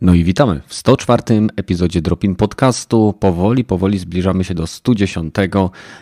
No 0.00 0.14
i 0.14 0.24
witamy 0.24 0.60
w 0.66 0.74
104 0.74 1.22
epizodzie 1.56 2.02
Dropin 2.02 2.34
Podcastu. 2.34 3.14
Powoli, 3.20 3.64
powoli 3.64 3.98
zbliżamy 3.98 4.44
się 4.44 4.54
do 4.54 4.66
110. 4.66 5.34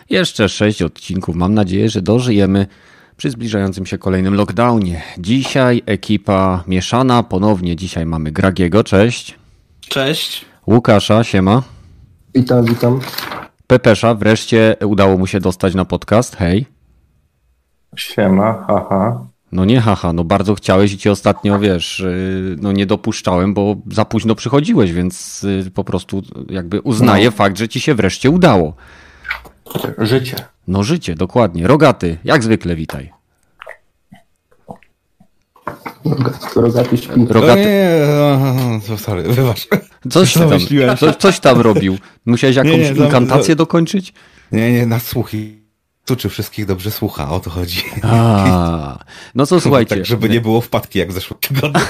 Jeszcze 0.09 0.49
6 0.49 0.81
odcinków. 0.81 1.35
Mam 1.35 1.53
nadzieję, 1.53 1.89
że 1.89 2.01
dożyjemy 2.01 2.67
przy 3.17 3.29
zbliżającym 3.29 3.85
się 3.85 3.97
kolejnym 3.97 4.33
lockdownie. 4.33 5.01
Dzisiaj 5.17 5.81
ekipa 5.85 6.63
mieszana. 6.67 7.23
Ponownie 7.23 7.75
dzisiaj 7.75 8.05
mamy 8.05 8.31
Gragiego. 8.31 8.83
Cześć. 8.83 9.35
Cześć. 9.81 10.45
Łukasza, 10.67 11.23
siema. 11.23 11.63
Witam, 12.35 12.65
witam. 12.65 12.99
Pepesza, 13.67 14.15
wreszcie 14.15 14.75
udało 14.85 15.17
mu 15.17 15.27
się 15.27 15.39
dostać 15.39 15.75
na 15.75 15.85
podcast. 15.85 16.35
Hej. 16.35 16.65
Siema, 17.95 18.65
haha. 18.67 19.27
No 19.51 19.65
nie 19.65 19.81
haha, 19.81 20.13
no 20.13 20.23
bardzo 20.23 20.55
chciałeś 20.55 20.93
i 20.93 20.97
cię 20.97 21.11
ostatnio, 21.11 21.59
wiesz, 21.59 21.99
y, 21.99 22.55
no 22.61 22.71
nie 22.71 22.85
dopuszczałem, 22.85 23.53
bo 23.53 23.75
za 23.91 24.05
późno 24.05 24.35
przychodziłeś, 24.35 24.93
więc 24.93 25.43
y, 25.43 25.71
po 25.73 25.83
prostu 25.83 26.21
jakby 26.49 26.81
uznaję 26.81 27.25
no. 27.25 27.31
fakt, 27.31 27.57
że 27.57 27.67
ci 27.67 27.79
się 27.79 27.95
wreszcie 27.95 28.29
udało. 28.29 28.73
Życie. 29.97 30.35
No 30.67 30.83
życie, 30.83 31.15
dokładnie. 31.15 31.67
Rogaty, 31.67 32.17
jak 32.23 32.43
zwykle 32.43 32.75
witaj. 32.75 33.11
Rogaty 36.55 36.97
śpi. 36.97 37.25
Rogaty... 37.29 37.59
Nie, 37.59 37.65
nie, 37.65 38.81
nie, 38.89 38.97
sorry, 38.97 39.23
wybacz. 39.23 39.67
Coś 40.09 40.33
tam, 40.33 40.49
coś, 40.97 41.15
coś 41.15 41.39
tam 41.39 41.61
robił. 41.61 41.97
Musiałeś 42.25 42.55
jakąś 42.55 42.71
nie, 42.71 42.91
nie, 42.91 43.05
inkantację 43.05 43.55
dokończyć? 43.55 44.13
Nie, 44.51 44.71
nie, 44.73 44.85
na 44.85 44.99
słuchi 44.99 45.66
tu 46.07 46.15
czy 46.15 46.29
wszystkich 46.29 46.65
dobrze 46.65 46.91
słucha, 46.91 47.29
o 47.29 47.39
to 47.39 47.49
chodzi. 47.49 47.83
A, 48.03 48.99
no 49.35 49.45
co 49.45 49.61
słuchajcie. 49.61 49.95
Tak, 49.95 50.05
żeby 50.05 50.29
nie 50.29 50.41
było 50.41 50.61
wpadki 50.61 50.99
jak 50.99 51.09
w 51.09 51.13
zeszłym 51.13 51.39
tygodniu. 51.39 51.81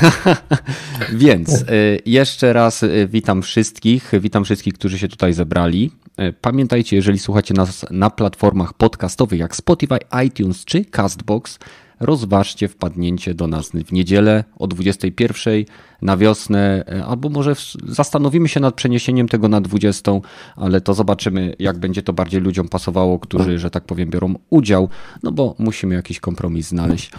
Więc 1.13 1.61
y, 1.61 2.01
jeszcze 2.05 2.53
raz 2.53 2.83
y, 2.83 3.07
witam 3.11 3.41
wszystkich, 3.41 4.11
witam 4.21 4.45
wszystkich, 4.45 4.73
którzy 4.73 4.99
się 4.99 5.07
tutaj 5.07 5.33
zebrali. 5.33 5.91
Y, 6.19 6.33
pamiętajcie, 6.41 6.95
jeżeli 6.95 7.19
słuchacie 7.19 7.53
nas 7.53 7.85
na 7.91 8.09
platformach 8.09 8.73
podcastowych 8.73 9.39
jak 9.39 9.55
Spotify, 9.55 9.97
iTunes 10.25 10.65
czy 10.65 10.85
Castbox, 10.85 11.59
rozważcie 11.99 12.67
wpadnięcie 12.67 13.33
do 13.33 13.47
nas 13.47 13.69
w 13.69 13.91
niedzielę 13.91 14.43
o 14.57 14.67
21 14.67 15.65
na 16.01 16.17
wiosnę, 16.17 16.83
e, 16.87 17.05
albo 17.05 17.29
może 17.29 17.53
zastanowimy 17.83 18.49
się 18.49 18.59
nad 18.59 18.75
przeniesieniem 18.75 19.27
tego 19.27 19.47
na 19.47 19.61
20, 19.61 20.11
ale 20.55 20.81
to 20.81 20.93
zobaczymy, 20.93 21.55
jak 21.59 21.77
będzie 21.77 22.03
to 22.03 22.13
bardziej 22.13 22.41
ludziom 22.41 22.69
pasowało, 22.69 23.19
którzy, 23.19 23.59
że 23.59 23.69
tak 23.69 23.83
powiem, 23.83 24.09
biorą 24.09 24.33
udział, 24.49 24.89
no 25.23 25.31
bo 25.31 25.55
musimy 25.59 25.95
jakiś 25.95 26.19
kompromis 26.19 26.67
znaleźć. 26.67 27.11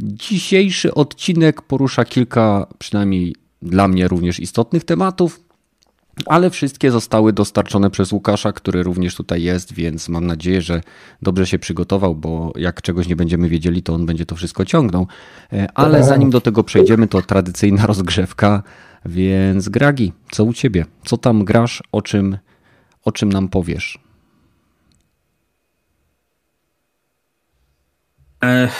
Dzisiejszy 0.00 0.94
odcinek 0.94 1.62
porusza 1.62 2.04
kilka, 2.04 2.66
przynajmniej 2.78 3.34
dla 3.62 3.88
mnie 3.88 4.08
również 4.08 4.40
istotnych 4.40 4.84
tematów 4.84 5.45
ale 6.26 6.50
wszystkie 6.50 6.90
zostały 6.90 7.32
dostarczone 7.32 7.90
przez 7.90 8.12
Łukasza, 8.12 8.52
który 8.52 8.82
również 8.82 9.14
tutaj 9.14 9.42
jest, 9.42 9.72
więc 9.72 10.08
mam 10.08 10.26
nadzieję, 10.26 10.62
że 10.62 10.80
dobrze 11.22 11.46
się 11.46 11.58
przygotował, 11.58 12.14
bo 12.14 12.52
jak 12.56 12.82
czegoś 12.82 13.08
nie 13.08 13.16
będziemy 13.16 13.48
wiedzieli, 13.48 13.82
to 13.82 13.94
on 13.94 14.06
będzie 14.06 14.26
to 14.26 14.36
wszystko 14.36 14.64
ciągnął. 14.64 15.06
E, 15.52 15.68
ale 15.74 16.04
zanim 16.04 16.30
do 16.30 16.40
tego 16.40 16.64
przejdziemy, 16.64 17.08
to 17.08 17.22
tradycyjna 17.22 17.86
rozgrzewka, 17.92 18.62
więc 19.06 19.68
Gragi, 19.68 20.12
co 20.30 20.44
u 20.44 20.52
ciebie? 20.52 20.86
Co 21.04 21.16
tam 21.16 21.44
grasz? 21.44 21.82
O 21.92 22.02
czym, 22.02 22.38
o 23.04 23.12
czym 23.12 23.32
nam 23.32 23.48
powiesz? 23.48 24.05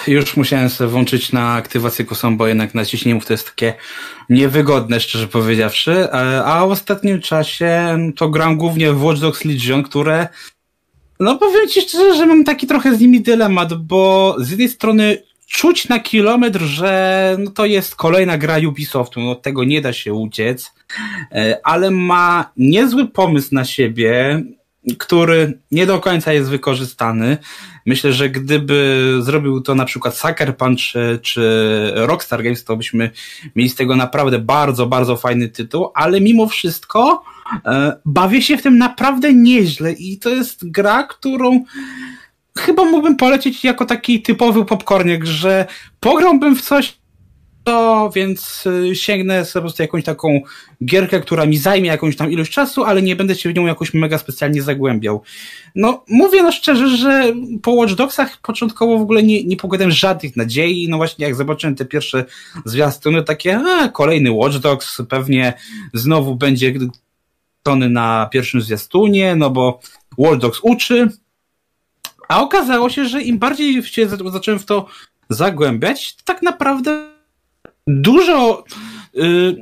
Już 0.07 0.37
musiałem 0.37 0.71
sobie 0.71 0.91
włączyć 0.91 1.33
na 1.33 1.53
aktywację 1.53 2.05
kosą, 2.05 2.37
bo 2.37 2.47
jednak 2.47 2.75
naciśnienie 2.75 3.21
to 3.21 3.33
jest 3.33 3.47
takie 3.47 3.75
niewygodne, 4.31 5.01
szczerze 5.01 5.29
powiedziawszy. 5.29 5.93
E, 5.93 6.45
a 6.45 6.67
w 6.67 6.71
ostatnim 6.71 7.21
czasie 7.21 7.99
to 8.17 8.29
gram 8.29 8.57
głównie 8.57 8.93
w 8.93 9.05
Watch 9.05 9.21
Dogs 9.21 9.45
Legion, 9.45 9.83
które 9.83 10.29
no 11.21 11.39
powiem 11.39 11.69
ci 11.69 11.81
szczerze, 11.81 12.15
że 12.17 12.27
mam 12.27 12.45
taki 12.45 12.67
trochę 12.67 12.97
z 12.97 13.01
nimi 13.01 13.21
dylemat, 13.21 13.75
bo 13.75 14.37
z 14.39 14.51
jednej 14.51 14.69
strony 14.69 15.23
czuć 15.47 15.89
na 15.89 15.99
kilometr, 15.99 16.61
że 16.61 17.37
no 17.39 17.51
to 17.51 17.65
jest 17.67 17.97
kolejna 17.97 18.39
gra 18.39 18.57
Ubisoftu, 18.69 19.21
no 19.21 19.35
tego 19.35 19.65
nie 19.65 19.81
da 19.81 19.93
się 19.93 20.15
uciec, 20.15 20.75
e, 21.33 21.61
ale 21.65 21.91
ma 21.91 22.53
niezły 22.57 23.09
pomysł 23.09 23.55
na 23.55 23.65
siebie, 23.65 24.43
który 24.95 25.59
nie 25.71 25.87
do 25.87 26.01
końca 26.01 26.33
jest 26.33 26.51
wykorzystany. 26.51 27.39
Myślę, 27.87 28.13
że 28.13 28.31
gdyby 28.31 29.13
zrobił 29.21 29.61
to 29.61 29.75
na 29.75 29.85
przykład 29.85 30.17
Sucker 30.17 30.57
Punch 30.57 30.79
czy, 30.79 31.19
czy 31.23 31.93
Rockstar 31.95 32.43
Games, 32.43 32.65
to 32.65 32.77
byśmy 32.77 33.11
mieli 33.57 33.71
z 33.71 33.75
tego 33.75 33.97
naprawdę 33.97 34.39
bardzo, 34.39 34.87
bardzo 34.87 35.17
fajny 35.17 35.49
tytuł, 35.49 35.91
ale 35.95 36.21
mimo 36.21 36.47
wszystko 36.47 37.23
e, 37.65 37.97
bawię 38.05 38.43
się 38.43 38.57
w 38.57 38.63
tym 38.63 38.79
naprawdę 38.79 39.35
nieźle 39.35 39.93
i 39.93 40.19
to 40.19 40.31
jest 40.31 40.71
gra, 40.71 41.03
którą 41.03 41.65
chyba 42.59 42.85
mógłbym 42.85 43.17
polecić 43.17 43.65
jako 43.65 43.85
taki 43.85 44.23
typowy 44.23 44.65
popcorniek, 44.65 45.25
że 45.25 45.67
pograłbym 46.01 46.57
w 46.57 46.63
coś, 46.63 46.99
to 47.67 48.11
więc 48.15 48.65
y, 48.67 48.97
sięgnę 48.97 49.45
po 49.55 49.61
prostu 49.61 49.83
jakąś 49.83 50.05
taką 50.05 50.41
gierkę, 50.85 51.21
która 51.21 51.47
mi 51.47 51.57
zajmie 51.57 51.89
jakąś 51.89 52.17
tam 52.17 52.33
ilość 52.33 52.53
czasu, 52.53 52.85
ale 52.85 53.03
nie 53.03 53.17
będę 53.17 53.35
się 53.35 53.51
w 53.51 53.55
nią 53.55 53.67
jakoś 53.67 53.95
mega 53.95 54.19
specjalnie 54.19 54.63
zagłębiał. 54.63 55.23
No, 55.75 56.05
mówię 56.09 56.43
no 56.43 56.53
szczerze, 56.53 56.89
że 56.89 57.33
po 57.63 57.71
Watch 57.71 57.95
Dogsach 57.95 58.41
początkowo 58.41 58.99
w 58.99 59.03
ogóle 59.03 59.23
nie, 59.23 59.45
nie 59.45 59.57
pokładałem 59.57 59.91
żadnych 59.91 60.37
nadziei, 60.37 60.89
no 60.89 60.97
właśnie 60.97 61.27
jak 61.27 61.35
zobaczyłem 61.35 61.77
te 61.77 61.85
pierwsze 61.85 62.25
zwiastuny, 62.65 63.23
takie, 63.23 63.59
a, 63.59 63.89
kolejny 63.89 64.33
Watch 64.33 64.57
Dogs, 64.57 65.03
pewnie 65.09 65.55
znowu 65.95 66.35
będzie 66.35 66.75
tony 67.63 67.91
na 67.91 68.29
pierwszym 68.33 68.61
zwiastunie, 68.61 69.37
no 69.37 69.51
bo 69.51 69.81
Watch 70.19 70.41
Dogs 70.41 70.59
uczy, 70.63 71.09
a 72.29 72.43
okazało 72.43 72.91
się, 72.91 73.05
że 73.05 73.23
im 73.23 73.39
bardziej 73.39 73.83
się 73.83 74.09
zacząłem 74.09 74.61
w 74.61 74.67
to 74.67 74.87
zagłębiać, 75.31 76.17
tak 76.25 76.43
naprawdę 76.43 77.16
dużo. 77.87 78.65
Y, 79.17 79.57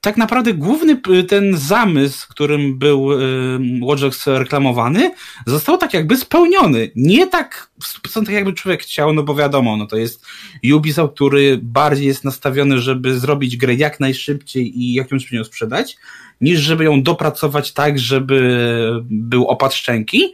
tak 0.00 0.16
naprawdę 0.16 0.54
główny 0.54 1.00
ten 1.28 1.56
zamysł, 1.56 2.28
którym 2.28 2.78
był 2.78 3.12
y, 3.12 3.58
Watch 3.82 4.00
Dogs 4.00 4.26
reklamowany, 4.26 5.10
został 5.46 5.78
tak 5.78 5.94
jakby 5.94 6.16
spełniony. 6.16 6.90
Nie 6.96 7.26
tak 7.26 7.70
w 7.82 8.02
100% 8.02 8.30
jakby 8.30 8.52
człowiek 8.52 8.82
chciał, 8.82 9.12
no 9.12 9.22
bo 9.22 9.34
wiadomo, 9.34 9.76
no 9.76 9.86
to 9.86 9.96
jest 9.96 10.26
Ubisoft, 10.74 11.14
który 11.14 11.58
bardziej 11.62 12.06
jest 12.06 12.24
nastawiony, 12.24 12.78
żeby 12.80 13.18
zrobić 13.18 13.56
grę 13.56 13.74
jak 13.74 14.00
najszybciej 14.00 14.82
i 14.82 14.92
jak 14.92 15.10
ją 15.10 15.18
ją 15.32 15.44
sprzedać, 15.44 15.96
niż 16.40 16.60
żeby 16.60 16.84
ją 16.84 17.02
dopracować 17.02 17.72
tak, 17.72 17.98
żeby 17.98 18.60
był 19.04 19.46
opad 19.46 19.74
szczęki. 19.74 20.32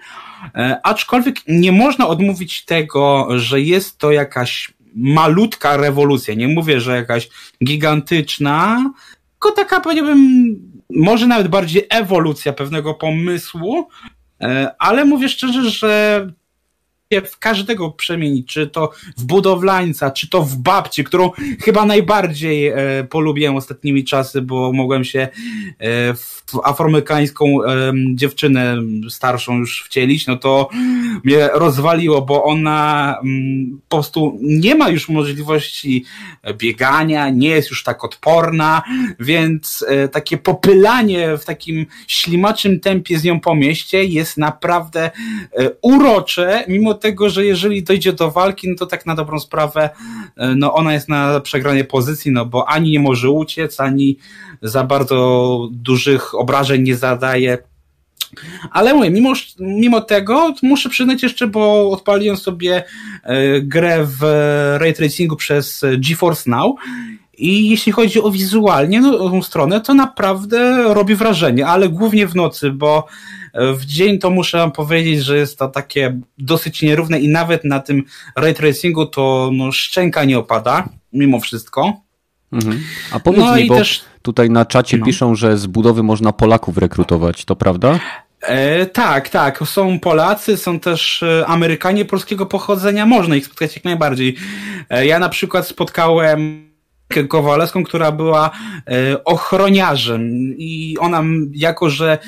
E, 0.54 0.80
aczkolwiek 0.82 1.36
nie 1.48 1.72
można 1.72 2.08
odmówić 2.08 2.64
tego, 2.64 3.28
że 3.30 3.60
jest 3.60 3.98
to 3.98 4.12
jakaś 4.12 4.72
malutka 4.94 5.76
rewolucja. 5.76 6.34
Nie 6.34 6.48
mówię, 6.48 6.80
że 6.80 6.96
jakaś 6.96 7.28
gigantyczna, 7.64 8.92
tylko 9.32 9.56
taka, 9.56 9.80
powiedziałbym, 9.80 10.56
może 10.90 11.26
nawet 11.26 11.48
bardziej 11.48 11.86
ewolucja 11.90 12.52
pewnego 12.52 12.94
pomysłu, 12.94 13.88
e, 14.40 14.74
ale 14.78 15.04
mówię 15.04 15.28
szczerze, 15.28 15.70
że 15.70 16.26
w 17.20 17.38
każdego 17.38 17.90
przemienić, 17.90 18.48
czy 18.48 18.66
to 18.66 18.90
w 19.16 19.24
budowlańca, 19.24 20.10
czy 20.10 20.28
to 20.28 20.42
w 20.42 20.56
babci, 20.56 21.04
którą 21.04 21.30
chyba 21.60 21.84
najbardziej 21.84 22.68
e, 22.68 22.76
polubiłem 23.10 23.56
ostatnimi 23.56 24.04
czasy, 24.04 24.42
bo 24.42 24.72
mogłem 24.72 25.04
się 25.04 25.20
e, 25.20 26.14
w 26.14 26.42
afroamerykańską 26.64 27.64
e, 27.64 27.92
dziewczynę 28.14 28.76
starszą 29.10 29.58
już 29.58 29.84
wcielić, 29.84 30.26
no 30.26 30.36
to 30.36 30.68
mnie 31.24 31.48
rozwaliło, 31.52 32.22
bo 32.22 32.44
ona 32.44 33.16
m, 33.22 33.28
mm, 33.28 33.80
po 33.88 33.96
prostu 33.96 34.38
nie 34.42 34.74
ma 34.74 34.88
już 34.88 35.08
możliwości 35.08 36.04
biegania, 36.58 37.28
nie 37.28 37.48
jest 37.48 37.70
już 37.70 37.82
tak 37.82 38.04
odporna, 38.04 38.82
więc 39.20 39.84
e, 39.88 40.08
takie 40.08 40.38
popylanie 40.38 41.36
w 41.36 41.44
takim 41.44 41.86
ślimaczym 42.06 42.80
tempie 42.80 43.18
z 43.18 43.24
nią 43.24 43.40
po 43.40 43.54
mieście 43.54 44.04
jest 44.04 44.36
naprawdę 44.36 45.04
e, 45.04 45.70
urocze, 45.82 46.64
mimo 46.68 46.94
tego, 47.02 47.30
że 47.30 47.44
jeżeli 47.44 47.82
dojdzie 47.82 48.12
do 48.12 48.30
walki, 48.30 48.68
no 48.68 48.76
to 48.76 48.86
tak 48.86 49.06
na 49.06 49.14
dobrą 49.14 49.40
sprawę, 49.40 49.90
e, 50.36 50.54
no 50.54 50.74
ona 50.74 50.92
jest 50.92 51.08
na 51.08 51.40
przegranie 51.40 51.84
pozycji, 51.84 52.32
no 52.32 52.46
bo 52.46 52.68
ani 52.68 52.90
nie 52.90 53.00
może 53.00 53.30
uciec, 53.30 53.80
ani 53.80 54.18
za 54.62 54.84
bardzo 54.84 55.68
dużych 55.70 56.34
obrażeń 56.34 56.82
nie 56.82 56.96
zadaje. 56.96 57.58
Ale 58.70 58.94
mówię, 58.94 59.10
mimo, 59.10 59.32
mimo 59.58 60.00
tego 60.00 60.54
muszę 60.62 60.88
przyznać 60.88 61.22
jeszcze, 61.22 61.46
bo 61.46 61.90
odpaliłem 61.90 62.36
sobie 62.36 62.84
e, 63.22 63.60
grę 63.60 64.06
w 64.06 64.22
ray 64.78 64.94
tracingu 64.94 65.36
przez 65.36 65.84
GeForce 65.98 66.50
Now 66.50 66.76
i 67.38 67.70
jeśli 67.70 67.92
chodzi 67.92 68.22
o 68.22 68.30
wizualnie, 68.30 69.00
no, 69.00 69.18
tą 69.18 69.42
stronę, 69.42 69.80
to 69.80 69.94
naprawdę 69.94 70.84
robi 70.94 71.14
wrażenie, 71.14 71.66
ale 71.66 71.88
głównie 71.88 72.26
w 72.26 72.34
nocy, 72.34 72.70
bo 72.70 73.06
w 73.54 73.84
dzień 73.84 74.18
to 74.18 74.30
muszę 74.30 74.70
powiedzieć, 74.74 75.24
że 75.24 75.36
jest 75.36 75.58
to 75.58 75.68
takie 75.68 76.20
dosyć 76.38 76.82
nierówne 76.82 77.20
i 77.20 77.28
nawet 77.28 77.64
na 77.64 77.80
tym 77.80 78.02
ray 78.36 78.54
tracingu 78.54 79.06
to 79.06 79.50
no, 79.52 79.72
szczęka 79.72 80.24
nie 80.24 80.38
opada, 80.38 80.88
mimo 81.12 81.40
wszystko. 81.40 81.92
Mhm. 82.52 82.80
A 83.12 83.20
powiedz 83.20 83.40
No 83.40 83.56
mi, 83.56 83.66
bo 83.66 83.76
też- 83.76 84.04
tutaj 84.22 84.50
na 84.50 84.64
czacie 84.64 84.96
No. 84.98 85.06
piszą, 85.06 85.34
że 85.34 85.56
z 85.58 85.66
budowy 85.66 86.02
można 86.02 86.32
Polaków 86.32 86.78
rekrutować, 86.78 87.44
to 87.44 87.56
prawda? 87.56 87.98
E, 88.42 88.86
tak, 88.86 89.28
tak. 89.28 89.58
Są 89.64 90.00
Polacy, 90.00 90.56
są 90.56 90.80
też 90.80 91.22
e, 91.22 91.46
Amerykanie 91.46 92.04
polskiego 92.04 92.46
pochodzenia. 92.46 93.06
Można 93.06 93.36
ich 93.36 93.46
spotkać 93.46 93.74
jak 93.76 93.84
najbardziej. 93.84 94.36
E, 94.90 95.06
ja 95.06 95.18
na 95.18 95.28
przykład 95.28 95.66
spotkałem 95.66 96.71
Kowalewską, 97.28 97.84
która 97.84 98.12
była 98.12 98.50
e, 98.86 99.24
ochroniarzem 99.24 100.30
i 100.58 100.96
ona, 101.00 101.22
jako 101.52 101.90
że 101.90 102.12
e, 102.12 102.18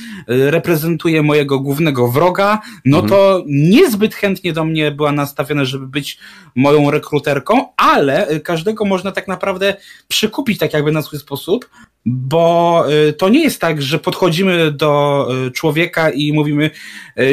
reprezentuje 0.50 1.22
mojego 1.22 1.60
głównego 1.60 2.08
wroga, 2.08 2.60
no 2.84 3.02
to 3.02 3.42
niezbyt 3.46 4.14
chętnie 4.14 4.52
do 4.52 4.64
mnie 4.64 4.90
była 4.90 5.12
nastawiona, 5.12 5.64
żeby 5.64 5.86
być 5.86 6.19
moją 6.54 6.90
rekruterką, 6.90 7.66
ale 7.76 8.26
e, 8.26 8.40
każdego 8.40 8.84
można 8.84 9.12
tak 9.12 9.28
naprawdę 9.28 9.76
przykupić 10.08 10.58
tak 10.58 10.72
jakby 10.72 10.92
na 10.92 11.02
swój 11.02 11.19
sposób, 11.19 11.70
bo 12.06 12.84
to 13.19 13.28
nie 13.28 13.42
jest 13.42 13.60
tak, 13.60 13.82
że 13.82 13.98
podchodzimy 13.98 14.72
do 14.72 15.28
człowieka 15.54 16.10
i 16.10 16.32
mówimy 16.32 16.70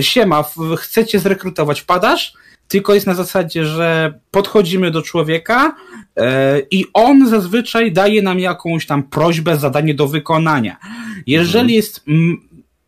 siema, 0.02 0.46
chcecie 0.78 1.20
zrekrutować, 1.20 1.82
wpadasz? 1.82 2.34
Tylko 2.72 2.94
jest 2.94 3.08
na 3.08 3.14
zasadzie, 3.14 3.66
że 3.66 4.20
podchodzimy 4.32 4.92
do 4.92 5.02
człowieka 5.02 5.76
i 6.72 6.86
on 6.94 7.30
zazwyczaj 7.30 7.92
daje 7.92 8.22
nam 8.22 8.40
jakąś 8.40 8.86
tam 8.86 9.04
prośbę, 9.04 9.58
zadanie 9.58 9.94
do 9.94 10.08
wykonania. 10.08 10.78
Jeżeli 11.28 11.76
jest 11.76 12.04
mm, 12.08 12.38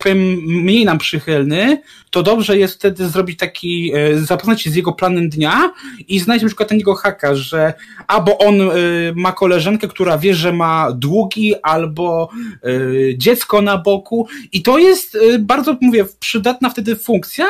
powiem, 0.04 0.18
mniej 0.46 0.86
nam 0.86 0.98
przychylny, 0.98 1.82
to 2.12 2.24
dobrze 2.24 2.58
jest 2.58 2.76
wtedy 2.76 3.10
zrobić 3.10 3.40
taki, 3.40 3.92
e, 3.96 4.20
zapoznać 4.20 4.62
się 4.62 4.70
z 4.70 4.76
jego 4.76 4.94
planem 4.94 5.30
dnia 5.30 5.74
i 6.08 6.20
znaleźć 6.20 6.44
na 6.44 6.50
przykład 6.50 6.70
ten 6.70 6.78
jego 6.78 6.96
haka, 6.96 7.36
że 7.36 7.74
albo 8.08 8.38
on 8.38 8.62
e, 8.62 8.66
ma 9.16 9.32
koleżankę, 9.32 9.88
która 9.88 10.18
wie, 10.18 10.36
że 10.36 10.54
ma 10.54 10.92
długi, 10.92 11.54
albo 11.64 12.30
e, 12.64 13.18
dziecko 13.18 13.62
na 13.62 13.78
boku 13.78 14.28
i 14.52 14.62
to 14.62 14.78
jest 14.78 15.16
e, 15.16 15.40
bardzo, 15.40 15.78
mówię, 15.82 16.06
przydatna 16.20 16.70
wtedy 16.70 16.96
funkcja, 16.96 17.46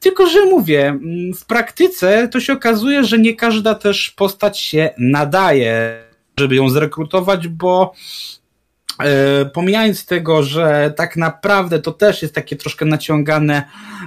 tylko, 0.00 0.26
że 0.26 0.44
mówię, 0.44 0.88
mm, 0.88 1.34
w 1.34 1.46
praktyce 1.46 2.28
to 2.28 2.40
się 2.40 2.52
okazuje, 2.52 3.04
że 3.04 3.18
nie 3.18 3.36
każda 3.36 3.74
też 3.74 4.10
postać 4.10 4.60
się 4.60 4.90
nadaje, 4.98 6.02
żeby 6.38 6.54
ją 6.54 6.70
zrekrutować, 6.70 7.48
bo 7.48 7.94
E, 8.98 9.44
pomijając 9.44 10.06
tego, 10.06 10.42
że 10.42 10.92
tak 10.96 11.16
naprawdę 11.16 11.78
to 11.78 11.92
też 11.92 12.22
jest 12.22 12.34
takie 12.34 12.56
troszkę 12.56 12.84
naciągane, 12.86 13.62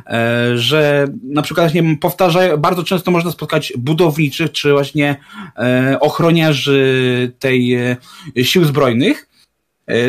e, 0.08 0.58
że 0.58 1.08
na 1.24 1.42
przykład 1.42 1.74
nie 1.74 1.98
powtarzają, 1.98 2.58
bardzo 2.58 2.84
często 2.84 3.12
można 3.12 3.32
spotkać 3.32 3.74
budowniczych, 3.78 4.52
czy 4.52 4.72
właśnie 4.72 5.16
e, 5.58 5.98
ochroniarzy 6.00 7.32
tej 7.40 7.78
sił 8.44 8.66
zbrojnych, 8.66 9.31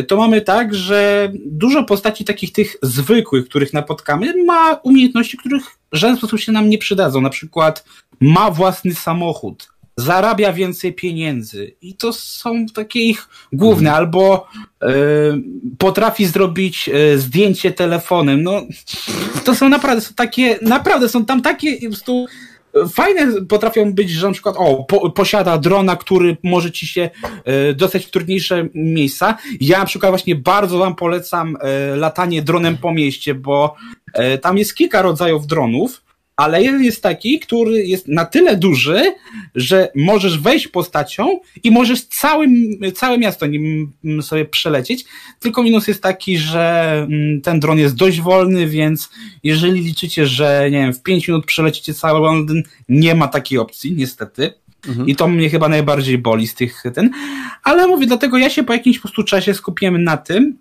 to 0.09 0.17
mamy 0.17 0.41
tak, 0.41 0.75
że 0.75 1.33
dużo 1.47 1.85
postaci 1.85 2.25
takich 2.25 2.53
tych 2.53 2.77
zwykłych, 2.83 3.49
których 3.49 3.73
napotkamy, 3.73 4.45
ma 4.45 4.75
umiejętności, 4.75 5.37
których 5.37 5.65
w 5.93 5.97
żaden 5.97 6.17
sposób 6.17 6.41
się 6.41 6.53
nam 6.53 6.69
nie 6.69 6.79
przydadzą. 6.79 7.21
Na 7.21 7.31
przykład 7.31 7.85
ma 8.21 8.51
własny 8.51 8.95
samochód, 8.95 9.73
zarabia 9.97 10.53
więcej 10.53 10.93
pieniędzy 10.93 11.75
i 11.83 11.95
to 11.95 12.13
są 12.13 12.67
takie 12.67 13.01
ich 13.01 13.29
główne, 13.53 13.93
albo 13.93 14.49
e, 14.83 14.89
potrafi 15.79 16.27
zrobić 16.27 16.89
e, 16.89 17.19
zdjęcie 17.19 17.73
telefonem. 17.73 18.43
No, 18.43 18.63
to 19.45 19.55
są 19.55 19.69
naprawdę 19.69 20.01
są 20.01 20.15
takie, 20.15 20.59
naprawdę 20.63 21.09
są 21.09 21.25
tam 21.25 21.43
takie 21.43 21.77
po 21.77 21.87
prostu 21.87 22.27
fajne 22.93 23.43
potrafią 23.49 23.93
być, 23.93 24.11
że 24.11 24.27
na 24.27 24.33
przykład 24.33 24.55
o, 24.59 24.85
po, 24.85 25.11
posiada 25.11 25.59
drona, 25.59 25.97
który 25.97 26.37
może 26.43 26.73
ci 26.73 26.87
się 26.87 27.11
e, 27.45 27.75
dostać 27.75 28.07
w 28.07 28.11
trudniejsze 28.11 28.69
miejsca. 28.75 29.37
Ja 29.61 29.79
na 29.79 29.85
przykład 29.85 30.11
właśnie 30.11 30.37
bardzo 30.37 30.79
wam 30.79 30.95
polecam 30.95 31.57
e, 31.61 31.97
latanie 31.97 32.43
dronem 32.43 32.79
po 32.79 32.93
mieście, 32.93 33.35
bo 33.35 33.75
e, 34.15 34.39
tam 34.39 34.59
jest 34.59 34.75
kilka 34.75 35.03
rodzajów 35.03 35.47
dronów, 35.47 36.03
ale 36.37 36.63
jeden 36.63 36.85
jest 36.85 37.03
taki, 37.03 37.39
który 37.39 37.87
jest 37.87 38.09
na 38.09 38.25
tyle 38.25 38.57
duży, 38.57 39.03
że 39.55 39.89
możesz 39.95 40.39
wejść 40.39 40.69
postacią 40.69 41.41
i 41.65 41.71
możesz 41.71 42.03
całym, 42.03 42.53
całe 42.95 43.19
miasto 43.19 43.47
nim 43.47 43.93
mm, 44.05 44.23
sobie 44.23 44.45
przelecieć. 44.45 45.05
Tylko 45.41 45.63
minus 45.63 45.89
jest 45.89 46.03
taki, 46.03 46.39
że 46.39 46.93
mm, 47.09 47.41
ten 47.41 47.61
dron 47.61 47.79
jest 47.79 47.95
dość 47.95 48.21
wolny, 48.21 48.67
więc 48.67 49.11
jeżeli 49.45 49.81
liczycie, 49.81 50.27
że 50.27 50.69
nie 50.71 50.79
wiem, 50.79 50.93
w 50.93 51.03
5 51.03 51.29
minut 51.29 51.47
przelecicie 51.47 51.95
cały 51.95 52.21
Londyn, 52.21 52.63
nie 52.89 53.15
ma 53.15 53.29
takiej 53.29 53.59
opcji, 53.59 53.93
niestety. 53.93 54.55
I 55.07 55.17
to 55.17 55.29
mnie 55.29 55.51
chyba 55.51 55.69
najbardziej 55.69 56.19
boli 56.19 56.47
z 56.47 56.55
tych 56.55 56.83
ten. 56.95 57.11
Ale 57.65 57.87
mówię, 57.87 58.07
dlatego 58.07 58.39
ja 58.39 58.51
się 58.51 58.65
po 58.65 58.73
jakimś 58.73 58.97
po 58.97 59.03
prostu 59.03 59.25
czasie 59.25 59.55
skupiłem 59.55 60.05
na 60.05 60.17
tym, 60.17 60.59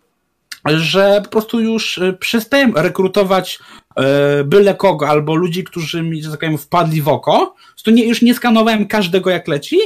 że 0.65 1.21
po 1.23 1.29
prostu 1.29 1.59
już 1.59 1.97
e, 1.97 2.13
przestałem 2.13 2.77
rekrutować 2.77 3.59
e, 3.95 4.43
byle 4.43 4.75
kogo, 4.75 5.09
albo 5.09 5.35
ludzi, 5.35 5.63
którzy 5.63 6.01
mi, 6.01 6.23
że 6.23 6.31
tak 6.31 6.39
powiem, 6.39 6.57
wpadli 6.57 7.01
w 7.01 7.07
oko. 7.07 7.55
To 7.83 7.91
nie, 7.91 8.07
już 8.07 8.21
nie 8.21 8.33
skanowałem 8.33 8.87
każdego 8.87 9.29
jak 9.29 9.47
leci, 9.47 9.77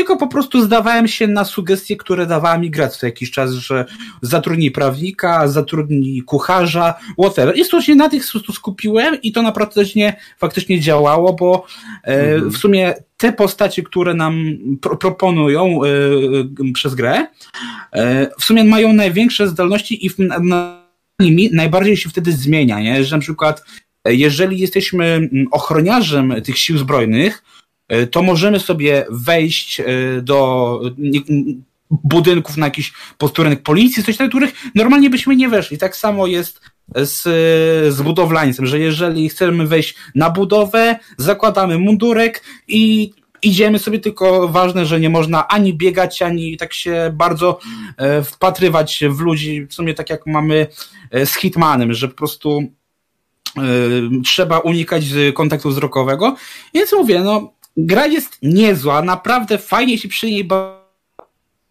tylko 0.00 0.16
po 0.16 0.26
prostu 0.26 0.62
zdawałem 0.62 1.08
się 1.08 1.26
na 1.26 1.44
sugestie, 1.44 1.96
które 1.96 2.26
dawała 2.26 2.58
mi 2.58 2.70
gra 2.70 2.88
co 2.88 3.06
jakiś 3.06 3.30
czas, 3.30 3.52
że 3.52 3.84
zatrudnij 4.22 4.70
prawnika, 4.70 5.48
zatrudnij 5.48 6.22
kucharza, 6.22 6.94
whatever. 7.18 7.56
I 7.56 7.82
się 7.82 7.94
na 7.94 8.08
tych 8.08 8.24
skupiłem 8.54 9.22
i 9.22 9.32
to 9.32 9.42
naprawdę 9.42 9.82
nie, 9.96 10.16
faktycznie 10.38 10.80
działało, 10.80 11.32
bo 11.32 11.66
e, 12.04 12.38
w 12.40 12.56
sumie 12.56 12.94
te 13.16 13.32
postacie, 13.32 13.82
które 13.82 14.14
nam 14.14 14.44
pro, 14.80 14.96
proponują 14.96 15.80
e, 15.84 16.72
przez 16.72 16.94
grę, 16.94 17.26
e, 17.92 18.30
w 18.38 18.44
sumie 18.44 18.64
mają 18.64 18.92
największe 18.92 19.48
zdolności 19.48 20.06
i 20.06 20.10
w, 20.10 20.18
na, 20.18 20.84
nimi 21.18 21.50
najbardziej 21.52 21.96
się 21.96 22.10
wtedy 22.10 22.32
zmienia, 22.32 22.80
nie? 22.80 23.04
że 23.04 23.16
na 23.16 23.20
przykład 23.20 23.64
jeżeli 24.04 24.58
jesteśmy 24.58 25.04
mm, 25.04 25.46
ochroniarzem 25.50 26.34
tych 26.44 26.58
sił 26.58 26.78
zbrojnych, 26.78 27.42
to 28.10 28.22
możemy 28.22 28.60
sobie 28.60 29.06
wejść 29.10 29.80
e, 29.80 29.84
do 30.22 30.80
budynków 31.90 32.56
na 32.56 32.66
jakiś 32.66 32.92
posterunek 33.18 33.62
policji, 33.62 34.04
coś 34.04 34.16
takiego, 34.16 34.30
których 34.30 34.52
normalnie 34.74 35.10
byśmy 35.10 35.36
nie 35.36 35.48
weszli. 35.48 35.78
Tak 35.78 35.96
samo 35.96 36.26
jest 36.26 36.60
z, 36.96 37.22
z 37.94 38.02
budowlańcem, 38.02 38.66
że 38.66 38.78
jeżeli 38.78 39.28
chcemy 39.28 39.66
wejść 39.66 39.94
na 40.14 40.30
budowę, 40.30 40.98
zakładamy 41.18 41.78
mundurek 41.78 42.44
i 42.68 43.12
idziemy 43.42 43.78
sobie, 43.78 43.98
tylko 43.98 44.48
ważne, 44.48 44.86
że 44.86 45.00
nie 45.00 45.10
można 45.10 45.48
ani 45.48 45.74
biegać, 45.74 46.22
ani 46.22 46.56
tak 46.56 46.74
się 46.74 47.10
bardzo 47.14 47.58
e, 47.96 48.22
wpatrywać 48.22 49.04
w 49.10 49.20
ludzi, 49.20 49.66
w 49.66 49.74
sumie 49.74 49.94
tak 49.94 50.10
jak 50.10 50.26
mamy 50.26 50.66
e, 51.10 51.26
z 51.26 51.34
Hitmanem, 51.34 51.94
że 51.94 52.08
po 52.08 52.14
prostu 52.14 52.62
e, 53.56 53.62
trzeba 54.24 54.58
unikać 54.58 55.04
kontaktu 55.34 55.68
wzrokowego. 55.68 56.36
Więc 56.74 56.92
mówię, 56.92 57.20
no, 57.20 57.52
gra 57.76 58.06
jest 58.06 58.38
niezła, 58.42 59.02
naprawdę 59.02 59.58
fajnie 59.58 59.98
się 59.98 60.08
przy 60.08 60.26
niej 60.26 60.44
ba 60.44 60.80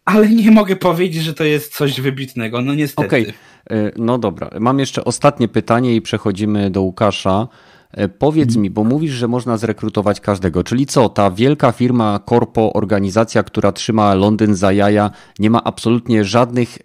ale 0.04 0.28
nie 0.28 0.50
mogę 0.50 0.76
powiedzieć, 0.76 1.22
że 1.22 1.34
to 1.34 1.44
jest 1.44 1.76
coś 1.76 2.00
wybitnego, 2.00 2.62
no 2.62 2.74
niestety. 2.74 3.06
Okej, 3.06 3.26
e, 3.70 3.92
no 3.96 4.18
dobra. 4.18 4.50
Mam 4.60 4.78
jeszcze 4.78 5.04
ostatnie 5.04 5.48
pytanie 5.48 5.96
i 5.96 6.02
przechodzimy 6.02 6.70
do 6.70 6.82
Łukasza. 6.82 7.48
E, 7.90 8.08
Powiedz 8.08 8.56
mi, 8.56 8.70
bo 8.70 8.84
mówisz, 8.84 9.12
że 9.12 9.28
można 9.28 9.56
zrekrutować 9.56 10.20
każdego, 10.20 10.64
czyli 10.64 10.86
co, 10.86 11.08
ta 11.08 11.30
wielka 11.30 11.72
firma, 11.72 12.20
korpo, 12.24 12.72
organizacja, 12.72 13.42
która 13.42 13.72
trzyma 13.72 14.14
Londyn 14.14 14.54
za 14.54 14.72
jaja, 14.72 15.10
nie 15.38 15.50
ma 15.50 15.64
absolutnie 15.64 16.24
żadnych 16.24 16.78
e, 16.78 16.80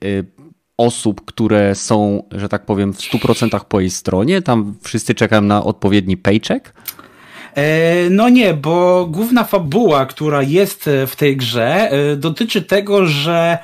osób, 0.78 1.26
które 1.26 1.76
są, 1.76 2.24
że 2.32 2.50
tak 2.50 2.66
powiem, 2.66 2.94
w 2.94 2.98
100% 2.98 3.60
po 3.66 3.80
jej 3.80 3.90
stronie? 3.90 4.42
Tam 4.42 4.76
wszyscy 4.82 5.16
czekają 5.16 5.42
na 5.42 5.64
odpowiedni 5.64 6.18
paycheck? 6.18 6.74
E, 7.56 8.10
No 8.10 8.30
nie, 8.30 8.54
bo 8.54 9.06
główna 9.06 9.44
fabuła, 9.44 10.06
która 10.06 10.42
jest 10.42 10.88
e, 10.88 11.08
w 11.08 11.16
tej 11.16 11.38
grze, 11.38 11.92
e, 11.92 12.16
dotyczy 12.16 12.62
tego, 12.62 13.06
że 13.06 13.58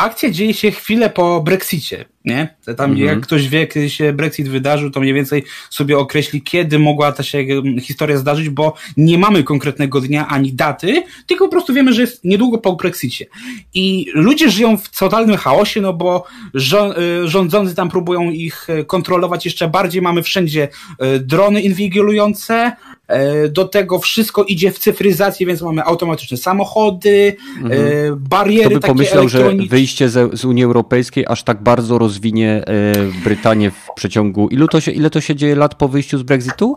akcja 0.00 0.30
dzieje 0.30 0.54
się 0.54 0.70
chwilę 0.70 1.10
po 1.10 1.40
Brexicie, 1.40 2.04
nie? 2.24 2.54
Tam 2.76 2.96
jak 2.96 3.20
ktoś 3.20 3.48
wie, 3.48 3.66
kiedy 3.66 3.90
się 3.90 4.12
Brexit 4.12 4.48
wydarzył, 4.48 4.90
to 4.90 5.00
mniej 5.00 5.14
więcej 5.14 5.44
sobie 5.70 5.98
określi, 5.98 6.42
kiedy 6.42 6.78
mogła 6.78 7.12
ta 7.12 7.22
się 7.22 7.44
historia 7.80 8.16
zdarzyć, 8.16 8.48
bo 8.48 8.74
nie 8.96 9.18
mamy 9.18 9.42
konkretnego 9.42 10.00
dnia 10.00 10.28
ani 10.28 10.52
daty, 10.52 11.02
tylko 11.26 11.44
po 11.44 11.50
prostu 11.50 11.74
wiemy, 11.74 11.92
że 11.92 12.00
jest 12.00 12.24
niedługo 12.24 12.58
po 12.58 12.72
Brexicie. 12.72 13.26
I 13.74 14.06
ludzie 14.14 14.50
żyją 14.50 14.76
w 14.76 14.98
totalnym 14.98 15.36
chaosie, 15.36 15.80
no 15.80 15.92
bo 15.92 16.24
y, 16.54 17.28
rządzący 17.28 17.74
tam 17.74 17.88
próbują 17.88 18.30
ich 18.30 18.70
y, 18.70 18.84
kontrolować 18.84 19.44
jeszcze 19.44 19.68
bardziej. 19.68 20.02
Mamy 20.02 20.22
wszędzie 20.22 20.68
y, 21.14 21.20
drony 21.20 21.60
inwigilujące, 21.60 22.72
do 23.48 23.64
tego 23.64 23.98
wszystko 23.98 24.44
idzie 24.44 24.72
w 24.72 24.78
cyfryzację, 24.78 25.46
więc 25.46 25.62
mamy 25.62 25.84
automatyczne 25.84 26.36
samochody, 26.36 27.36
y, 27.70 28.16
bariery 28.16 28.60
Kto 28.64 28.74
by 28.74 28.80
takie 28.80 28.92
pomyślał, 28.92 29.28
że 29.28 29.52
wyjście 29.68 30.08
ze, 30.08 30.28
z 30.32 30.44
Unii 30.44 30.64
Europejskiej 30.64 31.24
aż 31.28 31.42
tak 31.42 31.62
bardzo 31.62 31.98
rozwinie 31.98 32.62
e, 32.66 32.92
Brytanię 33.24 33.70
w 33.70 33.88
przeciągu. 33.96 34.48
Ilu 34.48 34.68
to 34.68 34.80
się, 34.80 34.90
ile 34.92 35.10
to 35.10 35.20
się 35.20 35.36
dzieje 35.36 35.54
lat 35.54 35.74
po 35.74 35.88
wyjściu 35.88 36.18
z 36.18 36.22
Brexitu? 36.22 36.76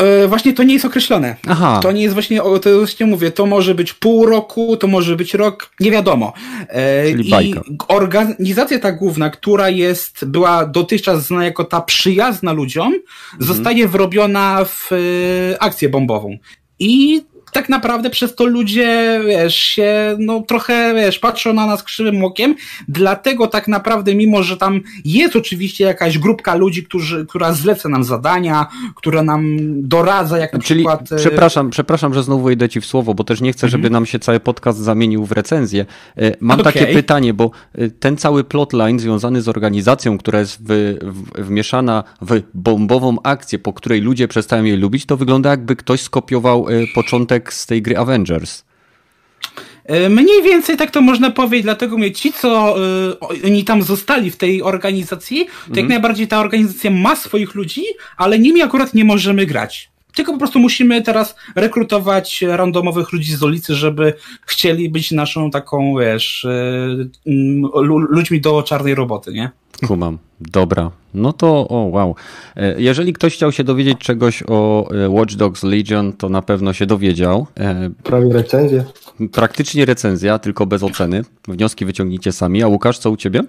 E, 0.00 0.28
właśnie 0.28 0.52
to 0.52 0.62
nie 0.62 0.74
jest 0.74 0.84
określone. 0.84 1.36
Aha. 1.48 1.80
To 1.82 1.92
nie 1.92 2.02
jest 2.02 2.14
właśnie, 2.14 2.42
o, 2.42 2.58
to 2.58 2.78
właśnie 2.78 3.06
mówię, 3.06 3.30
to 3.30 3.46
może 3.46 3.74
być 3.74 3.92
pół 3.92 4.26
roku, 4.26 4.76
to 4.76 4.86
może 4.86 5.16
być 5.16 5.34
rok, 5.34 5.70
nie 5.80 5.90
wiadomo. 5.90 6.32
E, 6.68 7.10
Czyli 7.10 7.28
I 7.28 7.30
bajka. 7.30 7.60
organizacja 7.88 8.78
ta 8.78 8.92
główna, 8.92 9.30
która 9.30 9.68
jest, 9.68 10.24
była 10.24 10.66
dotychczas 10.66 11.26
znana 11.26 11.44
jako 11.44 11.64
ta 11.64 11.80
przyjazna 11.80 12.52
ludziom, 12.52 12.94
zostaje 13.38 13.88
wyrobiona 13.88 14.64
w 14.64 14.90
e, 14.92 15.62
akcję 15.62 15.88
bombową. 15.88 16.38
I 16.78 17.22
tak 17.52 17.68
naprawdę 17.68 18.10
przez 18.10 18.34
to 18.34 18.46
ludzie, 18.46 19.20
wiesz, 19.26 19.56
się, 19.56 20.16
no 20.18 20.42
trochę, 20.48 20.94
wiesz, 20.94 21.18
patrzą 21.18 21.52
na 21.52 21.66
nas 21.66 21.82
krzywym 21.82 22.24
okiem, 22.24 22.54
dlatego 22.88 23.46
tak 23.46 23.68
naprawdę, 23.68 24.14
mimo 24.14 24.42
że 24.42 24.56
tam 24.56 24.80
jest 25.04 25.36
oczywiście 25.36 25.84
jakaś 25.84 26.18
grupka 26.18 26.54
ludzi, 26.54 26.84
którzy, 26.84 27.26
która 27.26 27.52
zleca 27.52 27.88
nam 27.88 28.04
zadania, 28.04 28.66
która 28.96 29.22
nam 29.22 29.56
doradza, 29.88 30.38
jak 30.38 30.52
na 30.52 30.58
Czyli, 30.58 30.80
przykład... 30.80 31.12
e, 31.12 31.16
przepraszam, 31.16 31.70
przepraszam, 31.70 32.14
że 32.14 32.22
znowu 32.22 32.44
wejdę 32.44 32.68
ci 32.68 32.80
w 32.80 32.86
słowo, 32.86 33.14
bo 33.14 33.24
też 33.24 33.40
nie 33.40 33.52
chcę, 33.52 33.68
żeby 33.68 33.90
nam 33.90 34.06
się 34.06 34.18
cały 34.18 34.40
podcast 34.40 34.78
zamienił 34.78 35.26
w 35.26 35.32
recenzję. 35.32 35.86
E, 36.16 36.36
Mam 36.40 36.60
Okej. 36.60 36.72
takie 36.72 36.86
pytanie, 36.86 37.34
bo 37.34 37.50
e, 37.74 37.90
ten 37.90 38.16
cały 38.16 38.44
plotline 38.44 38.98
związany 38.98 39.42
z 39.42 39.48
organizacją, 39.48 40.18
która 40.18 40.38
jest 40.38 40.62
w, 40.62 40.96
w, 41.02 41.44
wmieszana 41.46 42.04
w 42.20 42.42
bombową 42.54 43.16
akcję, 43.22 43.58
po 43.58 43.72
której 43.72 44.00
ludzie 44.00 44.28
przestają 44.28 44.64
jej 44.64 44.76
lubić, 44.76 45.06
to 45.06 45.16
wygląda 45.16 45.50
jakby 45.50 45.76
ktoś 45.76 46.00
skopiował 46.00 46.68
e, 46.68 46.72
z 47.48 47.66
tej 47.66 47.82
gry 47.82 47.96
Avengers. 47.98 48.64
E, 49.84 50.08
Mniej 50.08 50.42
więcej 50.42 50.76
tak 50.76 50.90
to 50.90 51.00
można 51.00 51.30
powiedzieć, 51.30 51.62
dlatego 51.62 51.98
mnie 51.98 52.12
ci, 52.12 52.32
co 52.32 52.76
y, 53.42 53.44
oni 53.46 53.64
tam 53.64 53.82
zostali 53.82 54.30
w 54.30 54.36
tej 54.36 54.62
organizacji, 54.62 55.44
to 55.46 55.52
Mhm. 55.52 55.76
jak 55.76 55.88
najbardziej 55.88 56.28
ta 56.28 56.40
organizacja 56.40 56.90
ma 56.90 57.16
swoich 57.16 57.54
ludzi, 57.54 57.82
ale 58.16 58.38
nimi 58.38 58.62
akurat 58.62 58.94
nie 58.94 59.04
możemy 59.04 59.46
grać. 59.46 59.90
Tylko 60.14 60.32
po 60.32 60.38
prostu 60.38 60.58
musimy 60.58 61.02
teraz 61.02 61.36
rekrutować 61.56 62.42
randomowych 62.42 63.12
ludzi 63.12 63.32
z 63.36 63.42
ulicy, 63.42 63.74
żeby 63.74 64.14
chcieli 64.46 64.88
być 64.88 65.10
naszą 65.10 65.50
taką, 65.50 65.94
wiesz, 66.00 66.44
y, 66.44 67.10
mm, 67.26 67.62
lu- 67.74 67.98
ludźmi 67.98 68.40
do 68.40 68.62
czarnej 68.62 68.94
roboty, 68.94 69.32
nie? 69.32 69.50
Kumam. 69.86 70.18
Dobra. 70.40 70.90
No 71.14 71.32
to, 71.32 71.68
o 71.68 71.76
wow. 71.76 72.14
E, 72.56 72.80
Jeżeli 72.80 73.12
ktoś 73.12 73.34
chciał 73.34 73.52
się 73.52 73.64
dowiedzieć 73.64 73.98
czegoś 73.98 74.42
o 74.48 74.88
e, 74.94 75.08
Watch 75.08 75.34
Dogs 75.34 75.62
Legion, 75.62 76.12
to 76.12 76.28
na 76.28 76.42
pewno 76.42 76.72
się 76.72 76.86
dowiedział. 76.86 77.46
E, 77.60 77.90
Prawie 78.02 78.32
recenzję. 78.32 78.84
Praktycznie 79.32 79.84
recenzja, 79.84 80.38
tylko 80.38 80.66
bez 80.66 80.82
oceny. 80.82 81.22
Wnioski 81.48 81.84
wyciągnijcie 81.84 82.32
sami. 82.32 82.62
A 82.62 82.66
Łukasz, 82.68 82.98
co 82.98 83.10
u 83.10 83.16
ciebie? 83.16 83.40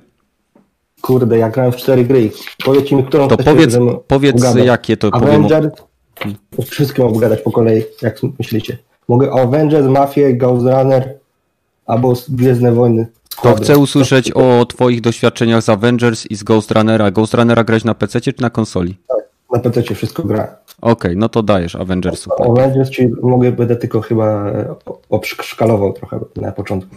Kurde, 1.01 1.38
ja 1.38 1.50
grałem 1.50 1.72
w 1.72 1.75
cztery 1.75 2.06
gry. 2.06 2.32
Powiedz 2.65 2.91
mi, 2.91 3.03
którą 3.03 3.27
To 3.27 3.38
powiedz, 3.38 3.77
powiedz 4.08 4.56
jakie 4.65 4.98
to 4.98 5.12
powiem. 5.12 5.48
Avengers. 6.25 6.70
Wszystkie 6.70 7.04
mogę 7.04 7.20
gadać 7.20 7.42
po 7.42 7.51
kolei, 7.51 7.84
jak 8.01 8.18
myślicie. 8.40 8.78
Mogę 9.08 9.32
Avengers, 9.32 9.88
Mafię, 9.88 10.34
Ghost 10.34 10.66
Runner 10.66 11.20
albo 11.86 12.13
Gwiezdne 12.30 12.72
Wojny. 12.72 13.08
To 13.44 13.56
chcę 13.56 13.78
usłyszeć 13.78 14.32
o 14.32 14.66
twoich 14.66 15.01
doświadczeniach 15.01 15.63
z 15.63 15.70
Avengers 15.70 16.25
i 16.25 16.36
z 16.36 16.44
Ghost 16.44 16.72
Runnera. 16.72 17.12
Ghost 17.12 17.34
Runnera 17.34 17.63
grać 17.63 17.84
na 17.84 17.94
PC 17.94 18.22
czy 18.22 18.34
na 18.40 18.50
konsoli? 18.50 18.98
Na 19.54 19.60
PC 19.60 19.96
wszystko 19.96 20.24
gra. 20.24 20.58
Okej, 20.82 21.18
no 21.18 21.30
to 21.30 21.44
dajesz 21.44 21.75
Avengersów. 21.75 22.34
Avengers, 22.42 22.90
czyli 22.90 23.13
mogę, 23.22 23.51
będę 23.51 23.75
tylko 23.75 24.01
chyba 24.01 24.51
obszkalował 25.10 25.94
trochę 25.94 26.20
na 26.36 26.51
początku. 26.51 26.96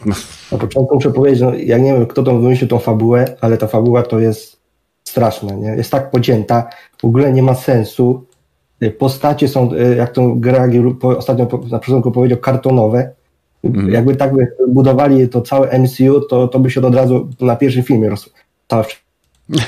Na 0.53 0.59
początku 0.59 0.95
muszę 0.95 1.13
powiedzieć, 1.13 1.41
no, 1.41 1.55
ja 1.55 1.79
nie 1.79 1.93
wiem, 1.93 2.07
kto 2.07 2.23
tą 2.23 2.41
wymyślił 2.41 2.69
tą 2.69 2.79
fabułę, 2.79 3.37
ale 3.41 3.57
ta 3.57 3.67
fabuła 3.67 4.03
to 4.03 4.19
jest 4.21 4.61
straszna, 5.05 5.55
nie? 5.55 5.69
Jest 5.69 5.91
tak 5.91 6.11
pocięta, 6.11 6.69
w 7.03 7.05
ogóle 7.05 7.33
nie 7.33 7.43
ma 7.43 7.55
sensu. 7.55 8.25
E, 8.85 8.91
Postacie 8.91 9.49
są, 9.49 9.73
e, 9.73 9.97
jak 9.97 10.13
tą 10.13 10.41
Gragi 10.41 10.81
po- 11.01 11.19
ostatnio 11.19 11.49
na 11.71 11.79
początku 11.79 12.13
powiedział, 12.13 12.39
kartonowe. 12.39 13.11
Jakby 13.89 14.17
tak 14.17 14.35
by 14.35 14.49
budowali 14.69 15.29
to 15.29 15.41
całe 15.41 15.79
MCU, 15.79 16.21
to, 16.21 16.49
to 16.49 16.59
by 16.59 16.71
się 16.71 16.81
od 16.87 16.95
razu 16.95 17.29
na 17.41 17.57
pierwszym 17.57 17.83
filmie 17.83 18.09
roz... 18.09 18.31
całe 18.67 18.85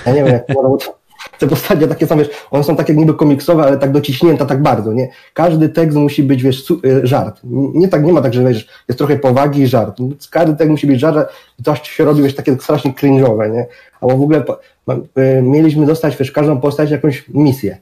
ja 0.06 0.12
nie 0.12 0.24
wiem, 0.24 0.32
jak 0.32 0.46
te 1.38 1.46
postacie 1.46 1.88
takie 1.88 2.06
są, 2.06 2.18
wiesz, 2.18 2.30
one 2.50 2.64
są 2.64 2.76
takie 2.76 2.94
niby 2.94 3.14
komiksowe, 3.14 3.62
ale 3.62 3.78
tak 3.78 3.92
dociśnięte 3.92 4.46
tak 4.46 4.62
bardzo, 4.62 4.92
nie? 4.92 5.08
Każdy 5.34 5.68
tekst 5.68 5.98
musi 5.98 6.22
być, 6.22 6.42
wiesz, 6.42 6.70
y, 6.70 7.06
żart. 7.06 7.40
Nie 7.74 7.88
tak, 7.88 8.04
nie 8.04 8.12
ma 8.12 8.22
tak, 8.22 8.34
że 8.34 8.44
wiesz, 8.44 8.68
jest 8.88 8.98
trochę 8.98 9.18
powagi 9.18 9.62
i 9.62 9.66
żart. 9.66 9.98
Każdy 10.30 10.56
tekst 10.56 10.70
musi 10.70 10.86
być 10.86 11.00
żart, 11.00 11.32
i 11.58 11.62
to 11.62 11.74
się 11.76 12.04
robi, 12.04 12.22
wiesz, 12.22 12.34
takie 12.34 12.56
strasznie 12.56 12.92
cringe'owe, 12.92 13.52
nie? 13.52 13.66
Albo 14.00 14.16
w 14.16 14.22
ogóle 14.22 14.44
y, 15.18 15.42
mieliśmy 15.42 15.86
dostać, 15.86 16.16
wiesz, 16.16 16.32
każdą 16.32 16.60
postać 16.60 16.90
jakąś 16.90 17.24
misję. 17.28 17.78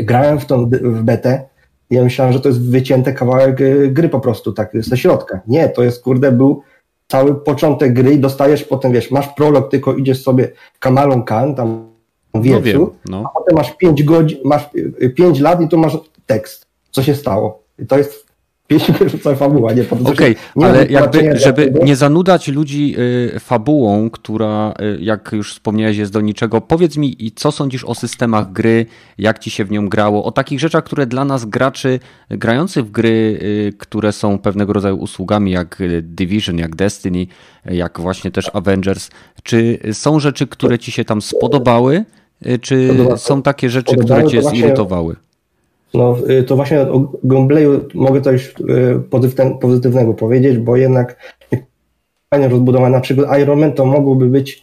Grałem 0.00 0.40
w 0.40 0.46
tą, 0.46 0.70
w 0.70 1.02
betę 1.02 1.42
i 1.90 1.94
ja 1.94 2.04
myślałem, 2.04 2.32
że 2.32 2.40
to 2.40 2.48
jest 2.48 2.70
wycięty 2.70 3.12
kawałek 3.12 3.60
y, 3.60 3.88
gry 3.88 4.08
po 4.08 4.20
prostu, 4.20 4.52
tak, 4.52 4.70
ze 4.74 4.96
środka. 4.96 5.40
Nie, 5.46 5.68
to 5.68 5.82
jest, 5.82 6.02
kurde, 6.02 6.32
był 6.32 6.62
cały 7.08 7.34
początek 7.34 7.92
gry 7.92 8.12
i 8.12 8.18
dostajesz 8.18 8.64
potem, 8.64 8.92
wiesz, 8.92 9.10
masz 9.10 9.28
prolog, 9.28 9.70
tylko 9.70 9.94
idziesz 9.94 10.22
sobie 10.22 10.52
Kamalą 10.78 11.22
Khan, 11.22 11.54
tam 11.54 11.88
w 12.34 12.34
No 12.34 12.40
wiecu, 12.42 12.62
wiem, 12.62 12.86
no. 13.08 13.24
a 13.26 13.38
potem 13.38 13.56
masz 13.56 13.76
5 13.76 14.02
godzin, 14.02 14.38
masz 14.44 14.70
5 15.16 15.40
lat 15.40 15.60
i 15.60 15.68
tu 15.68 15.78
masz 15.78 15.98
tekst, 16.26 16.66
co 16.90 17.02
się 17.02 17.14
stało. 17.14 17.62
I 17.78 17.86
to 17.86 17.98
jest 17.98 18.23
pieśń 18.66 18.92
cała 19.22 19.36
fabuła, 19.36 19.72
nie? 19.72 19.84
Okej, 20.04 20.36
ma 20.56 20.66
ale 20.66 20.86
jakby, 20.86 21.38
żeby 21.38 21.72
nie 21.84 21.96
zanudać 21.96 22.48
ludzi 22.48 22.94
y, 23.36 23.40
fabułą, 23.40 24.10
która, 24.10 24.74
y, 24.80 24.98
jak 25.00 25.30
już 25.32 25.52
wspomniałeś, 25.52 25.96
jest 25.96 26.12
do 26.12 26.20
niczego, 26.20 26.60
powiedz 26.60 26.96
mi, 26.96 27.32
co 27.34 27.52
sądzisz 27.52 27.84
o 27.84 27.94
systemach 27.94 28.52
gry, 28.52 28.86
jak 29.18 29.38
ci 29.38 29.50
się 29.50 29.64
w 29.64 29.70
nią 29.70 29.88
grało, 29.88 30.24
o 30.24 30.32
takich 30.32 30.60
rzeczach, 30.60 30.84
które 30.84 31.06
dla 31.06 31.24
nas 31.24 31.44
graczy 31.44 32.00
grających 32.28 32.86
w 32.86 32.90
gry, 32.90 33.38
y, 33.42 33.72
które 33.78 34.12
są 34.12 34.38
pewnego 34.38 34.72
rodzaju 34.72 34.96
usługami, 34.96 35.50
jak 35.50 35.82
Division, 36.02 36.58
jak 36.58 36.76
Destiny, 36.76 37.26
jak 37.64 38.00
właśnie 38.00 38.30
też 38.30 38.50
Avengers, 38.52 39.10
czy 39.42 39.78
są 39.92 40.20
rzeczy, 40.20 40.46
które 40.46 40.78
ci 40.78 40.92
się 40.92 41.04
tam 41.04 41.22
spodobały, 41.22 42.04
czy 42.60 42.90
są 43.16 43.42
takie 43.42 43.70
rzeczy, 43.70 43.96
które 43.96 44.26
cię 44.26 44.42
zirytowały? 44.42 45.16
No, 45.94 46.16
y, 46.30 46.44
to 46.44 46.56
właśnie 46.56 46.80
o 46.80 47.12
gameplayu 47.24 47.80
mogę 47.94 48.20
coś 48.20 48.48
y, 48.48 48.54
pozytywne- 49.10 49.58
pozytywnego 49.58 50.14
powiedzieć, 50.14 50.58
bo 50.58 50.76
jednak 50.76 51.34
fajnie 52.30 52.48
rozbudowane, 52.48 52.96
na 52.96 53.00
przykład 53.00 53.38
Iron 53.38 53.60
Man 53.60 53.72
to 53.72 53.84
mogłoby 53.84 54.26
być 54.26 54.62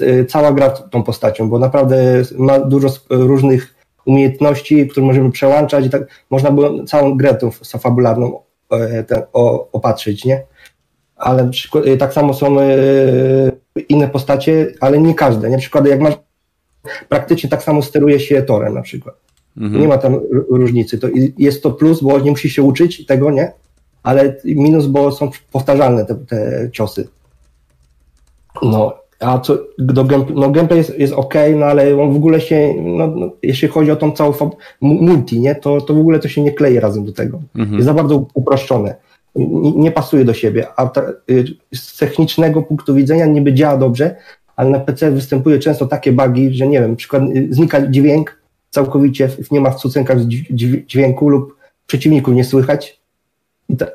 y, 0.00 0.24
cała 0.28 0.52
gra 0.52 0.70
tą 0.70 1.02
postacią, 1.02 1.48
bo 1.48 1.58
naprawdę 1.58 2.22
ma 2.38 2.58
dużo 2.60 2.88
różnych 3.10 3.74
umiejętności, 4.04 4.88
które 4.88 5.06
możemy 5.06 5.30
przełączać 5.30 5.86
i 5.86 5.90
tak 5.90 6.02
można 6.30 6.50
było 6.50 6.84
całą 6.84 7.16
grę 7.16 7.34
tą 7.34 7.50
fabularną 7.50 8.40
e, 8.70 9.04
ten, 9.04 9.22
o, 9.32 9.68
opatrzyć, 9.72 10.24
nie? 10.24 10.42
Ale 11.16 11.44
na 11.44 11.50
przykład, 11.50 11.84
tak 11.98 12.12
samo 12.12 12.34
są 12.34 12.56
inne 13.88 14.08
postacie, 14.08 14.72
ale 14.80 14.98
nie 14.98 15.14
każde, 15.14 15.50
nie? 15.50 15.58
Przykłady 15.58 15.90
jak 15.90 16.00
masz 16.00 16.14
praktycznie 17.08 17.50
tak 17.50 17.62
samo 17.62 17.82
steruje 17.82 18.20
się 18.20 18.42
torem 18.42 18.74
na 18.74 18.82
przykład. 18.82 19.26
Nie 19.56 19.88
ma 19.88 19.98
tam 19.98 20.20
różnicy. 20.48 20.98
To 20.98 21.08
jest 21.38 21.62
to 21.62 21.70
plus, 21.70 22.02
bo 22.02 22.18
nie 22.20 22.30
musi 22.30 22.50
się 22.50 22.62
uczyć 22.62 23.06
tego, 23.06 23.30
nie? 23.30 23.52
Ale 24.02 24.36
minus, 24.44 24.86
bo 24.86 25.12
są 25.12 25.30
powtarzalne 25.52 26.04
te, 26.04 26.14
te 26.14 26.68
ciosy. 26.72 27.08
No, 28.62 28.94
a 29.20 29.38
co 29.38 29.58
do 29.78 30.04
gameplay, 30.04 30.36
no 30.36 30.50
gameplay 30.50 30.78
jest, 30.78 30.98
jest 30.98 31.12
ok, 31.12 31.34
no 31.56 31.66
ale 31.66 32.02
on 32.02 32.12
w 32.12 32.16
ogóle 32.16 32.40
się, 32.40 32.74
no, 32.82 33.06
no, 33.06 33.30
jeśli 33.42 33.68
chodzi 33.68 33.90
o 33.90 33.96
tą 33.96 34.12
całą 34.12 34.32
multi, 34.80 35.40
nie? 35.40 35.54
To, 35.54 35.80
to 35.80 35.94
w 35.94 35.98
ogóle 35.98 36.18
to 36.18 36.28
się 36.28 36.42
nie 36.42 36.52
klei 36.52 36.80
razem 36.80 37.04
do 37.04 37.12
tego. 37.12 37.40
Jest 37.72 37.84
za 37.84 37.94
bardzo 37.94 38.26
uproszczone. 38.34 38.94
Nie, 39.36 39.72
nie 39.72 39.90
pasuje 39.90 40.24
do 40.24 40.34
siebie. 40.34 40.66
A 40.76 40.86
ta, 40.86 41.02
y, 41.30 41.44
z 41.74 41.98
technicznego 41.98 42.62
punktu 42.62 42.94
widzenia 42.94 43.26
niby 43.26 43.54
działa 43.54 43.76
dobrze, 43.76 44.16
ale 44.56 44.70
na 44.70 44.80
PC 44.80 45.10
występuje 45.10 45.58
często 45.58 45.86
takie 45.86 46.12
bugi, 46.12 46.54
że 46.54 46.66
nie 46.66 46.80
wiem, 46.80 46.96
przykład 46.96 47.22
y, 47.22 47.48
znika 47.50 47.86
dźwięk 47.86 48.38
całkowicie, 48.76 49.28
nie 49.50 49.60
ma 49.60 49.70
w 49.70 49.76
cucenkach 49.76 50.20
dź- 50.20 50.48
dź- 50.50 50.86
dźwięku 50.86 51.28
lub 51.28 51.56
przeciwników 51.86 52.34
nie 52.34 52.44
słychać. 52.44 53.00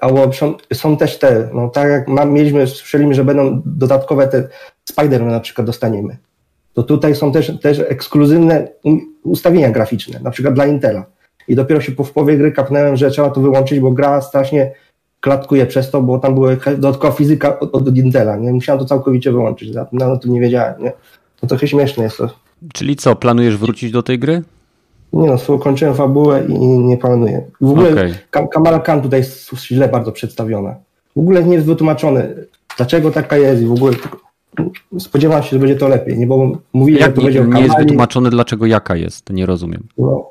Albo 0.02 0.32
są, 0.74 0.98
też 0.98 1.20
te, 1.20 1.50
no 1.54 1.70
tak 1.70 1.90
jak 1.90 2.08
mieliśmy, 2.28 2.68
słyszeliśmy, 2.68 3.14
że 3.14 3.24
będą 3.24 3.62
dodatkowe 3.66 4.28
te 4.28 4.48
Spider-Man 4.92 5.32
na 5.32 5.40
przykład 5.40 5.68
dostaniemy. 5.68 6.18
To 6.74 6.84
tutaj 6.84 7.16
są 7.16 7.32
też, 7.32 7.52
też 7.62 7.80
ekskluzywne 7.80 8.68
ustawienia 9.24 9.72
graficzne, 9.72 10.20
na 10.20 10.32
przykład 10.32 10.54
dla 10.54 10.66
Intela. 10.66 11.06
I 11.48 11.56
dopiero 11.56 11.82
się 11.82 11.92
po 11.92 12.04
w 12.04 12.26
gry 12.26 12.52
kapnąłem, 12.52 12.96
że 12.98 13.12
trzeba 13.12 13.30
to 13.30 13.42
wyłączyć, 13.42 13.80
bo 13.80 13.92
gra 13.92 14.22
strasznie 14.22 14.72
klatkuje 15.20 15.66
przez 15.66 15.92
to, 15.92 16.02
bo 16.02 16.20
tam 16.20 16.34
była 16.34 16.56
dodatkowa 16.56 17.14
fizyka 17.14 17.60
od, 17.60 17.76
od 17.76 17.98
Intela, 17.98 18.36
nie? 18.38 18.52
Musiałem 18.54 18.80
to 18.80 18.86
całkowicie 18.86 19.32
wyłączyć, 19.32 19.74
no, 19.74 19.86
no 19.92 20.18
to 20.18 20.30
nie 20.30 20.42
wiedziałem, 20.42 20.84
nie? 20.84 20.92
To 21.40 21.48
trochę 21.48 21.68
śmieszne 21.68 22.04
jest 22.04 22.18
to. 22.18 22.30
Czyli 22.74 22.96
co, 22.96 23.16
planujesz 23.16 23.58
wrócić 23.58 23.92
do 23.92 24.04
tej 24.04 24.20
gry? 24.20 24.42
Nie 25.14 25.28
no, 25.50 25.58
kończyłem 25.60 25.96
fabułę 25.96 26.44
i 26.48 26.60
nie 26.60 26.98
planuję. 26.98 27.42
W 27.62 27.70
ogóle 27.70 27.92
Okej. 27.92 28.14
Kam- 28.32 28.48
Kamala 28.48 28.80
Khan 28.80 29.02
tutaj 29.02 29.20
jest 29.20 29.52
źle 29.56 29.88
bardzo 29.88 30.12
przedstawiona. 30.12 30.76
W 31.16 31.20
ogóle 31.20 31.44
nie 31.44 31.54
jest 31.54 31.66
wytłumaczone, 31.68 32.28
dlaczego 32.78 33.12
taka 33.12 33.38
jest 33.38 33.62
i 33.62 33.66
w 33.66 33.72
ogóle 33.72 33.94
spodziewałem 35.00 35.44
się, 35.44 35.50
że 35.50 35.60
będzie 35.60 35.76
to 35.76 35.88
lepiej, 35.88 36.18
nie? 36.18 36.28
Bo 36.28 36.52
mówili, 36.74 37.00
że 37.00 37.06
Jak 37.06 37.14
to 37.16 37.22
nie, 37.22 37.26
będzie 37.26 37.42
o 37.42 37.46
nie 37.46 37.60
jest 37.60 37.68
Kamali, 37.68 37.86
wytłumaczone, 37.86 38.30
dlaczego 38.30 38.66
jaka 38.66 38.96
jest? 38.96 39.30
Nie 39.30 39.46
rozumiem. 39.46 39.84
no, 39.98 40.31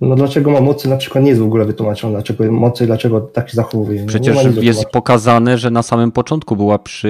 no 0.00 0.16
dlaczego 0.16 0.50
ma 0.50 0.60
mocy 0.60 0.88
na 0.88 0.96
przykład 0.96 1.24
nie 1.24 1.30
jest 1.30 1.40
w 1.40 1.44
ogóle 1.44 1.64
wytłumaczone, 1.64 2.12
dlaczego 2.12 2.52
mocy, 2.52 2.86
dlaczego 2.86 3.20
tak 3.20 3.50
się 3.50 3.56
zachowuje. 3.56 4.06
Przecież 4.06 4.36
jest 4.60 4.84
pokazane, 4.84 5.58
że 5.58 5.70
na 5.70 5.82
samym 5.82 6.12
początku 6.12 6.56
była 6.56 6.78
przy 6.78 7.08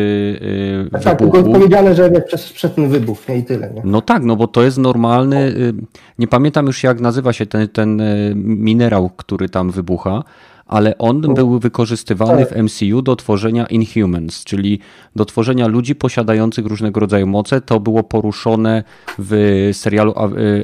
yy, 0.83 0.91
tak, 0.91 1.03
tak, 1.03 1.19
tylko 1.19 1.43
powiedziane, 1.43 1.95
że 1.95 2.11
przez, 2.11 2.53
przez 2.53 2.75
ten 2.75 2.89
wybuch, 2.89 3.29
nie 3.29 3.37
i 3.37 3.45
tyle. 3.45 3.71
Nie? 3.71 3.83
No 3.85 4.01
tak, 4.01 4.25
no 4.25 4.37
bo 4.37 4.47
to 4.47 4.63
jest 4.63 4.79
normalny, 4.79 5.55
yy, 5.59 5.75
nie 6.19 6.29
pamiętam 6.29 6.67
już 6.67 6.83
jak 6.83 7.01
nazywa 7.01 7.33
się 7.33 7.47
ten, 7.47 7.69
ten 7.69 7.99
yy, 7.99 8.35
minerał, 8.35 9.11
który 9.17 9.49
tam 9.49 9.71
wybucha, 9.71 10.23
ale 10.69 10.99
on 10.99 11.21
no. 11.21 11.35
był 11.35 11.59
wykorzystywany 11.59 12.47
tak. 12.47 12.59
w 12.59 12.63
MCU 12.63 13.03
do 13.03 13.17
tworzenia 13.17 13.67
Inhumans, 13.67 14.45
czyli 14.45 14.81
do 15.17 15.25
tworzenia 15.25 15.67
ludzi 15.67 15.95
posiadających 15.95 16.67
różnego 16.67 17.01
rodzaju 17.01 17.27
moce. 17.27 17.61
To 17.61 17.81
było 17.81 18.03
poruszone 18.03 18.85
w 19.19 19.71
serialu 19.73 20.15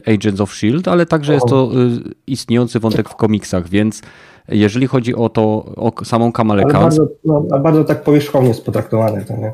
y, 0.06 0.14
Agents 0.14 0.40
of 0.40 0.54
Shield, 0.54 0.88
ale 0.88 1.06
także 1.06 1.34
jest 1.34 1.46
to 1.46 1.70
y, 1.72 2.14
istniejący 2.26 2.80
wątek 2.80 3.08
w 3.08 3.16
komiksach, 3.16 3.68
więc 3.68 4.02
jeżeli 4.48 4.86
chodzi 4.86 5.14
o 5.14 5.28
to, 5.28 5.42
o 5.76 5.92
samą 6.04 6.32
Kamalę 6.32 6.64
Khan... 6.64 6.82
Bardzo, 6.82 7.08
no, 7.24 7.40
bardzo 7.40 7.84
tak 7.84 8.02
powierzchownie 8.02 8.48
jest 8.48 8.64
potraktowane 8.64 9.24
to, 9.24 9.36
nie? 9.36 9.52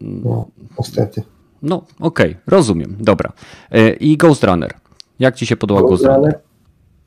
No, 0.00 0.46
niestety. 0.78 1.22
No, 1.62 1.76
okej, 2.00 2.30
okay, 2.30 2.36
rozumiem, 2.46 2.96
dobra. 3.00 3.32
Y, 3.74 3.96
I 4.00 4.16
Ghost 4.16 4.44
Runner. 4.44 4.74
Jak 5.18 5.36
ci 5.36 5.46
się 5.46 5.56
podoba 5.56 5.80
Ghost, 5.80 5.90
Ghost 5.90 6.04
Runner? 6.04 6.20
Runner? 6.20 6.53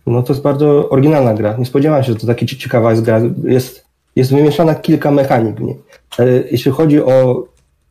No 0.07 0.23
to 0.23 0.33
jest 0.33 0.43
bardzo 0.43 0.89
oryginalna 0.89 1.33
gra. 1.33 1.57
Nie 1.57 1.65
spodziewałem 1.65 2.03
się, 2.03 2.11
że 2.11 2.19
to 2.19 2.27
taka 2.27 2.45
ciekawa 2.45 2.91
jest 2.91 3.03
gra. 3.03 3.21
Jest, 3.43 3.85
jest 4.15 4.31
wymieszana 4.31 4.75
kilka 4.75 5.11
mechanik. 5.11 5.55
Jeśli 6.51 6.71
chodzi 6.71 7.03
o, 7.03 7.47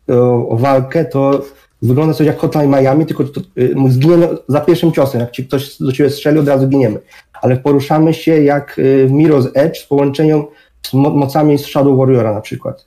o, 0.08 0.49
o, 0.49 0.56
walkę, 0.56 1.04
to 1.04 1.42
wygląda 1.82 2.14
coś 2.14 2.26
jak 2.26 2.38
Hotline 2.38 2.70
Miami, 2.70 3.06
tylko 3.06 3.25
to, 3.25 3.40
y, 3.58 3.75
zginiemy 3.88 4.28
za 4.49 4.61
pierwszym 4.61 4.92
ciosem. 4.92 5.20
Jak 5.20 5.30
ci 5.30 5.46
ktoś 5.46 5.78
do 5.78 5.92
ciebie 5.92 6.11
strzeli, 6.11 6.38
od 6.38 6.49
razu 6.49 6.68
giniemy. 6.68 6.99
Ale 7.42 7.56
poruszamy 7.56 8.14
się 8.14 8.42
jak 8.42 8.75
w 9.06 9.11
Mirror's 9.11 9.49
Edge 9.54 9.78
z 9.78 9.87
połączeniem 9.87 10.44
z 10.87 10.94
mocami 10.94 11.58
z 11.58 11.66
Shadow 11.66 11.99
Warriora 11.99 12.32
na 12.32 12.40
przykład. 12.40 12.87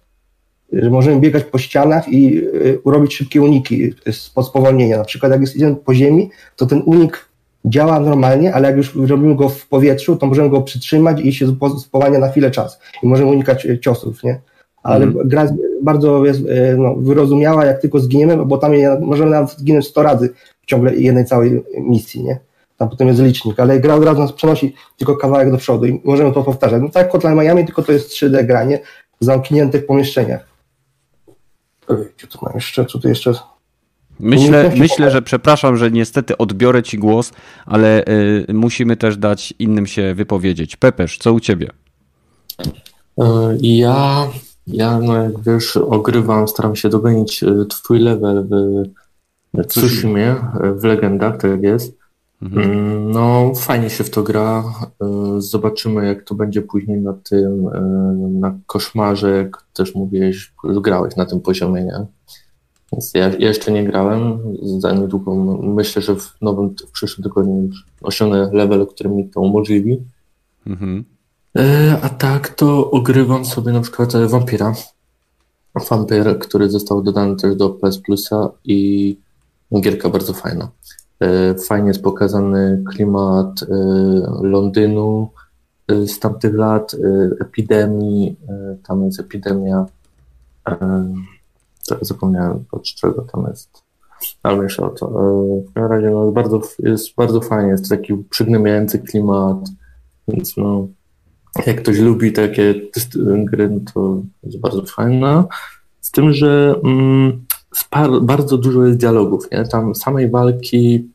Że 0.73 0.89
możemy 0.89 1.19
biegać 1.19 1.43
po 1.43 1.57
ścianach 1.57 2.07
i 2.07 2.37
y, 2.37 2.79
urobić 2.83 3.15
szybkie 3.15 3.41
uniki 3.41 3.93
z 4.11 4.17
spowolnienia. 4.17 4.97
Na 4.97 5.03
przykład 5.03 5.31
jak 5.31 5.41
jest 5.41 5.55
idziemy 5.55 5.75
po 5.75 5.93
ziemi, 5.93 6.29
to 6.55 6.65
ten 6.65 6.81
unik 6.85 7.28
działa 7.65 7.99
normalnie, 7.99 8.53
ale 8.53 8.67
jak 8.67 8.77
już 8.77 8.95
robimy 8.95 9.35
go 9.35 9.49
w 9.49 9.67
powietrzu, 9.67 10.15
to 10.15 10.25
możemy 10.25 10.49
go 10.49 10.61
przytrzymać 10.61 11.21
i 11.21 11.33
się 11.33 11.55
spowalnia 11.79 12.19
na 12.19 12.29
chwilę 12.29 12.51
czas. 12.51 12.79
I 13.03 13.07
możemy 13.07 13.31
unikać 13.31 13.65
e, 13.65 13.79
ciosów, 13.79 14.23
nie? 14.23 14.41
Ale 14.83 15.05
mm. 15.05 15.27
gra 15.27 15.47
bardzo 15.81 16.25
jest 16.25 16.39
e, 16.39 16.77
no, 16.77 16.95
wyrozumiała, 16.95 17.65
jak 17.65 17.81
tylko 17.81 17.99
zginiemy, 17.99 18.45
bo 18.45 18.57
tam 18.57 18.71
możemy 19.01 19.31
nawet 19.31 19.51
zginąć 19.51 19.87
100 19.87 20.03
razy 20.03 20.33
w 20.61 20.65
ciągle 20.65 20.95
jednej 20.95 21.25
całej 21.25 21.63
misji, 21.79 22.23
nie? 22.23 22.39
Tam 22.77 22.89
potem 22.89 23.07
jest 23.07 23.21
licznik, 23.21 23.59
ale 23.59 23.79
gra 23.79 23.95
od 23.95 24.05
razu 24.05 24.19
nas 24.19 24.33
przenosi 24.33 24.75
tylko 24.97 25.15
kawałek 25.15 25.51
do 25.51 25.57
przodu 25.57 25.85
i 25.85 26.01
możemy 26.03 26.31
to 26.31 26.43
powtarzać. 26.43 26.81
No 26.81 26.89
tak 26.89 27.03
jak 27.03 27.11
Hotline 27.11 27.35
Miami, 27.35 27.65
tylko 27.65 27.83
to 27.83 27.91
jest 27.91 28.09
3D 28.09 28.45
granie 28.45 28.79
w 29.21 29.25
zamkniętych 29.25 29.85
pomieszczeniach. 29.85 30.49
Co 32.17 32.27
tu 32.27 32.45
jeszcze, 32.55 32.85
co 32.85 32.99
tu 32.99 33.09
jeszcze 33.09 33.33
Myślę, 34.19 34.71
myślę, 34.77 35.11
że 35.11 35.21
przepraszam, 35.21 35.77
że 35.77 35.91
niestety 35.91 36.37
odbiorę 36.37 36.83
ci 36.83 36.97
głos, 36.97 37.31
ale 37.65 38.03
y, 38.49 38.53
musimy 38.53 38.97
też 38.97 39.17
dać 39.17 39.53
innym 39.59 39.87
się 39.87 40.13
wypowiedzieć. 40.13 40.75
Pepesz, 40.75 41.17
co 41.17 41.33
u 41.33 41.39
ciebie? 41.39 41.69
E, 43.17 43.57
ja, 43.61 44.27
ja 44.67 44.99
no 44.99 45.23
jak 45.23 45.43
wiesz, 45.43 45.77
ogrywam, 45.77 46.47
staram 46.47 46.75
się 46.75 46.89
dogonić 46.89 47.43
e, 47.43 47.65
twój 47.69 47.99
level 47.99 48.47
w 49.53 49.65
Tsushimie, 49.67 50.35
w 50.75 50.83
Legendach, 50.83 51.37
tak 51.37 51.63
jest. 51.63 51.99
Mhm. 52.41 52.71
Mm, 52.71 53.11
no, 53.11 53.51
fajnie 53.55 53.89
się 53.89 54.03
w 54.03 54.09
to 54.09 54.23
gra. 54.23 54.63
E, 55.01 55.05
zobaczymy, 55.37 56.05
jak 56.05 56.23
to 56.23 56.35
będzie 56.35 56.61
później 56.61 57.01
na 57.01 57.13
tym, 57.13 57.69
na 58.39 58.57
koszmarze, 58.65 59.29
jak 59.31 59.63
też 59.73 59.95
mówiłeś, 59.95 60.53
grałeś 60.63 61.15
na 61.15 61.25
tym 61.25 61.41
poziomie, 61.41 61.83
nie? 61.83 62.05
Więc 62.91 63.13
ja 63.13 63.29
jeszcze 63.29 63.71
nie 63.71 63.83
grałem. 63.83 64.39
Za 64.79 64.91
niedługo 64.91 65.35
myślę, 65.63 66.01
że 66.01 66.15
w 66.15 66.41
nowym, 66.41 66.75
w 66.87 66.91
przyszłym 66.91 67.23
tygodniu 67.23 67.61
już 67.61 67.85
osiągnę 68.01 68.49
level, 68.53 68.87
który 68.87 69.09
mi 69.09 69.29
to 69.29 69.41
umożliwi. 69.41 70.03
Mhm. 70.67 71.05
E, 71.57 71.97
a 72.01 72.09
tak 72.09 72.49
to 72.49 72.91
ogrywam 72.91 73.45
sobie 73.45 73.71
na 73.71 73.81
przykład 73.81 74.13
Vampira. 74.27 74.73
Vampir, 75.89 76.39
który 76.39 76.69
został 76.69 77.01
dodany 77.01 77.35
też 77.35 77.55
do 77.55 77.69
PS 77.69 77.97
Plusa 77.97 78.49
i 78.65 79.17
gierka 79.81 80.09
bardzo 80.09 80.33
fajna. 80.33 80.69
E, 81.19 81.55
fajnie 81.55 81.87
jest 81.87 82.03
pokazany 82.03 82.83
klimat 82.89 83.63
e, 83.63 83.65
Londynu 84.41 85.29
z 86.05 86.19
tamtych 86.19 86.53
lat, 86.53 86.95
epidemii. 87.41 88.35
Tam 88.87 89.05
jest 89.05 89.19
epidemia 89.19 89.85
zapomniałem 92.01 92.65
od 92.71 92.83
czego 92.83 93.21
tam 93.21 93.45
jest. 93.49 93.83
Ale 94.43 94.63
jeszcze 94.63 94.85
o 94.85 94.89
to. 94.89 95.07
E, 95.07 95.61
w 95.61 95.73
każdym 95.73 95.91
razie 95.91 96.09
no, 96.09 96.31
bardzo, 96.31 96.61
jest 96.79 97.15
bardzo 97.15 97.41
fajnie, 97.41 97.71
jest 97.71 97.89
taki 97.89 98.13
przygnębiający 98.29 98.99
klimat, 98.99 99.69
więc 100.27 100.57
no, 100.57 100.87
jak 101.65 101.81
ktoś 101.81 101.99
lubi 101.99 102.33
takie 102.33 102.75
gry, 103.25 103.69
no 103.69 103.79
to 103.93 104.21
jest 104.43 104.59
bardzo 104.59 104.85
fajna. 104.85 105.45
Z 106.01 106.11
tym, 106.11 106.33
że 106.33 106.75
mm, 106.83 107.45
bardzo 108.21 108.57
dużo 108.57 108.85
jest 108.85 108.99
dialogów, 108.99 109.51
nie? 109.51 109.65
Tam 109.65 109.95
samej 109.95 110.29
walki, 110.29 111.09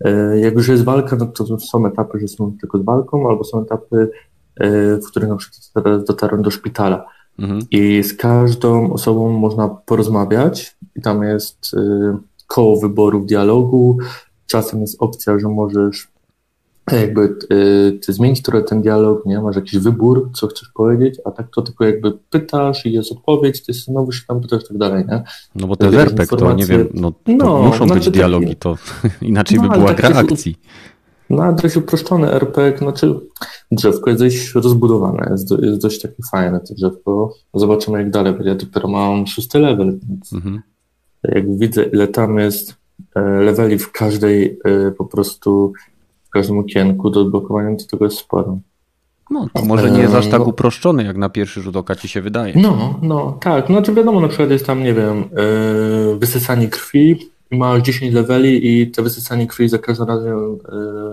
e, 0.00 0.38
jak 0.38 0.54
już 0.54 0.68
jest 0.68 0.84
walka, 0.84 1.16
no 1.16 1.26
to 1.26 1.58
są 1.58 1.86
etapy, 1.86 2.20
że 2.20 2.28
są 2.28 2.56
tylko 2.60 2.78
z 2.78 2.84
walką, 2.84 3.28
albo 3.28 3.44
są 3.44 3.62
etapy, 3.62 4.10
e, 4.56 4.96
w 4.96 5.06
których 5.06 5.28
na 5.28 5.36
przykład 5.36 6.04
dotarłem 6.06 6.42
do 6.42 6.50
szpitala 6.50 7.06
Mhm. 7.38 7.60
I 7.70 8.02
z 8.02 8.14
każdą 8.14 8.92
osobą 8.92 9.32
można 9.32 9.68
porozmawiać 9.68 10.76
i 10.96 11.00
tam 11.00 11.22
jest 11.22 11.74
y, 11.74 12.16
koło 12.46 12.80
wyboru 12.80 13.24
dialogu. 13.24 13.98
Czasem 14.46 14.80
jest 14.80 15.02
opcja, 15.02 15.38
że 15.38 15.48
możesz 15.48 16.08
jakby 16.92 17.36
y, 17.52 17.98
ty 18.06 18.12
zmienić 18.12 18.42
trochę 18.42 18.64
ten 18.64 18.82
dialog, 18.82 19.26
nie? 19.26 19.40
Masz 19.40 19.56
jakiś 19.56 19.78
wybór, 19.78 20.30
co 20.34 20.46
chcesz 20.46 20.68
powiedzieć, 20.74 21.20
a 21.24 21.30
tak 21.30 21.46
to 21.54 21.62
tylko 21.62 21.84
jakby 21.84 22.12
pytasz 22.30 22.86
i 22.86 22.92
jest 22.92 23.12
odpowiedź, 23.12 23.62
ty 23.62 23.72
znowu 23.72 24.12
się 24.12 24.22
tam 24.28 24.40
pytasz 24.40 24.64
i 24.64 24.68
tak 24.68 24.78
dalej, 24.78 25.04
nie? 25.08 25.22
No 25.54 25.66
bo 25.66 25.76
jest 25.80 25.98
RPG, 25.98 26.38
to 26.38 26.52
nie 26.52 26.66
wiem, 26.66 26.88
no, 26.94 27.12
no 27.26 27.62
muszą 27.62 27.86
znaczy, 27.86 28.00
być 28.00 28.10
dialogi, 28.10 28.56
to 28.56 28.76
inaczej 29.22 29.58
no, 29.58 29.68
by 29.68 29.78
była 29.78 29.94
gra 29.94 30.08
akcji. 30.08 30.56
No, 31.30 31.52
dość 31.52 31.76
uproszczony 31.76 32.32
RPG, 32.32 32.78
znaczy 32.78 33.20
drzewko 33.72 34.10
jest 34.10 34.22
dość 34.22 34.52
rozbudowane, 34.54 35.28
jest, 35.30 35.48
do, 35.48 35.66
jest 35.66 35.82
dość 35.82 36.02
takie 36.02 36.22
fajne 36.30 36.60
to 36.60 36.74
drzewko. 36.74 37.34
Zobaczymy 37.54 37.98
jak 37.98 38.10
dalej 38.10 38.32
będzie. 38.32 38.48
Ja 38.48 38.54
dopiero 38.54 38.88
mam 38.88 39.26
szósty 39.26 39.58
level, 39.58 39.98
więc 40.08 40.32
mhm. 40.32 40.62
jak 41.22 41.58
widzę 41.58 41.82
ile 41.82 42.08
tam 42.08 42.38
jest 42.38 42.76
e, 43.14 43.20
leveli 43.20 43.78
w 43.78 43.92
każdej 43.92 44.58
e, 44.64 44.90
po 44.90 45.04
prostu 45.04 45.72
w 46.24 46.30
każdym 46.30 46.58
okienku 46.58 47.10
do 47.10 47.20
odblokowania, 47.20 47.76
to 47.76 47.84
tego 47.84 48.04
jest 48.04 48.18
sporo. 48.18 48.58
No, 49.30 49.46
to 49.54 49.64
może 49.64 49.90
nie 49.90 50.00
jest 50.00 50.14
aż 50.14 50.26
tak 50.26 50.46
uproszczony, 50.46 51.04
jak 51.04 51.16
na 51.16 51.28
pierwszy 51.28 51.62
rzut 51.62 51.76
oka 51.76 51.94
ci 51.94 52.08
się 52.08 52.22
wydaje. 52.22 52.54
No, 52.56 52.98
no, 53.02 53.38
tak. 53.40 53.66
Znaczy 53.66 53.94
wiadomo, 53.94 54.20
na 54.20 54.28
przykład 54.28 54.50
jest 54.50 54.66
tam, 54.66 54.82
nie 54.82 54.94
wiem, 54.94 55.16
yy, 55.16 56.18
wysysanie 56.18 56.68
krwi, 56.68 57.30
masz 57.50 57.82
10 57.82 58.14
leveli 58.14 58.80
i 58.80 58.90
te 58.90 59.02
wysysanie 59.02 59.46
krwi 59.46 59.68
za 59.68 59.78
każdym 59.78 60.08
razem 60.08 60.58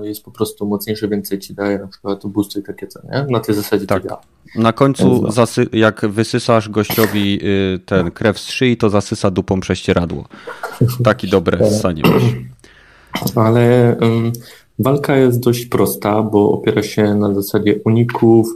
y, 0.04 0.08
jest 0.08 0.24
po 0.24 0.32
prostu 0.32 0.65
mocniejsze, 0.65 1.08
więcej 1.08 1.39
ci 1.39 1.54
daje 1.54 1.80
na 1.80 1.88
przykład 1.88 2.28
boosty 2.28 2.60
i 2.60 2.63
takie 2.63 2.88
co, 2.88 3.00
nie? 3.12 3.26
Na 3.30 3.39
tej 3.39 3.56
zasadzie 3.56 3.86
tak. 3.88 4.04
to 4.08 4.21
Na 4.56 4.74
końcu 4.74 5.28
jak 5.74 6.06
wysysasz 6.06 6.69
gościowi 6.69 7.39
y, 7.43 7.80
ten 7.86 8.12
krew 8.12 8.39
z 8.39 8.50
szyi, 8.50 8.78
to 8.78 8.89
zasysa 8.89 9.32
dupą 9.32 9.60
prześcieradło. 9.60 10.26
Taki 11.04 11.30
dobre 11.30 11.71
ssanie 11.71 12.04
Ale 13.36 13.98
um, 14.02 14.32
walka 14.80 15.17
jest 15.17 15.39
dość 15.39 15.65
prosta, 15.65 16.24
bo 16.24 16.52
opiera 16.52 16.84
się 16.84 17.15
na 17.15 17.34
zasadzie 17.34 17.80
uników, 17.86 18.48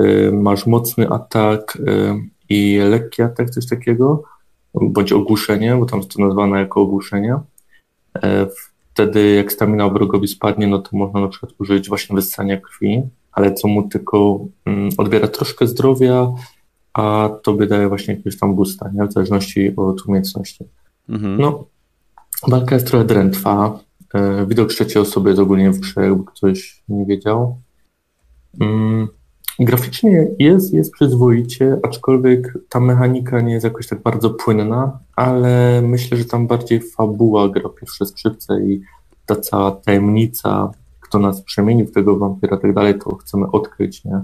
y, 0.00 0.30
masz 0.32 0.66
mocny 0.66 1.08
atak 1.08 1.78
i 2.48 2.78
lekki 2.78 3.22
atak, 3.22 3.50
coś 3.50 3.66
takiego 3.66 4.22
bądź 4.74 5.12
ogłuszenie, 5.12 5.76
bo 5.76 5.86
tam 5.86 5.98
jest 5.98 6.10
to 6.10 6.22
nazwane 6.22 6.58
jako 6.58 6.80
ogłuszenie. 6.80 7.38
E, 8.22 8.46
wtedy 8.92 9.34
jak 9.34 9.52
stamina 9.52 9.88
wrogowi 9.88 10.28
spadnie, 10.28 10.66
no 10.66 10.78
to 10.78 10.96
można 10.96 11.20
na 11.20 11.28
przykład 11.28 11.52
użyć 11.58 11.88
właśnie 11.88 12.16
wyssania 12.16 12.60
krwi, 12.60 13.02
ale 13.32 13.54
co 13.54 13.68
mu 13.68 13.88
tylko 13.88 14.38
mm, 14.64 14.90
odbiera 14.98 15.28
troszkę 15.28 15.66
zdrowia, 15.66 16.32
a 16.92 17.30
tobie 17.42 17.66
daje 17.66 17.88
właśnie 17.88 18.14
jakiegoś 18.14 18.38
tam 18.38 18.54
boosta, 18.54 18.90
nie? 18.94 19.06
w 19.06 19.12
zależności 19.12 19.76
od 19.76 20.06
umiejętności. 20.06 20.64
Mhm. 21.08 21.40
No, 21.40 21.64
walka 22.48 22.74
jest 22.74 22.86
trochę 22.86 23.04
drętwa. 23.04 23.78
E, 24.14 24.46
widok 24.46 24.68
trzeciej 24.68 25.02
osoby 25.02 25.30
jest 25.30 25.40
ogólnie 25.40 25.70
w 25.70 25.78
grze, 25.78 26.00
jakby 26.00 26.24
ktoś 26.24 26.82
nie 26.88 27.06
wiedział. 27.06 27.60
Mm, 28.60 29.08
Graficznie 29.60 30.28
jest, 30.38 30.74
jest 30.74 30.92
przyzwoicie, 30.92 31.78
aczkolwiek 31.82 32.58
ta 32.68 32.80
mechanika 32.80 33.40
nie 33.40 33.52
jest 33.52 33.64
jakoś 33.64 33.86
tak 33.86 34.02
bardzo 34.02 34.30
płynna, 34.30 34.98
ale 35.16 35.82
myślę, 35.82 36.18
że 36.18 36.24
tam 36.24 36.46
bardziej 36.46 36.80
fabuła 36.80 37.48
gra 37.48 37.68
pierwsze 37.80 38.06
skrzypce 38.06 38.60
i 38.60 38.80
ta 39.26 39.36
cała 39.36 39.70
tajemnica, 39.70 40.70
kto 41.00 41.18
nas 41.18 41.42
przemieni 41.42 41.84
w 41.84 41.92
tego 41.92 42.18
wampira 42.18 42.56
i 42.56 42.60
tak 42.60 42.74
dalej, 42.74 42.98
to 42.98 43.16
chcemy 43.16 43.50
odkryć, 43.50 44.04
nie? 44.04 44.20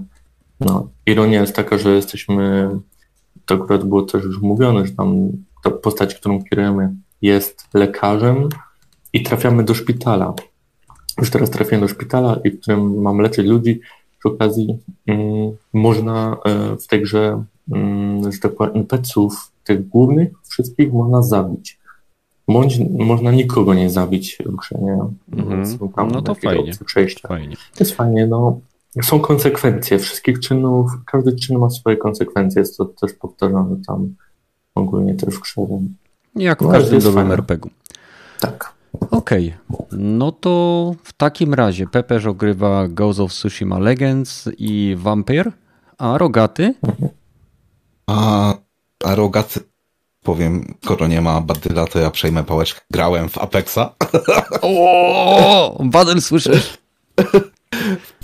No, 0.59 0.87
ironia 1.05 1.41
jest 1.41 1.55
taka, 1.55 1.77
że 1.77 1.95
jesteśmy, 1.95 2.69
to 3.45 3.55
akurat 3.55 3.83
było 3.83 4.01
też 4.01 4.23
już 4.23 4.41
mówione, 4.41 4.85
że 4.85 4.93
tam 4.93 5.29
ta 5.63 5.71
postać, 5.71 6.15
którą 6.15 6.43
kierujemy 6.43 6.93
jest 7.21 7.67
lekarzem 7.73 8.49
i 9.13 9.23
trafiamy 9.23 9.63
do 9.63 9.73
szpitala. 9.73 10.33
Już 11.19 11.29
teraz 11.29 11.49
trafiamy 11.49 11.81
do 11.81 11.87
szpitala 11.87 12.39
i 12.43 12.51
w 12.51 12.59
którym 12.61 13.01
mam 13.01 13.19
leczyć 13.19 13.47
ludzi. 13.47 13.81
Przy 14.25 14.33
okazji 14.33 14.77
mm, 15.07 15.51
można 15.73 16.37
e, 16.45 16.75
w 16.77 16.87
tej 16.87 17.01
grze, 17.01 17.43
mm, 17.71 18.31
że 18.31 18.39
tak 18.39 18.55
powiem, 18.55 18.75
NPC-ów, 18.75 19.51
tych 19.63 19.87
głównych 19.87 20.29
wszystkich 20.49 20.93
można 20.93 21.21
zabić. 21.21 21.79
Bądź 22.47 22.79
można 22.99 23.31
nikogo 23.31 23.73
nie 23.73 23.89
zabić 23.89 24.37
w 24.45 24.55
grze, 24.55 24.77
nie? 24.81 24.99
Mhm. 25.41 25.63
No 26.11 26.21
to 26.21 26.35
fajnie. 26.35 26.71
Przejścia. 26.85 27.27
fajnie. 27.27 27.55
To 27.55 27.83
jest 27.83 27.91
fajnie, 27.91 28.27
no. 28.27 28.59
Są 29.03 29.19
konsekwencje 29.19 29.99
wszystkich 29.99 30.39
czynów, 30.39 30.91
każdy 31.05 31.35
czyn 31.35 31.57
ma 31.59 31.69
swoje 31.69 31.97
konsekwencje, 31.97 32.59
jest 32.59 32.77
to 32.77 32.85
też 32.85 33.13
powtarzane 33.13 33.75
tam 33.87 34.15
ogólnie 34.75 35.15
też 35.15 35.35
w 35.35 35.41
grze. 35.41 35.61
Jak 36.35 36.59
w 36.59 36.65
No, 36.65 36.71
każdym 36.71 36.99
dobrym. 36.99 37.31
RPG-u. 37.31 37.69
Tak. 38.39 38.74
Okej, 39.11 39.53
no 39.91 40.31
to 40.31 40.95
w 41.03 41.13
takim 41.13 41.53
razie 41.53 41.87
Pepeż 41.87 42.25
ogrywa 42.25 42.87
Ghost 42.87 43.19
of 43.19 43.31
Tsushima 43.31 43.79
Legends 43.79 44.49
i 44.57 44.95
Vampire, 44.97 45.51
a 45.97 46.17
Rogaty? 46.17 46.73
A, 48.07 48.53
a 49.03 49.15
rogacy, 49.15 49.59
powiem, 50.23 50.73
skoro 50.83 51.07
nie 51.07 51.21
ma 51.21 51.41
badyla, 51.41 51.87
to 51.87 51.99
ja 51.99 52.11
przejmę 52.11 52.43
pałeczkę. 52.43 52.81
Grałem 52.91 53.29
w 53.29 53.37
Apexa. 53.37 53.95
O, 54.61 55.83
Badel 55.83 56.21
słyszysz? 56.21 56.77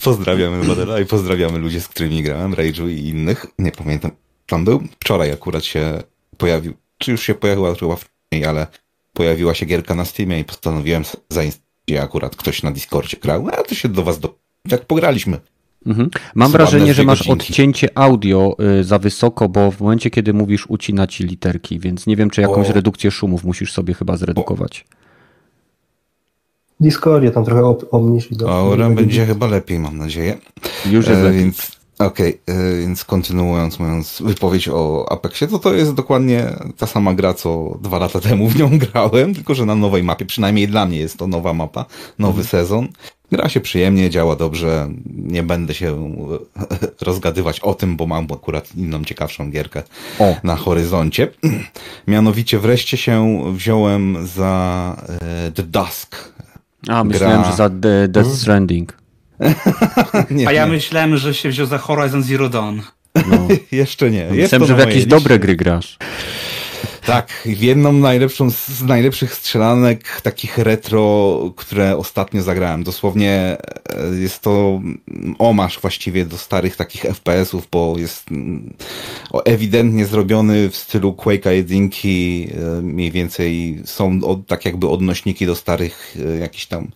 Pozdrawiamy 0.03 0.65
badyla 0.67 0.99
i 0.99 1.05
pozdrawiamy 1.05 1.57
ludzi, 1.57 1.81
z 1.81 1.87
którymi 1.87 2.23
grałem, 2.23 2.53
Rage'u 2.53 2.89
i 2.89 3.07
innych. 3.07 3.45
Nie 3.59 3.71
pamiętam, 3.71 4.11
tam 4.47 4.65
był. 4.65 4.83
Wczoraj 4.99 5.31
akurat 5.31 5.63
się 5.63 6.03
pojawił, 6.37 6.73
czy 6.97 7.11
już 7.11 7.21
się 7.21 7.35
pojawiła 7.35 7.75
chyba 7.75 7.95
wcześniej, 7.95 8.45
ale 8.45 8.67
pojawiła 9.13 9.53
się 9.53 9.65
gierka 9.65 9.95
na 9.95 10.05
Steamie 10.05 10.39
i 10.39 10.43
postanowiłem 10.43 11.03
zainstalować 11.29 11.71
akurat 12.01 12.35
ktoś 12.35 12.63
na 12.63 12.71
Discordzie 12.71 13.17
grał. 13.17 13.47
A 13.47 13.63
to 13.63 13.75
się 13.75 13.89
do 13.89 14.03
was 14.03 14.19
do... 14.19 14.35
Jak 14.71 14.85
pograliśmy. 14.85 15.39
Mhm. 15.85 16.09
Mam 16.35 16.51
wrażenie, 16.51 16.93
że 16.93 17.03
masz 17.03 17.19
godzinki. 17.19 17.41
odcięcie 17.51 17.89
audio 17.95 18.55
y, 18.79 18.83
za 18.83 18.99
wysoko, 18.99 19.49
bo 19.49 19.71
w 19.71 19.79
momencie, 19.81 20.09
kiedy 20.09 20.33
mówisz, 20.33 20.65
ucina 20.69 21.07
ci 21.07 21.23
literki, 21.23 21.79
więc 21.79 22.07
nie 22.07 22.15
wiem, 22.15 22.29
czy 22.29 22.41
jakąś 22.41 22.69
O. 22.69 22.73
redukcję 22.73 23.11
szumów 23.11 23.43
musisz 23.43 23.73
sobie 23.73 23.93
chyba 23.93 24.17
zredukować. 24.17 24.85
Discordzie 26.79 27.31
tam 27.31 27.45
trochę 27.45 27.65
ob- 27.65 27.85
obniżyć. 27.91 28.37
do- 28.37 28.77
będzie 28.95 29.25
chyba 29.25 29.47
lepiej, 29.47 29.79
mam 29.79 29.97
nadzieję. 29.97 30.37
Już 30.85 31.07
jest 31.07 31.21
E, 31.21 31.23
lepiej. 31.23 31.39
więc 31.39 31.80
okej, 32.05 32.41
e, 32.47 32.77
więc 32.79 33.05
kontynuując 33.05 33.79
moją 33.79 34.01
wypowiedź 34.19 34.67
o 34.67 35.05
Apexie, 35.11 35.47
to 35.47 35.59
to 35.59 35.73
jest 35.73 35.93
dokładnie 35.93 36.45
ta 36.77 36.87
sama 36.87 37.13
gra, 37.13 37.33
co 37.33 37.77
dwa 37.81 37.99
lata 37.99 38.19
temu 38.29 38.47
w 38.47 38.55
nią 38.59 38.77
grałem, 38.77 39.33
tylko 39.35 39.55
że 39.55 39.65
na 39.65 39.75
nowej 39.75 40.03
mapie, 40.03 40.25
przynajmniej 40.25 40.67
dla 40.67 40.85
mnie 40.85 40.97
jest 40.97 41.17
to 41.17 41.27
nowa 41.27 41.53
mapa, 41.53 41.85
nowy 42.19 42.43
sezon. 42.43 42.87
Gra 43.31 43.49
się 43.49 43.59
przyjemnie, 43.59 44.09
działa 44.09 44.35
dobrze, 44.35 44.89
nie 45.15 45.43
będę 45.43 45.73
się 45.73 46.15
e, 46.71 46.87
rozgadywać 47.05 47.59
o 47.59 47.73
tym, 47.73 47.97
bo 47.97 48.07
mam 48.07 48.27
akurat 48.33 48.75
inną 48.75 49.03
ciekawszą 49.03 49.51
gierkę 49.51 49.83
O. 50.19 50.35
na 50.43 50.55
horyzoncie. 50.55 51.27
Mianowicie 52.07 52.59
wreszcie 52.59 52.97
się 52.97 53.43
wziąłem 53.53 54.27
za 54.27 54.95
e, 55.21 55.51
The 55.51 55.63
Dusk. 55.63 56.15
A, 56.87 57.03
myślałem, 57.03 57.41
gra- 57.41 57.49
że 57.51 57.55
za 57.57 57.69
The- 57.69 58.07
Death 58.07 58.29
Stranding. 58.29 59.00
nie, 60.31 60.47
A 60.47 60.51
ja 60.51 60.65
nie, 60.65 60.71
myślałem, 60.71 61.17
że 61.17 61.33
się 61.33 61.49
wziął 61.49 61.65
za 61.67 61.77
Horizon 61.77 62.23
Zero 62.23 62.49
Dawn. 62.49 62.79
No. 63.15 63.47
jeszcze 63.71 64.11
nie. 64.11 64.19
Jest 64.19 64.37
Myślałem, 64.53 64.67
że 64.67 64.75
w 64.75 64.79
jakieś 64.79 64.93
mojej 64.95 65.07
dobre 65.07 65.35
liście. 65.35 65.39
gry 65.39 65.55
grasz. 65.55 65.97
Tak, 67.05 67.43
jedną 67.45 67.91
najlepszą 67.91 68.51
z 68.51 68.81
najlepszych 68.81 69.33
strzelanek, 69.33 70.21
takich 70.21 70.57
retro, 70.57 71.39
które 71.55 71.97
ostatnio 71.97 72.41
zagrałem. 72.41 72.83
Dosłownie 72.83 73.31
e, 73.31 74.15
jest 74.19 74.41
to 74.41 74.81
omasz 75.39 75.79
właściwie 75.79 76.25
do 76.25 76.37
starych 76.37 76.75
takich 76.75 77.01
FPS-ów, 77.01 77.67
bo 77.71 77.95
jest 77.97 78.31
mm, 78.31 78.73
ewidentnie 79.45 80.05
zrobiony 80.05 80.69
w 80.69 80.75
stylu 80.75 81.11
Quake'a 81.11 81.49
jedynki, 81.49 82.47
e, 82.53 82.81
mniej 82.81 83.11
więcej 83.11 83.81
są 83.85 84.19
od, 84.23 84.47
tak 84.47 84.65
jakby 84.65 84.89
odnośniki 84.89 85.45
do 85.45 85.55
starych 85.55 86.17
e, 86.35 86.37
jakichś 86.37 86.65
tam 86.65 86.87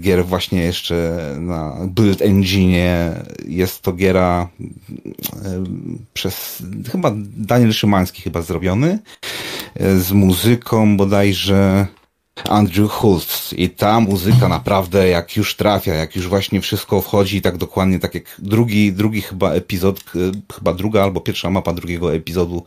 gier 0.00 0.26
właśnie 0.26 0.62
jeszcze 0.62 1.18
na 1.40 1.76
Build 1.86 2.22
Engine. 2.22 2.76
Jest 3.48 3.82
to 3.82 3.92
giera 3.92 4.48
przez 6.14 6.62
chyba 6.92 7.12
Daniel 7.36 7.72
Szymański 7.72 8.22
chyba 8.22 8.42
zrobiony 8.42 8.98
z 9.76 10.12
muzyką 10.12 10.96
bodajże 10.96 11.86
Andrew 12.48 12.90
Hulst 12.90 13.52
i 13.52 13.70
ta 13.70 14.00
muzyka 14.00 14.48
naprawdę 14.48 15.08
jak 15.08 15.36
już 15.36 15.56
trafia, 15.56 15.94
jak 15.94 16.16
już 16.16 16.28
właśnie 16.28 16.60
wszystko 16.60 17.00
wchodzi 17.00 17.42
tak 17.42 17.56
dokładnie 17.56 17.98
tak 17.98 18.14
jak 18.14 18.24
drugi, 18.38 18.92
drugi 18.92 19.20
chyba 19.20 19.52
epizod, 19.52 20.04
chyba 20.54 20.72
druga 20.74 21.02
albo 21.02 21.20
pierwsza 21.20 21.50
mapa 21.50 21.72
drugiego 21.72 22.14
epizodu. 22.14 22.62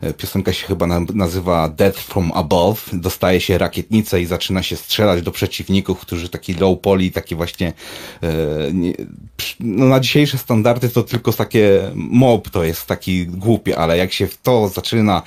E, 0.00 0.12
piosenka 0.12 0.52
się 0.52 0.66
chyba 0.66 0.86
na, 0.86 1.00
nazywa 1.14 1.68
Death 1.68 2.00
from 2.00 2.32
Above, 2.34 2.80
dostaje 2.92 3.40
się 3.40 3.58
rakietnicę 3.58 4.20
i 4.20 4.26
zaczyna 4.26 4.62
się 4.62 4.76
strzelać 4.76 5.22
do 5.22 5.30
przeciwników, 5.30 6.00
którzy 6.00 6.28
taki 6.28 6.54
low 6.54 6.80
poly, 6.80 7.10
taki 7.10 7.34
właśnie 7.34 7.72
e, 8.22 8.28
no 9.60 9.86
na 9.86 10.00
dzisiejsze 10.00 10.38
standardy 10.38 10.88
to 10.88 11.02
tylko 11.02 11.32
takie 11.32 11.90
mob 11.94 12.50
to 12.50 12.64
jest 12.64 12.86
taki 12.86 13.26
głupie, 13.26 13.78
ale 13.78 13.98
jak 13.98 14.12
się 14.12 14.26
w 14.26 14.36
to 14.36 14.68
zaczyna 14.68 15.22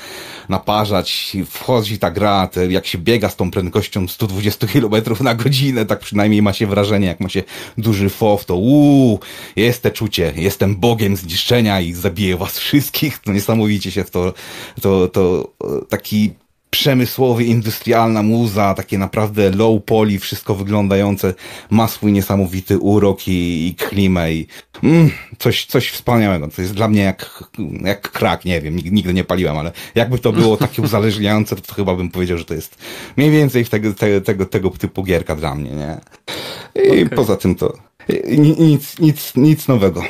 naparzać, 0.49 1.37
wchodzi 1.49 1.99
ta 1.99 2.11
gra, 2.11 2.49
jak 2.69 2.87
się 2.87 2.97
biega 2.97 3.29
z 3.29 3.35
tą 3.35 3.51
prędkością 3.51 3.66
120 4.07 4.67
km 4.67 5.23
na 5.23 5.35
godzinę, 5.35 5.85
tak 5.85 5.99
przynajmniej 5.99 6.41
ma 6.41 6.53
się 6.53 6.67
wrażenie, 6.67 7.07
jak 7.07 7.19
ma 7.19 7.29
się 7.29 7.43
duży 7.77 8.09
fow, 8.09 8.45
to 8.45 8.55
uuu, 8.55 9.19
jest 9.55 9.83
te 9.83 9.91
czucie, 9.91 10.33
jestem 10.35 10.75
bogiem 10.75 11.15
zniszczenia 11.15 11.81
i 11.81 11.93
zabiję 11.93 12.37
was 12.37 12.59
wszystkich, 12.59 13.19
to 13.19 13.31
niesamowicie 13.31 13.91
się 13.91 14.03
w 14.03 14.11
to, 14.11 14.33
to, 14.81 15.07
to 15.07 15.51
e, 15.63 15.85
taki 15.89 16.33
przemysłowy, 16.69 17.43
industrialna 17.43 18.23
muza, 18.23 18.73
takie 18.73 18.97
naprawdę 18.97 19.51
low 19.51 19.83
poly, 19.85 20.19
wszystko 20.19 20.55
wyglądające, 20.55 21.33
ma 21.69 21.87
swój 21.87 22.11
niesamowity 22.11 22.77
urok 22.77 23.27
i, 23.27 23.67
i 23.67 23.75
klimę 23.75 24.33
i 24.33 24.47
mm, 24.83 25.11
coś, 25.39 25.65
coś 25.65 25.89
wspaniałego. 25.89 26.47
To 26.47 26.61
jest 26.61 26.73
dla 26.73 26.87
mnie 26.87 27.01
jak, 27.01 27.43
jak 27.83 28.11
krak, 28.11 28.45
nie 28.45 28.61
wiem, 28.61 28.75
nigdy, 28.75 29.13
nie 29.13 29.23
paliłem, 29.23 29.57
ale 29.57 29.71
jakby 29.95 30.19
to 30.19 30.31
było 30.31 30.57
takie 30.57 30.81
uzależniające, 30.81 31.55
to, 31.55 31.61
to 31.61 31.73
chyba 31.73 31.95
bym 31.95 32.11
powiedział, 32.11 32.37
że 32.37 32.45
to 32.45 32.53
jest 32.53 32.77
mniej 33.17 33.31
więcej 33.31 33.65
tego, 33.65 33.93
tego, 33.93 34.21
tego, 34.21 34.45
tego 34.45 34.69
typu 34.69 35.03
gierka 35.03 35.35
dla 35.35 35.55
mnie, 35.55 35.71
nie? 35.71 35.97
I 37.01 37.09
poza 37.09 37.35
tym 37.35 37.55
to 37.55 37.73
nic, 38.59 38.99
nic, 38.99 39.35
nic 39.35 39.67
nowego. 39.67 40.03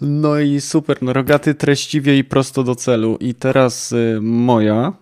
No 0.00 0.40
i 0.40 0.60
super, 0.60 1.02
no 1.02 1.12
rogaty 1.12 1.54
treściwie 1.54 2.18
i 2.18 2.24
prosto 2.24 2.64
do 2.64 2.74
celu. 2.74 3.16
I 3.20 3.34
teraz 3.34 3.92
y, 3.92 4.18
moja 4.22 4.92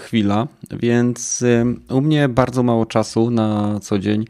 chwila, 0.00 0.48
więc 0.70 1.42
y, 1.42 1.64
u 1.90 2.00
mnie 2.00 2.28
bardzo 2.28 2.62
mało 2.62 2.86
czasu 2.86 3.30
na 3.30 3.78
co 3.82 3.98
dzień. 3.98 4.24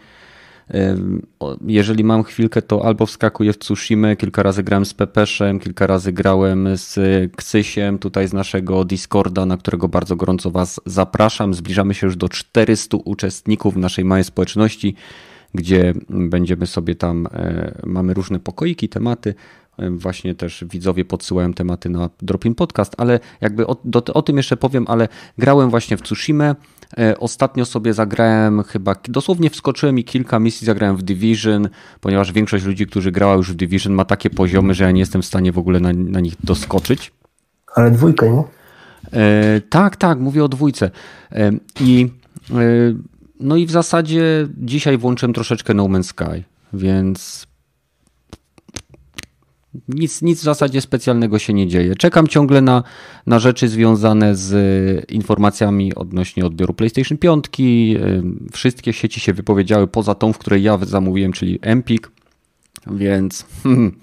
O- 1.40 1.56
Jeżeli 1.66 2.04
mam 2.04 2.22
chwilkę, 2.22 2.62
to 2.62 2.84
albo 2.84 3.06
wskakuję 3.06 3.52
w 3.52 3.58
Tsushima, 3.58 4.16
kilka 4.16 4.42
razy 4.42 4.62
grałem 4.62 4.84
z 4.84 4.94
Pepeszem, 4.94 5.58
kilka 5.60 5.86
razy 5.86 6.12
grałem 6.12 6.68
z 6.74 6.98
Ksysiem, 7.36 7.98
tutaj 7.98 8.28
z 8.28 8.32
naszego 8.32 8.84
Discorda, 8.84 9.46
na 9.46 9.56
którego 9.56 9.88
bardzo 9.88 10.16
gorąco 10.16 10.50
Was 10.50 10.80
zapraszam. 10.86 11.54
Zbliżamy 11.54 11.94
się 11.94 12.06
już 12.06 12.16
do 12.16 12.28
400 12.28 12.96
uczestników 13.04 13.76
naszej 13.76 14.04
małej 14.04 14.24
społeczności, 14.24 14.94
gdzie 15.54 15.94
będziemy 16.10 16.66
sobie 16.66 16.94
tam, 16.94 17.28
mamy 17.86 18.14
różne 18.14 18.40
pokoiki, 18.40 18.88
tematy. 18.88 19.34
Właśnie 19.90 20.34
też 20.34 20.64
widzowie 20.70 21.04
podsyłają 21.04 21.52
tematy 21.52 21.88
na 21.88 22.10
Dropin 22.22 22.54
Podcast, 22.54 22.94
ale 22.98 23.20
jakby 23.40 23.66
o, 23.66 23.76
do, 23.84 24.04
o 24.04 24.22
tym 24.22 24.36
jeszcze 24.36 24.56
powiem, 24.56 24.84
ale 24.88 25.08
grałem 25.38 25.70
właśnie 25.70 25.96
w 25.96 26.02
Tsushima. 26.02 26.56
E, 26.98 27.18
Ostatnio 27.18 27.64
sobie 27.64 27.94
zagrałem 27.94 28.62
chyba, 28.62 28.94
dosłownie 29.08 29.50
wskoczyłem 29.50 29.98
i 29.98 30.04
kilka 30.04 30.38
misji 30.38 30.64
zagrałem 30.64 30.96
w 30.96 31.02
Division, 31.02 31.68
ponieważ 32.00 32.32
większość 32.32 32.64
ludzi, 32.64 32.86
którzy 32.86 33.12
grała 33.12 33.34
już 33.34 33.52
w 33.52 33.54
Division 33.54 33.92
ma 33.92 34.04
takie 34.04 34.30
poziomy, 34.30 34.74
że 34.74 34.84
ja 34.84 34.90
nie 34.90 35.00
jestem 35.00 35.22
w 35.22 35.26
stanie 35.26 35.52
w 35.52 35.58
ogóle 35.58 35.80
na, 35.80 35.92
na 35.92 36.20
nich 36.20 36.34
doskoczyć. 36.44 37.12
Ale 37.74 37.90
dwójkę, 37.90 38.30
nie? 38.30 38.44
E, 39.12 39.60
tak, 39.60 39.96
tak, 39.96 40.18
mówię 40.18 40.44
o 40.44 40.48
dwójce. 40.48 40.90
E, 41.32 41.50
I 41.80 42.08
e, 42.50 42.54
no 43.40 43.56
i 43.56 43.66
w 43.66 43.70
zasadzie 43.70 44.48
dzisiaj 44.56 44.98
włączyłem 44.98 45.32
troszeczkę 45.32 45.74
No 45.74 45.84
Man's 45.84 46.02
Sky, 46.02 46.44
więc 46.72 47.46
nic, 49.88 50.22
nic 50.22 50.40
w 50.40 50.42
zasadzie 50.42 50.80
specjalnego 50.80 51.38
się 51.38 51.52
nie 51.52 51.68
dzieje. 51.68 51.94
Czekam 51.94 52.28
ciągle 52.28 52.60
na, 52.60 52.82
na 53.26 53.38
rzeczy 53.38 53.68
związane 53.68 54.36
z 54.36 55.10
informacjami 55.10 55.94
odnośnie 55.94 56.46
odbioru 56.46 56.74
PlayStation 56.74 57.18
5. 57.18 57.44
Wszystkie 58.52 58.92
sieci 58.92 59.20
się 59.20 59.32
wypowiedziały 59.32 59.86
poza 59.86 60.14
tą, 60.14 60.32
w 60.32 60.38
której 60.38 60.62
ja 60.62 60.78
zamówiłem, 60.82 61.32
czyli 61.32 61.58
Empik, 61.62 62.10
więc. 62.86 63.46
Hmm, 63.62 63.98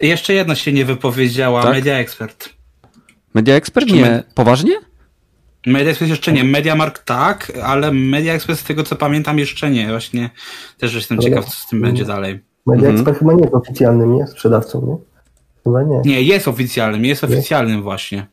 Jeszcze 0.00 0.34
jedna 0.34 0.54
się 0.54 0.72
nie 0.72 0.84
wypowiedziała, 0.84 1.62
tak? 1.62 1.72
Media 1.72 1.94
Expert. 1.94 2.48
Media 3.34 3.54
Expert? 3.54 3.92
Nie. 3.92 4.22
Poważnie? 4.34 4.72
Media 5.66 5.90
Expert 5.90 6.10
jeszcze 6.10 6.32
nie. 6.32 6.44
Mediamark 6.44 6.98
tak, 6.98 7.52
ale 7.62 7.92
Media 7.92 8.34
Expert 8.34 8.60
z 8.60 8.64
tego 8.64 8.84
co 8.84 8.96
pamiętam 8.96 9.38
jeszcze 9.38 9.70
nie. 9.70 9.88
Właśnie 9.88 10.30
też 10.78 10.94
jestem 10.94 11.18
ale 11.18 11.28
ciekaw, 11.28 11.44
co 11.44 11.50
z 11.50 11.68
tym 11.68 11.80
będzie 11.80 12.04
dalej. 12.04 12.49
Media 12.66 12.88
mhm. 12.88 12.96
Expert 12.96 13.18
chyba 13.18 13.32
nie 13.32 13.42
jest 13.42 13.54
oficjalnym, 13.54 14.16
nie? 14.16 14.26
Sprzedawcą, 14.26 14.86
nie? 14.86 14.96
Chyba 15.64 15.82
nie. 15.82 16.00
Nie, 16.04 16.22
jest 16.22 16.48
oficjalnym, 16.48 17.04
jest 17.04 17.24
oficjalnym 17.24 17.72
jest? 17.72 17.84
właśnie. 17.84 18.26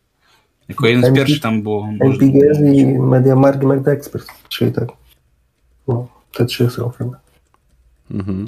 Jako 0.69 0.87
jeden 0.87 1.11
z 1.11 1.15
pierwszych 1.15 1.41
tam 1.41 1.63
było. 1.63 1.87
MPGS 1.99 2.59
i 2.75 2.85
Mediamark 2.85 3.63
i 3.63 3.65
Media 3.65 3.93
Expert, 3.93 4.27
czyli 4.49 4.71
tak. 4.71 4.87
No, 5.87 6.07
te 6.37 6.45
trzy 6.45 6.69
są 6.69 6.89
chyba. 6.89 7.19
Mhm. 8.11 8.45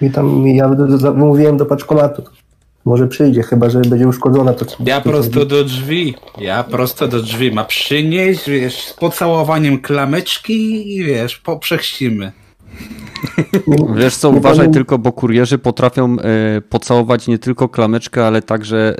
I 0.00 0.10
tam 0.10 0.46
ja 0.46 0.70
mówiłem 1.14 1.56
do 1.56 1.66
paczkomatu. 1.66 2.22
Może 2.84 3.08
przyjdzie, 3.08 3.42
chyba 3.42 3.70
że 3.70 3.80
będzie 3.80 4.08
uszkodzona 4.08 4.52
to. 4.52 4.66
Ja 4.84 5.00
prosto 5.00 5.44
do 5.44 5.64
drzwi. 5.64 6.14
Ja 6.38 6.64
prosto 6.64 7.08
do 7.08 7.22
drzwi. 7.22 7.52
Ma 7.52 7.64
przynieść, 7.64 8.50
wiesz, 8.50 8.82
z 8.82 8.94
pocałowaniem 8.94 9.80
klameczki 9.80 10.96
i 10.96 11.04
wiesz, 11.04 11.38
poprzechścimy. 11.38 12.32
Wiesz 13.96 14.16
co, 14.16 14.30
uważaj 14.30 14.70
tylko, 14.70 14.98
bo 14.98 15.12
kurierzy 15.12 15.58
potrafią 15.58 16.16
y, 16.58 16.60
pocałować 16.60 17.26
nie 17.26 17.38
tylko 17.38 17.68
klameczkę, 17.68 18.26
ale 18.26 18.42
także 18.42 18.96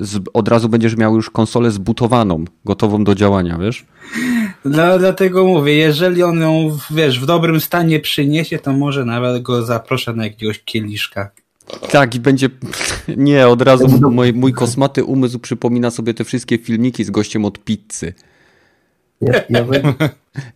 z, 0.00 0.20
od 0.34 0.48
razu 0.48 0.68
będziesz 0.68 0.96
miał 0.96 1.16
już 1.16 1.30
konsolę 1.30 1.70
zbutowaną, 1.70 2.44
gotową 2.64 3.04
do 3.04 3.14
działania, 3.14 3.58
wiesz? 3.58 3.86
No, 4.64 4.98
dlatego 4.98 5.44
mówię, 5.44 5.74
jeżeli 5.74 6.22
on 6.22 6.40
ją, 6.40 6.78
wiesz, 6.90 7.20
w 7.20 7.26
dobrym 7.26 7.60
stanie 7.60 8.00
przyniesie, 8.00 8.58
to 8.58 8.72
może 8.72 9.04
nawet 9.04 9.42
go 9.42 9.62
zaproszę 9.62 10.12
na 10.12 10.24
jakiegoś 10.24 10.64
kieliszka. 10.64 11.30
Tak, 11.90 12.14
i 12.14 12.20
będzie. 12.20 12.48
Nie, 13.16 13.48
od 13.48 13.62
razu 13.62 14.10
mój, 14.10 14.32
mój 14.32 14.52
kosmaty 14.52 15.04
umysł 15.04 15.38
przypomina 15.38 15.90
sobie 15.90 16.14
te 16.14 16.24
wszystkie 16.24 16.58
filmiki 16.58 17.04
z 17.04 17.10
gościem 17.10 17.44
od 17.44 17.58
pizzy. 17.64 18.14
Ja, 19.20 19.32
ja 19.50 19.64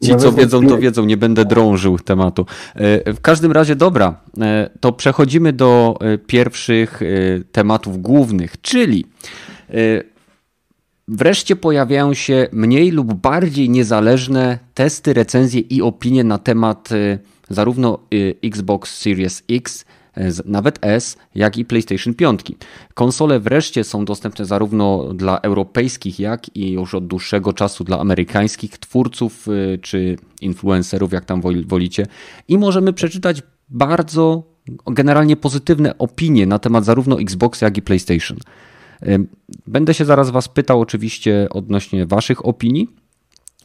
Ci, 0.05 0.17
co 0.17 0.33
wiedzą, 0.33 0.67
to 0.67 0.79
wiedzą, 0.79 1.05
nie 1.05 1.17
będę 1.17 1.45
drążył 1.45 1.99
tematu. 1.99 2.47
E, 2.75 3.13
w 3.13 3.21
każdym 3.21 3.53
razie, 3.53 3.77
dobra, 3.77 4.15
e, 4.41 4.71
to 4.81 4.93
przechodzimy 4.93 5.53
do 5.53 5.99
e, 6.01 6.19
pierwszych 6.19 7.01
tematów 7.53 8.03
głównych, 8.03 8.61
czyli 8.61 9.07
wreszcie 11.09 11.57
pojawiają 11.57 12.15
się 12.15 12.49
mniej 12.53 12.91
lub 12.91 13.15
bardziej 13.15 13.71
niezależne 13.71 14.59
testy, 14.75 15.15
recenzje 15.15 15.61
i 15.61 15.83
opinie 15.83 16.25
na 16.25 16.39
temat 16.39 16.89
zarówno 17.51 17.99
Xbox 18.45 18.99
Series 18.99 19.43
X, 19.51 19.85
nawet 20.45 20.79
S, 20.83 21.17
jak 21.35 21.59
i 21.59 21.65
PlayStation 21.65 22.15
5. 22.15 22.41
Konsole 22.95 23.41
wreszcie 23.41 23.85
są 23.85 24.05
dostępne 24.05 24.45
zarówno 24.45 25.15
dla 25.15 25.39
europejskich, 25.39 26.21
jak 26.21 26.57
i 26.57 26.73
już 26.73 26.95
od 26.95 27.07
dłuższego 27.07 27.53
czasu 27.53 27.85
dla 27.85 27.99
amerykańskich 27.99 28.79
twórców 28.79 29.47
e, 29.49 29.79
czy 29.79 30.17
influencerów, 30.41 31.13
jak 31.13 31.25
tam 31.25 31.43
wolicie. 31.67 32.07
I 32.49 32.59
możemy 32.59 32.93
przeczytać 32.93 33.43
bardzo 33.69 34.43
generalnie 34.87 35.37
pozytywne 35.37 35.99
opinie 35.99 36.47
na 36.47 36.59
temat 36.59 36.85
zarówno 36.85 37.21
Xbox, 37.21 37.61
jak 37.61 37.79
i 37.79 37.83
PlayStation. 37.83 38.39
E, 39.03 39.19
będę 39.67 39.95
się 39.95 40.05
zaraz 40.05 40.31
Was 40.31 40.49
pytał 40.49 40.81
oczywiście 40.81 41.47
odnośnie 41.51 42.07
Waszych 42.07 42.47
opinii. 42.47 42.89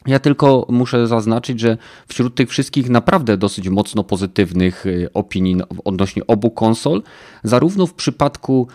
Ja 0.06 0.18
tylko 0.18 0.66
muszę 0.68 1.06
zaznaczyć, 1.06 1.60
że 1.60 1.76
wśród 2.08 2.34
tych 2.34 2.50
wszystkich 2.50 2.90
naprawdę 2.90 3.36
dosyć 3.36 3.68
mocno 3.68 4.04
pozytywnych 4.04 4.86
y, 4.86 5.08
opinii 5.14 5.56
odnośnie 5.84 6.26
obu 6.26 6.50
konsol, 6.50 7.02
zarówno 7.44 7.86
w 7.86 7.94
przypadku 7.94 8.68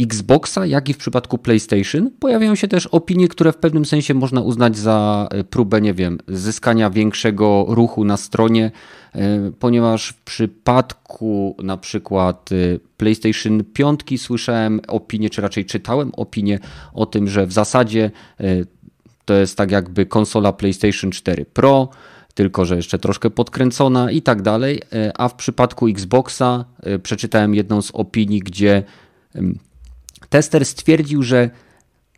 Xboxa, 0.00 0.66
jak 0.66 0.88
i 0.88 0.94
w 0.94 0.96
przypadku 0.96 1.38
PlayStation 1.38 2.10
pojawiają 2.20 2.54
się 2.54 2.68
też 2.68 2.86
opinie, 2.86 3.28
które 3.28 3.52
w 3.52 3.56
pewnym 3.56 3.84
sensie 3.84 4.14
można 4.14 4.40
uznać 4.40 4.76
za 4.76 5.28
y, 5.34 5.44
próbę, 5.44 5.80
nie 5.80 5.94
wiem, 5.94 6.18
zyskania 6.28 6.90
większego 6.90 7.66
ruchu 7.68 8.04
na 8.04 8.16
stronie, 8.16 8.70
y, 9.16 9.20
ponieważ 9.58 10.08
w 10.08 10.22
przypadku 10.22 11.56
na 11.62 11.76
przykład 11.76 12.50
PlayStation 12.96 13.64
5 13.64 14.00
słyszałem 14.20 14.80
opinię, 14.88 15.30
czy 15.30 15.42
raczej 15.42 15.64
czytałem 15.64 16.12
opinię 16.16 16.58
o 16.94 17.06
tym, 17.06 17.28
że 17.28 17.46
w 17.46 17.52
zasadzie 17.52 18.10
to 19.28 19.34
jest 19.34 19.56
tak 19.56 19.70
jakby 19.70 20.06
konsola 20.06 20.52
PlayStation 20.52 21.10
4 21.10 21.44
Pro, 21.44 21.88
tylko 22.34 22.64
że 22.64 22.76
jeszcze 22.76 22.98
troszkę 22.98 23.30
podkręcona 23.30 24.10
i 24.10 24.22
tak 24.22 24.42
dalej. 24.42 24.82
E, 24.92 25.20
a 25.20 25.28
w 25.28 25.34
przypadku 25.34 25.88
Xboxa 25.88 26.64
e, 26.82 26.98
przeczytałem 26.98 27.54
jedną 27.54 27.82
z 27.82 27.90
opinii, 27.90 28.40
gdzie 28.40 28.82
tester 30.28 30.64
stwierdził, 30.64 31.22
że 31.22 31.50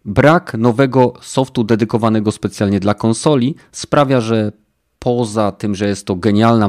brak 0.05 0.55
nowego 0.55 1.13
softu 1.23 1.65
dedykowanego 1.65 2.33
specjalnie 2.33 2.81
dla 2.81 2.95
konsoli 2.95 3.55
sprawia, 3.73 4.21
że 4.21 4.53
poza 5.05 5.53
tym, 5.53 5.75
że 5.75 5.89
jest 5.89 6.07
to 6.07 6.17
genialna 6.17 6.69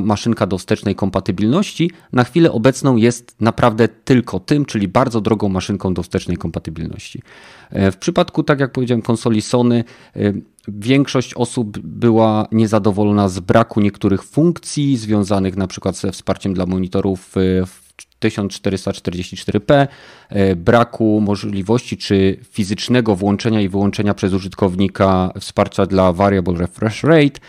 maszynka 0.00 0.46
do 0.46 0.58
wstecznej 0.58 0.94
kompatybilności, 0.94 1.90
na 2.12 2.24
chwilę 2.24 2.52
obecną 2.52 2.96
jest 2.96 3.36
naprawdę 3.40 3.88
tylko 3.88 4.40
tym, 4.40 4.64
czyli 4.64 4.88
bardzo 4.88 5.20
drogą 5.20 5.48
maszynką 5.48 5.94
do 5.94 6.02
wstecznej 6.02 6.36
kompatybilności. 6.36 7.22
E, 7.70 7.92
w 7.92 7.96
przypadku, 7.96 8.42
tak 8.42 8.60
jak 8.60 8.72
powiedziałem, 8.72 9.02
konsoli 9.02 9.42
Sony, 9.42 9.84
e, 10.16 10.32
większość 10.68 11.34
osób 11.34 11.78
była 11.78 12.48
niezadowolona 12.52 13.28
z 13.28 13.40
braku 13.40 13.80
niektórych 13.80 14.22
funkcji 14.22 14.96
związanych 14.96 15.56
na 15.56 15.66
przykład 15.66 15.96
ze 15.96 16.12
wsparciem 16.12 16.54
dla 16.54 16.66
monitorów 16.66 17.32
w 17.34 17.86
1444p, 18.20 19.88
e, 20.28 20.56
braku 20.56 21.20
możliwości 21.20 21.96
czy 21.96 22.36
fizycznego 22.50 23.16
włączenia 23.16 23.60
i 23.60 23.68
wyłączenia 23.68 24.14
przez 24.14 24.32
użytkownika 24.32 25.32
wsparcia 25.40 25.86
dla 25.86 26.12
variable 26.12 26.58
refresh 26.58 27.02
rate, 27.04 27.40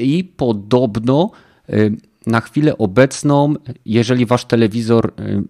i 0.00 0.24
podobno 0.24 1.30
y, 1.70 1.96
na 2.26 2.40
chwilę 2.40 2.78
obecną, 2.78 3.54
jeżeli 3.86 4.26
wasz 4.26 4.44
telewizor 4.44 5.12
y, 5.20 5.42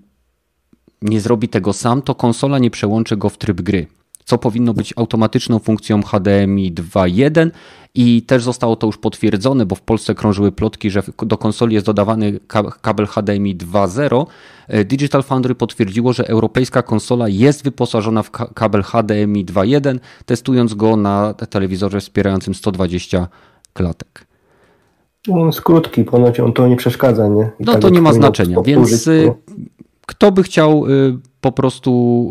nie 1.02 1.20
zrobi 1.20 1.48
tego 1.48 1.72
sam, 1.72 2.02
to 2.02 2.14
konsola 2.14 2.58
nie 2.58 2.70
przełączy 2.70 3.16
go 3.16 3.28
w 3.28 3.38
tryb 3.38 3.60
gry. 3.60 3.86
Co 4.24 4.38
powinno 4.38 4.74
być 4.74 4.94
automatyczną 4.96 5.58
funkcją 5.58 6.02
HDMI 6.02 6.72
2.1 6.72 7.50
i 7.94 8.22
też 8.22 8.42
zostało 8.42 8.76
to 8.76 8.86
już 8.86 8.98
potwierdzone, 8.98 9.66
bo 9.66 9.74
w 9.74 9.82
Polsce 9.82 10.14
krążyły 10.14 10.52
plotki, 10.52 10.90
że 10.90 11.02
do 11.26 11.38
konsoli 11.38 11.74
jest 11.74 11.86
dodawany 11.86 12.40
kabel 12.80 13.06
HDMI 13.06 13.56
2.0. 13.56 14.26
Y, 14.74 14.84
Digital 14.84 15.22
Foundry 15.22 15.54
potwierdziło, 15.54 16.12
że 16.12 16.28
europejska 16.28 16.82
konsola 16.82 17.28
jest 17.28 17.64
wyposażona 17.64 18.22
w 18.22 18.30
kabel 18.30 18.82
HDMI 18.82 19.46
2.1, 19.46 19.98
testując 20.26 20.74
go 20.74 20.96
na 20.96 21.34
telewizorze 21.34 22.00
wspierającym 22.00 22.54
120 22.54 23.28
klatek. 23.72 24.29
On 25.28 25.46
jest 25.46 25.60
krótki, 25.60 26.04
ponoć 26.04 26.40
on 26.40 26.52
to 26.52 26.68
nie 26.68 26.76
przeszkadza, 26.76 27.28
nie? 27.28 27.50
I 27.60 27.64
no 27.64 27.72
tak 27.72 27.82
to 27.82 27.88
nie 27.88 28.00
ma 28.00 28.12
znaczenia, 28.12 28.62
więc 28.62 29.06
y, 29.06 29.34
kto 30.06 30.32
by 30.32 30.42
chciał 30.42 30.86
y, 30.86 31.18
po 31.40 31.52
prostu 31.52 32.30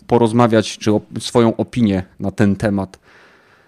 y, 0.00 0.04
porozmawiać, 0.06 0.78
czy 0.78 0.90
swoją 1.18 1.56
opinię 1.56 2.02
na 2.20 2.30
ten 2.30 2.56
temat? 2.56 2.98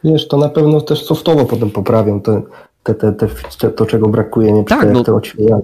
Wiesz, 0.04 0.28
to 0.28 0.36
na 0.36 0.48
pewno 0.48 0.80
też 0.80 1.04
softowo 1.04 1.44
potem 1.44 1.70
poprawią 1.70 2.20
te, 2.20 2.42
te, 2.82 2.94
te, 2.94 3.12
te, 3.12 3.70
to, 3.70 3.86
czego 3.86 4.08
brakuje, 4.08 4.52
nie? 4.52 4.64
Tak, 4.64 4.80
te, 4.80 4.90
no, 4.92 5.04
te 5.04 5.14
odświeżania. 5.14 5.62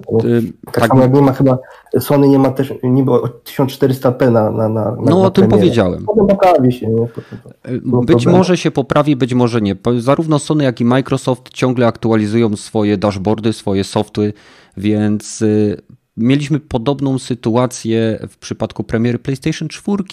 Tak, 0.65 0.73
tak 0.73 0.87
samo 0.87 1.01
jak 1.01 1.13
nie 1.13 1.21
ma 1.21 1.33
chyba, 1.33 1.57
Sony 1.99 2.27
nie 2.27 2.39
ma 2.39 2.51
też 2.51 2.73
niby 2.83 3.11
1400p 3.11 4.31
na, 4.31 4.51
na, 4.51 4.69
na 4.69 4.95
No 4.99 5.19
na 5.19 5.27
o 5.27 5.31
tym 5.31 5.47
powiedziałem. 5.47 6.05
Potem 6.05 6.27
poprawi 6.27 6.71
się, 6.71 6.87
nie? 6.87 7.07
Potem, 7.07 8.05
być 8.05 8.25
może 8.25 8.57
się 8.57 8.71
poprawi, 8.71 9.15
być 9.15 9.33
może 9.33 9.61
nie. 9.61 9.75
Zarówno 9.99 10.39
Sony, 10.39 10.63
jak 10.63 10.81
i 10.81 10.85
Microsoft 10.85 11.49
ciągle 11.49 11.87
aktualizują 11.87 12.55
swoje 12.55 12.97
dashboardy, 12.97 13.53
swoje 13.53 13.83
softy, 13.83 14.33
więc 14.77 15.41
y, 15.41 15.81
Mieliśmy 16.17 16.59
podobną 16.59 17.19
sytuację 17.19 18.19
w 18.29 18.37
przypadku 18.37 18.83
premiery 18.83 19.19
PlayStation 19.19 19.67
4 19.67 20.03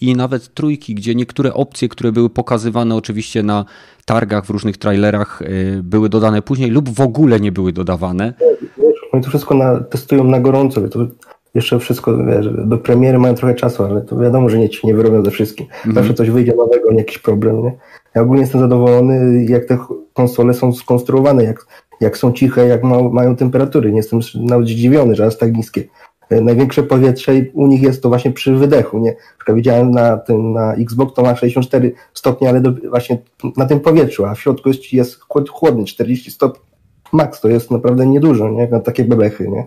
i 0.00 0.16
nawet 0.16 0.54
trójki, 0.54 0.94
gdzie 0.94 1.14
niektóre 1.14 1.54
opcje, 1.54 1.88
które 1.88 2.12
były 2.12 2.30
pokazywane 2.30 2.96
oczywiście 2.96 3.42
na 3.42 3.64
targach, 4.04 4.46
w 4.46 4.50
różnych 4.50 4.76
trailerach, 4.76 5.42
y, 5.42 5.80
były 5.82 6.08
dodane 6.08 6.42
później 6.42 6.70
lub 6.70 6.88
w 6.88 7.00
ogóle 7.00 7.40
nie 7.40 7.52
były 7.52 7.72
dodawane. 7.72 8.32
Oni 9.12 9.22
to 9.22 9.28
wszystko 9.28 9.54
na, 9.54 9.80
testują 9.80 10.24
na 10.24 10.40
gorąco. 10.40 10.88
To 10.88 11.06
jeszcze 11.54 11.78
wszystko, 11.78 12.24
wiesz, 12.24 12.46
do 12.66 12.78
premiery 12.78 13.18
mają 13.18 13.34
trochę 13.34 13.54
czasu, 13.54 13.84
ale 13.84 14.00
to 14.00 14.16
wiadomo, 14.16 14.48
że 14.48 14.58
nie 14.58 14.68
ci 14.68 14.86
nie 14.86 14.94
wyrobią 14.94 15.24
ze 15.24 15.30
wszystkim. 15.30 15.66
-hmm. 15.66 15.94
Zawsze 15.94 16.14
coś 16.14 16.30
wyjdzie 16.30 16.54
nowego, 16.56 16.92
nie 16.92 16.98
jakiś 16.98 17.18
problem, 17.18 17.62
nie? 17.62 17.76
Ja 18.14 18.22
ogólnie 18.22 18.42
jestem 18.42 18.60
zadowolony, 18.60 19.44
jak 19.44 19.64
te 19.64 19.78
konsole 20.12 20.54
są 20.54 20.72
skonstruowane, 20.72 21.44
jak 21.44 21.66
jak 22.00 22.18
są 22.18 22.32
ciche, 22.32 22.66
jak 22.66 22.82
ma, 22.82 23.02
mają 23.02 23.36
temperatury. 23.36 23.90
Nie 23.90 23.96
jestem 23.96 24.20
nawet 24.34 24.68
zdziwiony, 24.68 25.14
że 25.14 25.26
aż 25.26 25.38
tak 25.38 25.56
niskie 25.56 25.84
e, 26.30 26.40
największe 26.40 26.82
powietrze 26.82 27.32
u 27.54 27.66
nich 27.66 27.82
jest 27.82 28.02
to 28.02 28.08
właśnie 28.08 28.30
przy 28.30 28.54
wydechu, 28.54 28.98
nie? 28.98 29.16
Widziałem 29.48 29.90
na 29.90 30.16
tym, 30.16 30.52
na 30.52 30.74
Xbox 30.74 31.14
to 31.14 31.22
ma 31.22 31.36
64 31.36 31.92
stopnie, 32.14 32.48
ale 32.48 32.60
do, 32.60 32.72
właśnie 32.88 33.18
na 33.56 33.66
tym 33.66 33.80
powietrzu, 33.80 34.24
a 34.24 34.34
w 34.34 34.40
środku 34.40 34.70
jest, 34.92 35.20
chłodny, 35.50 35.84
40 35.84 36.30
stopni 36.30 36.70
max, 37.12 37.40
to 37.40 37.48
jest 37.48 37.70
naprawdę 37.70 38.06
niedużo, 38.06 38.50
nie? 38.50 38.68
Na 38.68 38.80
takie 38.80 39.04
bebechy, 39.04 39.48
nie? 39.48 39.66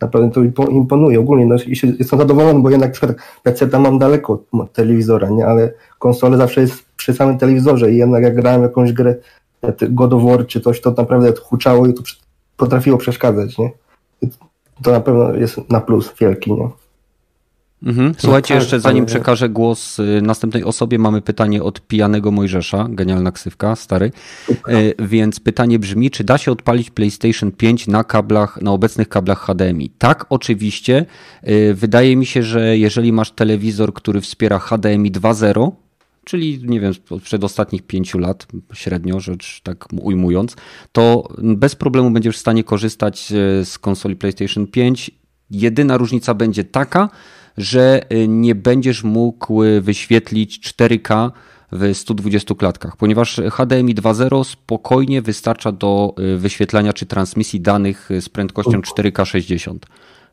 Naprawdę 0.00 0.30
to 0.52 0.66
imponuje 0.66 1.20
ogólnie, 1.20 1.46
no, 1.46 1.56
jestem 1.98 2.18
zadowolony, 2.18 2.60
bo 2.60 2.70
jednak 2.70 2.90
na 2.90 2.92
przykład 2.92 3.16
PC 3.42 3.78
mam 3.78 3.98
daleko 3.98 4.42
od 4.52 4.72
telewizora, 4.72 5.30
nie? 5.30 5.46
Ale 5.46 5.72
konsolę 5.98 6.36
zawsze 6.36 6.60
jest 6.60 6.84
przy 6.96 7.14
samym 7.14 7.38
telewizorze 7.38 7.92
i 7.92 7.96
jednak 7.96 8.22
jak 8.22 8.34
grałem 8.34 8.62
jakąś 8.62 8.92
grę 8.92 9.14
God 9.90 10.12
of 10.12 10.22
War 10.22 10.46
czy 10.46 10.60
coś, 10.60 10.80
to 10.80 10.90
naprawdę 10.90 11.32
huczało 11.42 11.86
i 11.86 11.94
to 11.94 12.02
potrafiło 12.56 12.98
przeszkadzać, 12.98 13.58
nie? 13.58 13.70
To 14.82 14.90
na 14.90 15.00
pewno 15.00 15.34
jest 15.34 15.70
na 15.70 15.80
plus 15.80 16.14
wielki, 16.20 16.52
nie? 16.52 16.68
Mhm. 17.84 18.14
Słuchajcie, 18.18 18.54
no, 18.54 18.60
jeszcze 18.60 18.80
zanim 18.80 19.06
przekażę 19.06 19.48
głos 19.48 19.98
y, 19.98 20.22
następnej 20.22 20.64
osobie, 20.64 20.98
mamy 20.98 21.22
pytanie 21.22 21.62
od 21.62 21.80
pijanego 21.80 22.30
Mojżesza, 22.30 22.86
genialna 22.90 23.32
ksywka, 23.32 23.76
stary. 23.76 24.12
Y, 24.50 24.94
więc 24.98 25.40
pytanie 25.40 25.78
brzmi, 25.78 26.10
czy 26.10 26.24
da 26.24 26.38
się 26.38 26.52
odpalić 26.52 26.90
PlayStation 26.90 27.52
5 27.52 27.86
na 27.86 28.04
kablach, 28.04 28.62
na 28.62 28.70
obecnych 28.70 29.08
kablach 29.08 29.40
HDMI? 29.40 29.90
Tak, 29.90 30.26
oczywiście. 30.28 31.06
Y, 31.48 31.74
wydaje 31.74 32.16
mi 32.16 32.26
się, 32.26 32.42
że 32.42 32.78
jeżeli 32.78 33.12
masz 33.12 33.30
telewizor, 33.30 33.94
który 33.94 34.20
wspiera 34.20 34.58
HDMI 34.58 35.12
2.0, 35.12 35.70
czyli 36.24 36.60
nie 36.64 36.80
wiem, 36.80 36.92
przed 37.22 37.44
ostatnich 37.44 37.82
pięciu 37.82 38.18
lat 38.18 38.46
średnio, 38.72 39.20
rzecz 39.20 39.60
tak 39.62 39.86
ujmując, 40.02 40.56
to 40.92 41.28
bez 41.38 41.74
problemu 41.74 42.10
będziesz 42.10 42.36
w 42.36 42.40
stanie 42.40 42.64
korzystać 42.64 43.32
z 43.64 43.78
konsoli 43.78 44.16
PlayStation 44.16 44.66
5. 44.66 45.10
Jedyna 45.50 45.96
różnica 45.96 46.34
będzie 46.34 46.64
taka, 46.64 47.08
że 47.56 48.00
y, 48.12 48.28
nie 48.28 48.54
będziesz 48.54 49.04
mógł 49.04 49.62
wyświetlić 49.80 50.60
4K 50.60 51.30
w 51.72 51.96
120 51.96 52.54
klatkach, 52.54 52.96
ponieważ 52.96 53.40
HDMI 53.50 53.94
2.0 53.94 54.44
spokojnie 54.44 55.22
wystarcza 55.22 55.72
do 55.72 56.14
wyświetlania 56.36 56.92
czy 56.92 57.06
transmisji 57.06 57.60
danych 57.60 58.08
z 58.20 58.28
prędkością 58.28 58.80
4K 58.80 59.24
60. 59.24 59.86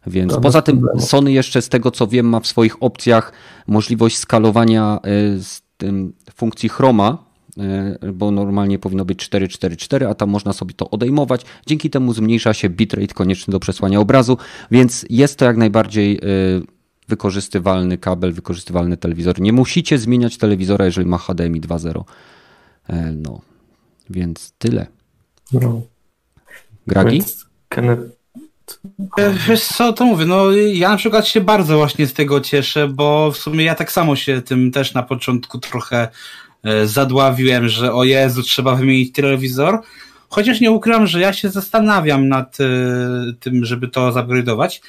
Więc 0.08 0.38
poza 0.42 0.62
tym. 0.62 0.88
Sony 1.00 1.32
jeszcze 1.32 1.62
z 1.62 1.70
tego 1.70 1.92
co 1.92 2.08
wiem 2.08 2.26
ma 2.30 2.40
w 2.40 2.48
swoich 2.48 2.84
opcjach 2.84 3.34
możliwość 3.68 4.18
skalowania 4.18 5.00
tym 5.82 6.14
funkcji 6.34 6.70
chroma, 6.70 7.18
bo 8.14 8.32
normalnie 8.32 8.80
powinno 8.80 9.06
być 9.06 9.20
444, 9.20 10.08
a 10.08 10.16
tam 10.16 10.30
można 10.30 10.54
sobie 10.54 10.74
to 10.74 10.90
odejmować. 10.90 11.46
Dzięki 11.66 11.90
temu 11.90 12.14
zmniejsza 12.14 12.54
się 12.54 12.70
bitrate 12.70 13.14
konieczny 13.14 13.52
do 13.52 13.60
przesłania 13.60 14.00
obrazu, 14.00 14.38
więc 14.72 15.06
jest 15.10 15.38
to 15.38 15.46
jak 15.46 15.58
najbardziej 15.58 16.20
wykorzystywalny 17.08 17.98
kabel, 17.98 18.34
wykorzystywalny 18.34 18.98
telewizor. 18.98 19.42
Nie 19.42 19.54
musicie 19.54 19.98
zmieniać 19.98 20.38
telewizora, 20.38 20.86
jeżeli 20.86 21.08
ma 21.08 21.18
HDMI 21.18 21.62
2.0. 21.62 22.04
E, 22.88 23.12
no, 23.12 23.42
więc 24.10 24.54
tyle. 24.58 24.88
No. 25.54 25.82
Gragi? 26.88 27.24
E, 27.78 27.98
wiesz 29.48 29.64
co, 29.64 29.94
to 29.94 30.06
mówię, 30.06 30.26
no 30.26 30.52
ja 30.52 30.90
na 30.90 30.98
przykład 30.98 31.28
się 31.28 31.42
bardzo 31.42 31.78
właśnie 31.78 32.08
z 32.08 32.14
tego 32.14 32.42
cieszę, 32.42 32.88
bo 32.88 33.32
w 33.32 33.38
sumie 33.38 33.66
ja 33.66 33.76
tak 33.76 33.92
samo 33.92 34.16
się 34.16 34.42
tym 34.42 34.72
też 34.72 34.94
na 34.94 35.04
początku 35.04 35.60
trochę 35.60 36.08
e, 36.64 36.88
zadławiłem, 36.88 37.70
że 37.70 37.94
o 37.94 38.04
Jezu, 38.04 38.44
trzeba 38.44 38.76
wymienić 38.76 39.12
telewizor, 39.12 39.80
chociaż 40.30 40.62
nie 40.62 40.72
ukrywam, 40.72 41.08
że 41.08 41.20
ja 41.20 41.34
się 41.34 41.50
zastanawiam 41.50 42.28
nad 42.28 42.58
tym, 43.40 43.66
żeby 43.66 43.88
to 43.88 44.12
zupgrade'ować, 44.12 44.80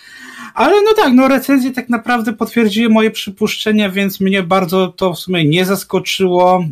ale 0.54 0.82
no 0.82 0.94
tak, 0.96 1.12
no 1.12 1.28
recenzje 1.28 1.72
tak 1.72 1.88
naprawdę 1.88 2.32
potwierdziły 2.32 2.88
moje 2.88 3.10
przypuszczenia, 3.10 3.90
więc 3.90 4.20
mnie 4.20 4.42
bardzo 4.42 4.88
to 4.88 5.14
w 5.14 5.18
sumie 5.18 5.44
nie 5.44 5.64
zaskoczyło. 5.64 6.64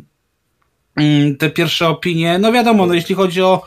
Mm, 0.97 1.37
te 1.37 1.51
pierwsze 1.51 1.89
opinie. 1.89 2.39
No 2.39 2.53
wiadomo, 2.53 2.87
no 2.87 2.95
jeśli 2.95 3.15
chodzi 3.15 3.43
o 3.43 3.63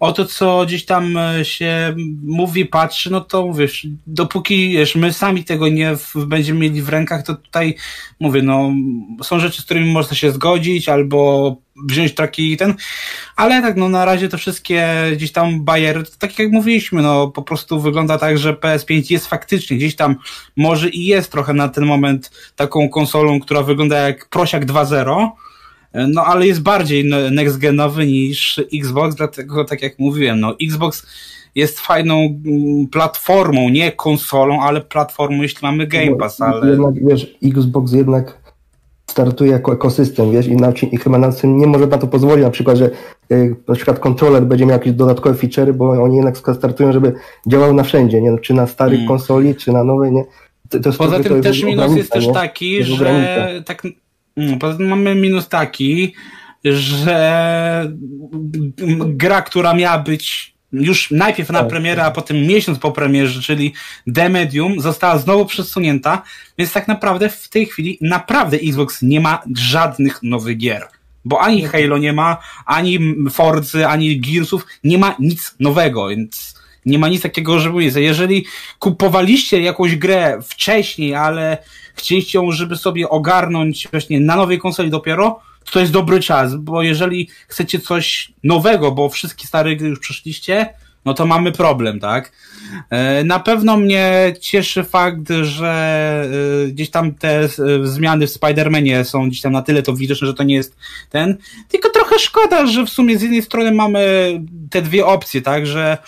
o 0.00 0.12
to, 0.12 0.24
co 0.24 0.64
gdzieś 0.66 0.84
tam 0.84 1.16
e, 1.16 1.44
się 1.44 1.94
mówi, 2.22 2.66
patrzy, 2.66 3.10
no 3.10 3.20
to 3.20 3.52
wiesz, 3.52 3.86
dopóki 4.06 4.72
wiesz, 4.72 4.94
my 4.94 5.12
sami 5.12 5.44
tego 5.44 5.68
nie 5.68 5.96
w, 5.96 6.24
będziemy 6.26 6.60
mieli 6.60 6.82
w 6.82 6.88
rękach, 6.88 7.22
to 7.22 7.34
tutaj 7.34 7.74
mówię, 8.20 8.42
no 8.42 8.72
są 9.22 9.40
rzeczy, 9.40 9.62
z 9.62 9.64
którymi 9.64 9.92
można 9.92 10.16
się 10.16 10.32
zgodzić, 10.32 10.88
albo 10.88 11.56
wziąć 11.88 12.14
taki 12.14 12.56
ten, 12.56 12.74
ale 13.36 13.62
tak, 13.62 13.76
no 13.76 13.88
na 13.88 14.04
razie 14.04 14.28
te 14.28 14.38
wszystkie 14.38 14.88
gdzieś 15.12 15.32
tam 15.32 15.64
bariery, 15.64 16.02
tak 16.18 16.38
jak 16.38 16.52
mówiliśmy, 16.52 17.02
no 17.02 17.28
po 17.28 17.42
prostu 17.42 17.80
wygląda 17.80 18.18
tak, 18.18 18.38
że 18.38 18.52
PS5 18.52 19.12
jest 19.12 19.26
faktycznie 19.26 19.76
gdzieś 19.76 19.96
tam, 19.96 20.16
może 20.56 20.88
i 20.88 21.04
jest 21.04 21.32
trochę 21.32 21.52
na 21.52 21.68
ten 21.68 21.86
moment 21.86 22.30
taką 22.56 22.88
konsolą, 22.88 23.40
która 23.40 23.62
wygląda 23.62 23.98
jak 23.98 24.28
Prosiak 24.28 24.66
2.0, 24.66 25.30
no 25.94 26.24
ale 26.24 26.46
jest 26.46 26.62
bardziej 26.62 27.04
next-genowy 27.30 28.06
niż 28.06 28.60
Xbox, 28.74 29.14
dlatego 29.14 29.64
tak 29.64 29.82
jak 29.82 29.98
mówiłem, 29.98 30.40
no 30.40 30.54
Xbox 30.62 31.06
jest 31.54 31.80
fajną 31.80 32.40
mm, 32.46 32.86
platformą, 32.88 33.68
nie 33.68 33.92
konsolą, 33.92 34.62
ale 34.62 34.80
platformą, 34.80 35.42
jeśli 35.42 35.58
mamy 35.62 35.86
Game 35.86 36.16
Pass, 36.16 36.40
ale... 36.40 36.70
Jednak, 36.70 36.94
wiesz, 37.04 37.36
Xbox 37.42 37.92
jednak 37.92 38.40
startuje 39.10 39.50
jako 39.50 39.72
ekosystem, 39.72 40.32
wiesz, 40.32 40.46
i, 40.46 40.56
na, 40.56 40.72
i 40.92 40.96
chyba 40.96 41.18
na 41.18 41.32
tym 41.32 41.56
nie 41.56 41.66
może 41.66 41.86
na 41.86 41.98
to 41.98 42.06
pozwolić, 42.06 42.44
na 42.44 42.50
przykład, 42.50 42.76
że 42.76 42.90
y, 43.32 43.56
na 43.68 43.74
przykład 43.74 43.98
kontroler 43.98 44.42
będzie 44.42 44.66
miał 44.66 44.78
jakieś 44.78 44.92
dodatkowe 44.92 45.34
featurey, 45.34 45.72
bo 45.72 45.90
oni 45.90 46.16
jednak 46.16 46.38
startują, 46.38 46.92
żeby 46.92 47.12
działał 47.46 47.74
na 47.74 47.82
wszędzie, 47.82 48.20
nie? 48.20 48.38
Czy 48.38 48.54
na 48.54 48.66
starych 48.66 48.98
hmm. 48.98 49.08
konsoli, 49.08 49.54
czy 49.54 49.72
na 49.72 49.84
nowej, 49.84 50.12
nie? 50.12 50.24
To, 50.68 50.80
to 50.80 50.92
Poza 50.92 51.20
tym 51.20 51.42
też 51.42 51.62
minus 51.62 51.96
jest 51.96 52.12
też 52.12 52.28
taki, 52.32 52.84
że 52.84 53.62
tak 53.66 53.82
poza 54.60 54.78
tym 54.78 54.88
mamy 54.88 55.14
minus 55.14 55.48
taki, 55.48 56.14
że 56.64 57.92
gra, 59.06 59.42
która 59.42 59.74
miała 59.74 59.98
być 59.98 60.54
już 60.72 61.10
najpierw 61.10 61.50
na 61.50 61.58
tak. 61.58 61.68
premierę, 61.68 62.04
a 62.04 62.10
potem 62.10 62.46
miesiąc 62.46 62.78
po 62.78 62.92
premierze, 62.92 63.42
czyli 63.42 63.72
The 64.14 64.28
Medium, 64.28 64.80
została 64.80 65.18
znowu 65.18 65.46
przesunięta, 65.46 66.22
więc 66.58 66.72
tak 66.72 66.88
naprawdę 66.88 67.28
w 67.28 67.48
tej 67.48 67.66
chwili 67.66 67.98
naprawdę 68.00 68.56
Xbox 68.56 69.02
nie 69.02 69.20
ma 69.20 69.42
żadnych 69.56 70.22
nowych 70.22 70.56
gier. 70.56 70.88
Bo 71.24 71.40
ani 71.40 71.64
Halo 71.64 71.98
nie 71.98 72.12
ma, 72.12 72.36
ani 72.66 72.98
Forzy, 73.30 73.86
ani 73.86 74.20
Gearsów, 74.20 74.66
nie 74.84 74.98
ma 74.98 75.16
nic 75.18 75.54
nowego, 75.60 76.08
więc 76.08 76.59
nie 76.86 76.98
ma 76.98 77.08
nic 77.08 77.22
takiego, 77.22 77.60
żeby 77.60 77.84
jest. 77.84 77.96
Jeżeli 77.96 78.46
kupowaliście 78.78 79.60
jakąś 79.60 79.96
grę 79.96 80.38
wcześniej, 80.42 81.14
ale 81.14 81.58
chcieliście 81.94 82.38
ją, 82.38 82.52
żeby 82.52 82.76
sobie 82.76 83.08
ogarnąć 83.08 83.88
właśnie 83.90 84.20
na 84.20 84.36
nowej 84.36 84.58
konsoli 84.58 84.90
dopiero, 84.90 85.40
to, 85.64 85.72
to 85.72 85.80
jest 85.80 85.92
dobry 85.92 86.20
czas, 86.20 86.56
bo 86.56 86.82
jeżeli 86.82 87.28
chcecie 87.48 87.78
coś 87.80 88.32
nowego, 88.44 88.92
bo 88.92 89.08
wszystkie 89.08 89.46
stare 89.46 89.76
gry 89.76 89.88
już 89.88 89.98
przeszliście, 89.98 90.74
no 91.04 91.14
to 91.14 91.26
mamy 91.26 91.52
problem, 91.52 92.00
tak? 92.00 92.32
E, 92.90 93.24
na 93.24 93.40
pewno 93.40 93.76
mnie 93.76 94.34
cieszy 94.40 94.84
fakt, 94.84 95.28
że 95.42 96.24
e, 96.66 96.66
gdzieś 96.66 96.90
tam 96.90 97.14
te 97.14 97.40
e, 97.40 97.48
zmiany 97.82 98.26
w 98.26 98.30
Spider-Manie 98.30 99.04
są 99.04 99.28
gdzieś 99.28 99.40
tam 99.40 99.52
na 99.52 99.62
tyle 99.62 99.82
to 99.82 99.94
widoczne, 99.94 100.26
że 100.26 100.34
to 100.34 100.42
nie 100.42 100.54
jest 100.54 100.76
ten. 101.10 101.36
Tylko 101.68 101.90
trochę 101.90 102.18
szkoda, 102.18 102.66
że 102.66 102.86
w 102.86 102.90
sumie 102.90 103.18
z 103.18 103.22
jednej 103.22 103.42
strony 103.42 103.72
mamy 103.72 104.32
te 104.70 104.82
dwie 104.82 105.06
opcje, 105.06 105.42
tak? 105.42 105.66
Że 105.66 105.98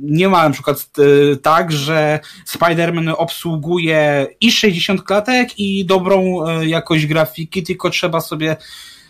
nie 0.00 0.28
ma 0.28 0.42
na 0.42 0.50
przykład 0.50 0.86
e, 0.98 1.36
tak, 1.36 1.72
że 1.72 2.20
Spider-Man 2.46 3.14
obsługuje 3.16 4.26
i 4.40 4.52
60 4.52 5.02
klatek 5.02 5.58
i 5.58 5.84
dobrą 5.84 6.46
e, 6.46 6.66
jakość 6.66 7.06
grafiki, 7.06 7.62
tylko 7.62 7.90
trzeba 7.90 8.20
sobie 8.20 8.56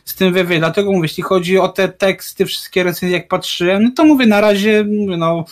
z 0.04 0.14
tym 0.14 0.32
wywiedzieć. 0.32 0.58
Dlatego 0.58 0.92
mówię, 0.92 1.04
jeśli 1.04 1.22
chodzi 1.22 1.58
o 1.58 1.68
te 1.68 1.88
teksty, 1.88 2.46
wszystkie 2.46 2.84
recenzje, 2.84 3.18
jak 3.18 3.28
patrzyłem, 3.28 3.82
no 3.82 3.90
to 3.96 4.04
mówię, 4.04 4.26
na 4.26 4.40
razie, 4.40 4.84
no, 5.18 5.44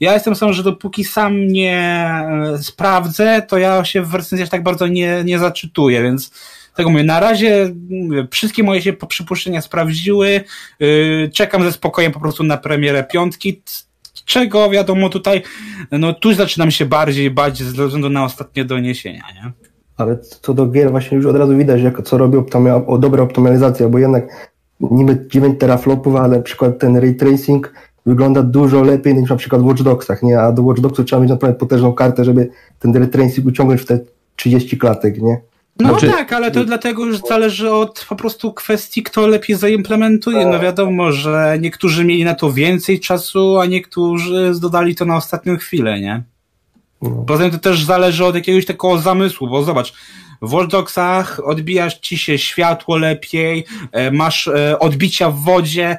ja 0.00 0.14
jestem 0.14 0.34
sam, 0.34 0.52
że 0.52 0.62
dopóki 0.62 1.04
sam 1.04 1.46
nie 1.46 1.78
e, 1.78 2.58
sprawdzę, 2.62 3.42
to 3.48 3.58
ja 3.58 3.84
się 3.84 4.02
w 4.02 4.14
recenzjach 4.14 4.48
tak 4.48 4.62
bardzo 4.62 4.86
nie, 4.86 5.22
nie 5.24 5.38
zaczytuję, 5.38 6.02
więc 6.02 6.30
tego 6.74 6.90
mówię, 6.90 7.04
na 7.04 7.20
razie 7.20 7.74
wszystkie 8.30 8.62
moje 8.62 8.82
się 8.82 8.92
przypuszczenia 8.92 9.60
sprawdziły, 9.60 10.44
czekam 11.34 11.62
ze 11.62 11.72
spokojem 11.72 12.12
po 12.12 12.20
prostu 12.20 12.42
na 12.42 12.56
premierę 12.56 13.04
piątki, 13.04 13.62
czego 14.24 14.70
wiadomo 14.70 15.08
tutaj, 15.08 15.42
no 15.92 16.12
tu 16.12 16.34
zaczynam 16.34 16.70
się 16.70 16.86
bardziej 16.86 17.30
bać 17.30 17.62
ze 17.62 17.86
względu 17.86 18.10
na 18.10 18.24
ostatnie 18.24 18.64
doniesienia, 18.64 19.22
nie? 19.34 19.52
Ale 19.96 20.18
co 20.18 20.54
do 20.54 20.66
gier 20.66 20.90
właśnie 20.90 21.16
już 21.16 21.26
od 21.26 21.36
razu 21.36 21.56
widać, 21.56 21.82
jak, 21.82 22.02
co 22.02 22.18
robi 22.18 22.36
optyma, 22.36 22.86
o 22.86 22.98
dobra 22.98 23.22
optymalizacja, 23.22 23.88
bo 23.88 23.98
jednak 23.98 24.52
niby 24.80 25.26
9 25.28 25.60
teraflopów, 25.60 26.16
ale 26.16 26.36
na 26.36 26.42
przykład 26.42 26.78
ten 26.78 26.96
ray 26.96 27.14
tracing 27.14 27.72
wygląda 28.06 28.42
dużo 28.42 28.82
lepiej 28.82 29.14
niż 29.14 29.30
na 29.30 29.36
przykład 29.36 29.62
w 29.62 29.64
Watch 29.64 29.82
Dogsach, 29.82 30.22
nie? 30.22 30.40
A 30.40 30.52
do 30.52 30.62
Watch 30.62 30.80
Dogsów 30.80 31.06
trzeba 31.06 31.22
mieć 31.22 31.30
naprawdę 31.30 31.58
potężną 31.58 31.92
kartę, 31.92 32.24
żeby 32.24 32.50
ten 32.78 32.96
ray 32.96 33.08
tracing 33.08 33.46
uciągnąć 33.46 33.80
w 33.80 33.86
te 33.86 33.98
30 34.36 34.78
klatek, 34.78 35.22
nie? 35.22 35.40
No 35.80 35.88
znaczy... 35.88 36.08
tak, 36.08 36.32
ale 36.32 36.50
to 36.50 36.64
dlatego 36.64 37.04
już 37.04 37.18
zależy 37.18 37.72
od 37.72 38.06
po 38.08 38.16
prostu 38.16 38.52
kwestii, 38.52 39.02
kto 39.02 39.26
lepiej 39.26 39.56
zaimplementuje. 39.56 40.46
No 40.46 40.60
wiadomo, 40.60 41.12
że 41.12 41.58
niektórzy 41.60 42.04
mieli 42.04 42.24
na 42.24 42.34
to 42.34 42.52
więcej 42.52 43.00
czasu, 43.00 43.58
a 43.58 43.66
niektórzy 43.66 44.52
dodali 44.60 44.94
to 44.94 45.04
na 45.04 45.16
ostatnią 45.16 45.56
chwilę, 45.56 46.00
nie? 46.00 46.22
No. 47.02 47.24
Poza 47.26 47.42
tym 47.42 47.52
to 47.52 47.58
też 47.58 47.84
zależy 47.84 48.24
od 48.24 48.34
jakiegoś 48.34 48.66
takiego 48.66 48.98
zamysłu, 48.98 49.48
bo 49.48 49.62
zobacz, 49.62 49.94
w 50.42 50.54
Watch 50.54 50.70
Dogsach 50.70 51.40
odbijasz 51.44 51.98
ci 51.98 52.18
się 52.18 52.38
światło 52.38 52.96
lepiej, 52.96 53.64
e, 53.92 54.10
masz 54.10 54.48
e, 54.48 54.78
odbicia 54.78 55.30
w 55.30 55.38
wodzie, 55.38 55.98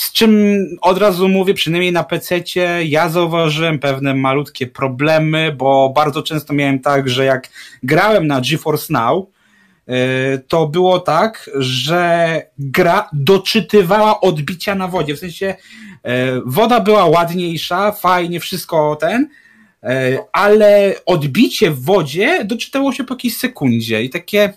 z 0.00 0.12
czym 0.12 0.56
od 0.80 0.98
razu 0.98 1.28
mówię, 1.28 1.54
przynajmniej 1.54 1.92
na 1.92 2.04
pc 2.04 2.40
ja 2.84 3.08
zauważyłem 3.08 3.78
pewne 3.78 4.14
malutkie 4.14 4.66
problemy, 4.66 5.52
bo 5.52 5.92
bardzo 5.96 6.22
często 6.22 6.54
miałem 6.54 6.78
tak, 6.78 7.08
że 7.08 7.24
jak 7.24 7.48
grałem 7.82 8.26
na 8.26 8.40
GeForce 8.40 8.92
Now, 8.92 9.26
e, 9.86 10.38
to 10.38 10.66
było 10.66 11.00
tak, 11.00 11.50
że 11.58 12.42
gra 12.58 13.08
doczytywała 13.12 14.20
odbicia 14.20 14.74
na 14.74 14.88
wodzie. 14.88 15.14
W 15.14 15.18
sensie 15.18 15.54
woda 16.46 16.80
była 16.80 17.06
ładniejsza, 17.06 17.92
fajnie, 17.92 18.40
wszystko 18.40 18.96
ten, 19.00 19.28
E, 19.82 20.18
ale 20.32 20.94
odbicie 21.06 21.70
w 21.70 21.84
wodzie 21.84 22.44
doczytało 22.44 22.92
się 22.92 23.04
po 23.04 23.14
jakiejś 23.14 23.36
sekundzie 23.36 24.02
i 24.02 24.10
takie 24.10 24.52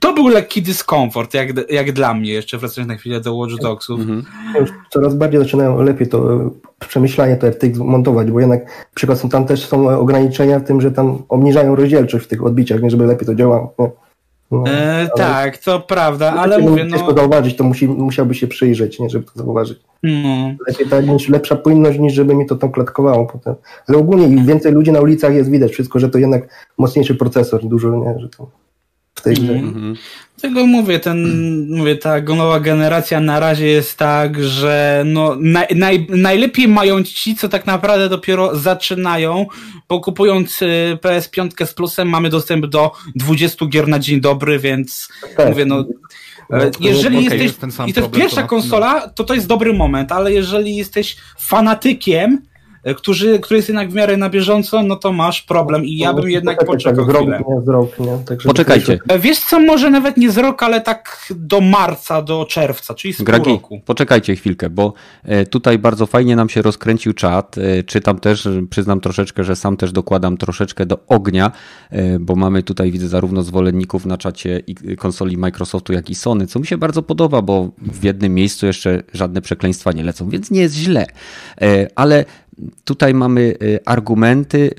to 0.00 0.12
był 0.12 0.28
lekki 0.28 0.62
dyskomfort, 0.62 1.34
jak, 1.34 1.70
jak 1.70 1.92
dla 1.92 2.14
mnie, 2.14 2.32
jeszcze 2.32 2.58
wracając 2.58 2.88
na 2.88 2.96
chwilę 2.96 3.20
do 3.20 3.34
Watch 3.34 3.54
Dogsów. 3.62 4.00
Mhm. 4.00 4.24
Już 4.60 4.70
coraz 4.90 5.14
bardziej 5.14 5.40
zaczynają 5.40 5.82
lepiej 5.82 6.08
to 6.08 6.34
e, 6.34 6.50
przemyślanie 6.78 7.36
to 7.36 7.46
RTX 7.46 7.78
montować, 7.78 8.30
bo 8.30 8.40
jednak 8.40 8.88
przykład 8.94 9.18
są 9.18 9.28
tam 9.28 9.46
też 9.46 9.66
są 9.66 9.88
ograniczenia 9.88 10.58
w 10.58 10.64
tym, 10.64 10.80
że 10.80 10.92
tam 10.92 11.22
obniżają 11.28 11.76
rozdzielczość 11.76 12.24
w 12.24 12.28
tych 12.28 12.46
odbiciach, 12.46 12.82
nie 12.82 12.90
żeby 12.90 13.06
lepiej 13.06 13.26
to 13.26 13.34
działało. 13.34 13.74
No, 14.50 14.64
e, 14.66 15.08
tak, 15.16 15.58
to 15.58 15.80
prawda, 15.80 16.32
ale 16.32 16.58
mówię, 16.58 16.84
no... 16.84 16.96
Ciężko 16.96 17.14
zauważyć, 17.14 17.56
to 17.56 17.64
musi, 17.64 17.88
musiałby 17.88 18.34
się 18.34 18.46
przyjrzeć, 18.46 18.98
nie, 19.00 19.10
żeby 19.10 19.24
to 19.24 19.32
zauważyć. 19.34 19.78
No. 20.02 20.54
Lepiej 20.68 20.86
tak, 20.86 21.06
niż 21.06 21.28
lepsza 21.28 21.56
płynność, 21.56 21.98
niż 21.98 22.14
żeby 22.14 22.34
mi 22.34 22.46
to 22.46 22.56
tam 22.56 22.72
klatkowało 22.72 23.26
potem. 23.26 23.54
Ale 23.88 23.98
ogólnie 23.98 24.26
im 24.26 24.46
więcej 24.46 24.72
ludzi 24.72 24.92
na 24.92 25.00
ulicach 25.00 25.34
jest, 25.34 25.50
widać 25.50 25.72
wszystko, 25.72 25.98
że 25.98 26.08
to 26.08 26.18
jednak 26.18 26.70
mocniejszy 26.78 27.14
procesor, 27.14 27.64
dużo, 27.64 27.96
nie, 27.96 28.20
że 28.20 28.28
to 28.28 28.50
w 29.18 29.22
tej 29.22 29.34
grze. 29.34 29.52
Mm 29.52 29.74
-hmm. 29.74 29.96
Tego 30.40 30.66
mówię, 30.66 31.00
ten, 31.00 31.76
mówię, 31.76 31.96
ta 31.96 32.20
nowa 32.20 32.60
generacja 32.60 33.20
na 33.20 33.40
razie 33.40 33.66
jest 33.66 33.98
tak, 33.98 34.44
że 34.44 35.02
no, 35.06 35.36
naj, 35.40 35.66
naj, 35.74 36.06
najlepiej 36.08 36.68
mają 36.68 37.02
ci, 37.02 37.36
co 37.36 37.48
tak 37.48 37.66
naprawdę 37.66 38.08
dopiero 38.08 38.56
zaczynają, 38.56 39.46
bo 39.88 40.00
kupując 40.00 40.62
y, 40.62 40.98
PS5 41.02 41.66
z 41.66 41.74
plusem 41.74 42.08
mamy 42.08 42.30
dostęp 42.30 42.66
do 42.66 42.92
20 43.14 43.66
gier 43.66 43.88
na 43.88 43.98
dzień 43.98 44.20
dobry, 44.20 44.58
więc 44.58 45.08
tak. 45.36 45.48
mówię, 45.48 45.64
no, 45.64 45.84
no 46.50 46.58
jeżeli 46.80 47.16
okay, 47.16 47.22
jesteś, 47.22 47.42
jest 47.42 47.78
i 47.86 47.92
to 47.92 48.00
jest 48.00 48.12
pierwsza 48.12 48.42
konsola, 48.42 49.08
to 49.08 49.24
to 49.24 49.34
jest 49.34 49.46
dobry 49.46 49.72
moment, 49.72 50.12
ale 50.12 50.32
jeżeli 50.32 50.76
jesteś 50.76 51.16
fanatykiem 51.38 52.38
E, 52.38 52.57
którzy, 52.94 53.38
który 53.38 53.58
jest 53.58 53.68
jednak 53.68 53.90
w 53.90 53.94
miarę 53.94 54.16
na 54.16 54.30
bieżąco, 54.30 54.82
no 54.82 54.96
to 54.96 55.12
masz 55.12 55.42
problem 55.42 55.84
i 55.84 55.96
ja 55.96 56.14
bym 56.14 56.30
jednak 56.30 56.64
poczekał 56.64 57.06
tak, 57.06 57.16
chwilę. 57.16 57.42
Nie, 57.48 57.60
z 57.64 57.68
rok, 57.68 57.98
nie? 57.98 58.18
Tak, 58.26 58.38
Poczekajcie. 58.38 58.98
E, 59.08 59.18
wiesz 59.18 59.38
co, 59.38 59.60
może 59.60 59.90
nawet 59.90 60.16
nie 60.16 60.30
z 60.30 60.38
rok, 60.38 60.62
ale 60.62 60.80
tak 60.80 61.28
do 61.30 61.60
marca, 61.60 62.22
do 62.22 62.44
czerwca, 62.44 62.94
czyli 62.94 63.14
z 63.14 63.22
Gragi, 63.22 63.50
roku. 63.50 63.80
poczekajcie 63.86 64.36
chwilkę, 64.36 64.70
bo 64.70 64.92
e, 65.24 65.46
tutaj 65.46 65.78
bardzo 65.78 66.06
fajnie 66.06 66.36
nam 66.36 66.48
się 66.48 66.62
rozkręcił 66.62 67.12
czat. 67.12 67.56
Czytam 67.86 68.20
też, 68.20 68.48
przyznam 68.70 69.00
troszeczkę, 69.00 69.44
że 69.44 69.56
sam 69.56 69.76
też 69.76 69.92
dokładam 69.92 70.36
troszeczkę 70.36 70.86
do 70.86 70.98
ognia, 71.06 71.52
bo 72.20 72.34
mamy 72.34 72.62
tutaj, 72.62 72.90
widzę, 72.90 73.08
zarówno 73.08 73.42
zwolenników 73.42 74.06
na 74.06 74.18
czacie 74.18 74.60
konsoli 74.98 75.36
Microsoftu, 75.36 75.92
jak 75.92 76.10
i 76.10 76.14
Sony, 76.14 76.46
co 76.46 76.58
mi 76.58 76.66
się 76.66 76.78
bardzo 76.78 77.02
podoba, 77.02 77.42
bo 77.42 77.70
w 77.78 78.04
jednym 78.04 78.34
miejscu 78.34 78.66
jeszcze 78.66 79.02
żadne 79.12 79.42
przekleństwa 79.42 79.92
nie 79.92 80.04
lecą, 80.04 80.28
więc 80.28 80.50
nie 80.50 80.60
jest 80.60 80.74
źle. 80.74 81.06
Ale 81.94 82.24
tutaj 82.84 83.14
mamy 83.14 83.40
y, 83.62 83.78
argumenty, 83.84 84.70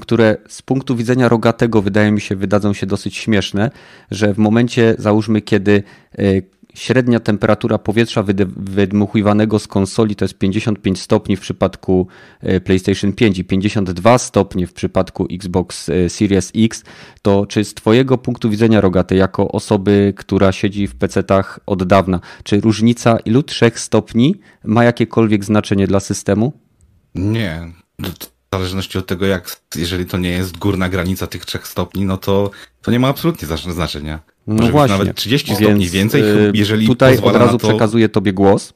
które 0.00 0.36
z 0.48 0.62
punktu 0.62 0.96
widzenia 0.96 1.28
rogatego 1.28 1.82
wydaje 1.82 2.10
mi 2.10 2.20
się 2.20 2.36
wydadzą 2.36 2.72
się 2.72 2.86
dosyć 2.86 3.16
śmieszne, 3.16 3.70
że 4.10 4.34
w 4.34 4.38
momencie 4.38 4.94
załóżmy 4.98 5.40
kiedy 5.42 5.82
y, 6.18 6.42
średnia 6.74 7.20
temperatura 7.20 7.78
powietrza 7.78 8.24
wydmuchiwanego 8.56 9.58
z 9.58 9.66
konsoli 9.66 10.16
to 10.16 10.24
jest 10.24 10.38
55 10.38 11.00
stopni 11.00 11.36
w 11.36 11.40
przypadku 11.40 12.06
y, 12.44 12.60
PlayStation 12.60 13.12
5 13.12 13.38
i 13.38 13.44
52 13.44 14.18
stopnie 14.18 14.66
w 14.66 14.72
przypadku 14.72 15.26
Xbox 15.30 15.90
Series 16.08 16.52
X, 16.56 16.84
to 17.22 17.46
czy 17.46 17.64
z 17.64 17.74
Twojego 17.74 18.18
punktu 18.18 18.50
widzenia 18.50 18.80
rogaty, 18.80 19.16
jako 19.16 19.52
osoby, 19.52 20.12
która 20.16 20.52
siedzi 20.52 20.86
w 20.86 20.96
PC-tach 20.96 21.60
od 21.66 21.84
dawna, 21.84 22.20
czy 22.44 22.60
różnica 22.60 23.18
ilu 23.18 23.42
trzech 23.42 23.80
stopni 23.80 24.34
ma 24.64 24.84
jakiekolwiek 24.84 25.44
znaczenie 25.44 25.86
dla 25.86 26.00
systemu? 26.00 26.63
Nie. 27.14 27.72
W 27.98 28.56
zależności 28.56 28.98
od 28.98 29.06
tego, 29.06 29.26
jak, 29.26 29.60
jeżeli 29.76 30.06
to 30.06 30.18
nie 30.18 30.30
jest 30.30 30.58
górna 30.58 30.88
granica 30.88 31.26
tych 31.26 31.44
trzech 31.44 31.68
stopni, 31.68 32.04
no 32.04 32.16
to, 32.16 32.50
to 32.82 32.90
nie 32.90 33.00
ma 33.00 33.08
absolutnie 33.08 33.48
znaczenia. 33.58 34.20
No 34.46 34.54
Może 34.54 34.72
właśnie. 34.72 34.98
nawet 34.98 35.16
30 35.16 35.48
Więc, 35.48 35.60
stopni 35.60 35.88
więcej, 35.88 36.22
y, 36.22 36.52
jeżeli 36.54 36.86
Tutaj 36.86 37.18
od 37.18 37.36
razu 37.36 37.58
to... 37.58 37.68
przekazuję 37.68 38.08
tobie 38.08 38.32
głos. 38.32 38.72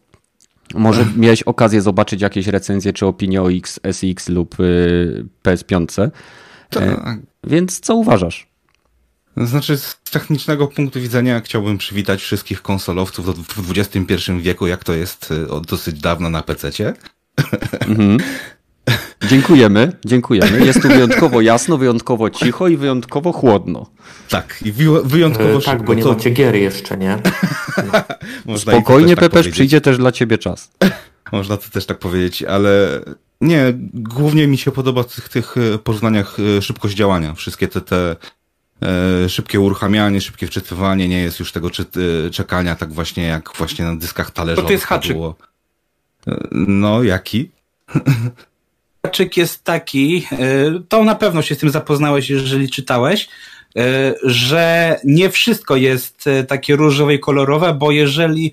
Może 0.75 1.07
miałeś 1.17 1.43
okazję 1.43 1.83
zobaczyć 1.83 2.21
jakieś 2.21 2.47
recenzje 2.47 2.93
czy 2.93 3.07
opinie 3.07 3.43
o 3.43 3.53
X, 3.53 3.81
SX 3.93 4.29
lub 4.29 4.61
y, 4.61 5.27
PS5. 5.45 6.11
Tak. 6.71 6.83
E, 6.83 7.19
więc 7.45 7.81
co 7.81 7.95
uważasz? 7.95 8.49
Znaczy, 9.37 9.77
z 9.77 10.01
technicznego 10.11 10.67
punktu 10.67 11.01
widzenia 11.01 11.41
chciałbym 11.41 11.79
przywitać 11.79 12.23
wszystkich 12.23 12.63
konsolowców 12.63 13.49
w 13.49 13.79
XXI 13.79 14.33
wieku, 14.41 14.67
jak 14.67 14.85
to 14.85 14.93
jest 14.93 15.31
y, 15.31 15.51
od 15.51 15.67
dosyć 15.67 16.01
dawna 16.01 16.31
na 16.31 16.43
PC-cie. 16.43 16.95
Mhm. 17.89 18.19
Dziękujemy, 19.29 19.93
dziękujemy. 20.05 20.67
Jest 20.67 20.83
tu 20.83 20.89
wyjątkowo 20.89 21.41
jasno, 21.41 21.79
wyjątkowo 21.79 22.31
cicho 22.31 22.69
i 22.69 22.77
wyjątkowo 22.77 23.33
chłodno. 23.33 23.87
Tak, 24.29 24.59
i 24.65 24.73
wyjątkowo 25.05 25.59
e, 25.59 25.61
Tak, 25.61 25.83
bo 25.83 25.95
nie 25.95 26.03
to... 26.03 26.09
macie 26.09 26.31
gier 26.31 26.55
jeszcze, 26.55 26.97
nie? 26.97 27.19
Spokojnie, 28.57 29.17
tak 29.17 29.31
Pepeż, 29.31 29.49
przyjdzie 29.49 29.81
też 29.81 29.99
dla 29.99 30.13
ciebie 30.13 30.39
czas. 30.39 30.71
Można 31.33 31.57
to 31.57 31.71
też 31.71 31.87
tak 31.87 31.99
powiedzieć, 31.99 32.43
ale 32.43 33.01
nie, 33.41 33.73
głównie 33.95 34.47
mi 34.47 34.59
się 34.59 34.71
podoba 34.71 35.03
w 35.03 35.15
tych, 35.15 35.29
tych 35.29 35.55
e, 35.57 35.79
porównaniach 35.79 36.37
e, 36.59 36.63
szybkość 36.63 36.95
działania. 36.95 37.35
Wszystkie 37.35 37.69
te, 37.69 37.81
te 37.81 38.17
e, 38.83 39.29
szybkie 39.29 39.61
uruchamianie, 39.61 40.21
szybkie 40.21 40.47
wczytywanie, 40.47 41.09
nie 41.09 41.21
jest 41.21 41.41
już 41.41 41.53
tego 41.53 41.71
czy, 41.71 41.83
e, 42.27 42.31
czekania 42.31 42.77
tak 42.77 42.93
właśnie 42.93 43.25
jak 43.25 43.51
właśnie 43.57 43.85
na 43.85 43.97
dyskach 43.97 44.31
talerzowych. 44.31 44.65
To, 44.65 44.69
to 44.69 44.73
jest 44.73 44.85
haczyk. 44.85 45.13
Było. 45.13 45.35
No, 46.53 47.03
jaki? 47.03 47.51
Haczyk 49.07 49.37
jest 49.37 49.65
taki, 49.65 50.27
e, 50.33 50.37
to 50.89 51.05
na 51.05 51.15
pewno 51.15 51.43
się 51.43 51.55
z 51.55 51.59
tym 51.59 51.71
zapoznałeś, 51.71 52.31
jeżeli 52.31 52.71
czytałeś, 52.71 53.29
e, 53.77 54.15
że 54.23 54.97
nie 55.05 55.31
wszystko 55.31 55.77
jest 55.77 56.27
e, 56.27 56.45
takie 56.45 56.77
różowe 56.77 57.15
i 57.15 57.21
kolorowe, 57.21 57.75
bo 57.75 57.91
jeżeli 57.91 58.53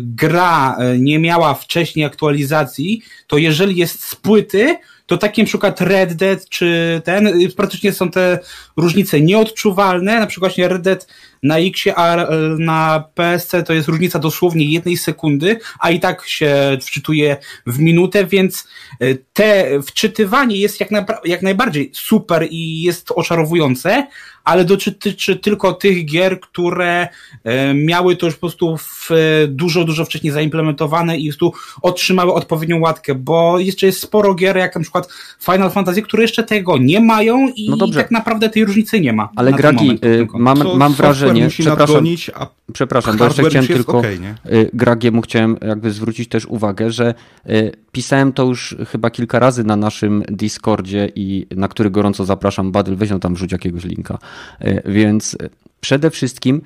gra 0.00 0.76
nie 0.98 1.18
miała 1.18 1.54
wcześniej 1.54 2.04
aktualizacji, 2.04 3.02
to 3.26 3.38
jeżeli 3.38 3.76
jest 3.76 4.04
z 4.04 4.14
płyty, 4.14 4.76
to 5.06 5.18
taki 5.18 5.42
na 5.42 5.46
przykład 5.46 5.80
Red 5.80 6.14
Dead 6.14 6.48
czy 6.48 7.00
ten, 7.04 7.50
praktycznie 7.56 7.92
są 7.92 8.10
te 8.10 8.38
różnice 8.76 9.20
nieodczuwalne, 9.20 10.20
na 10.20 10.26
przykład 10.26 10.52
Red 10.56 10.82
Dead 10.82 11.06
na 11.42 11.58
X, 11.58 11.84
a 11.96 12.16
e, 12.16 12.26
na 12.58 13.04
PSC 13.14 13.54
to 13.66 13.72
jest 13.72 13.88
różnica 13.88 14.18
dosłownie 14.18 14.64
jednej 14.64 14.96
sekundy, 14.96 15.58
a 15.78 15.90
i 15.90 16.00
tak 16.00 16.26
się 16.26 16.78
wczytuje 16.82 17.36
w 17.66 17.78
minutę, 17.78 18.26
więc 18.26 18.68
e, 19.00 19.14
te 19.32 19.68
wczytywanie 19.82 20.56
jest 20.56 20.80
jak, 20.80 20.90
na, 20.90 21.04
jak 21.24 21.42
najbardziej 21.42 21.90
super 21.94 22.46
i 22.50 22.82
jest 22.82 23.10
oczarowujące, 23.10 24.06
ale 24.44 24.64
dotyczy 24.64 25.36
tylko 25.36 25.72
tych 25.72 26.04
gier, 26.04 26.40
które 26.40 27.08
e, 27.44 27.74
miały 27.74 28.16
to 28.16 28.26
już 28.26 28.34
po 28.34 28.40
prostu 28.40 28.76
w, 28.76 29.10
dużo, 29.48 29.84
dużo 29.84 30.04
wcześniej 30.04 30.32
zaimplementowane 30.32 31.18
i 31.18 31.32
tu 31.32 31.52
otrzymały 31.82 32.32
odpowiednią 32.32 32.80
łatkę, 32.80 33.14
bo 33.14 33.58
jeszcze 33.58 33.86
jest 33.86 34.00
sporo 34.00 34.34
gier, 34.34 34.56
jak 34.56 34.74
na 34.74 34.82
przykład 34.82 35.08
Final 35.40 35.70
Fantasy, 35.70 36.02
które 36.02 36.22
jeszcze 36.22 36.42
tego 36.42 36.78
nie 36.78 37.00
mają 37.00 37.48
i 37.56 37.70
no 37.70 37.88
tak 37.88 38.10
naprawdę 38.10 38.48
tej 38.48 38.64
różnicy 38.64 39.00
nie 39.00 39.12
ma. 39.12 39.28
Ale 39.36 39.52
Gragi, 39.52 39.98
mam, 40.34 40.76
mam 40.76 40.92
wrażenie, 40.92 41.31
nie, 41.32 41.48
przepraszam, 41.48 41.78
nadgonić, 41.78 42.30
a 42.34 42.46
Przepraszam, 42.72 43.16
bo 43.16 43.24
jeszcze 43.24 43.44
chciałem 43.44 43.66
tylko 43.66 43.98
okay, 43.98 44.18
y, 44.52 44.70
Gragiemu 44.72 45.22
chciałem 45.22 45.56
jakby 45.66 45.90
zwrócić 45.90 46.28
też 46.28 46.46
uwagę, 46.46 46.90
że 46.90 47.14
y, 47.50 47.72
pisałem 47.92 48.32
to 48.32 48.44
już 48.44 48.76
chyba 48.88 49.10
kilka 49.10 49.38
razy 49.38 49.64
na 49.64 49.76
naszym 49.76 50.22
Discordzie 50.28 51.08
i 51.14 51.46
na 51.56 51.68
który 51.68 51.90
gorąco 51.90 52.24
zapraszam. 52.24 52.72
Badyl, 52.72 52.96
weź 52.96 53.10
tam 53.20 53.34
wrzuć 53.34 53.52
jakiegoś 53.52 53.84
linka. 53.84 54.18
Y, 54.64 54.82
więc 54.86 55.36
przede 55.80 56.10
wszystkim 56.10 56.62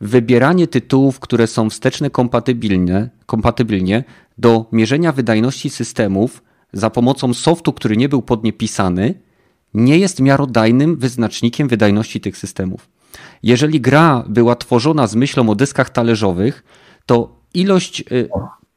wybieranie 0.00 0.66
tytułów, 0.66 1.20
które 1.20 1.46
są 1.46 1.70
wsteczne 1.70 2.10
kompatybilnie, 2.10 3.08
kompatybilnie 3.26 4.04
do 4.38 4.66
mierzenia 4.72 5.12
wydajności 5.12 5.70
systemów 5.70 6.42
za 6.72 6.90
pomocą 6.90 7.34
softu, 7.34 7.72
który 7.72 7.96
nie 7.96 8.08
był 8.08 8.22
pod 8.22 8.44
nie 8.44 8.52
pisany, 8.52 9.14
nie 9.74 9.98
jest 9.98 10.20
miarodajnym 10.20 10.96
wyznacznikiem 10.96 11.68
wydajności 11.68 12.20
tych 12.20 12.36
systemów. 12.36 12.93
Jeżeli 13.42 13.80
gra 13.80 14.24
była 14.28 14.56
tworzona 14.56 15.06
z 15.06 15.14
myślą 15.14 15.50
o 15.50 15.54
dyskach 15.54 15.90
talerzowych, 15.90 16.64
to 17.06 17.36
ilość 17.54 18.00
y, 18.12 18.28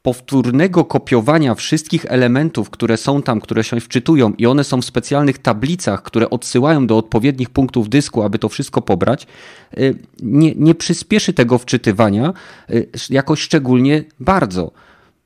powtórnego 0.07 0.85
kopiowania 0.85 1.55
wszystkich 1.55 2.05
elementów, 2.05 2.69
które 2.69 2.97
są 2.97 3.21
tam, 3.21 3.41
które 3.41 3.63
się 3.63 3.79
wczytują 3.79 4.33
i 4.37 4.45
one 4.45 4.63
są 4.63 4.81
w 4.81 4.85
specjalnych 4.85 5.37
tablicach, 5.37 6.03
które 6.03 6.29
odsyłają 6.29 6.87
do 6.87 6.97
odpowiednich 6.97 7.49
punktów 7.49 7.89
dysku, 7.89 8.23
aby 8.23 8.39
to 8.39 8.49
wszystko 8.49 8.81
pobrać, 8.81 9.27
y, 9.77 9.95
nie, 10.21 10.55
nie 10.55 10.75
przyspieszy 10.75 11.33
tego 11.33 11.57
wczytywania 11.57 12.33
y, 12.69 12.89
jakoś 13.09 13.41
szczególnie 13.41 14.03
bardzo. 14.19 14.71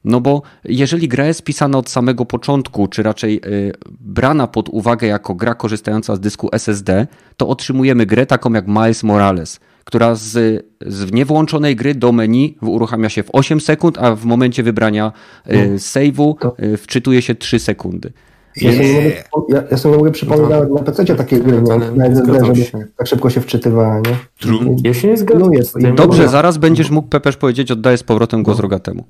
No 0.05 0.21
bo 0.21 0.41
jeżeli 0.63 1.07
gra 1.07 1.25
jest 1.25 1.43
pisana 1.43 1.77
od 1.77 1.89
samego 1.89 2.25
początku, 2.25 2.87
czy 2.87 3.03
raczej 3.03 3.41
y, 3.45 3.71
brana 3.99 4.47
pod 4.47 4.69
uwagę 4.69 5.07
jako 5.07 5.35
gra 5.35 5.55
korzystająca 5.55 6.15
z 6.15 6.19
dysku 6.19 6.49
SSD, 6.51 7.07
to 7.37 7.47
otrzymujemy 7.47 8.05
grę 8.05 8.25
taką 8.25 8.53
jak 8.53 8.67
Miles 8.67 9.03
Morales, 9.03 9.59
która 9.83 10.15
z, 10.15 10.65
z 10.81 11.11
niewłączonej 11.11 11.75
gry 11.75 11.95
do 11.95 12.11
menu 12.11 12.57
uruchamia 12.61 13.09
się 13.09 13.23
w 13.23 13.29
8 13.33 13.61
sekund, 13.61 13.97
a 13.97 14.15
w 14.15 14.25
momencie 14.25 14.63
wybrania 14.63 15.11
y, 15.47 15.69
no. 15.69 15.75
save'u 15.75 16.35
y, 16.63 16.77
wczytuje 16.77 17.21
się 17.21 17.35
3 17.35 17.59
sekundy. 17.59 18.11
Ja, 18.55 18.71
sobie 18.71 18.93
nie 18.93 19.23
mogę, 19.35 19.55
ja, 19.55 19.63
ja 19.71 19.77
sobie 19.77 19.97
mogę 19.97 20.11
przypomnieć 20.11 20.49
nawet 20.49 20.71
na 20.71 20.83
PC 20.83 21.05
takie 21.05 21.39
gry, 21.39 21.61
nie? 21.61 21.77
na 21.95 22.05
SSD, 22.05 22.45
żeby 22.45 22.63
się. 22.63 22.85
tak 22.97 23.07
szybko 23.07 23.29
się 23.29 23.41
wczytywała, 23.41 23.99
nie? 23.99 24.15
True. 24.39 24.75
Ja 24.83 24.93
się 24.93 25.07
nie 25.07 25.17
zgadzam. 25.17 25.51
Dobrze, 25.95 26.29
zaraz 26.29 26.57
będziesz 26.57 26.89
mógł 26.89 27.07
Pepeż 27.07 27.37
powiedzieć, 27.37 27.71
oddaję 27.71 27.97
z 27.97 28.03
powrotem 28.03 28.43
głos 28.43 28.57
no. 28.57 28.61
Rogatemu. 28.61 29.05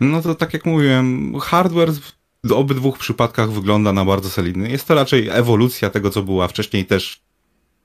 No 0.00 0.22
to 0.22 0.34
tak 0.34 0.52
jak 0.52 0.66
mówiłem, 0.66 1.34
hardware 1.40 1.92
w 2.44 2.52
obydwu 2.52 2.92
przypadkach 2.92 3.50
wygląda 3.50 3.92
na 3.92 4.04
bardzo 4.04 4.30
solidny. 4.30 4.70
Jest 4.70 4.88
to 4.88 4.94
raczej 4.94 5.28
ewolucja 5.28 5.90
tego, 5.90 6.10
co 6.10 6.22
była 6.22 6.48
wcześniej 6.48 6.86
też. 6.86 7.20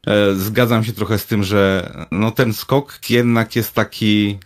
E, 0.07 0.35
zgadzam 0.35 0.83
się 0.83 0.93
trochę 0.93 1.19
z 1.19 1.25
tym, 1.25 1.43
że 1.43 1.91
no 2.11 2.31
ten 2.31 2.53
skok 2.53 2.99
jednak 3.09 3.55
jest 3.55 3.73
taki 3.73 4.37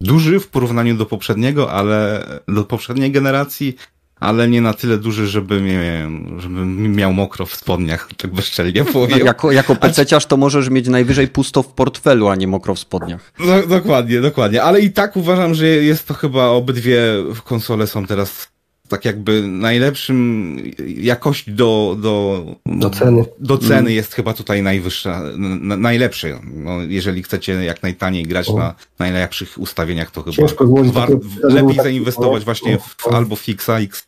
duży 0.00 0.40
w 0.40 0.48
porównaniu 0.48 0.96
do 0.96 1.06
poprzedniego, 1.06 1.72
ale 1.72 2.26
do 2.48 2.64
poprzedniej 2.64 3.12
generacji, 3.12 3.76
ale 4.20 4.48
nie 4.48 4.60
na 4.60 4.74
tyle 4.74 4.98
duży, 4.98 5.26
żeby, 5.26 5.62
nie 5.62 5.80
wiem, 5.80 6.40
żebym 6.40 6.96
miał 6.96 7.12
mokro 7.12 7.46
w 7.46 7.54
spodniach, 7.54 8.08
tak 8.16 8.30
bezczelnie 8.30 8.84
powiem. 8.84 9.26
jako, 9.26 9.52
jako 9.52 9.76
pececiarz 9.76 10.26
to 10.26 10.36
możesz 10.36 10.70
mieć 10.70 10.88
najwyżej 10.88 11.28
pusto 11.28 11.62
w 11.62 11.66
portfelu, 11.66 12.28
a 12.28 12.36
nie 12.36 12.46
mokro 12.46 12.74
w 12.74 12.78
spodniach. 12.78 13.32
No, 13.38 13.66
dokładnie, 13.66 14.20
dokładnie. 14.20 14.62
Ale 14.62 14.80
i 14.80 14.90
tak 14.92 15.16
uważam, 15.16 15.54
że 15.54 15.66
jest 15.66 16.06
to 16.06 16.14
chyba 16.14 16.46
obydwie 16.46 17.02
konsole 17.44 17.86
są 17.86 18.06
teraz 18.06 18.48
tak 18.88 19.04
jakby 19.04 19.48
najlepszym 19.48 20.56
jakość 20.96 21.50
do, 21.50 21.96
do, 22.00 22.44
do 22.66 22.90
ceny, 22.90 23.24
do 23.38 23.58
ceny 23.58 23.78
mm. 23.78 23.92
jest 23.92 24.14
chyba 24.14 24.34
tutaj 24.34 24.62
najwyższa, 24.62 25.22
na, 25.36 25.76
najlepszy. 25.76 26.38
No, 26.54 26.82
jeżeli 26.82 27.22
chcecie 27.22 27.52
jak 27.52 27.82
najtaniej 27.82 28.24
grać 28.24 28.48
o. 28.48 28.58
na 28.58 28.74
najlepszych 28.98 29.58
ustawieniach, 29.58 30.10
to 30.10 30.22
chyba 30.22 30.48
war, 30.92 31.08
lepiej 31.42 31.76
zainwestować 31.76 32.44
właśnie 32.44 32.78
w, 32.78 33.06
albo 33.06 33.36
w 33.36 33.48
X, 33.48 34.07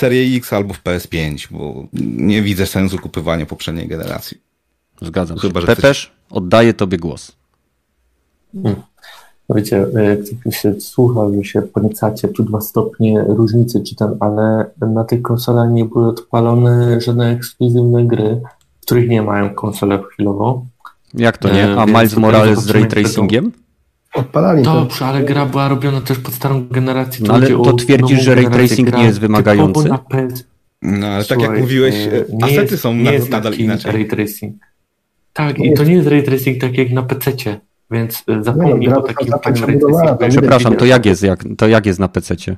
Serię 0.00 0.36
X 0.36 0.52
albo 0.52 0.74
w 0.74 0.82
PS5, 0.82 1.48
bo 1.50 1.86
nie 2.16 2.42
widzę 2.42 2.66
sensu 2.66 2.98
kupywania 2.98 3.46
poprzedniej 3.46 3.88
generacji. 3.88 4.38
Zgadzam 5.02 5.36
się. 5.36 5.42
Chyba, 5.42 5.60
Pepeż, 5.60 6.06
coś... 6.06 6.12
oddaję 6.30 6.74
tobie 6.74 6.98
głos. 6.98 7.32
Hmm. 8.52 8.82
Wiecie, 9.54 9.86
jak 10.44 10.54
się 10.54 10.80
słucha, 10.80 11.20
że 11.36 11.44
się 11.44 11.62
podniecacie 11.62 12.28
tu 12.28 12.42
dwa 12.42 12.60
stopnie 12.60 13.24
różnicy, 13.28 13.82
czy 13.82 13.96
ten, 13.96 14.16
ale 14.20 14.70
na 14.80 15.04
tych 15.04 15.22
konsolach 15.22 15.70
nie 15.70 15.84
były 15.84 16.08
odpalone 16.08 17.00
żadne 17.00 17.30
ekskluzywne 17.30 18.04
gry, 18.04 18.40
których 18.82 19.08
nie 19.08 19.22
mają 19.22 19.54
konsole 19.54 20.02
chwilowo. 20.12 20.66
Jak 21.14 21.38
to 21.38 21.52
nie? 21.52 21.76
A 21.76 21.86
Miles 21.86 22.16
Morales 22.16 22.58
z 22.58 22.70
ray 22.70 22.86
tracingiem? 22.86 23.52
Odpalali 24.14 24.62
Dobrze, 24.62 25.06
ale 25.06 25.22
gra 25.22 25.46
była 25.46 25.68
robiona 25.68 26.00
też 26.00 26.18
pod 26.18 26.34
starą 26.34 26.68
generację. 26.70 27.26
No, 27.28 27.34
ale 27.34 27.48
to 27.48 27.72
twierdzisz, 27.72 28.22
że 28.22 28.34
ray 28.34 28.50
tracing 28.50 28.96
nie 28.96 29.04
jest 29.04 29.20
wymagający? 29.20 29.90
No 30.82 31.06
ale 31.06 31.24
tak 31.24 31.40
jak 31.40 31.58
mówiłeś, 31.58 31.94
e, 31.94 32.24
asety 32.42 32.60
jest, 32.60 32.82
są 32.82 32.94
nie 32.94 33.12
jest 33.12 33.30
nadal 33.30 33.54
inaczej. 33.54 33.92
Ray 33.92 34.06
tracing. 34.06 34.54
Tak, 35.32 35.58
i 35.58 35.74
to 35.74 35.84
nie 35.84 35.94
jest 35.94 36.08
ray 36.08 36.22
tracing 36.22 36.60
tak 36.60 36.78
jak 36.78 36.90
na 36.90 37.02
PC-cie, 37.02 37.60
więc 37.90 38.24
e, 38.28 38.44
zapomnij 38.44 38.88
no, 38.88 39.04
o 39.04 39.38
takim 39.38 39.64
ray 39.64 40.30
Przepraszam, 40.30 40.76
to 40.76 40.84
jak 40.84 41.06
jest, 41.06 41.22
jak, 41.22 41.44
to 41.58 41.68
jak 41.68 41.86
jest 41.86 41.98
na 41.98 42.08
PC-cie? 42.08 42.56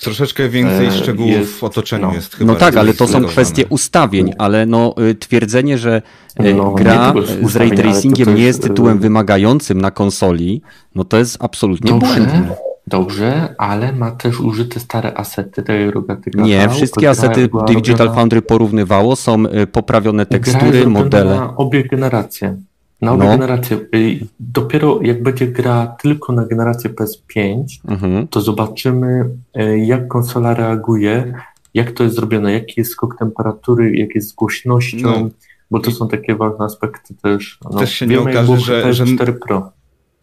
Troszeczkę 0.00 0.48
więcej 0.48 0.86
e, 0.86 0.92
szczegółów 0.92 1.32
jest, 1.32 1.52
w 1.52 1.64
otoczeniu 1.64 2.06
no. 2.06 2.14
jest 2.14 2.36
chyba. 2.36 2.52
No 2.52 2.58
tak, 2.58 2.76
ale 2.76 2.94
to 2.94 3.08
są 3.08 3.24
kwestie 3.24 3.66
ustawień, 3.66 4.32
ale 4.38 4.66
no, 4.66 4.94
y, 5.10 5.14
twierdzenie, 5.14 5.78
że 5.78 6.02
y, 6.44 6.54
no, 6.54 6.70
gra 6.70 7.14
z 7.42 7.56
ray 7.56 7.70
tracingiem 7.70 8.34
nie 8.34 8.42
jest 8.42 8.62
tytułem 8.62 8.96
y, 8.96 9.00
wymagającym 9.00 9.80
na 9.80 9.90
konsoli, 9.90 10.62
no 10.94 11.04
to 11.04 11.16
jest 11.16 11.36
absolutnie 11.40 11.90
dobrze, 11.90 12.06
błędne. 12.06 12.48
Dobrze, 12.86 13.54
ale 13.58 13.92
ma 13.92 14.10
też 14.10 14.40
użyte 14.40 14.80
stare 14.80 15.14
asety 15.16 15.62
tej 15.62 15.90
rogatyka. 15.90 16.42
Nie, 16.42 16.68
wszystkie 16.68 17.10
asety 17.10 17.48
Digital 17.66 17.98
robiona... 17.98 18.14
Foundry 18.14 18.42
porównywało, 18.42 19.16
są 19.16 19.42
poprawione 19.72 20.26
tekstury, 20.26 20.86
modele. 20.86 21.36
Na 21.36 21.56
obie 21.56 21.84
generacje. 21.84 22.56
Na 23.02 23.12
obie 23.12 23.24
no. 23.24 23.30
generacje. 23.30 23.76
Y, 23.94 24.26
dopiero 24.40 24.98
jak 25.02 25.22
będzie 25.22 25.46
gra 25.46 25.96
tylko 26.02 26.32
na 26.32 26.44
generację 26.44 26.90
PS5, 26.90 27.64
mhm. 27.88 28.28
to 28.28 28.40
zobaczymy, 28.40 29.30
y, 29.56 29.78
jak 29.78 30.08
konsola 30.08 30.54
reaguje, 30.54 31.34
jak 31.74 31.92
to 31.92 32.04
jest 32.04 32.16
zrobione, 32.16 32.52
jaki 32.52 32.74
jest 32.76 32.90
skok 32.90 33.18
temperatury, 33.18 33.96
jak 33.96 34.14
jest 34.14 34.28
z 34.28 34.32
głośnością, 34.32 35.20
no. 35.20 35.28
bo 35.70 35.80
to 35.80 35.90
są 35.90 36.08
takie 36.08 36.34
ważne 36.34 36.64
aspekty 36.64 37.14
też. 37.14 37.58
No, 37.64 37.78
też 37.78 37.92
się 37.92 38.06
nie 38.06 38.20
okaże, 38.20 38.56
że, 38.56 38.92
że 38.92 39.06
4 39.06 39.32
Pro. 39.32 39.72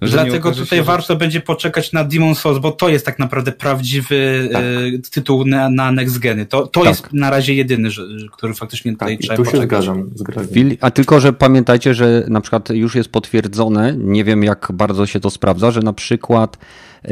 Dlatego 0.01 0.51
tutaj 0.51 0.79
się, 0.79 0.83
warto 0.83 1.13
że... 1.13 1.19
będzie 1.19 1.41
poczekać 1.41 1.93
na 1.93 2.03
Demon 2.03 2.35
Souls, 2.35 2.59
bo 2.59 2.71
to 2.71 2.89
jest 2.89 3.05
tak 3.05 3.19
naprawdę 3.19 3.51
prawdziwy 3.51 4.49
tak. 4.51 4.63
e, 4.63 5.09
tytuł 5.11 5.45
na, 5.45 5.69
na 5.69 5.91
Next 5.91 6.19
Geny. 6.19 6.45
To, 6.45 6.67
to 6.67 6.79
tak. 6.79 6.89
jest 6.89 7.13
na 7.13 7.29
razie 7.29 7.53
jedyny, 7.53 7.91
że, 7.91 8.03
który 8.31 8.53
faktycznie 8.53 8.91
tutaj 8.91 9.17
tak, 9.17 9.21
trzeba 9.21 9.37
tu 9.37 9.43
poczekać. 9.43 9.85
się 9.85 9.91
zgadzam 9.91 10.09
z 10.15 10.77
A 10.81 10.91
tylko, 10.91 11.19
że 11.19 11.33
pamiętajcie, 11.33 11.93
że 11.93 12.25
na 12.29 12.41
przykład 12.41 12.69
już 12.69 12.95
jest 12.95 13.09
potwierdzone, 13.09 13.95
nie 13.97 14.23
wiem 14.23 14.43
jak 14.43 14.71
bardzo 14.73 15.05
się 15.05 15.19
to 15.19 15.29
sprawdza, 15.29 15.71
że 15.71 15.81
na 15.81 15.93
przykład 15.93 16.57
e, 17.05 17.09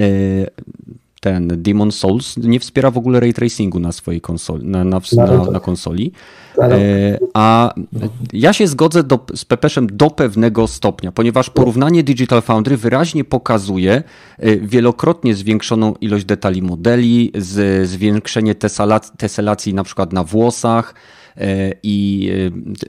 ten 1.22 1.64
Demon 1.64 1.92
Souls 1.92 2.38
nie 2.38 2.60
wspiera 2.60 2.92
w 2.92 2.98
ogóle 2.98 3.20
ray 3.20 3.34
tracingu 3.34 3.80
na 3.80 3.92
swojej 3.92 4.22
konsoli, 4.22 4.66
na, 4.66 4.84
na, 4.84 5.02
na, 5.18 5.52
na 5.52 5.60
konsoli. 5.60 6.12
E, 6.60 7.18
a 7.34 7.74
ja 8.34 8.53
się 8.53 8.68
zgodzę 8.68 9.03
do, 9.03 9.26
z 9.36 9.45
Pepeszem 9.45 9.88
do 9.91 10.10
pewnego 10.10 10.68
stopnia, 10.68 11.12
ponieważ 11.12 11.49
porównanie 11.49 12.03
Digital 12.03 12.41
Foundry 12.41 12.78
wyraźnie 12.78 13.24
pokazuje 13.24 14.03
e, 14.39 14.56
wielokrotnie 14.58 15.36
zwiększoną 15.36 15.93
ilość 16.01 16.26
detali 16.26 16.62
modeli, 16.62 17.32
zwiększenie 17.84 18.56
teselacji 19.18 19.74
na 19.74 19.84
przykład 19.84 20.14
na 20.14 20.24
włosach, 20.24 20.95
i 21.84 22.30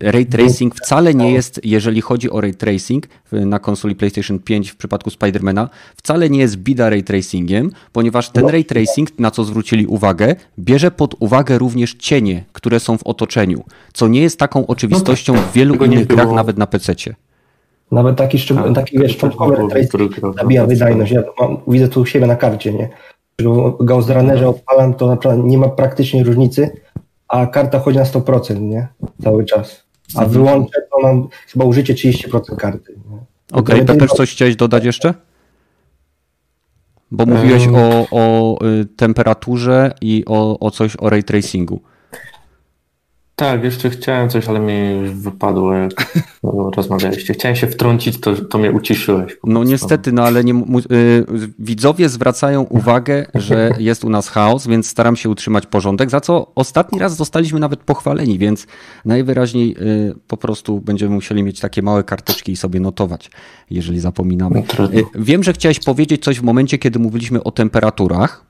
e, 0.03 0.11
ray 0.11 0.27
tracing 0.27 0.75
wcale 0.75 1.15
nie 1.15 1.33
jest, 1.33 1.61
jeżeli 1.65 2.01
chodzi 2.01 2.31
o 2.31 2.41
ray 2.41 2.55
tracing 2.55 3.07
na 3.33 3.59
konsoli 3.59 3.97
PlayStation 3.97 4.39
5 4.39 4.71
w 4.71 4.77
przypadku 4.77 5.11
Spidermana, 5.11 5.69
wcale 5.97 6.31
nie 6.31 6.39
jest 6.39 6.57
bida 6.57 6.91
ray 6.91 7.03
tracingiem, 7.03 7.71
ponieważ 7.93 8.31
ten 8.31 8.47
ray 8.47 8.65
tracing, 8.65 9.19
na 9.19 9.31
co 9.31 9.45
zwrócili 9.45 9.87
uwagę, 9.87 10.37
bierze 10.59 10.91
pod 10.91 11.15
uwagę 11.21 11.59
również 11.59 11.95
cienie, 11.95 12.45
które 12.53 12.81
są 12.81 12.99
w 12.99 13.03
otoczeniu, 13.03 13.65
co 13.93 14.09
nie 14.09 14.21
jest 14.21 14.39
taką 14.39 14.67
oczywistością 14.67 15.35
w 15.35 15.53
wielu 15.53 15.75
innych 15.75 16.07
grach, 16.07 16.33
nawet 16.33 16.59
na 16.59 16.67
PC-cie. 16.67 17.15
Nawet 17.93 18.17
taki, 18.17 18.39
szczeg- 18.39 18.65
tak, 18.65 18.75
taki 18.75 18.99
wiesz, 18.99 19.13
szczątkowy 19.13 19.57
zabija 20.37 20.67
wydajność. 20.67 21.13
Ja 21.13 21.23
mam, 21.41 21.57
widzę 21.69 21.89
tu 21.89 22.01
u 22.01 22.07
siebie 22.07 22.27
na 22.27 22.37
karcie, 22.37 22.73
nie? 22.73 22.89
Ghost 23.81 24.11
Runnerze 24.11 24.49
odpalam, 24.49 24.95
to 24.95 25.07
naprawdę 25.07 25.49
nie 25.49 25.59
ma 25.59 25.69
praktycznie 25.69 26.25
różnicy 26.25 26.71
a 27.29 27.47
karta 27.47 27.79
chodzi 27.79 27.99
na 27.99 28.05
100%, 28.05 28.61
nie? 28.61 28.89
Cały 29.22 29.45
czas. 29.45 29.87
A 30.14 30.22
mhm. 30.22 30.31
wyłączę, 30.31 30.83
to 30.91 31.01
mam 31.03 31.29
chyba 31.49 31.64
użycie 31.64 31.95
30% 31.95 32.57
karty. 32.57 32.95
Okej, 33.53 33.74
okay, 33.83 33.85
Peper, 33.85 34.09
coś 34.09 34.33
chciałeś 34.33 34.57
dodać 34.57 34.85
jeszcze? 34.85 35.14
Bo 37.11 37.27
mówiłeś 37.27 37.68
o, 37.68 38.07
o 38.11 38.57
y, 38.66 38.87
temperaturze 38.97 39.95
i 40.01 40.24
o, 40.27 40.59
o 40.59 40.70
coś 40.70 40.97
o 40.99 41.11
ray 41.11 41.22
tracingu. 41.22 41.81
Tak, 43.37 43.64
jeszcze 43.64 43.91
chciałem 43.91 44.28
coś, 44.28 44.49
ale 44.49 44.61
mi 44.61 45.09
wypadło, 45.09 45.74
jak 45.74 46.16
rozmawialiście. 46.76 47.34
Chciałem 47.34 47.57
się 47.57 47.66
wtrącić, 47.66 48.20
to, 48.20 48.34
to 48.34 48.59
mnie 48.59 48.72
uciszyłeś. 48.72 49.37
No 49.45 49.64
niestety, 49.64 50.12
no 50.12 50.22
ale 50.22 50.45
nie, 50.45 50.55
y, 50.55 51.24
widzowie 51.59 52.09
zwracają 52.09 52.62
uwagę, 52.62 53.26
że 53.34 53.70
jest 53.78 54.05
u 54.05 54.11
nas 54.11 54.28
chaos, 54.28 54.66
więc 54.66 54.87
staram 54.89 55.16
się 55.16 55.30
utrzymać 55.30 55.66
porządek, 55.66 56.11
za 56.11 56.20
co 56.20 56.53
ostatni 56.55 56.99
raz 56.99 57.16
zostaliśmy 57.16 57.61
nawet 57.61 57.80
pochwaleni, 57.80 58.39
więc 58.39 58.66
najwyraźniej 59.05 59.76
y, 59.80 60.14
po 60.26 60.37
prostu 60.37 60.80
będziemy 60.80 61.14
musieli 61.14 61.43
mieć 61.43 61.61
takie 61.61 61.82
małe 61.82 62.05
karteczki 62.05 62.53
i 62.53 62.57
sobie 62.57 62.80
notować, 62.80 63.30
jeżeli 63.70 64.01
zapominamy. 64.01 64.62
No, 64.78 64.84
y, 64.84 65.05
wiem, 65.14 65.43
że 65.43 65.53
chciałeś 65.53 65.80
powiedzieć 65.80 66.24
coś 66.24 66.41
w 66.41 66.43
momencie, 66.43 66.78
kiedy 66.78 66.99
mówiliśmy 66.99 67.43
o 67.45 67.51
temperaturach, 67.51 68.47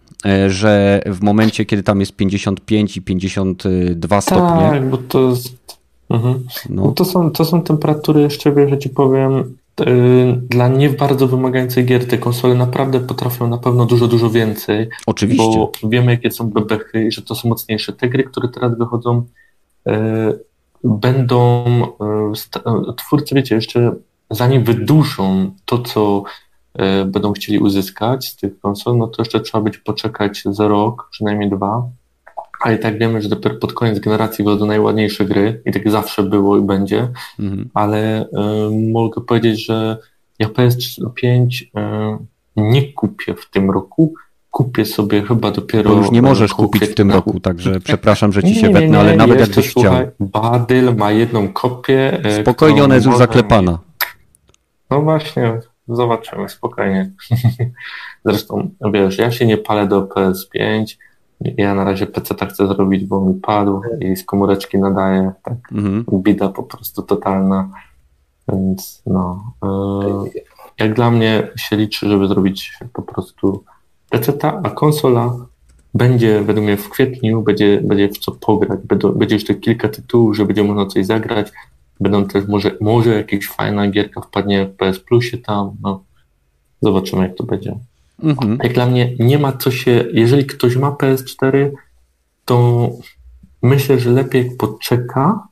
że 0.49 1.03
w 1.07 1.23
momencie, 1.23 1.65
kiedy 1.65 1.83
tam 1.83 2.01
jest 2.01 2.17
55 2.17 2.97
i 2.97 3.03
52 3.03 4.21
stopnie. 4.21 4.69
Tak, 4.71 4.91
bo 4.91 4.99
to 4.99 5.21
jest. 5.21 5.79
Mhm. 6.11 6.47
No. 6.71 6.93
to, 6.93 7.05
są, 7.05 7.31
to 7.31 7.45
są 7.45 7.63
temperatury, 7.63 8.21
jeszcze 8.21 8.69
że 8.69 8.79
ci 8.79 8.91
powiem, 8.91 9.57
dla 10.49 10.69
nie 10.69 10.91
bardzo 10.91 11.29
wymagających 11.29 11.87
gier 11.87 12.09
te 12.09 12.19
konsole 12.19 12.55
naprawdę 12.55 13.01
potrafią 13.01 13.49
na 13.49 13.59
pewno 13.59 13.87
dużo, 13.87 14.09
dużo 14.09 14.31
więcej. 14.31 14.89
Oczywiście. 15.07 15.57
Bo 15.57 15.73
wiemy, 15.89 16.13
jakie 16.13 16.31
są 16.31 16.51
bebechy 16.51 17.05
i 17.05 17.13
że 17.13 17.23
to 17.23 17.35
są 17.35 17.49
mocniejsze. 17.49 17.93
Te 17.93 18.09
gry, 18.09 18.25
które 18.25 18.49
teraz 18.49 18.79
wychodzą, 18.79 19.27
będą 20.85 21.65
twórcy, 22.97 23.35
wiecie, 23.35 23.55
jeszcze 23.55 23.95
zanim 24.31 24.65
wyduszą 24.65 25.51
to, 25.65 25.79
co 25.79 26.25
będą 27.07 27.33
chcieli 27.33 27.59
uzyskać 27.59 28.29
z 28.29 28.37
tych 28.37 28.61
konsol, 28.61 28.99
no 28.99 29.07
to 29.07 29.23
jeszcze 29.23 29.41
trzeba 29.41 29.65
być 29.65 29.79
poczekać 29.79 30.43
za 30.45 30.69
rok, 30.69 31.09
przynajmniej 31.11 31.51
dwa, 31.51 31.91
a 32.65 32.73
i 32.73 32.79
tak 32.79 32.99
wiemy, 32.99 33.23
że 33.23 33.29
dopiero 33.29 33.55
pod 33.55 33.73
koniec 33.73 33.99
generacji 33.99 34.45
wychodzą 34.45 34.67
najładniejsze 34.67 35.25
gry 35.25 35.63
i 35.67 35.73
tak 35.73 35.91
zawsze 35.91 36.23
było 36.23 36.57
i 36.57 36.63
będzie, 36.63 37.09
mhm. 37.39 37.71
ale 37.75 38.23
y, 38.23 38.29
mogę 38.93 39.21
powiedzieć, 39.21 39.67
że 39.67 39.97
ja 40.39 40.49
PS5 40.49 41.63
y, 41.63 41.69
nie 42.57 42.93
kupię 42.93 43.35
w 43.35 43.51
tym 43.51 43.71
roku, 43.71 44.15
kupię 44.51 44.85
sobie 44.85 45.23
chyba 45.23 45.51
dopiero... 45.51 45.91
Bo 45.91 45.97
już 45.97 46.11
nie 46.11 46.23
możesz 46.23 46.55
kupić 46.55 46.85
w 46.85 46.95
tym 46.95 47.11
roku, 47.11 47.41
także 47.41 47.81
przepraszam, 47.81 48.33
że 48.33 48.43
ci 48.43 48.55
się 48.55 48.71
wetnę, 48.71 48.99
ale 48.99 49.17
nawet 49.17 49.41
jakbyś 49.41 49.71
chciał. 49.71 49.95
Badyl 50.21 50.97
ma 50.97 51.11
jedną 51.13 51.49
kopię. 51.49 52.25
E, 52.25 52.43
spokojnie, 52.43 52.85
ona 52.85 52.95
jest 52.95 53.07
już 53.07 53.17
zaklepana. 53.17 53.79
No 54.91 55.03
właśnie, 55.03 55.61
zobaczymy, 55.89 56.49
spokojnie. 56.49 57.11
Zresztą, 58.25 58.71
wiesz, 58.93 59.19
ja 59.19 59.31
się 59.31 59.47
nie 59.47 59.57
palę 59.57 59.87
do 59.87 60.03
PS5, 60.03 60.97
ja 61.41 61.75
na 61.75 61.85
razie 61.85 62.07
PC 62.07 62.35
tak 62.35 62.53
chcę 62.53 62.67
zrobić, 62.67 63.05
bo 63.05 63.21
mi 63.21 63.35
padł 63.35 63.81
i 64.01 64.17
z 64.17 64.25
komóreczki 64.25 64.79
nadaje. 64.79 65.33
Tak, 65.43 65.73
mhm. 65.73 66.05
bida 66.23 66.49
po 66.49 66.63
prostu 66.63 67.03
totalna. 67.03 67.71
Więc 68.49 69.03
no. 69.07 69.53
Yy, 69.63 70.31
jak 70.79 70.95
dla 70.95 71.11
mnie 71.11 71.49
się 71.57 71.77
liczy, 71.77 72.09
żeby 72.09 72.29
zrobić 72.29 72.79
po 72.93 73.03
prostu 73.03 73.65
PC, 74.11 74.33
a 74.43 74.71
konsola 74.71 75.37
będzie 75.95 76.43
według 76.43 76.67
mnie 76.67 76.77
w 76.77 76.91
kwietniu, 76.91 77.43
będzie, 77.43 77.81
będzie 77.81 78.09
w 78.09 78.19
co 78.19 78.33
pograć. 78.33 78.81
Będą, 78.85 79.13
będzie 79.13 79.35
jeszcze 79.35 79.55
kilka 79.55 79.89
tytułów, 79.89 80.37
że 80.37 80.45
będzie 80.45 80.65
można 80.65 80.87
coś 80.87 81.07
zagrać. 81.07 81.53
Będą 82.01 82.25
też 82.25 82.49
może, 82.49 82.71
może 82.81 83.15
jakaś 83.15 83.47
fajna 83.47 83.91
gierka 83.91 84.21
wpadnie 84.21 84.67
w 84.67 84.77
PS 84.77 85.01
Plusie 85.01 85.39
tam. 85.39 85.77
No. 85.83 86.05
Zobaczymy, 86.83 87.23
jak 87.23 87.37
to 87.37 87.45
będzie. 87.45 87.79
Mhm. 88.23 88.59
Jak 88.63 88.73
dla 88.73 88.87
mnie 88.87 89.15
nie 89.19 89.39
ma 89.39 89.53
co 89.53 89.71
się, 89.71 90.05
jeżeli 90.13 90.47
ktoś 90.47 90.77
ma 90.77 90.91
PS4, 90.91 91.71
to 92.45 92.91
myślę, 93.63 94.01
że 94.01 94.11
lepiej 94.11 94.57
poczeka 94.57 95.49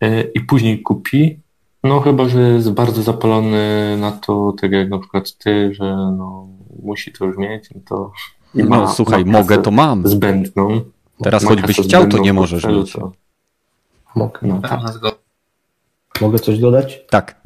e, 0.00 0.22
i 0.22 0.40
później 0.40 0.82
kupi, 0.82 1.40
no 1.84 2.00
chyba, 2.00 2.28
że 2.28 2.40
jest 2.40 2.72
bardzo 2.72 3.02
zapalony 3.02 3.96
na 4.00 4.12
to, 4.12 4.54
tak 4.60 4.72
jak 4.72 4.88
na 4.88 4.98
przykład 4.98 5.38
ty, 5.38 5.74
że 5.74 5.84
no, 5.94 6.48
musi 6.82 7.12
to 7.12 7.24
już 7.24 7.36
mieć, 7.36 7.68
no 7.74 7.80
to 7.88 8.12
no 8.54 8.66
ma, 8.66 8.88
słuchaj, 8.88 9.24
ma 9.24 9.38
mogę, 9.38 9.58
to 9.58 9.70
mam. 9.70 10.08
Zbędną. 10.08 10.80
Teraz 11.22 11.44
choćbyś 11.44 11.76
chciał, 11.76 12.08
to 12.08 12.18
nie 12.18 12.32
możesz 12.32 12.64
mieć. 12.64 12.92
To... 12.92 13.12
Mogę. 14.14 14.38
No, 14.42 14.60
tak. 14.60 14.80
Mogę 16.20 16.38
coś 16.38 16.58
dodać? 16.58 17.04
Tak. 17.10 17.40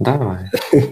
Dawaj. 0.00 0.44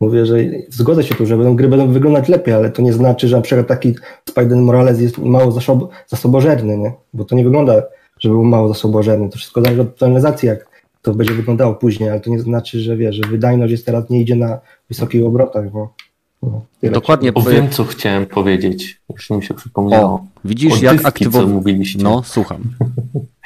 Mówię, 0.00 0.26
że 0.26 0.36
zgodzę 0.68 1.02
się 1.02 1.14
tu, 1.14 1.26
że 1.26 1.36
będą, 1.36 1.56
gry 1.56 1.68
będą 1.68 1.92
wyglądać 1.92 2.28
lepiej, 2.28 2.54
ale 2.54 2.70
to 2.70 2.82
nie 2.82 2.92
znaczy, 2.92 3.28
że 3.28 3.36
na 3.36 3.42
przykład 3.42 3.66
taki 3.66 3.94
Spider 4.28 4.56
Morales 4.56 5.00
jest 5.00 5.18
mało 5.18 5.52
zasob, 5.52 5.88
zasobożerny, 6.06 6.78
nie? 6.78 6.92
Bo 7.14 7.24
to 7.24 7.36
nie 7.36 7.44
wygląda, 7.44 7.82
że 8.18 8.28
był 8.28 8.44
mało 8.44 8.68
zasobożerny. 8.68 9.30
To 9.30 9.38
wszystko 9.38 9.62
zależy 9.62 9.82
od 9.82 9.96
tonalizacji, 9.96 10.46
jak 10.48 10.70
to 11.02 11.14
będzie 11.14 11.34
wyglądało 11.34 11.74
później, 11.74 12.10
ale 12.10 12.20
to 12.20 12.30
nie 12.30 12.40
znaczy, 12.40 12.80
że 12.80 12.96
wie, 12.96 13.12
że 13.12 13.22
wydajność 13.22 13.70
jest 13.70 13.86
teraz 13.86 14.10
nie 14.10 14.20
idzie 14.20 14.36
na 14.36 14.58
wysokich 14.88 15.24
obrotach, 15.24 15.70
bo 15.70 15.94
no, 16.42 16.62
Dokładnie. 16.82 17.32
Bo 17.32 17.42
wiem, 17.42 17.70
co 17.70 17.84
chciałem 17.84 18.26
powiedzieć. 18.26 19.00
Już 19.14 19.30
mi 19.30 19.42
się 19.42 19.54
przypomniało. 19.54 20.14
O, 20.14 20.24
widzisz, 20.44 20.82
o 20.82 20.84
jak 20.84 21.14
mówiliście. 21.48 21.98
No, 22.02 22.22
słucham. 22.22 22.62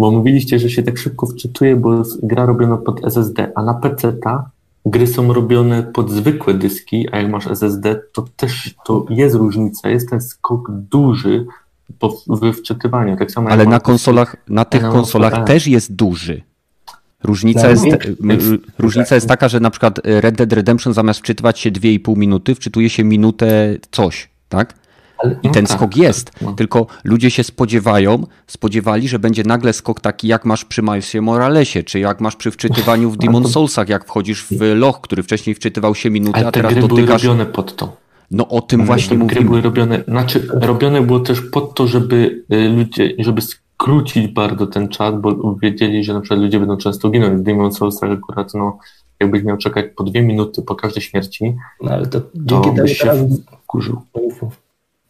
bo 0.00 0.10
mówiliście, 0.10 0.58
że 0.58 0.70
się 0.70 0.82
tak 0.82 0.98
szybko 0.98 1.26
wczytuje, 1.26 1.76
bo 1.76 1.98
jest 1.98 2.26
gra 2.26 2.46
robiona 2.46 2.76
pod 2.76 3.04
SSD, 3.04 3.52
a 3.54 3.62
na 3.62 3.74
PC 3.74 4.12
ta 4.12 4.50
gry 4.86 5.06
są 5.06 5.32
robione 5.32 5.82
pod 5.82 6.10
zwykłe 6.10 6.54
dyski, 6.54 7.08
a 7.12 7.18
jak 7.18 7.30
masz 7.30 7.46
SSD, 7.46 8.00
to 8.12 8.24
też 8.36 8.74
to 8.84 9.06
jest 9.10 9.34
różnica. 9.34 9.88
Jest 9.88 10.10
ten 10.10 10.20
skok 10.20 10.70
duży 10.70 11.46
po, 11.98 12.16
w 12.26 12.52
wczytywaniu. 12.52 13.16
Tak 13.16 13.30
samo 13.30 13.50
Ale 13.50 13.66
na 13.66 13.80
konsolach, 13.80 14.36
na 14.48 14.64
tych 14.64 14.82
konsolach 14.82 15.46
też 15.46 15.66
jest 15.66 15.94
duży. 15.94 16.42
Różnica, 17.22 17.62
tak, 17.62 18.06
jest, 18.06 18.50
różnica 18.78 19.14
jest 19.14 19.28
taka, 19.28 19.48
że 19.48 19.60
na 19.60 19.70
przykład 19.70 20.00
Red 20.04 20.36
Dead 20.36 20.52
Redemption 20.52 20.92
zamiast 20.92 21.20
wczytywać 21.20 21.58
się 21.58 21.70
2,5 21.70 22.16
minuty, 22.16 22.54
wczytuje 22.54 22.90
się 22.90 23.04
minutę 23.04 23.76
coś, 23.90 24.28
tak? 24.48 24.74
I 25.42 25.50
ten 25.50 25.66
tak, 25.66 25.76
skok 25.76 25.96
jest, 25.96 26.30
tak, 26.30 26.42
no. 26.42 26.52
tylko 26.52 26.86
ludzie 27.04 27.30
się 27.30 27.44
spodziewają, 27.44 28.26
spodziewali, 28.46 29.08
że 29.08 29.18
będzie 29.18 29.42
nagle 29.44 29.72
skok 29.72 30.00
taki, 30.00 30.28
jak 30.28 30.44
masz 30.44 30.64
przy 30.64 30.82
Milesie 30.82 31.20
Moralesie, 31.20 31.82
czy 31.82 31.98
jak 31.98 32.20
masz 32.20 32.36
przy 32.36 32.50
wczytywaniu 32.50 33.10
w 33.10 33.16
Demon 33.22 33.48
Soulsach, 33.48 33.88
jak 33.88 34.04
wchodzisz 34.04 34.44
w 34.44 34.60
loch, 34.74 35.00
który 35.00 35.22
wcześniej 35.22 35.54
wczytywał 35.54 35.94
się 35.94 36.10
minutę, 36.10 36.38
Ale 36.38 36.46
a 36.48 36.52
teraz 36.52 36.72
gry 36.72 36.82
dotykasz... 36.82 37.22
były 37.22 37.34
robione 37.34 37.52
pod 37.52 37.76
to. 37.76 37.96
No 38.30 38.48
o 38.48 38.60
tym 38.60 38.86
właśnie 38.86 39.16
gry 39.16 39.24
mówimy. 39.24 39.44
były 39.44 39.60
robione, 39.60 40.04
znaczy 40.08 40.48
robione 40.52 41.02
było 41.02 41.20
też 41.20 41.40
pod 41.40 41.74
to, 41.74 41.86
żeby 41.86 42.44
y, 42.52 42.68
ludzie, 42.68 43.14
żeby 43.18 43.42
skrócić 43.42 44.28
bardzo 44.28 44.66
ten 44.66 44.88
czas, 44.88 45.14
bo 45.20 45.54
wiedzieli, 45.62 46.04
że 46.04 46.14
na 46.14 46.20
przykład 46.20 46.40
ludzie 46.40 46.58
będą 46.58 46.76
często 46.76 47.10
ginąć 47.10 47.40
w 47.40 47.42
Demon 47.42 47.72
Soulsach 47.72 48.10
akurat, 48.10 48.54
no 48.54 48.78
jakbyś 49.20 49.42
miał 49.42 49.56
czekać 49.56 49.86
po 49.96 50.04
dwie 50.04 50.22
minuty 50.22 50.62
po 50.62 50.74
każdej 50.74 51.02
śmierci, 51.02 51.56
no, 51.82 51.90
ale 51.90 52.06
to, 52.06 52.20
dzięki 52.34 52.70
temu 52.74 52.88
się 52.88 53.04
teraz... 53.04 53.18
wkurzył. 53.62 54.00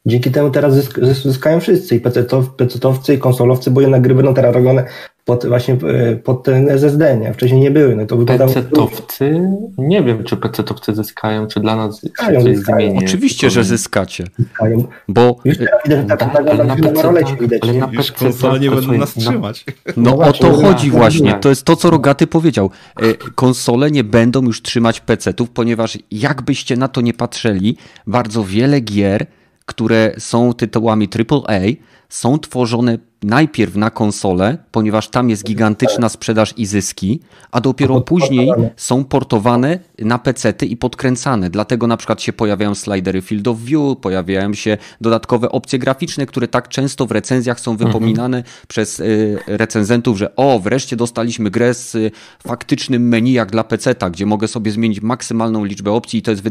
Dzięki 0.06 0.30
temu 0.30 0.50
teraz 0.50 0.74
zysk 0.74 0.98
zyskają 1.22 1.60
wszyscy 1.60 1.96
i 1.96 2.00
PC-towcy 2.00 3.14
i 3.14 3.18
konsolowcy, 3.18 3.70
bo 3.70 3.80
jednak 3.80 4.02
gry 4.02 4.14
będą 4.14 4.34
teraz 4.34 4.54
robione 4.54 4.84
pod 5.24 5.46
właśnie 5.46 5.74
e, 5.74 6.16
pod 6.16 6.42
ten 6.42 6.70
SSD, 6.70 7.16
nie? 7.16 7.34
Wcześniej 7.34 7.60
nie 7.60 7.70
były. 7.70 7.96
No 7.96 8.06
to 8.06 8.16
PC-towcy? 8.16 9.56
Nie 9.78 10.02
wiem, 10.02 10.24
czy 10.24 10.36
PC-towcy 10.36 10.94
zyskają, 10.94 11.46
czy 11.46 11.60
dla 11.60 11.76
nas 11.76 12.00
zyskają, 12.00 12.42
coś 12.42 12.56
zyskają. 12.56 12.96
Oczywiście, 12.96 13.50
że 13.50 13.64
zyskacie. 13.64 14.24
Zyskają. 14.38 14.84
Bo 15.08 15.36
już 15.44 15.58
teraz 15.58 15.82
widać, 15.84 16.08
że 16.08 16.16
tak, 16.16 16.36
ale 16.36 16.64
na 16.64 16.76
PC, 16.76 17.36
widać. 17.40 17.62
Ale 17.62 17.72
na 17.72 17.88
PC 17.88 18.12
konsole 18.12 18.60
nie 18.60 18.70
będą 18.70 18.92
nas 18.92 19.14
trzymać. 19.14 19.64
No, 19.86 19.92
no 19.96 20.18
o 20.18 20.32
to 20.32 20.52
chodzi 20.52 20.90
właśnie. 20.90 21.34
To 21.34 21.48
jest 21.48 21.64
to, 21.64 21.76
co 21.76 21.90
Rogaty 21.90 22.26
powiedział. 22.26 22.70
E, 23.02 23.14
konsole 23.34 23.90
nie 23.90 24.04
będą 24.04 24.42
już 24.42 24.62
trzymać 24.62 25.00
PC-ów, 25.00 25.50
ponieważ 25.50 25.98
jakbyście 26.10 26.76
na 26.76 26.88
to 26.88 27.00
nie 27.00 27.14
patrzyli, 27.14 27.76
bardzo 28.06 28.44
wiele 28.44 28.80
gier 28.80 29.26
które 29.70 30.12
są 30.18 30.54
tytułami 30.54 31.08
AAA, 31.30 31.60
są 32.10 32.38
tworzone 32.38 32.98
najpierw 33.22 33.76
na 33.76 33.90
konsolę, 33.90 34.58
ponieważ 34.70 35.08
tam 35.08 35.30
jest 35.30 35.44
gigantyczna 35.44 36.08
sprzedaż 36.08 36.54
i 36.56 36.66
zyski, 36.66 37.20
a 37.50 37.60
dopiero 37.60 38.00
później 38.00 38.52
są 38.76 39.04
portowane 39.04 39.78
na 39.98 40.18
pecety 40.18 40.66
i 40.66 40.76
podkręcane. 40.76 41.50
Dlatego 41.50 41.86
na 41.86 41.96
przykład 41.96 42.22
się 42.22 42.32
pojawiają 42.32 42.74
slidery 42.74 43.22
Field 43.22 43.48
of 43.48 43.58
View, 43.58 43.98
pojawiają 44.00 44.54
się 44.54 44.78
dodatkowe 45.00 45.52
opcje 45.52 45.78
graficzne, 45.78 46.26
które 46.26 46.48
tak 46.48 46.68
często 46.68 47.06
w 47.06 47.10
recenzjach 47.10 47.60
są 47.60 47.70
mhm. 47.70 47.88
wypominane 47.88 48.36
mhm. 48.36 48.56
przez 48.68 49.00
y, 49.00 49.38
recenzentów, 49.46 50.18
że 50.18 50.36
o, 50.36 50.60
wreszcie 50.60 50.96
dostaliśmy 50.96 51.50
grę 51.50 51.74
z 51.74 51.94
y, 51.94 52.10
faktycznym 52.46 53.08
menu 53.08 53.32
jak 53.32 53.50
dla 53.50 53.64
peceta, 53.64 54.10
gdzie 54.10 54.26
mogę 54.26 54.48
sobie 54.48 54.70
zmienić 54.70 55.00
maksymalną 55.00 55.64
liczbę 55.64 55.92
opcji 55.92 56.18
i 56.18 56.22
to 56.22 56.30
jest, 56.30 56.42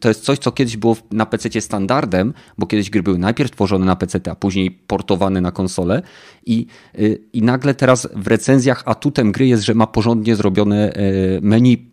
to 0.00 0.08
jest 0.08 0.24
coś, 0.24 0.38
co 0.38 0.52
kiedyś 0.52 0.76
było 0.76 0.96
na 1.10 1.26
pececie 1.26 1.60
standardem, 1.60 2.34
bo 2.58 2.66
kiedyś 2.66 2.90
gry 2.90 3.02
były 3.02 3.18
najpierw 3.18 3.50
tworzone 3.50 3.86
na 3.86 3.96
pecety, 3.96 4.30
a 4.30 4.34
później 4.34 4.70
portowane 5.06 5.40
na 5.40 5.52
konsolę 5.52 6.02
i, 6.46 6.66
y, 6.98 7.18
i 7.32 7.42
nagle 7.42 7.74
teraz 7.74 8.08
w 8.14 8.26
recenzjach 8.26 8.82
atutem 8.86 9.32
gry 9.32 9.46
jest, 9.46 9.62
że 9.62 9.74
ma 9.74 9.86
porządnie 9.86 10.36
zrobione 10.36 10.92
y, 10.96 11.38
menu 11.42 11.90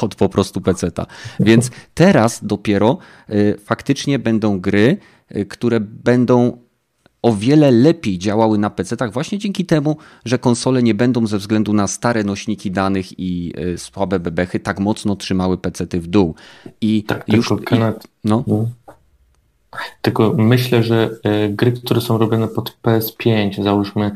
pod 0.00 0.14
po 0.14 0.28
prostu 0.28 0.60
peceta. 0.60 1.06
Więc 1.40 1.70
teraz 1.94 2.40
dopiero 2.42 2.98
y, 3.30 3.56
faktycznie 3.64 4.18
będą 4.18 4.60
gry, 4.60 4.96
które 5.48 5.80
będą 5.80 6.58
o 7.22 7.32
wiele 7.34 7.70
lepiej 7.70 8.18
działały 8.18 8.58
na 8.58 8.70
PC-tach 8.70 9.12
właśnie 9.12 9.38
dzięki 9.38 9.66
temu, 9.66 9.96
że 10.24 10.38
konsole 10.38 10.82
nie 10.82 10.94
będą 10.94 11.26
ze 11.26 11.38
względu 11.38 11.72
na 11.72 11.86
stare 11.86 12.24
nośniki 12.24 12.70
danych 12.70 13.18
i 13.18 13.52
słabe 13.76 14.20
bebechy 14.20 14.60
tak 14.60 14.80
mocno 14.80 15.16
trzymały 15.16 15.58
PC-ty 15.58 16.00
w 16.00 16.06
dół. 16.06 16.34
I 16.80 17.04
tak, 17.04 17.24
już. 17.28 17.48
Tylko, 17.48 17.76
i, 17.76 17.78
no. 18.24 18.44
no. 18.46 18.68
Tylko 20.02 20.34
myślę, 20.36 20.82
że 20.82 21.10
e, 21.24 21.48
gry, 21.48 21.72
które 21.72 22.00
są 22.00 22.18
robione 22.18 22.48
pod 22.48 22.76
PS5, 22.82 23.62
załóżmy, 23.64 24.10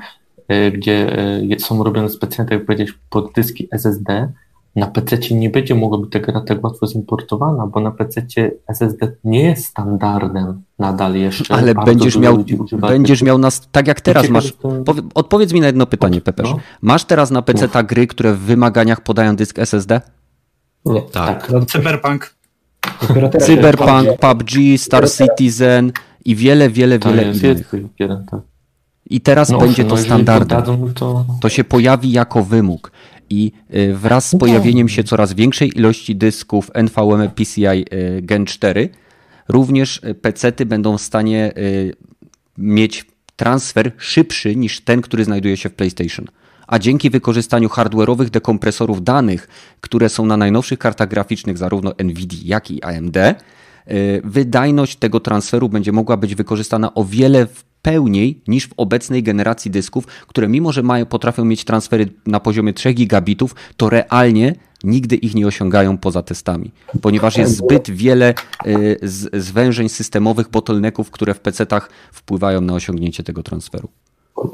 e, 0.48 0.70
gdzie 0.70 1.18
e, 1.52 1.58
są 1.58 1.84
robione 1.84 2.08
specjalnie, 2.08 2.48
tak 2.48 2.58
jak 2.58 2.66
powiedzieć, 2.66 2.98
pod 3.10 3.32
dyski 3.32 3.68
SSD, 3.72 4.32
na 4.76 4.86
PC 4.86 5.18
nie 5.30 5.50
będzie 5.50 5.74
mogła 5.74 5.98
być 5.98 6.10
ta 6.12 6.18
gra 6.18 6.40
tak 6.40 6.64
łatwo 6.64 6.86
zimportowana, 6.86 7.66
bo 7.66 7.80
na 7.80 7.90
PC 7.90 8.22
SSD 8.68 9.12
nie 9.24 9.42
jest 9.42 9.64
standardem 9.64 10.62
nadal 10.78 11.14
jeszcze. 11.14 11.54
Ale 11.54 11.74
będziesz 11.74 12.16
miał, 12.16 12.44
będziesz 12.80 13.22
miał 13.22 13.38
nas, 13.38 13.68
tak 13.72 13.86
jak 13.86 14.00
teraz 14.00 14.28
masz. 14.28 14.52
Odpowiedz 15.14 15.52
mi 15.52 15.60
na 15.60 15.66
jedno 15.66 15.86
pytanie, 15.86 16.20
Pepe. 16.20 16.42
No. 16.42 16.58
Masz 16.82 17.04
teraz 17.04 17.30
na 17.30 17.42
PC 17.42 17.68
ta 17.68 17.82
gry, 17.82 18.06
które 18.06 18.34
w 18.34 18.38
wymaganiach 18.38 19.00
podają 19.00 19.36
dysk 19.36 19.58
SSD? 19.58 20.00
Nie. 20.84 21.02
Tak. 21.02 21.50
No, 21.52 21.66
Cyberpunk. 21.66 22.34
Cyberpunk, 23.40 24.18
PUBG, 24.20 24.50
Star 24.78 25.10
Citizen 25.10 25.92
i 26.24 26.36
wiele, 26.36 26.70
wiele, 26.70 26.98
To 26.98 27.08
wiele 27.10 27.24
jest 27.24 27.42
innych. 27.42 27.72
jest 27.98 28.12
tak. 28.30 28.40
I 29.10 29.20
teraz 29.20 29.50
No 29.50 29.58
będzie 29.58 29.84
to 29.84 29.94
no 29.94 29.96
standardem. 30.02 30.48
poddadzą, 30.62 30.92
to 30.94 31.26
To 31.40 31.48
się 31.48 31.64
pojawi 31.64 32.12
jako 32.12 32.44
wymóg. 32.44 32.92
I 33.30 33.52
y, 33.74 33.94
wraz 33.96 34.28
z 34.28 34.36
pojawieniem 34.38 34.88
się 34.88 35.04
coraz 35.04 35.32
większej 35.32 35.78
ilości 35.78 36.16
dysków 36.16 36.70
NVMe 36.74 37.28
PCI 37.28 37.66
y, 37.66 38.22
Gen 38.22 38.46
4, 38.46 38.88
również 39.48 40.00
y, 40.04 40.14
PC-ty 40.14 40.66
będą 40.66 40.98
w 40.98 41.00
stanie 41.02 41.52
mieć 42.58 43.06
transfer 43.36 43.92
szybszy 43.98 44.56
niż 44.56 44.80
ten, 44.80 45.00
który 45.02 45.24
znajduje 45.24 45.56
się 45.56 45.68
w 45.68 45.74
PlayStation. 45.74 46.26
A 46.70 46.78
dzięki 46.78 47.10
wykorzystaniu 47.10 47.68
hardware'owych 47.68 48.30
dekompresorów 48.30 49.04
danych, 49.04 49.48
które 49.80 50.08
są 50.08 50.26
na 50.26 50.36
najnowszych 50.36 50.78
kartach 50.78 51.08
graficznych 51.08 51.58
zarówno 51.58 51.92
Nvidia, 52.04 52.38
jak 52.44 52.70
i 52.70 52.82
AMD, 52.82 53.16
y, 53.16 53.34
wydajność 54.24 54.96
tego 54.96 55.20
transferu 55.20 55.68
będzie 55.68 55.92
mogła 55.92 56.16
być 56.16 56.34
wykorzystana 56.34 56.94
o 56.94 57.04
wiele 57.04 57.46
pełniej 57.82 58.42
niż 58.48 58.66
w 58.68 58.72
obecnej 58.76 59.22
generacji 59.22 59.70
dysków, 59.70 60.06
które 60.06 60.48
mimo, 60.48 60.72
że 60.72 60.82
mają, 60.82 61.06
potrafią 61.06 61.44
mieć 61.44 61.64
transfery 61.64 62.08
na 62.26 62.40
poziomie 62.40 62.72
3 62.72 62.92
gigabitów, 62.92 63.54
to 63.76 63.90
realnie 63.90 64.54
nigdy 64.84 65.16
ich 65.16 65.34
nie 65.34 65.46
osiągają 65.46 65.98
poza 65.98 66.22
testami, 66.22 66.70
ponieważ 67.02 67.36
jest 67.36 67.56
zbyt 67.56 67.90
wiele 67.90 68.34
y, 68.66 68.98
z- 69.02 69.44
zwężeń 69.44 69.88
systemowych, 69.88 70.48
bottlenecków, 70.50 71.10
które 71.10 71.34
w 71.34 71.40
PC-tach 71.40 71.90
wpływają 72.12 72.60
na 72.60 72.74
osiągnięcie 72.74 73.22
tego 73.22 73.42
transferu. 73.42 73.88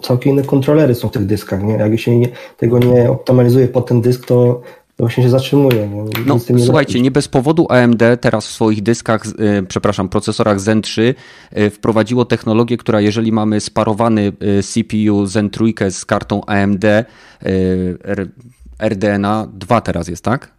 Całkiem 0.03 0.33
inne 0.33 0.43
kontrolery 0.43 0.95
są 0.95 1.09
w 1.09 1.13
tych 1.13 1.27
dyskach, 1.27 1.63
nie? 1.63 1.75
Jak 1.75 1.99
się 1.99 2.19
nie, 2.19 2.29
tego 2.57 2.79
nie 2.79 3.11
optymalizuje 3.11 3.69
pod 3.69 3.87
ten 3.87 4.01
dysk, 4.01 4.27
to 4.27 4.61
to 4.97 5.05
właśnie 5.05 5.23
się 5.23 5.31
zatrzymuje. 5.31 5.89
Nie? 5.89 6.05
No, 6.27 6.39
nie 6.51 6.65
słuchajcie, 6.65 7.01
nie 7.01 7.11
bez 7.11 7.29
powodu 7.29 7.67
AMD 7.71 8.03
teraz 8.21 8.47
w 8.47 8.51
swoich 8.51 8.83
dyskach, 8.83 9.27
y, 9.27 9.67
przepraszam, 9.69 10.09
procesorach 10.09 10.61
Zen 10.61 10.83
3 10.83 11.15
y, 11.57 11.71
wprowadziło 11.71 12.25
technologię, 12.25 12.77
która 12.77 13.01
jeżeli 13.01 13.33
mamy 13.33 13.61
sparowany 13.61 14.33
y, 14.59 14.63
CPU 14.63 15.27
Zen 15.27 15.51
3 15.51 15.65
z 15.91 16.05
kartą 16.05 16.41
AMD 16.47 16.85
RDNA 18.79 19.49
2 19.53 19.81
teraz 19.81 20.09
jest, 20.09 20.25
tak? 20.25 20.51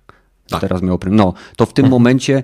Tak. 0.49 0.61
Teraz 0.61 0.81
miał 0.81 0.99
prym. 0.99 1.15
No, 1.15 1.33
to 1.55 1.65
w 1.65 1.73
tym 1.73 1.89
momencie 1.95 2.43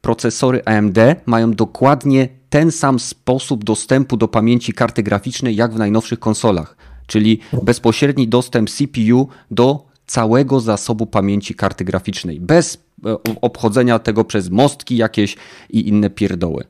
procesory 0.00 0.62
AMD 0.64 0.98
mają 1.26 1.54
dokładnie 1.54 2.28
ten 2.50 2.72
sam 2.72 2.98
sposób 2.98 3.64
dostępu 3.64 4.16
do 4.16 4.28
pamięci 4.28 4.72
karty 4.72 5.02
graficznej 5.02 5.56
jak 5.56 5.72
w 5.72 5.78
najnowszych 5.78 6.18
konsolach, 6.18 6.76
czyli 7.06 7.40
bezpośredni 7.62 8.28
dostęp 8.28 8.70
CPU 8.70 9.28
do 9.50 9.86
całego 10.06 10.60
zasobu 10.60 11.06
pamięci 11.06 11.54
karty 11.54 11.84
graficznej, 11.84 12.40
bez 12.40 12.78
e, 13.06 13.16
obchodzenia 13.40 13.98
tego 13.98 14.24
przez 14.24 14.50
mostki 14.50 14.96
jakieś 14.96 15.36
i 15.70 15.88
inne 15.88 16.10
pierdoły. 16.10 16.64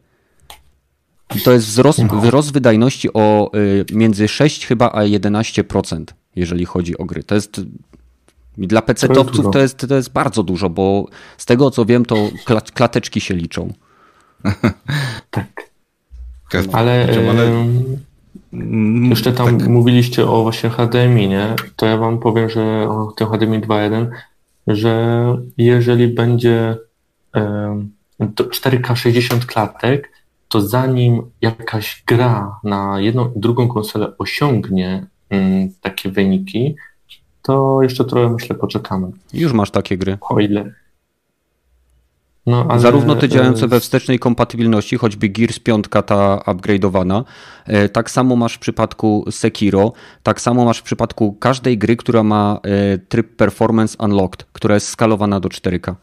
I 1.37 1.41
to 1.41 1.53
jest 1.53 1.67
wzrost, 1.67 1.99
wzrost 2.23 2.53
wydajności 2.53 3.13
o 3.15 3.51
y, 3.55 3.85
między 3.93 4.29
6 4.29 4.67
chyba 4.67 4.91
a 4.93 5.03
11%, 5.03 6.05
jeżeli 6.37 6.65
chodzi 6.65 6.99
o 6.99 7.05
gry. 7.05 7.23
To 7.23 7.35
jest 7.35 7.61
dla 8.59 8.81
PC-towców 8.81 9.53
to 9.53 9.59
jest, 9.59 9.79
to 9.89 9.95
jest 9.95 10.13
bardzo 10.13 10.43
dużo, 10.43 10.71
bo 10.71 11.07
z 11.39 11.47
tego 11.47 11.71
co 11.71 11.85
wiem, 11.85 12.05
to 12.05 12.17
kla- 12.47 12.73
klateczki 12.73 13.21
się 13.21 13.35
liczą. 13.35 13.73
tak. 15.31 15.67
Ale, 16.73 17.09
ale 17.31 17.67
mm, 18.53 19.05
jeszcze 19.05 19.33
tam 19.33 19.59
tak, 19.59 19.69
mówiliście 19.69 20.27
o 20.27 20.43
właśnie 20.43 20.71
HDMI, 20.71 21.29
nie? 21.29 21.55
To 21.77 21.87
ja 21.87 21.97
wam 21.97 22.19
powiem, 22.19 22.51
że 22.51 22.89
o 22.89 23.13
tym 23.17 23.29
HDMI 23.29 23.61
2.1, 23.61 24.07
że 24.67 25.37
jeżeli 25.59 26.09
będzie 26.09 26.77
em, 27.33 27.91
to 28.35 28.45
4K 28.45 28.97
60 28.97 29.47
klatek, 29.47 30.13
to 30.49 30.61
zanim 30.61 31.23
jakaś 31.41 32.03
gra 32.07 32.61
na 32.65 33.01
jedną 33.01 33.33
i 33.33 33.41
drugą 33.41 33.69
konsolę 33.69 34.13
osiągnie 34.19 35.07
mm, 35.31 35.69
takie 35.81 36.11
wyniki, 36.11 36.77
to 37.47 37.83
jeszcze 37.83 38.05
trochę 38.05 38.31
myślę 38.31 38.57
poczekamy. 38.57 39.11
Już 39.33 39.53
masz 39.53 39.71
takie 39.71 39.99
gry. 39.99 40.19
O 40.21 40.41
ile. 40.41 40.73
No, 42.47 42.67
ale, 42.69 42.81
Zarówno 42.81 43.17
te 43.17 43.29
działające 43.29 43.65
e, 43.65 43.69
we 43.69 43.81
wstecznej 43.81 44.19
kompatybilności, 44.19 44.97
choćby 44.97 45.29
Gears 45.29 45.59
5 45.59 45.85
ta 46.07 46.37
upgrade'owana, 46.47 47.25
e, 47.65 47.89
tak 47.89 48.11
samo 48.11 48.37
masz 48.37 48.55
w 48.55 48.59
przypadku 48.59 49.25
Sekiro, 49.31 49.93
tak 50.23 50.41
samo 50.41 50.65
masz 50.65 50.79
w 50.79 50.83
przypadku 50.83 51.33
każdej 51.33 51.79
gry, 51.79 51.97
która 51.97 52.23
ma 52.23 52.61
e, 52.63 52.99
tryb 52.99 53.37
Performance 53.37 53.97
Unlocked, 54.01 54.47
która 54.53 54.75
jest 54.75 54.89
skalowana 54.89 55.41
do 55.41 55.49
4K. 55.49 55.95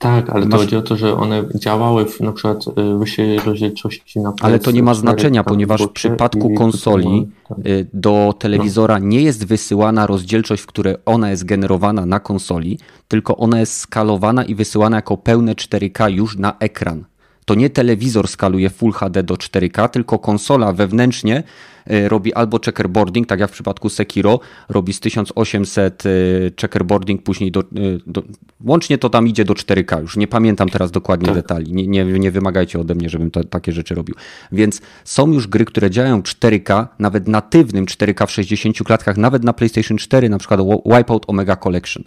Tak, 0.00 0.30
ale 0.30 0.46
Masz- 0.46 0.50
to 0.50 0.58
chodzi 0.58 0.76
o 0.76 0.82
to, 0.82 0.96
że 0.96 1.16
one 1.16 1.44
działały 1.54 2.06
w 2.06 2.20
na 2.20 2.32
przykład 2.32 2.64
y, 2.94 2.98
wyższej 2.98 3.38
rozdzielczości 3.38 4.20
na 4.20 4.32
Ale 4.40 4.58
to 4.58 4.70
nie 4.70 4.82
ma 4.82 4.92
PS4 4.92 4.96
znaczenia, 4.96 5.44
tam 5.44 5.54
ponieważ 5.54 5.82
w 5.82 5.88
przypadku 5.88 6.54
konsoli 6.54 7.28
y, 7.66 7.86
do 7.92 8.34
telewizora 8.38 8.98
nie 8.98 9.22
jest 9.22 9.46
wysyłana 9.46 10.06
rozdzielczość, 10.06 10.62
w 10.62 10.66
której 10.66 10.94
ona 11.06 11.30
jest 11.30 11.44
generowana 11.44 12.06
na 12.06 12.20
konsoli, 12.20 12.78
tylko 13.08 13.36
ona 13.36 13.60
jest 13.60 13.76
skalowana 13.76 14.44
i 14.44 14.54
wysyłana 14.54 14.96
jako 14.96 15.16
pełne 15.16 15.54
4K 15.54 16.10
już 16.10 16.36
na 16.36 16.56
ekran. 16.58 17.04
To 17.44 17.54
nie 17.54 17.70
telewizor 17.70 18.28
skaluje 18.28 18.70
Full 18.70 18.92
HD 18.92 19.22
do 19.22 19.34
4K, 19.34 19.88
tylko 19.88 20.18
konsola 20.18 20.72
wewnętrznie 20.72 21.42
y, 21.90 22.08
robi 22.08 22.34
albo 22.34 22.58
checkerboarding, 22.64 23.26
tak 23.26 23.40
jak 23.40 23.50
w 23.50 23.52
przypadku 23.52 23.88
Sekiro, 23.88 24.40
robi 24.68 24.92
z 24.92 25.00
1800 25.00 26.06
y, 26.06 26.52
checkerboarding, 26.60 27.22
później 27.22 27.50
do, 27.52 27.60
y, 27.60 27.64
do, 28.06 28.22
łącznie 28.64 28.98
to 28.98 29.10
tam 29.10 29.28
idzie 29.28 29.44
do 29.44 29.54
4K. 29.54 30.00
Już 30.00 30.16
nie 30.16 30.28
pamiętam 30.28 30.68
teraz 30.68 30.90
dokładnie 30.90 31.26
Tak. 31.26 31.34
detali. 31.34 31.72
Nie, 31.72 31.86
nie, 31.86 32.04
nie 32.04 32.30
wymagajcie 32.30 32.78
ode 32.80 32.94
mnie, 32.94 33.08
żebym 33.10 33.30
to, 33.30 33.44
takie 33.44 33.72
rzeczy 33.72 33.94
robił. 33.94 34.14
Więc 34.52 34.80
są 35.04 35.32
już 35.32 35.46
gry, 35.46 35.64
które 35.64 35.90
działają 35.90 36.20
4K, 36.20 36.86
nawet 36.98 37.28
natywnym 37.28 37.86
4K 37.86 38.26
w 38.26 38.30
60 38.30 38.78
klatkach, 38.84 39.16
nawet 39.16 39.44
na 39.44 39.52
PlayStation 39.52 39.98
4, 39.98 40.28
na 40.28 40.38
przykład 40.38 40.60
Wi- 40.60 40.96
Wipeout 40.96 41.24
Omega 41.28 41.56
Collection. 41.56 42.04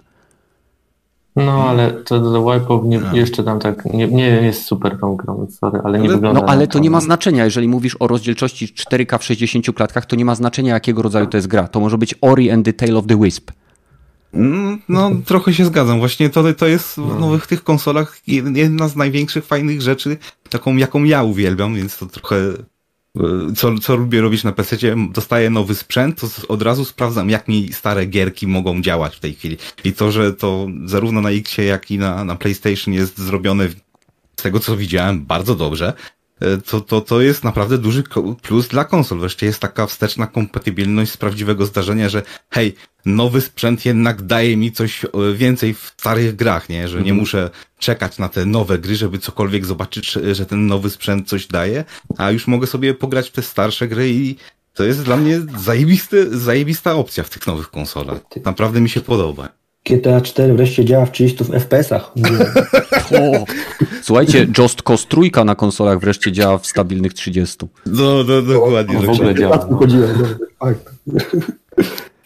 No, 1.35 1.69
ale 1.69 1.91
to 1.91 2.19
The 2.19 2.39
Wipeout 2.59 2.85
nie, 2.85 3.01
jeszcze 3.13 3.43
tam 3.43 3.59
tak, 3.59 3.85
nie, 3.85 4.07
nie 4.07 4.25
jest 4.25 4.65
super 4.65 4.99
tą 4.99 5.15
grą, 5.15 5.47
sorry, 5.59 5.79
ale 5.83 5.99
nie 5.99 6.05
Ale- 6.05 6.13
wygląda 6.15 6.41
No 6.41 6.47
ale 6.47 6.67
to 6.67 6.79
nie 6.79 6.89
ma 6.89 7.01
znaczenia, 7.01 7.45
jeżeli 7.45 7.67
mówisz 7.67 7.95
o 7.99 8.07
rozdzielczości 8.07 8.67
4K 8.67 9.17
w 9.17 9.23
60 9.23 9.65
klatkach, 9.75 10.05
to 10.05 10.15
nie 10.15 10.25
ma 10.25 10.35
znaczenia 10.35 10.73
jakiego 10.73 11.01
rodzaju 11.01 11.27
to 11.27 11.37
jest 11.37 11.47
gra. 11.47 11.67
To 11.67 11.79
może 11.79 11.97
być 11.97 12.15
Ori 12.21 12.51
and 12.51 12.65
the 12.65 12.73
Tale 12.73 12.97
of 12.97 13.05
the 13.07 13.19
Wisp. 13.21 13.51
Mm, 14.33 14.81
No, 14.89 15.11
trochę 15.25 15.53
się 15.53 15.65
zgadzam. 15.65 15.99
Właśnie 15.99 16.29
to, 16.29 16.53
to 16.53 16.67
jest 16.67 16.95
w 16.97 17.19
nowych 17.19 17.47
tych 17.47 17.63
konsolach 17.63 18.17
jedna 18.27 18.87
z 18.87 18.95
największych 18.95 19.45
fajnych 19.45 19.81
rzeczy, 19.81 20.17
taką 20.49 20.75
jaką 20.77 21.03
ja 21.03 21.23
uwielbiam, 21.23 21.75
więc 21.75 21.97
to 21.97 22.05
trochę 22.05 22.35
co, 23.55 23.79
co 23.79 23.95
lubię 23.95 24.21
robić 24.21 24.43
na 24.43 24.51
PC, 24.51 24.77
dostaję 25.11 25.49
nowy 25.49 25.75
sprzęt, 25.75 26.19
to 26.21 26.27
od 26.47 26.61
razu 26.61 26.85
sprawdzam, 26.85 27.29
jak 27.29 27.47
mi 27.47 27.73
stare 27.73 28.05
gierki 28.05 28.47
mogą 28.47 28.81
działać 28.81 29.15
w 29.15 29.19
tej 29.19 29.33
chwili. 29.33 29.57
I 29.83 29.93
to, 29.93 30.11
że 30.11 30.33
to 30.33 30.67
zarówno 30.85 31.21
na 31.21 31.29
X, 31.29 31.57
jak 31.57 31.91
i 31.91 31.97
na, 31.97 32.25
na 32.25 32.35
PlayStation 32.35 32.93
jest 32.93 33.17
zrobione, 33.17 33.69
z 34.39 34.43
tego 34.43 34.59
co 34.59 34.77
widziałem, 34.77 35.25
bardzo 35.25 35.55
dobrze, 35.55 35.87
e, 35.87 36.22
to, 36.65 36.81
to, 36.81 37.01
to 37.01 37.21
jest 37.21 37.43
naprawdę 37.43 37.77
duży 37.77 38.03
plus 38.41 38.67
dla 38.67 38.85
konsol. 38.85 39.19
Wreszcie 39.19 39.45
jest 39.45 39.59
taka 39.59 39.87
wsteczna 39.87 40.27
kompatybilność 40.27 41.11
z 41.11 41.17
prawdziwego 41.17 41.65
zdarzenia, 41.65 42.09
że 42.09 42.23
hej, 42.49 42.75
nowy 43.05 43.41
sprzęt 43.41 43.85
jednak 43.85 44.21
daje 44.21 44.57
mi 44.57 44.71
coś 44.71 45.05
e, 45.05 45.09
więcej 45.33 45.73
w 45.73 45.93
starych 45.97 46.35
grach, 46.35 46.69
nie? 46.69 46.87
Że 46.87 47.01
nie 47.01 47.13
muszę 47.13 47.49
czekać 47.79 48.17
na 48.17 48.29
te 48.29 48.45
nowe 48.45 48.79
gry, 48.79 48.95
żeby 48.95 49.19
cokolwiek 49.19 49.65
zobaczyć, 49.65 50.11
że- 50.11 50.35
że 50.35 50.45
ten 50.45 50.67
nowy 50.67 50.89
sprzęt 50.89 51.27
coś 51.29 51.47
daje, 51.47 51.83
a 52.17 52.31
już 52.31 52.47
mogę 52.47 52.67
sobie 52.67 52.93
pograć 52.93 53.29
w 53.29 53.31
te 53.31 53.41
starsze 53.41 53.87
gry 53.87 54.09
i 54.09 54.35
to 54.73 54.83
jest 54.83 55.03
dla 55.03 55.17
mnie 55.17 55.41
zajebisty, 55.59 56.39
zajebista 56.39 56.95
opcja 56.95 57.23
w 57.23 57.29
tych 57.29 57.47
nowych 57.47 57.69
konsolach. 57.69 58.19
Naprawdę 58.45 58.81
mi 58.81 58.89
się 58.89 59.01
podoba. 59.01 59.49
GTA 59.85 60.21
4 60.21 60.53
wreszcie 60.53 60.85
działa 60.85 61.05
w 61.05 61.11
30 61.11 61.43
FPS-ach. 61.43 62.11
Słuchajcie, 64.01 64.47
Just 64.57 64.81
Cause 64.81 65.07
trójka 65.07 65.43
na 65.43 65.55
konsolach 65.55 65.99
wreszcie 65.99 66.31
działa 66.31 66.57
w 66.57 66.67
stabilnych 66.67 67.13
30. 67.13 67.57
No, 67.85 68.23
no, 68.23 68.41
dokładnie. 68.41 68.99
w 68.99 69.09
ogóle 69.09 69.35
działa. 69.35 69.57
Tak 69.57 69.69
chodziłem, 69.69 70.09
no. 70.61 70.73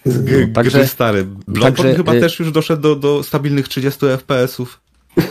G- 0.05 0.47
Także- 0.53 0.77
gry 0.77 0.87
stare. 0.87 1.23
Bloodborne 1.23 1.83
także, 1.83 1.95
chyba 1.95 2.13
y- 2.13 2.19
też 2.19 2.39
już 2.39 2.51
doszedł 2.51 2.81
do, 2.81 2.95
do 2.95 3.23
stabilnych 3.23 3.67
30 3.67 3.99
FPS-ów. 4.05 4.81
W 5.17 5.27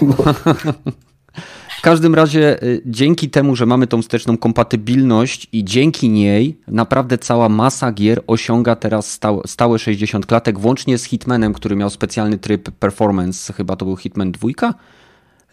każdym 1.86 2.14
razie 2.14 2.62
y, 2.62 2.82
dzięki 2.86 3.30
temu, 3.30 3.56
że 3.56 3.66
mamy 3.66 3.86
tą 3.86 4.02
wsteczną 4.02 4.36
kompatybilność 4.36 5.48
i 5.52 5.64
dzięki 5.64 6.08
niej 6.10 6.58
naprawdę 6.68 7.18
cała 7.18 7.48
masa 7.48 7.92
gier 7.92 8.22
osiąga 8.26 8.76
teraz 8.76 9.10
stałe, 9.10 9.42
stałe 9.46 9.78
60 9.78 10.26
klatek, 10.26 10.58
włącznie 10.58 10.98
z 10.98 11.04
Hitmanem, 11.04 11.52
który 11.52 11.76
miał 11.76 11.90
specjalny 11.90 12.38
tryb 12.38 12.70
performance, 12.70 13.52
chyba 13.52 13.76
to 13.76 13.84
był 13.84 13.96
Hitman 13.96 14.32
2? 14.32 14.74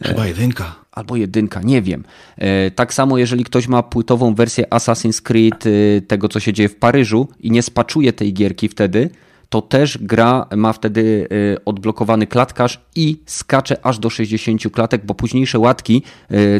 Chyba 0.04 0.28
jedynka. 0.28 0.76
Albo 0.92 1.16
jedynka, 1.16 1.62
nie 1.62 1.82
wiem. 1.82 2.04
E, 2.38 2.72
Tak 2.72 2.94
samo, 2.94 3.18
jeżeli 3.18 3.44
ktoś 3.44 3.68
ma 3.68 3.84
płytową 3.84 4.36
wersję 4.36 4.66
Assassin's 4.70 5.22
Creed, 5.22 5.66
y, 5.66 6.02
tego 6.08 6.30
co 6.30 6.40
się 6.40 6.54
dzieje 6.54 6.70
w 6.70 6.76
Paryżu 6.76 7.28
i 7.40 7.52
nie 7.52 7.62
spaczuje 7.62 8.14
tej 8.14 8.34
gierki 8.34 8.70
wtedy, 8.70 9.10
to 9.54 9.62
też 9.62 9.97
gra 10.01 10.45
ma 10.56 10.74
wtedy 10.74 11.28
odblokowany 11.66 12.28
klatkarz 12.28 12.82
i 12.95 13.20
skacze 13.26 13.86
aż 13.86 13.99
do 13.99 14.10
60 14.10 14.62
klatek, 14.72 15.06
bo 15.06 15.14
późniejsze 15.16 15.60
łatki 15.60 16.04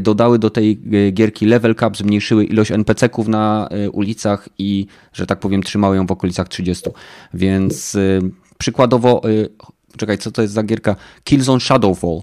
dodały 0.02 0.39
do 0.39 0.50
tej 0.50 0.82
gierki 1.14 1.46
level 1.46 1.76
cap, 1.76 1.98
zmniejszyły 1.98 2.46
ilość 2.46 2.72
NPC-ków 2.72 3.28
na 3.28 3.70
ulicach 3.91 4.50
i, 4.58 4.88
że 5.14 5.26
tak 5.26 5.39
powiem, 5.39 5.64
trzymały 5.64 5.96
ją 5.96 6.06
w 6.08 6.12
okolicach 6.12 6.50
30. 6.50 6.89
Więc 7.34 7.98
przykładowo, 8.58 9.22
czekaj, 9.98 10.18
co 10.18 10.32
to 10.32 10.41
jest 10.41 10.54
za 10.54 10.64
gierka? 10.64 10.96
Killzone 11.24 11.60
Shadowfall 11.60 12.22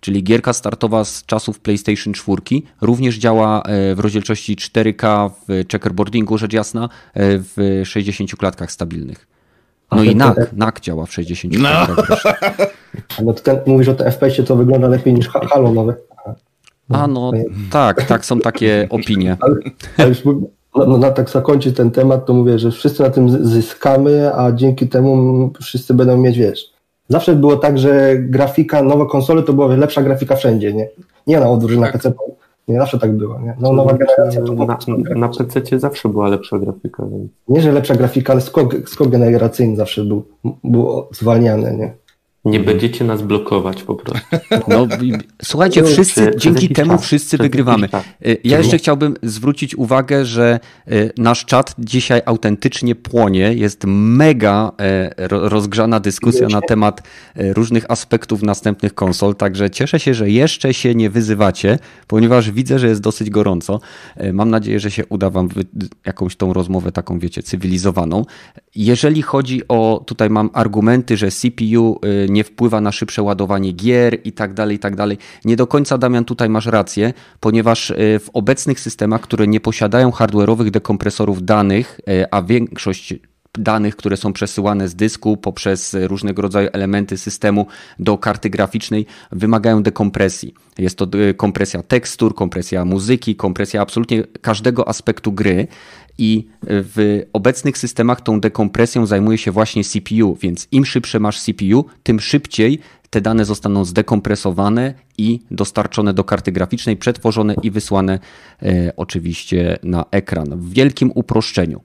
czyli 0.00 0.24
gierka 0.24 0.52
startowa 0.52 1.04
z 1.04 1.26
czasów 1.26 1.60
PlayStation 1.60 2.12
4, 2.12 2.42
również 2.80 3.18
działa 3.18 3.62
w 3.94 3.98
rozdzielczości 3.98 4.56
4K 4.56 5.30
w 5.48 5.64
checkerboardingu, 5.72 6.38
rzecz 6.38 6.52
jasna, 6.52 6.88
w 7.16 7.82
60 7.84 8.36
klatkach 8.36 8.72
stabilnych. 8.72 9.31
No 9.96 10.02
i 10.02 10.16
NAC, 10.16 10.36
NAC 10.52 10.80
działa 10.80 11.06
w 11.06 11.12
60 11.12 11.54
no. 11.58 11.68
to 13.34 13.42
ten, 13.42 13.58
mówisz 13.66 13.88
o 13.88 13.94
tym 13.94 14.06
FPS-ie, 14.06 14.46
to 14.46 14.56
wygląda 14.56 14.88
lepiej 14.88 15.14
niż 15.14 15.28
Halo 15.28 15.72
nowe. 15.72 15.94
A 16.88 17.06
no, 17.06 17.32
tak, 17.70 18.04
tak, 18.04 18.24
są 18.24 18.40
takie 18.40 18.86
opinie. 18.90 19.36
Ale, 19.40 19.54
ale 19.98 20.08
już, 20.08 20.24
no, 20.24 20.34
no, 20.86 20.98
no, 20.98 21.10
tak 21.10 21.30
zakończyć 21.30 21.76
ten 21.76 21.90
temat, 21.90 22.26
to 22.26 22.34
mówię, 22.34 22.58
że 22.58 22.70
wszyscy 22.70 23.02
na 23.02 23.10
tym 23.10 23.46
zyskamy, 23.46 24.34
a 24.34 24.52
dzięki 24.52 24.88
temu 24.88 25.50
wszyscy 25.60 25.94
będą 25.94 26.16
mieć, 26.16 26.38
wiesz, 26.38 26.72
Zawsze 27.12 27.34
było 27.34 27.56
tak, 27.56 27.78
że 27.78 28.16
grafika, 28.16 28.82
nowe 28.82 29.06
konsole 29.06 29.42
to 29.42 29.52
była 29.52 29.66
lepsza 29.66 30.02
grafika 30.02 30.36
wszędzie, 30.36 30.72
nie? 30.72 30.88
Nie 31.26 31.40
na 31.40 31.50
odwrót, 31.50 31.80
tak. 31.80 31.94
na 31.94 31.98
PC. 31.98 32.12
Nie 32.68 32.78
zawsze 32.78 32.98
tak 32.98 33.12
było, 33.16 33.40
nie? 33.40 33.56
No, 33.60 33.72
nowa 33.72 33.92
generacja 33.94 34.42
to 34.42 34.52
Na, 34.52 34.78
na 35.16 35.28
PC 35.28 35.78
zawsze 35.78 36.08
była 36.08 36.28
lepsza 36.28 36.58
grafika. 36.58 37.06
Więc... 37.06 37.32
Nie, 37.48 37.62
że 37.62 37.72
lepsza 37.72 37.94
grafika, 37.94 38.32
ale 38.32 38.42
skok, 38.42 38.74
skok 38.88 39.08
generacyjny 39.08 39.76
zawsze 39.76 40.04
był, 40.04 40.24
był 40.64 41.06
zwalniany, 41.10 41.76
nie? 41.76 41.94
Nie 42.44 42.60
będziecie 42.60 43.04
nas 43.04 43.22
blokować 43.22 43.82
po 43.82 43.94
prostu. 43.94 44.28
No, 44.68 44.86
słuchajcie, 45.42 45.84
wszyscy, 45.84 46.30
dzięki 46.36 46.68
temu 46.68 46.90
czas, 46.90 47.04
wszyscy 47.04 47.38
wygrywamy. 47.38 47.88
Y, 48.26 48.36
ja 48.44 48.58
jeszcze 48.58 48.78
chciałbym 48.78 49.16
zwrócić 49.22 49.74
uwagę, 49.74 50.24
że 50.24 50.60
y, 50.92 51.10
nasz 51.18 51.44
czat 51.44 51.74
dzisiaj 51.78 52.22
autentycznie 52.26 52.94
płonie. 52.94 53.54
Jest 53.54 53.84
mega 53.86 54.72
e, 54.80 55.14
rozgrzana 55.28 56.00
dyskusja 56.00 56.48
na 56.48 56.60
temat 56.60 57.02
e, 57.36 57.52
różnych 57.52 57.90
aspektów 57.90 58.42
następnych 58.42 58.94
konsol, 58.94 59.34
także 59.34 59.70
cieszę 59.70 60.00
się, 60.00 60.14
że 60.14 60.30
jeszcze 60.30 60.74
się 60.74 60.94
nie 60.94 61.10
wyzywacie, 61.10 61.78
ponieważ 62.06 62.50
widzę, 62.50 62.78
że 62.78 62.88
jest 62.88 63.00
dosyć 63.00 63.30
gorąco. 63.30 63.80
E, 64.16 64.32
mam 64.32 64.50
nadzieję, 64.50 64.80
że 64.80 64.90
się 64.90 65.06
uda 65.06 65.30
wam 65.30 65.48
jakąś 66.06 66.36
tą 66.36 66.52
rozmowę 66.52 66.92
taką, 66.92 67.18
wiecie, 67.18 67.42
cywilizowaną. 67.42 68.24
Jeżeli 68.74 69.22
chodzi 69.22 69.68
o, 69.68 70.04
tutaj 70.06 70.30
mam 70.30 70.50
argumenty, 70.52 71.16
że 71.16 71.30
CPU 71.30 72.00
nie 72.32 72.44
wpływa 72.44 72.80
na 72.80 72.92
szybsze 72.92 73.22
ładowanie 73.22 73.72
gier 73.72 74.18
i 74.24 74.32
tak 74.32 74.54
dalej, 74.54 74.76
i 74.76 74.78
tak 74.78 74.96
dalej. 74.96 75.18
Nie 75.44 75.56
do 75.56 75.66
końca, 75.66 75.98
Damian, 75.98 76.24
tutaj 76.24 76.48
masz 76.48 76.66
rację, 76.66 77.12
ponieważ 77.40 77.90
e, 77.90 77.94
w 78.18 78.30
obecnych 78.32 78.80
systemach, 78.80 79.20
które 79.20 79.46
nie 79.46 79.60
posiadają 79.60 80.10
hardware'owych 80.10 80.70
dekompresorów 80.70 81.44
danych, 81.44 82.00
e, 82.08 82.34
a 82.34 82.42
większość 82.42 83.14
danych, 83.58 83.96
które 83.96 84.16
są 84.16 84.32
przesyłane 84.32 84.88
z 84.88 84.94
dysku 84.94 85.36
poprzez 85.36 85.96
różnego 86.00 86.42
rodzaju 86.42 86.68
elementy 86.72 87.18
systemu 87.18 87.66
do 87.98 88.18
karty 88.18 88.50
graficznej, 88.50 89.06
wymagają 89.32 89.82
dekompresji. 89.82 90.54
Jest 90.78 90.98
to 90.98 91.06
e, 91.28 91.34
kompresja 91.34 91.82
tekstur, 91.82 92.34
kompresja 92.34 92.84
muzyki, 92.84 93.36
kompresja 93.36 93.82
absolutnie 93.82 94.24
każdego 94.40 94.88
aspektu 94.88 95.32
gry 95.32 95.66
i 96.18 96.48
w 96.68 97.22
obecnych 97.32 97.78
systemach 97.78 98.20
tą 98.20 98.40
dekompresją 98.40 99.06
zajmuje 99.06 99.38
się 99.38 99.50
właśnie 99.50 99.84
CPU, 99.84 100.36
więc 100.40 100.68
im 100.72 100.84
szybsze 100.84 101.20
masz 101.20 101.40
CPU, 101.40 101.84
tym 102.02 102.20
szybciej 102.20 102.78
te 103.12 103.20
dane 103.20 103.44
zostaną 103.44 103.84
zdekompresowane 103.84 104.94
i 105.18 105.40
dostarczone 105.50 106.14
do 106.14 106.24
karty 106.24 106.52
graficznej, 106.52 106.96
przetworzone 106.96 107.54
i 107.62 107.70
wysłane 107.70 108.18
e, 108.62 108.92
oczywiście 108.96 109.78
na 109.82 110.04
ekran 110.10 110.58
w 110.58 110.72
wielkim 110.72 111.12
uproszczeniu. 111.14 111.80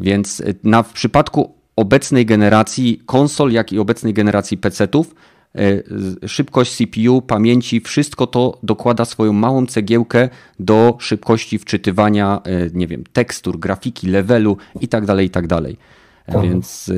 Więc 0.00 0.40
e, 0.40 0.44
na, 0.64 0.82
w 0.82 0.92
przypadku 0.92 1.54
obecnej 1.76 2.26
generacji 2.26 3.02
konsol, 3.06 3.52
jak 3.52 3.72
i 3.72 3.78
obecnej 3.78 4.14
generacji 4.14 4.58
PC-ów, 4.58 5.14
szybkość 6.26 6.76
CPU, 6.76 7.22
pamięci, 7.22 7.80
wszystko 7.80 8.26
to 8.26 8.58
dokłada 8.62 9.04
swoją 9.04 9.32
małą 9.32 9.66
cegiełkę 9.66 10.28
do 10.60 10.96
szybkości 11.00 11.58
wczytywania, 11.58 12.40
e, 12.44 12.70
nie 12.72 12.86
wiem, 12.86 13.04
tekstur, 13.12 13.58
grafiki, 13.58 14.06
levelu 14.06 14.56
i 14.80 14.88
tak 14.88 15.06
dalej, 15.06 15.26
i 15.26 15.30
tak 15.30 15.46
dalej. 15.46 15.76
E, 16.26 16.42
więc 16.42 16.92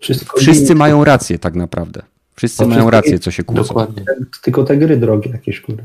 wszystko 0.00 0.38
wszyscy 0.38 0.74
mają 0.74 1.04
rację 1.04 1.38
tak 1.38 1.54
naprawdę. 1.54 2.02
Wszyscy 2.34 2.66
mają 2.66 2.90
rację, 2.90 3.18
co 3.18 3.30
się 3.30 3.44
kłócą. 3.44 3.62
Dokładnie. 3.62 4.04
Tylko 4.42 4.64
te 4.64 4.76
gry 4.76 4.96
drogie 4.96 5.30
jakieś, 5.30 5.60
kurde. 5.60 5.82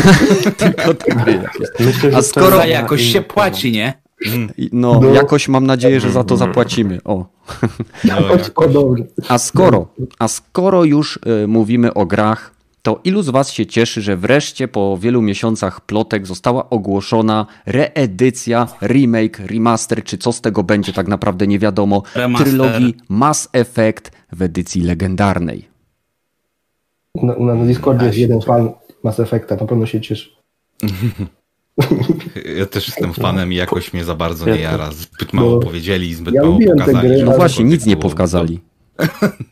Tylko 0.58 0.94
te 0.94 1.14
gry 1.14 1.32
jakieś. 1.32 1.68
Myślę, 1.80 2.10
A 2.16 2.22
skoro 2.22 2.64
jakoś 2.64 3.02
się 3.02 3.22
płaci, 3.22 3.72
nie? 3.72 4.03
No, 4.72 5.00
no, 5.00 5.08
jakoś 5.08 5.48
mam 5.48 5.66
nadzieję, 5.66 6.00
że 6.00 6.10
za 6.10 6.24
to 6.24 6.36
zapłacimy. 6.36 6.98
O. 7.04 7.26
No, 8.04 8.14
a 9.28 9.38
skoro, 9.38 9.88
a 10.18 10.28
skoro 10.28 10.84
już 10.84 11.20
y, 11.44 11.46
mówimy 11.48 11.94
o 11.94 12.06
grach, 12.06 12.54
to 12.82 13.00
ilu 13.04 13.22
z 13.22 13.28
Was 13.28 13.50
się 13.50 13.66
cieszy, 13.66 14.02
że 14.02 14.16
wreszcie 14.16 14.68
po 14.68 14.98
wielu 14.98 15.22
miesiącach 15.22 15.80
plotek 15.80 16.26
została 16.26 16.70
ogłoszona 16.70 17.46
reedycja, 17.66 18.68
remake, 18.82 19.38
remaster, 19.38 20.04
czy 20.04 20.18
co 20.18 20.32
z 20.32 20.40
tego 20.40 20.62
będzie, 20.62 20.92
tak 20.92 21.08
naprawdę 21.08 21.46
nie 21.46 21.58
wiadomo, 21.58 22.02
remaster. 22.14 22.48
trylogii 22.48 22.94
Mass 23.08 23.48
Effect 23.52 24.10
w 24.32 24.42
edycji 24.42 24.82
legendarnej. 24.82 25.68
Na, 27.14 27.34
na 27.38 27.64
Discordzie 27.64 28.06
jest 28.06 28.18
jeden 28.18 28.40
fan 28.40 28.72
Mass 29.04 29.20
Effecta, 29.20 29.56
na 29.56 29.66
pewno 29.66 29.86
się 29.86 30.00
cieszy. 30.00 30.30
Ja 32.58 32.66
też 32.66 32.88
jestem 32.88 33.12
fanem 33.12 33.52
i 33.52 33.56
jakoś 33.56 33.92
mnie 33.92 34.04
za 34.04 34.14
bardzo 34.14 34.46
nie 34.46 34.60
jara. 34.60 34.90
Zbyt 34.92 35.32
mało 35.32 35.58
powiedzieli, 35.60 36.14
zbyt 36.14 36.34
ja 36.34 36.42
mało 36.42 36.58
pokazali. 36.66 37.08
Gry, 37.08 37.24
no 37.24 37.32
właśnie, 37.36 37.64
nic 37.64 37.86
nie 37.86 37.96
pokazali. 37.96 38.60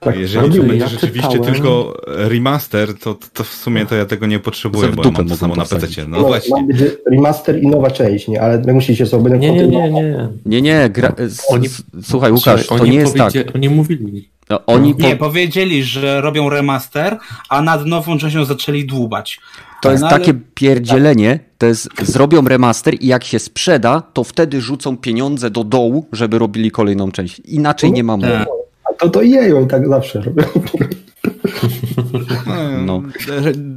Tak, 0.00 0.18
Jeżeli 0.18 0.56
to 0.58 0.62
będzie 0.62 0.76
ja 0.76 0.88
rzeczywiście 0.88 1.30
czytałem... 1.30 1.54
tylko 1.54 1.96
remaster, 2.06 2.98
to, 2.98 3.16
to 3.32 3.44
w 3.44 3.48
sumie 3.48 3.86
to 3.86 3.94
ja 3.94 4.06
tego 4.06 4.26
nie 4.26 4.38
potrzebuję, 4.38 4.88
bo 4.88 5.04
ja 5.04 5.10
mam 5.10 5.28
to 5.28 5.36
samo 5.36 5.54
na 5.54 5.64
PC. 5.64 6.06
No, 6.08 6.20
no 6.20 6.26
właśnie. 6.26 6.60
Ma 6.60 6.66
być 6.66 6.76
remaster 7.10 7.62
i 7.62 7.66
nowa 7.66 7.90
część, 7.90 8.28
nie? 8.28 8.42
ale 8.42 8.62
my 8.66 8.72
musicie 8.72 9.06
sobie... 9.06 9.38
Nie, 9.38 9.50
nie, 9.52 9.66
nie, 9.66 9.90
nie. 9.90 10.28
Nie, 10.46 10.62
nie, 10.62 10.90
gra... 10.90 11.14
oni... 11.48 11.68
słuchaj 12.02 12.32
Łukasz, 12.32 12.66
to 12.66 12.86
nie 12.86 12.94
jest 12.94 13.16
tak. 13.16 13.32
Oni 13.54 13.68
mówili. 13.68 14.30
No, 14.50 14.66
oni 14.66 14.94
po... 14.94 15.02
Nie, 15.02 15.16
powiedzieli, 15.16 15.84
że 15.84 16.20
robią 16.20 16.48
remaster, 16.48 17.18
a 17.48 17.62
nad 17.62 17.86
nową 17.86 18.18
częścią 18.18 18.44
zaczęli 18.44 18.84
dłubać. 18.84 19.40
To 19.82 19.90
jest 19.90 20.02
no, 20.02 20.08
ale... 20.08 20.18
takie 20.18 20.34
pierdzielenie, 20.54 21.38
to 21.58 21.66
jest 21.66 21.88
zrobią 22.02 22.48
remaster 22.48 22.94
i 23.00 23.06
jak 23.06 23.24
się 23.24 23.38
sprzeda, 23.38 24.02
to 24.12 24.24
wtedy 24.24 24.60
rzucą 24.60 24.96
pieniądze 24.96 25.50
do 25.50 25.64
dołu, 25.64 26.06
żeby 26.12 26.38
robili 26.38 26.70
kolejną 26.70 27.12
część. 27.12 27.40
Inaczej 27.40 27.92
nie 27.92 28.04
mam. 28.04 28.20
Tak. 28.20 28.48
A 28.90 28.94
to 28.94 29.08
to 29.08 29.22
jeją 29.22 29.68
tak 29.68 29.88
zawsze 29.88 30.20
robią. 30.20 30.44
No. 32.86 33.02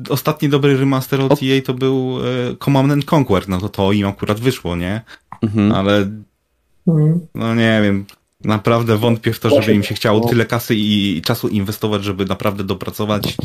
Ostatni 0.10 0.50
dobry 0.50 0.78
remaster 0.78 1.22
od 1.22 1.40
EA 1.44 1.62
to 1.66 1.74
był 1.74 2.18
e, 2.20 2.56
Command 2.56 3.14
Conquer, 3.14 3.50
no 3.50 3.60
to 3.60 3.70
to 3.70 3.92
im 3.92 4.08
akurat 4.08 4.40
wyszło, 4.40 4.76
nie? 4.76 5.02
Mhm. 5.42 5.72
Ale 5.72 6.10
mhm. 6.88 7.20
no 7.36 7.56
nie 7.56 7.80
wiem, 7.84 8.06
naprawdę 8.44 8.98
wątpię 8.98 9.34
w 9.34 9.40
to, 9.40 9.50
żeby 9.50 9.74
im 9.74 9.84
się 9.84 9.96
chciało 9.96 10.28
tyle 10.28 10.46
kasy 10.46 10.76
i 10.76 11.22
czasu 11.22 11.48
inwestować, 11.48 12.04
żeby 12.04 12.26
naprawdę 12.26 12.64
dopracować 12.64 13.36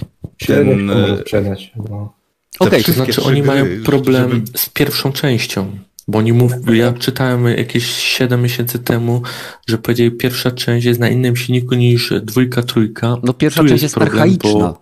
ten... 0.46 0.90
E, 0.90 1.18
sprzedać, 1.18 1.72
no. 1.76 2.14
Okej, 2.58 2.68
okay, 2.68 2.82
to 2.82 2.92
znaczy 2.92 3.22
oni 3.22 3.42
mają 3.42 3.66
problem 3.84 4.30
żeby... 4.30 4.58
z 4.58 4.68
pierwszą 4.68 5.12
częścią. 5.12 5.78
Bo 6.08 6.18
oni 6.18 6.32
mówią, 6.32 6.72
ja 6.72 6.92
czytałem 6.92 7.46
jakieś 7.46 7.86
7 7.86 8.42
miesięcy 8.42 8.78
temu, 8.78 9.22
że 9.66 9.78
powiedzieli, 9.78 10.10
pierwsza 10.10 10.50
część 10.50 10.86
jest 10.86 11.00
na 11.00 11.08
innym 11.08 11.36
silniku 11.36 11.74
niż 11.74 12.12
dwójka, 12.22 12.62
trójka. 12.62 13.16
No 13.22 13.32
pierwsza 13.32 13.62
tu 13.62 13.68
część 13.68 13.82
jest, 13.82 13.96
jest 13.96 14.08
archaiczna. 14.08 14.50
Bo... 14.52 14.80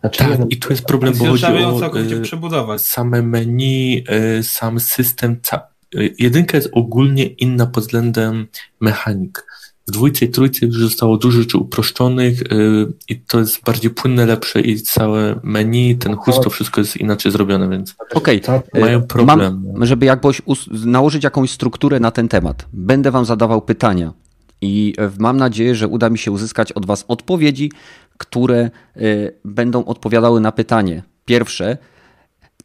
Znaczy, 0.00 0.18
tak, 0.18 0.40
i 0.50 0.56
tu 0.56 0.70
jest 0.70 0.84
problem, 0.84 1.14
bo 1.18 1.24
chodzi 1.24 1.46
o 1.46 2.00
e, 2.16 2.20
przebudować. 2.20 2.80
same 2.80 3.22
menu, 3.22 4.04
e, 4.08 4.42
sam 4.42 4.80
system. 4.80 5.36
Ca... 5.42 5.73
Jedynka 6.18 6.56
jest 6.56 6.68
ogólnie 6.72 7.26
inna 7.26 7.66
pod 7.66 7.84
względem 7.84 8.46
mechanik. 8.80 9.46
W 9.86 9.90
dwójce 9.90 10.24
i 10.24 10.28
trójce 10.28 10.66
już 10.66 10.78
zostało 10.78 11.16
dużo 11.16 11.40
rzeczy 11.40 11.58
uproszczonych 11.58 12.40
yy, 12.40 12.92
i 13.08 13.20
to 13.20 13.38
jest 13.38 13.64
bardziej 13.64 13.90
płynne, 13.90 14.26
lepsze 14.26 14.60
i 14.60 14.76
całe 14.76 15.40
menu, 15.42 15.96
ten 15.96 16.16
chust, 16.16 16.40
to 16.42 16.50
wszystko 16.50 16.80
jest 16.80 16.96
inaczej 16.96 17.32
zrobione, 17.32 17.68
więc 17.68 17.94
Okej, 18.14 18.42
okay. 18.42 18.80
mają 18.80 19.02
problem. 19.02 19.62
Mam, 19.72 19.86
żeby 19.86 20.06
jakbyś 20.06 20.42
nałożyć 20.84 21.24
jakąś 21.24 21.50
strukturę 21.50 22.00
na 22.00 22.10
ten 22.10 22.28
temat, 22.28 22.66
będę 22.72 23.10
wam 23.10 23.24
zadawał 23.24 23.62
pytania 23.62 24.12
i 24.60 24.94
mam 25.18 25.36
nadzieję, 25.36 25.74
że 25.74 25.88
uda 25.88 26.10
mi 26.10 26.18
się 26.18 26.30
uzyskać 26.30 26.72
od 26.72 26.86
was 26.86 27.04
odpowiedzi, 27.08 27.72
które 28.18 28.70
yy, 28.96 29.38
będą 29.44 29.84
odpowiadały 29.84 30.40
na 30.40 30.52
pytanie. 30.52 31.02
Pierwsze, 31.24 31.78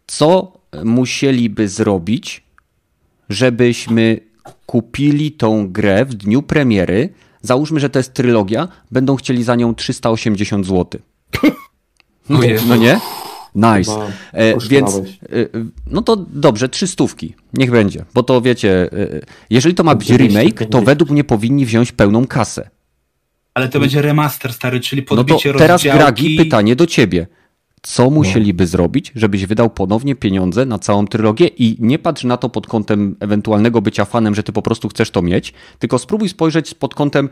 co 0.08 0.54
musieliby 0.84 1.68
zrobić, 1.68 2.49
żebyśmy 3.30 4.20
kupili 4.66 5.32
tą 5.32 5.72
grę 5.72 6.06
w 6.06 6.14
dniu 6.14 6.42
premiery, 6.42 7.10
Załóżmy, 7.42 7.80
że 7.80 7.90
to 7.90 8.00
jest 8.00 8.14
trylogia, 8.14 8.68
będą 8.92 9.16
chcieli 9.16 9.44
za 9.44 9.56
nią 9.56 9.76
380 9.76 10.66
zł. 10.66 11.02
No, 12.30 12.40
no 12.68 12.76
nie? 12.76 13.00
Nice. 13.56 13.92
E, 14.34 14.60
więc, 14.70 14.96
e, 14.96 15.02
no 15.88 16.02
to 16.02 16.16
dobrze, 16.16 16.70
trzy 16.70 16.88
stówki. 16.88 17.36
Niech 17.54 17.72
będzie, 17.72 18.06
bo 18.14 18.24
to 18.24 18.42
wiecie, 18.42 18.90
e, 18.94 19.22
jeżeli 19.50 19.76
to 19.76 19.84
ma 19.84 19.96
być 19.96 20.10
remake, 20.10 20.70
to 20.72 20.82
według 20.82 21.10
mnie 21.10 21.24
powinni 21.24 21.66
wziąć 21.66 21.92
pełną 21.92 22.28
kasę. 22.28 22.70
Ale 23.54 23.70
to 23.70 23.80
będzie 23.80 24.02
remaster 24.02 24.54
stary, 24.54 24.80
czyli 24.80 25.04
podbicie 25.04 25.50
no 25.50 25.54
to 25.54 25.60
teraz 25.60 25.84
Gragi, 25.84 26.36
pytanie 26.36 26.76
do 26.76 26.88
ciebie. 26.88 27.28
Co 27.82 28.04
no. 28.04 28.10
musieliby 28.10 28.68
zrobić, 28.68 29.12
żebyś 29.16 29.46
wydał 29.46 29.70
ponownie 29.70 30.16
pieniądze 30.16 30.66
na 30.66 30.80
całą 30.80 31.08
trylogię 31.08 31.48
i 31.48 31.78
nie 31.80 32.00
patrz 32.00 32.24
na 32.24 32.38
to 32.38 32.50
pod 32.50 32.68
kątem 32.68 33.16
ewentualnego 33.20 33.82
bycia 33.82 34.06
fanem, 34.06 34.36
że 34.36 34.44
ty 34.44 34.52
po 34.52 34.62
prostu 34.62 34.90
chcesz 34.90 35.12
to 35.12 35.22
mieć, 35.22 35.54
tylko 35.80 36.00
spróbuj 36.00 36.30
spojrzeć 36.30 36.74
pod 36.74 36.96
kątem 36.96 37.30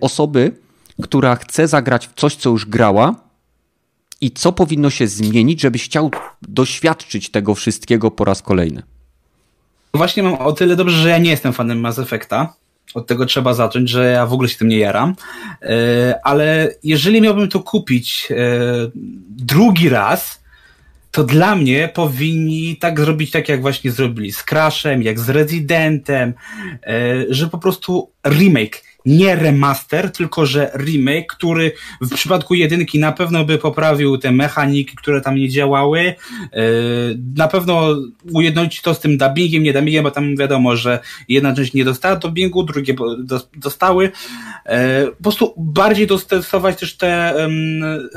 osoby, 0.00 0.56
która 1.02 1.36
chce 1.36 1.68
zagrać 1.68 2.06
w 2.06 2.14
coś, 2.14 2.36
co 2.36 2.50
już 2.50 2.66
grała, 2.66 3.14
i 4.20 4.30
co 4.30 4.52
powinno 4.52 4.90
się 4.90 5.08
zmienić, 5.08 5.60
żebyś 5.60 5.84
chciał 5.84 6.10
doświadczyć 6.42 7.30
tego 7.30 7.54
wszystkiego 7.54 8.10
po 8.10 8.24
raz 8.24 8.42
kolejny? 8.42 8.82
Właśnie 9.94 10.22
mam 10.22 10.34
o 10.34 10.52
tyle 10.52 10.76
dobrze, 10.76 11.02
że 11.02 11.08
ja 11.08 11.18
nie 11.18 11.30
jestem 11.30 11.52
fanem 11.52 11.80
Mass 11.80 11.98
Effecta. 11.98 12.54
Od 12.94 13.06
tego 13.06 13.26
trzeba 13.26 13.54
zacząć, 13.54 13.90
że 13.90 14.10
ja 14.10 14.26
w 14.26 14.32
ogóle 14.32 14.48
się 14.48 14.58
tym 14.58 14.68
nie 14.68 14.78
jaram. 14.78 15.14
E, 15.62 16.20
ale 16.24 16.74
jeżeli 16.84 17.20
miałbym 17.20 17.48
to 17.48 17.60
kupić 17.60 18.28
e, 18.30 18.34
drugi 19.28 19.88
raz, 19.88 20.42
to 21.10 21.24
dla 21.24 21.54
mnie 21.56 21.90
powinni 21.94 22.76
tak 22.76 23.00
zrobić, 23.00 23.30
tak 23.30 23.48
jak 23.48 23.60
właśnie 23.60 23.92
zrobili 23.92 24.32
z 24.32 24.44
Crashem, 24.44 25.02
jak 25.02 25.20
z 25.20 25.28
Residentem, 25.28 26.34
e, 26.82 27.24
że 27.28 27.48
po 27.48 27.58
prostu 27.58 28.10
remake 28.26 28.82
nie 29.06 29.36
remaster, 29.36 30.12
tylko 30.12 30.46
że 30.46 30.70
remake, 30.76 31.26
który 31.26 31.72
w 32.00 32.14
przypadku 32.14 32.54
jedynki 32.54 32.98
na 32.98 33.12
pewno 33.12 33.44
by 33.44 33.58
poprawił 33.58 34.18
te 34.18 34.32
mechaniki, 34.32 34.96
które 34.96 35.20
tam 35.20 35.34
nie 35.34 35.48
działały. 35.48 36.00
E, 36.00 36.14
na 37.36 37.48
pewno 37.48 37.96
ujednolić 38.32 38.82
to 38.82 38.94
z 38.94 39.00
tym 39.00 39.18
dubbingiem, 39.18 39.62
nie 39.62 39.72
dubbingiem, 39.72 40.04
bo 40.04 40.10
tam 40.10 40.36
wiadomo, 40.36 40.76
że 40.76 40.98
jedna 41.28 41.54
część 41.54 41.72
nie 41.74 41.84
dostała 41.84 42.16
dubbingu, 42.16 42.62
drugie 42.62 42.94
dostały. 43.56 44.12
E, 44.66 45.06
po 45.06 45.22
prostu 45.22 45.54
bardziej 45.56 46.06
dostosować 46.06 46.78
też 46.78 46.96
te 46.96 47.34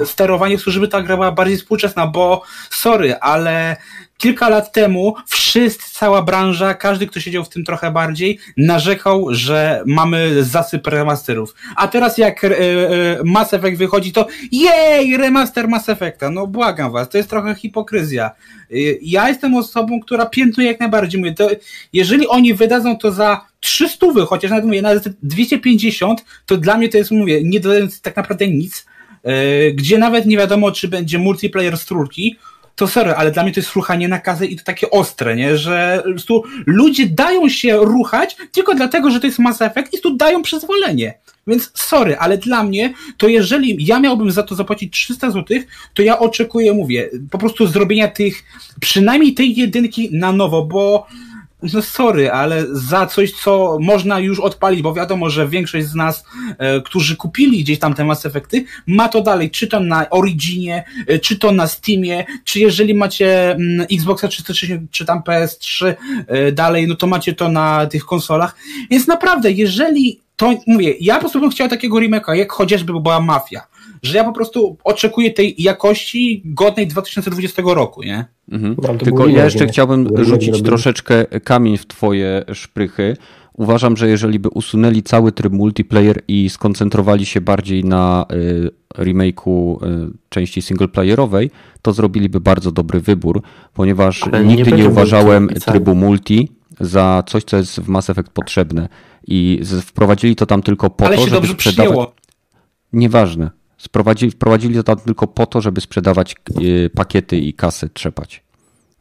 sterowanie, 0.05 0.57
żeby 0.65 0.87
ta 0.87 1.01
gra 1.01 1.15
była 1.15 1.31
bardziej 1.31 1.57
współczesna, 1.57 2.07
bo 2.07 2.41
sorry, 2.69 3.15
ale 3.15 3.77
kilka 4.17 4.49
lat 4.49 4.71
temu 4.71 5.15
wszyscy, 5.27 5.93
cała 5.93 6.21
branża, 6.21 6.73
każdy, 6.73 7.07
kto 7.07 7.19
siedział 7.19 7.43
w 7.43 7.49
tym 7.49 7.63
trochę 7.63 7.91
bardziej, 7.91 8.39
narzekał, 8.57 9.27
że 9.29 9.83
mamy 9.85 10.43
zasyp 10.43 10.87
remasterów. 10.87 11.55
A 11.75 11.87
teraz 11.87 12.17
jak 12.17 12.43
e, 12.43 12.49
e, 12.49 13.23
Mass 13.23 13.53
Effect 13.53 13.77
wychodzi, 13.77 14.11
to 14.11 14.27
jej, 14.51 15.17
remaster 15.17 15.67
Mass 15.67 15.89
Effecta. 15.89 16.29
No 16.29 16.47
błagam 16.47 16.91
was, 16.91 17.09
to 17.09 17.17
jest 17.17 17.29
trochę 17.29 17.55
hipokryzja. 17.55 18.31
E, 18.71 18.75
ja 19.01 19.29
jestem 19.29 19.55
osobą, 19.55 19.99
która 19.99 20.25
piętnuje 20.25 20.69
jak 20.69 20.79
najbardziej. 20.79 21.19
Mówię, 21.19 21.33
to 21.33 21.49
jeżeli 21.93 22.27
oni 22.27 22.53
wydadzą 22.53 22.97
to 22.97 23.11
za 23.11 23.45
300, 23.59 24.07
chociaż 24.27 24.51
nawet 24.51 24.65
mówię, 24.65 24.81
nawet 24.81 25.03
250, 25.23 26.25
to 26.45 26.57
dla 26.57 26.77
mnie 26.77 26.89
to 26.89 26.97
jest, 26.97 27.11
mówię, 27.11 27.41
nie 27.43 27.59
dodając 27.59 28.01
tak 28.01 28.15
naprawdę 28.15 28.47
nic, 28.47 28.85
gdzie 29.73 29.97
nawet 29.97 30.25
nie 30.25 30.37
wiadomo, 30.37 30.71
czy 30.71 30.87
będzie 30.87 31.19
multiplayer 31.19 31.77
z 31.77 31.85
trójki, 31.85 32.37
to 32.75 32.87
sorry, 32.87 33.15
ale 33.15 33.31
dla 33.31 33.43
mnie 33.43 33.51
to 33.51 33.59
jest 33.59 33.73
ruchanie 33.73 34.07
na 34.07 34.19
kazę 34.19 34.45
i 34.45 34.55
to 34.55 34.63
takie 34.63 34.89
ostre, 34.89 35.35
nie? 35.35 35.57
Że 35.57 36.03
tu 36.27 36.43
ludzie 36.65 37.05
dają 37.05 37.49
się 37.49 37.77
ruchać 37.77 38.35
tylko 38.51 38.75
dlatego, 38.75 39.11
że 39.11 39.19
to 39.19 39.27
jest 39.27 39.39
Mass 39.39 39.61
Effect 39.61 39.93
i 39.93 40.01
tu 40.01 40.15
dają 40.15 40.41
przyzwolenie. 40.41 41.13
Więc 41.47 41.71
sorry, 41.73 42.17
ale 42.17 42.37
dla 42.37 42.63
mnie 42.63 42.93
to 43.17 43.27
jeżeli 43.27 43.85
ja 43.85 43.99
miałbym 43.99 44.31
za 44.31 44.43
to 44.43 44.55
zapłacić 44.55 44.93
300 44.93 45.31
zł, 45.31 45.57
to 45.93 46.01
ja 46.01 46.19
oczekuję, 46.19 46.73
mówię, 46.73 47.09
po 47.31 47.37
prostu 47.37 47.67
zrobienia 47.67 48.07
tych, 48.07 48.43
przynajmniej 48.79 49.33
tej 49.33 49.55
jedynki 49.55 50.09
na 50.11 50.31
nowo, 50.31 50.65
bo 50.65 51.07
no 51.73 51.81
sorry, 51.81 52.31
ale 52.31 52.65
za 52.71 53.05
coś, 53.05 53.31
co 53.31 53.77
można 53.81 54.19
już 54.19 54.39
odpalić, 54.39 54.81
bo 54.81 54.93
wiadomo, 54.93 55.29
że 55.29 55.47
większość 55.47 55.85
z 55.85 55.95
nas, 55.95 56.25
e, 56.57 56.81
którzy 56.81 57.15
kupili 57.15 57.63
gdzieś 57.63 57.79
tam 57.79 57.93
te 57.93 58.05
Mass 58.05 58.25
Effecty, 58.25 58.65
ma 58.87 59.09
to 59.09 59.21
dalej, 59.21 59.51
czy 59.51 59.67
to 59.67 59.79
na 59.79 60.09
Originie, 60.09 60.83
e, 61.07 61.19
czy 61.19 61.39
to 61.39 61.51
na 61.51 61.67
Steamie, 61.67 62.25
czy 62.43 62.59
jeżeli 62.59 62.93
macie 62.93 63.51
mm, 63.51 63.87
Xboxa 63.91 64.27
360, 64.27 64.91
czy 64.91 65.05
tam 65.05 65.21
PS3 65.21 65.93
e, 66.27 66.51
dalej, 66.51 66.87
no 66.87 66.95
to 66.95 67.07
macie 67.07 67.33
to 67.33 67.49
na 67.49 67.85
tych 67.85 68.05
konsolach. 68.05 68.55
Więc 68.89 69.07
naprawdę, 69.07 69.51
jeżeli 69.51 70.19
to, 70.35 70.53
mówię, 70.67 70.93
ja 70.99 71.13
po 71.13 71.19
prostu 71.19 71.39
bym 71.39 71.49
chciał 71.49 71.67
takiego 71.67 71.97
remake'a, 71.97 72.33
jak 72.33 72.51
chociażby 72.51 73.01
była 73.01 73.19
Mafia 73.19 73.74
że 74.05 74.17
ja 74.17 74.23
po 74.23 74.33
prostu 74.33 74.77
oczekuję 74.83 75.31
tej 75.31 75.55
jakości 75.57 76.41
godnej 76.45 76.87
2020 76.87 77.61
roku, 77.65 78.03
nie? 78.03 78.25
Mhm. 78.51 78.75
No, 78.81 78.95
Tylko 78.95 79.27
ja 79.27 79.43
jeszcze 79.43 79.67
chciałbym 79.67 80.25
rzucić 80.25 80.61
troszeczkę 80.61 81.25
kamień 81.25 81.77
w 81.77 81.87
twoje 81.87 82.45
szprychy. 82.53 83.17
Uważam, 83.53 83.97
że 83.97 84.09
jeżeli 84.09 84.39
by 84.39 84.49
usunęli 84.49 85.03
cały 85.03 85.31
tryb 85.31 85.53
multiplayer 85.53 86.21
i 86.27 86.49
skoncentrowali 86.49 87.25
się 87.25 87.41
bardziej 87.41 87.83
na 87.83 88.25
y, 88.31 88.69
remake'u 88.97 89.83
y, 89.83 90.11
części 90.29 90.61
singleplayerowej, 90.61 91.51
to 91.81 91.93
zrobiliby 91.93 92.39
bardzo 92.39 92.71
dobry 92.71 92.99
wybór, 92.99 93.41
ponieważ 93.73 94.23
Ale 94.23 94.45
nigdy 94.45 94.71
nie, 94.71 94.77
nie 94.77 94.89
uważałem 94.89 95.49
trybu 95.49 95.95
multi 95.95 96.51
za 96.79 97.23
coś, 97.27 97.43
co 97.43 97.57
jest 97.57 97.79
w 97.79 97.87
Mass 97.87 98.09
Effect 98.09 98.29
potrzebne. 98.29 98.89
I 99.27 99.61
wprowadzili 99.81 100.35
to 100.35 100.45
tam 100.45 100.61
tylko 100.61 100.89
po 100.89 101.05
Ale 101.05 101.15
to, 101.15 101.27
żeby 101.27 101.47
sprzedawać. 101.47 101.91
Przyjęło. 101.91 102.13
Nieważne. 102.93 103.49
Sprowadzili, 103.85 104.31
wprowadzili 104.31 104.75
to 104.75 104.83
tam 104.83 104.95
tylko 104.95 105.27
po 105.27 105.45
to, 105.45 105.61
żeby 105.61 105.81
sprzedawać 105.81 106.35
y, 106.61 106.89
pakiety 106.95 107.37
i 107.37 107.53
kasy 107.53 107.89
trzepać. 107.89 108.43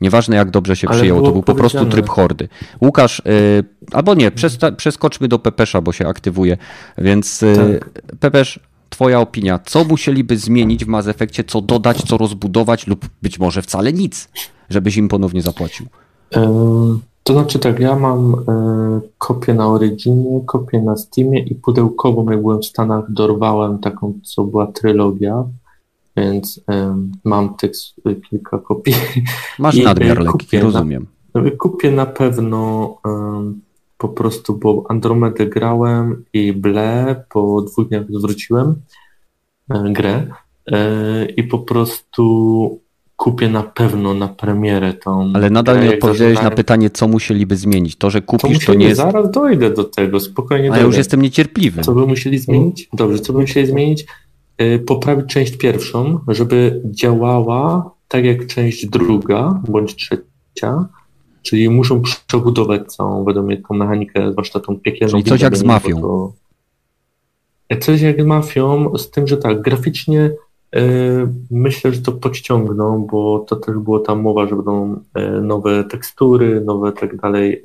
Nieważne 0.00 0.36
jak 0.36 0.50
dobrze 0.50 0.76
się 0.76 0.88
Ale 0.88 0.96
przyjęło, 0.96 1.22
to 1.22 1.32
był 1.32 1.42
po 1.42 1.54
prostu 1.54 1.86
tryb 1.86 2.08
hordy. 2.08 2.48
Łukasz, 2.80 3.18
y, 3.18 3.64
albo 3.92 4.14
nie, 4.14 4.30
przeskoczmy 4.76 5.28
do 5.28 5.38
Pepesza, 5.38 5.80
bo 5.80 5.92
się 5.92 6.08
aktywuje. 6.08 6.56
Więc 6.98 7.42
y, 7.42 7.80
tak. 7.80 8.02
Pepesz, 8.20 8.60
twoja 8.90 9.20
opinia. 9.20 9.58
Co 9.64 9.84
musieliby 9.84 10.36
zmienić 10.36 10.84
w 10.84 10.88
Mass 10.88 11.06
Effectie, 11.06 11.44
co 11.44 11.60
dodać, 11.60 12.02
co 12.02 12.18
rozbudować 12.18 12.86
lub 12.86 13.08
być 13.22 13.38
może 13.38 13.62
wcale 13.62 13.92
nic, 13.92 14.28
żebyś 14.70 14.96
im 14.96 15.08
ponownie 15.08 15.42
zapłacił? 15.42 15.86
Um 16.36 17.00
to 17.24 17.32
znaczy 17.32 17.58
tak, 17.58 17.80
ja 17.80 17.96
mam 17.96 18.34
e, 18.34 19.00
kopię 19.18 19.54
na 19.54 19.68
Originie, 19.68 20.40
kopię 20.46 20.82
na 20.82 20.96
Steamie 20.96 21.40
i 21.40 21.54
pudełkową, 21.54 22.30
jak 22.30 22.40
byłem 22.40 22.62
w 22.62 22.66
Stanach, 22.66 23.12
dorwałem 23.12 23.78
taką, 23.78 24.20
co 24.22 24.44
była 24.44 24.66
trylogia, 24.66 25.44
więc 26.16 26.60
e, 26.70 26.96
mam 27.24 27.54
tych 27.54 27.72
kilka 28.30 28.58
kopii. 28.58 28.94
Masz 29.58 29.74
I, 29.78 29.84
nadmiar 29.84 30.18
e, 30.18 30.22
lekki, 30.22 30.58
rozumiem. 30.58 31.06
Na, 31.34 31.50
kupię 31.58 31.90
na 31.90 32.06
pewno 32.06 32.88
e, 33.06 33.52
po 33.98 34.08
prostu, 34.08 34.58
bo 34.58 34.84
Andromedę 34.88 35.46
grałem 35.46 36.24
i 36.32 36.52
Ble 36.52 37.24
po 37.28 37.62
dwóch 37.62 37.88
dniach 37.88 38.04
zwróciłem 38.10 38.74
e, 39.70 39.92
grę 39.92 40.26
e, 40.72 41.26
i 41.26 41.44
po 41.44 41.58
prostu 41.58 42.83
kupię 43.16 43.48
na 43.48 43.62
pewno 43.62 44.14
na 44.14 44.28
premierę 44.28 44.94
tą. 44.94 45.32
Ale 45.34 45.50
nadal 45.50 45.80
nie 45.80 45.90
odpowiedziałeś 45.90 46.42
na 46.42 46.50
pytanie, 46.50 46.90
co 46.90 47.08
musieliby 47.08 47.56
zmienić. 47.56 47.96
To, 47.96 48.10
że 48.10 48.22
kupisz, 48.22 48.58
to, 48.58 48.66
to 48.66 48.74
nie 48.74 48.86
jest. 48.86 48.96
Zaraz 48.96 49.30
dojdę 49.30 49.70
do 49.70 49.84
tego, 49.84 50.20
spokojnie. 50.20 50.72
A 50.72 50.76
ja 50.76 50.82
już 50.82 50.96
jestem 50.96 51.22
niecierpliwy. 51.22 51.82
Co 51.82 51.92
by 51.92 52.06
musieli 52.06 52.38
zmienić? 52.38 52.88
Dobrze, 52.92 53.18
co 53.18 53.32
by 53.32 53.40
musieli 53.40 53.66
zmienić? 53.66 54.06
Yy, 54.58 54.78
poprawić 54.78 55.26
część 55.26 55.56
pierwszą, 55.56 56.18
żeby 56.28 56.82
działała 56.84 57.90
tak 58.08 58.24
jak 58.24 58.46
część 58.46 58.86
druga 58.86 59.60
bądź 59.68 59.94
trzecia. 59.94 60.88
Czyli 61.42 61.70
muszą 61.70 62.02
przebudować 62.26 62.92
całą, 62.92 63.24
według 63.24 63.46
mnie, 63.46 63.62
tą 63.68 63.74
mechanikę, 63.74 64.32
zwłaszcza 64.32 64.60
tą 64.60 64.80
piekielną. 64.80 65.12
Czyli 65.12 65.24
coś 65.24 65.40
jak 65.40 65.56
z 65.56 65.62
mafią. 65.62 66.00
To... 66.00 66.32
Coś 67.80 68.00
jak 68.00 68.22
z 68.22 68.24
mafią, 68.24 68.98
z 68.98 69.10
tym, 69.10 69.26
że 69.26 69.36
tak, 69.36 69.62
graficznie 69.62 70.30
E, 70.30 70.30
myślę, 71.50 71.92
że 71.92 72.02
to 72.02 72.12
podciągną, 72.12 73.06
bo 73.06 73.38
to 73.48 73.56
też 73.56 73.76
było 73.76 73.98
tam 73.98 74.20
mowa, 74.20 74.46
że 74.46 74.56
będą 74.56 75.00
e, 75.14 75.30
nowe 75.30 75.84
tekstury, 75.84 76.60
nowe 76.60 76.92
tak 76.92 77.16
dalej, 77.16 77.62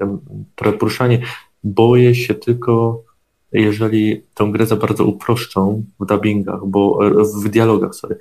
poruszanie. 0.56 1.22
Boję 1.64 2.16
się 2.16 2.34
tylko, 2.34 3.04
jeżeli 3.52 4.22
tę 4.34 4.50
grę 4.52 4.66
za 4.66 4.76
bardzo 4.76 5.06
uproszczą 5.06 5.84
w 6.00 6.06
dubbingach, 6.06 6.66
bo 6.66 7.08
e, 7.08 7.24
w 7.44 7.50
dialogach, 7.50 7.96
sorry, 7.96 8.18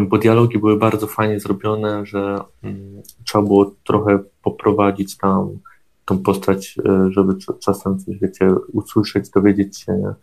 bo 0.00 0.18
dialogi 0.18 0.58
były 0.58 0.76
bardzo 0.76 1.06
fajnie 1.06 1.40
zrobione, 1.40 2.06
że 2.06 2.38
mm, 2.62 3.02
trzeba 3.24 3.44
było 3.44 3.74
trochę 3.84 4.18
poprowadzić 4.42 5.16
tam 5.16 5.58
tą 6.04 6.18
postać, 6.18 6.74
żeby 7.08 7.34
czasem 7.60 7.98
coś, 7.98 8.18
wiecie, 8.18 8.54
usłyszeć, 8.72 9.30
dowiedzieć 9.30 9.78
się? 9.78 10.14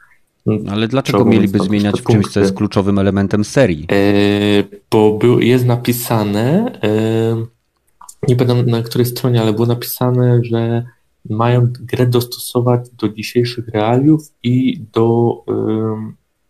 Ale 0.72 0.88
dlaczego 0.88 1.26
mieliby 1.26 1.60
zmieniać 1.60 2.02
w 2.02 2.06
czymś, 2.06 2.28
co 2.28 2.40
jest 2.40 2.54
kluczowym 2.54 3.00
elementem 3.00 3.44
serii? 3.44 3.88
E, 3.92 4.04
bo 4.92 5.18
był, 5.18 5.40
jest 5.40 5.66
napisane, 5.66 6.80
e, 6.84 7.46
nie 8.28 8.36
pamiętam 8.36 8.66
na 8.66 8.84
której 8.84 9.06
stronie, 9.06 9.42
ale 9.42 9.54
było 9.54 9.68
napisane, 9.68 10.40
że 10.44 10.86
mają 11.30 11.68
grę 11.80 12.06
dostosować 12.06 12.90
do 12.90 13.10
dzisiejszych 13.10 13.68
realiów 13.68 14.34
i 14.44 14.82
do 14.94 15.38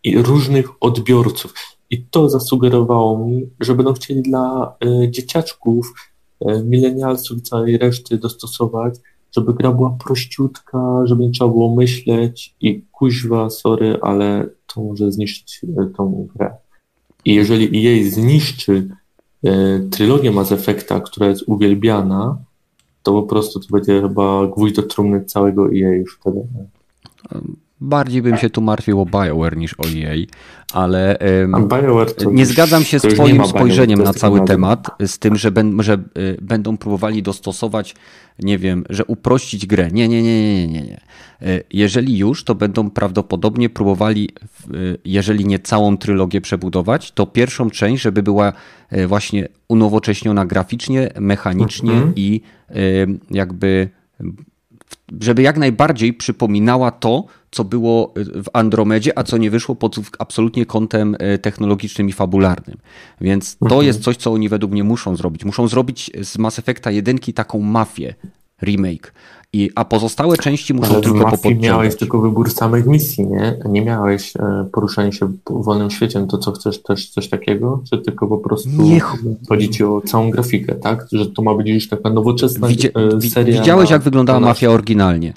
i 0.04 0.18
różnych 0.18 0.70
odbiorców. 0.80 1.54
I 1.90 2.04
to 2.04 2.30
zasugerowało 2.30 3.28
mi, 3.28 3.50
że 3.60 3.76
będą 3.76 3.94
chcieli 3.94 4.22
dla 4.22 4.76
dzieciaczków, 5.10 5.94
milenialsów 6.64 7.38
i 7.38 7.42
całej 7.42 7.78
reszty 7.78 8.18
dostosować, 8.18 8.96
żeby 9.36 9.54
gra 9.54 9.72
była 9.72 9.98
prościutka, 10.06 11.02
żeby 11.06 11.24
nie 11.24 11.32
trzeba 11.32 11.50
było 11.50 11.76
myśleć 11.76 12.56
i 12.62 12.82
kuźwa, 12.92 13.50
sorry, 13.50 13.98
ale 14.02 14.50
to 14.68 14.84
może 14.84 15.12
zniszczyć 15.12 15.62
y, 15.64 15.94
tą 15.98 16.28
grę. 16.36 16.52
I 17.26 17.36
jeżeli 17.36 17.84
jej 17.84 18.10
zniszczy 18.10 18.90
y, 19.46 19.88
trylogię 19.92 20.32
Mass 20.32 20.52
Effecta, 20.52 21.00
która 21.00 21.28
jest 21.28 21.44
uwielbiana, 21.48 22.38
to 23.04 23.12
po 23.12 23.24
prostu 23.24 23.60
to 23.60 23.68
będzie 23.72 24.02
chyba 24.02 24.48
gwóźdź 24.48 24.76
do 24.76 24.84
trumny 24.84 25.26
całego 25.26 25.66
EA 25.66 25.92
już 25.94 26.18
wtedy. 26.20 26.48
Bardziej 27.84 28.22
bym 28.22 28.38
się 28.38 28.50
tu 28.50 28.62
martwił 28.62 29.02
o 29.02 29.06
BioWare 29.06 29.58
niż 29.58 29.76
o 29.80 29.84
EA, 29.84 30.16
ale 30.74 31.18
um, 31.42 31.70
nie 32.32 32.46
zgadzam 32.46 32.84
się 32.84 33.00
z 33.00 33.02
Twoim 33.02 33.46
spojrzeniem 33.46 34.04
na 34.04 34.14
cały 34.14 34.46
temat, 34.46 34.88
z 35.08 35.20
tym, 35.20 35.36
że, 35.36 35.52
ben, 35.52 35.84
że 35.84 35.94
y, 35.94 36.38
będą 36.42 36.78
próbowali 36.78 37.24
dostosować, 37.24 37.96
nie 38.40 38.58
wiem, 38.58 38.84
że 38.90 39.06
uprościć 39.06 39.66
grę. 39.66 39.90
Nie, 39.92 40.08
nie, 40.08 40.24
nie, 40.24 40.44
nie, 40.44 40.68
nie, 40.68 40.82
nie. 40.82 41.02
Y, 41.42 41.64
jeżeli 41.74 42.18
już, 42.18 42.44
to 42.44 42.56
będą 42.56 42.90
prawdopodobnie 42.90 43.70
próbowali, 43.70 44.30
y, 44.74 44.98
jeżeli 45.06 45.46
nie 45.46 45.60
całą 45.60 45.98
trylogię 45.98 46.42
przebudować, 46.42 47.12
to 47.12 47.26
pierwszą 47.26 47.70
część, 47.70 48.04
żeby 48.04 48.24
była 48.24 48.54
właśnie 49.08 49.48
unowocześniona 49.68 50.46
graficznie, 50.46 51.10
mechanicznie 51.20 51.92
mm 51.92 52.10
-hmm. 52.10 52.14
i 52.16 52.42
jakby 53.32 53.90
żeby 55.22 55.42
jak 55.42 55.58
najbardziej 55.58 56.14
przypominała 56.14 56.92
to, 56.92 57.26
co 57.52 57.64
było 57.64 58.14
w 58.16 58.46
Andromedzie, 58.54 59.18
a 59.18 59.24
co 59.24 59.38
nie 59.38 59.52
wyszło 59.52 59.76
pod 59.76 59.96
absolutnie 60.20 60.66
kątem 60.66 61.16
e, 61.20 61.38
technologicznym 61.38 62.10
i 62.10 62.14
fabularnym. 62.14 62.78
Więc 63.22 63.58
to 63.58 63.66
mhm. 63.66 63.86
jest 63.86 64.02
coś, 64.02 64.18
co 64.18 64.34
oni 64.34 64.50
według 64.50 64.72
mnie 64.72 64.84
muszą 64.84 65.16
zrobić. 65.16 65.46
Muszą 65.46 65.68
zrobić 65.68 66.12
z 66.22 66.38
Mass 66.38 66.60
Effecta 66.60 66.92
1 66.92 67.20
taką 67.36 67.60
mafię 67.60 68.16
remake. 68.64 69.14
I, 69.56 69.70
a 69.76 69.86
pozostałe 69.86 70.38
części 70.38 70.74
muszą 70.74 70.94
Ale 70.94 71.02
tylko 71.02 71.20
popodciągać. 71.20 71.62
miałeś 71.62 71.96
tylko 71.96 72.22
wybór 72.22 72.52
samych 72.52 72.86
misji, 72.86 73.28
nie? 73.28 73.58
Nie 73.70 73.82
miałeś 73.82 74.34
e, 74.36 74.66
poruszania 74.72 75.12
się 75.12 75.34
po 75.44 75.64
wolnym 75.64 75.92
świecie, 75.92 76.20
no 76.20 76.28
to 76.28 76.38
co 76.38 76.52
chcesz 76.52 76.84
też 76.84 77.10
coś 77.10 77.30
takiego? 77.30 77.84
Czy 77.90 77.98
tylko 77.98 78.28
po 78.28 78.38
prostu 78.38 78.70
nie. 78.70 79.00
chodzi 79.50 79.70
ci 79.70 79.84
o 79.84 80.02
całą 80.02 80.30
grafikę, 80.30 80.76
tak? 80.76 81.08
Że 81.12 81.26
to 81.26 81.42
ma 81.42 81.56
być 81.56 81.68
już 81.68 81.90
taka 81.90 82.10
nowoczesna 82.10 82.68
Widzia 82.68 82.90
e, 82.90 83.22
seria. 83.22 83.60
Widziałeś 83.60 83.90
jak 83.90 84.02
wyglądała 84.02 84.40
mafia 84.40 84.70
oryginalnie? 84.70 85.34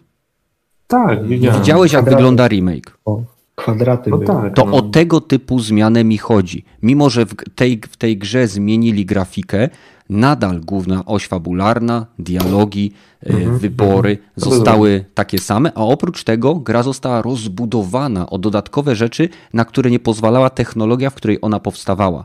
Tak, 0.87 1.27
widziałem. 1.27 1.61
Widziałeś, 1.61 1.93
jak 1.93 2.03
Kwadraty. 2.03 2.17
wygląda 2.17 2.49
remake. 2.49 2.99
O, 3.05 3.23
kwadraty. 3.55 4.11
No 4.11 4.19
tak, 4.19 4.55
to 4.55 4.65
no. 4.65 4.77
o 4.77 4.83
tego 4.83 5.21
typu 5.21 5.61
zmianę 5.61 6.05
mi 6.05 6.19
chodzi. 6.19 6.65
Mimo, 6.83 7.11
że 7.11 7.27
w 7.27 7.35
tej, 7.55 7.81
w 7.91 7.97
tej 7.97 8.19
grze 8.19 8.49
zmienili 8.49 9.07
grafikę, 9.07 9.69
nadal 10.11 10.61
główna 10.61 11.05
oś 11.05 11.27
fabularna, 11.27 12.07
dialogi, 12.19 12.93
e, 13.27 13.29
mhm, 13.29 13.59
wybory 13.59 14.11
mhm. 14.11 14.31
zostały 14.37 15.05
takie 15.15 15.39
same, 15.39 15.73
a 15.75 15.81
oprócz 15.81 16.25
tego 16.25 16.55
gra 16.55 16.83
została 16.83 17.23
rozbudowana 17.23 18.31
o 18.31 18.39
dodatkowe 18.39 18.97
rzeczy, 18.97 19.29
na 19.53 19.65
które 19.65 19.91
nie 19.91 19.99
pozwalała 19.99 20.51
technologia, 20.51 21.11
w 21.11 21.15
której 21.15 21.39
ona 21.43 21.61
powstawała. 21.61 22.25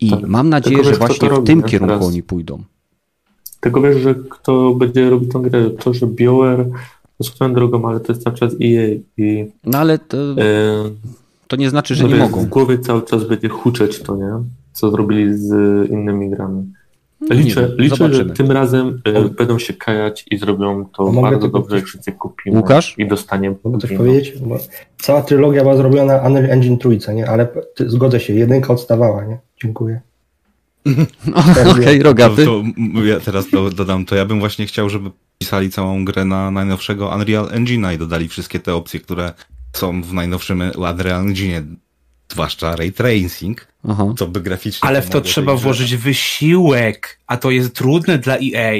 I 0.00 0.10
tak. 0.10 0.26
mam 0.26 0.48
nadzieję, 0.48 0.76
Tylko 0.76 0.92
że 0.92 0.98
właśnie 0.98 1.30
w 1.30 1.44
tym 1.44 1.62
kierunku 1.62 1.94
teraz. 1.94 2.08
oni 2.08 2.22
pójdą. 2.22 2.62
Tylko 3.60 3.80
wiesz, 3.80 3.96
że 4.02 4.14
kto 4.14 4.74
będzie 4.74 5.10
robił 5.10 5.28
tę 5.28 5.38
grę, 5.38 5.70
to, 5.70 5.94
że 5.94 6.06
BioWare 6.06 6.66
swoją 7.22 7.54
drogą, 7.54 7.88
ale 7.88 8.00
to 8.00 8.12
jest 8.12 8.24
cały 8.24 8.36
czas 8.36 8.52
EA 8.52 8.88
i... 9.16 9.46
No 9.64 9.78
ale 9.78 9.98
to, 9.98 10.16
e, 10.16 10.90
to 11.48 11.56
nie 11.56 11.70
znaczy, 11.70 11.94
że 11.94 12.04
nie 12.04 12.16
mogą. 12.16 12.40
W 12.40 12.48
głowie 12.48 12.78
cały 12.78 13.02
czas 13.02 13.24
będzie 13.28 13.48
huczeć 13.48 13.98
to, 13.98 14.16
nie? 14.16 14.32
Co 14.72 14.90
zrobili 14.90 15.38
z 15.38 15.50
innymi 15.90 16.30
grami. 16.30 16.72
Liczę, 17.30 17.68
nie, 17.78 17.84
liczę 17.84 18.14
że 18.14 18.24
tym 18.24 18.50
razem 18.50 19.00
e, 19.04 19.28
będą 19.28 19.58
się 19.58 19.74
kajać 19.74 20.24
i 20.30 20.38
zrobią 20.38 20.84
to 20.96 21.12
bardzo 21.12 21.48
dobrze, 21.48 21.76
jak 21.76 21.84
wszyscy 21.84 22.12
kupimy 22.12 22.56
Łukasz? 22.56 22.94
i 22.98 23.08
dostaniemy. 23.08 23.56
Mogę 23.64 23.78
coś 23.78 23.92
powiedzieć? 23.92 24.38
Bo 24.38 24.58
cała 24.98 25.22
trylogia 25.22 25.62
była 25.62 25.76
zrobiona 25.76 26.16
na 26.16 26.28
Unreal 26.28 26.50
Engine 26.50 26.78
trójce, 26.78 27.14
nie? 27.14 27.28
Ale 27.28 27.48
zgodzę 27.86 28.20
się, 28.20 28.34
jedynka 28.34 28.72
odstawała, 28.72 29.24
nie? 29.24 29.38
Dziękuję. 29.62 30.00
No, 31.26 31.40
Okej, 31.40 31.70
okay, 31.70 32.02
rogaty. 32.02 32.44
To, 32.44 32.62
to, 32.94 33.04
ja 33.04 33.20
teraz 33.20 33.50
do, 33.50 33.70
dodam, 33.70 34.04
to 34.04 34.16
ja 34.16 34.24
bym 34.24 34.40
właśnie 34.40 34.66
chciał, 34.66 34.90
żeby 34.90 35.10
pisali 35.38 35.70
całą 35.70 36.04
grę 36.04 36.24
na 36.24 36.50
najnowszego 36.50 37.08
Unreal 37.16 37.46
Engine'a 37.46 37.94
i 37.94 37.98
dodali 37.98 38.28
wszystkie 38.28 38.60
te 38.60 38.74
opcje, 38.74 39.00
które 39.00 39.32
są 39.72 40.02
w 40.02 40.12
najnowszym 40.12 40.62
Unreal 40.76 41.20
Engine, 41.20 41.76
zwłaszcza 42.32 42.76
Ray 42.76 42.92
Tracing, 42.92 43.66
Aha. 43.88 44.14
co 44.16 44.26
by 44.26 44.40
graficznie... 44.40 44.88
Ale 44.88 45.02
w 45.02 45.10
to 45.10 45.20
trzeba 45.20 45.56
włożyć 45.56 45.96
wysiłek, 45.96 47.20
a 47.26 47.36
to 47.36 47.50
jest 47.50 47.74
trudne 47.74 48.18
dla 48.18 48.36
EA. 48.36 48.72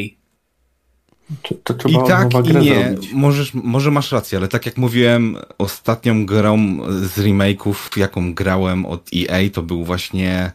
To, 1.65 1.75
to 1.75 1.89
I 1.89 1.95
tak 2.09 2.47
i 2.47 2.57
nie, 2.57 2.95
Możesz, 3.13 3.55
może 3.55 3.91
masz 3.91 4.13
rację, 4.13 4.39
ale 4.39 4.49
tak 4.49 4.67
jak 4.67 4.77
mówiłem, 4.77 5.37
ostatnią 5.59 6.27
grą 6.27 6.79
z 6.89 7.19
remake'ów, 7.19 7.99
jaką 7.99 8.35
grałem 8.35 8.87
od 8.87 9.11
EA, 9.15 9.51
to 9.53 9.63
był 9.63 9.85
właśnie 9.85 10.53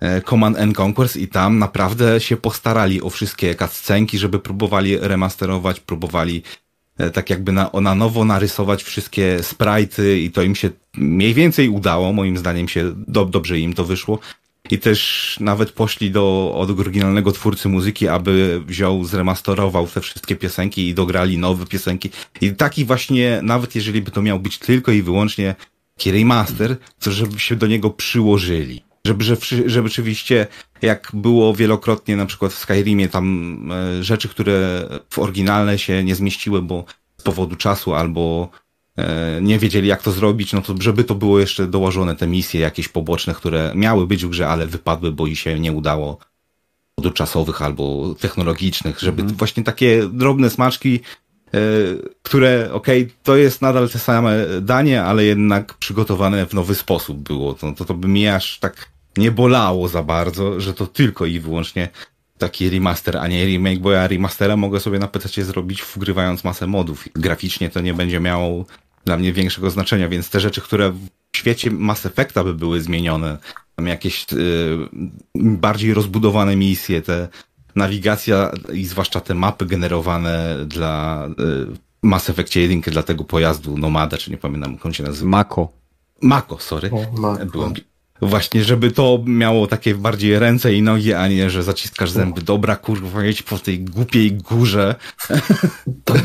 E, 0.00 0.20
Command 0.22 0.58
and 0.58 0.80
Conquers 0.80 1.16
i 1.16 1.28
tam 1.28 1.58
naprawdę 1.58 2.20
się 2.20 2.36
postarali 2.36 3.02
o 3.02 3.10
wszystkie 3.10 3.54
cutscenki, 3.54 4.18
żeby 4.18 4.38
próbowali 4.38 4.98
remasterować, 4.98 5.80
próbowali 5.80 6.42
tak 7.12 7.30
jakby 7.30 7.52
na, 7.52 7.70
na 7.82 7.94
nowo 7.94 8.24
narysować 8.24 8.82
wszystkie 8.82 9.38
sprite'y 9.38 10.16
i 10.16 10.30
to 10.30 10.42
im 10.42 10.54
się 10.54 10.70
mniej 10.96 11.34
więcej 11.34 11.68
udało, 11.68 12.12
moim 12.12 12.38
zdaniem 12.38 12.68
się 12.68 12.92
do, 12.96 13.24
dobrze 13.24 13.58
im 13.58 13.74
to 13.74 13.84
wyszło. 13.84 14.18
I 14.70 14.78
też 14.78 15.36
nawet 15.40 15.72
poszli 15.72 16.10
do 16.10 16.52
od 16.54 16.80
oryginalnego 16.80 17.32
twórcy 17.32 17.68
muzyki, 17.68 18.08
aby 18.08 18.62
wziął, 18.66 19.04
zremasterował 19.04 19.86
te 19.86 20.00
wszystkie 20.00 20.36
piosenki 20.36 20.88
i 20.88 20.94
dograli 20.94 21.38
nowe 21.38 21.66
piosenki. 21.66 22.10
I 22.40 22.54
taki 22.54 22.84
właśnie, 22.84 23.40
nawet 23.42 23.74
jeżeli 23.74 24.02
by 24.02 24.10
to 24.10 24.22
miał 24.22 24.40
być 24.40 24.58
tylko 24.58 24.92
i 24.92 25.02
wyłącznie 25.02 25.54
remaster, 26.06 26.76
to 27.00 27.12
żeby 27.12 27.38
się 27.38 27.56
do 27.56 27.66
niego 27.66 27.90
przyłożyli 27.90 28.89
żeby, 29.06 29.24
żeby, 29.24 29.40
żeby 29.66 29.88
rzeczywiście, 29.88 30.46
jak 30.82 31.10
było 31.14 31.54
wielokrotnie 31.54 32.16
na 32.16 32.26
przykład 32.26 32.52
w 32.52 32.58
Skyrimie, 32.58 33.08
tam 33.08 33.72
e, 33.72 34.02
rzeczy, 34.02 34.28
które 34.28 34.88
w 35.10 35.18
oryginalne 35.18 35.78
się 35.78 36.04
nie 36.04 36.14
zmieściły, 36.14 36.62
bo 36.62 36.84
z 37.18 37.22
powodu 37.22 37.56
czasu 37.56 37.94
albo 37.94 38.48
e, 38.96 39.38
nie 39.42 39.58
wiedzieli 39.58 39.88
jak 39.88 40.02
to 40.02 40.12
zrobić, 40.12 40.52
no 40.52 40.62
to 40.62 40.74
żeby 40.80 41.04
to 41.04 41.14
było 41.14 41.40
jeszcze 41.40 41.66
dołożone 41.66 42.16
te 42.16 42.26
misje 42.26 42.60
jakieś 42.60 42.88
poboczne, 42.88 43.34
które 43.34 43.72
miały 43.74 44.06
być 44.06 44.24
w 44.24 44.28
grze, 44.28 44.48
ale 44.48 44.66
wypadły, 44.66 45.12
bo 45.12 45.26
i 45.26 45.36
się 45.36 45.60
nie 45.60 45.72
udało 45.72 46.18
do 46.98 47.10
czasowych 47.10 47.62
albo 47.62 48.14
technologicznych, 48.14 49.00
żeby 49.00 49.22
mhm. 49.22 49.38
właśnie 49.38 49.62
takie 49.64 50.08
drobne 50.12 50.50
smaczki, 50.50 51.00
które, 52.22 52.72
okej, 52.72 53.02
okay, 53.02 53.14
to 53.22 53.36
jest 53.36 53.62
nadal 53.62 53.88
te 53.88 53.98
same 53.98 54.46
danie, 54.60 55.02
ale 55.02 55.24
jednak 55.24 55.74
przygotowane 55.74 56.46
w 56.46 56.54
nowy 56.54 56.74
sposób 56.74 57.18
było. 57.18 57.54
To, 57.54 57.72
to, 57.72 57.84
to 57.84 57.94
by 57.94 58.08
mi 58.08 58.28
aż 58.28 58.58
tak 58.58 58.88
nie 59.16 59.30
bolało 59.30 59.88
za 59.88 60.02
bardzo, 60.02 60.60
że 60.60 60.74
to 60.74 60.86
tylko 60.86 61.26
i 61.26 61.40
wyłącznie 61.40 61.88
taki 62.38 62.70
remaster, 62.70 63.16
a 63.16 63.28
nie 63.28 63.44
remake, 63.44 63.78
bo 63.78 63.92
ja 63.92 64.08
remastera 64.08 64.56
mogę 64.56 64.80
sobie 64.80 64.98
na 64.98 65.08
PC 65.08 65.44
zrobić 65.44 65.82
wgrywając 65.82 66.44
masę 66.44 66.66
modów. 66.66 67.08
Graficznie 67.14 67.70
to 67.70 67.80
nie 67.80 67.94
będzie 67.94 68.20
miało 68.20 68.64
dla 69.04 69.16
mnie 69.16 69.32
większego 69.32 69.70
znaczenia, 69.70 70.08
więc 70.08 70.30
te 70.30 70.40
rzeczy, 70.40 70.60
które 70.60 70.90
w 71.32 71.36
świecie 71.36 71.70
Mass 71.70 72.06
Effecta 72.06 72.44
by 72.44 72.54
były 72.54 72.80
zmienione, 72.80 73.38
tam 73.76 73.86
jakieś 73.86 74.26
y, 74.32 74.78
bardziej 75.34 75.94
rozbudowane 75.94 76.56
misje, 76.56 77.02
te 77.02 77.28
nawigacja 77.74 78.52
i 78.72 78.84
zwłaszcza 78.84 79.20
te 79.20 79.34
mapy 79.34 79.66
generowane 79.66 80.56
dla 80.66 81.26
y, 81.26 81.76
Mass 82.02 82.30
Effectie 82.30 82.60
1 82.60 82.80
dla 82.80 83.02
tego 83.02 83.24
pojazdu 83.24 83.78
Nomada, 83.78 84.18
czy 84.18 84.30
nie 84.30 84.36
pamiętam, 84.36 84.72
jak 84.72 84.86
on 84.86 84.92
się 84.92 85.02
nazywa. 85.02 85.30
Mako. 85.30 85.72
Mako, 86.22 86.58
sorry. 86.58 86.90
O, 86.90 87.20
Mako. 87.20 87.46
Byłem, 87.46 87.74
Właśnie, 88.22 88.64
żeby 88.64 88.90
to 88.90 89.22
miało 89.26 89.66
takie 89.66 89.94
bardziej 89.94 90.38
ręce 90.38 90.74
i 90.74 90.82
nogi, 90.82 91.14
a 91.14 91.28
nie, 91.28 91.50
że 91.50 91.62
zaciskasz 91.62 92.10
zęby. 92.10 92.42
Dobra, 92.42 92.76
kurwa, 92.76 93.24
jedź 93.24 93.42
po 93.42 93.58
tej 93.58 93.80
głupiej 93.80 94.32
górze. 94.32 94.94
tak, 96.04 96.22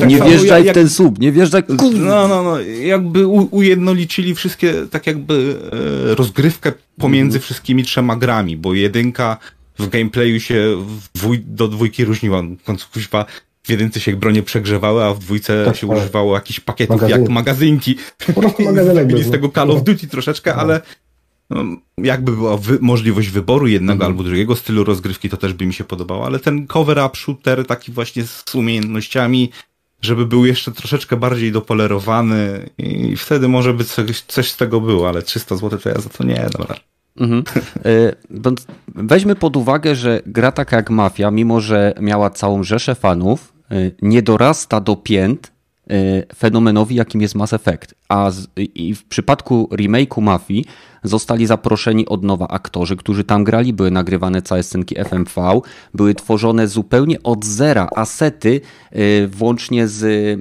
tak 0.00 0.08
nie 0.08 0.20
wjeżdżaj 0.20 0.64
jak, 0.64 0.74
w 0.74 0.78
ten 0.78 0.90
słup, 0.90 1.18
nie 1.18 1.32
wjeżdżaj. 1.32 1.62
No, 1.94 2.28
no, 2.28 2.42
no. 2.42 2.60
Jakby 2.60 3.26
u, 3.26 3.48
ujednolicili 3.50 4.34
wszystkie, 4.34 4.74
tak 4.90 5.06
jakby 5.06 5.56
e, 6.10 6.14
rozgrywkę 6.14 6.72
pomiędzy 6.98 7.40
wszystkimi 7.40 7.84
trzema 7.84 8.16
grami, 8.16 8.56
bo 8.56 8.74
jedynka 8.74 9.36
w 9.78 9.88
gameplayu 9.88 10.40
się 10.40 10.84
dwój, 11.14 11.38
do 11.46 11.68
dwójki 11.68 12.04
różniła. 12.04 12.42
W 12.42 12.62
końcu 12.62 12.86
kuźwa 12.92 13.24
w 13.62 13.70
jedynce 13.70 14.00
się 14.00 14.16
bronie 14.16 14.42
przegrzewały, 14.42 15.04
a 15.04 15.14
w 15.14 15.18
dwójce 15.18 15.64
tak, 15.64 15.76
się 15.76 15.88
tak. 15.88 15.96
używało 15.96 16.34
jakichś 16.34 16.60
pakietów 16.60 17.00
Magazyn. 17.00 17.20
jak 17.22 17.30
magazynki. 17.30 17.96
Po 18.26 18.40
prostu 18.40 18.62
magazynek. 18.62 19.18
z 19.18 19.30
tego 19.30 19.48
Call 19.48 19.70
of 19.70 19.82
Duty 19.82 20.08
troszeczkę, 20.08 20.54
ale 20.54 20.80
no, 21.50 21.64
jakby 21.98 22.32
była 22.32 22.56
wy 22.56 22.78
możliwość 22.80 23.28
wyboru 23.28 23.66
jednego 23.66 24.04
mhm. 24.04 24.12
albo 24.12 24.22
drugiego 24.22 24.56
stylu 24.56 24.84
rozgrywki, 24.84 25.28
to 25.28 25.36
też 25.36 25.52
by 25.52 25.66
mi 25.66 25.74
się 25.74 25.84
podobało, 25.84 26.26
ale 26.26 26.38
ten 26.38 26.66
cover-up 26.66 27.16
shooter 27.16 27.66
taki 27.66 27.92
właśnie 27.92 28.24
z 28.24 28.54
umiejętnościami, 28.54 29.50
żeby 30.02 30.26
był 30.26 30.46
jeszcze 30.46 30.72
troszeczkę 30.72 31.16
bardziej 31.16 31.52
dopolerowany 31.52 32.70
i 32.78 33.16
wtedy 33.16 33.48
może 33.48 33.74
by 33.74 33.84
coś, 33.84 34.20
coś 34.20 34.50
z 34.50 34.56
tego 34.56 34.80
było, 34.80 35.08
ale 35.08 35.22
300 35.22 35.56
zł 35.56 35.78
to 35.78 35.88
ja 35.88 36.00
za 36.00 36.08
to 36.08 36.24
nie, 36.24 36.46
dobra. 36.58 36.76
Mhm. 37.16 37.42
E, 37.84 38.12
weźmy 38.94 39.36
pod 39.36 39.56
uwagę, 39.56 39.94
że 39.94 40.20
gra 40.26 40.52
taka 40.52 40.76
jak 40.76 40.90
Mafia, 40.90 41.30
mimo 41.30 41.60
że 41.60 41.94
miała 42.00 42.30
całą 42.30 42.62
rzeszę 42.62 42.94
fanów, 42.94 43.52
e, 43.70 43.74
nie 44.02 44.22
dorasta 44.22 44.80
do 44.80 44.96
pięt 44.96 45.52
e, 45.90 46.34
fenomenowi, 46.34 46.94
jakim 46.94 47.20
jest 47.20 47.34
Mass 47.34 47.52
Effect. 47.52 47.94
A 48.08 48.30
z, 48.30 48.46
i 48.56 48.94
w 48.94 49.04
przypadku 49.04 49.68
remake'u 49.72 50.22
Mafii 50.22 50.64
zostali 51.02 51.46
zaproszeni 51.46 52.06
od 52.06 52.24
nowa 52.24 52.48
aktorzy, 52.48 52.96
którzy 52.96 53.24
tam 53.24 53.44
grali, 53.44 53.72
były 53.72 53.90
nagrywane 53.90 54.42
całe 54.42 54.62
scenki 54.62 54.94
FMV, 55.04 55.60
były 55.94 56.14
tworzone 56.14 56.68
zupełnie 56.68 57.22
od 57.22 57.44
zera 57.44 57.88
asety, 57.96 58.60
włącznie 59.28 59.88
z 59.88 60.40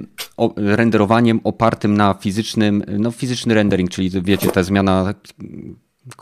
renderowaniem 0.55 1.39
opartym 1.43 1.97
na 1.97 2.13
fizycznym, 2.13 2.83
no 2.99 3.11
fizyczny 3.11 3.53
rendering, 3.53 3.89
czyli 3.89 4.09
wiecie, 4.21 4.51
ta 4.51 4.63
zmiana 4.63 5.13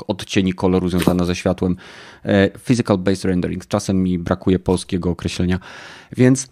odcieni 0.07 0.53
koloru 0.53 0.89
związana 0.89 1.25
ze 1.25 1.35
światłem. 1.35 1.75
E, 2.23 2.59
physical 2.59 2.97
Based 2.97 3.25
Rendering. 3.25 3.65
Czasem 3.65 4.03
mi 4.03 4.19
brakuje 4.19 4.59
polskiego 4.59 5.09
określenia. 5.09 5.59
Więc 6.17 6.49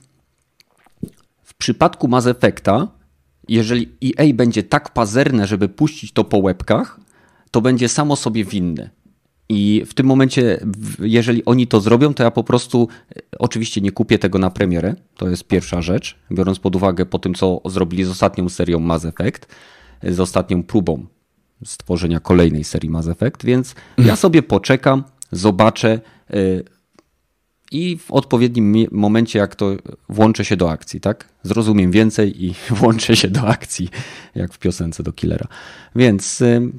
w 1.43 1.53
przypadku 1.53 2.07
Mass 2.07 2.27
Effecta, 2.27 2.87
jeżeli 3.47 3.89
EA 4.05 4.33
będzie 4.33 4.63
tak 4.63 4.93
pazerne, 4.93 5.47
żeby 5.47 5.69
puścić 5.69 6.11
to 6.13 6.23
po 6.23 6.37
łebkach, 6.37 6.99
to 7.51 7.61
będzie 7.61 7.89
samo 7.89 8.15
sobie 8.15 8.45
winne. 8.45 8.89
I 9.49 9.83
w 9.85 9.93
tym 9.93 10.05
momencie, 10.05 10.59
jeżeli 10.99 11.45
oni 11.45 11.67
to 11.67 11.81
zrobią, 11.81 12.13
to 12.13 12.23
ja 12.23 12.31
po 12.31 12.43
prostu 12.43 12.87
e, 13.15 13.21
oczywiście 13.39 13.81
nie 13.81 13.91
kupię 13.91 14.19
tego 14.19 14.39
na 14.39 14.49
premierę. 14.49 14.95
To 15.15 15.29
jest 15.29 15.47
pierwsza 15.47 15.81
rzecz, 15.81 16.17
biorąc 16.31 16.59
pod 16.59 16.75
uwagę 16.75 17.05
po 17.05 17.19
tym, 17.19 17.33
co 17.33 17.61
zrobili 17.65 18.03
z 18.03 18.09
ostatnią 18.09 18.49
serią 18.49 18.79
Mass 18.79 19.05
Effect, 19.05 19.47
z 20.03 20.19
ostatnią 20.19 20.63
próbą 20.63 21.05
stworzenia 21.65 22.19
kolejnej 22.19 22.63
serii 22.63 22.89
Mass 22.89 23.07
Effect, 23.07 23.45
więc 23.45 23.75
ja 23.97 24.15
sobie 24.15 24.43
poczekam, 24.43 25.03
zobaczę 25.31 25.99
y, 26.33 26.63
i 27.71 27.97
w 27.97 28.11
odpowiednim 28.11 28.88
momencie, 28.91 29.39
jak 29.39 29.55
to 29.55 29.75
włączę 30.09 30.45
się 30.45 30.57
do 30.57 30.71
akcji, 30.71 31.01
tak? 31.01 31.27
Zrozumiem 31.43 31.91
więcej 31.91 32.45
i 32.45 32.53
włączę 32.79 33.15
się 33.15 33.27
do 33.27 33.41
akcji, 33.41 33.89
jak 34.35 34.53
w 34.53 34.59
piosence 34.59 35.03
do 35.03 35.13
Killera. 35.13 35.47
Więc 35.95 36.41
y, 36.41 36.71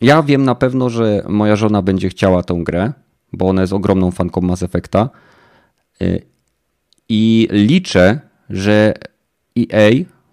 ja 0.00 0.22
wiem 0.22 0.44
na 0.44 0.54
pewno, 0.54 0.90
że 0.90 1.24
moja 1.28 1.56
żona 1.56 1.82
będzie 1.82 2.08
chciała 2.08 2.42
tą 2.42 2.64
grę, 2.64 2.92
bo 3.32 3.48
ona 3.48 3.60
jest 3.60 3.72
ogromną 3.72 4.10
fanką 4.10 4.40
Mass 4.40 4.62
Effecta 4.62 5.10
y, 6.02 6.22
i 7.08 7.48
liczę, 7.50 8.20
że 8.50 8.94
EA 9.58 9.90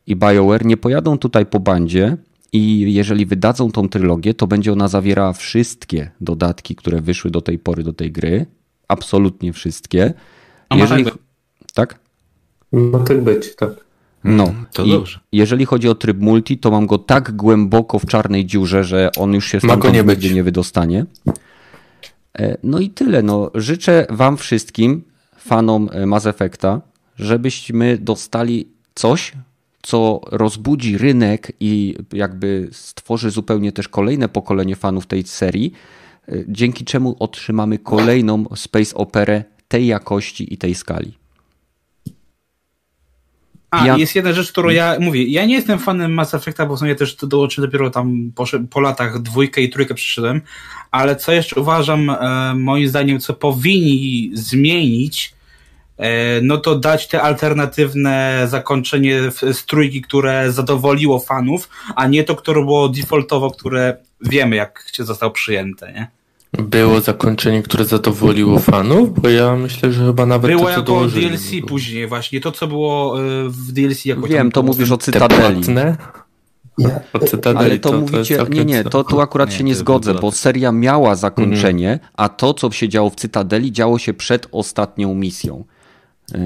i 0.07 0.15
BioWare 0.15 0.65
nie 0.65 0.77
pojadą 0.77 1.18
tutaj 1.18 1.45
po 1.45 1.60
bandzie 1.60 2.18
i 2.56 2.94
jeżeli 2.94 3.26
wydadzą 3.26 3.72
tą 3.72 3.90
trylogię, 3.90 4.34
to 4.34 4.48
będzie 4.48 4.73
ona 4.73 4.88
zawierała 4.88 5.34
wszystkie 5.34 6.11
dodatki, 6.22 6.76
które 6.76 7.02
wyszły 7.02 7.32
do 7.32 7.41
tej 7.41 7.60
pory 7.60 7.84
do 7.84 7.94
tej 7.94 8.11
gry. 8.11 8.45
Absolutnie 8.88 9.53
wszystkie. 9.53 10.14
A 10.69 10.76
jeżeli... 10.76 11.06
tak, 11.06 11.18
tak? 11.73 11.99
Ma 12.72 12.99
tak 12.99 13.23
być, 13.23 13.56
tak. 13.56 13.86
No, 14.23 14.44
mm, 14.44 14.65
to 14.73 14.84
I 14.84 14.91
dobrze. 14.91 15.19
Jeżeli 15.32 15.65
chodzi 15.65 15.90
o 15.90 15.95
tryb 15.95 16.19
multi, 16.19 16.57
to 16.57 16.72
mam 16.72 16.88
go 16.88 16.98
tak 16.98 17.36
głęboko 17.36 17.99
w 17.99 18.06
czarnej 18.06 18.45
dziurze, 18.45 18.84
że 18.84 19.10
on 19.18 19.34
już 19.34 19.45
się 19.45 19.60
stąd 19.60 19.94
nie 19.94 20.03
nigdzie 20.03 20.34
nie 20.34 20.44
wydostanie. 20.44 21.06
E, 22.40 22.57
no 22.64 22.80
i 22.80 22.90
tyle. 22.90 23.23
No, 23.23 23.52
życzę 23.56 24.07
Wam 24.10 24.38
wszystkim, 24.38 25.03
fanom 25.38 25.90
e, 25.91 26.06
Mass 26.06 26.26
Effecta, 26.26 26.82
żebyśmy 27.15 27.98
dostali 27.98 28.68
coś, 28.95 29.34
co 29.86 30.22
rozbudzi 30.32 30.98
rynek 30.98 31.52
i 31.60 31.95
jakby 32.14 32.68
stworzy 32.72 33.32
zupełnie 33.32 33.72
też 33.72 33.88
kolejne 33.88 34.30
pokolenie 34.30 34.76
fanów 34.76 35.06
tej 35.06 35.24
serii, 35.24 35.74
y, 36.30 36.45
dzięki 36.48 36.86
czemu 36.86 37.16
otrzymamy 37.20 37.80
kolejną 37.80 38.45
space 38.56 38.95
operę 38.95 39.44
tej 39.68 39.88
jakości 39.88 40.53
i 40.53 40.57
tej 40.57 40.76
skali. 40.76 41.14
A, 43.72 43.88
ja... 43.88 43.98
jest 43.98 44.16
jedna 44.16 44.34
rzecz, 44.34 44.52
którą 44.52 44.70
ja 44.70 44.95
mówię. 44.99 45.24
Ja 45.24 45.45
nie 45.45 45.56
jestem 45.56 45.80
fanem 45.80 46.14
Mass 46.14 46.34
Effecta, 46.34 46.66
bo 46.66 46.76
w 46.76 46.80
sumie 46.80 46.95
też 46.95 47.16
dołączyłem 47.16 47.70
dopiero 47.70 47.90
tam 47.90 48.32
po, 48.36 48.45
po, 48.70 48.80
latach 48.80 49.22
dwójkę 49.22 49.62
i 49.62 49.70
trójkę 49.70 49.94
przyszedłem, 49.94 50.41
ale 50.91 51.16
co 51.16 51.32
jeszcze 51.32 51.62
uważam, 51.62 52.10
e, 52.10 52.56
moim 52.56 52.88
zdaniem, 52.88 53.20
co 53.20 53.34
powinni 53.34 54.32
zmienić, 54.34 55.35
no 56.42 56.58
to 56.58 56.80
dać 56.80 57.08
te 57.08 57.22
alternatywne 57.22 58.46
zakończenie 58.50 59.22
z 59.32 59.66
trójki, 59.66 60.02
które 60.02 60.52
zadowoliło 60.52 61.20
fanów, 61.20 61.70
a 61.96 62.08
nie 62.08 62.24
to, 62.24 62.36
które 62.36 62.62
było 62.62 62.90
defaultowo, 62.90 63.52
które 63.52 63.98
wiemy, 64.22 64.56
jak 64.56 64.88
się 64.94 65.04
zostało 65.04 65.32
przyjęte, 65.32 65.94
nie? 65.94 66.08
Było 66.64 67.02
zakończenie, 67.02 67.64
które 67.64 67.86
zadowoliło 67.86 68.60
fanów? 68.60 69.22
Bo 69.22 69.30
ja 69.30 69.56
myślę, 69.56 69.92
że 69.92 70.06
chyba 70.06 70.26
nawet 70.26 70.52
było 70.52 70.64
to, 70.64 70.70
jako 70.70 70.82
dołożyli. 70.82 71.28
DLC 71.30 71.68
później 71.68 72.08
właśnie, 72.08 72.42
to 72.42 72.52
co 72.52 72.68
było 72.68 73.20
e, 73.20 73.50
w 73.50 73.72
DLC 73.72 74.06
jako 74.06 74.28
Wiem, 74.28 74.52
to 74.52 74.64
mówisz 74.64 74.92
o 74.92 74.98
Cytadeli. 74.98 75.62
Ja. 76.78 77.00
Ale 77.56 77.80
to, 77.80 77.90
to 77.90 77.98
mówicie, 77.98 78.38
to 78.38 78.48
nie, 78.48 78.66
nie, 78.66 78.84
to 78.84 79.04
tu 79.04 79.22
akurat 79.22 79.50
nie, 79.50 79.58
się 79.58 79.64
nie 79.64 79.76
zgodzę, 79.76 80.14
bo 80.14 80.32
seria 80.32 80.72
miała 80.72 81.16
zakończenie, 81.16 81.92
mhm. 81.92 82.12
a 82.18 82.30
to, 82.30 82.54
co 82.54 82.72
się 82.72 82.90
działo 82.90 83.10
w 83.10 83.16
Cytadeli, 83.16 83.72
działo 83.72 84.00
się 84.00 84.14
przed 84.14 84.48
ostatnią 84.52 85.16
misją. 85.16 85.64
E, 86.34 86.38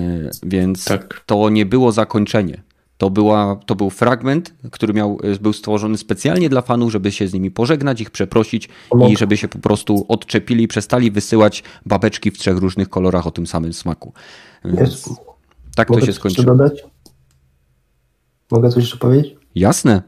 więc 0.44 0.86
tak. 0.86 1.24
to 1.26 1.50
nie 1.50 1.66
było 1.66 1.92
zakończenie. 1.92 2.64
To, 2.98 3.10
była, 3.10 3.60
to 3.66 3.76
był 3.76 3.90
fragment, 3.90 4.54
który 4.72 4.94
miał, 4.94 5.18
e, 5.24 5.40
był 5.40 5.54
stworzony 5.54 5.98
specjalnie 5.98 6.50
dla 6.50 6.62
fanów, 6.62 6.92
żeby 6.92 7.12
się 7.12 7.28
z 7.28 7.34
nimi 7.34 7.52
pożegnać, 7.52 8.02
ich 8.02 8.12
przeprosić 8.12 8.70
i 9.10 9.18
żeby 9.18 9.38
się 9.38 9.48
po 9.48 9.60
prostu 9.60 10.06
odczepili 10.08 10.64
i 10.64 10.68
przestali 10.68 11.12
wysyłać 11.12 11.64
babeczki 11.86 12.32
w 12.32 12.38
trzech 12.38 12.58
różnych 12.58 12.90
kolorach 12.90 13.28
o 13.28 13.32
tym 13.32 13.48
samym 13.48 13.74
smaku. 13.74 14.14
Więc 14.66 15.10
tak 15.76 15.90
Mogę 15.90 16.02
to 16.02 16.06
się 16.06 16.14
skończyło. 16.14 16.48
dodać? 16.56 16.84
Mogę 18.52 18.70
coś 18.70 18.84
jeszcze 18.84 18.98
powiedzieć? 18.98 19.36
Jasne. 19.56 20.02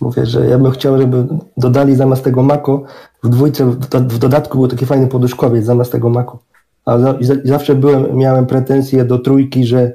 Mówię, 0.00 0.26
że 0.26 0.46
ja 0.46 0.58
bym 0.58 0.72
chciał, 0.72 0.98
żeby 0.98 1.26
dodali 1.56 1.96
zamiast 1.96 2.24
tego 2.24 2.42
mako 2.42 2.84
w 3.22 3.28
dwójce, 3.28 3.70
w 3.90 4.18
dodatku 4.18 4.58
był 4.58 4.68
taki 4.68 4.86
fajny 4.86 5.06
poduszkowiec 5.06 5.64
zamiast 5.64 5.92
tego 5.92 6.10
mako 6.10 6.47
a 6.88 6.98
za, 6.98 7.14
zawsze 7.44 7.74
byłem, 7.74 8.16
miałem 8.16 8.46
pretensje 8.46 9.04
do 9.04 9.18
trójki, 9.18 9.64
że 9.64 9.92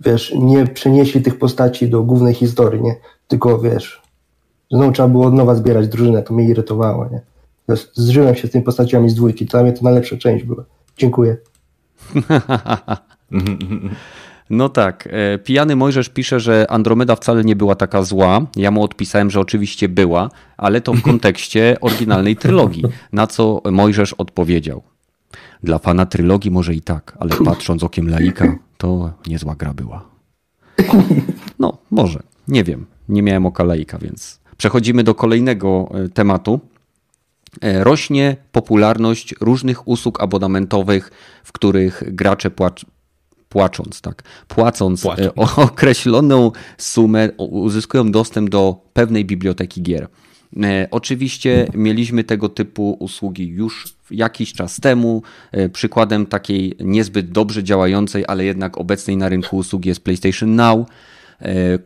wiesz, 0.00 0.34
nie 0.38 0.66
przenieśli 0.66 1.22
tych 1.22 1.38
postaci 1.38 1.88
do 1.88 2.02
głównej 2.02 2.34
historii, 2.34 2.82
nie? 2.82 2.96
Tylko 3.28 3.58
wiesz, 3.58 4.02
znowu 4.70 4.92
trzeba 4.92 5.08
było 5.08 5.26
od 5.26 5.34
nowa 5.34 5.54
zbierać 5.54 5.88
drużynę, 5.88 6.22
to 6.22 6.34
mnie 6.34 6.48
irytowało, 6.48 7.08
nie? 7.12 7.20
Zżyłem 7.94 8.34
się 8.34 8.48
z 8.48 8.50
tymi 8.50 8.64
postaciami 8.64 9.10
z 9.10 9.14
dwójki, 9.14 9.44
dla 9.44 9.62
mnie 9.62 9.72
to 9.72 9.84
najlepsza 9.84 10.16
część 10.16 10.44
była. 10.44 10.64
Dziękuję. 10.98 11.36
No 14.50 14.68
tak. 14.68 15.08
E, 15.12 15.38
pijany 15.38 15.76
Mojżesz 15.76 16.08
pisze, 16.08 16.40
że 16.40 16.66
Andromeda 16.70 17.16
wcale 17.16 17.44
nie 17.44 17.56
była 17.56 17.74
taka 17.74 18.02
zła. 18.02 18.40
Ja 18.56 18.70
mu 18.70 18.82
odpisałem, 18.82 19.30
że 19.30 19.40
oczywiście 19.40 19.88
była, 19.88 20.30
ale 20.56 20.80
to 20.80 20.92
w 20.92 21.02
kontekście 21.02 21.76
oryginalnej 21.80 22.36
trylogii. 22.36 22.84
Na 23.12 23.26
co 23.26 23.62
Mojżesz 23.70 24.12
odpowiedział. 24.12 24.82
Dla 25.62 25.78
fana 25.78 26.06
trylogii 26.06 26.50
może 26.50 26.74
i 26.74 26.80
tak, 26.80 27.16
ale 27.20 27.30
patrząc 27.44 27.82
okiem 27.82 28.08
laika, 28.08 28.58
to 28.76 29.12
niezła 29.26 29.54
gra 29.54 29.74
była. 29.74 30.04
No, 31.58 31.78
może. 31.90 32.22
Nie 32.48 32.64
wiem. 32.64 32.86
Nie 33.08 33.22
miałem 33.22 33.46
oka 33.46 33.64
laika, 33.64 33.98
więc 33.98 34.40
przechodzimy 34.56 35.04
do 35.04 35.14
kolejnego 35.14 35.88
e, 35.94 36.08
tematu. 36.08 36.60
E, 37.60 37.84
rośnie 37.84 38.36
popularność 38.52 39.34
różnych 39.40 39.88
usług 39.88 40.22
abonamentowych, 40.22 41.10
w 41.44 41.52
których 41.52 42.02
gracze 42.06 42.50
płacz, 42.50 42.86
płacząc, 43.48 44.00
tak, 44.00 44.22
płacąc 44.48 45.06
e, 45.06 45.34
określoną 45.56 46.52
sumę, 46.78 47.30
uzyskują 47.38 48.10
dostęp 48.10 48.50
do 48.50 48.76
pewnej 48.92 49.24
biblioteki 49.24 49.82
gier. 49.82 50.08
E, 50.62 50.88
oczywiście 50.90 51.68
mieliśmy 51.74 52.24
tego 52.24 52.48
typu 52.48 52.96
usługi 53.00 53.48
już 53.48 53.84
jakiś 54.10 54.52
czas 54.52 54.80
temu. 54.80 55.22
E, 55.52 55.68
przykładem 55.68 56.26
takiej 56.26 56.76
niezbyt 56.80 57.30
dobrze 57.30 57.64
działającej, 57.64 58.24
ale 58.28 58.44
jednak 58.44 58.78
obecnej 58.78 59.16
na 59.16 59.28
rynku 59.28 59.56
usługi 59.56 59.88
jest 59.88 60.04
PlayStation 60.04 60.54
Now. 60.54 60.86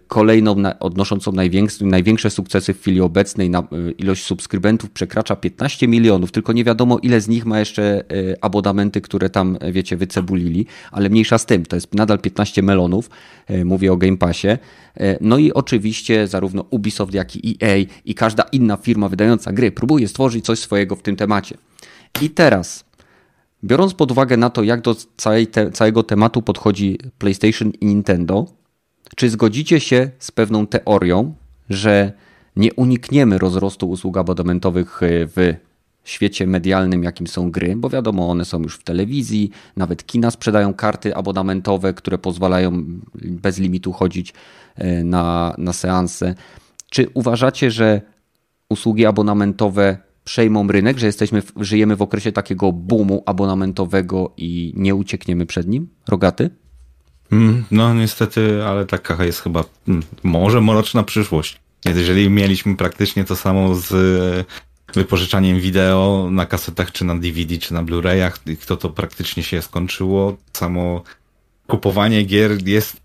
Kolejną 0.09 0.57
odnoszącą 0.81 1.33
największe, 1.81 2.31
sukcesy 2.31 2.75
w 2.75 2.81
chwili 2.81 3.01
obecnej. 3.01 3.51
Na, 3.51 3.63
ilość 3.99 4.25
subskrybentów 4.25 4.91
przekracza 4.91 5.37
15 5.37 5.89
milionów, 5.89 6.33
tylko 6.33 6.53
nie 6.53 6.65
wiadomo 6.65 6.99
ile 6.99 7.21
z 7.21 7.29
nich 7.29 7.47
ma 7.47 7.59
jeszcze 7.59 8.05
abonamenty, 8.41 9.01
które 9.01 9.31
tam, 9.31 9.59
wiecie, 9.73 9.97
wycebulili, 9.97 10.67
ale 10.93 11.09
mniejsza 11.09 11.39
z 11.39 11.47
tym, 11.47 11.67
to 11.67 11.77
jest 11.77 11.95
nadal 11.95 12.19
15 12.19 12.63
melonów, 12.63 13.11
mówię 13.65 13.93
o 13.93 13.97
Game 13.97 14.17
Passie. 14.17 14.49
No 15.21 15.39
i 15.39 15.53
oczywiście 15.53 16.27
zarówno 16.27 16.65
Ubisoft, 16.71 17.15
jak 17.15 17.37
i 17.37 17.57
EA 17.63 17.87
i 18.05 18.15
każda 18.15 18.43
inna 18.43 18.77
firma 18.77 19.09
wydająca 19.09 19.53
gry 19.53 19.73
próbuje 19.73 20.09
stworzyć 20.09 20.45
coś 20.45 20.59
swojego 20.59 20.97
w 20.97 21.03
tym 21.03 21.17
temacie. 21.17 21.57
I 22.23 22.31
teraz, 22.31 22.85
biorąc 23.65 23.95
pod 23.95 24.11
uwagę 24.11 24.37
na 24.37 24.51
to, 24.51 24.63
jak 24.63 24.81
do 24.81 24.97
całej 25.17 25.47
te, 25.47 25.71
całego 25.71 26.03
tematu 26.03 26.43
podchodzi 26.43 26.99
PlayStation 27.19 27.73
i 27.81 27.87
Nintendo, 27.87 28.60
czy 29.17 29.31
zgodzicie 29.31 29.81
się 29.81 30.11
z 30.19 30.31
pewną 30.31 30.67
teorią, 30.67 31.35
że 31.71 32.13
nie 32.57 32.75
unikniemy 32.75 33.39
rozrostu 33.39 33.91
usług 33.91 34.17
abonamentowych 34.17 35.03
e, 35.03 35.07
w 35.27 35.55
świecie 36.05 36.47
medialnym, 36.47 37.05
jakim 37.05 37.27
są 37.27 37.51
gry, 37.51 37.77
bo 37.77 37.91
wiadomo, 37.91 38.31
one 38.31 38.45
są 38.45 38.63
już 38.63 38.77
w 38.77 38.85
telewizji, 38.85 39.51
nawet 39.77 40.07
kina 40.07 40.31
sprzedają 40.31 40.75
karty 40.75 41.17
abonamentowe, 41.17 41.95
które 41.95 42.19
pozwalają 42.19 42.85
bez 43.15 43.59
limitu 43.59 43.93
chodzić 43.93 44.35
e, 44.75 45.05
na, 45.05 45.55
na 45.59 45.73
seanse. 45.73 46.35
Czy 46.91 47.07
uważacie, 47.15 47.71
że 47.71 48.01
usługi 48.69 49.07
abonamentowe 49.07 49.99
przejmą 50.25 50.69
rynek, 50.69 50.99
że 50.99 51.07
jesteśmy, 51.07 51.43
żyjemy 51.57 51.97
w 51.97 52.03
okresie 52.03 52.33
takiego 52.33 52.73
boomu 52.73 53.23
abonamentowego 53.27 54.33
i 54.37 54.73
nie 54.77 54.95
uciekniemy 54.95 55.47
przed 55.47 55.69
nim? 55.69 55.89
Rogaty? 56.09 56.51
Mm, 57.33 57.65
no 57.71 57.95
niestety, 57.95 58.65
ale 58.65 58.87
taka 58.87 59.25
jest 59.25 59.41
chyba 59.41 59.65
mm, 59.89 60.03
może 60.23 60.61
mroczna 60.61 61.03
przyszłość. 61.03 61.61
Jeżeli 61.85 62.31
mieliśmy 62.31 62.77
praktycznie 62.77 63.25
to 63.25 63.37
samo 63.37 63.75
z 63.75 63.93
e, 63.93 64.45
wypożyczaniem 64.95 65.61
wideo 65.61 66.29
na 66.31 66.47
kasetach, 66.47 66.93
czy 66.93 67.05
na 67.05 67.19
DVD, 67.19 67.59
czy 67.59 67.75
na 67.75 67.83
Blu-rayach, 67.83 68.39
to 68.67 68.77
to 68.77 68.91
praktycznie 68.91 69.43
się 69.43 69.63
skończyło. 69.63 70.37
Samo 70.53 71.03
kupowanie 71.67 72.23
gier 72.23 72.69
jest 72.69 72.97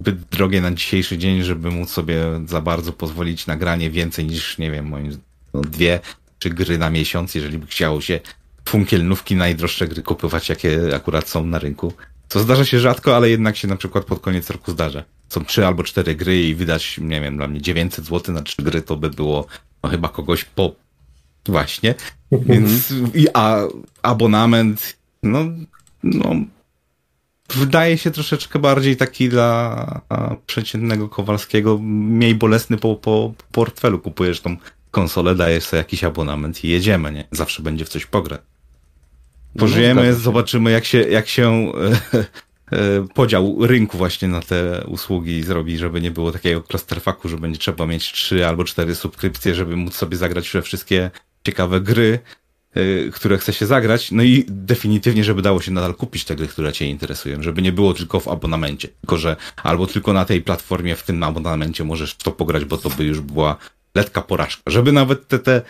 zbyt 0.00 0.20
drogie 0.20 0.60
na 0.60 0.70
dzisiejszy 0.70 1.18
dzień, 1.18 1.42
żeby 1.42 1.70
móc 1.70 1.90
sobie 1.90 2.24
za 2.46 2.60
bardzo 2.60 2.92
pozwolić 2.92 3.46
na 3.46 3.56
granie 3.56 3.90
więcej 3.90 4.24
niż, 4.24 4.58
nie 4.58 4.70
wiem, 4.70 4.86
moim 4.86 5.18
no, 5.54 5.60
dwie, 5.60 6.00
czy 6.38 6.50
gry 6.50 6.78
na 6.78 6.90
miesiąc, 6.90 7.34
jeżeli 7.34 7.58
by 7.58 7.66
chciało 7.66 8.00
się 8.00 8.20
funkielnówki, 8.68 9.36
najdroższe 9.36 9.88
gry 9.88 10.02
kupować, 10.02 10.48
jakie 10.48 10.96
akurat 10.96 11.28
są 11.28 11.46
na 11.46 11.58
rynku. 11.58 11.92
To 12.32 12.40
zdarza 12.40 12.64
się 12.64 12.80
rzadko, 12.80 13.16
ale 13.16 13.30
jednak 13.30 13.56
się 13.56 13.68
na 13.68 13.76
przykład 13.76 14.04
pod 14.04 14.20
koniec 14.20 14.50
roku 14.50 14.70
zdarza. 14.70 15.04
Są 15.28 15.44
trzy 15.44 15.66
albo 15.66 15.82
cztery 15.82 16.14
gry 16.14 16.42
i 16.42 16.54
wydać, 16.54 16.98
nie 16.98 17.20
wiem, 17.20 17.36
dla 17.36 17.48
mnie 17.48 17.60
900 17.62 18.04
zł 18.04 18.34
na 18.34 18.42
trzy 18.42 18.62
gry, 18.62 18.82
to 18.82 18.96
by 18.96 19.10
było 19.10 19.46
no, 19.82 19.90
chyba 19.90 20.08
kogoś 20.08 20.44
po... 20.44 20.74
Właśnie. 21.46 21.94
Więc 22.32 22.94
i 23.14 23.26
a 23.34 23.60
abonament, 24.02 24.96
no, 25.22 25.44
no, 26.02 26.34
wydaje 27.48 27.98
się 27.98 28.10
troszeczkę 28.10 28.58
bardziej 28.58 28.96
taki 28.96 29.28
dla 29.28 30.00
przeciętnego 30.46 31.08
Kowalskiego, 31.08 31.78
mniej 31.82 32.34
bolesny 32.34 32.76
po, 32.76 32.96
po 32.96 33.32
portfelu. 33.52 33.98
Kupujesz 33.98 34.40
tą 34.40 34.56
konsolę, 34.90 35.34
dajesz 35.34 35.64
sobie 35.64 35.78
jakiś 35.78 36.04
abonament 36.04 36.64
i 36.64 36.68
jedziemy, 36.68 37.12
nie? 37.12 37.24
Zawsze 37.30 37.62
będzie 37.62 37.84
w 37.84 37.88
coś 37.88 38.06
pograć. 38.06 38.40
No, 39.54 39.60
Pożyjemy, 39.60 40.08
no, 40.08 40.14
zobaczymy 40.14 40.70
jak 40.70 40.84
się, 40.84 40.98
jak 40.98 41.28
się 41.28 41.72
e, 42.14 42.24
e, 42.78 43.06
podział 43.14 43.66
rynku 43.66 43.98
właśnie 43.98 44.28
na 44.28 44.40
te 44.40 44.84
usługi 44.86 45.42
zrobi, 45.42 45.78
żeby 45.78 46.00
nie 46.00 46.10
było 46.10 46.32
takiego 46.32 46.62
clusterfucku, 46.62 47.28
że 47.28 47.38
będzie 47.38 47.58
trzeba 47.58 47.86
mieć 47.86 48.12
trzy 48.12 48.46
albo 48.46 48.64
cztery 48.64 48.94
subskrypcje, 48.94 49.54
żeby 49.54 49.76
móc 49.76 49.94
sobie 49.94 50.16
zagrać 50.16 50.50
we 50.50 50.62
wszystkie 50.62 51.10
ciekawe 51.46 51.80
gry, 51.80 52.18
e, 52.74 53.10
które 53.10 53.38
chce 53.38 53.52
się 53.52 53.66
zagrać, 53.66 54.10
no 54.10 54.22
i 54.22 54.44
definitywnie, 54.48 55.24
żeby 55.24 55.42
dało 55.42 55.60
się 55.60 55.70
nadal 55.70 55.94
kupić 55.94 56.24
te 56.24 56.36
gry, 56.36 56.48
które 56.48 56.72
cię 56.72 56.86
interesują, 56.86 57.42
żeby 57.42 57.62
nie 57.62 57.72
było 57.72 57.94
tylko 57.94 58.20
w 58.20 58.28
abonamencie, 58.28 58.88
tylko 58.88 59.16
że 59.16 59.36
albo 59.62 59.86
tylko 59.86 60.12
na 60.12 60.24
tej 60.24 60.42
platformie 60.42 60.96
w 60.96 61.02
tym 61.02 61.22
abonamencie 61.22 61.84
możesz 61.84 62.16
to 62.16 62.32
pograć, 62.32 62.64
bo 62.64 62.78
to 62.78 62.90
by 62.90 63.04
już 63.04 63.20
była 63.20 63.56
letka 63.94 64.22
porażka, 64.22 64.62
żeby 64.66 64.92
nawet 64.92 65.28
te, 65.28 65.38
te 65.38 65.62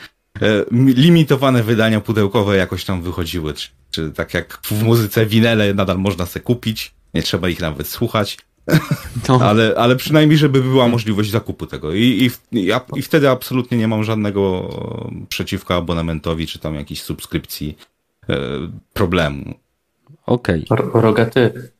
limitowane 0.72 1.62
wydania 1.62 2.00
pudełkowe 2.00 2.56
jakoś 2.56 2.84
tam 2.84 3.02
wychodziły, 3.02 3.54
czy, 3.54 3.68
czy 3.90 4.10
tak 4.10 4.34
jak 4.34 4.58
w 4.62 4.82
muzyce 4.82 5.26
winele 5.26 5.74
nadal 5.74 5.98
można 5.98 6.26
se 6.26 6.40
kupić, 6.40 6.94
nie 7.14 7.22
trzeba 7.22 7.48
ich 7.48 7.60
nawet 7.60 7.88
słuchać, 7.88 8.38
no. 9.28 9.40
ale, 9.40 9.74
ale 9.76 9.96
przynajmniej, 9.96 10.38
żeby 10.38 10.62
była 10.62 10.88
możliwość 10.88 11.30
zakupu 11.30 11.66
tego. 11.66 11.94
I, 11.94 12.30
i, 12.52 12.60
i, 12.96 13.02
wtedy 13.02 13.30
absolutnie 13.30 13.78
nie 13.78 13.88
mam 13.88 14.04
żadnego 14.04 14.68
przeciwko 15.28 15.74
abonamentowi, 15.74 16.46
czy 16.46 16.58
tam 16.58 16.74
jakiejś 16.74 17.02
subskrypcji 17.02 17.78
e, 18.28 18.36
problemu. 18.92 19.54
Okej. 20.26 20.64
Okay. 20.68 21.00
Rogaty, 21.02 21.70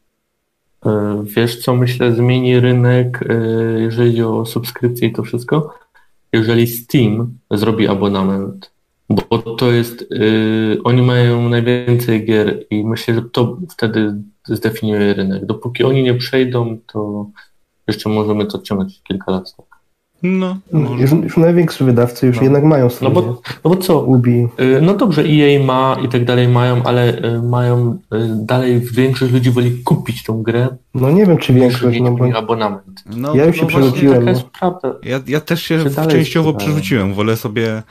e, 0.86 1.24
wiesz 1.36 1.60
co 1.60 1.76
myślę 1.76 2.14
zmieni 2.14 2.60
rynek, 2.60 3.24
e, 3.28 3.34
jeżeli 3.80 4.10
chodzi 4.10 4.22
o 4.22 4.46
subskrypcje 4.46 5.08
i 5.08 5.12
to 5.12 5.22
wszystko? 5.22 5.74
Jeżeli 6.32 6.66
Steam 6.66 7.38
zrobi 7.50 7.88
abonament, 7.88 8.72
bo 9.08 9.38
to 9.38 9.72
jest, 9.72 10.10
yy, 10.10 10.78
oni 10.84 11.02
mają 11.02 11.48
najwięcej 11.48 12.24
gier 12.24 12.64
i 12.70 12.84
myślę, 12.84 13.14
że 13.14 13.22
to 13.22 13.58
wtedy 13.70 14.14
zdefiniuje 14.44 15.14
rynek. 15.14 15.46
Dopóki 15.46 15.84
oni 15.84 16.02
nie 16.02 16.14
przejdą, 16.14 16.78
to 16.86 17.30
jeszcze 17.88 18.08
możemy 18.08 18.46
to 18.46 18.58
ciągnąć 18.58 19.02
kilka 19.02 19.32
lat. 19.32 19.56
Tak. 20.22 20.30
No, 20.72 20.96
już, 20.98 21.10
już 21.10 21.36
największy 21.36 21.84
wydawcy 21.84 22.26
już 22.26 22.36
no. 22.36 22.42
jednak 22.42 22.64
mają 22.64 22.90
swoje. 22.90 23.14
No 23.14 23.20
bo, 23.20 23.40
no 23.64 23.70
bo 23.70 23.76
co? 23.76 24.00
Ubi. 24.00 24.48
Y, 24.60 24.80
no 24.82 24.94
dobrze, 24.94 25.22
EA 25.22 25.64
ma 25.64 25.96
i 26.04 26.08
tak 26.08 26.24
dalej 26.24 26.48
mają, 26.48 26.82
ale 26.82 27.24
y, 27.24 27.42
mają 27.42 27.92
y, 27.92 27.96
dalej 28.36 28.80
większość 28.80 29.32
ludzi 29.32 29.50
woli 29.50 29.82
kupić 29.84 30.22
tą 30.22 30.42
grę. 30.42 30.68
No 30.94 31.10
nie 31.10 31.26
wiem, 31.26 31.38
czy 31.38 31.52
większość. 31.52 32.00
No 32.00 32.10
bo... 32.10 32.36
abonament. 32.36 33.04
No, 33.16 33.34
ja 33.34 33.44
już 33.44 33.56
się 33.56 33.62
no 33.62 33.68
przerzuciłem. 33.68 34.24
No. 34.62 34.80
Ja, 35.02 35.20
ja 35.26 35.40
też 35.40 35.62
się 35.62 35.84
częściowo 36.08 36.54
przerzuciłem. 36.54 37.14
Wolę 37.14 37.36
sobie 37.36 37.82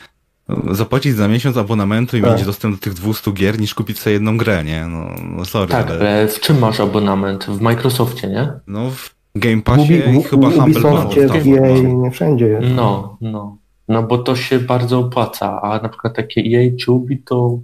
zapłacić 0.71 1.15
za 1.15 1.27
miesiąc 1.27 1.57
abonamentu 1.57 2.17
i 2.17 2.21
tak. 2.21 2.31
mieć 2.31 2.45
dostęp 2.45 2.75
do 2.75 2.81
tych 2.81 2.93
200 2.93 3.31
gier, 3.31 3.59
niż 3.59 3.75
kupić 3.75 3.99
sobie 3.99 4.13
jedną 4.13 4.37
grę, 4.37 4.63
nie? 4.63 4.87
No, 4.87 5.09
no 5.37 5.45
sorry. 5.45 5.71
Tak, 5.71 5.89
ale... 5.89 6.27
w 6.27 6.39
czym 6.39 6.59
masz 6.59 6.79
abonament? 6.79 7.45
W 7.45 7.61
Microsoftie, 7.61 8.27
nie? 8.27 8.51
No 8.67 8.89
w 8.89 9.20
Game 9.35 9.61
Passie 9.61 9.93
i 9.93 10.23
chyba 10.23 10.49
Humble 10.49 10.81
Bundle. 10.81 11.43
Nie, 11.45 11.83
nie 11.83 12.11
wszędzie 12.11 12.47
jest. 12.47 12.67
No, 12.75 13.17
no. 13.21 13.57
No 13.87 14.03
bo 14.03 14.17
to 14.17 14.35
się 14.35 14.59
bardzo 14.59 14.99
opłaca, 14.99 15.61
a 15.61 15.79
na 15.79 15.89
przykład 15.89 16.15
takie 16.15 16.41
EA 16.41 16.71
czy 16.79 16.91
Ubi 16.91 17.17
to 17.17 17.59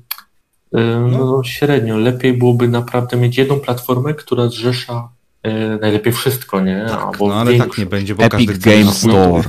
yy, 0.72 0.82
no. 1.12 1.26
no. 1.26 1.44
średnio. 1.44 1.98
Lepiej 1.98 2.34
byłoby 2.34 2.68
naprawdę 2.68 3.18
mieć 3.18 3.38
jedną 3.38 3.60
platformę, 3.60 4.14
która 4.14 4.48
zrzesza 4.48 5.10
yy, 5.44 5.80
najlepiej 5.82 6.14
wszystko, 6.14 6.62
nie? 6.62 6.86
Tak, 6.90 7.20
no 7.20 7.36
ale 7.36 7.58
tak 7.58 7.78
nie 7.78 7.86
będzie, 7.86 8.16
bo 8.16 8.24
Epic 8.24 8.48
każdy 8.48 8.70
Game 8.70 8.92
chce 8.92 8.94
Store. 8.94 9.44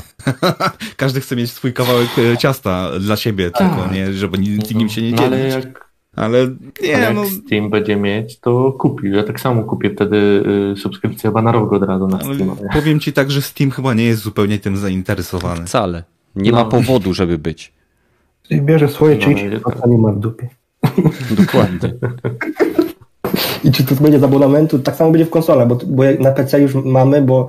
każdy 0.96 1.20
chce 1.20 1.36
mieć 1.36 1.52
swój 1.52 1.72
kawałek 1.72 2.08
e, 2.18 2.38
ciasta 2.38 2.90
dla 3.00 3.16
siebie, 3.16 3.50
tak. 3.50 3.74
tylko 3.74 3.94
nie, 3.94 4.12
żeby 4.12 4.38
nikt 4.38 4.74
nim 4.74 4.88
się 4.88 5.02
nie 5.02 5.14
dzielić. 5.14 5.20
No, 5.20 5.26
ale 5.26 5.48
jak 5.48 5.87
ale 6.18 6.48
nie, 6.82 6.96
Ale 6.96 7.14
no... 7.14 7.24
jak 7.24 7.32
Steam 7.32 7.70
będzie 7.70 7.96
mieć, 7.96 8.38
to 8.38 8.72
kupi. 8.72 9.10
Ja 9.10 9.22
tak 9.22 9.40
samo 9.40 9.64
kupię 9.64 9.90
wtedy 9.90 10.16
y, 10.72 10.76
subskrypcję 10.76 11.30
banarowego 11.30 11.76
od 11.76 11.82
razu 11.82 12.08
na 12.08 12.18
Steam. 12.18 12.56
Powiem 12.72 13.00
ci 13.00 13.12
tak, 13.12 13.30
że 13.30 13.42
Steam 13.42 13.70
chyba 13.70 13.94
nie 13.94 14.04
jest 14.04 14.22
zupełnie 14.22 14.58
tym 14.58 14.76
zainteresowany. 14.76 15.66
Wcale. 15.66 16.04
Nie 16.36 16.52
no. 16.52 16.56
ma 16.56 16.64
powodu, 16.64 17.14
żeby 17.14 17.38
być. 17.38 17.72
I 18.50 18.60
bierze 18.60 18.88
swoje 18.88 19.16
no, 19.16 19.22
części, 19.22 19.50
a 19.82 19.88
nie 19.88 19.98
ma 19.98 20.12
w 20.12 20.18
dupie. 20.18 20.48
Dokładnie. 21.30 21.94
I 23.64 23.72
czy 23.72 23.84
to 23.84 23.94
będzie 23.94 24.18
z 24.18 24.22
abonamentu? 24.22 24.78
Tak 24.78 24.96
samo 24.96 25.10
będzie 25.10 25.26
w 25.26 25.30
konsolach, 25.30 25.68
bo, 25.68 25.78
bo 25.86 26.02
na 26.20 26.30
PC 26.30 26.60
już 26.60 26.74
mamy, 26.74 27.22
bo 27.22 27.48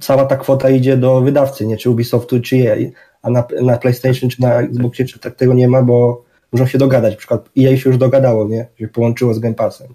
cała 0.00 0.24
ta 0.24 0.36
kwota 0.36 0.70
idzie 0.70 0.96
do 0.96 1.20
wydawcy, 1.20 1.66
nie 1.66 1.76
czy 1.76 1.90
Ubisoftu, 1.90 2.40
czy 2.40 2.56
jej, 2.56 2.92
a 3.22 3.30
na, 3.30 3.44
na 3.62 3.76
PlayStation 3.76 4.30
czy 4.30 4.42
na 4.42 4.60
Xboxie 4.60 5.04
czy 5.04 5.18
tak 5.18 5.34
tego 5.34 5.54
nie 5.54 5.68
ma, 5.68 5.82
bo 5.82 6.24
muszą 6.52 6.66
się 6.66 6.78
dogadać. 6.78 7.12
Na 7.12 7.18
przykład 7.18 7.48
EA 7.58 7.76
się 7.76 7.90
już 7.90 7.98
dogadało, 7.98 8.48
nie? 8.48 8.66
Się 8.78 8.88
połączyło 8.88 9.34
z 9.34 9.38
Game 9.38 9.54
Passem. 9.54 9.88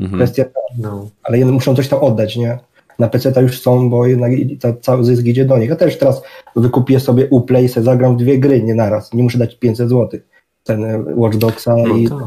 Mhm. 0.00 0.18
Kwestia 0.18 0.44
no. 0.78 1.10
ale 1.22 1.44
muszą 1.44 1.76
coś 1.76 1.88
tam 1.88 1.98
oddać, 1.98 2.36
nie? 2.36 2.58
Na 2.98 3.08
PC 3.08 3.32
to 3.32 3.40
już 3.40 3.60
są, 3.60 3.90
bo 3.90 4.06
jednak 4.06 4.30
ta, 4.60 4.72
cały 4.72 5.04
zysk 5.04 5.26
idzie 5.26 5.44
do 5.44 5.58
nich. 5.58 5.70
Ja 5.70 5.76
też 5.76 5.98
teraz 5.98 6.22
wykupię 6.56 7.00
sobie 7.00 7.28
Uplay 7.30 7.64
i 7.64 7.68
zagram 7.68 8.14
w 8.14 8.18
dwie 8.18 8.38
gry, 8.38 8.62
nie 8.62 8.74
naraz. 8.74 9.14
Nie 9.14 9.22
muszę 9.22 9.38
dać 9.38 9.54
500 9.58 9.88
zł. 9.88 10.20
Ten 10.64 10.84
e, 10.84 11.04
Watch 11.14 11.36
Dogsa 11.36 11.76
no 11.76 11.96
i 11.96 12.08
tak. 12.08 12.18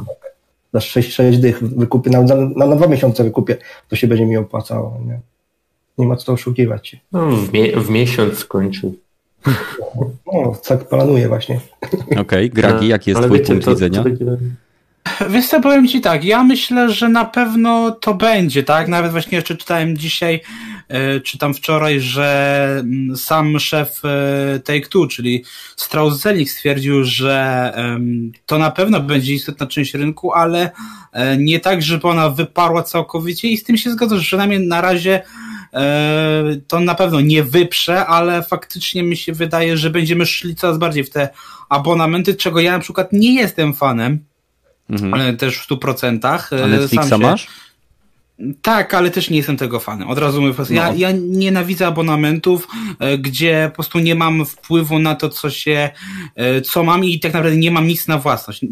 za 0.74 0.80
6, 0.80 1.14
6 1.14 1.38
dych 1.38 1.64
wykupię, 1.64 2.10
na, 2.10 2.22
na, 2.22 2.66
na, 2.66 2.76
dwa 2.76 2.88
miesiące 2.88 3.24
wykupię, 3.24 3.58
to 3.90 3.96
się 3.96 4.08
będzie 4.08 4.26
mi 4.26 4.38
opłacało, 4.38 4.98
nie? 5.08 5.20
Nie 5.98 6.08
ma 6.08 6.16
co 6.16 6.34
oszukiwać. 6.34 6.98
No, 7.12 7.32
w, 7.32 7.54
mie 7.54 7.80
w 7.80 7.90
miesiąc 7.90 8.38
skończy. 8.38 8.92
No, 10.34 10.56
tak 10.68 10.90
planuję 10.90 11.28
właśnie. 11.28 11.60
Okej, 12.06 12.22
okay. 12.22 12.50
Gragi, 12.50 12.88
jaki 12.88 13.10
jest 13.10 13.18
Ale 13.18 13.28
twój 13.28 13.40
wiecie, 13.40 13.54
punkt 13.54 13.66
to, 13.66 13.72
widzenia? 13.72 14.04
To, 14.04 14.10
Wiesz 15.30 15.48
co, 15.48 15.62
powiem 15.62 15.88
ci 15.88 16.02
tak, 16.02 16.24
ja 16.24 16.44
myślę, 16.44 16.92
że 16.92 17.10
na 17.10 17.26
pewno 17.26 17.92
to 17.92 18.14
będzie, 18.14 18.64
tak? 18.64 18.88
Nawet 18.88 19.12
właśnie 19.12 19.36
jeszcze 19.36 19.56
czytałem 19.56 19.98
dzisiaj, 19.98 20.42
e, 20.88 21.20
czytam 21.20 21.54
wczoraj, 21.54 22.00
że 22.00 22.66
mm, 22.80 23.18
sam 23.18 23.60
szef 23.60 24.02
e, 24.06 24.60
Take-Two, 24.60 25.08
czyli 25.08 25.44
Strauss-Zelnick 25.78 26.50
stwierdził, 26.50 27.04
że 27.04 27.74
to 28.46 28.58
na 28.58 28.72
pewno 28.72 29.00
będzie 29.00 29.34
istotna 29.34 29.68
część 29.68 29.94
rynku, 29.94 30.34
ale 30.34 30.72
e, 31.14 31.38
nie 31.38 31.60
tak, 31.60 31.82
żeby 31.82 32.08
ona 32.08 32.30
wyparła 32.30 32.84
całkowicie 32.84 33.48
i 33.48 33.58
z 33.58 33.64
tym 33.64 33.78
się 33.78 33.92
zgadzam, 33.92 34.18
że 34.18 34.24
przynajmniej 34.24 34.68
na 34.68 34.82
razie 34.82 35.22
to 36.68 36.80
na 36.80 36.96
pewno 36.96 37.22
nie 37.22 37.44
wyprze, 37.44 38.06
ale 38.06 38.44
faktycznie 38.44 39.04
mi 39.04 39.18
się 39.18 39.34
wydaje, 39.34 39.78
że 39.78 39.90
będziemy 39.90 40.26
szli 40.26 40.56
coraz 40.56 40.78
bardziej 40.78 41.04
w 41.04 41.10
te 41.10 41.30
abonamenty, 41.70 42.36
czego 42.36 42.60
ja 42.60 42.72
na 42.72 42.80
przykład 42.80 43.14
nie 43.14 43.36
jestem 43.36 43.74
fanem, 43.74 44.20
mhm. 44.90 45.38
też 45.38 45.58
w 45.58 45.70
100%. 45.70 46.20
A 46.64 46.68
Netflixa 46.68 47.10
się... 47.10 47.18
masz? 47.18 47.48
Tak, 48.62 48.94
ale 48.94 49.12
też 49.12 49.30
nie 49.30 49.38
jestem 49.38 49.58
tego 49.58 49.80
fanem. 49.80 50.08
Od 50.08 50.18
razu 50.18 50.42
mówię, 50.42 50.54
ja, 50.70 50.92
no. 50.92 50.98
ja 50.98 51.12
nienawidzę 51.12 51.88
abonamentów, 51.88 52.68
e, 53.00 53.18
gdzie 53.18 53.68
po 53.70 53.76
prostu 53.76 54.00
nie 54.00 54.16
mam 54.16 54.46
wpływu 54.46 55.00
na 55.00 55.16
to, 55.16 55.30
co 55.30 55.50
się, 55.50 55.90
e, 56.36 56.62
co 56.62 56.84
mam 56.84 57.04
i 57.04 57.20
tak 57.20 57.34
naprawdę 57.34 57.58
nie 57.58 57.72
mam 57.72 57.88
nic 57.88 58.08
na 58.08 58.18
własność. 58.18 58.66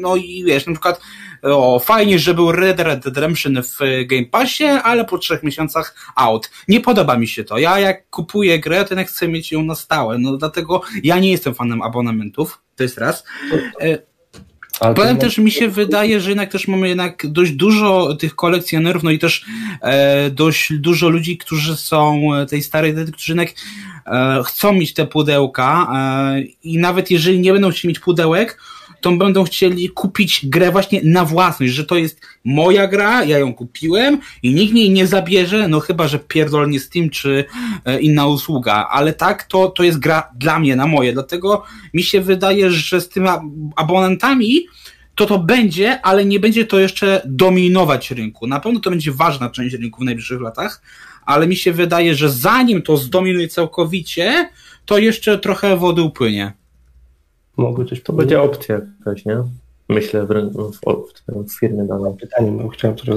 No 0.00 0.16
i 0.16 0.44
wiesz, 0.46 0.66
na 0.66 0.72
przykład 0.72 1.00
o, 1.42 1.78
fajnie, 1.78 2.18
że 2.18 2.34
był 2.34 2.52
Red 2.52 2.76
Dead 2.76 3.04
Redemption 3.04 3.62
w 3.62 3.78
Game 4.06 4.26
Passie, 4.26 4.64
ale 4.64 5.04
po 5.04 5.18
trzech 5.18 5.42
miesiącach 5.42 6.12
out. 6.16 6.50
Nie 6.68 6.80
podoba 6.80 7.16
mi 7.16 7.28
się 7.28 7.44
to. 7.44 7.58
Ja 7.58 7.78
jak 7.78 8.10
kupuję 8.10 8.60
grę, 8.60 8.84
to 8.84 8.94
jednak 8.94 9.08
chcę 9.08 9.28
mieć 9.28 9.52
ją 9.52 9.62
na 9.62 9.74
stałe. 9.74 10.18
No 10.18 10.36
dlatego 10.36 10.82
ja 11.02 11.18
nie 11.18 11.30
jestem 11.30 11.54
fanem 11.54 11.82
abonamentów. 11.82 12.62
To 12.76 12.82
jest 12.82 12.98
raz. 12.98 13.24
E, 13.80 13.98
ale 14.80 14.94
Potem 14.94 15.18
też 15.18 15.38
mi 15.38 15.50
się 15.50 15.68
wydaje, 15.68 16.20
że 16.20 16.28
jednak 16.28 16.52
też 16.52 16.68
mamy 16.68 16.88
jednak 16.88 17.26
dość 17.26 17.52
dużo 17.52 18.16
tych 18.16 18.34
kolekcjonerów, 18.34 19.02
no 19.02 19.10
i 19.10 19.18
też 19.18 19.44
e, 19.82 20.30
dość 20.30 20.72
dużo 20.72 21.08
ludzi, 21.08 21.38
którzy 21.38 21.76
są 21.76 22.20
tej 22.50 22.62
starej 22.62 22.94
daty, 22.94 23.12
którzy 23.12 23.32
jednak 23.32 23.48
e, 24.06 24.42
chcą 24.46 24.72
mieć 24.72 24.94
te 24.94 25.06
pudełka 25.06 25.88
e, 25.94 26.40
i 26.62 26.78
nawet 26.78 27.10
jeżeli 27.10 27.40
nie 27.40 27.52
będą 27.52 27.70
chcieli 27.70 27.88
mieć 27.88 27.98
pudełek, 27.98 28.58
to 29.02 29.12
będą 29.12 29.44
chcieli 29.44 29.88
kupić 29.88 30.46
grę 30.46 30.70
właśnie 30.70 31.00
na 31.04 31.24
własność, 31.24 31.72
że 31.72 31.84
to 31.84 31.96
jest 31.96 32.20
moja 32.44 32.86
gra, 32.86 33.24
ja 33.24 33.38
ją 33.38 33.54
kupiłem 33.54 34.18
i 34.42 34.54
nikt 34.54 34.74
jej 34.74 34.90
nie 34.90 35.06
zabierze, 35.06 35.68
no 35.68 35.80
chyba, 35.80 36.08
że 36.08 36.18
pierdolnie 36.18 36.80
Steam 36.80 37.10
czy 37.10 37.44
e, 37.84 38.00
inna 38.00 38.26
usługa, 38.26 38.88
ale 38.90 39.12
tak, 39.12 39.44
to, 39.44 39.68
to 39.68 39.82
jest 39.82 39.98
gra 39.98 40.28
dla 40.36 40.58
mnie, 40.58 40.76
na 40.76 40.86
moje, 40.86 41.12
dlatego 41.12 41.64
mi 41.94 42.02
się 42.02 42.20
wydaje, 42.20 42.70
że 42.70 43.00
z 43.00 43.08
tymi 43.08 43.28
abonentami 43.76 44.66
to 45.14 45.26
to 45.26 45.38
będzie, 45.38 46.00
ale 46.00 46.24
nie 46.24 46.40
będzie 46.40 46.66
to 46.66 46.78
jeszcze 46.78 47.22
dominować 47.24 48.10
rynku. 48.10 48.46
Na 48.46 48.60
pewno 48.60 48.80
to 48.80 48.90
będzie 48.90 49.12
ważna 49.12 49.50
część 49.50 49.74
rynku 49.74 50.00
w 50.00 50.04
najbliższych 50.04 50.40
latach, 50.40 50.82
ale 51.26 51.46
mi 51.46 51.56
się 51.56 51.72
wydaje, 51.72 52.14
że 52.14 52.30
zanim 52.30 52.82
to 52.82 52.96
zdominuje 52.96 53.48
całkowicie, 53.48 54.48
to 54.86 54.98
jeszcze 54.98 55.38
trochę 55.38 55.76
wody 55.76 56.02
upłynie 56.02 56.52
mogły 57.56 57.84
coś 57.84 58.02
To 58.02 58.12
będzie 58.12 58.42
opcja 58.42 58.80
jakaś, 58.98 59.24
nie? 59.24 59.36
Myślę 59.88 60.26
w, 60.26 60.28
w, 60.28 61.48
w 61.48 61.58
firmie 61.60 61.84
danej. 61.84 62.12
Pytanie, 62.20 62.52
bo 62.52 62.68
chciałem 62.68 62.96
to 62.96 63.14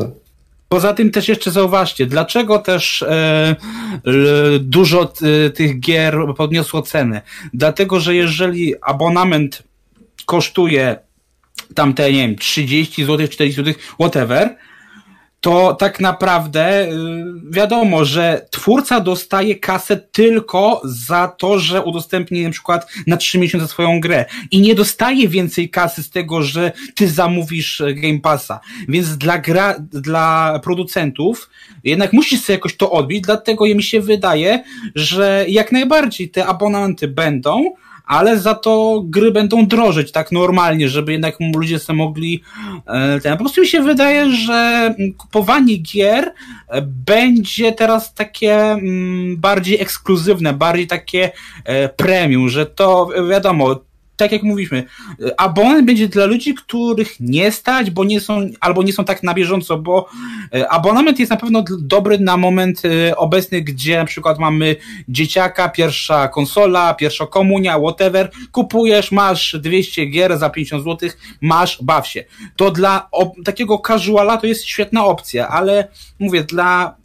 Poza 0.70 0.94
tym 0.94 1.12
też 1.12 1.28
jeszcze 1.28 1.52
zauważcie, 1.52 2.06
dlaczego 2.06 2.60
też 2.60 3.02
e, 3.02 3.56
dużo 4.60 5.06
t, 5.06 5.50
tych 5.50 5.80
gier 5.80 6.18
podniosło 6.38 6.82
ceny? 6.82 7.22
Dlatego, 7.54 8.00
że 8.00 8.16
jeżeli 8.16 8.74
abonament 8.82 9.64
kosztuje 10.26 10.98
tamte, 11.76 12.12
nie 12.12 12.28
wiem, 12.28 12.36
30 12.36 13.06
zł, 13.06 13.28
40 13.28 13.64
zł, 13.64 13.74
whatever, 14.00 14.56
to 15.46 15.74
tak 15.74 16.00
naprawdę 16.00 16.84
y, 16.84 16.92
wiadomo, 17.50 18.06
że 18.06 18.46
twórca 18.52 19.00
dostaje 19.00 19.56
kasę 19.56 19.98
tylko 19.98 20.82
za 20.84 21.28
to, 21.28 21.60
że 21.60 21.82
udostępni 21.82 22.44
na 22.44 22.50
przykład 22.50 22.92
na 23.08 23.18
trzy 23.18 23.40
miesiące 23.40 23.68
swoją 23.68 24.00
grę 24.00 24.26
i 24.52 24.62
nie 24.62 24.76
dostaje 24.76 25.28
więcej 25.28 25.70
kasy 25.70 26.04
z 26.04 26.10
tego, 26.10 26.42
że 26.42 26.72
ty 26.96 27.08
zamówisz 27.08 27.82
e, 27.82 27.94
Game 27.94 28.20
Passa. 28.20 28.60
Więc 28.88 29.18
dla 29.18 29.38
gra, 29.38 29.76
dla 29.80 30.60
producentów 30.64 31.50
jednak 31.84 32.14
musisz 32.14 32.42
sobie 32.42 32.58
jakoś 32.58 32.78
to 32.78 32.92
odbić, 32.92 33.22
dlatego 33.22 33.66
mi 33.66 33.84
się 33.84 34.02
wydaje, 34.02 34.64
że 34.96 35.46
jak 35.48 35.72
najbardziej 35.72 36.30
te 36.30 36.46
abonamenty 36.46 37.08
będą, 37.08 37.74
ale 38.06 38.40
za 38.40 38.56
to 38.56 39.04
gry 39.06 39.32
będą 39.32 39.68
drożeć 39.68 40.12
tak 40.12 40.32
normalnie, 40.32 40.90
żeby 40.90 41.12
jednak 41.12 41.36
ludzie 41.56 41.80
sobie 41.80 41.98
mogli 41.98 42.44
e, 42.86 43.20
ten. 43.20 43.38
Po 43.38 43.44
prostu 43.44 43.62
mi 43.62 43.68
się 43.68 43.82
wydaje, 43.82 44.32
że 44.32 44.96
kupowanie 45.18 45.78
gier 45.78 46.34
e, 46.68 46.82
będzie 46.82 47.72
teraz 47.72 48.14
takie 48.14 48.56
mm, 48.56 49.38
bardziej 49.38 49.82
ekskluzywne, 49.82 50.54
bardziej 50.54 50.88
takie 50.88 51.32
e, 51.64 51.90
premium, 51.90 52.50
że 52.50 52.66
to 52.66 53.10
wiadomo, 53.30 53.80
tak 54.18 54.32
jak 54.32 54.44
mówiliśmy, 54.44 54.84
abonent 55.38 55.86
będzie 55.86 56.08
dla 56.08 56.26
ludzi, 56.26 56.54
których 56.54 57.20
nie 57.20 57.52
stać, 57.52 57.92
bo 57.92 58.04
nie 58.04 58.20
są, 58.20 58.50
albo 58.60 58.84
nie 58.84 58.94
są 58.94 59.06
tak 59.06 59.24
na 59.24 59.34
bieżąco, 59.34 59.78
bo 59.78 60.10
e, 60.54 60.70
abonament 60.70 61.20
jest 61.20 61.30
na 61.30 61.38
pewno 61.38 61.64
dobry 61.80 62.20
na 62.20 62.38
moment 62.38 62.82
e, 62.86 63.18
obecny, 63.18 63.62
gdzie 63.62 63.98
na 63.98 64.06
przykład 64.06 64.40
mamy 64.40 64.76
dzieciaka, 65.10 65.70
pierwsza 65.70 66.28
konsola, 66.28 66.94
pierwsza 66.94 67.28
komunia, 67.28 67.80
whatever, 67.80 68.32
kupujesz, 68.52 69.12
masz 69.12 69.56
200 69.60 70.06
gier 70.06 70.38
za 70.38 70.50
50 70.50 70.84
zł, 70.84 71.10
masz, 71.42 71.84
baw 71.84 72.08
się. 72.08 72.24
To 72.56 72.72
dla 72.72 73.10
takiego 73.46 73.82
casuala 73.88 74.38
to 74.38 74.48
jest 74.48 74.66
świetna 74.66 75.06
opcja, 75.06 75.48
ale 75.48 75.88
mówię, 76.20 76.44
dla 76.44 76.96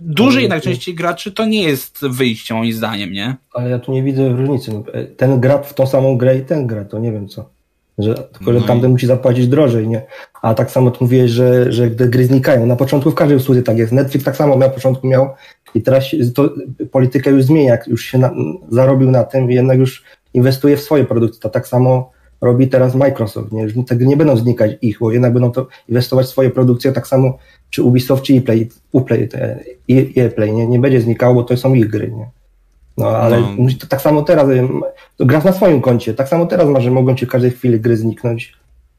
dużej 0.00 0.42
jednak 0.42 0.62
części 0.62 0.94
graczy 0.94 1.32
to 1.32 1.46
nie 1.46 1.62
jest 1.62 2.06
wyjście 2.06 2.54
moim 2.54 2.72
zdaniem, 2.72 3.12
nie? 3.12 3.36
Ale 3.54 3.70
ja 3.70 3.78
tu 3.78 3.92
nie 3.92 4.02
widzę 4.02 4.28
różnicy. 4.28 4.72
No, 4.72 4.84
e, 4.92 5.04
ten 5.04 5.40
gra 5.40 5.58
w 5.58 5.74
tą 5.74 5.86
samą 5.86 6.16
grę 6.16 6.38
i 6.38 6.42
ten 6.42 6.66
gra, 6.66 6.84
to 6.84 6.98
nie 6.98 7.12
wiem 7.12 7.28
co. 7.28 7.50
Że, 7.98 8.14
tylko, 8.14 8.52
że 8.52 8.60
no 8.60 8.66
tamten 8.66 8.90
i... 8.90 8.92
musi 8.92 9.06
zapłacić 9.06 9.48
drożej, 9.48 9.88
nie? 9.88 10.02
A 10.42 10.54
tak 10.54 10.70
samo 10.70 10.90
tu 10.90 11.04
mówiłeś, 11.04 11.30
że, 11.30 11.72
że 11.72 11.90
gdy 11.90 12.08
gry 12.08 12.24
znikają. 12.24 12.66
Na 12.66 12.76
początku 12.76 13.10
w 13.10 13.14
każdej 13.14 13.36
usłudze 13.36 13.62
tak 13.62 13.78
jest. 13.78 13.92
Netflix 13.92 14.24
tak 14.24 14.36
samo 14.36 14.56
na 14.56 14.68
początku 14.68 15.06
miał 15.06 15.28
i 15.74 15.82
teraz 15.82 16.04
to, 16.34 16.50
politykę 16.90 17.30
już 17.30 17.42
zmienia, 17.42 17.78
już 17.86 18.04
się 18.04 18.18
na, 18.18 18.34
zarobił 18.68 19.10
na 19.10 19.24
tym 19.24 19.50
i 19.50 19.54
jednak 19.54 19.78
już 19.78 20.04
inwestuje 20.34 20.76
w 20.76 20.80
swoje 20.80 21.04
produkty. 21.04 21.40
To 21.40 21.48
tak 21.48 21.68
samo 21.68 22.10
robi 22.40 22.68
teraz 22.68 22.94
Microsoft, 22.94 23.52
nie? 23.52 23.84
Te 23.84 23.96
gry 23.96 24.06
nie 24.06 24.16
będą 24.16 24.36
znikać 24.36 24.72
ich, 24.82 24.98
bo 24.98 25.12
jednak 25.12 25.32
będą 25.32 25.52
to 25.52 25.66
inwestować 25.88 26.26
w 26.26 26.30
swoje 26.30 26.50
produkcje, 26.50 26.92
tak 26.92 27.06
samo 27.06 27.38
czy 27.70 27.82
Ubisoft, 27.82 28.22
czy 28.22 28.34
ePlay, 28.34 28.68
Uplay, 28.92 29.28
ePlay, 30.16 30.52
nie, 30.52 30.66
nie 30.66 30.78
będzie 30.78 31.00
znikało, 31.00 31.34
bo 31.34 31.42
to 31.42 31.56
są 31.56 31.74
ich 31.74 31.88
gry, 31.88 32.10
nie? 32.10 32.30
No, 32.98 33.08
ale 33.08 33.40
no. 33.40 33.68
to 33.80 33.86
tak 33.86 34.00
samo 34.00 34.22
teraz, 34.22 34.46
to 35.16 35.26
grasz 35.26 35.44
na 35.44 35.52
swoim 35.52 35.80
koncie, 35.80 36.14
tak 36.14 36.28
samo 36.28 36.46
teraz 36.46 36.68
masz, 36.68 36.84
że 36.84 36.90
mogą 36.90 37.14
ci 37.14 37.26
w 37.26 37.28
każdej 37.28 37.50
chwili 37.50 37.80
gry 37.80 37.96
zniknąć. 37.96 38.52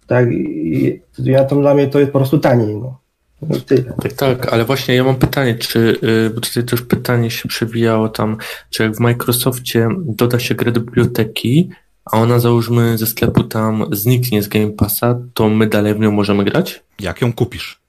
Tak, 0.08 0.32
i 0.32 1.02
ja 1.18 1.44
to 1.44 1.56
dla 1.56 1.74
mnie 1.74 1.88
to 1.88 2.00
jest 2.00 2.12
po 2.12 2.20
prostu 2.20 2.40
taniej, 2.40 2.76
no. 2.76 3.00
no 3.42 3.56
tak, 4.02 4.14
tak, 4.14 4.54
ale 4.54 4.66
właśnie 4.66 4.96
ja 4.96 5.04
mam 5.04 5.16
pytanie, 5.16 5.56
czy, 5.56 5.80
y, 6.04 6.30
bo 6.30 6.42
tutaj 6.42 6.64
też 6.64 6.82
pytanie 6.82 7.32
się 7.32 7.50
przewijało 7.50 8.10
tam, 8.10 8.38
czy 8.70 8.84
jak 8.84 8.96
w 8.96 9.00
Microsoftie 9.00 9.88
doda 10.00 10.40
się 10.40 10.56
grę 10.56 10.72
do 10.72 10.80
biblioteki, 10.80 11.70
a 12.06 12.18
ona 12.18 12.40
załóżmy 12.40 12.98
ze 12.98 13.08
sklepu 13.08 13.44
tam 13.44 13.86
zniknie 13.92 14.44
z 14.44 14.48
Game 14.48 14.72
Passa, 14.72 15.20
to 15.34 15.50
my 15.50 15.68
dalej 15.68 15.96
w 15.96 16.00
nią 16.00 16.12
możemy 16.12 16.44
grać? 16.44 16.84
Jak 17.00 17.22
ją 17.22 17.34
kupisz? 17.34 17.82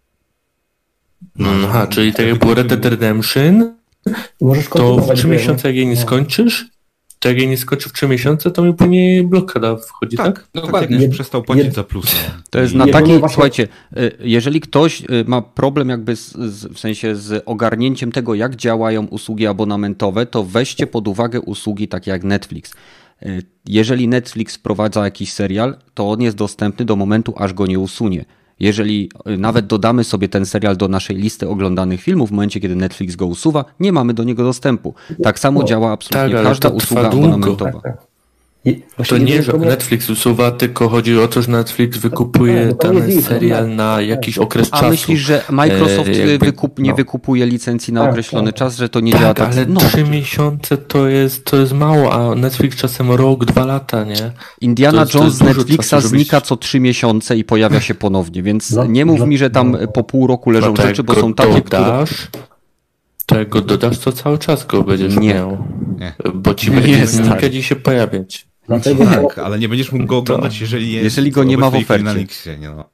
No, 1.37 1.49
aha, 1.65 1.87
czyli 1.87 2.13
tak 2.13 2.27
jak 2.27 2.39
było 2.39 2.55
Red 2.55 2.67
Dead 2.67 2.85
Redemption, 2.85 3.75
to 4.73 4.97
w 4.97 5.15
trzy 5.15 5.29
miesiące 5.29 5.69
jak 5.69 5.77
jej 5.77 5.87
nie 5.87 5.97
skończysz, 5.97 6.67
to 7.19 7.29
jak 7.29 7.39
jej 7.39 7.49
nie 7.49 7.57
skończysz 7.57 7.89
w 7.89 7.93
trzy 7.93 8.09
miesiące, 8.09 8.51
to 8.51 8.63
mi 8.63 8.75
później 8.75 9.27
blokada 9.27 9.77
wchodzi, 9.77 10.17
tak? 10.17 10.27
Tak, 10.27 10.49
tak 10.53 10.65
dokładnie. 10.65 11.01
Tak, 11.01 11.11
przestał 11.11 11.43
płacić 11.43 11.75
za 11.75 11.85
plus. 11.85 12.17
To 12.51 12.61
jest 12.61 12.75
na 12.75 12.87
takiej, 12.87 13.21
słuchajcie, 13.29 13.69
y, 13.97 14.13
jeżeli 14.21 14.61
ktoś 14.61 15.01
y, 15.01 15.05
ma 15.27 15.43
problem 15.43 15.89
jakby 15.89 16.17
z, 16.17 16.33
z, 16.33 16.67
w 16.67 16.79
sensie 16.79 17.17
z 17.17 17.43
ogarnięciem 17.47 18.13
tego, 18.13 18.35
jak 18.35 18.57
działają 18.57 19.07
usługi 19.07 19.47
abonamentowe, 19.47 20.27
to 20.27 20.45
weźcie 20.45 20.87
pod 20.87 21.09
uwagę 21.09 21.41
usługi 21.41 21.89
takie 21.89 22.11
jak 22.11 22.25
Netflix. 22.25 22.75
Y, 23.27 23.43
jeżeli 23.67 24.09
Netflix 24.09 24.57
wprowadza 24.57 25.05
jakiś 25.05 25.33
serial, 25.33 25.77
to 25.95 26.11
on 26.11 26.21
jest 26.21 26.37
dostępny 26.37 26.85
do 26.85 26.97
momentu, 26.97 27.35
aż 27.37 27.55
go 27.55 27.67
nie 27.67 27.79
usunie. 27.79 28.25
Jeżeli 28.61 29.11
y, 29.29 29.39
nawet 29.39 29.67
dodamy 29.67 30.05
sobie 30.05 30.29
ten 30.29 30.47
serial 30.47 30.77
do 30.77 30.89
naszej 30.89 31.17
listy 31.17 31.49
oglądanych 31.49 32.03
filmów, 32.03 32.29
w 32.29 32.33
momencie 32.33 32.61
kiedy 32.61 32.77
Netflix 32.77 33.17
go 33.17 33.27
usuwa, 33.27 33.65
nie 33.81 33.93
mamy 33.93 34.15
do 34.15 34.25
niego 34.25 34.45
dostępu. 34.45 34.95
Tak 35.23 35.39
samo 35.39 35.61
no, 35.61 35.67
działa 35.67 35.93
absolutnie 35.93 36.35
tak, 36.35 36.45
każda 36.45 36.69
usługa 36.69 37.09
abonamentowa. 37.09 37.81
Tak, 38.65 38.75
tak. 38.97 39.07
to 39.07 39.19
nie, 39.19 39.43
że 39.43 39.53
Netflix 39.53 40.11
usuwa, 40.11 40.51
tylko 40.51 40.89
chodzi 40.89 41.19
o 41.19 41.29
to, 41.29 41.43
że 41.43 41.51
Netflix 41.51 41.99
wykupuje 41.99 42.67
no, 42.67 42.75
ten 42.75 43.23
serial 43.23 43.65
tak. 43.65 43.77
na 43.77 44.01
jakiś 44.01 44.39
okres 44.39 44.69
A 44.71 44.71
czasu. 44.71 44.87
A 44.87 44.91
myślisz, 44.91 45.21
że 45.21 45.43
Microsoft 45.51 46.09
e, 46.09 46.13
jakby, 46.13 46.39
wykup, 46.39 46.79
nie 46.79 46.91
no. 46.91 46.97
wykupuje 46.97 47.47
licencji 47.47 47.93
na 47.93 48.01
tak, 48.01 48.11
określony 48.11 48.53
tak. 48.53 48.59
czas, 48.59 48.77
że 48.77 48.89
to 48.89 49.01
nie 49.01 49.13
tak, 49.13 49.21
działa 49.21 49.35
tak? 49.35 49.53
ale 49.53 49.67
no. 49.67 49.81
trzy 49.81 50.05
miesiące 50.05 50.77
to 50.77 51.09
jest, 51.09 51.45
to 51.45 51.57
jest 51.57 51.73
mało, 51.73 52.13
a 52.13 52.35
Netflix 52.35 52.77
czasem 52.77 53.11
rok, 53.11 53.45
dwa 53.45 53.67
lata, 53.67 54.05
nie? 54.05 54.33
Indiana 54.61 55.01
jest, 55.01 55.15
Jones 55.15 55.35
z 55.35 55.43
Netflixa 55.43 55.91
czasu, 55.91 56.09
znika 56.09 56.41
co 56.41 56.57
trzy 56.57 56.81
miesiące 56.81 57.37
i 57.37 57.45
pojawia 57.45 57.81
się 57.81 57.95
ponownie, 57.95 58.43
więc 58.43 58.71
no, 58.71 58.85
nie 58.85 59.05
mów 59.05 59.21
mi, 59.21 59.39
że 59.39 59.51
tam 59.51 59.77
po 59.95 60.05
pół 60.05 60.27
roku 60.27 60.51
leżą 60.51 60.77
rzeczy, 60.77 61.03
bo 61.03 61.15
są 61.15 61.35
takie, 61.35 61.53
dodasz, 61.53 62.27
które... 62.27 62.53
Czego 63.27 63.61
dodasz, 63.61 63.99
to 63.99 64.13
cały 64.13 64.39
czas 64.39 64.67
go 64.67 64.83
będziesz 64.83 65.17
nie. 65.17 65.35
miał. 65.35 65.65
Nie. 65.99 66.15
Bo 66.35 66.55
ci 66.55 66.71
będzie 66.71 67.07
w 67.07 67.63
się 67.63 67.77
pojawiać. 67.77 68.52
Dlatego 68.67 69.05
tak, 69.05 69.39
ale 69.39 69.59
nie 69.59 69.69
będziesz 69.69 69.93
mógł 69.93 70.07
go 70.07 70.19
oglądać, 70.19 70.61
jeżeli 70.61 70.93
jest 70.93 71.05
jeżeli 71.05 71.31
go 71.31 71.45
nie 71.45 71.59
ma 71.59 71.71
w 71.71 71.75
ofercie. 71.75 72.05
Na 72.05 72.13
Lixie, 72.13 72.59
nie 72.59 72.71
no. 72.71 72.85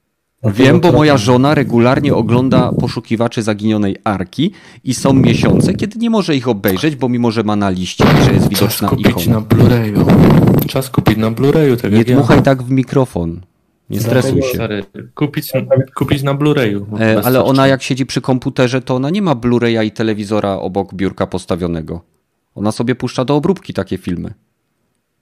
Wiem, 0.45 0.81
bo 0.81 0.93
moja 0.93 1.17
żona 1.17 1.55
regularnie 1.55 2.15
ogląda 2.15 2.73
poszukiwaczy 2.81 3.43
zaginionej 3.43 3.97
arki 4.05 4.53
i 4.85 4.95
są 4.95 5.13
miesiące, 5.13 5.75
kiedy 5.75 5.99
nie 5.99 6.11
może 6.11 6.37
ich 6.37 6.49
obejrzeć, 6.49 6.97
bo 6.97 7.09
mimo, 7.09 7.31
że 7.31 7.43
ma 7.43 7.57
na 7.57 7.71
liście, 7.71 8.05
że 8.25 8.33
jest 8.33 8.49
widoczna 8.49 8.89
Czas 8.89 8.99
kupić 8.99 9.27
na 9.27 9.41
Blu-rayu. 9.41 10.05
Czas 10.67 10.91
kupić 10.91 11.17
na 11.17 11.31
Blu-rayu. 11.31 11.77
Tak 11.77 11.93
nie 11.93 12.05
dmuchaj 12.05 12.37
ja. 12.37 12.43
tak 12.43 12.63
w 12.63 12.71
mikrofon. 12.71 13.41
Nie 13.91 14.01
stresuj 14.01 14.43
się. 14.43 14.55
Stary, 14.55 14.85
kupić, 15.15 15.53
kupić 15.95 16.23
na 16.23 16.35
Blu-rayu. 16.35 17.01
E, 17.01 17.23
ale 17.25 17.45
ona 17.45 17.67
jak 17.67 17.83
siedzi 17.83 18.07
przy 18.07 18.21
komputerze, 18.21 18.83
to 18.83 18.95
ona 18.95 19.11
nie 19.11 19.23
ma 19.23 19.35
Blu-raya 19.35 19.85
i 19.85 19.91
telewizora 19.91 20.57
obok 20.57 20.95
biurka 20.95 21.27
postawionego. 21.27 22.01
Ona 22.55 22.73
sobie 22.73 22.95
puszcza 22.95 23.25
do 23.25 23.37
obróbki 23.37 23.75
takie 23.75 23.99
filmy. 23.99 24.35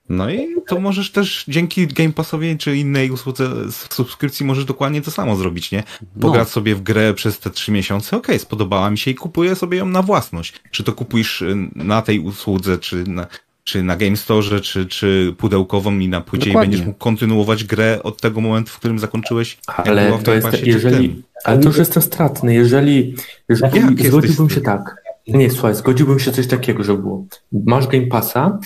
No 0.09 0.29
i 0.29 0.47
to 0.67 0.79
możesz 0.79 1.11
też 1.11 1.45
dzięki 1.47 1.87
Game 1.87 2.13
Passowi 2.13 2.57
czy 2.57 2.77
innej 2.77 3.11
usłudze 3.11 3.49
subskrypcji 3.71 4.45
możesz 4.45 4.65
dokładnie 4.65 5.01
to 5.01 5.11
samo 5.11 5.35
zrobić, 5.35 5.71
nie? 5.71 5.83
Pograć 6.19 6.47
no. 6.47 6.51
sobie 6.51 6.75
w 6.75 6.81
grę 6.81 7.13
przez 7.13 7.39
te 7.39 7.49
trzy 7.49 7.71
miesiące, 7.71 8.17
okej, 8.17 8.35
okay, 8.35 8.39
spodobała 8.39 8.89
mi 8.91 8.97
się 8.97 9.11
i 9.11 9.15
kupuję 9.15 9.55
sobie 9.55 9.77
ją 9.77 9.85
na 9.85 10.01
własność. 10.01 10.53
Czy 10.71 10.83
to 10.83 10.93
kupujesz 10.93 11.41
y, 11.41 11.55
na 11.75 12.01
tej 12.01 12.19
usłudze, 12.19 12.77
czy 12.77 13.03
na, 13.03 13.27
czy 13.63 13.83
na 13.83 13.95
Game 13.95 14.17
Store, 14.17 14.61
czy, 14.61 14.85
czy 14.85 15.35
pudełkową 15.37 15.99
i 15.99 16.07
na 16.07 16.21
płycie 16.21 16.45
Dokładnie. 16.45 16.67
i 16.67 16.71
będziesz 16.71 16.87
mógł 16.87 16.99
kontynuować 16.99 17.63
grę 17.63 17.99
od 18.03 18.21
tego 18.21 18.41
momentu, 18.41 18.71
w 18.71 18.79
którym 18.79 18.99
zakończysz. 18.99 19.57
Ale 19.67 20.19
to 20.23 20.33
jest, 20.33 20.47
jeżeli, 20.63 21.23
ale 21.43 21.59
to 21.59 21.67
już 21.67 21.77
jestem 21.77 22.03
stratny, 22.03 22.53
jeżeli, 22.53 23.15
jeżeli 23.49 23.75
Jak 23.75 24.07
zgodziłbym 24.07 24.49
się 24.49 24.61
tak. 24.61 24.95
Nie, 25.27 25.51
słuchaj, 25.51 25.75
zgodziłbym 25.75 26.19
się 26.19 26.31
coś 26.31 26.47
takiego, 26.47 26.83
że 26.83 26.97
było. 26.97 27.25
Masz 27.51 27.87
Game 27.87 28.07
Passa 28.07 28.59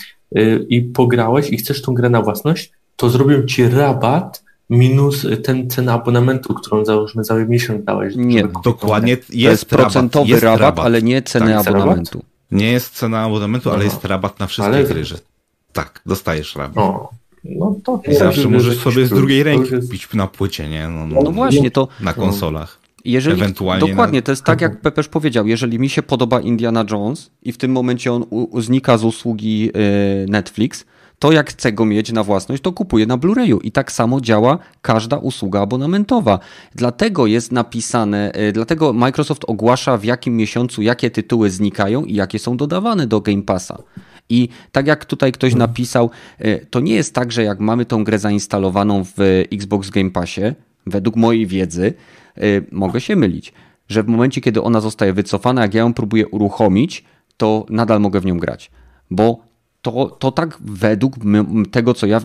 i 0.69 0.81
pograłeś 0.81 1.49
i 1.49 1.57
chcesz 1.57 1.81
tą 1.81 1.93
grę 1.93 2.09
na 2.09 2.21
własność, 2.21 2.71
to 2.95 3.09
zrobią 3.09 3.45
ci 3.45 3.67
rabat 3.67 4.43
minus 4.69 5.27
ten 5.43 5.69
cenę 5.69 5.93
abonamentu, 5.93 6.53
którą 6.53 6.85
załóżmy 6.85 7.23
za 7.23 7.35
miesiąc 7.35 7.85
dałeś. 7.85 8.13
Nie, 8.15 8.43
dokładnie 8.63 9.11
jest, 9.11 9.35
jest 9.35 9.65
procentowy 9.65 10.29
jest 10.29 10.43
rabat, 10.43 10.61
rabat, 10.61 10.85
ale 10.85 11.01
nie 11.01 11.21
cenę 11.21 11.57
tak, 11.57 11.67
abonamentu. 11.67 12.17
Rabat? 12.17 12.31
Nie 12.51 12.71
jest 12.71 12.93
cena 12.93 13.21
abonamentu, 13.21 13.71
ale 13.71 13.83
jest 13.83 14.05
rabat 14.05 14.39
na 14.39 14.47
wszystkie 14.47 14.75
ale... 14.75 14.83
gry. 14.83 15.05
Że... 15.05 15.15
Tak, 15.73 16.01
dostajesz 16.05 16.55
rabat. 16.55 16.77
O. 16.77 17.09
No 17.43 17.75
to 17.83 18.01
I 18.11 18.15
zawsze 18.15 18.49
możesz 18.49 18.77
sobie 18.77 19.05
z 19.05 19.09
drugiej 19.09 19.43
ręki 19.43 19.73
jest... 19.73 19.87
kupić 19.87 20.13
na 20.13 20.27
płycie, 20.27 20.69
nie? 20.69 20.87
No, 20.87 21.07
no, 21.07 21.21
no 21.23 21.31
właśnie, 21.31 21.71
to... 21.71 21.87
Na 21.99 22.13
konsolach. 22.13 22.80
Jeżeli, 23.05 23.41
Ewentualnie 23.41 23.87
dokładnie, 23.87 24.19
na... 24.19 24.23
to 24.23 24.31
jest 24.31 24.43
tak, 24.43 24.61
jak 24.61 24.81
Pepeż 24.81 25.07
powiedział. 25.07 25.47
Jeżeli 25.47 25.79
mi 25.79 25.89
się 25.89 26.03
podoba 26.03 26.41
Indiana 26.41 26.85
Jones 26.91 27.31
i 27.43 27.51
w 27.51 27.57
tym 27.57 27.71
momencie 27.71 28.13
on 28.13 28.25
u, 28.29 28.61
znika 28.61 28.97
z 28.97 29.03
usługi 29.03 29.61
yy, 29.65 29.71
Netflix, 30.27 30.85
to 31.21 31.31
jak 31.31 31.49
chcę 31.49 31.73
go 31.73 31.85
mieć 31.85 32.11
na 32.11 32.23
własność, 32.23 32.61
to 32.61 32.71
kupuję 32.71 33.05
na 33.05 33.17
Blu-rayu. 33.17 33.59
I 33.63 33.71
tak 33.71 33.91
samo 33.91 34.21
działa 34.21 34.59
każda 34.81 35.17
usługa 35.17 35.61
abonamentowa. 35.61 36.39
Dlatego 36.75 37.27
jest 37.27 37.51
napisane, 37.51 38.31
y, 38.49 38.51
dlatego 38.51 38.93
Microsoft 38.93 39.45
ogłasza 39.47 39.97
w 39.97 40.03
jakim 40.03 40.37
miesiącu 40.37 40.81
jakie 40.81 41.11
tytuły 41.11 41.49
znikają 41.49 42.05
i 42.05 42.13
jakie 42.13 42.39
są 42.39 42.57
dodawane 42.57 43.07
do 43.07 43.21
Game 43.21 43.41
Passa. 43.41 43.77
I 44.29 44.49
tak 44.71 44.87
jak 44.87 45.05
tutaj 45.05 45.31
ktoś 45.31 45.55
napisał, 45.55 46.09
y, 46.45 46.65
to 46.69 46.79
nie 46.79 46.95
jest 46.95 47.15
tak, 47.15 47.31
że 47.31 47.43
jak 47.43 47.59
mamy 47.59 47.85
tą 47.85 48.03
grę 48.03 48.19
zainstalowaną 48.19 49.03
w 49.03 49.43
Xbox 49.51 49.89
Game 49.89 50.11
Passie, 50.11 50.41
według 50.85 51.15
mojej 51.15 51.47
wiedzy, 51.47 51.85
y, 51.85 51.93
mogę 52.71 53.01
się 53.01 53.15
mylić, 53.15 53.53
że 53.87 54.03
w 54.03 54.07
momencie, 54.07 54.41
kiedy 54.41 54.61
ona 54.61 54.81
zostaje 54.81 55.13
wycofana, 55.13 55.61
jak 55.61 55.73
ja 55.73 55.81
ją 55.81 55.93
próbuję 55.93 56.27
uruchomić, 56.27 57.05
to 57.37 57.65
nadal 57.69 57.99
mogę 57.99 58.19
w 58.19 58.25
nią 58.25 58.37
grać. 58.37 58.71
Bo 59.11 59.39
to, 59.81 60.05
to 60.19 60.31
tak 60.31 60.57
według 60.61 61.15
tego, 61.71 61.93
co 61.93 62.07
ja 62.07 62.21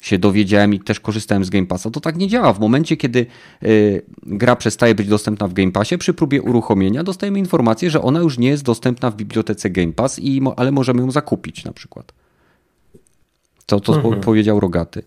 się 0.00 0.18
dowiedziałem 0.18 0.74
i 0.74 0.80
też 0.80 1.00
korzystałem 1.00 1.44
z 1.44 1.50
Game 1.50 1.66
Passa, 1.66 1.90
to 1.90 2.00
tak 2.00 2.16
nie 2.16 2.28
działa. 2.28 2.52
W 2.52 2.60
momencie, 2.60 2.96
kiedy 2.96 3.26
y, 3.62 4.02
gra 4.22 4.56
przestaje 4.56 4.94
być 4.94 5.08
dostępna 5.08 5.48
w 5.48 5.52
Game 5.52 5.72
Passie, 5.72 5.98
przy 5.98 6.14
próbie 6.14 6.42
uruchomienia 6.42 7.04
dostajemy 7.04 7.38
informację, 7.38 7.90
że 7.90 8.02
ona 8.02 8.20
już 8.20 8.38
nie 8.38 8.48
jest 8.48 8.64
dostępna 8.64 9.10
w 9.10 9.16
bibliotece 9.16 9.70
Game 9.70 9.92
Pass, 9.92 10.18
i, 10.18 10.42
ale 10.56 10.72
możemy 10.72 11.00
ją 11.00 11.10
zakupić 11.10 11.64
na 11.64 11.72
przykład. 11.72 12.12
Co 13.66 13.80
to 13.80 13.96
mhm. 13.96 14.20
powiedział 14.20 14.60
Rogaty. 14.60 15.02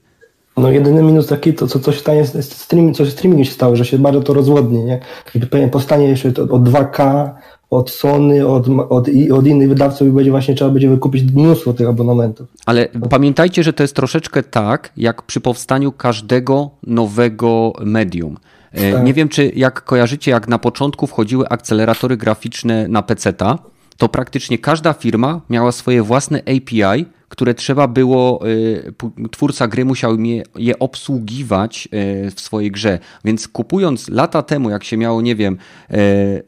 No 0.58 0.72
jedyny 0.72 1.04
minus 1.04 1.28
taki, 1.28 1.54
to 1.54 1.68
co 1.68 1.80
coś 1.80 2.00
stanie 2.00 2.26
z 2.26 2.54
streaming, 2.54 2.98
coś 2.98 3.10
streaming 3.10 3.46
się 3.46 3.52
stało, 3.52 3.76
że 3.76 3.86
się 3.86 3.98
bardzo 3.98 4.22
to 4.22 4.34
rozłodni, 4.34 4.84
nie? 4.84 5.00
Jakby 5.36 5.68
powstanie 5.68 6.08
jeszcze 6.08 6.28
od 6.30 6.64
2K, 6.64 7.30
od 7.70 7.92
Sony, 7.92 8.48
od, 8.48 8.68
od, 8.90 9.10
od 9.34 9.48
innych 9.48 9.70
wydawców 9.70 10.08
i 10.08 10.12
będzie 10.12 10.32
właśnie 10.32 10.56
trzeba 10.56 10.72
będzie 10.72 10.90
wykupić 10.90 11.34
mnóstwo 11.34 11.74
tych 11.74 11.88
abonamentów. 11.88 12.48
Ale 12.66 12.88
pamiętajcie, 13.10 13.64
że 13.64 13.74
to 13.74 13.84
jest 13.84 13.96
troszeczkę 13.96 14.44
tak, 14.44 14.92
jak 14.98 15.22
przy 15.22 15.42
powstaniu 15.42 15.92
każdego 15.92 16.70
nowego 16.88 17.74
medium. 17.82 18.38
E, 18.72 18.92
tak. 18.92 19.04
Nie 19.04 19.14
wiem, 19.14 19.30
czy 19.30 19.52
jak 19.56 19.84
kojarzycie, 19.84 20.32
jak 20.32 20.48
na 20.48 20.60
początku 20.60 21.08
wchodziły 21.08 21.50
akceleratory 21.50 22.18
graficzne 22.18 22.88
na 22.88 23.02
PC-ta, 23.02 23.58
to 23.98 24.10
praktycznie 24.10 24.58
każda 24.58 24.94
firma 24.94 25.42
miała 25.50 25.72
swoje 25.72 26.04
własne 26.04 26.40
API, 26.40 27.06
które 27.32 27.54
trzeba 27.54 27.88
było, 27.88 28.48
y, 28.48 28.94
twórca 29.32 29.68
gry 29.68 29.86
musiał 29.86 30.18
je 30.56 30.80
obsługiwać 30.80 31.88
y, 32.28 32.32
w 32.32 32.42
swojej 32.42 32.72
grze. 32.72 33.00
Więc 33.26 33.48
kupując 33.48 34.10
lata 34.10 34.44
temu, 34.44 34.70
jak 34.70 34.84
się 34.84 34.98
miało, 34.98 35.22
nie 35.22 35.36
wiem, 35.36 35.58
y, 35.92 36.44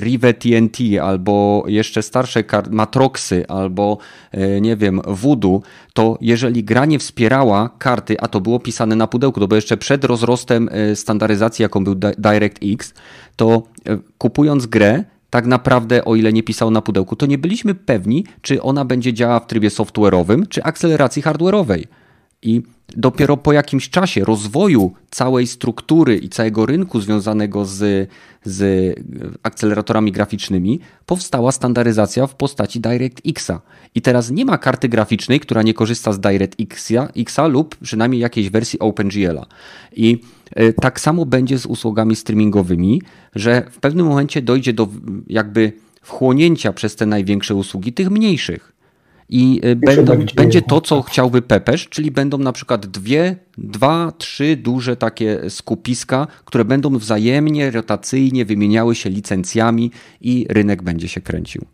Rive 0.00 0.34
TNT 0.38 0.78
albo 1.02 1.64
jeszcze 1.66 2.02
starsze 2.02 2.44
Matroxy 2.70 3.46
albo 3.48 3.98
nie 4.60 4.76
wiem, 4.76 5.00
Voodoo, 5.06 5.62
to 5.92 6.18
jeżeli 6.20 6.64
gra 6.64 6.84
nie 6.84 6.98
wspierała 6.98 7.70
karty, 7.78 8.20
a 8.20 8.28
to 8.28 8.40
było 8.40 8.60
pisane 8.60 8.96
na 8.96 9.06
pudełku, 9.06 9.40
to 9.40 9.48
było 9.48 9.56
jeszcze 9.56 9.76
przed 9.76 10.04
rozrostem 10.04 10.70
standaryzacji, 10.94 11.62
jaką 11.62 11.84
był 11.84 11.94
DirectX, 11.94 12.94
to 13.36 13.62
kupując 14.18 14.66
grę, 14.66 15.04
tak 15.30 15.46
naprawdę, 15.46 16.04
o 16.04 16.16
ile 16.16 16.32
nie 16.32 16.42
pisał 16.42 16.70
na 16.70 16.82
pudełku, 16.82 17.16
to 17.16 17.26
nie 17.26 17.38
byliśmy 17.38 17.74
pewni, 17.74 18.24
czy 18.42 18.62
ona 18.62 18.84
będzie 18.84 19.12
działała 19.12 19.40
w 19.40 19.46
trybie 19.46 19.68
software'owym, 19.68 20.48
czy 20.48 20.62
akceleracji 20.62 21.22
hardware'owej. 21.22 21.84
I 22.42 22.62
dopiero 22.96 23.36
po 23.36 23.52
jakimś 23.52 23.90
czasie 23.90 24.24
rozwoju 24.24 24.92
całej 25.10 25.46
struktury 25.46 26.16
i 26.16 26.28
całego 26.28 26.66
rynku 26.66 27.00
związanego 27.00 27.64
z, 27.64 28.10
z 28.44 28.94
akceleratorami 29.42 30.12
graficznymi 30.12 30.80
powstała 31.06 31.52
standaryzacja 31.52 32.26
w 32.26 32.34
postaci 32.34 32.80
DirectXa. 32.80 33.60
I 33.94 34.02
teraz 34.02 34.30
nie 34.30 34.44
ma 34.44 34.58
karty 34.58 34.88
graficznej, 34.88 35.40
która 35.40 35.62
nie 35.62 35.74
korzysta 35.74 36.12
z 36.12 36.20
DirectXa 36.20 37.46
lub 37.46 37.76
przynajmniej 37.76 38.20
jakiejś 38.20 38.50
wersji 38.50 38.78
OpenGL-a. 38.78 39.46
I 39.92 40.20
e, 40.54 40.72
tak 40.72 41.00
samo 41.00 41.26
będzie 41.26 41.58
z 41.58 41.66
usługami 41.66 42.16
streamingowymi, 42.16 43.02
że 43.34 43.66
w 43.70 43.80
pewnym 43.80 44.06
momencie 44.06 44.42
dojdzie 44.42 44.72
do 44.72 44.88
jakby 45.26 45.72
wchłonięcia 46.02 46.72
przez 46.72 46.96
te 46.96 47.06
największe 47.06 47.54
usługi 47.54 47.92
tych 47.92 48.10
mniejszych. 48.10 48.77
I 49.28 49.60
e, 49.62 49.76
będą, 49.76 50.12
będzie 50.36 50.62
to, 50.62 50.80
co 50.80 51.02
chciałby 51.02 51.42
Pepesz, 51.42 51.88
czyli 51.88 52.10
będą 52.10 52.38
na 52.38 52.52
przykład 52.52 52.86
dwie, 52.86 53.36
dwa, 53.58 54.12
trzy 54.18 54.56
duże 54.56 54.96
takie 54.96 55.50
skupiska, 55.50 56.26
które 56.44 56.64
będą 56.64 56.98
wzajemnie, 56.98 57.70
rotacyjnie 57.70 58.44
wymieniały 58.44 58.94
się 58.94 59.10
licencjami 59.10 59.90
i 60.20 60.46
rynek 60.50 60.82
będzie 60.82 61.08
się 61.08 61.20
kręcił. 61.20 61.64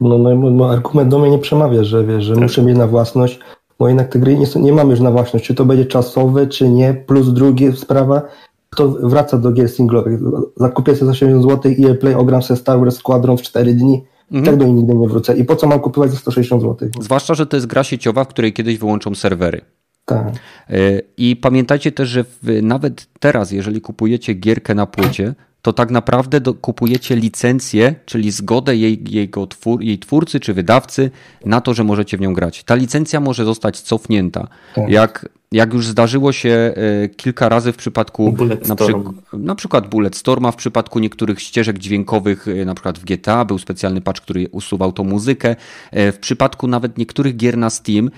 No, 0.00 0.18
no, 0.18 0.50
no 0.50 0.70
argument 0.70 1.10
do 1.10 1.18
mnie 1.18 1.30
nie 1.30 1.38
przemawia, 1.38 1.84
że 1.84 2.04
wiesz, 2.04 2.24
że 2.24 2.34
tak. 2.34 2.42
muszę 2.42 2.62
mieć 2.62 2.78
na 2.78 2.86
własność, 2.86 3.38
bo 3.78 3.88
jednak 3.88 4.08
te 4.12 4.18
gry 4.18 4.36
nie, 4.36 4.46
nie 4.56 4.72
mamy 4.72 4.90
już 4.90 5.00
na 5.00 5.10
własność, 5.10 5.44
czy 5.46 5.54
to 5.54 5.64
będzie 5.64 5.86
czasowe, 5.86 6.46
czy 6.46 6.68
nie, 6.68 6.94
plus 6.94 7.32
druga 7.32 7.72
sprawa, 7.72 8.22
kto 8.70 8.88
wraca 8.88 9.38
do 9.38 9.52
gier 9.52 9.68
singlowych. 9.68 10.20
Zakupię 10.56 10.96
sobie 10.96 11.06
za 11.06 11.12
80 11.12 11.42
zł 11.42 11.72
i 11.72 11.94
Play 11.94 12.14
ogram 12.14 12.42
sobie 12.42 12.60
Star 12.60 12.80
Wars 12.80 12.96
Squadron 12.96 13.36
w 13.36 13.42
4 13.42 13.74
dni, 13.74 14.02
mhm. 14.32 14.44
tak 14.44 14.56
do 14.56 14.64
niej 14.64 14.74
nigdy 14.74 14.94
nie 14.94 15.08
wrócę. 15.08 15.36
I 15.36 15.44
po 15.44 15.56
co 15.56 15.66
mam 15.66 15.80
kupować 15.80 16.10
za 16.10 16.16
160 16.16 16.62
zł? 16.62 16.88
Zwłaszcza, 17.00 17.34
że 17.34 17.46
to 17.46 17.56
jest 17.56 17.66
gra 17.66 17.84
sieciowa, 17.84 18.24
w 18.24 18.28
której 18.28 18.52
kiedyś 18.52 18.78
wyłączą 18.78 19.14
serwery. 19.14 19.60
Tak. 20.04 20.26
E, 20.70 21.00
I 21.16 21.36
pamiętajcie 21.36 21.92
też, 21.92 22.08
że 22.08 22.24
nawet 22.62 23.06
teraz, 23.20 23.52
jeżeli 23.52 23.80
kupujecie 23.80 24.34
gierkę 24.34 24.74
na 24.74 24.86
płycie, 24.86 25.34
to 25.62 25.72
tak 25.72 25.90
naprawdę 25.90 26.40
do, 26.40 26.54
kupujecie 26.54 27.16
licencję, 27.16 27.94
czyli 28.06 28.30
zgodę 28.30 28.76
jej, 28.76 29.04
jego 29.08 29.46
twór, 29.46 29.82
jej 29.82 29.98
twórcy 29.98 30.40
czy 30.40 30.54
wydawcy 30.54 31.10
na 31.44 31.60
to, 31.60 31.74
że 31.74 31.84
możecie 31.84 32.16
w 32.16 32.20
nią 32.20 32.34
grać. 32.34 32.64
Ta 32.64 32.74
licencja 32.74 33.20
może 33.20 33.44
zostać 33.44 33.80
cofnięta. 33.80 34.48
Tak. 34.74 34.88
Jak, 34.88 35.28
jak 35.52 35.74
już 35.74 35.86
zdarzyło 35.86 36.32
się 36.32 36.48
e, 36.48 37.08
kilka 37.08 37.48
razy 37.48 37.72
w 37.72 37.76
przypadku 37.76 38.36
na, 38.68 38.76
przy, 38.76 38.92
na, 39.32 39.54
przykład 39.54 39.88
Bulletstorma, 39.88 40.52
w 40.52 40.56
przypadku 40.56 40.98
niektórych 40.98 41.40
ścieżek 41.40 41.78
dźwiękowych, 41.78 42.48
e, 42.48 42.64
na 42.64 42.74
przykład 42.74 42.98
w 42.98 43.04
GTA 43.04 43.44
był 43.44 43.58
specjalny 43.58 44.00
patch, 44.00 44.20
który 44.20 44.48
usuwał 44.52 44.92
tą 44.92 45.04
muzykę. 45.04 45.56
E, 45.90 46.12
w 46.12 46.18
przypadku 46.18 46.66
nawet 46.66 46.98
niektórych 46.98 47.36
gier 47.36 47.58
na 47.58 47.70
Steam, 47.70 48.10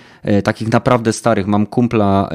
takich 0.43 0.71
naprawdę 0.71 1.13
starych, 1.13 1.47
mam 1.47 1.65
kumpla, 1.65 2.29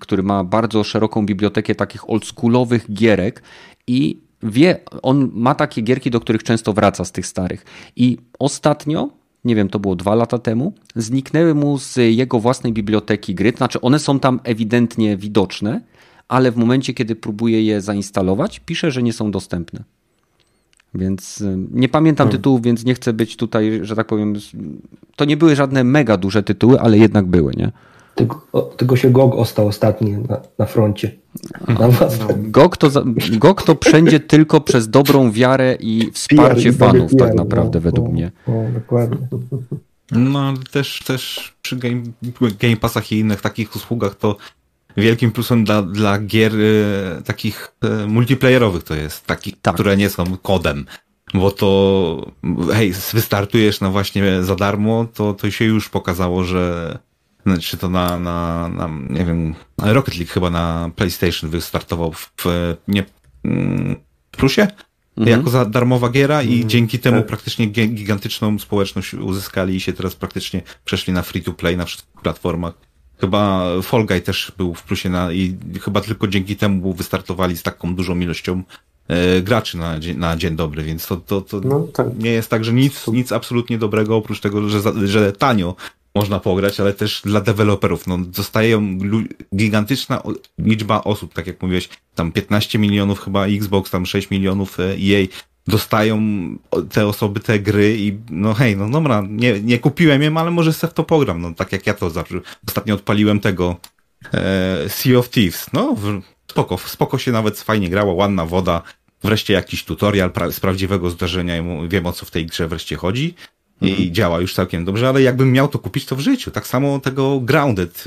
który 0.00 0.22
ma 0.22 0.44
bardzo 0.44 0.84
szeroką 0.84 1.26
bibliotekę 1.26 1.74
takich 1.74 2.10
oldschoolowych 2.10 2.92
gierek 2.92 3.42
i 3.90 4.20
wie, 4.42 4.80
on 5.02 5.30
ma 5.34 5.54
takie 5.54 5.82
gierki, 5.82 6.10
do 6.10 6.20
których 6.20 6.42
często 6.42 6.72
wraca 6.72 7.04
z 7.04 7.12
tych 7.12 7.26
starych. 7.26 7.64
I 7.96 8.18
ostatnio, 8.38 9.08
nie 9.44 9.54
wiem, 9.54 9.68
to 9.68 9.78
było 9.78 9.96
dwa 9.96 10.14
lata 10.14 10.38
temu, 10.38 10.72
zniknęły 10.96 11.54
mu 11.54 11.78
z 11.78 11.96
jego 11.96 12.40
własnej 12.40 12.72
biblioteki 12.72 13.34
gry. 13.34 13.52
Znaczy, 13.56 13.80
one 13.80 13.98
są 13.98 14.20
tam 14.20 14.40
ewidentnie 14.44 15.16
widoczne, 15.16 15.80
ale 16.28 16.52
w 16.52 16.56
momencie, 16.56 16.94
kiedy 16.94 17.16
próbuje 17.16 17.62
je 17.62 17.80
zainstalować, 17.80 18.60
pisze, 18.66 18.90
że 18.90 19.02
nie 19.02 19.12
są 19.12 19.30
dostępne. 19.30 19.84
Więc 20.94 21.40
y, 21.40 21.56
nie 21.72 21.88
pamiętam 21.88 22.26
hmm. 22.26 22.38
tytułów, 22.38 22.62
więc 22.62 22.84
nie 22.84 22.94
chcę 22.94 23.12
być 23.12 23.36
tutaj, 23.36 23.80
że 23.82 23.96
tak 23.96 24.06
powiem. 24.06 24.34
To 25.16 25.24
nie 25.24 25.36
były 25.36 25.56
żadne 25.56 25.84
mega 25.84 26.16
duże 26.16 26.42
tytuły, 26.42 26.80
ale 26.80 26.98
jednak 26.98 27.26
były, 27.26 27.52
nie? 27.56 27.72
Tylko, 28.14 28.62
tylko 28.76 28.96
się 28.96 29.10
GOG 29.10 29.34
ostał 29.34 29.66
ostatni 29.66 30.12
na, 30.12 30.40
na 30.58 30.66
froncie. 30.66 31.19
Na 31.68 31.88
no. 31.88 32.08
GOG, 32.36 32.76
to, 32.76 32.88
GOG 33.30 33.62
to 33.62 33.76
wszędzie 33.84 34.20
tylko 34.20 34.60
przez 34.60 34.88
dobrą 34.88 35.32
wiarę 35.32 35.76
i 35.80 36.10
wsparcie 36.12 36.72
PR, 36.72 36.78
fanów, 36.78 37.16
tak 37.18 37.34
naprawdę, 37.34 37.78
no, 37.78 37.82
według 37.82 38.06
no, 38.06 38.12
mnie. 38.12 38.30
No, 38.48 38.54
dokładnie. 38.74 39.28
No, 40.12 40.54
też, 40.70 41.02
też 41.06 41.52
przy 41.62 41.76
game, 41.76 42.02
game 42.60 42.76
Passach 42.76 43.12
i 43.12 43.18
innych 43.18 43.40
takich 43.40 43.76
usługach 43.76 44.14
to 44.14 44.36
wielkim 44.96 45.32
plusem 45.32 45.64
dla, 45.64 45.82
dla 45.82 46.18
gier 46.18 46.54
y, 46.54 47.22
takich 47.24 47.72
y, 47.84 48.06
multiplayerowych 48.06 48.82
to 48.82 48.94
jest, 48.94 49.26
takich, 49.26 49.54
tak. 49.62 49.74
które 49.74 49.96
nie 49.96 50.10
są 50.10 50.36
kodem. 50.36 50.86
Bo 51.34 51.50
to, 51.50 52.32
hej, 52.72 52.92
wystartujesz 53.12 53.80
na 53.80 53.90
właśnie 53.90 54.42
za 54.42 54.56
darmo, 54.56 55.06
to, 55.14 55.34
to 55.34 55.50
się 55.50 55.64
już 55.64 55.88
pokazało, 55.88 56.44
że 56.44 56.98
czy 57.60 57.76
to 57.76 57.88
na, 57.88 58.18
na, 58.18 58.68
na, 58.68 58.90
nie 59.10 59.24
wiem, 59.24 59.54
Rocket 59.78 60.16
League 60.16 60.32
chyba 60.32 60.50
na 60.50 60.90
PlayStation 60.96 61.50
wystartował 61.50 62.12
w, 62.12 62.32
w 62.38 62.76
nie, 62.88 63.04
mm, 63.44 63.96
plusie? 64.30 64.68
Mhm. 65.16 65.38
Jako 65.38 65.50
za 65.50 65.64
darmowa 65.64 66.08
giera 66.08 66.42
i 66.42 66.52
mhm. 66.52 66.68
dzięki 66.68 66.98
temu 66.98 67.16
tak. 67.16 67.26
praktycznie 67.26 67.66
gigantyczną 67.66 68.58
społeczność 68.58 69.14
uzyskali 69.14 69.76
i 69.76 69.80
się 69.80 69.92
teraz 69.92 70.14
praktycznie 70.14 70.62
przeszli 70.84 71.12
na 71.12 71.22
free 71.22 71.42
to 71.42 71.52
play 71.52 71.76
na 71.76 71.84
wszystkich 71.84 72.20
platformach. 72.22 72.74
Chyba 73.20 73.66
Fall 73.82 74.06
Guy 74.06 74.20
też 74.20 74.52
był 74.56 74.74
w 74.74 74.82
plusie 74.82 75.10
na, 75.10 75.32
i 75.32 75.56
chyba 75.80 76.00
tylko 76.00 76.28
dzięki 76.28 76.56
temu 76.56 76.94
wystartowali 76.94 77.56
z 77.56 77.62
taką 77.62 77.94
dużą 77.94 78.20
ilością 78.20 78.62
e, 79.08 79.40
graczy 79.40 79.78
na, 79.78 79.96
na 80.16 80.36
dzień 80.36 80.56
dobry, 80.56 80.82
więc 80.82 81.06
to, 81.06 81.16
to, 81.16 81.40
to 81.40 81.60
no, 81.60 81.80
tak. 81.80 82.06
nie 82.18 82.30
jest 82.30 82.50
tak, 82.50 82.64
że 82.64 82.72
nic, 82.72 83.06
nic 83.06 83.32
absolutnie 83.32 83.78
dobrego 83.78 84.16
oprócz 84.16 84.40
tego, 84.40 84.68
że, 84.68 85.08
że 85.08 85.32
tanio 85.32 85.76
można 86.14 86.40
pograć, 86.40 86.80
ale 86.80 86.94
też 86.94 87.22
dla 87.24 87.40
deweloperów. 87.40 88.06
No, 88.06 88.18
zostaje 88.32 88.98
gigantyczna 89.56 90.22
liczba 90.58 91.04
osób, 91.04 91.34
tak 91.34 91.46
jak 91.46 91.62
mówiłeś, 91.62 91.88
tam 92.14 92.32
15 92.32 92.78
milionów 92.78 93.20
chyba 93.20 93.46
Xbox, 93.46 93.90
tam 93.90 94.06
6 94.06 94.30
milionów 94.30 94.78
EA 94.80 95.26
dostają 95.66 96.20
te 96.92 97.06
osoby 97.06 97.40
te 97.40 97.58
gry 97.58 97.96
i 97.98 98.18
no 98.30 98.54
hej, 98.54 98.76
no 98.76 98.90
dobra, 98.90 99.22
nie, 99.28 99.60
nie 99.60 99.78
kupiłem 99.78 100.22
je, 100.22 100.32
ale 100.36 100.50
może 100.50 100.72
sobie 100.72 100.90
w 100.90 100.94
to 100.94 101.04
pogram, 101.04 101.40
no 101.40 101.54
tak 101.54 101.72
jak 101.72 101.86
ja 101.86 101.94
to 101.94 102.10
zawsze. 102.10 102.40
Ostatnio 102.68 102.94
odpaliłem 102.94 103.40
tego 103.40 103.76
e, 104.34 104.88
Sea 104.88 105.18
of 105.18 105.28
Thieves, 105.28 105.66
no 105.72 105.96
spoko, 106.50 106.78
spoko 106.78 107.18
się 107.18 107.32
nawet 107.32 107.60
fajnie 107.60 107.90
grało, 107.90 108.12
ładna 108.12 108.46
woda, 108.46 108.82
wreszcie 109.22 109.52
jakiś 109.54 109.84
tutorial 109.84 110.32
z 110.50 110.60
prawdziwego 110.60 111.10
zdarzenia 111.10 111.54
wiem 111.88 112.06
o 112.06 112.12
co 112.12 112.26
w 112.26 112.30
tej 112.30 112.46
grze 112.46 112.68
wreszcie 112.68 112.96
chodzi 112.96 113.34
i 113.80 114.12
działa 114.12 114.40
już 114.40 114.54
całkiem 114.54 114.84
dobrze, 114.84 115.08
ale 115.08 115.22
jakbym 115.22 115.52
miał 115.52 115.68
to 115.68 115.78
kupić, 115.78 116.06
to 116.06 116.16
w 116.16 116.20
życiu. 116.20 116.50
Tak 116.50 116.66
samo 116.66 117.00
tego 117.00 117.40
Grounded 117.40 118.04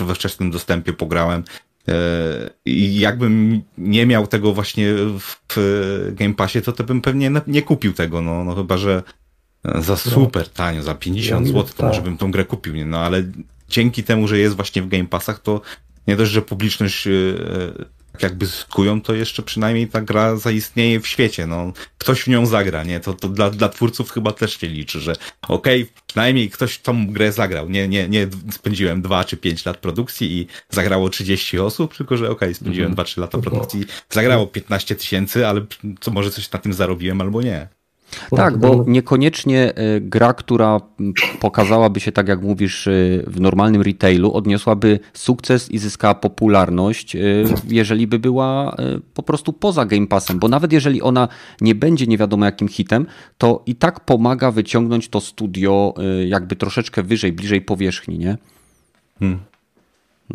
y, 0.00 0.04
we 0.04 0.14
wczesnym 0.14 0.50
dostępie 0.50 0.92
pograłem. 0.92 1.44
Y, 1.88 1.92
I 2.64 2.98
jakbym 2.98 3.62
nie 3.78 4.06
miał 4.06 4.26
tego 4.26 4.52
właśnie 4.52 4.94
w 5.18 5.36
Game 6.12 6.34
Passie, 6.34 6.62
to, 6.62 6.72
to 6.72 6.84
bym 6.84 7.00
pewnie 7.00 7.30
nie 7.46 7.62
kupił 7.62 7.92
tego, 7.92 8.22
no, 8.22 8.44
no 8.44 8.54
chyba, 8.54 8.76
że 8.76 9.02
za 9.64 9.92
no. 9.92 9.96
super 9.96 10.48
tanio, 10.48 10.82
za 10.82 10.94
50 10.94 11.46
zł, 11.46 11.62
to 11.62 11.72
tak. 11.72 11.86
może 11.86 12.02
bym 12.02 12.16
tą 12.16 12.30
grę 12.30 12.44
kupił, 12.44 12.74
nie? 12.74 12.86
no 12.86 12.98
ale 12.98 13.22
dzięki 13.68 14.04
temu, 14.04 14.28
że 14.28 14.38
jest 14.38 14.56
właśnie 14.56 14.82
w 14.82 14.88
Game 14.88 15.06
Passach, 15.06 15.38
to 15.38 15.60
nie 16.06 16.16
dość, 16.16 16.30
że 16.30 16.42
publiczność 16.42 17.06
y, 17.06 17.38
jakby 18.22 18.46
zyskują, 18.46 19.00
to 19.00 19.14
jeszcze 19.14 19.42
przynajmniej 19.42 19.88
ta 19.88 20.00
gra 20.00 20.36
zaistnieje 20.36 21.00
w 21.00 21.06
świecie, 21.06 21.46
no. 21.46 21.72
Ktoś 21.98 22.22
w 22.22 22.28
nią 22.28 22.46
zagra, 22.46 22.84
nie? 22.84 23.00
To, 23.00 23.14
to 23.14 23.28
dla, 23.28 23.50
dla 23.50 23.68
twórców 23.68 24.10
chyba 24.10 24.32
też 24.32 24.60
się 24.60 24.66
liczy, 24.66 25.00
że 25.00 25.12
okej, 25.48 25.82
okay, 25.82 25.94
przynajmniej 26.06 26.50
ktoś 26.50 26.78
tą 26.78 27.12
grę 27.12 27.32
zagrał. 27.32 27.70
Nie, 27.70 27.88
nie, 27.88 28.08
nie 28.08 28.28
spędziłem 28.50 29.02
dwa 29.02 29.24
czy 29.24 29.36
pięć 29.36 29.66
lat 29.66 29.76
produkcji 29.76 30.38
i 30.38 30.46
zagrało 30.70 31.08
30 31.08 31.58
osób, 31.58 31.96
tylko 31.96 32.16
że 32.16 32.24
okej, 32.24 32.36
okay, 32.36 32.54
spędziłem 32.54 32.90
mhm. 32.90 32.94
dwa, 32.94 33.04
trzy 33.04 33.20
lata 33.20 33.38
produkcji, 33.38 33.84
zagrało 34.10 34.46
15 34.46 34.94
tysięcy, 34.94 35.46
ale 35.46 35.66
co 36.00 36.10
może 36.10 36.30
coś 36.30 36.50
na 36.52 36.58
tym 36.58 36.72
zarobiłem 36.72 37.20
albo 37.20 37.42
nie. 37.42 37.75
Tak, 38.36 38.56
bo 38.56 38.84
niekoniecznie 38.86 39.74
e, 39.74 40.00
gra, 40.00 40.34
która 40.34 40.80
pokazałaby 41.40 42.00
się, 42.00 42.12
tak 42.12 42.28
jak 42.28 42.42
mówisz, 42.42 42.86
e, 42.86 42.90
w 43.26 43.40
normalnym 43.40 43.82
retailu, 43.82 44.32
odniosłaby 44.32 44.98
sukces 45.12 45.70
i 45.70 45.78
zyskała 45.78 46.14
popularność, 46.14 47.16
e, 47.16 47.20
jeżeli 47.68 48.06
by 48.06 48.18
była 48.18 48.76
po 49.14 49.22
prostu 49.22 49.52
poza 49.52 49.84
Game 49.86 50.06
Passem. 50.06 50.38
Bo 50.38 50.48
nawet 50.48 50.72
jeżeli 50.72 51.02
ona 51.02 51.28
nie 51.60 51.74
będzie 51.74 52.06
nie 52.06 52.18
wiadomo 52.18 52.44
jakim 52.44 52.68
hitem, 52.68 53.06
to 53.38 53.62
i 53.66 53.74
tak 53.74 54.00
pomaga 54.00 54.50
wyciągnąć 54.50 55.08
to 55.08 55.20
studio 55.20 55.94
jakby 56.26 56.56
troszeczkę 56.56 57.02
wyżej, 57.02 57.32
bliżej 57.32 57.60
powierzchni, 57.60 58.18
nie? 58.18 58.36
Hmm. 59.18 59.38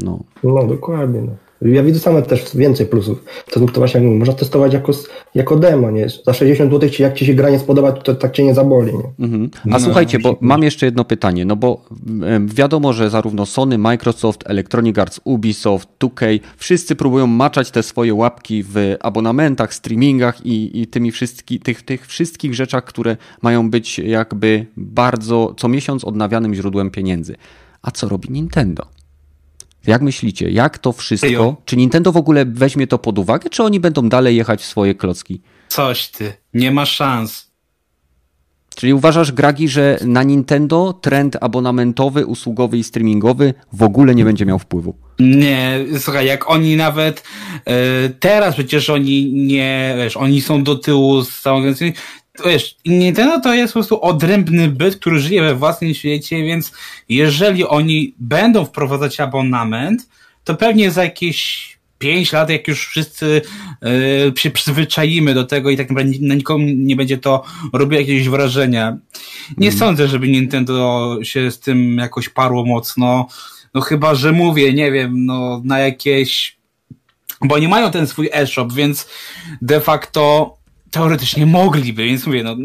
No. 0.03 0.19
no, 0.43 0.67
dokładnie. 0.67 1.21
Ja 1.61 1.83
widzę 1.83 1.99
same 1.99 2.21
też 2.21 2.55
więcej 2.55 2.85
plusów. 2.85 3.23
To, 3.51 3.59
to 3.59 3.79
właśnie 3.79 3.97
jak 3.97 4.07
mówię, 4.07 4.19
można 4.19 4.33
testować 4.33 4.73
jako, 4.73 4.91
jako 5.35 5.55
demo, 5.55 5.91
nie? 5.91 6.07
Za 6.25 6.33
60 6.33 6.71
zł, 6.71 6.89
jak 6.99 7.13
ci 7.13 7.25
się 7.25 7.33
gra 7.33 7.49
nie 7.49 7.59
spodoba, 7.59 7.91
to 7.91 8.15
tak 8.15 8.31
cię 8.31 8.43
nie 8.43 8.53
zaboli, 8.53 8.93
nie? 8.93 9.25
Mhm. 9.25 9.49
A 9.65 9.69
no, 9.69 9.79
słuchajcie, 9.79 10.19
bo 10.19 10.37
mam 10.41 10.63
jeszcze 10.63 10.85
jedno 10.85 11.05
pytanie, 11.05 11.45
no 11.45 11.55
bo 11.55 11.85
wiadomo, 12.45 12.93
że 12.93 13.09
zarówno 13.09 13.45
Sony, 13.45 13.77
Microsoft, 13.77 14.43
Electronic 14.45 14.97
Arts, 14.97 15.19
Ubisoft, 15.23 15.89
2K, 15.99 16.39
wszyscy 16.57 16.95
próbują 16.95 17.27
maczać 17.27 17.71
te 17.71 17.83
swoje 17.83 18.13
łapki 18.13 18.63
w 18.63 18.95
abonamentach, 18.99 19.73
streamingach 19.73 20.45
i, 20.45 20.81
i 20.81 20.87
tymi 20.87 21.11
wszystki, 21.11 21.59
tych, 21.59 21.81
tych 21.81 22.07
wszystkich 22.07 22.55
rzeczach, 22.55 22.83
które 22.83 23.17
mają 23.41 23.69
być 23.69 23.99
jakby 23.99 24.65
bardzo 24.77 25.53
co 25.57 25.67
miesiąc 25.67 26.03
odnawianym 26.03 26.55
źródłem 26.55 26.91
pieniędzy. 26.91 27.35
A 27.81 27.91
co 27.91 28.09
robi 28.09 28.29
Nintendo? 28.31 29.00
Jak 29.87 30.01
myślicie, 30.01 30.49
jak 30.49 30.77
to 30.77 30.91
wszystko? 30.91 31.55
Czy 31.65 31.77
Nintendo 31.77 32.11
w 32.11 32.17
ogóle 32.17 32.45
weźmie 32.45 32.87
to 32.87 32.97
pod 32.97 33.19
uwagę, 33.19 33.49
czy 33.49 33.63
oni 33.63 33.79
będą 33.79 34.09
dalej 34.09 34.35
jechać 34.35 34.61
w 34.61 34.65
swoje 34.65 34.95
klocki? 34.95 35.41
Coś 35.67 36.07
ty, 36.07 36.33
nie 36.53 36.71
ma 36.71 36.85
szans. 36.85 37.51
Czyli 38.75 38.93
uważasz, 38.93 39.31
Gragi, 39.31 39.69
że 39.69 39.97
na 40.05 40.23
Nintendo 40.23 40.93
trend 40.93 41.37
abonamentowy, 41.41 42.25
usługowy 42.25 42.77
i 42.77 42.83
streamingowy 42.83 43.53
w 43.73 43.83
ogóle 43.83 44.15
nie 44.15 44.25
będzie 44.25 44.45
miał 44.45 44.59
wpływu? 44.59 44.95
Nie, 45.19 45.79
słuchaj, 45.99 46.25
jak 46.25 46.49
oni 46.49 46.75
nawet 46.75 47.23
e, 47.65 48.09
teraz 48.09 48.53
przecież 48.53 48.89
oni 48.89 49.33
nie, 49.33 49.95
wiesz, 49.97 50.17
oni 50.17 50.41
są 50.41 50.63
do 50.63 50.75
tyłu 50.75 51.23
z 51.23 51.41
całą 51.41 51.63
wiesz, 52.45 52.77
Nintendo 52.85 53.39
to 53.39 53.53
jest 53.53 53.73
po 53.73 53.79
prostu 53.79 54.01
odrębny 54.01 54.67
byt, 54.67 54.95
który 54.95 55.19
żyje 55.19 55.41
we 55.41 55.55
własnym 55.55 55.93
świecie, 55.93 56.43
więc 56.43 56.71
jeżeli 57.09 57.65
oni 57.65 58.13
będą 58.19 58.65
wprowadzać 58.65 59.19
abonament, 59.19 60.09
to 60.43 60.55
pewnie 60.55 60.91
za 60.91 61.03
jakieś 61.03 61.71
5 61.97 62.31
lat, 62.33 62.49
jak 62.49 62.67
już 62.67 62.87
wszyscy 62.87 63.41
yy, 63.81 64.33
się 64.37 64.51
przyzwyczaimy 64.51 65.33
do 65.33 65.43
tego 65.43 65.69
i 65.69 65.77
tak 65.77 65.89
naprawdę 65.89 66.11
na 66.21 66.35
nikomu 66.35 66.65
nie 66.67 66.95
będzie 66.95 67.17
to 67.17 67.43
robiło 67.73 68.01
jakiegoś 68.01 68.29
wrażenia. 68.29 68.97
Nie 69.57 69.67
mm. 69.67 69.79
sądzę, 69.79 70.07
żeby 70.07 70.27
Nintendo 70.27 71.17
się 71.23 71.51
z 71.51 71.59
tym 71.59 71.97
jakoś 71.97 72.29
parło 72.29 72.65
mocno. 72.65 73.27
No 73.73 73.81
chyba, 73.81 74.15
że 74.15 74.31
mówię, 74.31 74.73
nie 74.73 74.91
wiem, 74.91 75.25
no 75.25 75.61
na 75.65 75.79
jakieś 75.79 76.61
bo 77.45 77.55
oni 77.55 77.67
mają 77.67 77.91
ten 77.91 78.07
swój 78.07 78.29
e-shop, 78.33 78.67
więc 78.73 79.07
de 79.61 79.81
facto 79.81 80.57
teoretycznie 80.91 81.45
mogliby, 81.45 82.05
więc 82.05 82.27
mówię, 82.27 82.43
no 82.43 82.55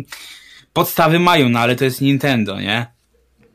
podstawy 0.72 1.18
mają, 1.18 1.48
no 1.48 1.58
ale 1.58 1.76
to 1.76 1.84
jest 1.84 2.00
Nintendo, 2.00 2.60
nie? 2.60 2.96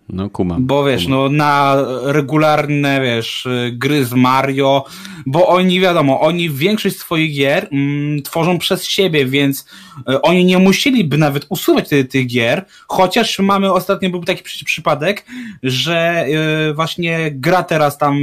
No 0.10 0.30
kumam. 0.30 0.68
Bo 0.68 0.86
wiesz, 0.86 1.04
kumam. 1.04 1.20
no 1.20 1.30
na 1.30 1.78
regularne, 2.04 3.02
wiesz, 3.02 3.48
gry 3.72 4.06
z 4.06 4.14
Mario, 4.14 4.86
bo 5.26 5.48
oni, 5.48 5.80
wiadomo, 5.80 6.22
oni 6.22 6.50
większość 6.50 6.98
swoich 6.98 7.36
gier 7.36 7.68
mm, 7.72 8.22
tworzą 8.22 8.58
przez 8.58 8.86
siebie, 8.86 9.26
więc 9.26 9.66
y, 10.10 10.22
oni 10.22 10.46
nie 10.46 10.58
musieliby 10.58 11.18
nawet 11.18 11.46
usuwać 11.50 11.90
tych, 11.90 12.08
tych 12.08 12.28
gier, 12.28 12.66
chociaż 12.88 13.40
mamy, 13.40 13.74
ostatnio 13.74 14.10
był 14.10 14.24
taki 14.24 14.44
przy, 14.44 14.66
przypadek, 14.66 15.26
że 15.64 16.26
y, 16.70 16.74
właśnie 16.74 17.32
gra 17.32 17.64
teraz 17.64 17.98
tam, 17.98 18.20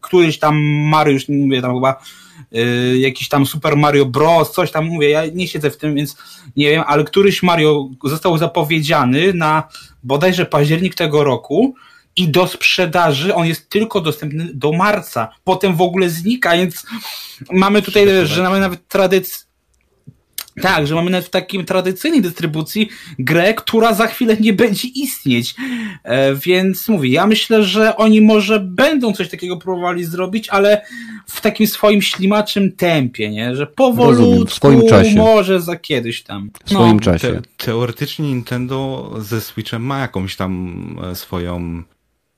któryś 0.00 0.38
tam 0.38 0.56
Mario, 0.88 1.12
już 1.12 1.28
nie 1.28 1.36
mówię 1.36 1.62
tam 1.62 1.74
chyba, 1.74 2.02
y, 2.56 2.98
jakiś 2.98 3.28
tam 3.28 3.46
Super 3.46 3.76
Mario 3.76 4.06
Bros, 4.06 4.52
coś 4.52 4.70
tam, 4.70 4.84
mówię, 4.86 5.10
ja 5.10 5.26
nie 5.26 5.48
siedzę 5.48 5.70
w 5.70 5.76
tym, 5.76 5.94
więc 5.94 6.16
nie 6.56 6.70
wiem, 6.70 6.84
ale 6.86 7.04
któryś 7.04 7.42
Mario 7.42 7.88
został 8.04 8.38
zapowiedziany 8.38 9.32
na 9.34 9.68
bodajże 10.02 10.46
październik 10.46 10.94
tego 10.94 11.24
roku 11.24 11.74
i 12.16 12.28
do 12.28 12.46
sprzedaży 12.46 13.34
on 13.34 13.46
jest 13.46 13.70
tylko 13.70 14.00
dostępny 14.00 14.50
do 14.54 14.72
marca. 14.72 15.28
Potem 15.44 15.76
w 15.76 15.80
ogóle 15.80 16.10
znika, 16.10 16.52
więc 16.56 16.86
mamy 17.52 17.82
tutaj, 17.82 18.06
że 18.24 18.42
mamy 18.42 18.60
nawet 18.60 18.88
tradycję. 18.88 19.51
Tak, 20.60 20.86
że 20.86 20.94
mamy 20.94 21.10
nawet 21.10 21.26
w 21.26 21.30
takim 21.30 21.64
tradycyjnej 21.64 22.22
dystrybucji 22.22 22.88
grę, 23.18 23.54
która 23.54 23.94
za 23.94 24.06
chwilę 24.06 24.36
nie 24.40 24.52
będzie 24.52 24.88
istnieć. 24.88 25.54
E, 26.04 26.34
więc 26.34 26.88
mówię, 26.88 27.10
ja 27.10 27.26
myślę, 27.26 27.64
że 27.64 27.96
oni 27.96 28.20
może 28.20 28.60
będą 28.60 29.12
coś 29.12 29.28
takiego 29.28 29.56
próbowali 29.56 30.04
zrobić, 30.04 30.48
ale 30.48 30.86
w 31.26 31.40
takim 31.40 31.66
swoim 31.66 32.02
ślimaczym 32.02 32.72
tempie, 32.72 33.30
nie? 33.30 33.56
Że 33.56 33.66
powolutku, 33.66 34.22
Rozumiem, 34.24 34.46
w 34.46 34.52
swoim 34.52 34.88
czasie. 34.88 35.16
może 35.16 35.60
za 35.60 35.76
kiedyś 35.76 36.22
tam. 36.22 36.50
W 36.64 36.70
swoim 36.70 36.96
no. 36.96 37.00
czasie. 37.00 37.28
Te, 37.28 37.64
teoretycznie 37.64 38.26
Nintendo 38.26 39.10
ze 39.18 39.40
Switchem 39.40 39.82
ma 39.82 39.98
jakąś 39.98 40.36
tam 40.36 40.76
e, 41.10 41.14
swoją 41.14 41.82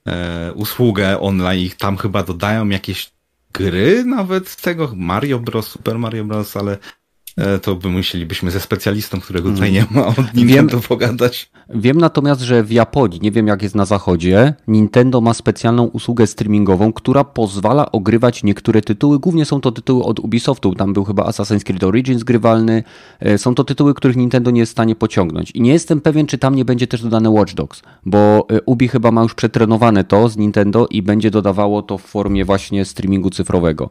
e, 0.06 0.52
usługę 0.52 1.20
online 1.20 1.66
i 1.66 1.70
tam 1.70 1.96
chyba 1.96 2.22
dodają 2.22 2.68
jakieś 2.68 3.10
gry 3.52 4.04
nawet 4.04 4.48
z 4.48 4.56
tego 4.56 4.92
Mario 4.96 5.38
Bros, 5.38 5.66
Super 5.66 5.98
Mario 5.98 6.24
Bros, 6.24 6.56
ale 6.56 6.78
to 7.62 7.74
by 7.74 7.88
musielibyśmy 7.88 8.50
ze 8.50 8.60
specjalistą, 8.60 9.20
którego 9.20 9.50
tutaj 9.50 9.72
nie 9.72 9.86
ma, 9.90 10.06
od 10.06 10.34
Nintendo 10.34 10.80
pogadać. 10.88 11.50
Wiem 11.74 11.98
natomiast, 11.98 12.40
że 12.40 12.64
w 12.64 12.72
Japonii, 12.72 13.20
nie 13.22 13.30
wiem 13.30 13.46
jak 13.46 13.62
jest 13.62 13.74
na 13.74 13.84
zachodzie, 13.84 14.54
Nintendo 14.68 15.20
ma 15.20 15.34
specjalną 15.34 15.84
usługę 15.84 16.26
streamingową, 16.26 16.92
która 16.92 17.24
pozwala 17.24 17.92
ogrywać 17.92 18.42
niektóre 18.44 18.82
tytuły. 18.82 19.18
Głównie 19.18 19.44
są 19.44 19.60
to 19.60 19.72
tytuły 19.72 20.04
od 20.04 20.20
Ubisoftu. 20.20 20.74
Tam 20.74 20.92
był 20.92 21.04
chyba 21.04 21.24
Assassin's 21.24 21.62
Creed 21.62 21.84
Origins 21.84 22.22
grywalny. 22.22 22.82
E, 23.20 23.38
Są 23.38 23.54
to 23.54 23.64
tytuły, 23.64 23.94
których 23.94 24.16
Nintendo 24.16 24.50
nie 24.50 24.60
jest 24.60 24.70
w 24.70 24.74
stanie 24.74 24.96
pociągnąć. 24.96 25.50
I 25.50 25.60
nie 25.60 25.72
jestem 25.72 26.00
pewien, 26.00 26.26
czy 26.26 26.38
tam 26.38 26.54
nie 26.54 26.64
będzie 26.64 26.86
też 26.86 27.02
dodane 27.02 27.30
Watch 27.30 27.54
Dogs, 27.54 27.82
bo 28.06 28.46
e, 28.50 28.60
Ubi 28.66 28.88
chyba 28.88 29.10
ma 29.10 29.22
już 29.22 29.34
przetrenowane 29.34 30.04
to 30.04 30.28
z 30.28 30.36
Nintendo 30.36 30.86
i 30.90 31.02
będzie 31.02 31.30
dodawało 31.30 31.82
to 31.82 31.98
w 31.98 32.02
formie 32.02 32.44
właśnie 32.44 32.84
streamingu 32.84 33.30
cyfrowego. 33.30 33.90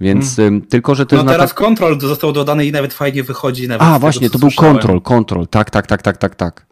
Więc 0.00 0.38
em, 0.38 0.62
tylko, 0.62 0.94
że 0.94 1.06
to 1.06 1.16
No 1.16 1.22
jest 1.22 1.26
na 1.26 1.32
teraz 1.32 1.50
tak... 1.50 1.58
kontrol 1.58 2.00
został 2.00 2.32
dodany 2.32 2.66
i 2.66 2.72
nawet 2.72 2.94
fajnie 2.94 3.22
wychodzi. 3.22 3.68
Nawet 3.68 3.82
A, 3.82 3.86
tego, 3.86 3.98
właśnie, 4.00 4.28
co 4.28 4.32
to 4.32 4.38
był 4.38 4.50
słyszałem. 4.50 4.76
Control, 4.76 5.02
Control. 5.02 5.48
Tak, 5.48 5.70
tak, 5.70 5.86
tak, 5.86 6.02
tak, 6.02 6.16
tak, 6.16 6.34
tak. 6.34 6.66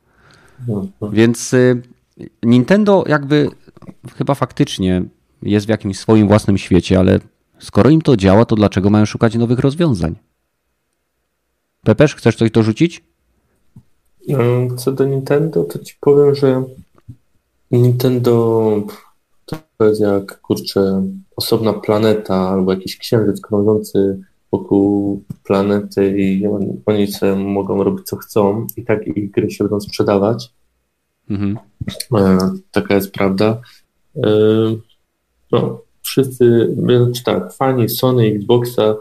Więc 1.12 1.54
y, 1.54 1.82
Nintendo 2.42 3.04
jakby 3.08 3.48
chyba 4.16 4.34
faktycznie 4.34 5.02
jest 5.42 5.66
w 5.66 5.68
jakimś 5.68 5.98
swoim 5.98 6.28
własnym 6.28 6.58
świecie, 6.58 6.98
ale 6.98 7.18
skoro 7.58 7.90
im 7.90 8.02
to 8.02 8.16
działa, 8.16 8.44
to 8.44 8.56
dlaczego 8.56 8.90
mają 8.90 9.06
szukać 9.06 9.34
nowych 9.34 9.58
rozwiązań? 9.58 10.14
Pepesz, 11.84 12.14
chcesz 12.14 12.36
coś 12.36 12.50
dorzucić? 12.50 13.04
Mm, 14.28 14.78
Co 14.78 14.92
do 14.92 15.04
Nintendo, 15.04 15.64
to 15.64 15.78
ci 15.78 15.94
powiem, 16.00 16.34
że 16.34 16.64
Nintendo 17.70 18.82
to 19.46 19.56
jest 19.84 20.00
jak, 20.00 20.40
kurczę, 20.40 21.02
osobna 21.36 21.72
planeta 21.72 22.34
albo 22.34 22.72
jakiś 22.72 22.96
księżyc 22.96 23.40
krążący 23.40 24.20
wokół 24.52 25.22
planety 25.44 26.18
i 26.18 26.46
on, 26.46 26.80
oni 26.86 27.06
sobie 27.06 27.36
mogą 27.36 27.84
robić 27.84 28.06
co 28.06 28.16
chcą 28.16 28.66
i 28.76 28.84
tak 28.84 29.06
ich 29.06 29.30
gry 29.30 29.50
się 29.50 29.64
będą 29.64 29.80
sprzedawać. 29.80 30.52
Mhm. 31.30 31.58
E, 32.14 32.38
Taka 32.70 32.94
jest 32.94 33.12
prawda. 33.12 33.60
E, 34.16 34.30
No, 35.52 35.80
wszyscy, 36.02 36.74
znaczy 36.78 37.24
tak, 37.24 37.52
fani 37.52 37.88
Sony 37.88 38.28
i 38.28 38.36
Xboxa 38.36 38.96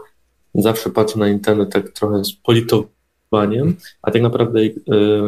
zawsze 0.54 0.90
patrzą 0.90 1.18
na 1.18 1.28
Nintendo 1.28 1.66
tak 1.66 1.88
trochę 1.88 2.24
z 2.24 2.32
politowaniem, 2.32 3.76
a 4.02 4.10
tak 4.10 4.22
naprawdę 4.22 4.60
e, 4.60 4.70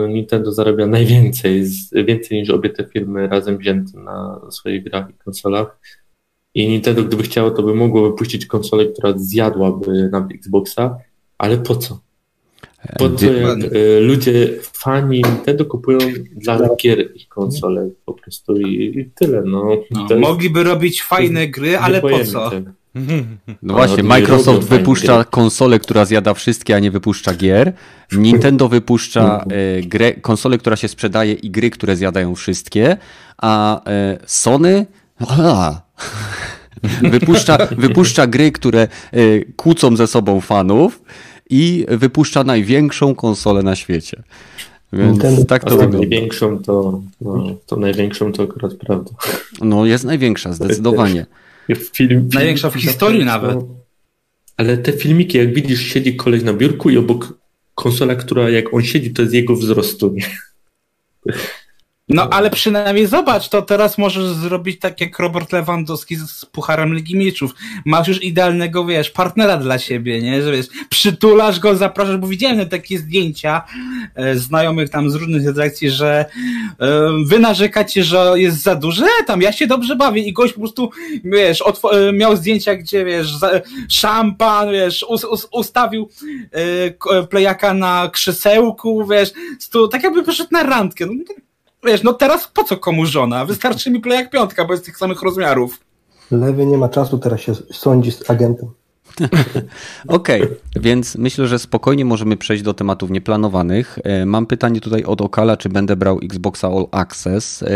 Nintendo 0.08 0.52
zarabia 0.52 0.86
najwięcej, 0.86 1.64
z, 1.64 1.90
więcej 2.06 2.38
niż 2.38 2.50
obie 2.50 2.70
te 2.70 2.84
firmy 2.84 3.28
razem 3.28 3.58
wzięte 3.58 3.98
na 3.98 4.40
swoich 4.50 4.84
grach 4.84 5.10
i 5.10 5.14
konsolach. 5.24 5.78
I 6.54 6.68
Nintendo, 6.68 7.04
gdyby 7.04 7.22
chciało, 7.22 7.50
to 7.50 7.62
by 7.62 7.74
mogło 7.74 8.10
wypuścić 8.10 8.46
konsolę, 8.46 8.86
która 8.86 9.12
zjadłaby 9.16 10.08
nam 10.12 10.28
Xboxa, 10.34 10.96
ale 11.38 11.58
po 11.58 11.76
co? 11.76 12.00
Po 12.98 13.10
co, 13.10 13.26
jak 13.26 13.58
e, 13.58 14.00
ludzie, 14.00 14.48
fani 14.62 15.22
Nintendo 15.26 15.64
kupują 15.64 15.98
dla 16.36 16.76
gier 16.76 17.16
ich 17.16 17.28
konsole 17.28 17.90
po 18.04 18.12
prostu 18.12 18.56
i, 18.56 18.98
i 18.98 19.10
tyle, 19.14 19.42
no. 19.46 19.68
No, 19.90 20.00
jest 20.00 20.20
mogliby 20.20 20.62
robić 20.62 21.02
fajne 21.02 21.48
gry, 21.48 21.78
ale 21.78 22.00
po 22.00 22.24
co? 22.24 22.50
No 23.62 23.74
właśnie, 23.74 23.96
no 23.96 23.96
to 23.96 23.96
nie 23.96 24.02
Microsoft 24.02 24.68
wypuszcza 24.68 25.24
konsolę, 25.24 25.78
która 25.78 26.04
zjada 26.04 26.34
wszystkie, 26.34 26.76
a 26.76 26.78
nie 26.78 26.90
wypuszcza 26.90 27.34
gier. 27.34 27.72
Nintendo 28.12 28.68
wypuszcza 28.68 29.44
e, 29.50 29.82
grę, 29.82 30.12
konsolę, 30.12 30.58
która 30.58 30.76
się 30.76 30.88
sprzedaje 30.88 31.32
i 31.32 31.50
gry, 31.50 31.70
które 31.70 31.96
zjadają 31.96 32.34
wszystkie, 32.34 32.96
a 33.38 33.84
e, 33.90 34.18
Sony 34.26 34.86
wypuszcza, 37.02 37.58
wypuszcza 37.78 38.26
gry, 38.26 38.52
które 38.52 38.80
e, 38.82 38.88
kłócą 39.56 39.96
ze 39.96 40.06
sobą 40.06 40.40
fanów 40.40 41.02
i 41.50 41.86
wypuszcza 41.88 42.44
największą 42.44 43.14
konsolę 43.14 43.62
na 43.62 43.76
świecie. 43.76 44.22
Więc 44.92 45.18
Nintendo- 45.18 45.44
tak 45.46 45.64
to 45.64 45.70
wygląda. 45.70 45.98
największą 45.98 46.62
to, 46.62 47.02
no, 47.20 47.56
to 47.66 47.76
największą 47.76 48.32
to 48.32 48.42
akurat 48.42 48.74
prawda. 48.74 49.10
No 49.60 49.86
jest 49.86 50.04
największa, 50.04 50.52
zdecydowanie. 50.52 51.26
Film, 51.92 52.28
Największa 52.34 52.70
w 52.70 52.72
film- 52.72 52.82
historii 52.88 53.24
nawet. 53.24 53.58
Ale 54.56 54.78
te 54.78 54.92
filmiki, 54.92 55.38
jak 55.38 55.54
widzisz, 55.54 55.80
siedzi 55.80 56.16
koleś 56.16 56.42
na 56.42 56.52
biurku 56.52 56.90
i 56.90 56.96
obok 56.96 57.38
konsola, 57.74 58.14
która 58.14 58.50
jak 58.50 58.74
on 58.74 58.82
siedzi, 58.82 59.10
to 59.12 59.22
jest 59.22 59.34
jego 59.34 59.56
wzrostu. 59.56 60.14
No 62.08 62.28
ale 62.30 62.50
przynajmniej 62.50 63.06
zobacz, 63.06 63.48
to 63.48 63.62
teraz 63.62 63.98
możesz 63.98 64.24
zrobić 64.24 64.80
tak 64.80 65.00
jak 65.00 65.18
Robert 65.18 65.52
Lewandowski 65.52 66.16
z, 66.16 66.44
Pucharem 66.46 66.94
Ligi 66.94 67.16
Mistrzów. 67.16 67.54
Masz 67.84 68.08
już 68.08 68.22
idealnego, 68.22 68.84
wiesz, 68.84 69.10
partnera 69.10 69.56
dla 69.56 69.78
siebie, 69.78 70.22
nie? 70.22 70.42
Że 70.42 70.52
wiesz, 70.52 70.66
przytulasz 70.88 71.60
go, 71.60 71.76
zapraszasz, 71.76 72.16
bo 72.16 72.26
widziałem 72.26 72.68
takie 72.68 72.98
zdjęcia 72.98 73.62
e, 74.14 74.36
znajomych 74.36 74.90
tam 74.90 75.10
z 75.10 75.14
różnych 75.14 75.46
redakcji, 75.46 75.90
że 75.90 76.24
e, 76.80 77.08
wy 77.26 77.38
narzekacie, 77.38 78.04
że 78.04 78.32
jest 78.36 78.62
za 78.62 78.74
duże, 78.74 79.06
tam 79.26 79.42
ja 79.42 79.52
się 79.52 79.66
dobrze 79.66 79.96
bawię 79.96 80.22
i 80.22 80.32
gość 80.32 80.52
po 80.52 80.60
prostu, 80.60 80.90
wiesz, 81.24 81.62
e, 81.92 82.12
miał 82.12 82.36
zdjęcia, 82.36 82.74
gdzie, 82.76 83.04
wiesz, 83.04 83.36
za, 83.36 83.50
szampan, 83.88 84.72
wiesz, 84.72 85.04
us, 85.08 85.24
us, 85.24 85.48
ustawił 85.52 86.08
e, 86.52 86.90
k- 86.90 87.22
plejaka 87.30 87.74
na 87.74 88.10
krzesełku, 88.12 89.06
wiesz, 89.06 89.32
tak 89.92 90.02
jakby 90.02 90.22
poszedł 90.22 90.48
na 90.52 90.62
randkę. 90.62 91.06
No, 91.06 91.12
Wiesz, 91.86 92.02
no 92.02 92.12
teraz 92.12 92.48
po 92.54 92.64
co 92.64 92.76
komu 92.76 93.06
żona? 93.06 93.44
Wystarczy 93.44 93.90
mi 93.90 94.00
plejak 94.00 94.30
piątka, 94.30 94.64
bo 94.64 94.72
jest 94.72 94.84
tych 94.84 94.96
samych 94.98 95.22
rozmiarów. 95.22 95.80
Lewy 96.30 96.66
nie 96.66 96.78
ma 96.78 96.88
czasu 96.88 97.18
teraz 97.18 97.40
się 97.40 97.52
sądzi 97.72 98.12
z 98.12 98.30
agentem. 98.30 98.70
Okej, 100.08 100.42
więc 100.76 101.16
myślę, 101.16 101.46
że 101.46 101.58
spokojnie 101.58 102.04
możemy 102.04 102.36
przejść 102.36 102.62
do 102.62 102.74
tematów 102.74 103.10
nieplanowanych. 103.10 103.98
E, 104.04 104.26
Mam 104.26 104.46
pytanie 104.46 104.80
tutaj 104.80 105.04
od 105.04 105.20
Okala, 105.20 105.56
czy 105.56 105.68
będę 105.68 105.96
brał 105.96 106.18
Xboxa 106.22 106.68
All 106.68 106.86
Access. 106.90 107.62
E, 107.62 107.66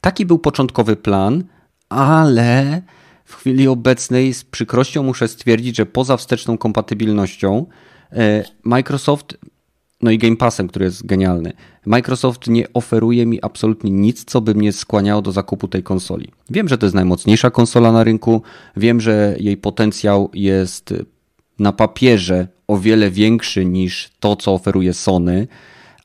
Taki 0.00 0.26
był 0.26 0.38
początkowy 0.38 0.96
plan, 0.96 1.44
ale 1.88 2.82
w 3.24 3.34
chwili 3.36 3.68
obecnej 3.68 4.34
z 4.34 4.44
przykrością 4.44 5.02
muszę 5.02 5.28
stwierdzić, 5.28 5.76
że 5.76 5.86
poza 5.86 6.16
wsteczną 6.16 6.58
kompatybilnością 6.58 7.66
e, 8.12 8.44
Microsoft, 8.64 9.38
no 10.06 10.12
i 10.12 10.18
Game 10.18 10.36
Passem, 10.36 10.68
który 10.68 10.84
jest 10.84 11.06
genialny, 11.06 11.52
Microsoft 11.86 12.48
nie 12.48 12.72
oferuje 12.72 13.26
mi 13.26 13.42
absolutnie 13.42 13.90
nic, 13.90 14.24
co 14.24 14.40
by 14.40 14.54
mnie 14.54 14.72
skłaniało 14.72 15.22
do 15.22 15.32
zakupu 15.32 15.68
tej 15.68 15.82
konsoli. 15.82 16.28
Wiem, 16.50 16.68
że 16.68 16.78
to 16.78 16.86
jest 16.86 16.94
najmocniejsza 16.94 17.50
konsola 17.50 17.92
na 17.92 18.04
rynku, 18.04 18.42
wiem, 18.76 19.00
że 19.00 19.36
jej 19.40 19.56
potencjał 19.56 20.30
jest 20.34 20.94
na 21.58 21.72
papierze 21.72 22.48
o 22.68 22.78
wiele 22.78 23.10
większy 23.10 23.64
niż 23.64 24.10
to, 24.20 24.36
co 24.36 24.54
oferuje 24.54 24.94
Sony, 24.94 25.48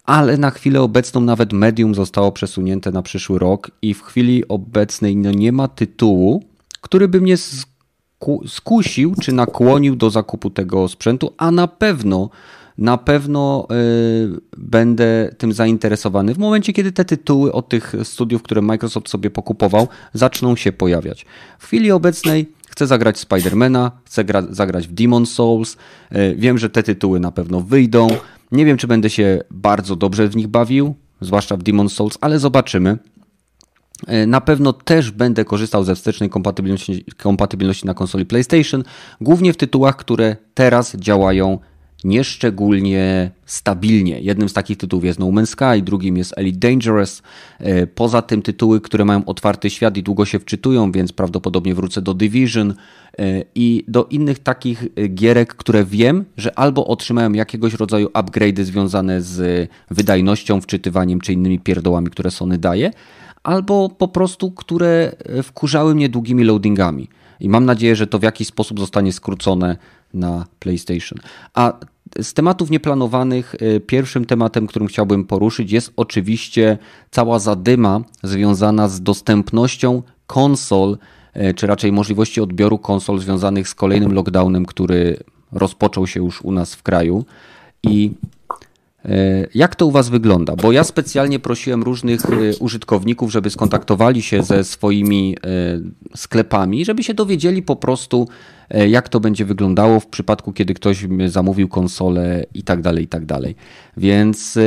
ale 0.05 0.37
na 0.37 0.51
chwilę 0.51 0.81
obecną 0.81 1.21
nawet 1.21 1.53
medium 1.53 1.95
zostało 1.95 2.31
przesunięte 2.31 2.91
na 2.91 3.01
przyszły 3.01 3.39
rok 3.39 3.71
i 3.81 3.93
w 3.93 4.03
chwili 4.03 4.47
obecnej 4.47 5.17
no 5.17 5.31
nie 5.31 5.51
ma 5.51 5.67
tytułu, 5.67 6.43
który 6.81 7.07
by 7.07 7.21
mnie 7.21 7.35
sku- 7.37 8.47
skusił 8.47 9.15
czy 9.21 9.31
nakłonił 9.31 9.95
do 9.95 10.09
zakupu 10.09 10.49
tego 10.49 10.87
sprzętu, 10.87 11.33
a 11.37 11.51
na 11.51 11.67
pewno 11.67 12.29
na 12.81 12.97
pewno 12.97 13.67
y, 13.71 14.41
będę 14.57 15.35
tym 15.37 15.53
zainteresowany 15.53 16.33
w 16.33 16.37
momencie, 16.37 16.73
kiedy 16.73 16.91
te 16.91 17.05
tytuły 17.05 17.51
od 17.51 17.69
tych 17.69 17.93
studiów, 18.03 18.43
które 18.43 18.61
Microsoft 18.61 19.09
sobie 19.09 19.29
pokupował, 19.29 19.87
zaczną 20.13 20.55
się 20.55 20.71
pojawiać. 20.71 21.25
W 21.59 21.65
chwili 21.65 21.91
obecnej 21.91 22.51
chcę 22.69 22.87
zagrać 22.87 23.19
Spidermana, 23.19 23.91
chcę 24.05 24.23
zagrać 24.49 24.87
w 24.87 24.93
Demon 24.93 25.25
Souls. 25.25 25.77
Y, 26.11 26.35
wiem, 26.37 26.57
że 26.57 26.69
te 26.69 26.83
tytuły 26.83 27.19
na 27.19 27.31
pewno 27.31 27.61
wyjdą. 27.61 28.07
Nie 28.51 28.65
wiem, 28.65 28.77
czy 28.77 28.87
będę 28.87 29.09
się 29.09 29.43
bardzo 29.51 29.95
dobrze 29.95 30.27
w 30.27 30.35
nich 30.35 30.47
bawił, 30.47 30.95
zwłaszcza 31.21 31.57
w 31.57 31.63
Demon 31.63 31.89
Souls, 31.89 32.17
ale 32.21 32.39
zobaczymy. 32.39 32.97
Y, 34.23 34.27
na 34.27 34.41
pewno 34.41 34.73
też 34.73 35.11
będę 35.11 35.45
korzystał 35.45 35.83
ze 35.83 35.95
wstecznej 35.95 36.29
kompatybilności, 36.29 37.05
kompatybilności 37.17 37.85
na 37.85 37.93
konsoli 37.93 38.25
PlayStation, 38.25 38.83
głównie 39.21 39.53
w 39.53 39.57
tytułach, 39.57 39.95
które 39.95 40.35
teraz 40.53 40.95
działają 40.95 41.59
nieszczególnie 42.03 43.31
stabilnie. 43.45 44.21
Jednym 44.21 44.49
z 44.49 44.53
takich 44.53 44.77
tytułów 44.77 45.05
jest 45.05 45.19
No 45.19 45.25
Man's 45.25 45.45
Sky, 45.45 45.81
drugim 45.81 46.17
jest 46.17 46.33
Elite 46.37 46.69
Dangerous. 46.69 47.21
E, 47.59 47.87
poza 47.87 48.21
tym 48.21 48.41
tytuły, 48.41 48.81
które 48.81 49.05
mają 49.05 49.25
otwarty 49.25 49.69
świat 49.69 49.97
i 49.97 50.03
długo 50.03 50.25
się 50.25 50.39
wczytują, 50.39 50.91
więc 50.91 51.13
prawdopodobnie 51.13 51.75
wrócę 51.75 52.01
do 52.01 52.13
Division 52.13 52.73
e, 53.19 53.43
i 53.55 53.83
do 53.87 54.05
innych 54.05 54.39
takich 54.39 54.87
e, 54.95 55.07
gierek, 55.07 55.55
które 55.55 55.85
wiem, 55.85 56.25
że 56.37 56.59
albo 56.59 56.87
otrzymają 56.87 57.33
jakiegoś 57.33 57.73
rodzaju 57.73 58.07
upgrade'y 58.07 58.63
związane 58.63 59.21
z 59.21 59.69
wydajnością, 59.91 60.61
wczytywaniem 60.61 61.21
czy 61.21 61.33
innymi 61.33 61.59
pierdołami, 61.59 62.09
które 62.09 62.31
Sony 62.31 62.57
daje, 62.57 62.91
albo 63.43 63.89
po 63.89 64.07
prostu, 64.07 64.51
które 64.51 65.11
wkurzały 65.43 65.95
mnie 65.95 66.09
długimi 66.09 66.43
loadingami. 66.43 67.07
I 67.39 67.49
mam 67.49 67.65
nadzieję, 67.65 67.95
że 67.95 68.07
to 68.07 68.19
w 68.19 68.23
jakiś 68.23 68.47
sposób 68.47 68.79
zostanie 68.79 69.13
skrócone 69.13 69.77
na 70.13 70.45
PlayStation. 70.59 71.19
A 71.53 71.73
z 72.21 72.33
tematów 72.33 72.69
nieplanowanych, 72.69 73.55
y, 73.61 73.79
pierwszym 73.79 74.25
tematem, 74.25 74.67
którym 74.67 74.87
chciałbym 74.87 75.25
poruszyć, 75.25 75.71
jest 75.71 75.93
oczywiście 75.95 76.77
cała 77.11 77.39
zadyma 77.39 78.01
związana 78.23 78.87
z 78.87 79.01
dostępnością 79.01 80.03
konsol, 80.27 80.97
y, 81.35 81.53
czy 81.53 81.67
raczej 81.67 81.91
możliwości 81.91 82.41
odbioru 82.41 82.77
konsol 82.77 83.19
związanych 83.19 83.69
z 83.69 83.75
kolejnym 83.75 84.13
lockdownem, 84.13 84.65
który 84.65 85.17
rozpoczął 85.51 86.07
się 86.07 86.19
już 86.19 86.41
u 86.41 86.51
nas 86.51 86.75
w 86.75 86.83
kraju. 86.83 87.25
I 87.83 88.11
jak 89.53 89.75
to 89.75 89.85
u 89.85 89.91
Was 89.91 90.09
wygląda? 90.09 90.55
Bo 90.55 90.71
ja 90.71 90.83
specjalnie 90.83 91.39
prosiłem 91.39 91.83
różnych 91.83 92.25
e, 92.25 92.29
użytkowników, 92.59 93.31
żeby 93.31 93.49
skontaktowali 93.49 94.21
się 94.21 94.43
ze 94.43 94.63
swoimi 94.63 95.35
e, 95.35 96.17
sklepami, 96.17 96.85
żeby 96.85 97.03
się 97.03 97.13
dowiedzieli 97.13 97.61
po 97.63 97.75
prostu, 97.75 98.27
jak 98.89 99.09
to 99.09 99.19
będzie 99.19 99.45
wyglądało 99.45 99.99
w 99.99 100.07
przypadku, 100.07 100.53
kiedy 100.53 100.73
ktoś 100.73 101.05
zamówił 101.27 101.67
konsolę 101.67 102.45
i 102.53 102.63
tak 102.63 102.81
dalej, 102.81 103.03
i 103.03 103.07
tak 103.07 103.25
dalej. 103.25 103.55
Więc 103.97 104.57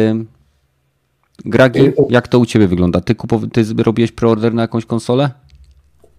Gragi, 1.44 1.81
jak 2.11 2.28
to 2.28 2.39
u 2.39 2.47
Ciebie 2.47 2.69
wygląda? 2.69 3.01
Ty, 3.01 3.15
kupow- 3.15 3.51
ty 3.51 3.82
robiłeś 3.82 4.12
preorder 4.12 4.55
na 4.55 4.62
jakąś 4.62 4.86
konsolę? 4.86 5.31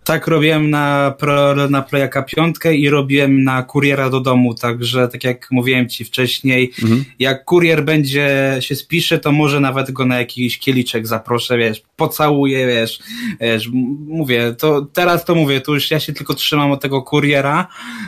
Tak, 0.06 0.28
robiłem 0.28 0.70
na, 0.70 1.14
pro, 1.20 1.56
na 1.70 1.82
Playaka 1.82 2.24
piątkę 2.24 2.76
i 2.76 2.90
robiłem 2.90 3.44
na 3.44 3.64
kuriera 3.64 4.10
do 4.10 4.20
domu, 4.20 4.54
także 4.54 5.08
tak 5.08 5.24
jak 5.24 5.48
mówiłem 5.52 5.90
ci 5.90 6.06
wcześniej, 6.06 6.72
mhm. 6.84 7.06
jak 7.20 7.46
kurier 7.46 7.84
będzie 7.84 8.58
się 8.60 8.76
spisze, 8.76 9.20
to 9.20 9.32
może 9.32 9.60
nawet 9.60 9.92
go 9.92 10.06
na 10.06 10.20
jakiś 10.20 10.60
kieliczek 10.60 11.08
zaproszę, 11.08 11.58
wiesz, 11.58 11.82
pocałuję, 11.96 12.68
wiesz, 12.68 13.00
wiesz, 13.42 13.70
mówię, 14.08 14.56
to 14.58 14.88
teraz 14.94 15.26
to 15.26 15.36
mówię, 15.36 15.62
tu 15.62 15.74
już 15.74 15.92
ja 15.92 16.00
się 16.00 16.14
tylko 16.14 16.34
trzymam 16.34 16.72
od 16.72 16.82
tego 16.82 17.02
kuriera, 17.02 17.68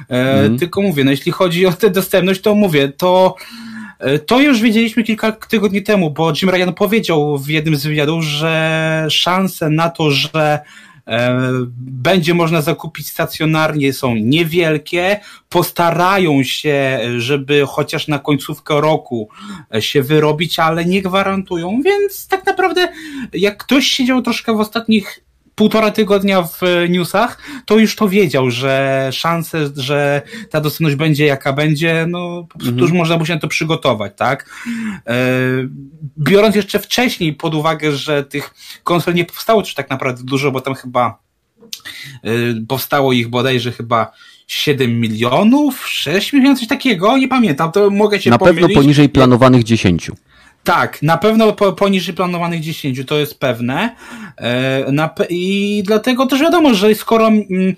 e, 0.10 0.32
mhm. 0.32 0.60
tylko 0.60 0.82
mówię, 0.82 1.04
no 1.04 1.12
jeśli 1.12 1.32
chodzi 1.32 1.66
o 1.66 1.74
tę 1.74 1.90
dostępność, 1.90 2.42
to 2.42 2.56
mówię, 2.56 2.92
to 2.98 3.36
e, 4.00 4.20
to 4.20 4.40
już 4.40 4.62
wiedzieliśmy 4.62 5.04
kilka 5.04 5.32
tygodni 5.32 5.84
temu, 5.84 6.12
bo 6.12 6.34
Jim 6.42 6.50
Ryan 6.52 6.74
powiedział 6.74 7.38
w 7.38 7.50
jednym 7.50 7.76
z 7.76 7.86
wywiadów, 7.86 8.24
że 8.24 9.08
szanse 9.10 9.70
na 9.70 9.90
to, 9.90 10.12
że 10.12 10.60
E, 10.60 10.60
będzie 11.78 12.34
można 12.34 12.62
zakupić 12.62 13.08
stacjonarnie, 13.08 13.94
są 13.94 14.16
niewielkie, 14.16 15.20
postarają 15.50 16.44
się, 16.44 17.00
żeby 17.18 17.64
chociaż 17.68 18.08
na 18.08 18.20
końcówkę 18.20 18.82
roku 18.82 19.30
się 19.80 20.04
wyrobić, 20.04 20.60
ale 20.60 20.86
nie 20.86 21.02
gwarantują, 21.02 21.82
więc 21.82 22.28
tak 22.28 22.46
naprawdę 22.46 22.88
jak 23.34 23.58
ktoś 23.58 23.88
siedział 23.88 24.22
troszkę 24.22 24.56
w 24.56 24.60
ostatnich 24.60 25.28
półtora 25.58 25.92
tygodnia 25.92 26.42
w 26.42 26.62
newsach, 26.90 27.38
to 27.66 27.78
już 27.78 27.96
to 27.96 28.10
wiedział, 28.10 28.52
że 28.52 29.10
szanse, 29.12 29.70
że 29.76 30.22
ta 30.50 30.62
dostępność 30.62 30.96
będzie 30.96 31.26
jaka 31.26 31.54
będzie, 31.54 32.06
no 32.10 32.44
po 32.50 32.60
prostu 32.60 32.70
mhm. 32.70 32.84
już 32.84 32.92
można 32.92 33.16
było 33.16 33.26
się 33.26 33.34
na 33.34 33.40
to 33.40 33.48
przygotować, 33.48 34.14
tak? 34.16 34.50
E, 35.08 35.16
biorąc 36.18 36.56
jeszcze 36.56 36.80
wcześniej 36.80 37.34
pod 37.34 37.56
uwagę, 37.56 37.92
że 37.92 38.24
tych 38.24 38.54
konsol 38.84 39.14
nie 39.14 39.26
powstało 39.26 39.60
już 39.60 39.74
tak 39.74 39.90
naprawdę 39.90 40.24
dużo, 40.24 40.52
bo 40.52 40.62
tam 40.62 40.76
chyba 40.76 41.20
e, 42.24 42.30
powstało 42.68 43.14
ich 43.14 43.28
bodajże 43.28 43.72
chyba 43.72 44.12
7 44.48 45.00
milionów, 45.00 45.88
6 45.90 46.34
milionów, 46.34 46.60
coś 46.60 46.68
takiego, 46.68 47.18
nie 47.18 47.28
pamiętam, 47.28 47.72
to 47.72 47.90
mogę 47.90 48.22
się 48.22 48.30
Na 48.30 48.38
pomylić. 48.38 48.62
pewno 48.62 48.82
poniżej 48.82 49.10
planowanych 49.10 49.64
10. 49.64 50.12
Tak, 50.68 51.02
na 51.02 51.18
pewno 51.18 51.54
poniżej 51.54 52.16
planowanych 52.16 52.62
10, 52.62 53.02
to 53.08 53.18
jest 53.18 53.40
pewne. 53.40 53.96
E, 54.38 54.92
na, 54.92 55.10
I 55.30 55.84
dlatego 55.86 56.26
też 56.26 56.42
wiadomo, 56.42 56.74
że 56.74 56.96
skoro 56.96 57.28
mm, 57.28 57.76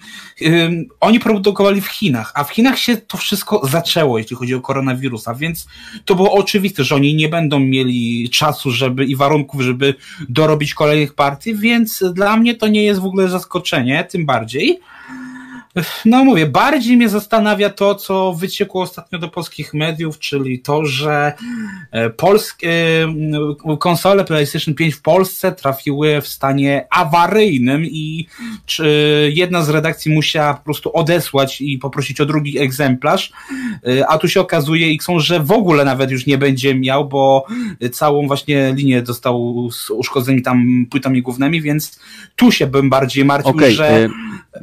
oni 0.99 1.19
produkowali 1.19 1.81
w 1.81 1.87
Chinach, 1.87 2.31
a 2.35 2.43
w 2.43 2.49
Chinach 2.51 2.79
się 2.79 2.97
to 2.97 3.17
wszystko 3.17 3.67
zaczęło, 3.67 4.17
jeśli 4.17 4.35
chodzi 4.35 4.55
o 4.55 4.61
koronawirusa, 4.61 5.33
więc 5.33 5.67
to 6.05 6.15
było 6.15 6.33
oczywiste, 6.33 6.83
że 6.83 6.95
oni 6.95 7.15
nie 7.15 7.29
będą 7.29 7.59
mieli 7.59 8.29
czasu 8.29 8.71
żeby 8.71 9.05
i 9.05 9.15
warunków, 9.15 9.61
żeby 9.61 9.95
dorobić 10.29 10.73
kolejnych 10.73 11.13
partii, 11.13 11.55
więc 11.55 12.03
dla 12.13 12.37
mnie 12.37 12.55
to 12.55 12.67
nie 12.67 12.83
jest 12.83 12.99
w 12.99 13.05
ogóle 13.05 13.29
zaskoczenie, 13.29 14.03
tym 14.03 14.25
bardziej. 14.25 14.79
No 16.05 16.25
mówię, 16.25 16.45
bardziej 16.45 16.97
mnie 16.97 17.09
zastanawia 17.09 17.69
to, 17.69 17.95
co 17.95 18.33
wyciekło 18.33 18.81
ostatnio 18.81 19.19
do 19.19 19.29
polskich 19.29 19.73
mediów, 19.73 20.19
czyli 20.19 20.59
to, 20.59 20.85
że 20.85 21.33
e, 21.91 22.09
polskie 22.09 23.07
konsole 23.79 24.25
PlayStation 24.25 24.73
5 24.73 24.95
w 24.95 25.01
Polsce 25.01 25.51
trafiły 25.51 26.21
w 26.21 26.27
stanie 26.27 26.87
awaryjnym 26.89 27.85
i 27.85 28.27
jedna 29.29 29.63
z 29.63 29.69
redakcji 29.69 30.11
musiała 30.11 30.53
po 30.53 30.63
prostu 30.63 30.97
odesłać 30.97 31.61
i 31.61 31.77
poprosić 31.77 32.21
o 32.21 32.25
drugi 32.25 32.59
egzemplarz, 32.59 33.31
e, 33.87 34.07
a 34.07 34.17
tu 34.17 34.27
się 34.27 34.41
okazuje 34.41 34.93
Xon, 34.93 35.19
że 35.19 35.39
w 35.39 35.51
ogóle 35.51 35.85
nawet 35.85 36.11
już 36.11 36.25
nie 36.25 36.37
będzie 36.37 36.75
miał, 36.75 37.07
bo 37.07 37.45
całą 37.91 38.27
właśnie 38.27 38.73
linię 38.75 39.01
dostał 39.01 39.69
z 39.71 39.89
uszkodzonymi 39.89 40.41
tam 40.43 40.85
płytami 40.89 41.21
głównymi, 41.21 41.61
więc 41.61 41.99
tu 42.35 42.51
się 42.51 42.67
bym 42.67 42.89
bardziej 42.89 43.25
martwił, 43.25 43.55
okay, 43.55 43.71
że... 43.71 44.09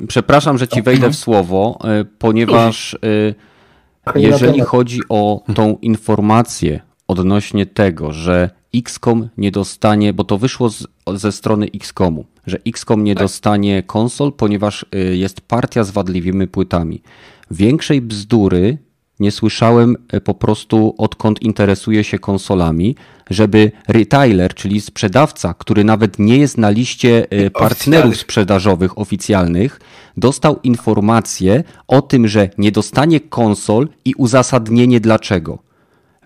Przepraszam, 0.09 0.59
że 0.59 0.69
ci 0.69 0.83
wejdę 0.83 1.06
wejdę 1.07 1.17
w 1.17 1.21
słowo, 1.21 1.79
e, 1.85 2.05
ponieważ 2.19 2.95
e, 2.95 4.19
jeżeli 4.21 4.61
chodzi 4.61 5.01
o 5.09 5.43
tą 5.55 5.79
informację 5.83 6.81
odnośnie 7.09 7.67
tego, 7.67 8.13
że 8.13 8.51
XCOM 8.75 9.29
nie 9.39 9.51
dostanie, 9.51 10.13
bo 10.13 10.25
to 10.25 10.39
wyszło 10.39 10.71
z, 10.71 10.87
ze 11.15 11.33
strony 11.33 11.67
XCOMu, 11.75 12.25
że 12.47 12.59
XCOM 12.67 13.05
nie 13.05 13.15
tak. 13.15 13.25
dostanie 13.25 13.83
konsol, 13.83 14.33
ponieważ 14.33 14.87
e, 14.93 14.99
jest 14.99 15.41
partia 15.41 15.85
z 15.85 15.91
wadliwymi 15.91 16.47
płytami. 16.47 17.03
Większej 17.51 18.01
bzdury 18.01 18.79
nie 19.21 19.31
słyszałem 19.31 19.97
e, 20.13 20.21
po 20.21 20.35
prostu 20.35 20.95
odkąd 20.99 21.43
interesuję 21.43 22.05
się 22.05 22.19
konsolami, 22.19 22.97
żeby 23.31 23.73
retailer, 23.89 24.55
czyli 24.55 24.81
sprzedawca, 24.81 25.55
który 25.55 25.85
nawet 25.85 26.19
nie 26.19 26.39
jest 26.39 26.59
na 26.59 26.71
liście 26.71 27.27
e, 27.31 27.51
partnerów 27.51 28.17
sprzedażowych 28.17 28.99
oficjalnych, 28.99 29.81
dostał 30.17 30.61
informację 30.63 31.65
o 31.89 32.03
tym, 32.03 32.29
że 32.29 32.51
nie 32.59 32.73
dostanie 32.73 33.21
konsol 33.21 33.89
i 34.05 34.15
uzasadnienie 34.15 35.01
dlaczego. 35.01 35.59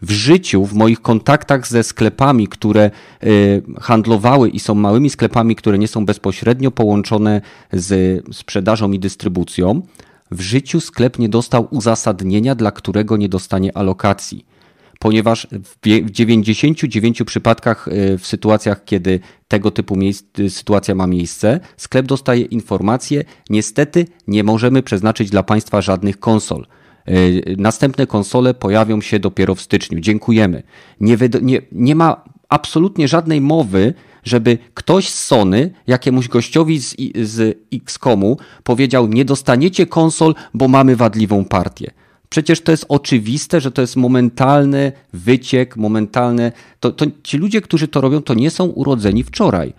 W 0.03 0.11
życiu, 0.11 0.67
w 0.67 0.75
moich 0.75 1.01
kontaktach 1.03 1.69
ze 1.69 1.83
sklepami, 1.83 2.49
które 2.49 2.83
e, 2.83 2.91
handlowały 3.81 4.49
i 4.49 4.61
są 4.61 4.75
małymi 4.75 5.11
sklepami, 5.11 5.57
które 5.57 5.79
nie 5.79 5.89
są 5.89 6.07
bezpośrednio 6.07 6.71
połączone 6.71 7.41
z 7.73 8.23
sprzedażą 8.37 8.93
i 8.93 8.99
dystrybucją, 8.99 9.83
w 10.31 10.41
życiu 10.41 10.81
sklep 10.81 11.19
nie 11.19 11.29
dostał 11.29 11.69
uzasadnienia, 11.71 12.55
dla 12.55 12.71
którego 12.71 13.17
nie 13.17 13.29
dostanie 13.29 13.77
alokacji. 13.77 14.47
Ponieważ 14.99 15.47
w 15.51 16.11
99 16.11 17.25
przypadkach, 17.25 17.89
e, 17.89 18.19
w 18.19 18.27
sytuacjach, 18.27 18.85
kiedy 18.85 19.21
tego 19.49 19.71
typu 19.71 19.97
miejsc, 19.97 20.27
sytuacja 20.49 20.95
ma 20.95 21.07
miejsce, 21.07 21.61
sklep 21.77 22.07
dostaje 22.07 22.43
informację: 22.43 23.25
niestety 23.51 24.07
nie 24.27 24.45
możemy 24.45 24.83
przeznaczyć 24.83 25.31
dla 25.31 25.43
Państwa 25.43 25.81
żadnych 25.81 26.21
konsol. 26.21 26.67
E, 27.07 27.13
następne 27.57 28.07
konsole 28.07 28.55
pojawią 28.55 29.01
się 29.01 29.19
dopiero 29.19 29.55
w 29.55 29.61
styczniu. 29.61 30.01
Dziękujemy. 30.01 30.63
Nie, 31.01 31.17
nie, 31.43 31.63
nie 31.73 31.95
ma 31.95 32.25
absolutnie 32.49 33.09
żadnej 33.09 33.41
mowy, 33.41 33.95
żeby 34.25 34.59
ktoś 34.75 35.09
z 35.09 35.27
Sony 35.27 35.71
jakiemuś 35.87 36.29
gościowi 36.29 36.79
z, 36.81 36.97
z 37.23 37.59
XCOMu 37.75 38.39
powiedział: 38.65 39.09
Nie 39.09 39.25
dostaniecie 39.25 39.87
konsol, 39.87 40.35
bo 40.55 40.69
mamy 40.69 40.97
wadliwą 40.97 41.45
partię. 41.45 41.91
Przecież 42.29 42.61
to 42.61 42.71
jest 42.71 42.85
oczywiste, 42.89 43.61
że 43.61 43.71
to 43.71 43.81
jest 43.81 43.97
momentalny 43.97 44.93
wyciek, 45.13 45.77
momentalny. 45.77 46.53
To, 46.81 46.93
to 46.93 47.07
ci 47.23 47.39
ludzie, 47.39 47.61
którzy 47.61 47.89
to 47.89 48.01
robią, 48.01 48.23
to 48.23 48.35
nie 48.35 48.51
są 48.51 48.65
urodzeni 48.65 49.23
wczoraj. 49.23 49.73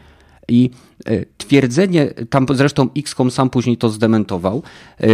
I 0.48 0.70
e, 1.06 1.26
twierdzenie, 1.38 2.14
tam 2.30 2.46
zresztą 2.54 2.90
XCOM 2.98 3.32
sam 3.32 3.50
później 3.50 3.78
to 3.78 3.90
zdementował, 3.90 4.64
e, 5.02 5.06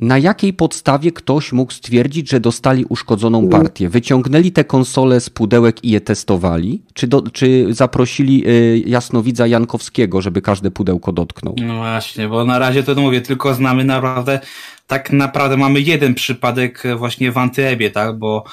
na 0.00 0.18
jakiej 0.18 0.52
podstawie 0.52 1.12
ktoś 1.12 1.52
mógł 1.52 1.72
stwierdzić, 1.72 2.30
że 2.30 2.40
dostali 2.40 2.84
uszkodzoną 2.88 3.48
partię? 3.48 3.88
Wyciągnęli 3.88 4.52
te 4.52 4.64
konsole 4.64 5.20
z 5.20 5.30
pudełek 5.30 5.84
i 5.84 5.90
je 5.90 6.00
testowali? 6.00 6.82
Czy, 6.94 7.06
do, 7.06 7.22
czy 7.22 7.66
zaprosili 7.70 8.44
e, 8.46 8.78
jasnowidza 8.78 9.46
Jankowskiego, 9.46 10.20
żeby 10.22 10.42
każde 10.42 10.70
pudełko 10.70 11.12
dotknął? 11.12 11.54
No 11.66 11.76
właśnie, 11.76 12.28
bo 12.28 12.44
na 12.44 12.58
razie 12.58 12.82
to 12.82 12.94
mówię, 12.94 13.20
tylko 13.20 13.54
znamy 13.54 13.84
naprawdę, 13.84 14.40
tak 14.86 15.12
naprawdę 15.12 15.56
mamy 15.56 15.80
jeden 15.80 16.14
przypadek 16.14 16.82
właśnie 16.96 17.32
w 17.32 17.38
Antyebie, 17.38 17.90
tak, 17.90 18.18
bo 18.18 18.44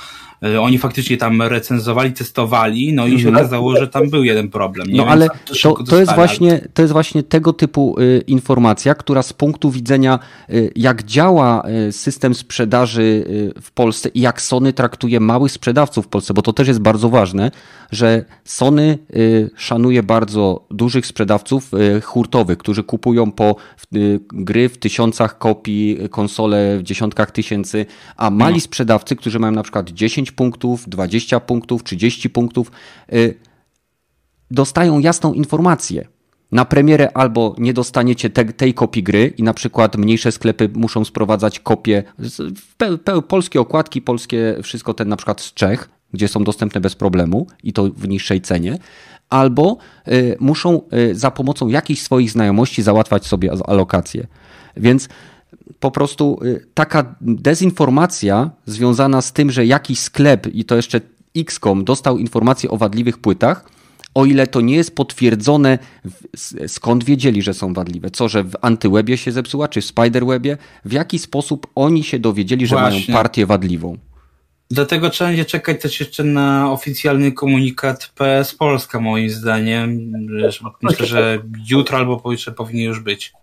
oni 0.42 0.78
faktycznie 0.78 1.18
tam 1.18 1.42
recenzowali, 1.42 2.14
testowali, 2.14 2.94
no 2.94 3.08
i 3.08 3.12
się 3.12 3.28
mhm. 3.28 3.36
okazało, 3.36 3.76
że 3.76 3.88
tam 3.88 4.10
był 4.10 4.24
jeden 4.24 4.50
problem. 4.50 4.88
Nie? 4.88 4.98
No 4.98 5.08
ale 5.08 5.28
to, 5.64 5.84
to, 5.84 6.00
jest 6.00 6.16
właśnie, 6.16 6.68
to 6.74 6.82
jest 6.82 6.94
właśnie 6.94 7.24
tego 7.24 7.54
typu 7.54 8.00
y, 8.00 8.24
informacja, 8.28 8.96
która 8.96 9.24
z 9.24 9.34
punktu 9.34 9.72
widzenia 9.72 10.20
y, 10.50 10.72
jak 10.76 11.04
działa 11.04 11.64
y, 11.88 11.92
system 11.92 12.36
sprzedaży 12.36 13.26
w 13.62 13.72
Polsce 13.72 14.10
i 14.10 14.22
jak 14.22 14.42
Sony 14.42 14.74
traktuje 14.74 15.20
małych 15.20 15.52
sprzedawców 15.52 16.06
w 16.06 16.08
Polsce, 16.08 16.34
bo 16.34 16.42
to 16.42 16.54
też 16.54 16.68
jest 16.68 16.80
bardzo 16.80 17.10
ważne, 17.10 17.52
że 17.92 18.26
Sony 18.44 18.98
szanuje 19.56 20.04
bardzo 20.04 20.66
dużych 20.72 21.06
sprzedawców 21.06 21.72
hurtowych, 22.04 22.58
którzy 22.58 22.84
kupują 22.84 23.32
po 23.32 23.56
gry 24.34 24.70
w 24.70 24.78
tysiącach 24.78 25.38
kopii, 25.38 25.98
konsole 26.12 26.78
w 26.78 26.84
dziesiątkach 26.84 27.32
tysięcy, 27.32 27.86
a 28.18 28.30
mali 28.30 28.56
no. 28.56 28.62
sprzedawcy, 28.62 29.16
którzy 29.16 29.40
mają 29.40 29.54
na 29.54 29.64
przykład 29.64 29.90
10 29.90 30.29
10 30.30 30.32
punktów, 30.32 30.90
20 30.90 31.40
punktów, 31.40 31.84
30 31.84 32.30
punktów, 32.30 32.72
y, 33.14 33.36
dostają 34.52 35.00
jasną 35.00 35.34
informację. 35.34 36.08
Na 36.52 36.66
premierę 36.66 37.12
albo 37.14 37.56
nie 37.58 37.74
dostaniecie 37.74 38.30
te, 38.30 38.46
tej 38.46 38.74
kopii 38.74 39.04
gry 39.04 39.34
i 39.38 39.44
na 39.44 39.54
przykład 39.54 39.98
mniejsze 39.98 40.32
sklepy 40.32 40.70
muszą 40.74 41.06
sprowadzać 41.06 41.60
kopie, 41.60 42.04
pe, 42.78 42.98
pe, 42.98 43.22
polskie 43.22 43.62
okładki, 43.62 44.02
polskie 44.02 44.58
wszystko 44.64 44.94
ten 44.94 45.08
na 45.08 45.16
przykład 45.16 45.42
z 45.42 45.54
Czech, 45.54 45.90
gdzie 46.14 46.28
są 46.28 46.44
dostępne 46.44 46.82
bez 46.82 46.96
problemu 46.96 47.48
i 47.64 47.74
to 47.74 47.84
w 47.84 48.08
niższej 48.08 48.42
cenie, 48.42 48.78
albo 49.30 49.78
y, 50.08 50.38
muszą 50.40 50.82
y, 50.94 51.16
za 51.16 51.32
pomocą 51.32 51.68
jakichś 51.68 52.02
swoich 52.02 52.32
znajomości 52.32 52.82
załatwiać 52.82 53.26
sobie 53.26 53.52
alokację. 53.66 54.28
Więc 54.78 55.10
po 55.80 55.92
prostu 55.92 56.40
y, 56.44 56.66
taka 56.74 57.16
dezinformacja 57.22 58.52
związana 58.66 59.22
z 59.22 59.34
tym, 59.34 59.52
że 59.52 59.66
jakiś 59.66 60.00
sklep 60.00 60.48
i 60.48 60.66
to 60.66 60.76
jeszcze 60.76 61.02
XCOM 61.38 61.84
dostał 61.84 62.18
informację 62.18 62.70
o 62.70 62.78
wadliwych 62.78 63.18
płytach, 63.18 63.70
o 64.16 64.26
ile 64.26 64.48
to 64.48 64.62
nie 64.62 64.76
jest 64.76 64.96
potwierdzone, 64.96 65.80
skąd 66.68 67.04
wiedzieli, 67.04 67.42
że 67.42 67.54
są 67.54 67.74
wadliwe? 67.74 68.12
Co, 68.12 68.30
że 68.30 68.44
w 68.44 68.54
antywebie 68.62 69.18
się 69.18 69.32
zepsuła, 69.32 69.68
czy 69.68 69.82
w 69.82 69.86
spiderwebie? 69.86 70.58
W 70.86 70.92
jaki 70.92 71.20
sposób 71.20 71.68
oni 71.76 72.04
się 72.04 72.20
dowiedzieli, 72.20 72.68
że 72.68 72.76
Właśnie. 72.76 73.00
mają 73.00 73.20
partię 73.20 73.46
wadliwą? 73.46 73.98
Dlatego 74.72 75.10
trzeba 75.10 75.30
będzie 75.30 75.46
czekać 75.46 75.82
też 75.82 76.00
jeszcze 76.00 76.24
na 76.24 76.72
oficjalny 76.72 77.32
komunikat 77.32 78.12
PS 78.16 78.56
Polska, 78.56 79.00
moim 79.00 79.30
zdaniem. 79.30 80.12
Myślę, 80.82 81.06
że 81.06 81.40
jutro 81.70 81.98
albo 81.98 82.18
pojutrze 82.18 82.52
powinien 82.52 82.86
już 82.86 83.00
być. 83.00 83.34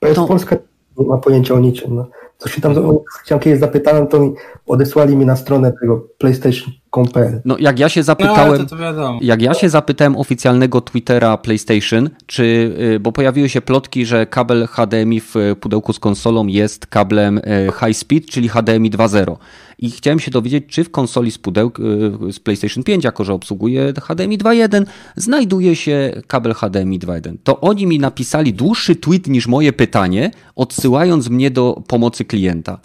PS 0.00 0.16
Polska 0.28 0.56
nie 0.98 1.06
ma 1.06 1.18
pojęcia 1.18 1.54
o 1.54 1.58
niczym. 1.58 1.94
No. 1.94 2.06
Co 2.38 2.48
się 2.48 2.60
tam 2.60 2.74
chciałem 3.22 3.42
kiedyś 3.42 3.60
zapytałem, 3.60 4.06
to 4.06 4.20
mi 4.20 4.34
odesłali 4.66 5.16
mi 5.16 5.26
na 5.26 5.36
stronę 5.36 5.72
tego 5.80 6.08
PlayStation.com.pl. 6.92 7.40
No 7.44 7.56
jak 7.58 7.78
ja 7.78 7.88
się 7.88 8.02
zapytałem, 8.02 8.62
no, 8.62 8.66
to, 8.66 8.76
to 8.76 9.18
jak 9.22 9.42
ja 9.42 9.54
się 9.54 9.68
zapytałem 9.68 10.16
oficjalnego 10.16 10.80
Twittera 10.80 11.36
PlayStation, 11.36 12.10
czy, 12.26 12.74
y, 12.94 13.00
bo 13.00 13.12
pojawiły 13.12 13.48
się 13.48 13.60
plotki, 13.60 14.06
że 14.06 14.26
kabel 14.26 14.66
HDMI 14.66 15.20
w 15.20 15.34
pudełku 15.60 15.92
z 15.92 15.98
konsolą 15.98 16.46
jest 16.46 16.86
kablem 16.86 17.38
y, 17.38 17.42
high 17.80 17.96
speed, 17.96 18.26
czyli 18.26 18.48
HDMI 18.48 18.90
2.0 18.90 19.36
i 19.78 19.90
chciałem 19.90 20.20
się 20.20 20.30
dowiedzieć, 20.30 20.64
czy 20.68 20.84
w 20.84 20.90
konsoli 20.90 21.30
z 21.30 21.38
pudełk 21.38 21.80
y, 21.80 21.82
z 22.32 22.40
PlayStation 22.40 22.84
5, 22.84 23.04
jako 23.04 23.24
że 23.24 23.34
obsługuje 23.34 23.92
HDMI 24.02 24.38
2.1, 24.38 24.84
znajduje 25.16 25.76
się 25.76 26.22
kabel 26.26 26.54
HDMI 26.54 26.98
2.1. 26.98 27.36
To 27.44 27.60
oni 27.60 27.86
mi 27.86 27.98
napisali 27.98 28.54
dłuższy 28.54 28.96
tweet 28.96 29.26
niż 29.26 29.46
moje 29.46 29.72
pytanie, 29.72 30.30
odsyłając 30.56 31.28
mnie 31.28 31.50
do 31.50 31.82
pomocy 31.88 32.24
klienta. 32.24 32.78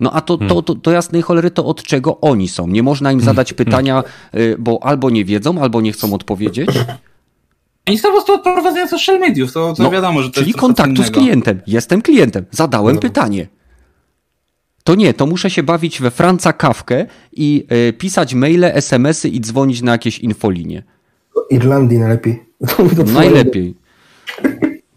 No 0.00 0.12
a 0.12 0.20
to, 0.20 0.38
to, 0.38 0.62
to, 0.62 0.74
to 0.74 0.90
jasnej 0.90 1.22
cholery 1.22 1.50
to 1.50 1.66
od 1.66 1.82
czego 1.82 2.20
oni 2.20 2.48
są? 2.48 2.66
Nie 2.66 2.82
można 2.82 3.12
im 3.12 3.20
zadać 3.20 3.52
pytania, 3.52 4.04
y, 4.34 4.56
bo 4.58 4.78
albo 4.82 5.10
nie 5.10 5.24
wiedzą, 5.24 5.62
albo 5.62 5.80
nie 5.80 5.92
chcą 5.92 6.14
odpowiedzieć. 6.14 6.70
Oni 7.88 7.98
są 7.98 8.08
po 8.08 8.14
prostu 8.14 8.32
odprowadzenia 8.32 8.88
social 8.88 9.20
mediów, 9.20 9.52
to, 9.52 9.74
to 9.74 9.82
no, 9.82 9.90
wiadomo, 9.90 10.22
że 10.22 10.28
to 10.28 10.34
Czyli 10.34 10.46
jest 10.46 10.58
kontaktu 10.58 11.02
z 11.02 11.10
klientem. 11.10 11.60
Jestem 11.66 12.02
klientem, 12.02 12.44
zadałem 12.50 12.94
no. 12.94 13.00
pytanie. 13.00 13.46
To 14.84 14.94
nie, 14.94 15.14
to 15.14 15.26
muszę 15.26 15.50
się 15.50 15.62
bawić 15.62 16.00
we 16.00 16.10
Franca 16.10 16.52
Kawkę 16.52 17.06
i 17.32 17.66
y, 17.88 17.92
pisać 17.92 18.34
maile, 18.34 18.64
smsy 18.64 19.28
i 19.28 19.40
dzwonić 19.40 19.82
na 19.82 19.92
jakieś 19.92 20.18
infolinie. 20.18 20.82
Irlandii 21.50 21.98
najlepiej. 21.98 22.44
Najlepiej. 23.14 23.74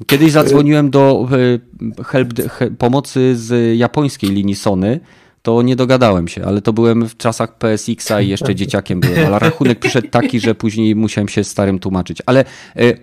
Kiedyś 0.06 0.32
zadzwoniłem 0.32 0.90
do 0.90 1.28
y, 1.32 2.04
help, 2.04 2.34
pomocy 2.78 3.36
z 3.36 3.78
japońskiej 3.78 4.30
linii 4.30 4.56
Sony, 4.56 5.00
to 5.42 5.62
nie 5.62 5.76
dogadałem 5.76 6.28
się, 6.28 6.46
ale 6.46 6.62
to 6.62 6.74
byłem 6.74 7.10
w 7.10 7.18
czasach 7.18 7.58
PSX-a 7.58 8.22
i 8.22 8.28
jeszcze 8.28 8.56
dzieciakiem 8.62 9.00
byłem, 9.00 9.26
ale 9.26 9.40
rachunek 9.40 9.80
przyszedł 9.80 10.08
taki, 10.08 10.40
że 10.40 10.56
później 10.56 10.96
musiałem 10.96 11.28
się 11.28 11.44
starym 11.44 11.80
tłumaczyć. 11.80 12.22
Ale 12.26 12.46
y, 12.80 12.98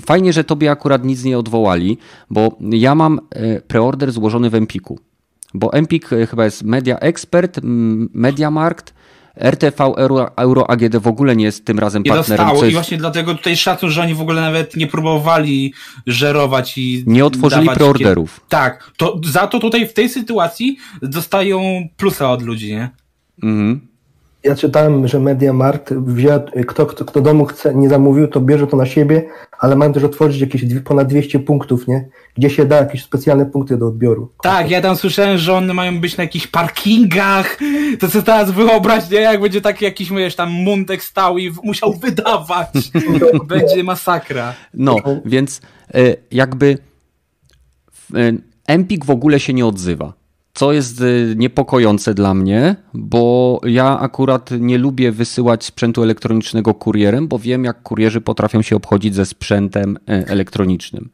fajnie, 0.00 0.32
że 0.32 0.44
tobie 0.44 0.70
akurat 0.70 1.04
nic 1.04 1.24
nie 1.24 1.38
odwołali, 1.38 1.98
bo 2.30 2.58
ja 2.60 2.94
mam 2.94 3.20
preorder 3.68 4.12
złożony 4.12 4.50
w 4.50 4.54
Empiku. 4.54 4.98
Bo 5.54 5.72
Empik 5.72 6.08
chyba 6.30 6.44
jest 6.44 6.62
Media 6.62 6.98
Expert, 6.98 7.60
Mediamarkt, 7.62 8.94
RTV 9.36 9.80
Euro, 9.96 10.36
Euro 10.36 10.70
AGD 10.70 10.96
w 10.96 11.06
ogóle 11.06 11.36
nie 11.36 11.44
jest 11.44 11.64
tym 11.64 11.78
razem 11.78 12.02
nie 12.02 12.10
partnerem. 12.10 12.46
Dostało 12.46 12.64
jest... 12.64 12.72
i 12.72 12.74
właśnie 12.74 12.98
dlatego 12.98 13.34
tutaj 13.34 13.56
szacun, 13.56 13.90
że 13.90 14.02
oni 14.02 14.14
w 14.14 14.20
ogóle 14.20 14.40
nawet 14.40 14.76
nie 14.76 14.86
próbowali 14.86 15.74
żerować 16.06 16.78
i 16.78 17.04
Nie 17.06 17.24
otworzyli 17.24 17.68
preorderów. 17.68 18.40
Tak, 18.48 18.90
to 18.96 19.20
za 19.24 19.46
to 19.46 19.58
tutaj 19.58 19.88
w 19.88 19.92
tej 19.92 20.08
sytuacji 20.08 20.76
dostają 21.02 21.88
plusa 21.96 22.30
od 22.30 22.42
ludzi, 22.42 22.72
nie? 22.72 22.90
Mhm 23.42 23.89
ja 24.44 24.54
czytałem, 24.54 25.08
że 25.08 25.20
MediaMarkt 25.20 25.92
wziął, 25.92 26.40
kto, 26.66 26.86
kto, 26.86 27.04
kto 27.04 27.20
domu 27.20 27.44
chce, 27.44 27.74
nie 27.74 27.88
zamówił, 27.88 28.28
to 28.28 28.40
bierze 28.40 28.66
to 28.66 28.76
na 28.76 28.86
siebie, 28.86 29.28
ale 29.58 29.76
mają 29.76 29.92
też 29.92 30.04
otworzyć 30.04 30.40
jakieś 30.40 30.62
ponad 30.84 31.08
200 31.08 31.38
punktów, 31.38 31.88
nie? 31.88 32.08
Gdzie 32.34 32.50
się 32.50 32.64
da 32.64 32.76
jakieś 32.76 33.02
specjalne 33.02 33.46
punkty 33.46 33.76
do 33.76 33.86
odbioru. 33.86 34.32
Tak, 34.42 34.70
ja 34.70 34.80
tam 34.80 34.96
słyszałem, 34.96 35.38
że 35.38 35.54
one 35.54 35.74
mają 35.74 36.00
być 36.00 36.16
na 36.16 36.24
jakichś 36.24 36.46
parkingach. 36.46 37.58
To 37.98 38.08
co 38.08 38.22
teraz 38.22 38.50
wyobraź, 38.50 39.10
nie? 39.10 39.20
Jak 39.20 39.40
będzie 39.40 39.60
taki 39.60 39.84
jakiś, 39.84 40.10
wiesz, 40.10 40.36
tam 40.36 40.50
mundek 40.50 41.04
stał 41.04 41.38
i 41.38 41.52
musiał 41.64 41.92
wydawać. 41.92 42.68
będzie 43.48 43.84
masakra. 43.84 44.54
No, 44.74 44.96
więc 45.24 45.60
e, 45.94 46.16
jakby 46.30 46.78
e, 48.14 48.32
Empik 48.66 49.04
w 49.04 49.10
ogóle 49.10 49.40
się 49.40 49.52
nie 49.52 49.66
odzywa 49.66 50.19
co 50.54 50.72
jest 50.72 51.00
y, 51.00 51.34
niepokojące 51.36 52.14
dla 52.14 52.34
mnie, 52.34 52.76
bo 52.94 53.60
ja 53.64 53.98
akurat 53.98 54.50
nie 54.58 54.78
lubię 54.78 55.12
wysyłać 55.12 55.64
sprzętu 55.64 56.02
elektronicznego 56.02 56.74
kurierem, 56.74 57.28
bo 57.28 57.38
wiem, 57.38 57.64
jak 57.64 57.82
kurierzy 57.82 58.20
potrafią 58.20 58.62
się 58.62 58.76
obchodzić 58.76 59.14
ze 59.14 59.26
sprzętem 59.26 59.98
e, 60.08 60.26
elektronicznym. 60.26 61.10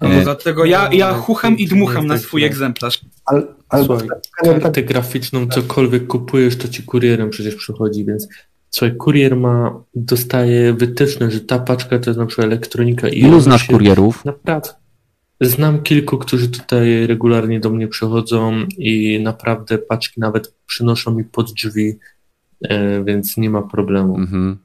No, 0.00 0.08
e... 0.08 0.22
dlatego 0.22 0.64
ja, 0.64 0.88
ja 0.92 1.14
chucham 1.14 1.58
i 1.58 1.66
dmucham 1.66 2.06
na 2.06 2.18
swój 2.18 2.44
egzemplarz. 2.44 3.00
Ale, 3.26 3.42
ale 3.68 3.84
Słuchaj, 3.84 4.08
kartę 4.42 4.82
graficzną, 4.82 5.46
cokolwiek 5.46 6.06
kupujesz, 6.06 6.56
to 6.56 6.68
ci 6.68 6.82
kurierem 6.82 7.30
przecież 7.30 7.54
przychodzi, 7.54 8.04
więc 8.04 8.28
Słuchaj, 8.74 8.96
kurier 8.96 9.36
ma, 9.36 9.80
dostaje 9.94 10.72
wytyczne, 10.72 11.30
że 11.30 11.40
ta 11.40 11.58
paczka 11.58 11.98
to 11.98 12.10
jest 12.10 12.20
na 12.20 12.26
przykład 12.26 12.46
elektronika. 12.46 13.08
I 13.08 13.18
Ilu 13.18 13.40
znasz 13.40 13.64
kurierów? 13.64 14.24
Naprawdę. 14.24 14.83
Znam 15.40 15.82
kilku, 15.82 16.18
którzy 16.18 16.48
tutaj 16.48 17.06
regularnie 17.06 17.60
do 17.60 17.70
mnie 17.70 17.88
przychodzą 17.88 18.66
i 18.78 19.20
naprawdę 19.22 19.78
paczki 19.78 20.20
nawet 20.20 20.54
przynoszą 20.66 21.14
mi 21.14 21.24
pod 21.24 21.52
drzwi, 21.52 21.98
e, 22.62 23.04
więc 23.04 23.36
nie 23.36 23.50
ma 23.50 23.62
problemu. 23.62 24.18
Mhm. 24.18 24.58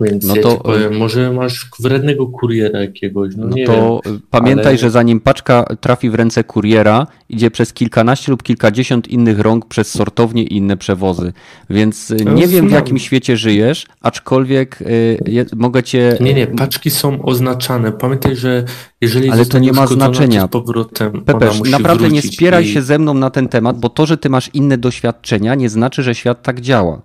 Więc 0.00 0.24
No 0.26 0.34
to- 0.34 0.52
ci 0.56 0.60
powiem, 0.62 0.96
może 0.96 1.32
masz 1.32 1.70
wrednego 1.80 2.26
kuriera 2.26 2.80
jakiegoś, 2.80 3.36
no, 3.36 3.46
No 3.46 3.56
nie 3.56 3.66
to 3.66 4.00
wiem. 4.04 4.14
y, 4.16 4.20
pamiętaj, 4.30 4.66
ale- 4.66 4.78
że 4.78 4.90
zanim 4.90 5.20
paczka 5.20 5.64
trafi 5.80 6.10
w 6.10 6.14
ręce 6.14 6.44
kuriera, 6.44 7.06
idzie 7.28 7.50
przez 7.50 7.72
kilkanaście 7.72 8.32
lub 8.32 8.42
kilkadziesiąt 8.42 9.08
innych 9.08 9.38
rąk 9.40 9.66
przez 9.68 9.88
sortownie 9.88 10.42
i 10.42 10.56
inne 10.56 10.76
przewozy. 10.76 11.32
Więc 11.70 12.10
y, 12.10 12.16
nie 12.34 12.48
wiem 12.48 12.68
w 12.68 12.70
jakim 12.72 12.98
świecie 12.98 13.36
żyjesz, 13.36 13.86
aczkolwiek 14.00 14.82
y, 14.82 15.18
je, 15.26 15.44
mogę 15.56 15.82
cię. 15.82 16.16
Nie, 16.20 16.34
nie, 16.34 16.46
paczki 16.46 16.90
są 16.90 17.22
oznaczane. 17.22 17.92
Pamiętaj, 17.92 18.36
że 18.36 18.64
jeżeli 19.00 19.30
Ale 19.30 19.46
to 19.46 19.58
nie 19.58 19.72
ma 19.72 19.86
znaczenia. 19.86 20.48
powrotem 20.48 21.22
musi 21.58 21.70
naprawdę 21.72 22.08
nie 22.08 22.22
spieraj 22.22 22.64
i- 22.64 22.68
się 22.72 22.82
ze 22.82 22.98
mną 22.98 23.14
na 23.14 23.30
ten 23.30 23.48
temat, 23.48 23.78
bo 23.80 23.88
to, 23.88 24.06
że 24.06 24.16
ty 24.16 24.30
masz 24.30 24.50
inne 24.54 24.78
doświadczenia, 24.78 25.54
nie 25.54 25.68
znaczy, 25.68 26.02
że 26.02 26.14
świat 26.14 26.42
tak 26.42 26.60
działa. 26.60 27.02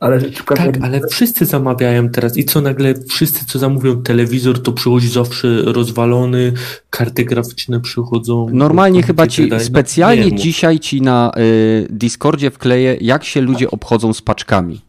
Ale 0.00 0.20
przykład 0.20 0.58
Tak, 0.58 0.78
ale 0.82 1.00
wszyscy 1.10 1.46
zamawiają 1.46 2.08
teraz 2.08 2.36
i 2.36 2.44
co 2.44 2.60
nagle 2.60 2.94
wszyscy, 3.08 3.46
co 3.46 3.58
zamówią 3.58 4.02
telewizor, 4.02 4.62
to 4.62 4.72
przychodzi 4.72 5.08
zawsze 5.08 5.62
rozwalony, 5.62 6.52
karty 6.90 7.24
graficzne 7.24 7.80
przychodzą. 7.80 8.46
Normalnie 8.52 9.02
chyba 9.02 9.26
ci 9.26 9.42
komputery, 9.42 9.64
no, 9.64 9.66
specjalnie 9.66 10.30
nie 10.30 10.36
dzisiaj 10.36 10.78
ci 10.78 11.02
na 11.02 11.32
y, 11.38 11.86
Discordzie 11.90 12.50
wkleję, 12.50 12.96
jak 13.00 13.24
się 13.24 13.40
ludzie 13.40 13.70
obchodzą 13.70 14.12
z 14.12 14.22
paczkami. 14.22 14.80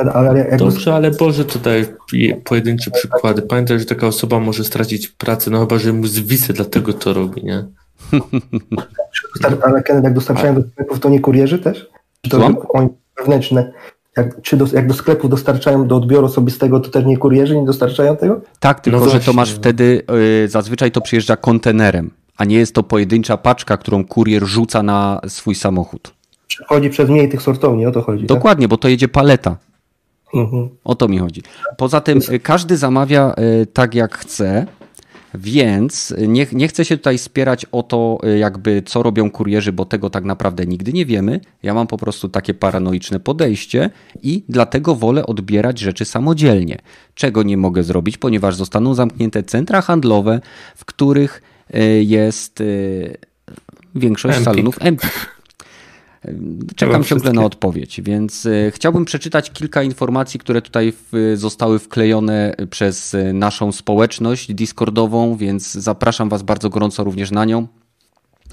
ale, 0.00 0.12
ale 0.12 0.56
Dobrze, 0.56 0.94
ale 0.94 1.10
Boże, 1.10 1.44
tutaj 1.44 1.86
je- 2.12 2.36
pojedyncze 2.36 2.90
przykłady. 2.90 3.42
Pamiętaj, 3.42 3.78
że 3.78 3.84
taka 3.84 4.06
osoba 4.06 4.40
może 4.40 4.64
stracić 4.64 5.08
pracę, 5.08 5.50
no 5.50 5.60
chyba, 5.60 5.78
że 5.78 5.92
mu 5.92 6.06
zwisy, 6.06 6.52
dlatego 6.52 6.92
to 6.92 7.12
robi, 7.12 7.44
nie? 7.44 7.64
ale 9.62 9.82
Kenneth, 9.82 10.04
jak 10.04 10.14
dostarczają 10.14 10.54
do 10.54 10.62
sklepów, 10.68 11.00
to 11.00 11.08
nie 11.08 11.20
kurierzy 11.20 11.58
też? 11.58 11.88
Czy 12.22 12.30
to 12.30 12.66
oni 12.68 12.88
wewnętrzne? 13.18 13.72
Jak, 14.16 14.42
czy 14.42 14.56
do, 14.56 14.66
jak 14.72 14.86
do 14.88 14.94
sklepów 14.94 15.30
dostarczają 15.30 15.86
do 15.86 15.96
odbioru 15.96 16.26
osobistego, 16.26 16.80
to 16.80 16.90
też 16.90 17.04
nie 17.04 17.16
kurierzy 17.16 17.56
nie 17.56 17.66
dostarczają 17.66 18.16
tego? 18.16 18.40
Tak, 18.60 18.80
tylko 18.80 19.00
No 19.00 19.08
że 19.08 19.20
to 19.20 19.32
masz 19.32 19.52
wtedy, 19.52 20.02
y, 20.44 20.48
zazwyczaj 20.48 20.92
to 20.92 21.00
przyjeżdża 21.00 21.36
kontenerem, 21.36 22.10
a 22.36 22.44
nie 22.44 22.56
jest 22.56 22.74
to 22.74 22.82
pojedyncza 22.82 23.36
paczka, 23.36 23.76
którą 23.76 24.04
kurier 24.04 24.44
rzuca 24.44 24.82
na 24.82 25.20
swój 25.28 25.54
samochód. 25.54 26.14
Przechodzi 26.46 26.90
przez 26.90 27.10
mniej 27.10 27.28
tych 27.28 27.42
sortowni, 27.42 27.86
o 27.86 27.92
to 27.92 28.02
chodzi. 28.02 28.26
Dokładnie, 28.26 28.68
bo 28.68 28.76
to 28.76 28.88
jedzie 28.88 29.08
paleta. 29.08 29.50
Tak? 29.50 29.60
Mhm. 30.34 30.68
O 30.84 30.94
to 30.94 31.08
mi 31.08 31.18
chodzi. 31.18 31.42
Poza 31.76 32.00
tym 32.00 32.20
y, 32.30 32.40
każdy 32.40 32.76
zamawia 32.76 33.34
y, 33.62 33.66
tak 33.66 33.94
jak 33.94 34.18
chce, 34.18 34.66
więc 35.36 36.14
nie, 36.28 36.46
nie 36.52 36.68
chcę 36.68 36.84
się 36.84 36.96
tutaj 36.96 37.18
spierać 37.18 37.66
o 37.72 37.82
to, 37.82 38.18
y, 38.24 38.38
jakby 38.38 38.82
co 38.82 39.02
robią 39.02 39.30
kurierzy, 39.30 39.72
bo 39.72 39.84
tego 39.84 40.10
tak 40.10 40.24
naprawdę 40.24 40.66
nigdy 40.66 40.92
nie 40.92 41.06
wiemy. 41.06 41.40
Ja 41.62 41.74
mam 41.74 41.86
po 41.86 41.96
prostu 41.96 42.28
takie 42.28 42.54
paranoiczne 42.54 43.20
podejście 43.20 43.90
i 44.22 44.44
dlatego 44.48 44.94
wolę 44.94 45.26
odbierać 45.26 45.78
rzeczy 45.78 46.04
samodzielnie. 46.04 46.78
Czego 47.14 47.42
nie 47.42 47.56
mogę 47.56 47.82
zrobić, 47.82 48.18
ponieważ 48.18 48.54
zostaną 48.54 48.94
zamknięte 48.94 49.42
centra 49.42 49.80
handlowe, 49.80 50.40
w 50.76 50.84
których 50.84 51.42
y, 51.74 52.04
jest 52.04 52.60
y, 52.60 53.16
większość 53.94 54.36
Empik. 54.36 54.44
salonów 54.44 54.76
Empik. 54.80 55.35
Czekam 56.76 57.04
ciągle 57.04 57.32
na 57.32 57.44
odpowiedź, 57.44 58.00
więc 58.00 58.46
e, 58.46 58.70
chciałbym 58.70 59.04
przeczytać 59.04 59.50
kilka 59.50 59.82
informacji, 59.82 60.40
które 60.40 60.62
tutaj 60.62 60.92
zostały 61.34 61.78
wklejone 61.78 62.54
przez 62.70 63.14
e, 63.14 63.32
naszą 63.32 63.72
społeczność 63.72 64.54
Discordową, 64.54 65.36
więc 65.36 65.72
zapraszam 65.72 66.28
Was 66.28 66.42
bardzo 66.42 66.70
gorąco 66.70 67.04
również 67.04 67.30
na 67.30 67.44
nią. 67.44 67.66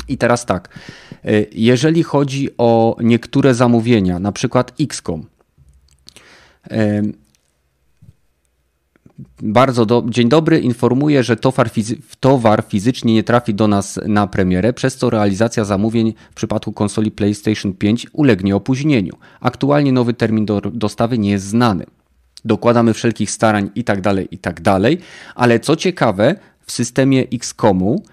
I 0.08 0.18
teraz 0.18 0.46
tak, 0.46 0.80
e, 1.26 1.46
jeżeli 1.52 2.04
chodzi 2.04 2.50
o 2.58 2.96
niektóre 3.00 3.54
zamówienia, 3.54 4.20
na 4.20 4.32
przykład 4.32 4.74
XCOM, 4.80 5.26
bardzo 9.42 9.86
do... 9.86 10.04
Dzień 10.10 10.30
dobry, 10.30 10.60
informuję, 10.60 11.24
że 11.24 11.36
towar, 11.36 11.70
fizy... 11.70 11.98
towar 12.20 12.64
fizycznie 12.68 13.14
nie 13.14 13.24
trafi 13.24 13.54
do 13.54 13.68
nas 13.68 14.00
na 14.08 14.28
premierę, 14.28 14.74
przez 14.74 14.98
co 14.98 15.10
realizacja 15.10 15.66
zamówień 15.66 16.14
w 16.32 16.36
przypadku 16.36 16.72
konsoli 16.72 17.12
PlayStation 17.12 17.74
5 17.74 18.08
ulegnie 18.14 18.56
opóźnieniu. 18.56 19.14
Aktualnie 19.42 19.92
nowy 19.92 20.14
termin 20.14 20.46
do... 20.46 20.62
dostawy 20.62 21.18
nie 21.18 21.32
jest 21.32 21.46
znany. 21.46 21.86
Dokładamy 22.46 22.94
wszelkich 22.94 23.32
starań 23.32 23.70
i 23.76 23.84
tak 23.84 24.02
dalej, 24.02 24.28
i 24.32 24.38
tak 24.38 24.62
dalej, 24.62 24.98
ale 25.36 25.60
co 25.60 25.76
ciekawe, 25.76 26.36
w 26.66 26.72
systemie 26.72 27.24
XCOMu 27.34 28.04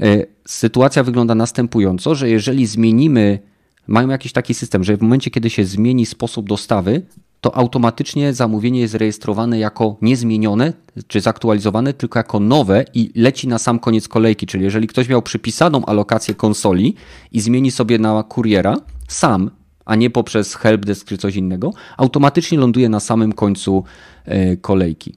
e, 0.00 0.26
sytuacja 0.46 1.02
wygląda 1.02 1.34
następująco, 1.34 2.14
że 2.14 2.28
jeżeli 2.28 2.66
zmienimy, 2.66 3.38
mają 3.86 4.08
jakiś 4.08 4.32
taki 4.32 4.54
system, 4.54 4.84
że 4.84 4.96
w 4.96 5.02
momencie, 5.02 5.30
kiedy 5.30 5.50
się 5.50 5.64
zmieni 5.64 6.06
sposób 6.06 6.48
dostawy, 6.48 7.02
to 7.44 7.56
automatycznie 7.56 8.32
zamówienie 8.32 8.80
jest 8.80 8.94
rejestrowane 8.94 9.58
jako 9.58 9.96
niezmienione 10.02 10.72
czy 11.06 11.20
zaktualizowane, 11.20 11.92
tylko 11.92 12.18
jako 12.18 12.40
nowe 12.40 12.84
i 12.94 13.10
leci 13.14 13.48
na 13.48 13.58
sam 13.58 13.78
koniec 13.78 14.08
kolejki. 14.08 14.46
Czyli 14.46 14.64
jeżeli 14.64 14.86
ktoś 14.86 15.08
miał 15.08 15.22
przypisaną 15.22 15.84
alokację 15.84 16.34
konsoli 16.34 16.94
i 17.32 17.40
zmieni 17.40 17.70
sobie 17.70 17.98
na 17.98 18.22
kuriera 18.22 18.76
sam, 19.08 19.50
a 19.84 19.94
nie 19.94 20.10
poprzez 20.10 20.54
helpdesk 20.54 21.08
czy 21.08 21.18
coś 21.18 21.36
innego, 21.36 21.72
automatycznie 21.96 22.58
ląduje 22.58 22.88
na 22.88 23.00
samym 23.00 23.32
końcu 23.32 23.84
e, 24.24 24.56
kolejki. 24.56 25.14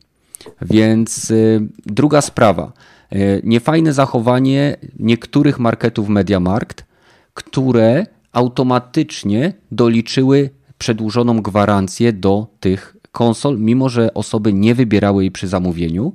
Więc 0.61 1.31
y, 1.31 1.67
druga 1.85 2.21
sprawa. 2.21 2.71
Y, 3.13 3.41
Niefajne 3.43 3.93
zachowanie 3.93 4.77
niektórych 4.99 5.59
marketów 5.59 6.09
Mediamarkt, 6.09 6.85
które 7.33 8.05
automatycznie 8.31 9.53
doliczyły 9.71 10.49
przedłużoną 10.77 11.41
gwarancję 11.41 12.13
do 12.13 12.47
tych 12.59 12.95
konsol, 13.11 13.59
mimo 13.59 13.89
że 13.89 14.13
osoby 14.13 14.53
nie 14.53 14.75
wybierały 14.75 15.23
jej 15.23 15.31
przy 15.31 15.47
zamówieniu. 15.47 16.13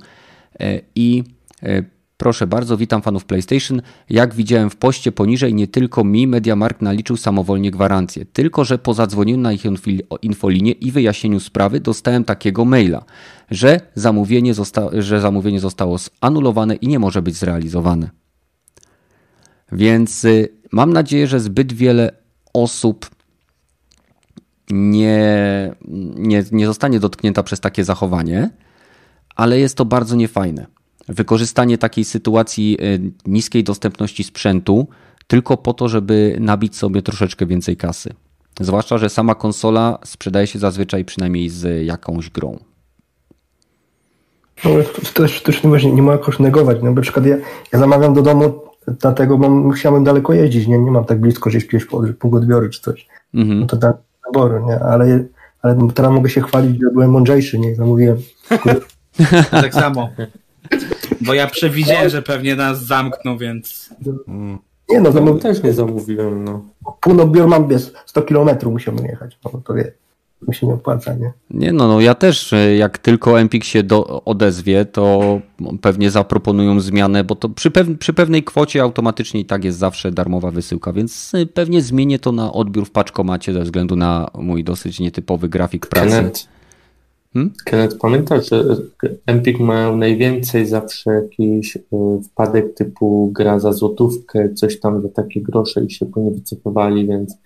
E, 0.59 0.81
I 0.95 1.23
e, 1.63 1.83
proszę 2.17 2.47
bardzo, 2.47 2.77
witam 2.77 3.01
fanów 3.01 3.25
PlayStation. 3.25 3.81
Jak 4.09 4.33
widziałem 4.33 4.69
w 4.69 4.75
poście 4.75 5.11
poniżej, 5.11 5.53
nie 5.53 5.67
tylko 5.67 6.03
mi 6.03 6.27
MediaMarkt 6.27 6.81
naliczył 6.81 7.17
samowolnie 7.17 7.71
gwarancję, 7.71 8.25
tylko 8.25 8.63
że 8.65 8.77
po 8.77 8.93
zadzwonieniu 8.93 9.39
na 9.39 9.53
ich 9.53 9.63
info- 9.63 10.17
infolinię 10.21 10.71
i 10.71 10.91
wyjaśnieniu 10.91 11.39
sprawy 11.39 11.79
dostałem 11.79 12.23
takiego 12.23 12.65
maila, 12.65 13.03
że 13.51 13.79
zamówienie, 13.95 14.53
zosta- 14.53 15.01
że 15.01 15.21
zamówienie 15.21 15.59
zostało 15.59 15.97
zanulowane 16.23 16.75
i 16.75 16.87
nie 16.87 16.99
może 16.99 17.21
być 17.21 17.35
zrealizowane. 17.35 18.09
Więc 19.71 20.25
y, 20.25 20.49
mam 20.71 20.93
nadzieję, 20.93 21.27
że 21.27 21.39
zbyt 21.39 21.73
wiele 21.73 22.11
osób 22.53 23.09
nie, 24.69 25.75
nie, 26.15 26.43
nie 26.51 26.65
zostanie 26.65 26.99
dotknięta 26.99 27.43
przez 27.43 27.59
takie 27.59 27.83
zachowanie, 27.83 28.49
ale 29.35 29.59
jest 29.59 29.77
to 29.77 29.85
bardzo 29.85 30.15
niefajne. 30.15 30.65
Wykorzystanie 31.07 31.77
takiej 31.77 32.05
sytuacji 32.05 32.77
y, 32.81 33.11
niskiej 33.25 33.63
dostępności 33.63 34.23
sprzętu 34.23 34.87
tylko 35.27 35.57
po 35.57 35.73
to, 35.73 35.89
żeby 35.89 36.37
nabić 36.39 36.75
sobie 36.75 37.01
troszeczkę 37.01 37.45
więcej 37.45 37.77
kasy. 37.77 38.13
Zwłaszcza, 38.59 38.97
że 38.97 39.09
sama 39.09 39.35
konsola 39.35 39.99
sprzedaje 40.05 40.47
się 40.47 40.59
zazwyczaj 40.59 41.05
przynajmniej 41.05 41.49
z 41.49 41.85
jakąś 41.85 42.29
grą. 42.29 42.59
No, 44.65 44.71
to 44.95 45.21
też, 45.21 45.41
też 45.41 45.63
nie, 45.63 45.69
właśnie 45.69 45.91
nie 45.91 46.01
ma 46.01 46.11
jakoś 46.11 46.39
negować. 46.39 46.77
No, 46.83 46.91
na 46.91 47.01
przykład 47.01 47.25
ja, 47.25 47.37
ja 47.73 47.79
zamawiam 47.79 48.13
do 48.13 48.21
domu, 48.21 48.61
dlatego 48.87 49.37
bo 49.37 49.49
musiałem 49.49 50.03
daleko 50.03 50.33
jeździć, 50.33 50.67
nie, 50.67 50.79
nie 50.79 50.91
mam 50.91 51.05
tak 51.05 51.19
blisko 51.19 51.49
gdzieś 51.49 51.63
jakiegoś 51.63 51.85
punkt 52.19 52.37
odbioru 52.37 52.69
czy 52.69 52.81
coś. 52.81 53.07
Mhm. 53.33 53.59
No 53.59 53.65
to 53.65 53.77
tak 53.77 53.97
wyboru, 54.33 54.65
nie? 54.67 54.79
Ale, 54.79 55.23
ale 55.61 55.77
teraz 55.95 56.11
mogę 56.11 56.29
się 56.29 56.41
chwalić, 56.41 56.81
że 56.81 56.89
byłem 56.93 57.11
mądrzejszy, 57.11 57.59
nie? 57.59 57.75
Zamówiłem. 57.75 58.17
Tak 59.51 59.73
samo. 59.73 60.09
Bo 61.21 61.33
ja 61.33 61.47
przewidziałem, 61.47 62.09
że 62.09 62.21
pewnie 62.21 62.55
nas 62.55 62.83
zamkną, 62.85 63.37
więc. 63.37 63.89
Nie 64.89 64.97
no, 64.97 65.01
No, 65.01 65.11
zamówiłem. 65.11 65.39
też 65.39 65.63
nie 65.63 65.73
zamówiłem, 65.73 66.43
no. 66.43 66.61
Pół 67.01 67.21
odbioru 67.21 67.47
mam 67.49 67.67
bez 67.67 67.93
100 68.05 68.21
kilometrów 68.21 68.73
musiałbym 68.73 69.05
jechać. 69.05 69.37
No 69.45 69.61
to 69.65 69.73
wie, 69.73 69.91
mi 70.47 70.55
się 70.55 70.67
nie 70.67 70.73
opłaca, 70.73 71.13
nie? 71.13 71.33
Nie, 71.49 71.73
no, 71.73 71.87
no 71.87 72.01
ja 72.01 72.15
też, 72.15 72.53
y, 72.53 72.75
jak 72.75 72.97
tylko 72.97 73.39
Empik 73.39 73.63
się 73.63 73.83
do, 73.83 74.23
odezwie, 74.23 74.85
to 74.85 75.39
pewnie 75.81 76.11
zaproponują 76.11 76.79
zmianę, 76.79 77.23
bo 77.23 77.35
to 77.35 77.49
przy, 77.49 77.71
pew, 77.71 77.87
przy 77.99 78.13
pewnej 78.13 78.43
kwocie 78.43 78.81
automatycznie 78.81 79.39
i 79.39 79.45
tak 79.45 79.63
jest 79.63 79.77
zawsze 79.77 80.11
darmowa 80.11 80.51
wysyłka, 80.51 80.93
więc 80.93 81.33
y, 81.33 81.45
pewnie 81.45 81.81
zmienię 81.81 82.19
to 82.19 82.31
na 82.31 82.53
odbiór 82.53 82.85
w 82.85 82.91
paczkomacie 82.91 83.53
ze 83.53 83.61
względu 83.61 83.95
na 83.95 84.29
mój 84.37 84.63
dosyć 84.63 84.99
nietypowy 84.99 85.49
grafik 85.49 85.87
pracy. 85.87 86.09
Kenneth, 86.09 86.53
Hmm? 87.33 87.51
Kenneth, 87.65 87.97
pamiętasz, 87.97 88.49
że 88.49 88.63
Empik 89.25 89.59
mają 89.59 89.97
najwięcej 89.97 90.65
zawsze 90.65 91.11
jakiś 91.11 91.75
y, 91.75 91.81
wpadek 92.23 92.73
typu 92.73 93.31
gra 93.31 93.59
za 93.59 93.73
złotówkę, 93.73 94.53
coś 94.53 94.79
tam 94.79 95.01
za 95.01 95.09
takie 95.09 95.41
grosze 95.41 95.83
i 95.83 95.91
się 95.91 96.05
po 96.05 96.19
nie 96.19 96.31
wycofywali, 96.31 97.07
więc 97.07 97.33
e, 97.33 97.37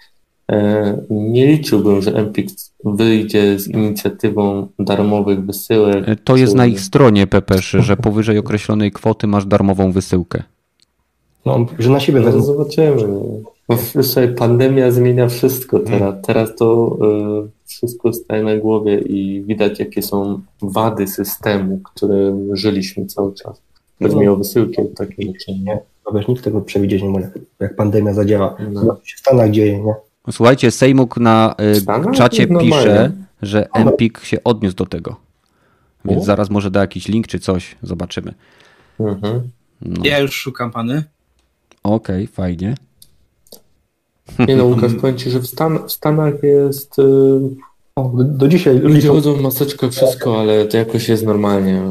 nie 1.10 1.48
liczyłbym, 1.48 2.02
że 2.02 2.16
Empik 2.16 2.50
wyjdzie 2.84 3.60
z 3.60 3.68
inicjatywą 3.68 4.68
darmowych 4.80 5.46
wysyłek. 5.46 6.08
Y, 6.08 6.16
To 6.16 6.36
jest 6.36 6.54
czy- 6.54 6.58
na 6.58 6.66
ich 6.66 6.80
stronie, 6.82 7.28
Pepesz, 7.28 7.70
że 7.80 7.98
powyżej 7.98 8.38
określonej 8.38 8.92
kwoty 8.92 9.28
masz 9.28 9.46
darmową 9.46 9.92
wysyłkę. 9.92 10.44
No, 11.46 11.66
że 11.80 11.90
na 11.90 12.00
siebie 12.00 12.20
No, 12.20 12.26
wezmę. 12.26 12.42
zobaczymy. 12.42 13.08
sobie 14.02 14.28
pandemia 14.28 14.92
zmienia 14.92 15.28
wszystko 15.28 15.80
teraz. 15.80 16.00
Hmm. 16.00 16.22
Teraz 16.22 16.56
to 16.56 16.98
y, 17.46 17.50
wszystko 17.66 18.14
staje 18.14 18.44
na 18.44 18.58
głowie 18.58 19.00
i 19.00 19.44
widać, 19.48 19.80
jakie 19.80 20.02
są 20.02 20.42
wady 20.62 21.08
systemu, 21.08 21.80
którym 21.84 22.56
żyliśmy 22.56 23.06
cały 23.06 23.34
czas. 23.34 23.62
Chodzi 24.04 24.16
no. 24.16 24.22
mi 24.22 24.28
o 24.28 24.36
wysyłki 24.36 24.82
takie 24.96 25.24
rzeczy, 25.28 25.52
nie? 25.64 25.80
No 26.06 26.12
wiesz, 26.20 26.28
nikt 26.28 26.44
tego 26.44 26.62
przewidzieć 26.62 27.04
nie 27.04 27.10
może, 27.10 27.32
jak 27.60 27.76
pandemia 27.76 28.14
zadziała. 28.14 28.56
No. 28.74 28.82
Co 28.82 29.00
się 29.06 29.16
w 29.16 29.20
Stanach 29.20 29.52
dzieje, 29.52 29.84
nie? 29.84 29.94
Słuchajcie, 30.32 30.72
Sejmuk 30.72 31.18
na 31.18 31.56
y, 32.12 32.12
czacie 32.12 32.48
pisze, 32.48 33.12
że 33.42 33.70
Empik 33.74 34.20
się 34.24 34.44
odniósł 34.44 34.76
do 34.76 34.86
tego. 34.86 35.16
Więc 36.06 36.26
zaraz 36.26 36.50
może 36.50 36.72
da 36.72 36.80
jakiś 36.80 37.08
link 37.08 37.28
czy 37.28 37.40
coś, 37.40 37.76
zobaczymy. 37.84 38.34
Mhm. 39.00 39.50
No. 39.82 40.02
Ja 40.04 40.20
już 40.20 40.32
szukam 40.32 40.72
pany. 40.72 41.04
Okej, 41.84 42.24
okay, 42.24 42.28
fajnie. 42.28 42.76
Nie 44.48 44.56
no, 44.56 44.66
Łukasz, 44.66 44.94
powiem 45.02 45.18
Ci, 45.18 45.30
że 45.30 45.40
w, 45.40 45.48
Stan 45.48 45.80
w 45.88 45.92
Stanach 45.92 46.44
jest... 46.44 46.98
Yy... 46.98 47.42
O, 47.96 48.12
do 48.16 48.48
dzisiaj 48.48 48.80
ludzie 48.80 49.10
chodzą 49.10 49.42
maseczkę, 49.42 49.90
wszystko, 49.92 50.40
ale 50.40 50.66
to 50.66 50.78
jakoś 50.78 51.10
jest 51.10 51.26
normalnie. 51.26 51.82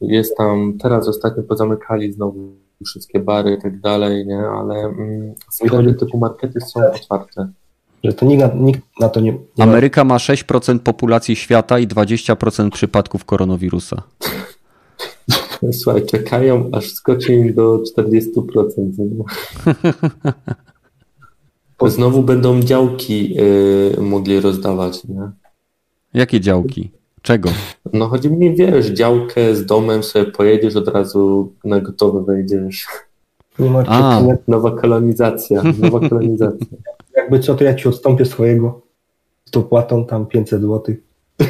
Jest 0.00 0.36
tam, 0.36 0.78
teraz 0.78 1.08
ostatnio 1.08 1.42
pozamykali 1.42 2.12
znowu 2.12 2.56
wszystkie 2.86 3.20
bary 3.20 3.56
i 3.58 3.62
tak 3.62 3.80
dalej, 3.80 4.26
nie, 4.26 4.38
ale 4.38 4.74
mm, 4.74 5.34
widać, 5.62 6.00
typu 6.00 6.18
markety 6.18 6.60
są 6.60 6.92
otwarte. 6.92 7.48
Że 8.04 8.12
to 8.12 8.26
nikt 8.26 8.40
na, 8.40 8.50
nikt 8.54 8.80
na 9.00 9.08
to 9.08 9.20
nie, 9.20 9.32
nie 9.32 9.64
Ameryka 9.64 10.04
ma 10.04 10.16
6% 10.16 10.78
populacji 10.78 11.36
świata 11.36 11.78
i 11.78 11.88
20% 11.88 12.70
przypadków 12.70 13.24
koronawirusa. 13.24 14.02
Słuchaj, 15.72 16.06
czekają 16.06 16.70
aż 16.72 16.92
skoczy 16.92 17.34
im 17.34 17.54
do 17.54 17.82
40%. 17.98 18.24
Znowu 21.86 22.22
będą 22.22 22.60
działki 22.60 23.36
y, 23.98 24.00
mogli 24.00 24.40
rozdawać, 24.40 25.04
nie? 25.04 25.30
Jakie 26.14 26.40
działki? 26.40 26.90
Czego? 27.22 27.50
No 27.92 28.08
chodzi 28.08 28.30
mi, 28.30 28.56
wiesz, 28.56 28.86
działkę 28.86 29.56
z 29.56 29.66
domem 29.66 30.02
sobie 30.02 30.24
pojedziesz, 30.24 30.76
od 30.76 30.88
razu 30.88 31.52
na 31.64 31.80
gotowe 31.80 32.24
wejdziesz. 32.24 32.86
Nie 33.58 33.70
ma 33.70 33.84
A. 33.86 34.22
Nowa 34.48 34.70
kolonizacja, 34.70 35.62
nowa 35.78 36.08
kolonizacja. 36.08 36.66
Jakby 37.24 37.40
co, 37.40 37.54
to 37.54 37.64
ja 37.64 37.74
ci 37.74 37.88
odstąpię 37.88 38.24
swojego 38.24 38.82
z 39.44 39.50
dopłatą 39.50 40.06
tam 40.06 40.26
500 40.26 40.60
zł. 40.60 40.94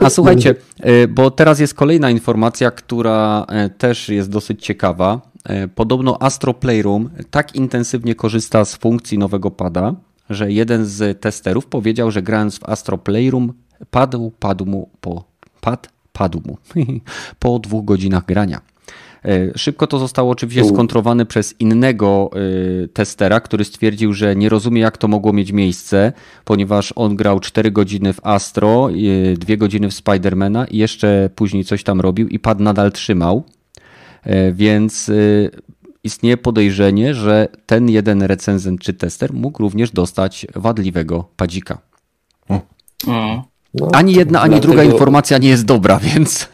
A 0.00 0.10
słuchajcie, 0.10 0.54
y, 0.86 1.08
bo 1.08 1.30
teraz 1.30 1.60
jest 1.60 1.74
kolejna 1.74 2.10
informacja, 2.10 2.70
która 2.70 3.46
y, 3.66 3.70
też 3.70 4.08
jest 4.08 4.30
dosyć 4.30 4.64
ciekawa. 4.64 5.20
Y, 5.64 5.68
podobno 5.68 6.22
Astro 6.22 6.54
Playroom 6.54 7.10
tak 7.30 7.54
intensywnie 7.54 8.14
korzysta 8.14 8.64
z 8.64 8.76
funkcji 8.76 9.18
nowego 9.18 9.50
pada, 9.50 9.94
że 10.30 10.52
jeden 10.52 10.86
z 10.86 11.20
testerów 11.20 11.66
powiedział, 11.66 12.10
że 12.10 12.22
grając 12.22 12.58
w 12.58 12.64
Astro 12.64 12.98
Playroom 12.98 13.52
padł, 13.90 14.32
padł 14.38 14.66
mu 14.66 14.90
po, 15.00 15.24
pad, 15.60 15.88
padł 16.12 16.40
mu 16.46 16.58
po 17.38 17.58
dwóch 17.58 17.84
godzinach 17.84 18.24
grania. 18.24 18.71
E, 19.24 19.58
szybko 19.58 19.86
to 19.86 19.98
zostało 19.98 20.30
oczywiście 20.30 20.64
skontrowane 20.64 21.26
przez 21.26 21.54
innego 21.60 22.30
e, 22.84 22.88
testera, 22.88 23.40
który 23.40 23.64
stwierdził, 23.64 24.12
że 24.12 24.36
nie 24.36 24.48
rozumie, 24.48 24.80
jak 24.80 24.98
to 24.98 25.08
mogło 25.08 25.32
mieć 25.32 25.52
miejsce, 25.52 26.12
ponieważ 26.44 26.92
on 26.96 27.16
grał 27.16 27.40
4 27.40 27.70
godziny 27.70 28.12
w 28.12 28.26
Astro, 28.26 28.88
2 29.38 29.56
godziny 29.56 29.88
w 29.88 29.94
Spidermana 29.94 30.66
i 30.66 30.78
jeszcze 30.78 31.30
później 31.34 31.64
coś 31.64 31.84
tam 31.84 32.00
robił 32.00 32.28
i 32.28 32.38
pad 32.38 32.60
nadal 32.60 32.92
trzymał. 32.92 33.44
E, 34.22 34.52
więc 34.52 35.10
istnieje 36.04 36.36
podejrzenie, 36.36 37.14
że 37.14 37.48
ten 37.66 37.88
jeden 37.88 38.22
recenzent 38.22 38.80
czy 38.80 38.94
tester 38.94 39.32
mógł 39.32 39.62
również 39.62 39.90
dostać 39.90 40.46
wadliwego 40.54 41.28
padzika. 41.36 41.78
No, 43.74 43.88
ani 43.92 44.12
jedna, 44.12 44.40
ani 44.40 44.50
dlatego... 44.50 44.74
druga 44.74 44.92
informacja 44.92 45.38
nie 45.38 45.48
jest 45.48 45.64
dobra, 45.64 45.98
więc. 46.14 46.48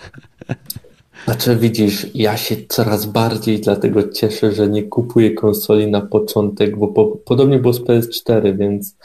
Znaczy 1.28 1.56
widzisz, 1.56 2.06
ja 2.14 2.36
się 2.36 2.56
coraz 2.68 3.06
bardziej 3.06 3.60
dlatego 3.60 4.08
cieszę, 4.08 4.52
że 4.52 4.68
nie 4.68 4.82
kupuję 4.82 5.34
konsoli 5.34 5.90
na 5.90 6.00
początek, 6.00 6.78
bo 6.78 6.88
po, 6.88 7.06
podobnie 7.06 7.58
było 7.58 7.72
z 7.72 7.80
PS4, 7.80 8.58
więc 8.58 8.96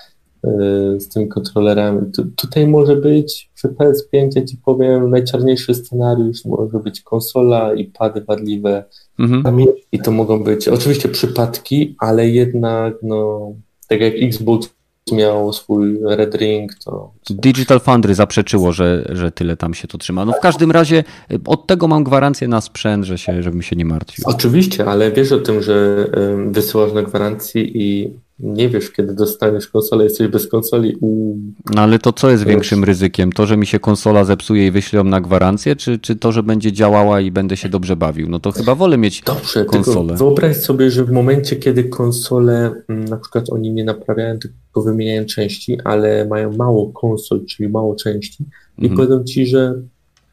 yy, 0.44 1.00
z 1.00 1.10
tymi 1.10 1.28
kontrolerami. 1.28 2.12
Tu, 2.12 2.26
tutaj 2.26 2.68
może 2.68 2.96
być 2.96 3.50
przy 3.56 3.68
PS5, 3.68 4.30
ja 4.36 4.46
ci 4.46 4.58
powiem, 4.66 5.10
najczarniejszy 5.10 5.76
scenariusz, 5.76 6.46
może 6.46 6.80
być 6.80 7.02
konsola 7.02 7.74
i 7.74 7.86
pady 7.86 8.22
wadliwe. 8.22 8.84
Mhm. 9.20 9.66
I 9.92 10.00
to 10.00 10.12
mogą 10.12 10.44
być 10.44 10.68
oczywiście 10.68 11.10
przypadki, 11.10 11.96
ale 12.00 12.30
jednak 12.30 12.94
no, 13.02 13.52
tak 13.88 14.02
jak 14.02 14.14
Xbox 14.22 14.70
miał 15.12 15.54
swój 15.54 16.00
Red 16.04 16.36
Ring, 16.36 16.76
to... 16.86 17.12
Digital 17.30 17.80
Foundry 17.80 18.16
zaprzeczyło, 18.16 18.72
że, 18.72 19.06
że 19.10 19.32
tyle 19.32 19.58
tam 19.58 19.74
się 19.74 19.88
to 19.88 19.98
trzyma. 19.98 20.26
No 20.26 20.34
w 20.34 20.40
każdym 20.40 20.72
razie 20.72 21.04
y, 21.32 21.40
od 21.46 21.68
tego 21.68 21.88
mam 21.88 22.04
gwarancję 22.04 22.48
na 22.48 22.62
sprzęt, 22.62 23.06
że 23.06 23.18
się, 23.18 23.44
żebym 23.44 23.62
się 23.62 23.76
nie 23.76 23.86
martwił. 23.86 24.26
Oczywiście, 24.28 24.86
ale 24.86 25.12
wiesz 25.12 25.32
o 25.32 25.40
tym, 25.40 25.62
że 25.62 26.08
wysyłasz 26.48 26.94
na 26.94 27.04
gwarancji 27.04 27.72
i 27.76 28.14
nie 28.44 28.70
wiesz, 28.70 28.92
kiedy 28.92 29.14
dostaniesz 29.14 29.68
konsolę, 29.68 30.04
jesteś 30.04 30.28
bez 30.28 30.48
konsoli. 30.48 30.96
U... 31.02 31.38
No 31.76 31.82
ale 31.82 32.00
to 32.00 32.14
co 32.14 32.30
jest 32.30 32.44
większym 32.44 32.84
ryzykiem? 32.84 33.32
To, 33.32 33.46
że 33.46 33.58
mi 33.58 33.68
się 33.68 33.80
konsola 33.80 34.24
zepsuje 34.24 34.68
i 34.68 34.72
wyślą 34.72 35.04
na 35.04 35.22
gwarancję, 35.22 35.76
czy, 35.76 36.00
czy 36.00 36.16
to, 36.16 36.32
że 36.32 36.44
będzie 36.44 36.72
działała 36.72 37.22
i 37.22 37.32
będę 37.32 37.58
się 37.58 37.70
dobrze 37.70 37.96
bawił? 37.96 38.30
No 38.30 38.40
to 38.40 38.52
chyba 38.52 38.76
wolę 38.76 38.98
mieć 38.98 39.22
Dobrze, 39.22 39.66
konsolę. 39.66 40.16
Wyobraź 40.16 40.58
sobie, 40.58 40.92
że 40.92 41.06
w 41.06 41.12
momencie, 41.12 41.56
kiedy 41.56 41.84
konsole, 41.84 42.72
mm, 42.88 43.06
na 43.06 43.18
przykład 43.18 43.50
oni 43.50 43.72
nie 43.72 43.84
naprawiają, 43.84 44.40
tylko 44.40 44.82
wymieniają 44.82 45.26
części, 45.26 45.78
ale 45.84 46.26
mają 46.26 46.58
mało 46.58 46.92
konsol, 46.92 47.46
czyli 47.46 47.70
mało 47.70 47.96
części 47.96 48.46
i 48.78 48.86
mhm. 48.86 48.98
powiedzą 48.98 49.24
ci, 49.24 49.46
że 49.46 49.74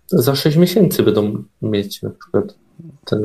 za 0.07 0.35
6 0.35 0.57
miesięcy 0.57 1.03
będą 1.03 1.45
mieć 1.63 2.03
na 2.03 2.11
przykład 2.11 2.55
ten, 3.05 3.23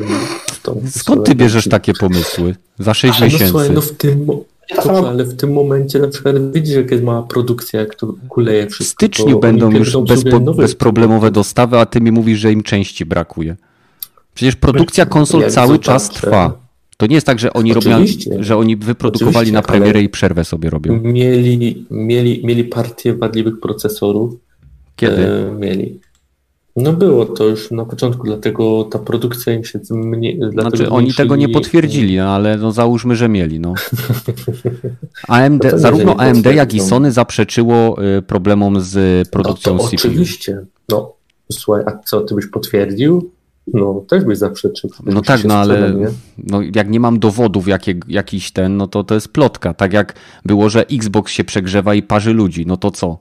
Skąd 0.89 1.25
ty 1.25 1.35
bierzesz 1.35 1.67
takie 1.67 1.93
pomysły? 1.93 2.55
Za 2.79 2.93
6 2.93 3.21
miesięcy? 3.21 3.43
No, 3.43 3.49
słuchaj, 3.49 3.71
no 3.71 3.81
w 3.81 3.91
tym, 3.91 4.27
Dobrze, 4.69 5.09
ale 5.09 5.23
w 5.23 5.35
tym 5.35 5.53
momencie 5.53 5.99
na 5.99 6.07
przykład 6.07 6.51
widzisz, 6.53 6.75
jak 6.75 6.91
jest 6.91 7.03
mała 7.03 7.23
produkcja, 7.23 7.79
jak 7.79 7.95
to 7.95 8.13
kuleje 8.29 8.67
wszystko. 8.67 9.05
W 9.05 9.09
styczniu 9.09 9.39
będą 9.39 9.71
już 9.71 9.97
bezpo, 9.97 10.39
bezproblemowe 10.39 11.31
dostawy, 11.31 11.77
a 11.77 11.85
ty 11.85 12.01
mi 12.01 12.11
mówisz, 12.11 12.39
że 12.39 12.51
im 12.51 12.63
części 12.63 13.05
brakuje. 13.05 13.55
Przecież 14.33 14.55
produkcja 14.55 15.05
konsol 15.05 15.41
jak 15.41 15.51
cały 15.51 15.79
czas 15.79 16.09
trwa. 16.09 16.65
To 16.97 17.07
nie 17.07 17.15
jest 17.15 17.27
tak, 17.27 17.39
że 17.39 17.53
oni 17.53 17.73
robią, 17.73 18.05
że 18.39 18.57
oni 18.57 18.77
wyprodukowali 18.77 19.35
Oczywiście, 19.37 19.53
na 19.53 19.61
premierę 19.61 20.01
i 20.01 20.09
przerwę 20.09 20.45
sobie 20.45 20.69
robią. 20.69 20.99
Mieli, 21.03 21.85
mieli, 21.91 22.41
mieli 22.45 22.63
partię 22.63 23.13
wadliwych 23.13 23.59
procesorów. 23.59 24.35
Kiedy? 24.95 25.27
E, 25.27 25.51
mieli. 25.51 25.99
No 26.75 26.93
było 26.93 27.25
to 27.25 27.43
już 27.43 27.71
na 27.71 27.85
początku, 27.85 28.23
dlatego 28.23 28.83
ta 28.83 28.99
produkcja 28.99 29.53
im 29.53 29.63
się 29.63 29.79
mniej. 29.91 30.39
Znaczy 30.51 30.89
oni 30.89 31.13
tego 31.13 31.35
nie 31.35 31.49
potwierdzili, 31.49 32.17
no, 32.17 32.23
ale 32.23 32.57
no 32.57 32.71
załóżmy, 32.71 33.15
że 33.15 33.29
mieli. 33.29 33.59
No. 33.59 33.73
AMD, 35.27 35.63
no 35.71 35.77
zarówno 35.77 36.15
AMD, 36.15 36.45
jak 36.45 36.73
i 36.73 36.79
Sony 36.79 37.11
zaprzeczyło 37.11 38.03
y, 38.17 38.21
problemom 38.21 38.81
z 38.81 39.29
produkcją 39.29 39.75
no 39.75 39.83
CPU. 39.83 39.95
Oczywiście. 39.95 40.65
No, 40.89 41.13
słuchaj, 41.51 41.83
a 41.85 41.97
co, 41.97 42.21
ty 42.21 42.35
byś 42.35 42.47
potwierdził? 42.47 43.31
No, 43.73 44.03
też 44.07 44.23
byś 44.23 44.37
zaprzeczył. 44.37 44.89
No 45.05 45.21
tak, 45.21 45.43
no 45.43 45.55
ale 45.55 45.93
no, 46.37 46.61
jak 46.75 46.89
nie 46.89 46.99
mam 46.99 47.19
dowodów 47.19 47.67
jakie, 47.67 47.95
jakiś 48.07 48.51
ten, 48.51 48.77
no 48.77 48.87
to 48.87 49.03
to 49.03 49.15
jest 49.15 49.27
plotka. 49.27 49.73
Tak 49.73 49.93
jak 49.93 50.13
było, 50.45 50.69
że 50.69 50.87
Xbox 50.87 51.31
się 51.31 51.43
przegrzewa 51.43 51.95
i 51.95 52.03
parzy 52.03 52.33
ludzi, 52.33 52.65
no 52.65 52.77
to 52.77 52.91
co? 52.91 53.19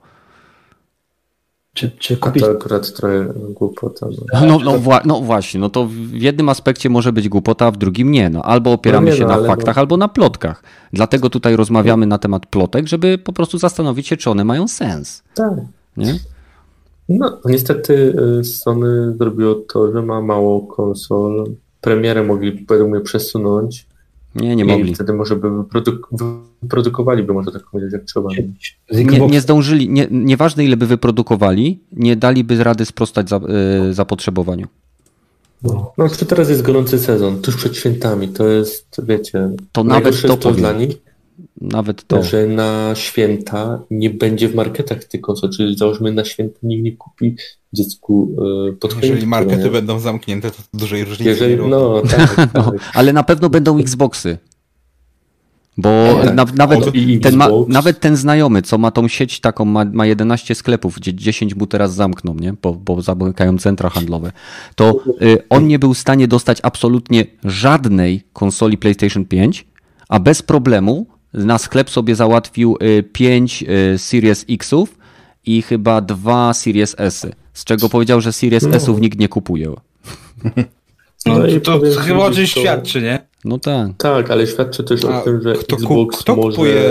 Czy, 1.75 1.91
czy 1.99 2.17
kupić... 2.17 2.43
A 2.43 2.45
to 2.45 2.51
akurat 2.51 2.93
trochę 2.93 3.33
głupota. 3.49 4.07
No, 4.33 4.45
no, 4.45 4.59
no, 4.59 4.79
wła 4.79 5.01
no, 5.05 5.21
właśnie, 5.21 5.59
no 5.59 5.69
to 5.69 5.85
w 5.85 6.11
jednym 6.13 6.49
aspekcie 6.49 6.89
może 6.89 7.13
być 7.13 7.29
głupota, 7.29 7.65
a 7.65 7.71
w 7.71 7.77
drugim 7.77 8.11
nie. 8.11 8.29
No, 8.29 8.41
albo 8.41 8.71
opieramy 8.71 9.05
no 9.05 9.11
nie, 9.11 9.17
się 9.17 9.25
no, 9.25 9.41
na 9.41 9.47
faktach, 9.47 9.77
albo 9.77 9.97
na 9.97 10.07
plotkach. 10.07 10.63
Dlatego 10.93 11.29
tutaj 11.29 11.55
rozmawiamy 11.55 12.05
na 12.05 12.17
temat 12.17 12.45
plotek, 12.45 12.87
żeby 12.87 13.17
po 13.17 13.33
prostu 13.33 13.57
zastanowić 13.57 14.07
się, 14.07 14.17
czy 14.17 14.29
one 14.29 14.43
mają 14.43 14.67
sens. 14.67 15.23
Tak. 15.33 15.53
Nie? 15.97 16.19
No, 17.09 17.37
niestety 17.45 18.15
y, 18.39 18.43
Sony 18.43 19.15
zrobiło 19.17 19.55
to, 19.55 19.91
że 19.91 20.01
ma 20.01 20.21
mało 20.21 20.61
konsol. 20.61 21.45
Premierę 21.81 22.23
mogli, 22.23 22.65
według 22.69 22.91
mnie, 22.91 23.01
przesunąć 23.01 23.87
nie, 24.35 24.55
nie 24.55 24.65
mogli. 24.65 24.91
I 24.91 24.95
wtedy 24.95 25.13
może 25.13 25.35
by 25.35 25.57
wyproduk 25.57 26.09
wyprodukowaliby, 26.61 27.33
może 27.33 27.51
tak 27.51 27.63
powiedzieć, 27.63 27.93
jak 27.93 28.03
trzeba. 28.03 28.29
Nie, 28.91 29.19
nie 29.19 29.41
zdążyli, 29.41 29.89
nie, 29.89 30.07
nieważne 30.11 30.65
ile 30.65 30.77
by 30.77 30.87
wyprodukowali, 30.87 31.79
nie 31.91 32.15
daliby 32.15 32.63
rady 32.63 32.85
sprostać 32.85 33.29
za, 33.29 33.39
y, 33.89 33.93
zapotrzebowaniu. 33.93 34.67
No, 35.63 35.93
no 35.97 36.09
teraz 36.27 36.49
jest 36.49 36.61
gorący 36.61 36.99
sezon, 36.99 37.41
tuż 37.41 37.55
przed 37.55 37.77
świętami, 37.77 38.27
to 38.27 38.47
jest, 38.47 39.01
wiecie, 39.03 39.49
to 39.71 39.83
nawet 39.83 40.21
to, 40.21 40.37
to 40.37 40.51
dla 40.51 40.73
nich, 40.73 40.97
nawet 41.61 42.07
to. 42.07 42.23
Że 42.23 42.47
na 42.47 42.91
święta 42.95 43.81
nie 43.91 44.09
będzie 44.09 44.49
w 44.49 44.55
marketach 44.55 45.03
tych 45.03 45.21
konsol, 45.21 45.49
czyli 45.49 45.77
załóżmy 45.77 46.11
na 46.11 46.25
święta 46.25 46.59
nikt 46.63 46.83
nie 46.83 46.97
kupi 46.97 47.35
dziecku 47.75 48.35
yy, 48.65 48.73
pod 48.73 49.03
Jeżeli 49.03 49.27
markety 49.27 49.63
nie? 49.63 49.69
będą 49.69 49.99
zamknięte, 49.99 50.51
to 50.51 50.57
dużej 50.73 51.05
różnicy 51.05 51.29
Jeżeli, 51.29 51.55
nie 51.55 51.67
no, 51.67 52.01
tak, 52.01 52.35
tak. 52.35 52.53
no, 52.53 52.71
Ale 52.93 53.13
na 53.13 53.23
pewno 53.23 53.49
będą 53.49 53.79
Xboxy. 53.79 54.37
Bo 55.77 55.89
na, 56.33 56.45
nawet, 56.55 56.79
ten 57.21 57.35
ma, 57.35 57.47
nawet 57.67 57.99
ten 57.99 58.15
znajomy, 58.15 58.61
co 58.61 58.77
ma 58.77 58.91
tą 58.91 59.07
sieć 59.07 59.39
taką, 59.39 59.65
ma, 59.65 59.85
ma 59.85 60.05
11 60.05 60.55
sklepów, 60.55 60.95
gdzie 60.95 61.13
10 61.13 61.55
mu 61.55 61.67
teraz 61.67 61.93
zamkną, 61.93 62.35
nie? 62.35 62.53
Bo, 62.61 62.73
bo 62.73 63.01
zamykają 63.01 63.57
centra 63.57 63.89
handlowe, 63.89 64.31
to 64.75 64.99
y, 65.21 65.37
on 65.49 65.67
nie 65.67 65.79
był 65.79 65.93
w 65.93 65.97
stanie 65.97 66.27
dostać 66.27 66.59
absolutnie 66.63 67.25
żadnej 67.43 68.23
konsoli 68.33 68.77
PlayStation 68.77 69.25
5, 69.25 69.65
a 70.09 70.19
bez 70.19 70.41
problemu 70.41 71.05
na 71.33 71.57
sklep 71.57 71.89
sobie 71.89 72.15
załatwił 72.15 72.77
5 73.13 73.63
y, 73.63 73.71
y, 73.93 73.97
Series 73.97 74.45
Xów 74.49 74.97
i 75.45 75.61
chyba 75.61 76.01
dwa 76.01 76.53
Series 76.53 76.95
S, 76.97 77.27
z 77.55 77.63
czego 77.63 77.89
powiedział, 77.89 78.21
że 78.21 78.33
Series 78.33 78.63
no. 78.63 78.79
Sów 78.79 79.01
nikt 79.01 79.19
nie 79.19 79.27
kupuje. 79.27 79.73
No, 81.25 81.39
no 81.39 81.59
to, 81.63 81.79
to 81.79 81.99
chyba 81.99 82.25
o 82.25 82.31
czymś 82.31 82.51
świadczy, 82.51 83.01
nie? 83.01 83.19
No 83.45 83.59
tak. 83.59 83.87
Tak, 83.97 84.31
ale 84.31 84.47
świadczy 84.47 84.83
też 84.83 85.05
A 85.05 85.21
o 85.21 85.23
tym, 85.23 85.41
że 85.41 85.53
kto, 85.53 85.75
Xbox 85.75 86.19
kto 86.19 86.35
może... 86.35 86.49
kupuje 86.49 86.83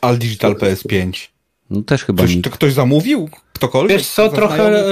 All 0.00 0.18
Digital 0.18 0.54
PS5? 0.54 1.28
No 1.70 1.82
też 1.82 2.04
chyba 2.04 2.22
ktoś, 2.22 2.34
nikt. 2.34 2.44
To 2.44 2.50
ktoś 2.50 2.72
zamówił? 2.72 3.28
Ktokolwiek? 3.52 3.98
Wiesz 3.98 4.06
co, 4.06 4.28
trochę... 4.28 4.84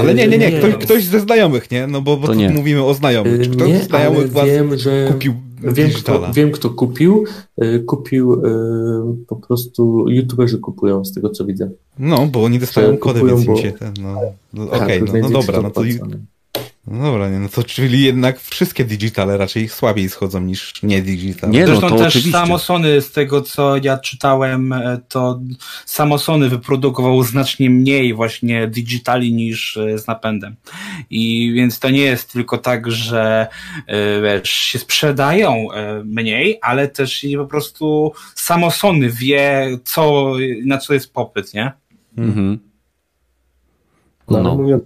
Ale 0.00 0.14
nie, 0.14 0.28
nie, 0.28 0.38
nie, 0.38 0.52
ktoś, 0.52 0.74
ktoś 0.74 1.04
ze 1.04 1.20
znajomych, 1.20 1.70
nie? 1.70 1.86
No 1.86 2.00
bo, 2.00 2.16
bo 2.16 2.26
tu 2.26 2.40
mówimy 2.40 2.84
o 2.84 2.94
znajomych. 2.94 3.50
Kto 3.50 3.66
nie, 3.66 3.78
ze 3.78 3.84
znajomych 3.84 4.32
was 4.32 4.46
wiem, 4.46 4.78
że 4.78 5.08
kupił 5.12 5.34
wiem 5.62 5.90
kto, 5.90 6.32
wiem, 6.32 6.52
kto 6.52 6.70
kupił. 6.70 7.24
Y, 7.62 7.82
kupił 7.86 8.32
y, 8.32 9.26
po 9.26 9.36
prostu 9.36 10.08
youtuberzy 10.08 10.58
kupują, 10.58 11.04
z 11.04 11.12
tego 11.12 11.30
co 11.30 11.44
widzę. 11.44 11.70
No, 11.98 12.26
bo 12.26 12.44
oni 12.44 12.58
dostają 12.58 12.96
kody, 12.98 13.20
więc 13.24 13.44
im 13.44 13.56
się 13.56 13.72
ten, 13.72 13.94
no, 14.02 14.20
no 14.52 14.66
tak, 14.66 14.82
okej, 14.82 15.02
okay, 15.02 15.20
no, 15.20 15.28
no 15.28 15.40
dobra, 15.40 15.62
no 15.62 15.70
to... 15.70 15.82
No 16.86 17.02
dobra, 17.02 17.28
nie, 17.28 17.38
no 17.38 17.48
to 17.48 17.64
czyli 17.64 18.04
jednak 18.04 18.40
wszystkie 18.40 18.84
digitale 18.84 19.36
raczej 19.36 19.68
słabiej 19.68 20.08
schodzą 20.08 20.40
niż 20.40 20.82
nie 20.82 21.02
digitale. 21.02 21.52
Nie, 21.52 21.60
no, 21.60 21.66
Zresztą 21.66 21.88
to 21.88 21.96
też 21.96 22.06
oczywiście. 22.06 22.32
samosony, 22.32 23.00
z 23.00 23.12
tego 23.12 23.42
co 23.42 23.76
ja 23.76 23.98
czytałem, 23.98 24.72
e, 24.72 25.00
to 25.08 25.40
samosony 25.86 26.48
wyprodukowało 26.48 27.24
znacznie 27.24 27.70
mniej 27.70 28.14
właśnie 28.14 28.68
digitali 28.68 29.34
niż 29.34 29.76
e, 29.76 29.98
z 29.98 30.06
napędem. 30.06 30.56
I 31.10 31.52
więc 31.54 31.78
to 31.78 31.90
nie 31.90 32.02
jest 32.02 32.32
tylko 32.32 32.58
tak, 32.58 32.90
że 32.90 33.46
e, 33.86 34.22
wiesz, 34.22 34.50
się 34.50 34.78
sprzedają 34.78 35.66
mniej, 36.04 36.58
ale 36.62 36.88
też 36.88 37.24
i 37.24 37.36
po 37.36 37.46
prostu 37.46 38.12
samosony 38.34 39.10
wie, 39.10 39.78
co, 39.84 40.32
na 40.64 40.78
co 40.78 40.94
jest 40.94 41.12
popyt, 41.12 41.54
nie? 41.54 41.72
Mhm. 42.18 42.58
No, 44.28 44.42
no. 44.42 44.80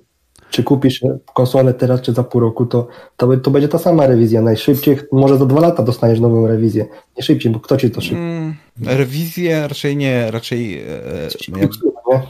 Czy 0.54 0.62
kupisz 0.62 1.00
konsolę 1.34 1.74
teraz, 1.74 2.00
czy 2.00 2.12
za 2.12 2.24
pół 2.24 2.40
roku, 2.40 2.66
to, 2.66 2.86
to, 3.16 3.36
to 3.36 3.50
będzie 3.50 3.68
ta 3.68 3.78
sama 3.78 4.06
rewizja. 4.06 4.42
Najszybciej, 4.42 4.98
może 5.12 5.38
za 5.38 5.46
dwa 5.46 5.60
lata 5.60 5.82
dostaniesz 5.82 6.20
nową 6.20 6.46
rewizję. 6.46 6.86
Nie 7.16 7.22
szybciej, 7.22 7.52
bo 7.52 7.60
kto 7.60 7.76
ci 7.76 7.90
to 7.90 8.00
szybciej? 8.00 8.18
Mm, 8.18 8.54
rewizję 8.82 9.68
raczej 9.68 9.96
nie, 9.96 10.30
raczej... 10.30 10.82
E, 10.82 11.60
jak... 11.60 11.70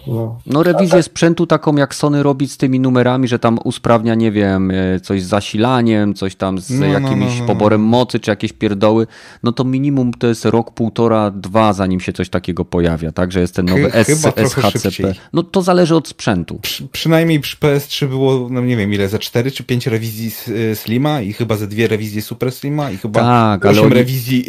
No. 0.07 0.41
no 0.47 0.63
rewizję 0.63 1.03
sprzętu 1.03 1.47
taką 1.47 1.77
jak 1.77 1.95
Sony 1.95 2.23
robi 2.23 2.49
z 2.49 2.57
tymi 2.57 2.81
numerami, 2.81 3.29
że 3.29 3.39
tam 3.39 3.59
usprawnia, 3.65 4.15
nie 4.15 4.33
wiem, 4.33 4.71
e, 4.71 5.01
coś 5.01 5.23
z 5.23 5.27
zasilaniem, 5.27 6.15
coś 6.15 6.37
tam 6.37 6.59
z 6.59 6.71
no, 6.71 6.87
no 6.87 6.93
jakimś 6.93 7.35
no, 7.35 7.41
no, 7.41 7.47
poborem 7.47 7.81
mocy, 7.81 8.21
czy 8.21 8.31
jakieś 8.31 8.53
pierdoły, 8.53 9.07
no 9.43 9.53
to 9.53 9.65
minimum 9.65 10.13
to 10.13 10.27
jest 10.27 10.45
rok, 10.45 10.71
półtora, 10.71 11.31
dwa, 11.31 11.73
zanim 11.73 12.01
się 12.01 12.13
coś 12.13 12.29
takiego 12.29 12.65
pojawia, 12.65 13.13
tak, 13.13 13.33
że 13.33 13.41
jest 13.41 13.55
ten 13.55 13.67
nowy 13.67 13.93
S, 13.93 14.27
SHCP. 14.37 15.15
No 15.33 15.43
to 15.43 15.63
zależy 15.63 15.97
od 15.97 16.09
sprzętu. 16.09 16.59
Przy, 16.63 16.89
przynajmniej 16.89 17.41
przy 17.41 17.57
PS3 17.57 18.09
było, 18.09 18.49
no 18.51 18.61
nie 18.61 18.77
wiem 18.77 18.93
ile, 18.93 19.09
za 19.09 19.19
cztery 19.19 19.51
czy 19.51 19.65
pięć 19.65 19.87
rewizji 19.87 20.33
y, 20.49 20.77
Slima 20.77 21.21
i 21.21 21.33
chyba 21.33 21.57
ze 21.57 21.67
dwie 21.67 21.89
rewizje 21.89 22.23
Super 22.23 22.53
Slima 22.53 22.91
i 22.91 22.97
chyba 22.97 23.21
tak, 23.21 23.65
osiem 23.65 23.85
oni... 23.85 23.95
rewizji 23.95 24.45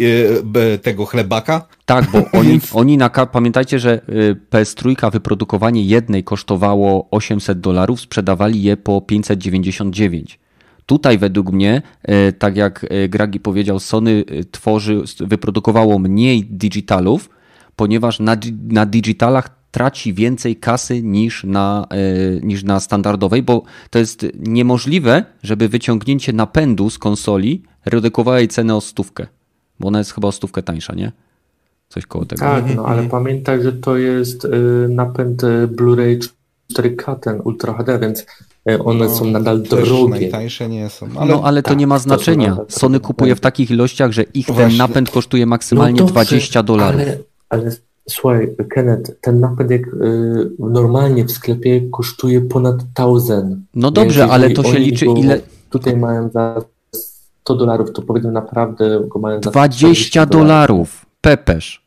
y, 0.65 0.77
tego 0.77 1.05
chlebaka. 1.05 1.67
Tak, 1.85 2.11
bo 2.11 2.25
oni, 2.39 2.59
oni 2.73 2.97
na, 2.97 3.09
pamiętajcie, 3.09 3.79
że 3.79 4.01
y, 4.09 4.35
PS3 4.51 5.11
wyprodukowanie 5.11 5.83
jednej 5.83 6.23
kosztowało 6.23 7.07
800 7.11 7.59
dolarów, 7.59 8.01
sprzedawali 8.01 8.63
je 8.63 8.77
po 8.77 9.01
599. 9.01 10.39
Tutaj 10.85 11.17
według 11.17 11.51
mnie, 11.51 11.81
tak 12.39 12.57
jak 12.57 12.85
Gragi 13.09 13.39
powiedział, 13.39 13.79
Sony 13.79 14.23
tworzy, 14.51 15.01
wyprodukowało 15.19 15.99
mniej 15.99 16.43
digitalów, 16.43 17.29
ponieważ 17.75 18.19
na, 18.19 18.37
na 18.67 18.85
digitalach 18.85 19.49
traci 19.71 20.13
więcej 20.13 20.55
kasy 20.55 21.03
niż 21.03 21.43
na, 21.43 21.87
niż 22.41 22.63
na 22.63 22.79
standardowej, 22.79 23.43
bo 23.43 23.63
to 23.89 23.99
jest 23.99 24.25
niemożliwe, 24.39 25.25
żeby 25.43 25.69
wyciągnięcie 25.69 26.33
napędu 26.33 26.89
z 26.89 26.97
konsoli 26.97 27.63
redukowało 27.85 28.37
jej 28.37 28.47
cenę 28.47 28.75
o 28.75 28.81
stówkę, 28.81 29.27
bo 29.79 29.87
ona 29.87 29.97
jest 29.97 30.13
chyba 30.13 30.27
o 30.27 30.31
stówkę 30.31 30.63
tańsza, 30.63 30.95
nie? 30.95 31.11
Coś 31.89 32.05
koło 32.05 32.25
tego. 32.25 32.39
Tak, 32.39 32.75
no 32.75 32.85
ale 32.85 33.03
pamiętaj, 33.03 33.63
że 33.63 33.73
to 33.73 33.97
jest 33.97 34.45
e, 34.45 34.49
napęd 34.87 35.43
e, 35.43 35.67
Blu-ray 35.67 36.29
4K, 36.73 37.19
ten 37.19 37.41
Ultra 37.43 37.73
HD, 37.73 37.99
więc 37.99 38.25
one 38.79 39.05
no, 39.05 39.15
są 39.15 39.25
nadal 39.25 39.61
drogie. 39.61 40.09
Najtańsze 40.09 40.69
nie 40.69 40.89
są. 40.89 41.07
Ale... 41.15 41.31
No 41.31 41.41
ale 41.43 41.63
to 41.63 41.69
tak, 41.69 41.77
nie 41.77 41.87
ma 41.87 41.99
znaczenia. 41.99 42.57
Sony 42.67 42.99
kupuje 42.99 43.35
w 43.35 43.39
takich 43.39 43.71
ilościach, 43.71 44.11
że 44.11 44.23
ich 44.23 44.47
ten 44.47 44.77
napęd 44.77 45.11
kosztuje 45.11 45.45
maksymalnie 45.45 46.01
no 46.01 46.07
dobrze, 46.07 46.13
20 46.13 46.63
dolarów. 46.63 47.01
Ale, 47.01 47.17
ale 47.49 47.71
Słuchaj, 48.09 48.55
Kenneth, 48.69 49.11
ten 49.21 49.39
napęd 49.39 49.71
jak 49.71 49.87
y, 49.87 50.51
normalnie 50.59 51.25
w 51.25 51.31
sklepie 51.31 51.81
kosztuje 51.91 52.41
ponad 52.41 52.75
1000. 52.93 53.31
No 53.75 53.91
dobrze, 53.91 54.27
ale 54.27 54.49
to 54.49 54.63
się 54.63 54.79
liczy 54.79 55.05
ile... 55.05 55.41
Tutaj 55.69 55.97
mają 55.97 56.29
za 56.29 56.61
100 57.41 57.55
dolarów, 57.55 57.91
to 57.93 58.01
powiedzmy 58.01 58.31
naprawdę 58.31 58.99
go 59.07 59.19
mają 59.19 59.41
za 59.43 59.51
20 59.51 60.25
dolarów, 60.25 61.05
Pepesz. 61.25 61.81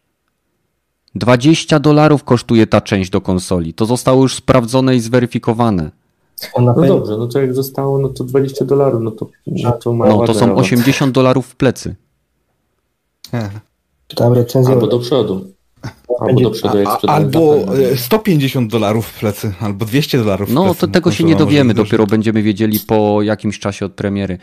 20 1.14 1.80
dolarów 1.80 2.24
kosztuje 2.24 2.66
ta 2.66 2.80
część 2.80 3.10
do 3.10 3.20
konsoli. 3.20 3.74
To 3.74 3.86
zostało 3.86 4.22
już 4.22 4.34
sprawdzone 4.34 4.96
i 4.96 5.00
zweryfikowane. 5.00 5.90
No 6.58 6.74
dobrze, 6.74 7.16
no 7.16 7.26
to 7.26 7.40
jak 7.40 7.54
zostało, 7.54 7.98
no 7.98 8.08
to 8.08 8.24
20 8.24 8.64
dolarów, 8.64 9.02
no 9.02 9.10
to, 9.10 9.26
no 9.46 9.72
to 9.72 9.92
No 9.92 10.26
to 10.26 10.34
są 10.34 10.56
80 10.56 11.14
dolarów 11.14 11.46
w 11.46 11.56
plecy. 11.56 11.94
Czytałem 14.06 14.32
recenzję. 14.32 14.74
Albo 14.74 14.86
do 14.86 14.98
przodu. 14.98 15.46
Albo 16.20 16.40
do 16.40 16.50
przodu, 16.50 16.78
jak 16.78 16.88
Albo 17.06 17.56
150 17.96 18.70
dolarów 18.70 19.06
w 19.06 19.18
plecy, 19.18 19.52
albo 19.60 19.84
200 19.84 20.18
dolarów 20.18 20.52
No, 20.52 20.74
to 20.74 20.88
tego 20.88 21.12
się 21.12 21.24
nie 21.24 21.36
dowiemy, 21.36 21.74
dopiero 21.74 22.06
będziemy 22.06 22.42
wiedzieli 22.42 22.80
po 22.80 23.22
jakimś 23.22 23.58
czasie 23.58 23.86
od 23.86 23.92
premiery. 23.92 24.38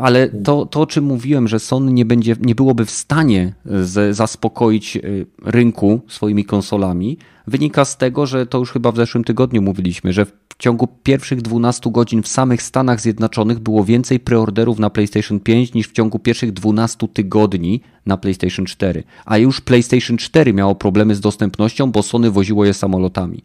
Ale 0.00 0.28
to, 0.28 0.66
to 0.66 0.80
o 0.80 0.86
czym 0.86 1.04
mówiłem, 1.04 1.48
że 1.48 1.58
Sony 1.58 1.92
nie, 1.92 2.04
będzie, 2.04 2.36
nie 2.40 2.54
byłoby 2.54 2.84
w 2.84 2.90
stanie 2.90 3.52
z, 3.64 4.16
zaspokoić 4.16 4.96
y, 4.96 5.26
rynku 5.44 6.00
swoimi 6.08 6.44
konsolami, 6.44 7.18
wynika 7.46 7.84
z 7.84 7.96
tego, 7.96 8.26
że 8.26 8.46
to 8.46 8.58
już 8.58 8.70
chyba 8.70 8.92
w 8.92 8.96
zeszłym 8.96 9.24
tygodniu 9.24 9.62
mówiliśmy, 9.62 10.12
że 10.12 10.24
w 10.26 10.32
ciągu 10.58 10.88
pierwszych 11.02 11.42
12 11.42 11.90
godzin 11.90 12.22
w 12.22 12.28
samych 12.28 12.62
Stanach 12.62 13.00
Zjednoczonych 13.00 13.58
było 13.58 13.84
więcej 13.84 14.20
preorderów 14.20 14.78
na 14.78 14.90
PlayStation 14.90 15.40
5 15.40 15.74
niż 15.74 15.88
w 15.88 15.92
ciągu 15.92 16.18
pierwszych 16.18 16.52
12 16.52 17.08
tygodni 17.08 17.80
na 18.06 18.16
PlayStation 18.16 18.66
4. 18.66 19.02
A 19.24 19.38
już 19.38 19.60
PlayStation 19.60 20.16
4 20.16 20.52
miało 20.52 20.74
problemy 20.74 21.14
z 21.14 21.20
dostępnością, 21.20 21.92
bo 21.92 22.02
Sony 22.02 22.30
woziło 22.30 22.64
je 22.64 22.74
samolotami. 22.74 23.44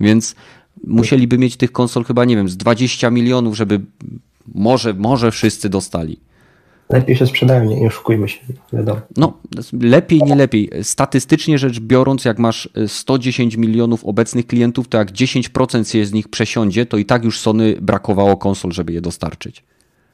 Więc 0.00 0.34
musieliby 0.84 1.38
mieć 1.38 1.56
tych 1.56 1.72
konsol 1.72 2.04
chyba, 2.04 2.24
nie 2.24 2.36
wiem, 2.36 2.48
z 2.48 2.56
20 2.56 3.10
milionów, 3.10 3.56
żeby 3.56 3.80
może, 4.54 4.94
może 4.94 5.30
wszyscy 5.30 5.68
dostali. 5.68 6.20
Lepiej 6.90 7.16
się 7.16 7.26
sprzedają, 7.26 7.64
nie, 7.64 7.80
nie 7.80 7.86
oszukujmy 7.86 8.28
się, 8.28 8.38
wiadomo. 8.72 9.00
No, 9.16 9.38
lepiej, 9.80 10.22
nie 10.22 10.34
lepiej. 10.34 10.70
Statystycznie 10.82 11.58
rzecz 11.58 11.80
biorąc, 11.80 12.24
jak 12.24 12.38
masz 12.38 12.68
110 12.86 13.56
milionów 13.56 14.04
obecnych 14.04 14.46
klientów, 14.46 14.88
to 14.88 14.98
jak 14.98 15.12
10% 15.12 15.92
się 15.92 16.06
z 16.06 16.12
nich 16.12 16.28
przesiądzie, 16.28 16.86
to 16.86 16.96
i 16.96 17.04
tak 17.04 17.24
już 17.24 17.40
Sony 17.40 17.76
brakowało 17.80 18.36
konsol, 18.36 18.72
żeby 18.72 18.92
je 18.92 19.00
dostarczyć. 19.00 19.64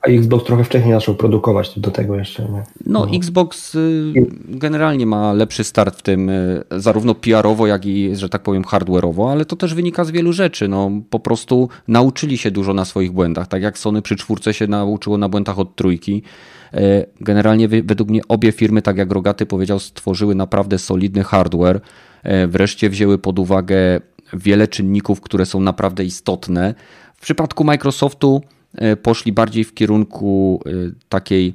A 0.06 0.08
Xbox 0.08 0.44
trochę 0.44 0.64
wcześniej 0.64 0.94
zaczął 0.94 1.14
produkować 1.14 1.78
do 1.78 1.90
tego 1.90 2.16
jeszcze. 2.16 2.42
Nie? 2.42 2.62
No, 2.86 3.06
no, 3.06 3.16
Xbox 3.16 3.74
y, 3.74 4.12
generalnie 4.48 5.06
ma 5.06 5.32
lepszy 5.32 5.64
start 5.64 5.98
w 5.98 6.02
tym, 6.02 6.28
y, 6.28 6.64
zarówno 6.70 7.14
PR-owo, 7.14 7.66
jak 7.66 7.86
i, 7.86 8.16
że 8.16 8.28
tak 8.28 8.42
powiem, 8.42 8.62
hardware'owo, 8.62 9.30
ale 9.30 9.44
to 9.44 9.56
też 9.56 9.74
wynika 9.74 10.04
z 10.04 10.10
wielu 10.10 10.32
rzeczy. 10.32 10.68
No, 10.68 10.90
po 11.10 11.20
prostu 11.20 11.68
nauczyli 11.88 12.38
się 12.38 12.50
dużo 12.50 12.74
na 12.74 12.84
swoich 12.84 13.12
błędach, 13.12 13.48
tak 13.48 13.62
jak 13.62 13.78
Sony 13.78 14.02
przy 14.02 14.16
czwórce 14.16 14.54
się 14.54 14.66
nauczyło 14.66 15.18
na 15.18 15.28
błędach 15.28 15.58
od 15.58 15.76
trójki. 15.76 16.22
E, 16.74 17.06
generalnie 17.20 17.68
według 17.68 18.10
mnie 18.10 18.20
obie 18.28 18.52
firmy, 18.52 18.82
tak 18.82 18.96
jak 18.96 19.12
Rogaty 19.12 19.46
powiedział, 19.46 19.78
stworzyły 19.78 20.34
naprawdę 20.34 20.78
solidny 20.78 21.24
hardware. 21.24 21.80
Wreszcie 22.48 22.90
wzięły 22.90 23.18
pod 23.18 23.38
uwagę 23.38 24.00
wiele 24.32 24.68
czynników, 24.68 25.20
które 25.20 25.46
są 25.46 25.60
naprawdę 25.60 26.04
istotne. 26.04 26.74
W 27.16 27.20
przypadku 27.20 27.64
Microsoftu 27.64 28.42
poszli 29.02 29.32
bardziej 29.32 29.64
w 29.64 29.74
kierunku 29.74 30.62
takiej 31.08 31.54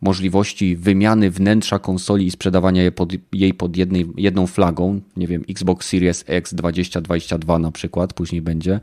możliwości 0.00 0.76
wymiany 0.76 1.30
wnętrza 1.30 1.78
konsoli 1.78 2.26
i 2.26 2.30
sprzedawania 2.30 2.82
jej 2.82 2.92
pod, 2.92 3.12
jej 3.32 3.54
pod 3.54 3.76
jednej, 3.76 4.06
jedną 4.16 4.46
flagą. 4.46 5.00
Nie 5.16 5.26
wiem, 5.26 5.44
Xbox 5.50 5.88
Series 5.88 6.24
X 6.26 6.54
2022 6.54 7.58
na 7.58 7.72
przykład, 7.72 8.12
później 8.12 8.42
będzie 8.42 8.80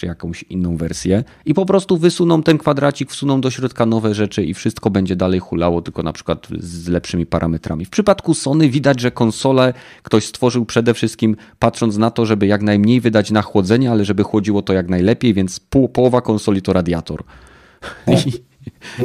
czy 0.00 0.06
jakąś 0.06 0.42
inną 0.42 0.76
wersję 0.76 1.24
i 1.44 1.54
po 1.54 1.66
prostu 1.66 1.96
wysuną 1.96 2.42
ten 2.42 2.58
kwadracik, 2.58 3.10
wsuną 3.10 3.40
do 3.40 3.50
środka 3.50 3.86
nowe 3.86 4.14
rzeczy 4.14 4.44
i 4.44 4.54
wszystko 4.54 4.90
będzie 4.90 5.16
dalej 5.16 5.40
hulało, 5.40 5.82
tylko 5.82 6.02
na 6.02 6.12
przykład 6.12 6.48
z 6.58 6.88
lepszymi 6.88 7.26
parametrami. 7.26 7.84
W 7.84 7.90
przypadku 7.90 8.34
Sony 8.34 8.68
widać, 8.68 9.00
że 9.00 9.10
konsolę 9.10 9.74
ktoś 10.02 10.26
stworzył 10.26 10.64
przede 10.64 10.94
wszystkim 10.94 11.36
patrząc 11.58 11.96
na 11.96 12.10
to, 12.10 12.26
żeby 12.26 12.46
jak 12.46 12.62
najmniej 12.62 13.00
wydać 13.00 13.30
na 13.30 13.42
chłodzenie, 13.42 13.90
ale 13.90 14.04
żeby 14.04 14.22
chłodziło 14.22 14.62
to 14.62 14.72
jak 14.72 14.88
najlepiej, 14.88 15.34
więc 15.34 15.60
pół, 15.60 15.88
połowa 15.88 16.20
konsoli 16.20 16.62
to 16.62 16.72
radiator. 16.72 17.22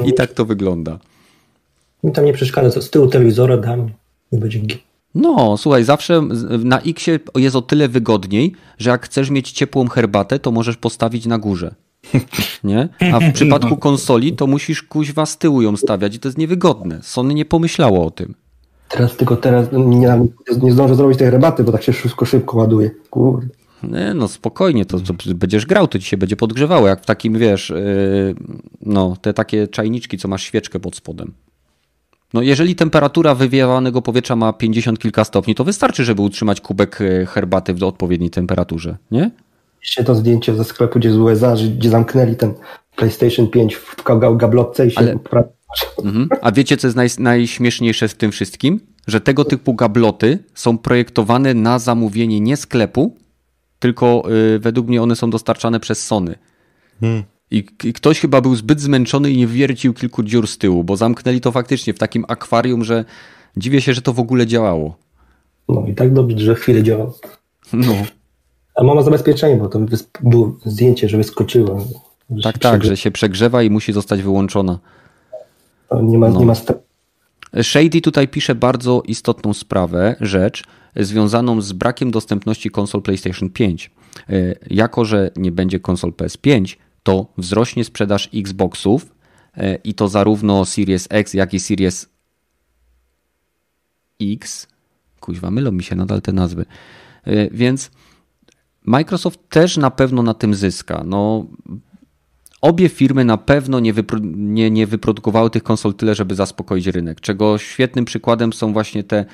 I, 0.04 0.10
I 0.10 0.14
tak 0.14 0.34
to 0.34 0.46
wygląda. 0.46 1.00
Mi 2.04 2.12
tam 2.12 2.26
nie 2.26 2.34
przeszkadza, 2.34 2.82
z 2.82 2.90
tyłu 2.90 3.08
telewizora 3.08 3.58
dam 3.58 3.90
i 4.32 4.38
będzie 4.38 4.60
no, 5.16 5.58
słuchaj, 5.58 5.84
zawsze 5.84 6.22
na 6.64 6.82
X 6.82 7.06
jest 7.36 7.56
o 7.56 7.62
tyle 7.62 7.88
wygodniej, 7.88 8.54
że 8.78 8.90
jak 8.90 9.06
chcesz 9.06 9.30
mieć 9.30 9.52
ciepłą 9.52 9.88
herbatę, 9.88 10.40
to 10.40 10.52
możesz 10.52 10.78
postawić 10.78 11.26
na 11.26 11.38
górze. 11.38 11.76
Nie? 12.64 12.90
A 13.14 13.20
w 13.20 13.34
przypadku 13.34 13.70
no. 13.70 13.78
konsoli 13.78 14.34
to 14.34 14.48
musisz 14.48 14.84
kuźwa 14.84 15.26
z 15.26 15.38
tyłu 15.38 15.62
ją 15.62 15.78
stawiać 15.78 16.16
i 16.16 16.20
to 16.20 16.28
jest 16.28 16.38
niewygodne. 16.38 17.00
Sony 17.04 17.34
nie 17.34 17.46
pomyślało 17.46 18.06
o 18.06 18.12
tym. 18.12 18.36
Teraz 18.90 19.18
tylko 19.18 19.36
teraz 19.36 19.68
nie, 19.72 20.20
nie 20.62 20.72
zdążę 20.72 20.96
zrobić 20.96 21.18
tej 21.18 21.32
herbaty, 21.32 21.64
bo 21.64 21.72
tak 21.72 21.84
się 21.84 21.94
wszystko 21.94 22.26
szybko 22.26 22.58
ładuje. 22.58 22.92
Kurde. 23.10 23.48
Nie, 23.84 24.14
no 24.14 24.28
spokojnie, 24.28 24.86
to, 24.86 25.00
to 25.00 25.14
będziesz 25.36 25.66
grał, 25.66 25.88
to 25.88 26.00
ci 26.00 26.06
się 26.06 26.18
będzie 26.18 26.36
podgrzewało, 26.36 26.88
jak 26.88 27.02
w 27.02 27.06
takim, 27.06 27.40
wiesz, 27.40 27.70
yy, 27.70 28.36
no, 28.82 29.18
te 29.22 29.34
takie 29.34 29.68
czajniczki, 29.68 30.18
co 30.18 30.28
masz 30.28 30.44
świeczkę 30.44 30.80
pod 30.80 30.96
spodem. 30.96 31.34
No 32.36 32.42
jeżeli 32.42 32.76
temperatura 32.76 33.36
wywiewanego 33.36 34.02
powietrza 34.02 34.36
ma 34.36 34.54
50 34.54 35.00
kilka 35.00 35.24
stopni, 35.24 35.56
to 35.56 35.64
wystarczy, 35.64 36.04
żeby 36.04 36.22
utrzymać 36.22 36.62
kubek 36.62 37.02
e, 37.02 37.26
herbaty 37.26 37.74
w 37.74 37.84
odpowiedniej 37.84 38.30
temperaturze, 38.30 38.98
nie? 39.12 39.32
Jeszcze 39.82 40.04
to 40.04 40.16
zdjęcie 40.16 40.56
ze 40.56 40.64
sklepu 40.64 41.00
gdzie 41.00 41.12
z 41.12 41.18
USA, 41.18 41.56
gdzie 41.78 41.90
zamknęli 41.90 42.36
ten 42.36 42.54
PlayStation 42.96 43.48
5 43.48 43.76
w 43.76 43.96
gablotce 44.38 44.88
i 44.88 44.92
się... 44.92 44.98
Ale... 44.98 45.20
Mhm. 46.04 46.30
A 46.42 46.52
wiecie, 46.52 46.78
co 46.78 46.88
jest 46.88 46.98
naj, 46.98 47.10
najśmieszniejsze 47.20 48.08
w 48.08 48.14
tym 48.14 48.32
wszystkim? 48.32 48.80
Że 49.08 49.22
tego 49.22 49.46
typu 49.46 49.74
gabloty 49.74 50.40
są 50.54 50.78
projektowane 50.78 51.54
na 51.54 51.80
zamówienie 51.80 52.40
nie 52.40 52.58
sklepu, 52.58 53.18
tylko 53.80 54.24
yy, 54.28 54.60
według 54.60 54.88
mnie 54.88 55.02
one 55.02 55.16
są 55.16 55.30
dostarczane 55.30 55.80
przez 55.80 56.06
Sony. 56.06 56.36
Hmm. 57.00 57.24
I, 57.52 57.66
I, 57.84 57.94
ktoś 57.94 58.20
chyba 58.20 58.42
był 58.42 58.56
zbyt 58.56 58.82
zmęczony 58.82 59.32
i 59.32 59.38
nie 59.38 59.48
wiercił 59.48 59.94
kilku 59.94 60.24
dziur 60.24 60.48
z 60.48 60.58
tyłu, 60.58 60.84
bo 60.84 60.98
zamknęli 60.98 61.42
to 61.42 61.52
faktycznie 61.52 61.94
w 61.94 62.00
takim 62.00 62.26
akwarium, 62.28 62.84
że 62.84 63.06
dziwię 63.58 63.82
się, 63.82 63.94
że 63.94 64.02
to 64.02 64.14
w 64.14 64.20
ogóle 64.20 64.48
działało. 64.48 64.96
No 65.70 65.86
i 65.88 65.96
tak 65.96 66.14
dobrze, 66.14 66.40
że 66.40 66.56
chwilę 66.56 66.84
działało. 66.84 67.20
No. 67.74 67.94
A 68.76 68.84
mama 68.84 69.02
zabezpieczenie, 69.02 69.56
bo 69.56 69.68
to 69.68 69.80
było 70.24 70.58
zdjęcie, 70.66 71.10
że 71.10 71.18
wyskoczyło. 71.18 71.88
Że 72.30 72.44
tak, 72.44 72.58
tak, 72.58 72.84
że 72.84 72.98
się 72.98 73.12
przegrzewa 73.12 73.64
i 73.64 73.70
musi 73.70 73.94
zostać 73.94 74.22
wyłączona. 74.22 74.80
nie 76.04 76.18
ma, 76.18 76.30
no. 76.30 76.40
nie 76.40 76.46
ma 76.46 76.54
Shady 77.64 78.02
tutaj 78.02 78.28
pisze 78.28 78.56
bardzo 78.56 79.04
istotną 79.06 79.54
sprawę, 79.54 80.16
rzecz 80.22 80.64
związaną 80.96 81.62
z 81.62 81.74
brakiem 81.74 82.12
dostępności 82.12 82.70
konsol 82.70 83.02
PlayStation 83.02 83.50
5. 83.50 83.92
E, 84.30 84.56
jako, 84.70 85.06
że 85.06 85.32
nie 85.36 85.52
będzie 85.52 85.80
konsol 85.80 86.12
PS5, 86.12 86.76
to 87.06 87.26
wzrośnie 87.38 87.84
sprzedaż 87.84 88.30
Xboxów 88.34 89.16
e, 89.58 89.76
i 89.76 89.94
to 89.94 90.08
zarówno 90.08 90.66
Series 90.66 91.08
X, 91.10 91.34
jak 91.34 91.54
i 91.54 91.60
Series 91.60 92.10
X. 94.22 94.68
Kuźwa, 95.20 95.52
mylą 95.52 95.72
mi 95.72 95.84
się 95.84 95.96
nadal 95.96 96.22
te 96.22 96.32
nazwy. 96.32 96.66
E, 97.24 97.50
więc 97.50 97.92
Microsoft 98.86 99.40
też 99.50 99.78
na 99.78 99.92
pewno 99.92 100.24
na 100.24 100.34
tym 100.34 100.56
zyska. 100.56 101.04
No, 101.06 101.46
obie 102.62 102.90
firmy 102.90 103.26
na 103.26 103.38
pewno 103.38 103.80
nie, 103.80 103.94
wypro, 103.94 104.20
nie, 104.36 104.72
nie 104.72 104.88
wyprodukowały 104.88 105.50
tych 105.50 105.64
konsol 105.64 105.94
tyle, 105.94 106.16
żeby 106.16 106.36
zaspokoić 106.36 106.88
rynek. 106.88 107.22
Czego 107.22 107.58
świetnym 107.58 108.06
przykładem 108.06 108.54
są 108.54 108.74
właśnie 108.74 109.04
te 109.04 109.18
e, 109.18 109.26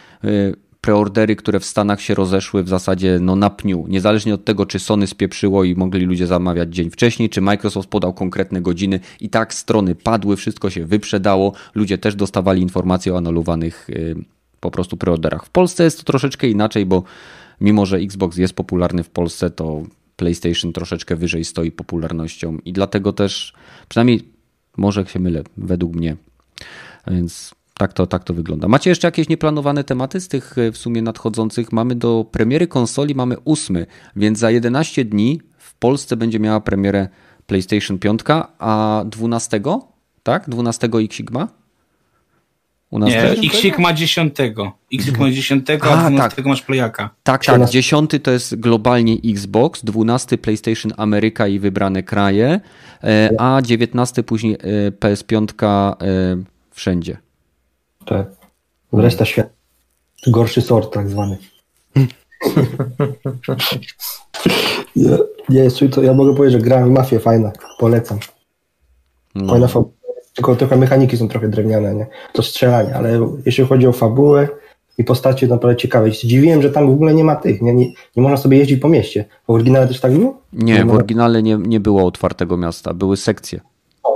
preordery, 0.82 1.36
które 1.36 1.60
w 1.60 1.66
Stanach 1.66 2.02
się 2.02 2.16
rozeszły 2.16 2.64
w 2.64 2.70
zasadzie 2.70 3.20
no, 3.22 3.36
na 3.36 3.50
pniu. 3.50 3.86
Niezależnie 3.88 4.34
od 4.34 4.46
tego, 4.46 4.66
czy 4.66 4.80
Sony 4.80 5.08
spieprzyło 5.08 5.64
i 5.64 5.76
mogli 5.76 6.06
ludzie 6.06 6.28
zamawiać 6.28 6.76
dzień 6.76 6.90
wcześniej, 6.90 7.30
czy 7.30 7.42
Microsoft 7.42 7.90
podał 7.90 8.14
konkretne 8.14 8.62
godziny 8.62 9.00
i 9.20 9.30
tak 9.30 9.54
strony 9.54 9.96
padły, 9.96 10.36
wszystko 10.36 10.70
się 10.70 10.86
wyprzedało, 10.86 11.54
ludzie 11.76 11.98
też 11.98 12.16
dostawali 12.16 12.62
informacje 12.62 13.14
o 13.14 13.18
anulowanych 13.18 13.90
y, 13.90 14.16
po 14.60 14.72
prostu 14.72 14.98
preorderach. 14.98 15.46
W 15.46 15.50
Polsce 15.50 15.84
jest 15.84 15.98
to 15.98 16.04
troszeczkę 16.04 16.48
inaczej, 16.48 16.86
bo 16.86 17.04
mimo, 17.62 17.86
że 17.86 17.98
Xbox 17.98 18.38
jest 18.38 18.54
popularny 18.54 19.04
w 19.04 19.10
Polsce, 19.10 19.50
to 19.50 19.84
PlayStation 20.16 20.74
troszeczkę 20.74 21.16
wyżej 21.16 21.46
stoi 21.46 21.72
popularnością 21.72 22.58
i 22.66 22.74
dlatego 22.74 23.14
też, 23.14 23.54
przynajmniej 23.90 24.24
może 24.78 25.06
się 25.06 25.20
mylę, 25.20 25.44
według 25.58 25.96
mnie. 25.96 26.16
Więc 27.08 27.56
tak 27.82 27.94
to, 27.94 28.08
tak 28.08 28.24
to 28.24 28.34
wygląda. 28.34 28.68
Macie 28.68 28.90
jeszcze 28.90 29.08
jakieś 29.08 29.30
nieplanowane 29.30 29.84
tematy 29.84 30.22
z 30.22 30.28
tych 30.28 30.58
e, 30.58 30.72
w 30.72 30.78
sumie 30.78 31.02
nadchodzących? 31.02 31.72
Mamy 31.72 31.96
do 31.96 32.26
premiery 32.32 32.68
konsoli, 32.68 33.16
mamy 33.16 33.36
8, 33.46 33.86
więc 34.16 34.40
za 34.40 34.52
11 34.52 35.06
dni 35.06 35.42
w 35.58 35.76
Polsce 35.76 36.18
będzie 36.18 36.40
miała 36.40 36.60
premierę 36.60 37.08
PlayStation 37.48 38.00
5, 38.00 38.22
a 38.60 39.04
12, 39.06 39.62
tak? 40.24 40.50
12 40.50 40.90
X 40.94 41.16
Sigma? 41.16 41.48
U 42.90 43.00
nas 43.00 43.10
nie, 43.10 43.22
X 43.22 43.56
Sigma 43.56 43.94
10. 43.94 44.36
X 44.94 45.06
Sigma 45.06 45.32
10, 45.32 45.70
a, 45.70 45.74
a 45.74 46.10
12 46.10 46.36
tak. 46.36 46.46
masz 46.46 46.62
Playaka. 46.62 47.10
Tak, 47.24 47.46
tak. 47.46 47.70
10 47.70 48.12
to 48.24 48.32
jest 48.32 48.56
globalnie 48.56 49.18
Xbox, 49.26 49.86
12 49.86 50.38
PlayStation 50.38 50.92
Ameryka 50.98 51.48
i 51.48 51.60
wybrane 51.60 52.04
kraje, 52.04 52.60
e, 53.04 53.30
a 53.38 53.62
19 53.62 54.24
później 54.24 54.54
e, 54.54 54.92
PS5 54.92 55.48
wszędzie. 56.72 57.31
Tak. 58.06 58.28
Reszta 58.94 59.26
świata. 59.26 59.50
Gorszy 60.28 60.62
sort 60.62 60.94
tak 60.94 61.10
zwany. 61.10 61.38
ja, 64.96 65.18
ja, 65.50 65.64
to, 65.92 66.04
ja 66.04 66.14
mogę 66.14 66.36
powiedzieć, 66.36 66.60
że 66.60 66.66
grałem 66.66 66.90
w 66.90 66.92
mafię 66.92 67.20
fajna. 67.20 67.52
Polecam. 67.80 68.20
No. 69.36 69.54
Fajna 69.54 69.68
fabuła. 69.68 69.94
Tylko 70.36 70.56
trochę 70.56 70.78
mechaniki 70.78 71.18
są 71.18 71.28
trochę 71.28 71.50
drewniane, 71.50 71.96
nie? 71.96 72.08
To 72.34 72.44
strzelanie, 72.44 72.96
ale 72.96 73.28
jeśli 73.46 73.66
chodzi 73.66 73.88
o 73.88 73.92
fabułę 73.92 74.48
i 74.98 75.04
postacie, 75.04 75.48
naprawdę 75.48 75.78
ciekawe. 75.78 76.12
Zdziwiłem, 76.12 76.62
że 76.62 76.70
tam 76.70 76.88
w 76.88 76.94
ogóle 76.94 77.14
nie 77.14 77.24
ma 77.24 77.36
tych, 77.36 77.62
nie, 77.62 77.74
nie, 77.74 77.86
nie 77.86 78.24
można 78.24 78.38
sobie 78.38 78.58
jeździć 78.58 78.80
po 78.80 78.90
mieście. 78.90 79.26
W 79.48 79.52
oryginale 79.52 79.88
też 79.88 80.00
tak 80.00 80.14
było? 80.14 80.42
Nie, 80.54 80.74
nie 80.74 80.86
w 80.86 80.92
oryginale 80.92 81.44
nie, 81.44 81.58
nie 81.58 81.80
było 81.80 82.06
otwartego 82.06 82.58
miasta, 82.58 82.94
były 82.94 83.18
sekcje. 83.18 83.60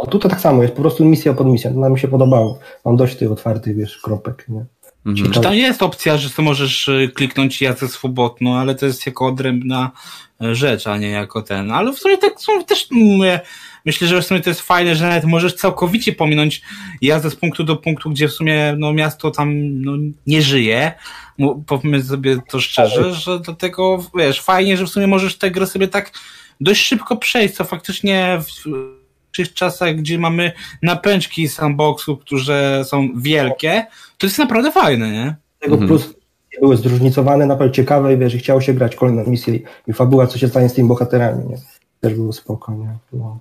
O, 0.02 0.08
tutaj 0.08 0.32
tak 0.32 0.42
samo 0.42 0.62
jest, 0.64 0.76
po 0.76 0.82
prostu 0.82 1.06
misja 1.06 1.34
pod 1.34 1.48
misją. 1.48 1.80
Nam 1.80 1.94
mi 1.94 2.00
się 2.00 2.08
podobało. 2.08 2.60
Mam 2.86 2.96
dość 2.96 3.16
tych 3.16 3.32
otwartych, 3.32 3.78
wiesz, 3.78 3.98
kropek, 3.98 4.46
nie? 4.50 4.66
Mhm. 5.06 5.32
Czy 5.32 5.42
tam 5.42 5.54
jest 5.54 5.84
opcja, 5.84 6.18
że 6.18 6.30
to 6.30 6.42
możesz 6.42 6.88
y, 6.88 7.12
kliknąć 7.16 7.62
jazdę 7.62 7.88
swobodną, 7.88 8.56
ale 8.56 8.76
to 8.76 8.86
jest 8.86 9.06
jako 9.06 9.28
odrębna 9.28 9.92
y, 10.44 10.56
rzecz, 10.56 10.88
a 10.88 10.98
nie 10.98 11.10
jako 11.10 11.42
ten. 11.42 11.72
Ale 11.72 11.94
w 11.94 12.00
sumie 12.00 12.18
tak 12.18 12.42
są 12.42 12.64
też 12.64 12.88
mówię, 12.92 13.40
myślę, 13.86 14.08
że 14.08 14.22
w 14.22 14.26
sumie 14.26 14.42
to 14.42 14.50
jest 14.50 14.62
fajne, 14.62 14.96
że 14.96 15.08
nawet 15.08 15.24
możesz 15.24 15.54
całkowicie 15.54 16.14
pominąć 16.14 16.62
jazdę 17.02 17.30
z 17.30 17.36
punktu 17.36 17.64
do 17.64 17.76
punktu, 17.76 18.10
gdzie 18.10 18.28
w 18.28 18.34
sumie 18.34 18.76
no, 18.78 18.94
miasto 18.94 19.32
tam 19.32 19.82
no, 19.82 19.92
nie 20.28 20.42
żyje. 20.42 20.92
Powiedzmy 21.68 22.04
sobie 22.04 22.38
to 22.50 22.60
szczerze, 22.60 23.14
że 23.14 23.40
dlatego 23.40 24.06
wiesz, 24.16 24.42
fajnie, 24.42 24.78
że 24.78 24.86
w 24.86 24.90
sumie 24.90 25.08
możesz 25.08 25.38
tę 25.38 25.52
grę 25.52 25.68
sobie 25.68 25.88
tak 25.88 26.12
dość 26.62 26.86
szybko 26.86 27.18
przejść, 27.18 27.56
co 27.56 27.64
faktycznie 27.64 28.40
w, 28.42 28.70
dzisiejszych 29.36 29.54
czasach, 29.54 29.96
gdzie 29.96 30.20
mamy 30.20 30.52
napęczki 30.82 31.48
sandboxów, 31.48 32.20
które 32.20 32.84
są 32.86 33.10
wielkie, 33.16 33.86
to 34.18 34.28
jest 34.28 34.40
naprawdę 34.40 34.72
fajne, 34.72 35.12
nie? 35.12 35.36
Tego 35.60 35.74
mhm. 35.74 35.88
plus 35.88 36.14
były 36.62 36.78
zróżnicowane, 36.78 37.46
naprawdę 37.46 37.76
ciekawe 37.76 38.14
i 38.14 38.18
wiesz, 38.18 38.36
chciało 38.36 38.62
się 38.62 38.74
grać 38.74 38.96
kolejną 38.96 39.26
misję 39.26 39.60
i 39.88 39.94
fabuła, 39.94 40.28
co 40.28 40.38
się 40.38 40.48
stanie 40.48 40.70
z 40.70 40.74
tymi 40.74 40.88
bohaterami, 40.88 41.50
nie? 41.50 41.58
Też 42.02 42.14
było 42.14 42.34
spokojnie. 42.34 42.98
No. 43.14 43.40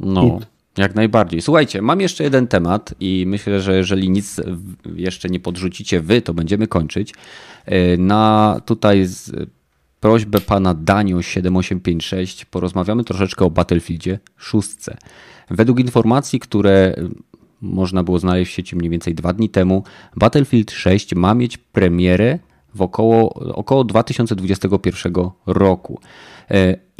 no. 0.00 0.38
Jak 0.76 0.94
najbardziej. 0.94 1.42
Słuchajcie, 1.42 1.82
mam 1.82 2.00
jeszcze 2.00 2.24
jeden 2.24 2.46
temat 2.46 2.94
i 3.00 3.24
myślę, 3.26 3.60
że 3.60 3.76
jeżeli 3.76 4.10
nic 4.10 4.40
jeszcze 4.94 5.28
nie 5.28 5.40
podrzucicie 5.40 6.00
wy, 6.00 6.22
to 6.22 6.34
będziemy 6.34 6.66
kończyć. 6.66 7.14
E, 7.66 7.96
na 7.96 8.60
tutaj 8.66 9.06
z 9.06 9.32
prośbę 10.00 10.40
pana 10.40 10.74
Danio 10.74 11.22
7856 11.22 12.44
porozmawiamy 12.44 13.04
troszeczkę 13.04 13.44
o 13.44 13.50
Battlefieldzie 13.50 14.18
6. 14.36 14.68
Według 15.50 15.80
informacji, 15.80 16.40
które 16.40 16.94
można 17.60 18.02
było 18.02 18.18
znaleźć 18.18 18.52
w 18.52 18.54
sieci 18.54 18.76
mniej 18.76 18.90
więcej 18.90 19.14
dwa 19.14 19.32
dni 19.32 19.48
temu, 19.48 19.84
Battlefield 20.16 20.70
6 20.70 21.14
ma 21.14 21.34
mieć 21.34 21.58
premierę 21.58 22.38
w 22.74 22.82
około, 22.82 23.34
około 23.54 23.84
2021 23.84 25.12
roku. 25.46 26.00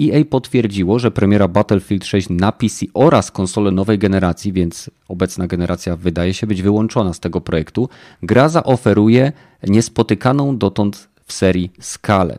EA 0.00 0.24
potwierdziło, 0.30 0.98
że 0.98 1.10
premiera 1.10 1.48
Battlefield 1.48 2.04
6 2.04 2.28
na 2.30 2.52
PC 2.52 2.86
oraz 2.94 3.30
konsole 3.30 3.70
nowej 3.70 3.98
generacji, 3.98 4.52
więc 4.52 4.90
obecna 5.08 5.46
generacja 5.46 5.96
wydaje 5.96 6.34
się 6.34 6.46
być 6.46 6.62
wyłączona 6.62 7.12
z 7.12 7.20
tego 7.20 7.40
projektu, 7.40 7.88
gra 8.22 8.48
zaoferuje 8.48 9.32
niespotykaną 9.62 10.58
dotąd 10.58 11.08
w 11.24 11.32
serii 11.32 11.72
skalę. 11.80 12.38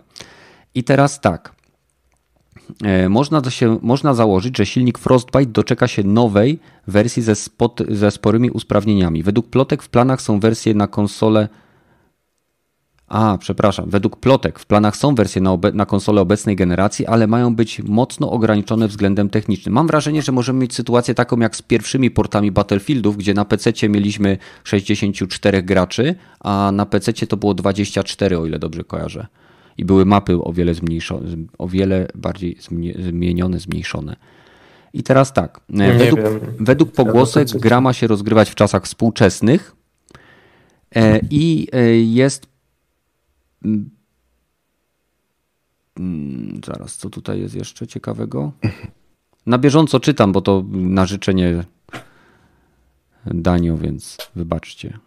I 0.76 0.84
teraz 0.84 1.22
tak. 1.22 1.57
E, 2.84 3.10
można, 3.10 3.50
się, 3.50 3.80
można 3.82 4.14
założyć, 4.14 4.58
że 4.58 4.66
silnik 4.66 4.98
Frostbite 4.98 5.46
doczeka 5.46 5.88
się 5.88 6.04
nowej 6.04 6.60
wersji 6.88 7.24
ze, 7.24 7.36
spot, 7.36 7.82
ze 7.90 8.12
sporymi 8.12 8.50
usprawnieniami. 8.50 9.24
Według 9.24 9.48
plotek 9.48 9.84
w 9.84 9.90
planach 9.90 10.22
są 10.22 10.40
wersje 10.40 10.74
na 10.74 10.88
konsolę 10.88 11.48
a, 13.08 13.38
przepraszam. 13.40 13.90
Według 13.90 14.18
plotek 14.18 14.60
w 14.60 14.66
planach 14.66 14.98
są 14.98 15.16
wersje 15.16 15.42
na, 15.42 15.58
na 15.74 15.86
konsolę 15.86 16.22
obecnej 16.22 16.56
generacji, 16.56 17.06
ale 17.06 17.28
mają 17.28 17.56
być 17.56 17.80
mocno 17.84 18.32
ograniczone 18.32 18.88
względem 18.88 19.30
technicznym. 19.30 19.76
Mam 19.76 19.88
wrażenie, 19.88 20.22
że 20.22 20.32
możemy 20.32 20.60
mieć 20.60 20.74
sytuację 20.74 21.14
taką 21.14 21.40
jak 21.40 21.56
z 21.56 21.62
pierwszymi 21.62 22.12
portami 22.12 22.52
Battlefieldów, 22.52 23.18
gdzie 23.18 23.34
na 23.34 23.46
PC 23.46 23.90
mieliśmy 23.90 24.38
64 24.64 25.64
graczy, 25.64 26.16
a 26.40 26.72
na 26.74 26.86
PC 26.86 27.14
to 27.14 27.38
było 27.38 27.54
24, 27.54 28.40
o 28.40 28.46
ile 28.46 28.60
dobrze 28.60 28.84
kojarzę. 28.84 29.28
I 29.78 29.86
były 29.86 30.06
mapy 30.06 30.44
o 30.44 30.54
wiele 30.54 30.74
zmniejszone, 30.74 31.30
o 31.58 31.68
wiele 31.68 32.08
bardziej 32.16 32.58
zmienione, 33.00 33.60
zmniejszone. 33.60 34.16
I 34.94 35.04
teraz 35.04 35.34
tak. 35.34 35.62
według, 35.70 36.20
według 36.60 36.92
pogłosek 36.92 37.48
gra 37.48 37.82
ma 37.82 37.94
się 37.94 38.08
rozgrywać 38.08 38.50
w 38.50 38.56
czasach 38.56 38.84
współczesnych 38.84 39.76
e, 40.96 41.20
i 41.30 41.68
e, 41.72 41.98
jest 41.98 42.48
zaraz, 46.66 46.98
co 46.98 47.10
tutaj 47.10 47.40
jest 47.40 47.56
jeszcze 47.56 47.88
ciekawego? 47.88 48.52
Na 49.46 49.58
bieżąco 49.58 50.00
czytam, 50.00 50.32
bo 50.32 50.42
to 50.42 50.64
na 50.72 51.06
życzenie 51.06 51.64
Danio, 53.26 53.78
więc 53.78 54.18
wybaczcie. 54.36 55.00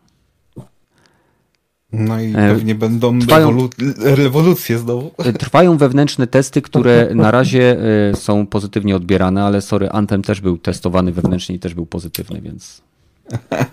No 1.93 2.21
i 2.21 2.31
e, 2.31 2.33
pewnie 2.33 2.75
będą 2.75 3.19
trwają, 3.19 3.69
rewolucje 3.99 4.79
znowu. 4.79 5.11
E, 5.19 5.33
trwają 5.33 5.77
wewnętrzne 5.77 6.27
testy, 6.27 6.63
które 6.63 7.09
na 7.15 7.31
razie 7.31 7.77
e, 8.11 8.17
są 8.17 8.47
pozytywnie 8.47 8.97
odbierane, 8.97 9.45
ale 9.45 9.61
sorry, 9.61 9.91
Anthem 9.91 10.23
też 10.23 10.41
był 10.41 10.59
testowany 10.59 11.13
wewnętrznie 11.13 11.55
i 11.55 11.59
też 11.59 11.75
był 11.75 11.87
pozytywny, 11.87 12.41
więc 12.41 12.83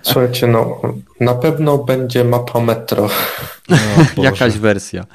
Słuchajcie, 0.02 0.48
no 0.48 0.81
na 1.19 1.34
pewno 1.34 1.77
będzie 1.77 2.23
mapa 2.23 2.60
metro. 2.60 3.10
No, 3.69 3.77
Jakaś 4.23 4.57
wersja. 4.57 5.06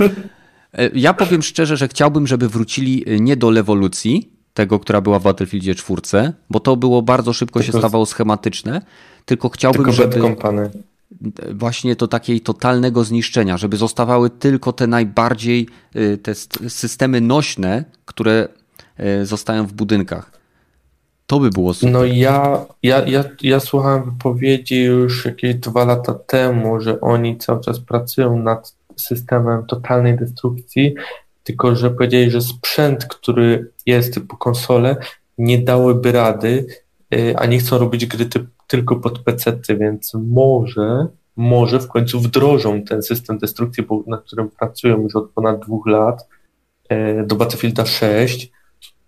Ja 0.94 1.14
powiem 1.14 1.42
szczerze, 1.42 1.76
że 1.76 1.88
chciałbym, 1.88 2.26
żeby 2.26 2.48
wrócili 2.48 3.04
nie 3.20 3.36
do 3.36 3.50
lewolucji, 3.50 4.30
tego, 4.54 4.78
która 4.78 5.00
była 5.00 5.18
w 5.18 5.22
Battlefieldzie 5.22 5.74
4, 5.74 6.32
bo 6.50 6.60
to 6.60 6.76
było 6.76 7.02
bardzo 7.02 7.32
szybko 7.32 7.60
tylko, 7.60 7.72
się 7.72 7.78
stawało 7.78 8.06
schematyczne, 8.06 8.82
tylko 9.24 9.48
chciałbym, 9.48 9.78
tylko 9.78 9.92
żeby 9.92 10.20
kompany. 10.20 10.70
Właśnie 11.54 11.96
to 11.96 12.08
takiej 12.08 12.40
totalnego 12.40 13.04
zniszczenia, 13.04 13.56
żeby 13.56 13.76
zostawały 13.76 14.30
tylko 14.30 14.72
te 14.72 14.86
najbardziej 14.86 15.68
e, 15.94 16.16
te 16.16 16.34
systemy 16.68 17.20
nośne, 17.20 17.84
które 18.04 18.48
zostają 19.22 19.66
w 19.66 19.72
budynkach. 19.72 20.30
To 21.26 21.40
by 21.40 21.50
było 21.50 21.74
super. 21.74 21.92
No 21.92 22.04
ja, 22.04 22.66
ja, 22.82 23.06
ja, 23.06 23.24
ja 23.42 23.60
słuchałem 23.60 24.04
wypowiedzi 24.04 24.82
już 24.82 25.24
jakieś 25.24 25.54
dwa 25.54 25.84
lata 25.84 26.14
temu, 26.14 26.80
że 26.80 27.00
oni 27.00 27.38
cały 27.38 27.60
czas 27.60 27.80
pracują 27.80 28.38
nad 28.38 28.76
systemem 28.96 29.66
totalnej 29.66 30.16
destrukcji, 30.16 30.94
tylko 31.44 31.76
że 31.76 31.90
powiedzieli, 31.90 32.30
że 32.30 32.40
sprzęt, 32.40 33.04
który 33.04 33.70
jest 33.86 34.14
typu 34.14 34.36
konsole, 34.36 34.96
nie 35.38 35.58
dałyby 35.58 36.12
rady, 36.12 36.66
y, 37.14 37.34
a 37.36 37.46
nie 37.46 37.58
chcą 37.58 37.78
robić 37.78 38.06
gry 38.06 38.26
typ, 38.26 38.46
tylko 38.72 38.96
pod 38.96 39.18
PC, 39.18 39.58
więc 39.68 40.12
może, 40.14 41.06
może 41.36 41.80
w 41.80 41.88
końcu 41.88 42.20
wdrożą 42.20 42.82
ten 42.82 43.02
system 43.02 43.38
destrukcji, 43.38 43.84
nad 44.06 44.22
którym 44.22 44.50
pracują 44.50 45.00
już 45.00 45.16
od 45.16 45.30
ponad 45.30 45.60
dwóch 45.60 45.86
lat 45.86 46.28
y, 46.92 47.26
do 47.26 47.36
Battlefielda 47.36 47.86
6 47.86 48.52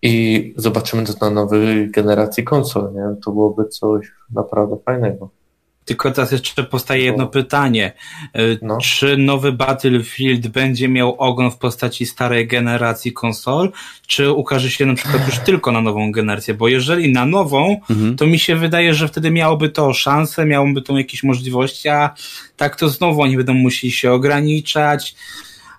i 0.02 0.54
zobaczymy 0.56 1.04
to 1.04 1.12
na 1.20 1.30
nowej 1.30 1.90
generacji 1.90 2.44
konsol, 2.44 2.92
nie? 2.94 3.16
To 3.24 3.30
byłoby 3.32 3.64
coś 3.64 4.12
naprawdę 4.34 4.76
fajnego. 4.84 5.30
Tylko 5.84 6.10
teraz 6.10 6.32
jeszcze 6.32 6.64
powstaje 6.64 7.04
jedno 7.04 7.26
pytanie. 7.26 7.92
E, 8.32 8.40
no. 8.62 8.78
Czy 8.78 9.16
nowy 9.16 9.52
Battlefield 9.52 10.48
będzie 10.48 10.88
miał 10.88 11.14
ogon 11.18 11.50
w 11.50 11.56
postaci 11.56 12.06
starej 12.06 12.46
generacji 12.46 13.12
konsol, 13.12 13.72
czy 14.06 14.32
ukaże 14.32 14.70
się 14.70 14.86
na 14.86 14.94
przykład 14.94 15.26
już 15.26 15.38
tylko 15.48 15.72
na 15.72 15.80
nową 15.80 16.12
generację? 16.12 16.54
Bo 16.54 16.68
jeżeli 16.68 17.12
na 17.12 17.26
nową, 17.26 17.80
mhm. 17.90 18.16
to 18.16 18.26
mi 18.26 18.38
się 18.38 18.56
wydaje, 18.56 18.94
że 18.94 19.08
wtedy 19.08 19.30
miałoby 19.30 19.68
to 19.68 19.92
szansę, 19.92 20.46
miałoby 20.46 20.82
to 20.82 20.98
jakieś 20.98 21.22
możliwości, 21.22 21.88
a 21.88 22.14
tak 22.56 22.76
to 22.76 22.88
znowu 22.88 23.22
oni 23.22 23.36
będą 23.36 23.54
musieli 23.54 23.92
się 23.92 24.12
ograniczać, 24.12 25.14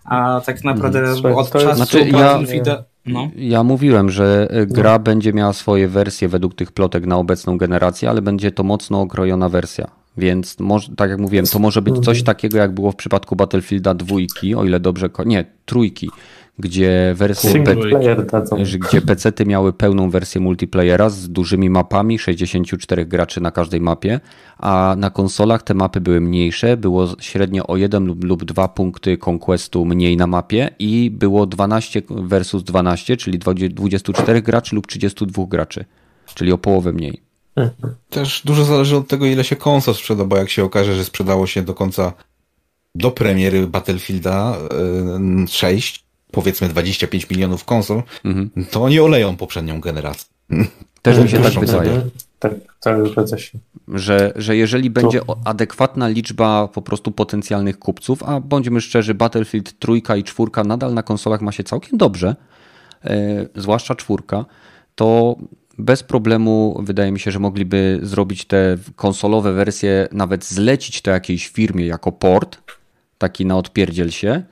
a 0.03 0.41
tak 0.45 0.63
naprawdę 0.63 0.99
mhm. 0.99 1.35
od 1.35 1.51
czasu 1.51 1.75
znaczy, 1.75 2.05
Battlefielda... 2.05 2.71
Ja 2.71 2.94
no. 3.05 3.29
Ja 3.35 3.63
mówiłem, 3.63 4.09
że 4.09 4.47
e, 4.49 4.65
gra 4.65 4.91
no. 4.91 4.99
będzie 4.99 5.33
miała 5.33 5.53
swoje 5.53 5.87
wersje 5.87 6.27
według 6.27 6.55
tych 6.55 6.71
plotek 6.71 7.05
na 7.05 7.17
obecną 7.17 7.57
generację, 7.57 8.09
ale 8.09 8.21
będzie 8.21 8.51
to 8.51 8.63
mocno 8.63 9.01
okrojona 9.01 9.49
wersja. 9.49 9.87
Więc 10.17 10.59
może, 10.59 10.95
tak 10.95 11.09
jak 11.09 11.19
mówiłem, 11.19 11.45
to 11.45 11.59
może 11.59 11.81
być 11.81 11.99
coś 11.99 12.23
takiego, 12.23 12.57
jak 12.57 12.71
było 12.71 12.91
w 12.91 12.95
przypadku 12.95 13.35
Battlefielda 13.35 13.93
dwójki, 13.93 14.55
o 14.55 14.65
ile 14.65 14.79
dobrze, 14.79 15.09
nie, 15.25 15.45
trójki, 15.65 16.09
gdzie 16.59 17.13
wersje 17.17 17.63
pe 17.63 17.75
gdzie 18.79 19.01
PC-ty 19.01 19.45
miały 19.45 19.73
pełną 19.73 20.09
wersję 20.09 20.41
multiplayera 20.41 21.09
z 21.09 21.29
dużymi 21.29 21.69
mapami, 21.69 22.19
64 22.19 23.05
graczy 23.05 23.41
na 23.41 23.51
każdej 23.51 23.81
mapie, 23.81 24.19
a 24.57 24.95
na 24.97 25.09
konsolach 25.09 25.63
te 25.63 25.73
mapy 25.73 26.01
były 26.01 26.21
mniejsze, 26.21 26.77
było 26.77 27.07
średnio 27.19 27.67
o 27.67 27.77
1 27.77 28.05
lub, 28.05 28.23
lub 28.23 28.45
2 28.45 28.67
punkty 28.67 29.17
conquestu 29.27 29.85
mniej 29.85 30.17
na 30.17 30.27
mapie 30.27 30.69
i 30.79 31.11
było 31.11 31.45
12 31.45 32.01
versus 32.09 32.63
12, 32.63 33.17
czyli 33.17 33.39
24 33.39 34.41
graczy 34.41 34.75
lub 34.75 34.87
32 34.87 35.45
graczy, 35.45 35.85
czyli 36.35 36.51
o 36.51 36.57
połowę 36.57 36.93
mniej. 36.93 37.21
Też 38.09 38.41
dużo 38.45 38.65
zależy 38.65 38.97
od 38.97 39.07
tego, 39.07 39.25
ile 39.25 39.43
się 39.43 39.55
konsol 39.55 39.93
sprzeda, 39.93 40.25
bo 40.25 40.37
jak 40.37 40.49
się 40.49 40.63
okaże, 40.63 40.95
że 40.95 41.05
sprzedało 41.05 41.47
się 41.47 41.61
do 41.61 41.73
końca 41.73 42.13
do 42.95 43.11
premiery 43.11 43.67
Battlefielda 43.67 44.57
6, 45.47 46.04
powiedzmy 46.31 46.69
25 46.69 47.29
milionów 47.29 47.65
konsol, 47.65 48.03
mhm. 48.25 48.49
to 48.71 48.83
oni 48.83 48.99
oleją 48.99 49.37
poprzednią 49.37 49.81
generację. 49.81 50.27
Też 51.01 51.17
mi 51.17 51.29
się 51.29 51.39
tak 51.39 51.53
wydaje. 51.53 52.01
Tak, 52.39 52.53
tak, 52.79 53.07
zgadza 53.07 53.37
się. 53.37 53.59
Że, 53.87 54.33
że 54.35 54.55
jeżeli 54.55 54.89
będzie 54.89 55.21
to... 55.21 55.37
adekwatna 55.45 56.07
liczba 56.07 56.67
po 56.67 56.81
prostu 56.81 57.11
potencjalnych 57.11 57.79
kupców, 57.79 58.23
a 58.23 58.39
bądźmy 58.39 58.81
szczerzy, 58.81 59.13
Battlefield 59.13 59.79
trójka 59.79 60.15
i 60.15 60.23
czwórka 60.23 60.63
nadal 60.63 60.93
na 60.93 61.03
konsolach 61.03 61.41
ma 61.41 61.51
się 61.51 61.63
całkiem 61.63 61.97
dobrze, 61.97 62.35
e, 63.03 63.45
zwłaszcza 63.55 63.95
czwórka, 63.95 64.45
to 64.95 65.35
bez 65.77 66.03
problemu 66.03 66.81
wydaje 66.83 67.11
mi 67.11 67.19
się, 67.19 67.31
że 67.31 67.39
mogliby 67.39 67.99
zrobić 68.03 68.45
te 68.45 68.77
konsolowe 68.95 69.53
wersje, 69.53 70.07
nawet 70.11 70.45
zlecić 70.45 71.01
to 71.01 71.11
jakiejś 71.11 71.47
firmie 71.47 71.85
jako 71.85 72.11
port, 72.11 72.57
taki 73.17 73.45
na 73.45 73.57
odpierdziel 73.57 74.11
się, 74.11 74.43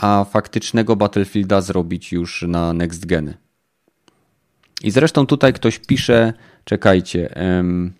a 0.00 0.24
faktycznego 0.24 0.96
Battlefielda 0.96 1.60
zrobić 1.60 2.12
już 2.12 2.44
na 2.48 2.72
next 2.72 3.06
geny. 3.06 3.34
I 4.82 4.90
zresztą 4.90 5.26
tutaj 5.26 5.52
ktoś 5.52 5.78
pisze, 5.78 6.32
czekajcie, 6.64 7.34
um, 7.56 7.92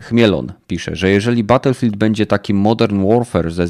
Chmielon 0.00 0.52
pisze, 0.66 0.96
że 0.96 1.10
jeżeli 1.10 1.44
Battlefield 1.44 1.96
będzie 1.96 2.26
taki 2.26 2.54
Modern 2.54 3.08
Warfare 3.08 3.50
ze, 3.50 3.66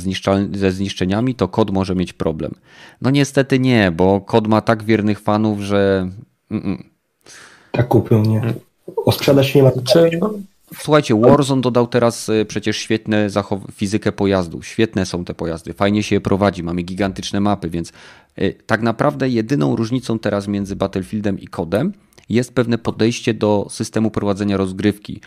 ze 0.53 0.73
zniszczeniami, 0.73 1.35
to 1.35 1.49
kod 1.49 1.71
może 1.71 1.95
mieć 1.95 2.13
problem. 2.13 2.55
No 3.01 3.11
niestety 3.11 3.59
nie, 3.59 3.93
bo 3.93 4.21
kod 4.21 4.47
ma 4.47 4.61
tak 4.61 4.83
wiernych 4.83 5.21
fanów, 5.21 5.61
że... 5.61 6.11
Mm 6.51 6.63
-mm. 6.63 6.85
Tak 7.73 7.89
kupił, 7.89 8.23
nie. 8.23 8.55
O 8.97 9.13
sprzedać 9.13 9.55
nie 9.55 9.63
ma. 9.63 9.71
Czy, 9.85 10.11
no, 10.21 10.35
Słuchajcie, 10.79 11.21
Warzone 11.21 11.63
dodał 11.63 11.87
teraz 11.87 12.29
y, 12.29 12.45
przecież 12.45 12.77
świetne 12.77 13.29
fizykę 13.73 14.13
pojazdu. 14.13 14.63
Świetne 14.63 15.07
są 15.07 15.25
te 15.25 15.35
pojazdy, 15.35 15.73
fajnie 15.73 16.03
się 16.03 16.17
je 16.17 16.21
prowadzi, 16.21 16.63
mamy 16.63 16.83
gigantyczne 16.83 17.41
mapy, 17.41 17.71
więc 17.71 17.93
y, 18.39 18.55
tak 18.67 18.83
naprawdę 18.83 19.29
jedyną 19.29 19.77
różnicą 19.77 20.19
teraz 20.19 20.49
między 20.49 20.77
Battlefieldem 20.77 21.41
i 21.41 21.47
kodem 21.47 21.93
jest 22.29 22.55
pewne 22.55 22.79
podejście 22.79 23.35
do 23.35 23.67
systemu 23.71 24.11
prowadzenia 24.11 24.57
rozgrywki. 24.57 25.21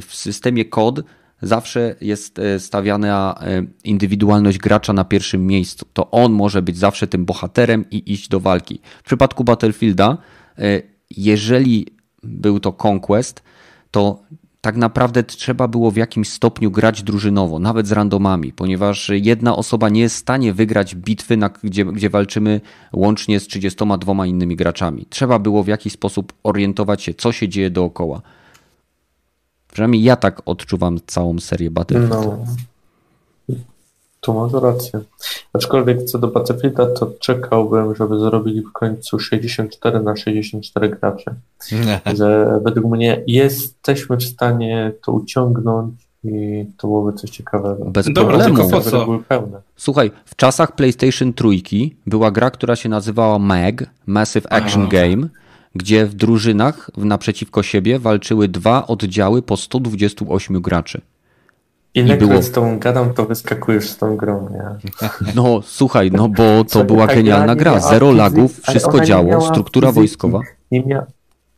W 0.00 0.14
systemie 0.14 0.64
kod 0.64 1.00
zawsze 1.42 1.96
jest 2.00 2.38
y, 2.38 2.60
stawiana 2.60 3.40
indywidualność 3.84 4.58
gracza 4.58 4.92
na 4.92 5.04
pierwszym 5.04 5.46
miejscu. 5.46 5.86
To 5.92 6.10
on 6.10 6.32
może 6.32 6.62
być 6.62 6.78
zawsze 6.78 7.06
tym 7.06 7.24
bohaterem 7.24 7.84
i 7.90 8.12
iść 8.12 8.28
do 8.28 8.40
walki. 8.40 8.80
W 9.00 9.02
przypadku 9.02 9.44
Battlefielda, 9.44 10.18
jeżeli 11.10 11.86
był 12.22 12.60
to 12.60 12.72
Conquest, 12.72 13.42
to 13.90 14.22
tak 14.68 14.76
naprawdę 14.76 15.22
trzeba 15.22 15.68
było 15.68 15.90
w 15.90 15.96
jakimś 15.96 16.28
stopniu 16.28 16.70
grać 16.70 17.02
drużynowo, 17.02 17.58
nawet 17.58 17.86
z 17.86 17.92
randomami, 17.92 18.52
ponieważ 18.52 19.10
jedna 19.14 19.56
osoba 19.56 19.88
nie 19.88 20.00
jest 20.00 20.16
w 20.16 20.18
stanie 20.18 20.52
wygrać 20.52 20.94
bitwy, 20.94 21.36
na, 21.36 21.50
gdzie, 21.64 21.84
gdzie 21.84 22.10
walczymy 22.10 22.60
łącznie 22.92 23.40
z 23.40 23.46
32 23.46 24.26
innymi 24.26 24.56
graczami. 24.56 25.06
Trzeba 25.10 25.38
było 25.38 25.62
w 25.62 25.66
jakiś 25.66 25.92
sposób 25.92 26.32
orientować 26.42 27.02
się, 27.02 27.14
co 27.14 27.32
się 27.32 27.48
dzieje 27.48 27.70
dookoła. 27.70 28.22
Przynajmniej 29.72 30.02
ja 30.02 30.16
tak 30.16 30.42
odczuwam 30.46 30.98
całą 31.06 31.40
serię 31.40 31.70
Battlefield. 31.70 32.10
No. 32.10 32.46
Tu 34.20 34.34
masz 34.34 34.52
rację. 34.52 35.00
Aczkolwiek 35.52 36.04
co 36.04 36.18
do 36.18 36.28
Battlefielda, 36.28 36.86
to 36.86 37.12
czekałbym, 37.20 37.94
żeby 37.94 38.18
zrobili 38.18 38.60
w 38.62 38.72
końcu 38.72 39.18
64 39.18 40.00
na 40.00 40.16
64 40.16 40.88
graczy. 40.88 41.34
Że 42.18 42.60
według 42.64 42.92
mnie 42.92 43.22
jesteśmy 43.26 44.16
w 44.16 44.24
stanie 44.24 44.92
to 45.04 45.12
uciągnąć 45.12 46.08
i 46.24 46.66
to 46.76 46.88
byłoby 46.88 47.12
coś 47.18 47.30
ciekawego. 47.30 47.84
Bez 47.84 48.06
Dobra, 48.12 48.38
problemu. 48.38 48.56
tylko 48.56 48.70
po 48.70 48.80
co? 48.80 49.04
Były 49.04 49.22
pełne. 49.22 49.60
Słuchaj, 49.76 50.10
w 50.24 50.36
czasach 50.36 50.74
PlayStation 50.74 51.32
Trójki 51.32 51.96
była 52.06 52.30
gra, 52.30 52.50
która 52.50 52.76
się 52.76 52.88
nazywała 52.88 53.38
MAG, 53.38 53.90
Massive 54.06 54.52
Action 54.52 54.82
A. 54.82 54.86
Game, 54.86 55.28
gdzie 55.74 56.06
w 56.06 56.14
drużynach 56.14 56.90
naprzeciwko 56.96 57.62
siebie 57.62 57.98
walczyły 57.98 58.48
dwa 58.48 58.86
oddziały 58.86 59.42
po 59.42 59.56
128 59.56 60.60
graczy. 60.60 61.00
Ilekroć 61.94 62.30
było- 62.30 62.42
z 62.42 62.50
tą 62.50 62.78
gadam, 62.78 63.14
to 63.14 63.24
wyskakujesz 63.26 63.90
z 63.90 63.96
tą 63.96 64.16
grą, 64.16 64.48
nie? 64.50 64.90
No 65.36 65.60
słuchaj, 65.62 66.10
no 66.12 66.28
bo 66.28 66.64
to 66.72 66.84
była 66.84 67.06
genialna 67.06 67.54
gra 67.54 67.54
gra. 67.56 67.70
miała 67.70 67.90
Zero 67.90 68.06
fizyki, 68.06 68.18
lagów, 68.18 68.60
wszystko 68.62 69.00
działo, 69.00 69.24
miała 69.24 69.48
struktura 69.48 69.88
fizyki. 69.88 70.00
wojskowa. 70.00 70.40
Nie 70.70 70.80
mia... 70.84 71.06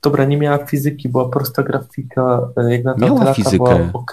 Dobra, 0.03 0.25
nie 0.25 0.37
miała 0.37 0.59
fizyki, 0.67 1.09
była 1.09 1.29
prosta 1.29 1.63
grafika, 1.63 2.49
e, 2.57 2.73
jak 2.73 2.85
na 2.85 2.95
Miała 2.95 3.35
fizykę. 3.35 3.57
była 3.57 3.79
ok. 3.93 4.13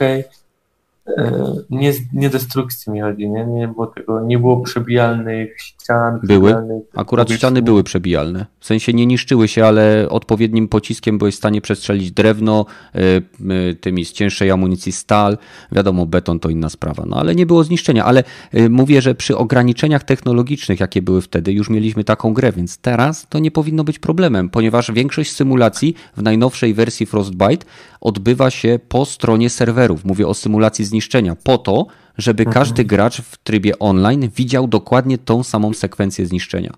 Nie, 1.70 1.94
nie 2.14 2.30
destrukcji 2.30 2.92
mi 2.92 3.02
chodzi, 3.02 3.30
nie? 3.30 3.46
Nie 3.46 3.68
było 3.68 3.88
tego, 3.88 4.22
nie 4.22 4.40
było 4.40 4.62
przebijalnych 4.62 5.62
ścian. 5.62 6.20
Były. 6.24 6.50
przebijalnych 6.52 6.84
Akurat 6.96 7.28
powiedzmy- 7.28 7.38
ściany 7.38 7.62
były 7.62 7.84
przebijalne. 7.84 8.46
W 8.60 8.66
sensie 8.66 8.94
nie 8.94 9.06
niszczyły 9.06 9.48
się, 9.48 9.66
ale 9.66 10.10
odpowiednim 10.10 10.68
pociskiem 10.68 11.18
byłeś 11.18 11.36
w 11.36 11.38
stanie 11.38 11.62
przestrzelić 11.62 12.12
drewno, 12.12 12.66
y, 12.96 13.00
y, 13.72 13.76
tymi 13.76 14.06
z 14.06 14.14
cięższej 14.14 14.52
amunicji 14.52 14.92
stal. 14.92 15.38
Wiadomo, 15.72 16.06
beton 16.06 16.40
to 16.40 16.50
inna 16.50 16.70
sprawa, 16.70 17.04
no 17.08 17.16
ale 17.18 17.36
nie 17.36 17.46
było 17.46 17.64
zniszczenia. 17.64 18.06
Ale 18.06 18.24
mówię, 18.70 19.02
że 19.02 19.16
przy 19.16 19.38
ograniczeniach 19.38 20.04
technologicznych, 20.04 20.80
jakie 20.80 21.02
były 21.02 21.22
wtedy, 21.22 21.54
już 21.54 21.70
mieliśmy 21.70 22.04
taką 22.04 22.34
grę, 22.34 22.52
więc 22.52 22.78
teraz 22.78 23.28
to 23.30 23.40
nie 23.40 23.52
powinno 23.52 23.84
być 23.84 24.00
problemem, 24.00 24.50
ponieważ 24.50 24.92
większość 24.92 25.32
symulacji 25.32 25.96
w 26.18 26.22
najnowszej 26.22 26.74
wersji 26.74 27.06
Frostbite 27.06 27.66
odbywa 28.02 28.50
się 28.50 28.80
po 28.90 29.06
stronie 29.06 29.50
serwerów. 29.50 30.06
Mówię 30.06 30.28
o 30.28 30.34
symulacji 30.34 30.86
zniszczenia, 30.98 31.36
po 31.44 31.58
to, 31.58 31.86
żeby 32.18 32.46
każdy 32.46 32.86
gracz 32.86 33.22
w 33.22 33.38
trybie 33.38 33.80
online 33.80 34.30
widział 34.36 34.68
dokładnie 34.68 35.18
tą 35.18 35.44
samą 35.44 35.74
sekwencję 35.74 36.26
zniszczenia. 36.26 36.74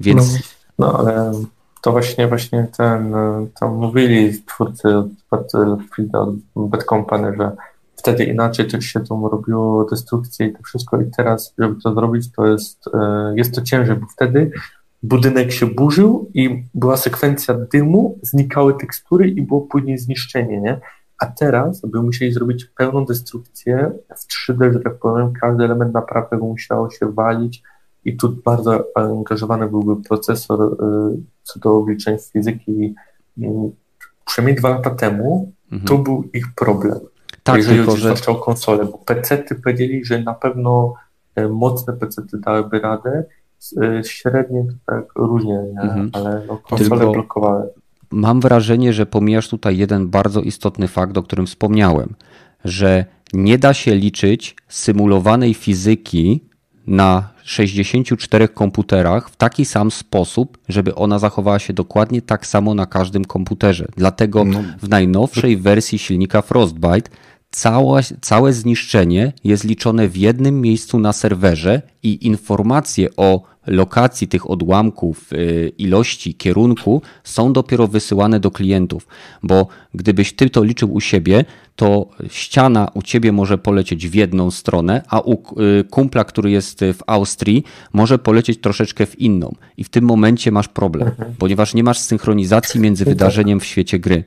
Więc 0.00 0.38
No 0.78 0.98
ale 0.98 1.32
to 1.82 1.92
właśnie 1.92 2.28
właśnie 2.28 2.68
ten, 2.76 3.14
tam 3.60 3.74
mówili 3.76 4.42
twórcy 4.42 4.96
od 4.96 5.06
Battlefielda, 5.30 6.18
od 6.54 6.68
Bad 6.68 6.84
Company, 6.84 7.36
że 7.36 7.52
wtedy 7.96 8.24
inaczej 8.24 8.66
też 8.66 8.84
się 8.84 9.00
tam 9.00 9.26
robiło 9.26 9.84
destrukcję 9.84 10.46
i 10.46 10.52
to 10.52 10.62
wszystko 10.62 11.00
i 11.00 11.10
teraz, 11.16 11.54
żeby 11.58 11.80
to 11.82 11.94
zrobić, 11.94 12.32
to 12.36 12.46
jest, 12.46 12.88
e, 12.94 13.32
jest 13.36 13.54
to 13.54 13.62
ciężej, 13.62 13.96
bo 13.96 14.06
wtedy 14.06 14.50
budynek 15.02 15.52
się 15.52 15.66
burzył 15.66 16.30
i 16.34 16.64
była 16.74 16.96
sekwencja 16.96 17.54
dymu, 17.54 18.18
znikały 18.22 18.74
tekstury 18.78 19.28
i 19.28 19.42
było 19.42 19.60
później 19.60 19.98
zniszczenie, 19.98 20.60
nie? 20.60 20.80
A 21.22 21.26
teraz 21.26 21.80
by 21.80 22.02
musieli 22.02 22.32
zrobić 22.32 22.64
pełną 22.64 23.04
destrukcję 23.04 23.92
w 24.16 24.26
3D, 24.26 24.72
że 24.72 24.80
tak 24.80 24.98
powiem, 24.98 25.32
każdy 25.40 25.64
element 25.64 25.94
naprawdę 25.94 26.36
musiał 26.36 26.90
się 26.90 27.12
walić 27.12 27.62
i 28.04 28.16
tu 28.16 28.36
bardzo 28.44 28.84
angażowany 28.94 29.68
byłby 29.68 30.02
procesor 30.02 30.60
y, 30.62 30.76
co 31.42 31.60
do 31.60 31.76
obliczeń 31.76 32.18
fizyki. 32.32 32.94
Y, 33.38 33.44
Przynajmniej 34.24 34.56
dwa 34.56 34.68
lata 34.68 34.90
temu 34.90 35.52
to 35.86 35.98
był 35.98 36.24
ich 36.32 36.54
problem. 36.54 36.98
tak, 37.42 37.56
jeżeli 37.56 37.76
tylko 37.76 37.90
chodzi 37.90 38.02
że 38.02 38.32
o 38.32 38.34
konsolę, 38.34 38.84
bo 38.84 38.98
PC-ty 38.98 39.54
powiedzieli, 39.54 40.04
że 40.04 40.22
na 40.22 40.34
pewno 40.34 40.94
e, 41.34 41.48
mocne 41.48 41.92
PC-ty 41.92 42.38
dałyby 42.38 42.80
radę, 42.80 43.24
średnie 44.04 44.64
to 44.64 44.92
tak 44.92 45.04
różnie, 45.16 45.62
nie? 45.74 45.80
Mhm. 45.80 46.10
ale 46.12 46.42
no, 46.48 46.58
konsole 46.58 46.90
Tylko- 46.90 47.12
blokowały. 47.12 47.68
Mam 48.12 48.40
wrażenie, 48.40 48.92
że 48.92 49.06
pomijasz 49.06 49.48
tutaj 49.48 49.76
jeden 49.76 50.08
bardzo 50.08 50.40
istotny 50.40 50.88
fakt, 50.88 51.18
o 51.18 51.22
którym 51.22 51.46
wspomniałem, 51.46 52.14
że 52.64 53.04
nie 53.32 53.58
da 53.58 53.74
się 53.74 53.94
liczyć 53.94 54.56
symulowanej 54.68 55.54
fizyki 55.54 56.40
na 56.86 57.28
64 57.42 58.48
komputerach 58.48 59.30
w 59.30 59.36
taki 59.36 59.64
sam 59.64 59.90
sposób, 59.90 60.58
żeby 60.68 60.94
ona 60.94 61.18
zachowała 61.18 61.58
się 61.58 61.72
dokładnie 61.72 62.22
tak 62.22 62.46
samo 62.46 62.74
na 62.74 62.86
każdym 62.86 63.24
komputerze. 63.24 63.86
Dlatego 63.96 64.44
w 64.82 64.88
najnowszej 64.88 65.56
wersji 65.56 65.98
silnika 65.98 66.42
Frostbite 66.42 67.10
cała, 67.52 68.00
całe 68.20 68.52
zniszczenie 68.52 69.32
jest 69.44 69.64
liczone 69.64 70.08
w 70.08 70.16
jednym 70.16 70.60
miejscu 70.60 70.98
na 70.98 71.12
serwerze 71.12 71.82
i 72.02 72.26
informacje 72.26 73.08
o 73.16 73.52
lokacji 73.66 74.28
tych 74.28 74.50
odłamków, 74.50 75.32
y, 75.32 75.72
ilości, 75.78 76.34
kierunku 76.34 77.02
są 77.24 77.52
dopiero 77.52 77.88
wysyłane 77.88 78.40
do 78.40 78.50
klientów, 78.50 79.06
bo 79.42 79.66
gdybyś 79.94 80.32
ty 80.32 80.50
to 80.50 80.64
liczył 80.64 80.92
u 80.92 81.00
siebie, 81.00 81.44
to 81.76 82.08
ściana 82.28 82.90
u 82.94 83.02
ciebie 83.02 83.32
może 83.32 83.58
polecieć 83.58 84.08
w 84.08 84.14
jedną 84.14 84.50
stronę, 84.50 85.02
a 85.08 85.20
u 85.20 85.32
y, 85.32 85.84
kumpla, 85.84 86.24
który 86.24 86.50
jest 86.50 86.80
w 86.80 86.98
Austrii, 87.06 87.64
może 87.92 88.18
polecieć 88.18 88.60
troszeczkę 88.60 89.06
w 89.06 89.20
inną. 89.20 89.54
I 89.76 89.84
w 89.84 89.88
tym 89.88 90.04
momencie 90.04 90.52
masz 90.52 90.68
problem, 90.68 91.10
ponieważ 91.38 91.74
nie 91.74 91.84
masz 91.84 91.98
synchronizacji 91.98 92.80
między 92.80 93.04
wydarzeniem 93.04 93.60
w 93.60 93.64
świecie 93.64 93.98
gry. 93.98 94.24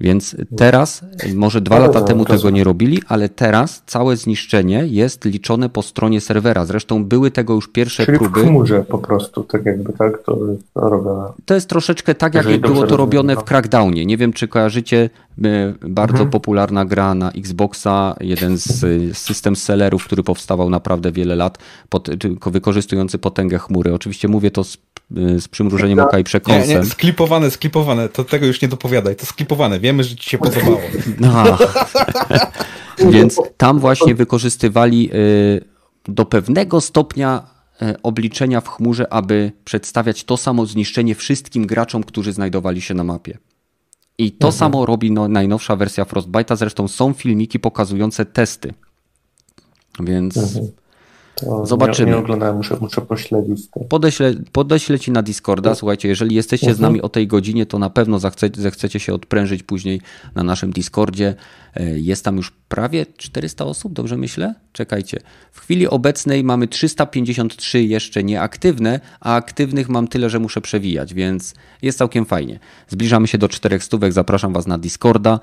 Więc 0.00 0.36
teraz, 0.56 1.04
może 1.34 1.60
dwa 1.60 1.78
No, 1.78 1.86
lata 1.86 2.00
no, 2.00 2.06
temu 2.06 2.24
tego 2.24 2.50
nie 2.50 2.64
robili, 2.64 3.02
ale 3.08 3.28
teraz 3.28 3.82
całe 3.86 4.16
zniszczenie 4.16 4.86
jest 4.86 5.24
liczone 5.24 5.68
po 5.68 5.82
stronie 5.82 6.20
serwera. 6.20 6.64
Zresztą 6.64 7.04
były 7.04 7.30
tego 7.30 7.54
już 7.54 7.68
pierwsze 7.68 8.06
Czyli 8.06 8.18
w 8.18 8.20
próby. 8.20 8.40
chmurze 8.40 8.84
po 8.88 8.98
prostu, 8.98 9.42
tak 9.44 9.66
jakby 9.66 9.92
tak 9.92 10.22
to 10.22 10.38
robione. 10.74 11.28
To 11.44 11.54
jest 11.54 11.68
troszeczkę 11.68 12.14
tak, 12.14 12.34
jak 12.34 12.60
było 12.60 12.86
to 12.86 12.96
robione 12.96 13.34
rozumiem, 13.34 13.46
w 13.46 13.48
Crackdownie. 13.48 14.06
Nie 14.06 14.16
wiem, 14.16 14.32
czy 14.32 14.48
kojarzycie 14.48 15.10
e, 15.44 15.74
bardzo 15.88 16.12
Mhm. 16.14 16.30
popularna 16.30 16.84
gra 16.84 17.14
na 17.14 17.30
Xboxa, 17.32 18.16
jeden 18.20 18.56
z 18.58 18.84
e, 18.84 19.14
system 19.14 19.56
sellerów, 19.56 20.04
który 20.04 20.22
powstawał 20.22 20.70
naprawdę 20.70 21.12
wiele 21.12 21.36
lat, 21.36 21.58
pod, 21.88 22.10
tylko 22.20 22.50
wykorzystujący 22.50 23.18
potęgę 23.18 23.58
chmury. 23.58 23.94
Oczywiście 23.94 24.28
mówię 24.28 24.50
to 24.50 24.64
z, 24.64 24.78
z 25.10 25.48
przymrużeniem 25.48 25.98
oka 25.98 26.16
i 26.16 26.20
Nie, 26.20 26.24
przekąsem. 26.24 26.80
nie, 26.82 26.84
sklipowane, 26.84 27.50
sklipowane, 27.50 28.08
to 28.08 28.24
tego 28.24 28.46
już 28.46 28.62
nie 28.62 28.68
dopowiadaj, 28.68 29.16
to 29.16 29.26
sklipowane, 29.26 29.80
wiemy, 29.80 30.04
że 30.04 30.16
ci 30.16 30.30
się 30.30 30.38
podobało. 30.38 30.80
Ach. 31.34 31.58
Więc 33.12 33.40
tam 33.56 33.78
właśnie 33.78 34.14
wykorzystywali 34.14 35.10
y, 35.14 35.64
do 36.04 36.24
pewnego 36.24 36.80
stopnia 36.80 37.46
y, 37.82 38.02
obliczenia 38.02 38.60
w 38.60 38.68
chmurze, 38.68 39.12
aby 39.12 39.52
przedstawiać 39.64 40.24
to 40.24 40.36
samo 40.36 40.66
zniszczenie 40.66 41.14
wszystkim 41.14 41.66
graczom, 41.66 42.04
którzy 42.04 42.32
znajdowali 42.32 42.80
się 42.80 42.94
na 42.94 43.04
mapie. 43.04 43.38
I 44.18 44.32
to 44.32 44.52
samo 44.52 44.86
robi 44.86 45.12
no, 45.12 45.28
najnowsza 45.28 45.76
wersja 45.76 46.04
Frostbite'a. 46.04 46.56
Zresztą 46.56 46.88
są 46.88 47.12
filmiki 47.12 47.58
pokazujące 47.58 48.24
testy. 48.26 48.74
Więc 50.00 50.36
Mhm. 50.36 50.68
To 51.40 51.66
Zobaczymy. 51.66 52.06
Nie, 52.06 52.12
nie 52.12 52.18
oglądałem, 52.18 52.56
muszę, 52.56 52.76
muszę 52.80 53.00
pośledzić 53.00 53.70
to. 53.70 53.80
Podeślę, 53.80 54.34
podeślę 54.52 54.98
ci 54.98 55.10
na 55.10 55.22
Discorda. 55.22 55.74
Słuchajcie, 55.74 56.08
jeżeli 56.08 56.34
jesteście 56.34 56.74
z 56.74 56.80
nami 56.80 57.02
o 57.02 57.08
tej 57.08 57.26
godzinie, 57.26 57.66
to 57.66 57.78
na 57.78 57.90
pewno 57.90 58.18
zachce, 58.18 58.50
zechcecie 58.56 59.00
się 59.00 59.14
odprężyć 59.14 59.62
później 59.62 60.00
na 60.34 60.42
naszym 60.42 60.70
Discordzie. 60.70 61.34
E, 61.74 61.98
Jest 61.98 62.24
tam 62.24 62.36
już 62.36 62.52
prawie 62.68 63.06
400 63.16 63.64
osób, 63.64 63.92
dobrze 63.92 64.16
myślę? 64.16 64.54
Czekajcie. 64.72 65.20
W 65.52 65.60
chwili 65.60 65.88
obecnej 65.88 66.44
mamy 66.44 66.68
353 66.68 67.82
jeszcze 67.82 68.24
nieaktywne, 68.24 69.00
a 69.20 69.34
aktywnych 69.34 69.88
mam 69.88 70.08
tyle, 70.08 70.30
że 70.30 70.38
muszę 70.38 70.60
przewijać, 70.60 71.14
więc 71.14 71.54
jest 71.82 71.98
całkiem 71.98 72.24
fajnie. 72.24 72.58
Zbliżamy 72.88 73.26
się 73.26 73.38
do 73.38 73.48
400 73.48 73.86
stówek, 73.86 74.12
zapraszam 74.12 74.52
Was 74.52 74.66
na 74.66 74.78
Discorda. 74.78 75.40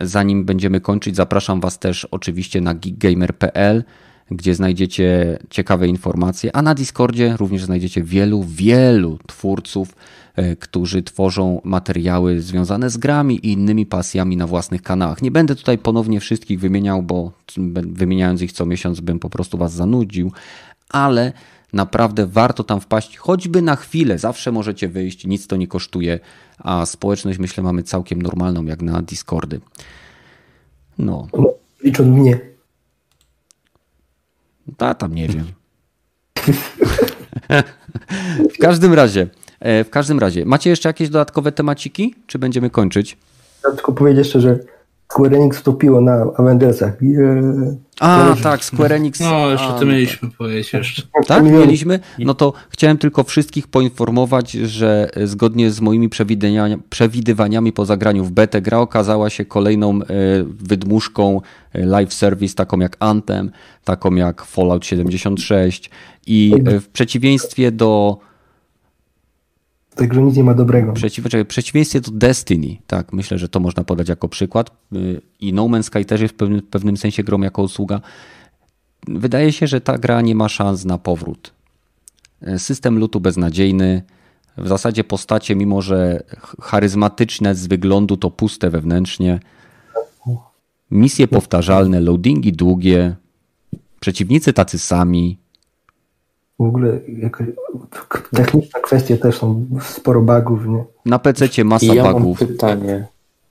Zanim 0.00 0.44
będziemy 0.44 0.80
kończyć, 0.80 1.16
zapraszam 1.16 1.60
Was 1.60 1.78
też 1.78 2.04
oczywiście 2.04 2.60
na 2.60 2.74
geekgamer.pl 2.74 3.84
gdzie 4.30 4.54
znajdziecie 4.54 5.38
ciekawe 5.50 5.88
informacje, 5.88 6.56
a 6.56 6.62
na 6.62 6.74
Discordzie 6.74 7.36
również 7.36 7.64
znajdziecie 7.64 8.02
wielu, 8.02 8.44
wielu 8.48 9.18
twórców, 9.26 9.94
e, 10.36 10.56
którzy 10.56 11.02
tworzą 11.02 11.60
materiały 11.64 12.40
związane 12.40 12.90
z 12.90 12.96
grami 12.96 13.34
i 13.36 13.52
innymi 13.52 13.86
pasjami 13.86 14.36
na 14.36 14.46
własnych 14.46 14.82
kanałach. 14.82 15.22
Nie 15.22 15.30
będę 15.30 15.54
tutaj 15.54 15.78
ponownie 15.78 16.20
wszystkich 16.20 16.60
wymieniał, 16.60 17.02
bo 17.02 17.32
wymieniając 17.82 18.42
ich 18.42 18.52
co 18.52 18.66
miesiąc 18.66 19.00
bym 19.00 19.18
po 19.18 19.30
prostu 19.30 19.58
was 19.58 19.72
zanudził, 19.72 20.32
ale 20.88 21.32
naprawdę 21.72 22.26
warto 22.26 22.64
tam 22.64 22.80
wpaść, 22.80 23.16
choćby 23.16 23.62
na 23.62 23.76
chwilę. 23.76 24.18
Zawsze 24.18 24.52
możecie 24.52 24.88
wyjść, 24.88 25.26
nic 25.26 25.46
to 25.46 25.56
nie 25.56 25.66
kosztuje, 25.66 26.20
a 26.58 26.86
społeczność 26.86 27.38
myślę 27.38 27.62
mamy 27.62 27.82
całkiem 27.82 28.22
normalną, 28.22 28.64
jak 28.64 28.82
na 28.82 29.02
Discordy. 29.02 29.60
No, 30.98 31.28
Licząc 31.84 32.08
mnie. 32.08 32.53
A 34.78 34.94
tam 34.94 35.14
nie 35.14 35.28
wiem. 35.28 35.44
w 38.54 38.58
każdym 38.58 38.94
razie, 38.94 39.26
e, 39.60 39.84
w 39.84 39.90
każdym 39.90 40.18
razie, 40.18 40.44
macie 40.44 40.70
jeszcze 40.70 40.88
jakieś 40.88 41.08
dodatkowe 41.08 41.52
temaciki, 41.52 42.14
czy 42.26 42.38
będziemy 42.38 42.70
kończyć? 42.70 43.18
Ja 43.64 43.70
tylko 43.70 43.92
powiedzieć 43.92 44.18
jeszcze, 44.18 44.40
że 44.40 44.58
Square 45.12 45.34
Enix 45.34 45.58
wtopiło 45.58 46.00
na 46.00 46.26
Avengersach. 46.36 47.02
Yeah. 47.02 47.44
A, 48.00 48.36
tak, 48.42 48.64
Square 48.64 48.92
Enix. 48.92 49.20
No, 49.20 49.50
jeszcze 49.50 49.66
A, 49.66 49.78
to 49.78 49.86
mieliśmy 49.86 50.30
powiedzieć 50.30 50.72
jeszcze. 50.72 51.02
Tak, 51.26 51.44
mieliśmy. 51.44 52.00
No 52.18 52.34
to 52.34 52.52
chciałem 52.70 52.98
tylko 52.98 53.24
wszystkich 53.24 53.68
poinformować, 53.68 54.52
że 54.52 55.10
zgodnie 55.24 55.70
z 55.70 55.80
moimi 55.80 56.08
przewidywaniami, 56.90 57.72
po 57.72 57.84
zagraniu 57.84 58.24
w 58.24 58.30
betę 58.30 58.62
gra 58.62 58.78
okazała 58.78 59.30
się 59.30 59.44
kolejną 59.44 60.02
e, 60.02 60.04
wydmuszką 60.44 61.40
e, 61.72 61.86
live 61.86 62.14
service, 62.14 62.54
taką 62.54 62.78
jak 62.78 62.96
Anthem, 63.00 63.50
taką 63.84 64.14
jak 64.14 64.44
Fallout 64.44 64.86
76 64.86 65.90
i 66.26 66.54
e, 66.66 66.80
w 66.80 66.88
przeciwieństwie 66.88 67.72
do 67.72 68.18
Także 69.94 70.22
nic 70.22 70.36
nie 70.36 70.44
ma 70.44 70.54
dobrego. 70.54 70.92
Przeciw, 70.92 71.24
czekaj, 71.24 71.44
przeciwieństwie 71.44 72.00
do 72.00 72.10
Destiny, 72.10 72.76
tak, 72.86 73.12
myślę, 73.12 73.38
że 73.38 73.48
to 73.48 73.60
można 73.60 73.84
podać 73.84 74.08
jako 74.08 74.28
przykład. 74.28 74.70
Y, 74.92 75.20
I 75.40 75.52
No 75.52 75.62
Man's 75.64 75.82
Sky 75.82 76.04
też 76.04 76.20
jest 76.20 76.34
w 76.34 76.36
pewnym, 76.36 76.62
pewnym 76.62 76.96
sensie 76.96 77.22
grą 77.24 77.40
jako 77.40 77.62
usługa. 77.62 78.00
Wydaje 79.08 79.52
się, 79.52 79.66
że 79.66 79.80
ta 79.80 79.98
gra 79.98 80.20
nie 80.20 80.34
ma 80.34 80.48
szans 80.48 80.84
na 80.84 80.98
powrót. 80.98 81.52
Y, 82.48 82.58
System 82.58 82.98
lutu 82.98 83.20
beznadziejny. 83.20 84.02
W 84.56 84.68
zasadzie 84.68 85.04
postacie, 85.04 85.56
mimo 85.56 85.82
że 85.82 86.22
ch- 86.40 86.56
charyzmatyczne 86.62 87.54
z 87.54 87.66
wyglądu, 87.66 88.16
to 88.16 88.30
puste 88.30 88.70
wewnętrznie. 88.70 89.40
Misje 90.90 91.28
powtarzalne, 91.28 92.00
loadingi 92.00 92.52
długie. 92.52 93.14
Przeciwnicy 94.00 94.52
tacy 94.52 94.78
sami. 94.78 95.38
W 96.58 96.62
ogóle 96.62 97.00
jakoś, 97.18 97.46
techniczne 98.30 98.80
kwestie 98.80 99.18
też 99.18 99.38
są 99.38 99.66
sporo 99.82 100.22
bugów, 100.22 100.66
nie? 100.66 100.84
Na 101.06 101.18
PC 101.18 101.64
masa 101.64 101.86
I 101.86 101.96
ja 101.96 102.04
mam 102.04 102.22
bugów. 102.22 102.38
pytanie. 102.38 103.06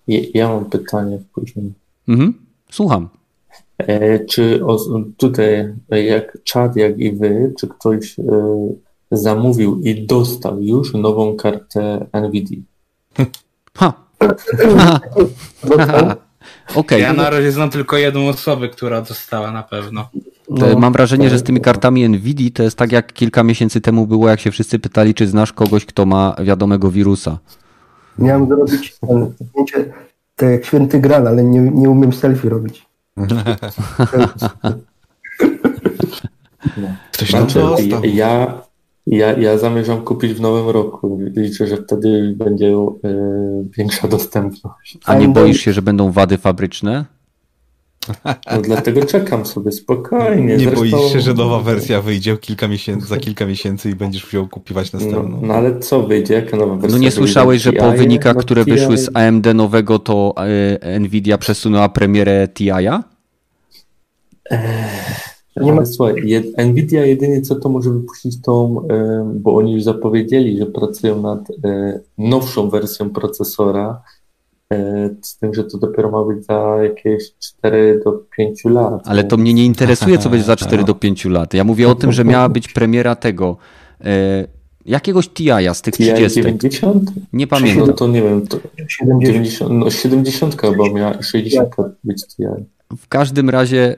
Ja, 0.08 0.20
ja 0.34 0.48
mam 0.50 0.66
pytanie 0.66 1.20
później. 1.34 1.74
Mhm. 2.08 2.34
Słucham. 2.72 3.10
E, 3.78 4.20
czy 4.26 4.66
o, 4.66 4.78
tutaj, 5.18 5.74
e, 5.92 6.04
jak 6.04 6.38
czat, 6.44 6.76
jak 6.76 7.00
i 7.00 7.12
wy, 7.12 7.54
czy 7.60 7.68
ktoś 7.68 8.20
e, 8.20 8.24
zamówił 9.12 9.80
i 9.82 10.06
dostał 10.06 10.62
już 10.62 10.94
nową 10.94 11.36
kartę 11.36 12.06
NVIDIA? 12.14 12.62
Ha. 13.78 13.94
Okej. 16.76 17.02
Ja 17.02 17.14
na 17.14 17.30
razie 17.30 17.52
znam 17.52 17.70
tylko 17.70 17.98
jedną 17.98 18.28
osobę, 18.28 18.70
która 18.70 19.02
dostała 19.02 19.52
na 19.52 19.64
pewno. 19.64 20.10
To 20.60 20.80
Mam 20.80 20.94
wrażenie, 20.94 21.30
że 21.30 21.40
z 21.40 21.44
tymi 21.44 21.62
kartami 21.62 22.10
Nvidia 22.10 22.50
to 22.54 22.64
jest 22.64 22.78
tak 22.78 22.92
jak 22.92 23.14
kilka 23.14 23.44
miesięcy 23.44 23.82
temu 23.82 24.08
było, 24.08 24.30
jak 24.30 24.40
się 24.40 24.52
wszyscy 24.52 24.80
pytali, 24.80 25.14
czy 25.14 25.28
znasz 25.28 25.54
kogoś, 25.54 25.86
kto 25.86 26.06
ma 26.06 26.36
wiadomego 26.44 26.92
wirusa. 26.92 27.38
Miałem 28.20 28.48
zrobić 28.48 28.96
ten 29.00 29.34
zdjęcie 29.42 29.94
tak 30.36 30.50
jak 30.50 30.66
święty 30.66 31.00
gral, 31.00 31.28
ale 31.28 31.44
nie, 31.44 31.60
nie 31.60 31.90
umiem 31.90 32.14
selfie 32.14 32.50
robić. 32.50 32.86
Ktoś 37.12 37.32
tam 37.32 37.48
dostał. 37.48 38.04
ja, 38.04 38.62
ja, 39.08 39.38
ja 39.38 39.58
zamierzam 39.58 40.02
kupić 40.02 40.34
w 40.34 40.42
nowym 40.42 40.70
roku. 40.70 41.20
Liczę, 41.36 41.68
że 41.68 41.78
wtedy 41.78 42.34
będzie 42.38 42.68
e, 42.68 42.90
większa 43.78 44.08
dostępność. 44.08 44.98
A 45.06 45.16
nie 45.16 45.28
boisz 45.28 45.60
się, 45.62 45.74
że 45.74 45.82
będą 45.82 46.12
wady 46.12 46.38
fabryczne? 46.38 47.06
No, 48.26 48.62
dlatego 48.62 49.06
czekam 49.06 49.46
sobie 49.46 49.72
spokojnie. 49.72 50.58
Nie 50.58 50.60
Zresztą- 50.60 50.80
boisz 50.80 51.14
się, 51.14 51.22
że 51.22 51.34
nowa 51.34 51.60
wersja 51.60 52.02
wyjdzie 52.02 52.38
kilka 52.38 52.68
miesięcy, 52.68 53.08
za 53.08 53.18
kilka 53.18 53.46
miesięcy 53.46 53.90
i 53.90 53.96
będziesz 53.96 54.24
musiał 54.26 54.48
kupować 54.48 54.94
No, 54.94 55.00
następną? 55.00 55.40
no 55.44 55.54
ale 55.54 55.80
co 55.80 56.04
wyjdzie? 56.04 56.34
Jaka 56.34 56.58
nowa 56.58 56.76
wersja? 56.76 56.98
No 56.98 57.04
nie 57.04 57.12
słyszałeś, 57.12 57.62
że 57.62 57.74
po 57.74 57.92
wynikach, 57.92 58.36
No, 58.36 58.42
które 58.42 58.64
wyszły 58.66 58.98
z 58.98 59.10
AMD 59.14 59.54
nowego, 59.54 60.00
to 60.00 60.34
e, 60.82 61.00
Nvidia 61.00 61.38
przesunęła 61.38 61.90
premierę 61.90 62.48
TI'a? 62.54 63.00
Nie 65.62 65.74
ma- 65.74 65.86
słuchaj, 65.86 66.16
jed, 66.28 66.58
Nvidia 66.58 67.06
jedynie 67.06 67.42
co 67.42 67.56
to 67.56 67.70
może 67.70 67.90
wypuścić 67.92 68.42
tą, 68.42 68.88
bo 69.36 69.56
oni 69.56 69.74
już 69.74 69.84
zapowiedzieli, 69.84 70.58
że 70.58 70.66
pracują 70.66 71.22
nad 71.22 71.40
e, 71.66 72.00
nowszą 72.18 72.70
wersją 72.70 73.10
procesora, 73.10 74.02
e, 74.74 75.10
z 75.22 75.38
tym, 75.38 75.54
że 75.54 75.64
to 75.64 75.78
dopiero 75.78 76.12
ma 76.12 76.24
być 76.24 76.46
za 76.46 76.78
jakieś 76.84 77.24
4 77.40 78.02
do 78.06 78.12
5 78.38 78.66
lat. 78.66 79.02
Ale 79.06 79.24
to 79.24 79.38
mnie 79.38 79.54
nie 79.54 79.66
interesuje, 79.66 80.18
co 80.18 80.30
będzie 80.30 80.46
za 80.46 80.56
4 80.56 80.78
Tak. 80.78 80.88
do 80.88 80.96
5 80.96 81.26
lat. 81.26 81.54
Ja 81.54 81.64
mówię 81.64 81.90
o 81.90 81.96
tym, 81.96 82.12
że 82.12 82.24
miała 82.26 82.50
być 82.50 82.74
premiera 82.74 83.16
tego, 83.16 83.58
e, 84.02 84.48
jakiegoś 84.86 85.30
TI'a 85.30 85.74
z 85.74 85.82
tych 85.82 85.94
TI 85.94 86.04
30. 86.14 86.42
90? 86.42 87.12
Nie 87.34 87.46
No 87.46 87.50
pamiętam. 87.50 87.94
to 87.94 88.08
nie 88.08 88.22
wiem, 88.22 88.48
to 88.48 88.58
70. 88.88 89.22
90, 89.26 89.72
no 89.74 89.90
70 89.92 90.62
chyba 90.62 90.90
miała 90.94 91.12
i 91.12 91.24
60 91.24 91.70
być 92.04 92.28
TI. 92.28 92.44
W 92.98 93.08
każdym 93.08 93.50
razie 93.50 93.96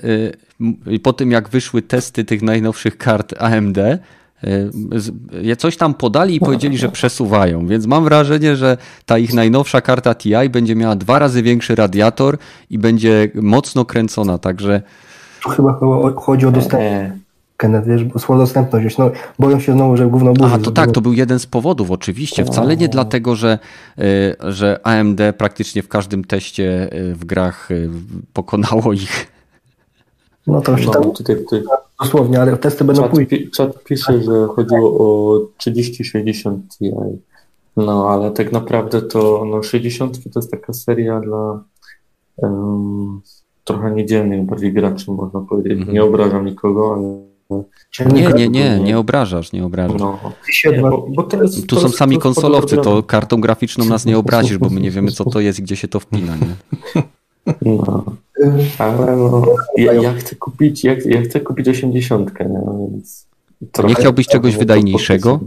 y, 0.93 0.99
po 0.99 1.13
tym 1.13 1.31
jak 1.31 1.49
wyszły 1.49 1.81
testy 1.81 2.23
tych 2.25 2.41
najnowszych 2.41 2.97
kart 2.97 3.33
AMD, 3.39 3.77
y, 3.77 5.55
coś 5.57 5.77
tam 5.77 5.93
podali 5.93 6.35
i 6.35 6.39
powiedzieli, 6.39 6.77
że 6.77 6.89
przesuwają, 6.89 7.67
więc 7.67 7.85
mam 7.85 8.03
wrażenie, 8.03 8.55
że 8.55 8.77
ta 9.05 9.17
ich 9.17 9.33
najnowsza 9.33 9.81
karta 9.81 10.15
TI 10.15 10.49
będzie 10.49 10.75
miała 10.75 10.95
dwa 10.95 11.19
razy 11.19 11.43
większy 11.43 11.75
radiator 11.75 12.37
i 12.69 12.77
będzie 12.77 13.31
mocno 13.35 13.85
kręcona, 13.85 14.37
także 14.37 14.81
Tu 15.43 15.49
chyba 15.49 15.71
cho- 15.79 16.15
chodzi 16.15 16.45
o 16.45 16.51
dostępność, 16.51 16.93
E, 16.93 17.17
Kenneth, 17.57 17.87
wiesz, 17.87 18.03
bo 18.03 18.19
słowo 18.19 18.41
dostępność. 18.41 18.97
No, 18.97 19.11
boją 19.39 19.59
się 19.59 19.73
znowu, 19.73 19.97
że 19.97 20.07
gówno 20.07 20.33
burzy 20.33 20.45
A, 20.45 20.57
to 20.57 20.63
zrobiło. 20.63 20.71
tak, 20.71 20.91
to 20.91 21.01
był 21.01 21.13
jeden 21.13 21.39
z 21.39 21.45
powodów, 21.45 21.91
oczywiście. 21.91 22.45
Wcale 22.45 22.77
nie 22.77 22.87
dlatego, 22.87 23.35
że, 23.35 23.59
y, 23.99 24.35
że 24.51 24.79
AMD 24.83 25.21
praktycznie 25.37 25.83
w 25.83 25.87
każdym 25.87 26.23
teście 26.23 26.93
y, 26.93 27.15
w 27.15 27.25
grach 27.25 27.71
y, 27.71 27.89
pokonało 28.33 28.93
ich. 28.93 29.27
No 30.47 30.61
to 30.61 30.71
już 30.71 30.89
tam 30.89 31.03
no, 31.03 31.09
tutaj 31.09 31.35
ktoś, 31.47 31.61
dosłownie, 32.01 32.41
ale 32.41 32.57
testy 32.57 32.83
będą 32.83 33.01
czat, 33.01 33.27
pi, 33.27 33.51
czat 33.51 33.83
pisze, 33.83 34.23
że 34.23 34.47
chodziło 34.55 34.97
o 34.99 35.39
30-60 35.63 36.57
Ti. 36.77 36.91
No, 37.77 38.09
ale 38.09 38.31
tak 38.31 38.51
naprawdę 38.51 39.01
to 39.01 39.45
no, 39.45 39.63
60 39.63 40.23
to 40.23 40.39
jest 40.39 40.51
taka 40.51 40.73
seria 40.73 41.19
dla 41.19 41.63
em, 42.43 43.21
trochę 43.63 43.91
niedzielnych 43.91 44.45
bardziej 44.45 44.73
graczy, 44.73 45.11
można 45.11 45.41
powiedzieć. 45.41 45.73
Mhm. 45.73 45.93
Nie 45.93 46.03
obrażam 46.03 46.45
nikogo, 46.45 46.93
ale 46.93 47.34
Nie, 48.13 48.27
nie, 48.27 48.49
nie, 48.49 48.79
nie 48.79 48.97
obrażasz, 48.99 49.51
nie 49.51 49.65
obrażasz. 49.65 50.01
no, 50.01 50.19
bo, 50.81 51.07
bo 51.15 51.23
to 51.23 51.43
jest, 51.43 51.55
Tu 51.61 51.75
to 51.75 51.75
są 51.81 51.87
jest- 51.87 51.97
sami 51.97 52.15
to 52.15 52.21
konsolowcy, 52.21 52.77
to 52.77 53.03
kartą 53.03 53.41
graficzną 53.41 53.85
nas 53.85 54.05
nie 54.05 54.17
obrazisz, 54.17 54.57
bo 54.57 54.69
my 54.69 54.81
nie 54.81 54.91
wiemy, 54.91 55.11
co 55.11 55.25
to 55.25 55.39
jest 55.39 55.59
i 55.59 55.63
gdzie 55.63 55.75
się 55.75 55.87
to 55.87 55.99
wpina. 55.99 56.33
Nie? 56.37 57.03
No, 57.61 58.03
ale 58.77 59.15
no, 59.15 59.45
ja, 59.77 59.93
ja 59.93 60.13
chcę 60.13 60.35
kupić, 60.35 60.83
ja, 60.83 60.95
ja 61.05 61.21
chcę 61.21 61.39
kupić 61.39 61.67
80, 61.67 62.39
nie? 62.39 62.59
Więc 62.91 63.27
trochę- 63.71 63.89
Nie 63.89 63.95
chciałbyś 63.95 64.27
czegoś 64.27 64.55
wydajniejszego? 64.57 65.39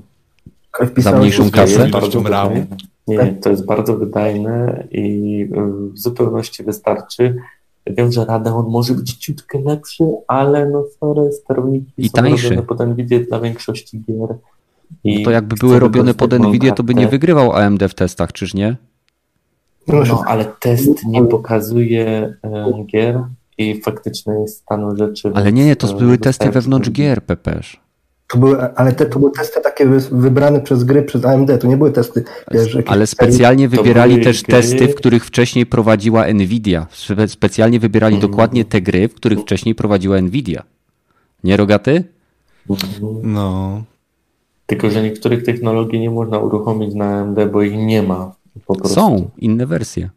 za 0.96 1.18
mniejszą 1.18 1.50
kasę? 1.50 1.90
Nie, 3.08 3.18
to 3.42 3.50
jest 3.50 3.66
bardzo 3.66 3.96
wydajne 3.96 4.86
i 4.90 5.40
y, 5.42 5.92
w 5.92 5.98
zupełności 5.98 6.62
wystarczy. 6.64 7.36
Wiem, 7.96 8.12
że 8.12 8.24
Radeon 8.24 8.66
może 8.68 8.94
być 8.94 9.14
ciutkę 9.14 9.58
lepszy, 9.60 10.04
ale 10.28 10.66
no 10.70 10.84
sorry, 11.00 11.32
sterowniki 11.32 11.92
I 11.98 12.08
są 12.08 12.12
tańszy. 12.12 12.48
robione 12.48 12.66
pod 12.66 12.80
Nvidia 12.86 13.18
dla 13.28 13.40
większości 13.40 14.00
gier. 14.00 14.36
I 15.04 15.22
To 15.22 15.30
jakby 15.30 15.56
były 15.56 15.78
robione 15.78 16.14
pod 16.14 16.32
Nvidia, 16.32 16.72
to 16.74 16.82
by 16.82 16.94
nie 16.94 17.00
kartę. 17.02 17.10
wygrywał 17.10 17.52
AMD 17.52 17.82
w 17.88 17.94
testach, 17.94 18.32
czyż 18.32 18.54
nie? 18.54 18.76
No, 19.88 20.02
No, 20.08 20.22
ale 20.26 20.44
test 20.60 21.04
nie 21.06 21.24
pokazuje 21.24 22.34
e, 22.44 22.84
gier 22.86 23.24
i 23.58 23.80
faktyczny 23.82 24.48
stanu 24.48 24.96
rzeczy. 24.96 25.32
Ale 25.34 25.52
nie, 25.52 25.64
nie, 25.66 25.76
to 25.76 25.88
e, 25.94 25.98
były 25.98 26.18
testy 26.18 26.50
wewnątrz 26.50 26.90
gier, 26.90 27.22
Pepesz. 27.22 27.80
To 28.28 28.38
były, 28.38 28.74
ale 28.74 28.92
te, 28.92 29.06
to 29.06 29.18
były 29.18 29.30
testy 29.32 29.60
takie 29.60 29.86
wy- 29.86 30.08
wybrane 30.10 30.60
przez 30.60 30.84
gry, 30.84 31.02
przez 31.02 31.24
AMD, 31.24 31.50
to 31.60 31.66
nie 31.66 31.76
były 31.76 31.92
testy, 31.92 32.24
wiesz, 32.50 32.78
Ale 32.86 33.06
specjalnie 33.06 33.68
wybierali 33.68 34.20
też 34.20 34.42
gry- 34.42 34.46
testy, 34.50 34.88
w 34.88 34.94
których 34.94 35.24
wcześniej 35.24 35.66
prowadziła 35.66 36.26
Nvidia. 36.34 36.86
Spe- 36.92 37.28
Specjalnie 37.28 37.80
wybierali 37.80 38.14
Mhm. 38.14 38.30
dokładnie 38.30 38.64
te 38.64 38.80
gry, 38.80 39.08
w 39.08 39.14
których 39.14 39.40
wcześniej 39.40 39.74
prowadziła 39.74 40.20
Nvidia. 40.20 40.62
Nie, 41.44 41.56
Rogaty? 41.56 42.04
No. 43.22 43.82
Tylko, 44.66 44.90
że 44.90 45.02
niektórych 45.02 45.42
technologii 45.44 46.00
nie 46.00 46.10
można 46.10 46.38
uruchomić 46.38 46.94
na 46.94 47.04
AMD, 47.20 47.38
bo 47.52 47.62
ich 47.62 47.76
nie 47.76 48.02
ma. 48.02 48.32
Po 48.66 48.74
prostu. 48.74 48.94
Są 48.94 49.30
inne 49.38 49.66
wersje. 49.66 50.10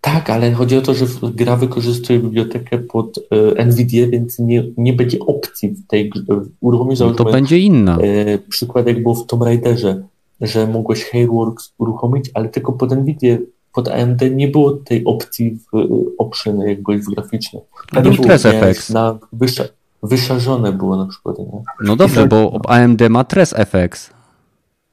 Tak, 0.00 0.30
ale 0.30 0.52
chodzi 0.52 0.76
o 0.76 0.80
to, 0.82 0.94
że 0.94 1.06
gra 1.34 1.56
wykorzystuje 1.56 2.18
bibliotekę 2.18 2.78
pod 2.78 3.18
e, 3.58 3.64
NVIDIA, 3.64 4.06
więc 4.08 4.38
nie, 4.38 4.64
nie 4.76 4.92
będzie 4.92 5.18
opcji 5.18 5.68
w 5.70 5.86
tej 5.86 6.10
grze. 6.10 6.22
No 6.62 7.10
to 7.14 7.24
będzie 7.24 7.58
inna. 7.58 7.98
e, 7.98 8.38
przykład 8.38 8.86
jak 8.86 9.02
było 9.02 9.14
w 9.14 9.26
Tomb 9.26 9.42
Raiderze, 9.42 10.02
że 10.40 10.66
mogłeś 10.66 11.04
Hairworks 11.04 11.72
uruchomić, 11.78 12.30
ale 12.34 12.48
tylko 12.48 12.72
pod 12.72 12.90
NVIDIA, 12.92 13.38
pod 13.74 13.88
AMD 13.88 14.22
nie 14.34 14.48
było 14.48 14.72
tej 14.72 15.04
opcji 15.04 15.50
w 15.72 15.76
e, 15.76 15.86
option 16.18 16.60
jakby 16.60 16.98
w 16.98 17.04
graficznych. 17.06 17.62
Był 18.02 18.12
Tres 18.16 18.42
FX. 18.76 18.90
Na 18.90 19.18
wysza, 19.32 19.64
wyszarzone 20.02 20.72
było 20.72 20.96
na 20.96 21.06
przykład. 21.06 21.38
Nie? 21.38 21.44
No 21.84 21.96
dobrze, 21.96 22.26
bo 22.26 22.60
AMD 22.68 23.02
ma 23.10 23.24
Tres 23.24 23.54
FX. 23.56 24.10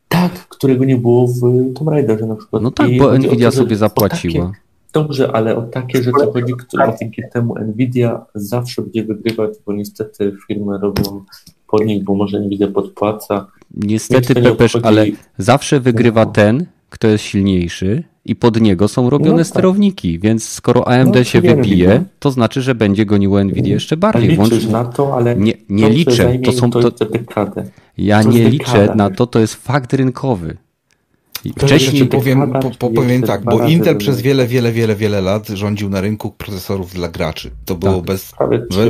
Tak, 0.10 0.32
którego 0.48 0.86
nie 0.86 0.98
było 0.98 1.28
w 1.28 1.40
Tomb 1.76 1.90
Raiderze 1.90 2.26
na 2.26 2.36
przykład. 2.36 2.64
No 2.64 2.72
tak, 2.72 2.90
I 2.90 3.00
bo 3.00 3.18
Nvidia 3.18 3.52
to, 3.52 3.58
sobie 3.58 3.76
zapłaciła. 3.76 4.46
takie- 4.46 4.65
Dobrze, 4.96 5.32
ale 5.32 5.56
o 5.56 5.62
takie 5.62 6.04
rzeczy 6.04 6.32
chodzi, 6.34 6.54
które 6.54 6.94
dzięki 7.02 7.22
temu 7.34 7.56
Nvidia 7.60 8.26
zawsze 8.36 8.82
będzie 8.82 9.04
wygrywać, 9.04 9.52
bo 9.66 9.74
niestety 9.74 10.34
firmy 10.48 10.78
robią 10.78 11.24
pod 11.68 11.86
nich, 11.86 12.04
bo 12.04 12.16
może 12.16 12.40
Nvidia 12.40 12.68
podpłaca. 12.68 13.48
Niestety, 13.74 14.36
Pepesz, 14.36 14.78
ale 14.84 15.06
zawsze 15.38 15.80
wygrywa 15.80 16.26
ten, 16.26 16.66
kto 16.90 17.08
jest 17.08 17.24
silniejszy 17.24 18.04
i 18.26 18.36
pod 18.36 18.62
niego 18.62 18.88
są 18.88 19.10
robione 19.10 19.32
no 19.32 19.38
tak. 19.38 19.48
sterowniki, 19.48 20.20
więc 20.20 20.50
skoro 20.50 20.88
AMD 20.88 21.16
no, 21.16 21.24
się 21.24 21.42
wybije, 21.42 22.04
to 22.20 22.32
znaczy, 22.32 22.62
że 22.62 22.76
będzie 22.76 23.06
goniło 23.06 23.44
Nvidia 23.44 23.74
jeszcze 23.74 23.98
bardziej. 23.98 24.30
Liczysz 24.30 24.50
Włącz... 24.50 24.68
na 24.68 24.86
to, 24.86 25.16
ale 25.16 25.36
nie, 25.36 25.54
nie 25.70 25.90
liczę. 25.90 26.40
To 26.46 26.52
są 26.52 26.72
to... 26.72 26.80
Ja 27.98 28.24
to 28.24 28.30
nie 28.30 28.50
liczę 28.50 28.94
na 28.96 29.10
to, 29.10 29.28
to 29.28 29.40
jest 29.40 29.56
fakt 29.56 29.94
rynkowy. 29.94 30.58
Wcześniej 31.60 32.06
powiem, 32.06 32.52
po, 32.52 32.72
po, 32.72 32.90
powiem 32.90 33.22
tak, 33.22 33.44
bo 33.44 33.68
Intel 33.68 33.98
przez 33.98 34.22
wiele, 34.22 34.48
wiele, 34.48 34.72
wiele, 34.72 34.96
wiele 34.96 35.22
lat 35.22 35.48
rządził 35.48 35.90
na 35.90 36.02
rynku 36.02 36.32
procesorów 36.32 36.94
dla 36.94 37.08
graczy. 37.08 37.52
To 37.66 37.76
było 37.76 37.94
tak. 37.94 38.04
bez, 38.04 38.34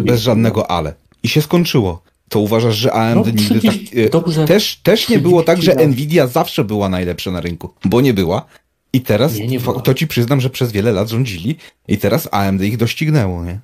bez 0.01 0.21
żadnego 0.21 0.71
ale. 0.71 0.93
I 1.23 1.27
się 1.27 1.41
skończyło. 1.41 2.01
To 2.29 2.39
uważasz, 2.39 2.75
że 2.75 2.93
AMD 2.93 3.25
no, 3.25 3.31
nigdy 3.31 3.61
tak. 3.61 3.75
E, 3.95 4.09
dobrze, 4.09 4.45
też, 4.45 4.79
też 4.83 5.09
nie 5.09 5.19
było 5.19 5.43
tak, 5.43 5.61
że 5.61 5.75
Nvidia 5.87 6.27
zawsze 6.27 6.63
była 6.63 6.89
najlepsza 6.89 7.31
na 7.31 7.41
rynku, 7.41 7.69
bo 7.85 8.01
nie 8.01 8.13
była. 8.13 8.45
I 8.93 9.01
teraz 9.01 9.35
nie, 9.35 9.47
nie 9.47 9.59
to 9.59 9.93
ci 9.93 10.07
przyznam, 10.07 10.41
że 10.41 10.49
przez 10.49 10.71
wiele 10.71 10.91
lat 10.91 11.09
rządzili 11.09 11.55
i 11.87 11.97
teraz 11.97 12.29
AMD 12.31 12.61
ich 12.61 12.77
doścignęło, 12.77 13.43
nie? 13.43 13.59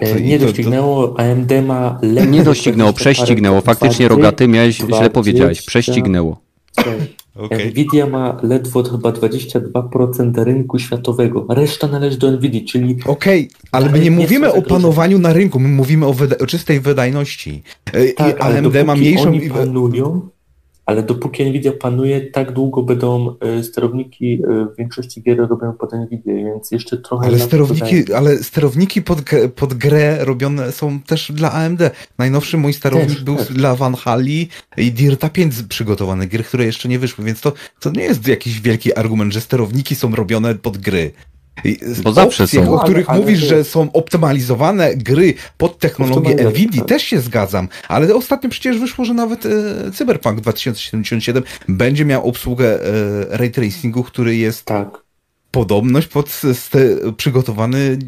To, 0.00 0.06
e, 0.06 0.20
nie 0.20 0.38
to, 0.38 0.46
doścignęło, 0.46 1.08
to... 1.08 1.20
AMD 1.20 1.52
ma 1.66 1.98
lepiej. 2.02 2.30
Nie 2.30 2.44
doścignęło, 2.44 2.92
prześcignęło. 2.92 3.60
Faktycznie 3.60 4.08
rogaty 4.08 4.48
miałeś, 4.48 4.76
źle 4.76 5.10
powiedziałeś, 5.10 5.62
prześcignęło. 5.62 6.40
Okay. 7.36 7.66
Nvidia 7.66 8.06
ma 8.06 8.36
ledwo 8.42 8.82
chyba 8.82 9.12
22% 9.12 10.44
rynku 10.44 10.78
światowego. 10.78 11.46
Reszta 11.48 11.88
należy 11.88 12.18
do 12.18 12.30
Nvidia, 12.32 12.60
czyli. 12.68 12.98
Okej, 13.04 13.48
okay, 13.48 13.68
ale 13.72 13.90
my 13.90 14.00
nie 14.00 14.10
mówimy 14.10 14.52
o 14.52 14.62
panowaniu 14.62 15.18
na 15.18 15.32
rynku, 15.32 15.60
my 15.60 15.68
mówimy 15.68 16.06
o, 16.06 16.12
wyda 16.12 16.36
o 16.38 16.46
czystej 16.46 16.80
wydajności. 16.80 17.62
E, 17.92 18.12
tak, 18.12 18.44
AMD 18.44 18.84
ma 18.86 18.94
mniejszą. 18.94 19.28
Oni 19.28 19.50
panują, 19.50 20.28
ale 20.88 21.02
dopóki 21.02 21.44
Nvidia 21.44 21.72
panuje, 21.72 22.20
tak 22.20 22.52
długo 22.52 22.82
będą 22.82 23.36
e, 23.40 23.62
sterowniki 23.62 24.34
e, 24.34 24.64
w 24.64 24.76
większości 24.78 25.22
gier 25.22 25.38
robią 25.38 25.72
pod 25.72 25.92
Nvidia, 25.92 26.34
więc 26.34 26.70
jeszcze 26.70 26.98
trochę... 26.98 27.26
Ale 27.26 27.38
sterowniki, 27.38 28.12
ale 28.12 28.36
sterowniki 28.36 29.02
pod, 29.02 29.22
pod 29.54 29.74
grę 29.74 30.24
robione 30.24 30.72
są 30.72 31.00
też 31.00 31.32
dla 31.32 31.52
AMD. 31.52 31.80
Najnowszy 32.18 32.56
mój 32.56 32.72
sterownik 32.72 33.08
też, 33.08 33.24
był 33.24 33.36
też. 33.36 33.52
dla 33.52 33.74
Van 33.74 33.94
Hali 33.94 34.48
i 34.76 34.92
Dirta 34.92 35.28
5 35.28 35.54
przygotowany, 35.68 36.26
gry, 36.26 36.44
które 36.44 36.64
jeszcze 36.64 36.88
nie 36.88 36.98
wyszły, 36.98 37.24
więc 37.24 37.40
to, 37.40 37.52
to 37.80 37.90
nie 37.90 38.02
jest 38.02 38.28
jakiś 38.28 38.60
wielki 38.60 38.94
argument, 38.94 39.32
że 39.32 39.40
sterowniki 39.40 39.94
są 39.94 40.14
robione 40.14 40.54
pod 40.54 40.78
gry. 40.78 41.12
Bo 42.02 42.12
zawsze 42.12 42.46
są. 42.46 42.74
O 42.74 42.78
których 42.78 43.10
ale, 43.10 43.18
ale 43.18 43.26
mówisz, 43.26 43.40
że 43.40 43.64
są 43.64 43.92
optymalizowane 43.92 44.96
gry 44.96 45.34
pod 45.58 45.78
technologię 45.78 46.34
Nvidia, 46.34 46.84
też 46.84 47.02
się 47.02 47.20
zgadzam. 47.20 47.68
Ale 47.88 48.14
ostatnio 48.14 48.50
przecież 48.50 48.78
wyszło, 48.78 49.04
że 49.04 49.14
nawet 49.14 49.46
e, 49.46 49.50
Cyberpunk 49.92 50.40
2077 50.40 51.42
będzie 51.68 52.04
miał 52.04 52.28
obsługę 52.28 52.80
e, 52.84 53.36
ray 53.36 53.50
tracingu, 53.50 54.02
który 54.02 54.36
jest 54.36 54.64
tak. 54.64 54.88
podobność 55.50 56.08
pod 56.08 56.40
przygotowany 57.16 57.98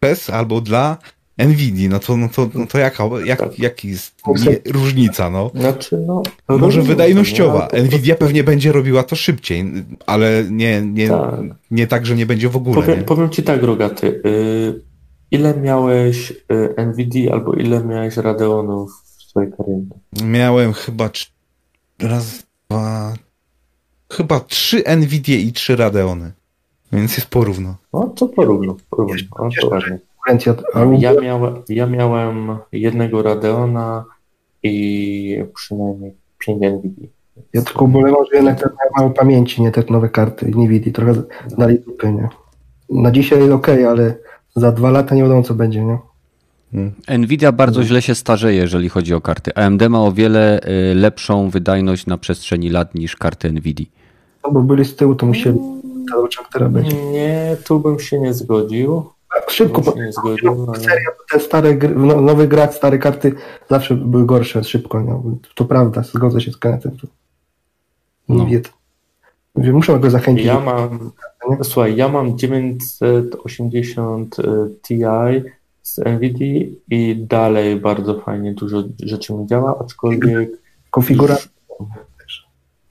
bez 0.00 0.30
albo 0.30 0.60
dla 0.60 0.98
Nvidia, 1.38 1.88
no 1.88 1.98
to, 1.98 2.16
no 2.16 2.28
to, 2.28 2.48
no 2.54 2.66
to 2.66 2.78
jaka, 2.78 3.04
jak, 3.24 3.38
tak. 3.38 3.58
jaki 3.58 3.88
jest 3.88 4.22
nie, 4.26 4.72
różnica, 4.72 5.30
no? 5.30 5.50
Znaczy, 5.54 6.04
no... 6.06 6.22
Może 6.48 6.82
wydajnościowa. 6.82 7.68
No, 7.72 7.82
Nvidia 7.82 8.14
pewnie 8.14 8.44
będzie 8.44 8.72
robiła 8.72 9.02
to 9.02 9.16
szybciej, 9.16 9.64
ale 10.06 10.44
nie, 10.50 10.82
nie, 10.82 11.08
tak. 11.08 11.40
nie 11.70 11.86
tak, 11.86 12.06
że 12.06 12.16
nie 12.16 12.26
będzie 12.26 12.48
w 12.48 12.56
ogóle. 12.56 12.74
Powiem, 12.74 13.04
powiem 13.04 13.30
ci 13.30 13.42
tak, 13.42 13.62
Rogaty, 13.62 14.06
y, 14.26 14.82
ile 15.30 15.56
miałeś 15.60 16.30
y, 16.30 16.86
Nvidia 16.86 17.32
albo 17.32 17.54
ile 17.54 17.84
miałeś 17.84 18.16
Radeonów 18.16 18.90
w 19.16 19.22
swojej 19.22 19.52
karierze? 19.52 19.94
Miałem 20.24 20.72
chyba 20.72 21.10
raz, 21.98 22.46
dwa, 22.70 23.14
chyba 24.12 24.40
trzy 24.40 24.84
Nvidia 24.96 25.36
i 25.36 25.52
trzy 25.52 25.76
Radeony, 25.76 26.32
więc 26.92 27.16
jest 27.16 27.28
porówno. 27.28 27.76
No, 27.92 28.12
to 28.16 28.28
porówno, 28.28 28.76
porówno, 28.90 29.14
no, 29.38 29.48
to 29.60 29.68
ładnie 29.68 29.98
konkurencja. 30.26 30.54
Ja, 30.98 31.20
miałem, 31.20 31.54
ja 31.68 31.86
miałem 31.86 32.58
jednego 32.72 33.22
Radeona 33.22 34.04
i 34.62 35.44
przynajmniej 35.54 36.14
5 36.38 36.62
NVIDIA. 36.62 37.08
Ja 37.52 37.62
tylko 37.62 37.84
ubolewam, 37.84 38.24
że 38.32 38.36
jednak 38.36 38.60
tak 38.60 38.72
mało 38.96 39.10
pamięci, 39.10 39.62
nie 39.62 39.70
tak 39.70 39.90
nowe 39.90 40.08
karty 40.08 40.46
NVIDIA, 40.46 40.92
trochę 40.92 41.22
dali 41.58 41.78
dupy, 41.78 42.12
nie? 42.12 42.28
Na 42.90 43.10
dzisiaj 43.10 43.38
jest 43.38 43.52
ok, 43.52 43.68
ale 43.68 44.14
za 44.56 44.72
dwa 44.72 44.90
lata 44.90 45.14
nie 45.14 45.22
wiadomo 45.22 45.42
co 45.42 45.54
będzie, 45.54 45.84
nie? 45.84 45.98
Hmm. 46.72 46.92
Nvidia 47.18 47.52
bardzo 47.52 47.82
źle 47.82 48.02
się 48.02 48.14
starzeje, 48.14 48.58
jeżeli 48.58 48.88
chodzi 48.88 49.14
o 49.14 49.20
karty. 49.20 49.54
AMD 49.54 49.88
ma 49.88 50.02
o 50.02 50.12
wiele 50.12 50.60
y, 50.60 50.94
lepszą 50.94 51.50
wydajność 51.50 52.06
na 52.06 52.18
przestrzeni 52.18 52.70
lat 52.70 52.94
niż 52.94 53.16
karty 53.16 53.52
Nvidia. 53.52 53.86
No 54.44 54.50
bo 54.52 54.62
byli 54.62 54.84
z 54.84 54.96
tyłu, 54.96 55.14
to 55.14 55.26
musieli 55.26 55.58
czas 56.30 56.46
teraz 56.52 56.72
być. 56.72 56.94
Nie, 57.12 57.56
tu 57.64 57.80
bym 57.80 58.00
się 58.00 58.20
nie 58.20 58.34
zgodził. 58.34 59.04
Tak, 59.40 59.50
szybko. 59.50 59.82
Ale... 59.96 60.12
seria, 60.12 61.10
te 61.32 61.40
stare 61.40 61.74
gry, 61.74 61.94
no, 61.94 62.20
nowy 62.20 62.48
grach, 62.48 62.74
stare 62.74 62.98
karty 62.98 63.32
zawsze 63.70 63.94
były 63.94 64.26
gorsze 64.26 64.64
szybko. 64.64 65.00
No. 65.00 65.22
To 65.54 65.64
prawda, 65.64 66.02
zgodzę 66.02 66.40
się 66.40 66.52
z 66.52 66.56
Kennethem. 66.56 66.96
No. 68.28 68.46
Mówię, 69.54 69.72
muszę 69.72 69.98
go 69.98 70.10
zachęcić. 70.10 70.46
Ja 70.46 70.60
mam, 70.60 71.10
słuchaj, 71.62 71.96
ja 71.96 72.08
mam 72.08 72.38
980 72.38 74.36
e, 74.38 74.42
Ti 74.82 75.00
z 75.82 75.98
NVIDIA 75.98 76.66
i 76.90 77.16
dalej 77.16 77.76
bardzo 77.76 78.20
fajnie 78.20 78.54
dużo 78.54 78.82
rzeczy 79.02 79.34
mi 79.34 79.46
działa, 79.46 79.78
aczkolwiek 79.78 80.50
konfiguracja 80.90 81.50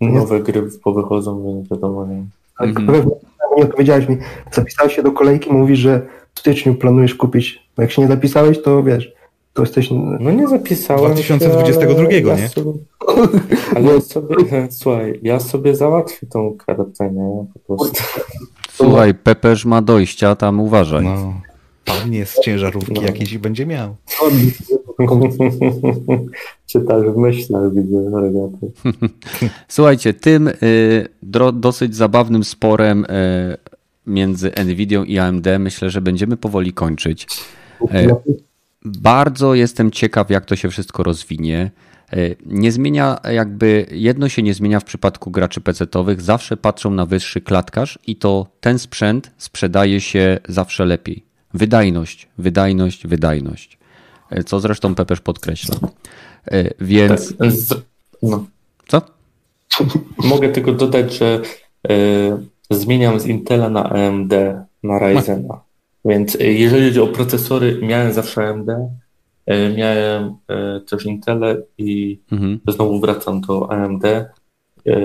nowe 0.02 0.40
gry 0.40 0.70
powychodzą, 0.84 1.44
więc 1.44 1.70
wiadomo 1.70 2.06
nie. 2.06 2.24
Ale 2.56 2.70
mhm. 2.70 3.10
nie 3.58 3.64
odpowiedziałeś 3.64 4.10
mi, 4.10 4.18
zapisałeś 4.52 4.96
się 4.96 5.04
do 5.04 5.12
kolejki, 5.12 5.54
mówisz, 5.54 5.80
że 5.80 6.08
w 6.36 6.40
styczniu 6.40 6.76
planujesz 6.76 7.16
kupić. 7.16 7.70
Bo 7.76 7.82
jak 7.82 7.92
się 7.92 8.02
nie 8.02 8.08
zapisałeś, 8.08 8.62
to 8.62 8.84
wiesz, 8.84 9.14
to 9.54 9.62
jesteś... 9.62 9.90
No 10.20 10.32
nie 10.32 10.48
zapisałem 10.48 11.12
2022, 11.12 12.12
się, 12.12 12.22
nie? 12.22 12.30
Ja 12.30 12.50
sobie, 12.50 12.72
ale 13.76 13.94
ja 13.94 14.02
sobie, 14.02 14.36
słuchaj, 14.70 15.20
ja 15.24 15.40
sobie 15.40 15.76
załatwię 15.76 16.28
tą 16.28 16.58
kartę, 16.66 17.12
nie? 17.12 17.46
Po 17.54 17.60
prostu. 17.60 18.04
Słuchaj, 18.72 19.14
Pepeż 19.14 19.66
ma 19.66 19.82
dojścia, 19.82 20.36
tam 20.36 20.60
uważaj. 20.60 21.06
No. 21.06 21.42
Pan 21.86 22.14
jest 22.14 22.40
ciężarówki 22.40 22.94
no. 22.94 23.02
jakieś 23.02 23.34
i 23.34 23.40
będzie 23.40 23.66
miał. 23.66 23.96
Czytasz 26.68 27.04
w 27.04 27.18
myślach, 27.18 27.74
widzę, 27.74 28.12
regaty. 28.22 28.72
Słuchajcie, 29.68 30.14
tym 30.14 30.48
y, 30.48 30.54
dosyć 31.54 31.96
zabawnym 31.96 32.44
sporem 32.44 33.06
y, 33.06 33.58
między 34.08 34.52
Nvidią 34.66 35.04
i 35.04 35.20
AMD 35.20 35.48
myślę, 35.60 35.90
że 35.90 36.02
będziemy 36.02 36.38
powoli 36.38 36.74
kończyć. 36.74 37.28
E, 37.92 38.08
bardzo 38.86 39.56
jestem 39.56 39.92
ciekaw, 39.92 40.30
jak 40.30 40.46
to 40.46 40.56
się 40.56 40.70
wszystko 40.70 41.04
rozwinie. 41.04 41.72
E, 42.14 42.18
nie 42.46 42.72
zmienia, 42.72 43.20
jakby 43.32 43.86
jedno 43.92 44.30
się 44.30 44.44
nie 44.44 44.54
zmienia 44.54 44.80
w 44.80 44.84
przypadku 44.84 45.32
graczy 45.32 45.62
PC-owych. 45.62 46.22
Zawsze 46.22 46.58
patrzą 46.58 46.92
na 46.92 47.06
wyższy 47.06 47.42
klatkarz 47.42 48.00
i 48.08 48.16
to 48.16 48.48
ten 48.60 48.80
sprzęt 48.80 49.32
sprzedaje 49.38 50.02
się 50.02 50.40
zawsze 50.48 50.86
lepiej. 50.86 51.26
Wydajność, 51.54 52.28
wydajność, 52.38 53.08
wydajność. 53.08 53.78
E, 54.30 54.44
co 54.44 54.60
zresztą 54.60 54.96
Pepeż 54.96 55.22
podkreśla. 55.22 55.76
Więc. 56.82 57.34
No. 58.24 58.46
Co? 58.88 59.02
Mogę 60.18 60.50
tylko 60.50 60.72
dodać, 60.72 61.14
że 61.14 61.42
zmieniam 62.70 63.20
z 63.20 63.26
Intela 63.26 63.70
na 63.70 63.84
AMD, 63.84 64.34
na 64.84 65.00
Ryzena. 65.00 65.62
Więc 66.06 66.36
y, 66.36 66.54
jeżeli 66.54 66.86
chodzi 66.86 67.02
o 67.02 67.08
procesory, 67.08 67.80
miałem 67.82 68.14
zawsze 68.14 68.48
AMD, 68.48 68.70
y, 68.70 69.74
miałem 69.78 70.36
y, 70.78 70.82
też 70.82 71.06
Intele 71.06 71.58
i 71.78 72.20
mhm. 72.32 72.60
znowu 72.68 73.00
wracam 73.00 73.42
do 73.42 73.72
AMD, 73.72 74.04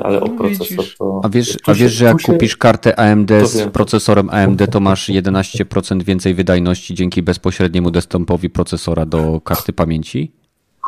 ale 0.03 0.21
o 0.21 0.27
no 0.27 0.39
procesor 0.39 0.85
to... 0.99 1.21
A 1.25 1.29
wiesz, 1.29 1.59
a 1.67 1.75
wiesz 1.75 1.93
że 1.93 2.05
jak 2.05 2.23
kupisz 2.23 2.57
kartę 2.57 2.99
AMD 2.99 3.31
z 3.45 3.71
procesorem 3.71 4.31
AMD, 4.31 4.71
to 4.71 4.81
masz 4.81 5.09
11% 5.09 6.03
więcej 6.03 6.35
wydajności 6.35 6.95
dzięki 6.95 7.23
bezpośredniemu 7.23 7.91
desktopowi 7.91 8.51
procesora 8.51 9.07
do 9.07 9.41
karty 9.41 9.73
pamięci? 9.73 10.33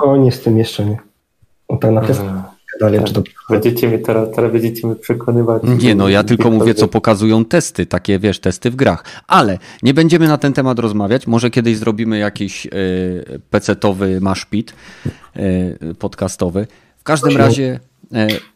O, 0.00 0.16
nie 0.16 0.32
z 0.32 0.40
tym 0.40 0.58
jeszcze 0.58 0.84
nie. 0.86 0.98
O, 1.68 1.76
tak 1.76 1.92
na 1.92 2.00
test 2.00 2.22
dalej, 2.82 2.98
tak. 2.98 3.08
czy 3.08 3.14
to... 3.14 3.22
Będziecie 3.50 3.88
mnie 3.88 3.98
teraz, 3.98 4.28
teraz 4.34 4.52
będziecie 4.52 4.86
mnie 4.86 4.96
przekonywać. 4.96 5.62
Nie, 5.62 5.94
no 5.94 6.08
ja 6.08 6.24
tylko 6.24 6.50
mówię, 6.50 6.74
co 6.74 6.88
pokazują 6.88 7.44
testy, 7.44 7.86
takie 7.86 8.18
wiesz, 8.18 8.40
testy 8.40 8.70
w 8.70 8.76
grach. 8.76 9.04
Ale 9.26 9.58
nie 9.82 9.94
będziemy 9.94 10.28
na 10.28 10.38
ten 10.38 10.52
temat 10.52 10.78
rozmawiać. 10.78 11.26
Może 11.26 11.50
kiedyś 11.50 11.76
zrobimy 11.76 12.18
jakiś 12.18 12.66
y, 12.66 12.70
pecetowy 13.50 14.20
maszpit 14.20 14.74
y, 15.36 15.94
podcastowy. 15.98 16.66
W 16.96 17.02
każdym 17.02 17.36
razie 17.36 17.80
y, 18.12 18.52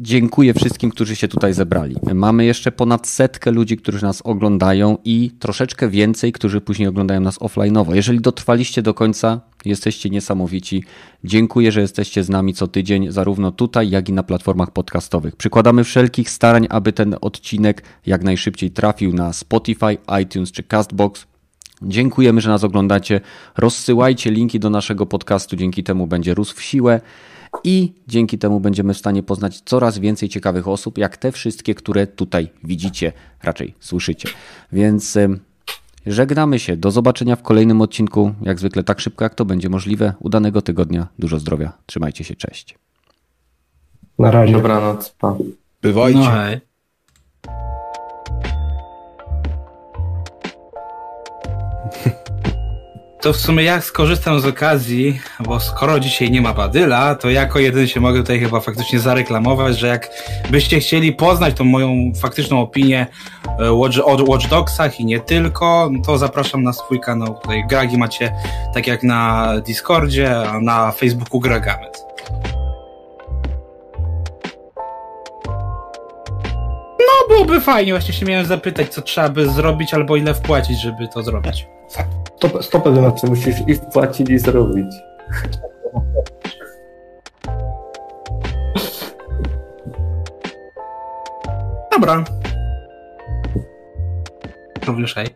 dziękuję 0.00 0.54
wszystkim, 0.54 0.90
którzy 0.90 1.16
się 1.16 1.28
tutaj 1.28 1.54
zebrali. 1.54 1.96
Mamy 2.14 2.44
jeszcze 2.44 2.72
ponad 2.72 3.06
setkę 3.06 3.50
ludzi, 3.50 3.76
którzy 3.76 4.02
nas 4.02 4.22
oglądają 4.22 4.98
i 5.04 5.30
troszeczkę 5.38 5.88
więcej, 5.88 6.32
którzy 6.32 6.60
później 6.60 6.88
oglądają 6.88 7.20
nas 7.20 7.38
offline'owo. 7.38 7.94
Jeżeli 7.94 8.20
dotrwaliście 8.20 8.82
do 8.82 8.94
końca, 8.94 9.40
jesteście 9.64 10.10
niesamowici. 10.10 10.84
Dziękuję, 11.24 11.72
że 11.72 11.80
jesteście 11.80 12.24
z 12.24 12.28
nami 12.28 12.54
co 12.54 12.68
tydzień, 12.68 13.12
zarówno 13.12 13.50
tutaj, 13.50 13.90
jak 13.90 14.08
i 14.08 14.12
na 14.12 14.22
platformach 14.22 14.70
podcastowych. 14.70 15.36
Przykładamy 15.36 15.84
wszelkich 15.84 16.30
starań, 16.30 16.66
aby 16.70 16.92
ten 16.92 17.16
odcinek 17.20 17.82
jak 18.06 18.22
najszybciej 18.24 18.70
trafił 18.70 19.12
na 19.12 19.32
Spotify, 19.32 19.98
iTunes 20.22 20.52
czy 20.52 20.62
Castbox. 20.62 21.26
Dziękujemy, 21.82 22.40
że 22.40 22.50
nas 22.50 22.64
oglądacie. 22.64 23.20
Rozsyłajcie 23.56 24.30
linki 24.30 24.60
do 24.60 24.70
naszego 24.70 25.06
podcastu, 25.06 25.56
dzięki 25.56 25.84
temu 25.84 26.06
będzie 26.06 26.34
rósł 26.34 26.54
w 26.56 26.62
siłę 26.62 27.00
i 27.64 27.92
dzięki 28.08 28.38
temu 28.38 28.60
będziemy 28.60 28.94
w 28.94 28.98
stanie 28.98 29.22
poznać 29.22 29.60
coraz 29.60 29.98
więcej 29.98 30.28
ciekawych 30.28 30.68
osób, 30.68 30.98
jak 30.98 31.16
te 31.16 31.32
wszystkie, 31.32 31.74
które 31.74 32.06
tutaj 32.06 32.48
widzicie, 32.64 33.12
raczej 33.42 33.74
słyszycie. 33.80 34.28
Więc 34.72 35.18
żegnamy 36.06 36.58
się. 36.58 36.76
Do 36.76 36.90
zobaczenia 36.90 37.36
w 37.36 37.42
kolejnym 37.42 37.80
odcinku. 37.80 38.34
Jak 38.42 38.58
zwykle 38.58 38.82
tak 38.82 39.00
szybko, 39.00 39.24
jak 39.24 39.34
to 39.34 39.44
będzie 39.44 39.68
możliwe. 39.68 40.14
Udanego 40.20 40.62
tygodnia. 40.62 41.06
Dużo 41.18 41.38
zdrowia. 41.38 41.72
Trzymajcie 41.86 42.24
się. 42.24 42.36
Cześć. 42.36 42.78
Na 44.18 44.30
razie. 44.30 44.52
Dobranoc. 44.52 45.10
Pa. 45.10 45.36
Bywajcie. 45.82 46.18
No 46.18 46.30
hej. 46.30 46.60
To 53.24 53.32
w 53.32 53.36
sumie 53.36 53.64
jak 53.64 53.84
skorzystam 53.84 54.40
z 54.40 54.46
okazji, 54.46 55.20
bo 55.40 55.60
skoro 55.60 56.00
dzisiaj 56.00 56.30
nie 56.30 56.40
ma 56.40 56.54
Badyla, 56.54 57.14
to 57.14 57.30
jako 57.30 57.58
jeden 57.58 57.86
się 57.86 58.00
mogę 58.00 58.20
tutaj 58.20 58.40
chyba 58.40 58.60
faktycznie 58.60 59.00
zareklamować, 59.00 59.78
że 59.78 59.86
jak 59.86 60.10
byście 60.50 60.80
chcieli 60.80 61.12
poznać 61.12 61.54
tą 61.54 61.64
moją 61.64 62.12
faktyczną 62.20 62.60
opinię 62.60 63.06
e, 63.60 63.72
o 64.04 64.24
Watch 64.28 64.48
Dogsach 64.48 65.00
i 65.00 65.04
nie 65.04 65.20
tylko, 65.20 65.90
to 66.06 66.18
zapraszam 66.18 66.62
na 66.62 66.72
swój 66.72 67.00
kanał. 67.00 67.38
Tutaj 67.42 67.64
gragi 67.68 67.98
macie 67.98 68.32
tak 68.74 68.86
jak 68.86 69.02
na 69.02 69.52
Discordzie, 69.66 70.48
a 70.48 70.60
na 70.60 70.92
Facebooku 70.92 71.40
Gragamet. 71.40 72.04
No 76.98 77.28
byłoby 77.28 77.60
fajnie, 77.60 77.92
właśnie 77.92 78.14
się 78.14 78.26
miałem 78.26 78.46
zapytać, 78.46 78.88
co 78.88 79.02
trzeba 79.02 79.28
by 79.28 79.48
zrobić 79.48 79.94
albo 79.94 80.16
ile 80.16 80.34
wpłacić, 80.34 80.80
żeby 80.80 81.08
to 81.08 81.22
zrobić. 81.22 81.66
Stop, 82.36 82.64
stopę 82.64 82.90
wymaga. 82.90 83.16
Czy 83.16 83.26
musisz 83.26 83.56
i 83.66 83.74
wpłacić 83.74 84.30
i 84.30 84.38
zrobić? 84.38 84.86
Dobra. 91.92 92.24
Również 94.86 95.14
hej. 95.14 95.26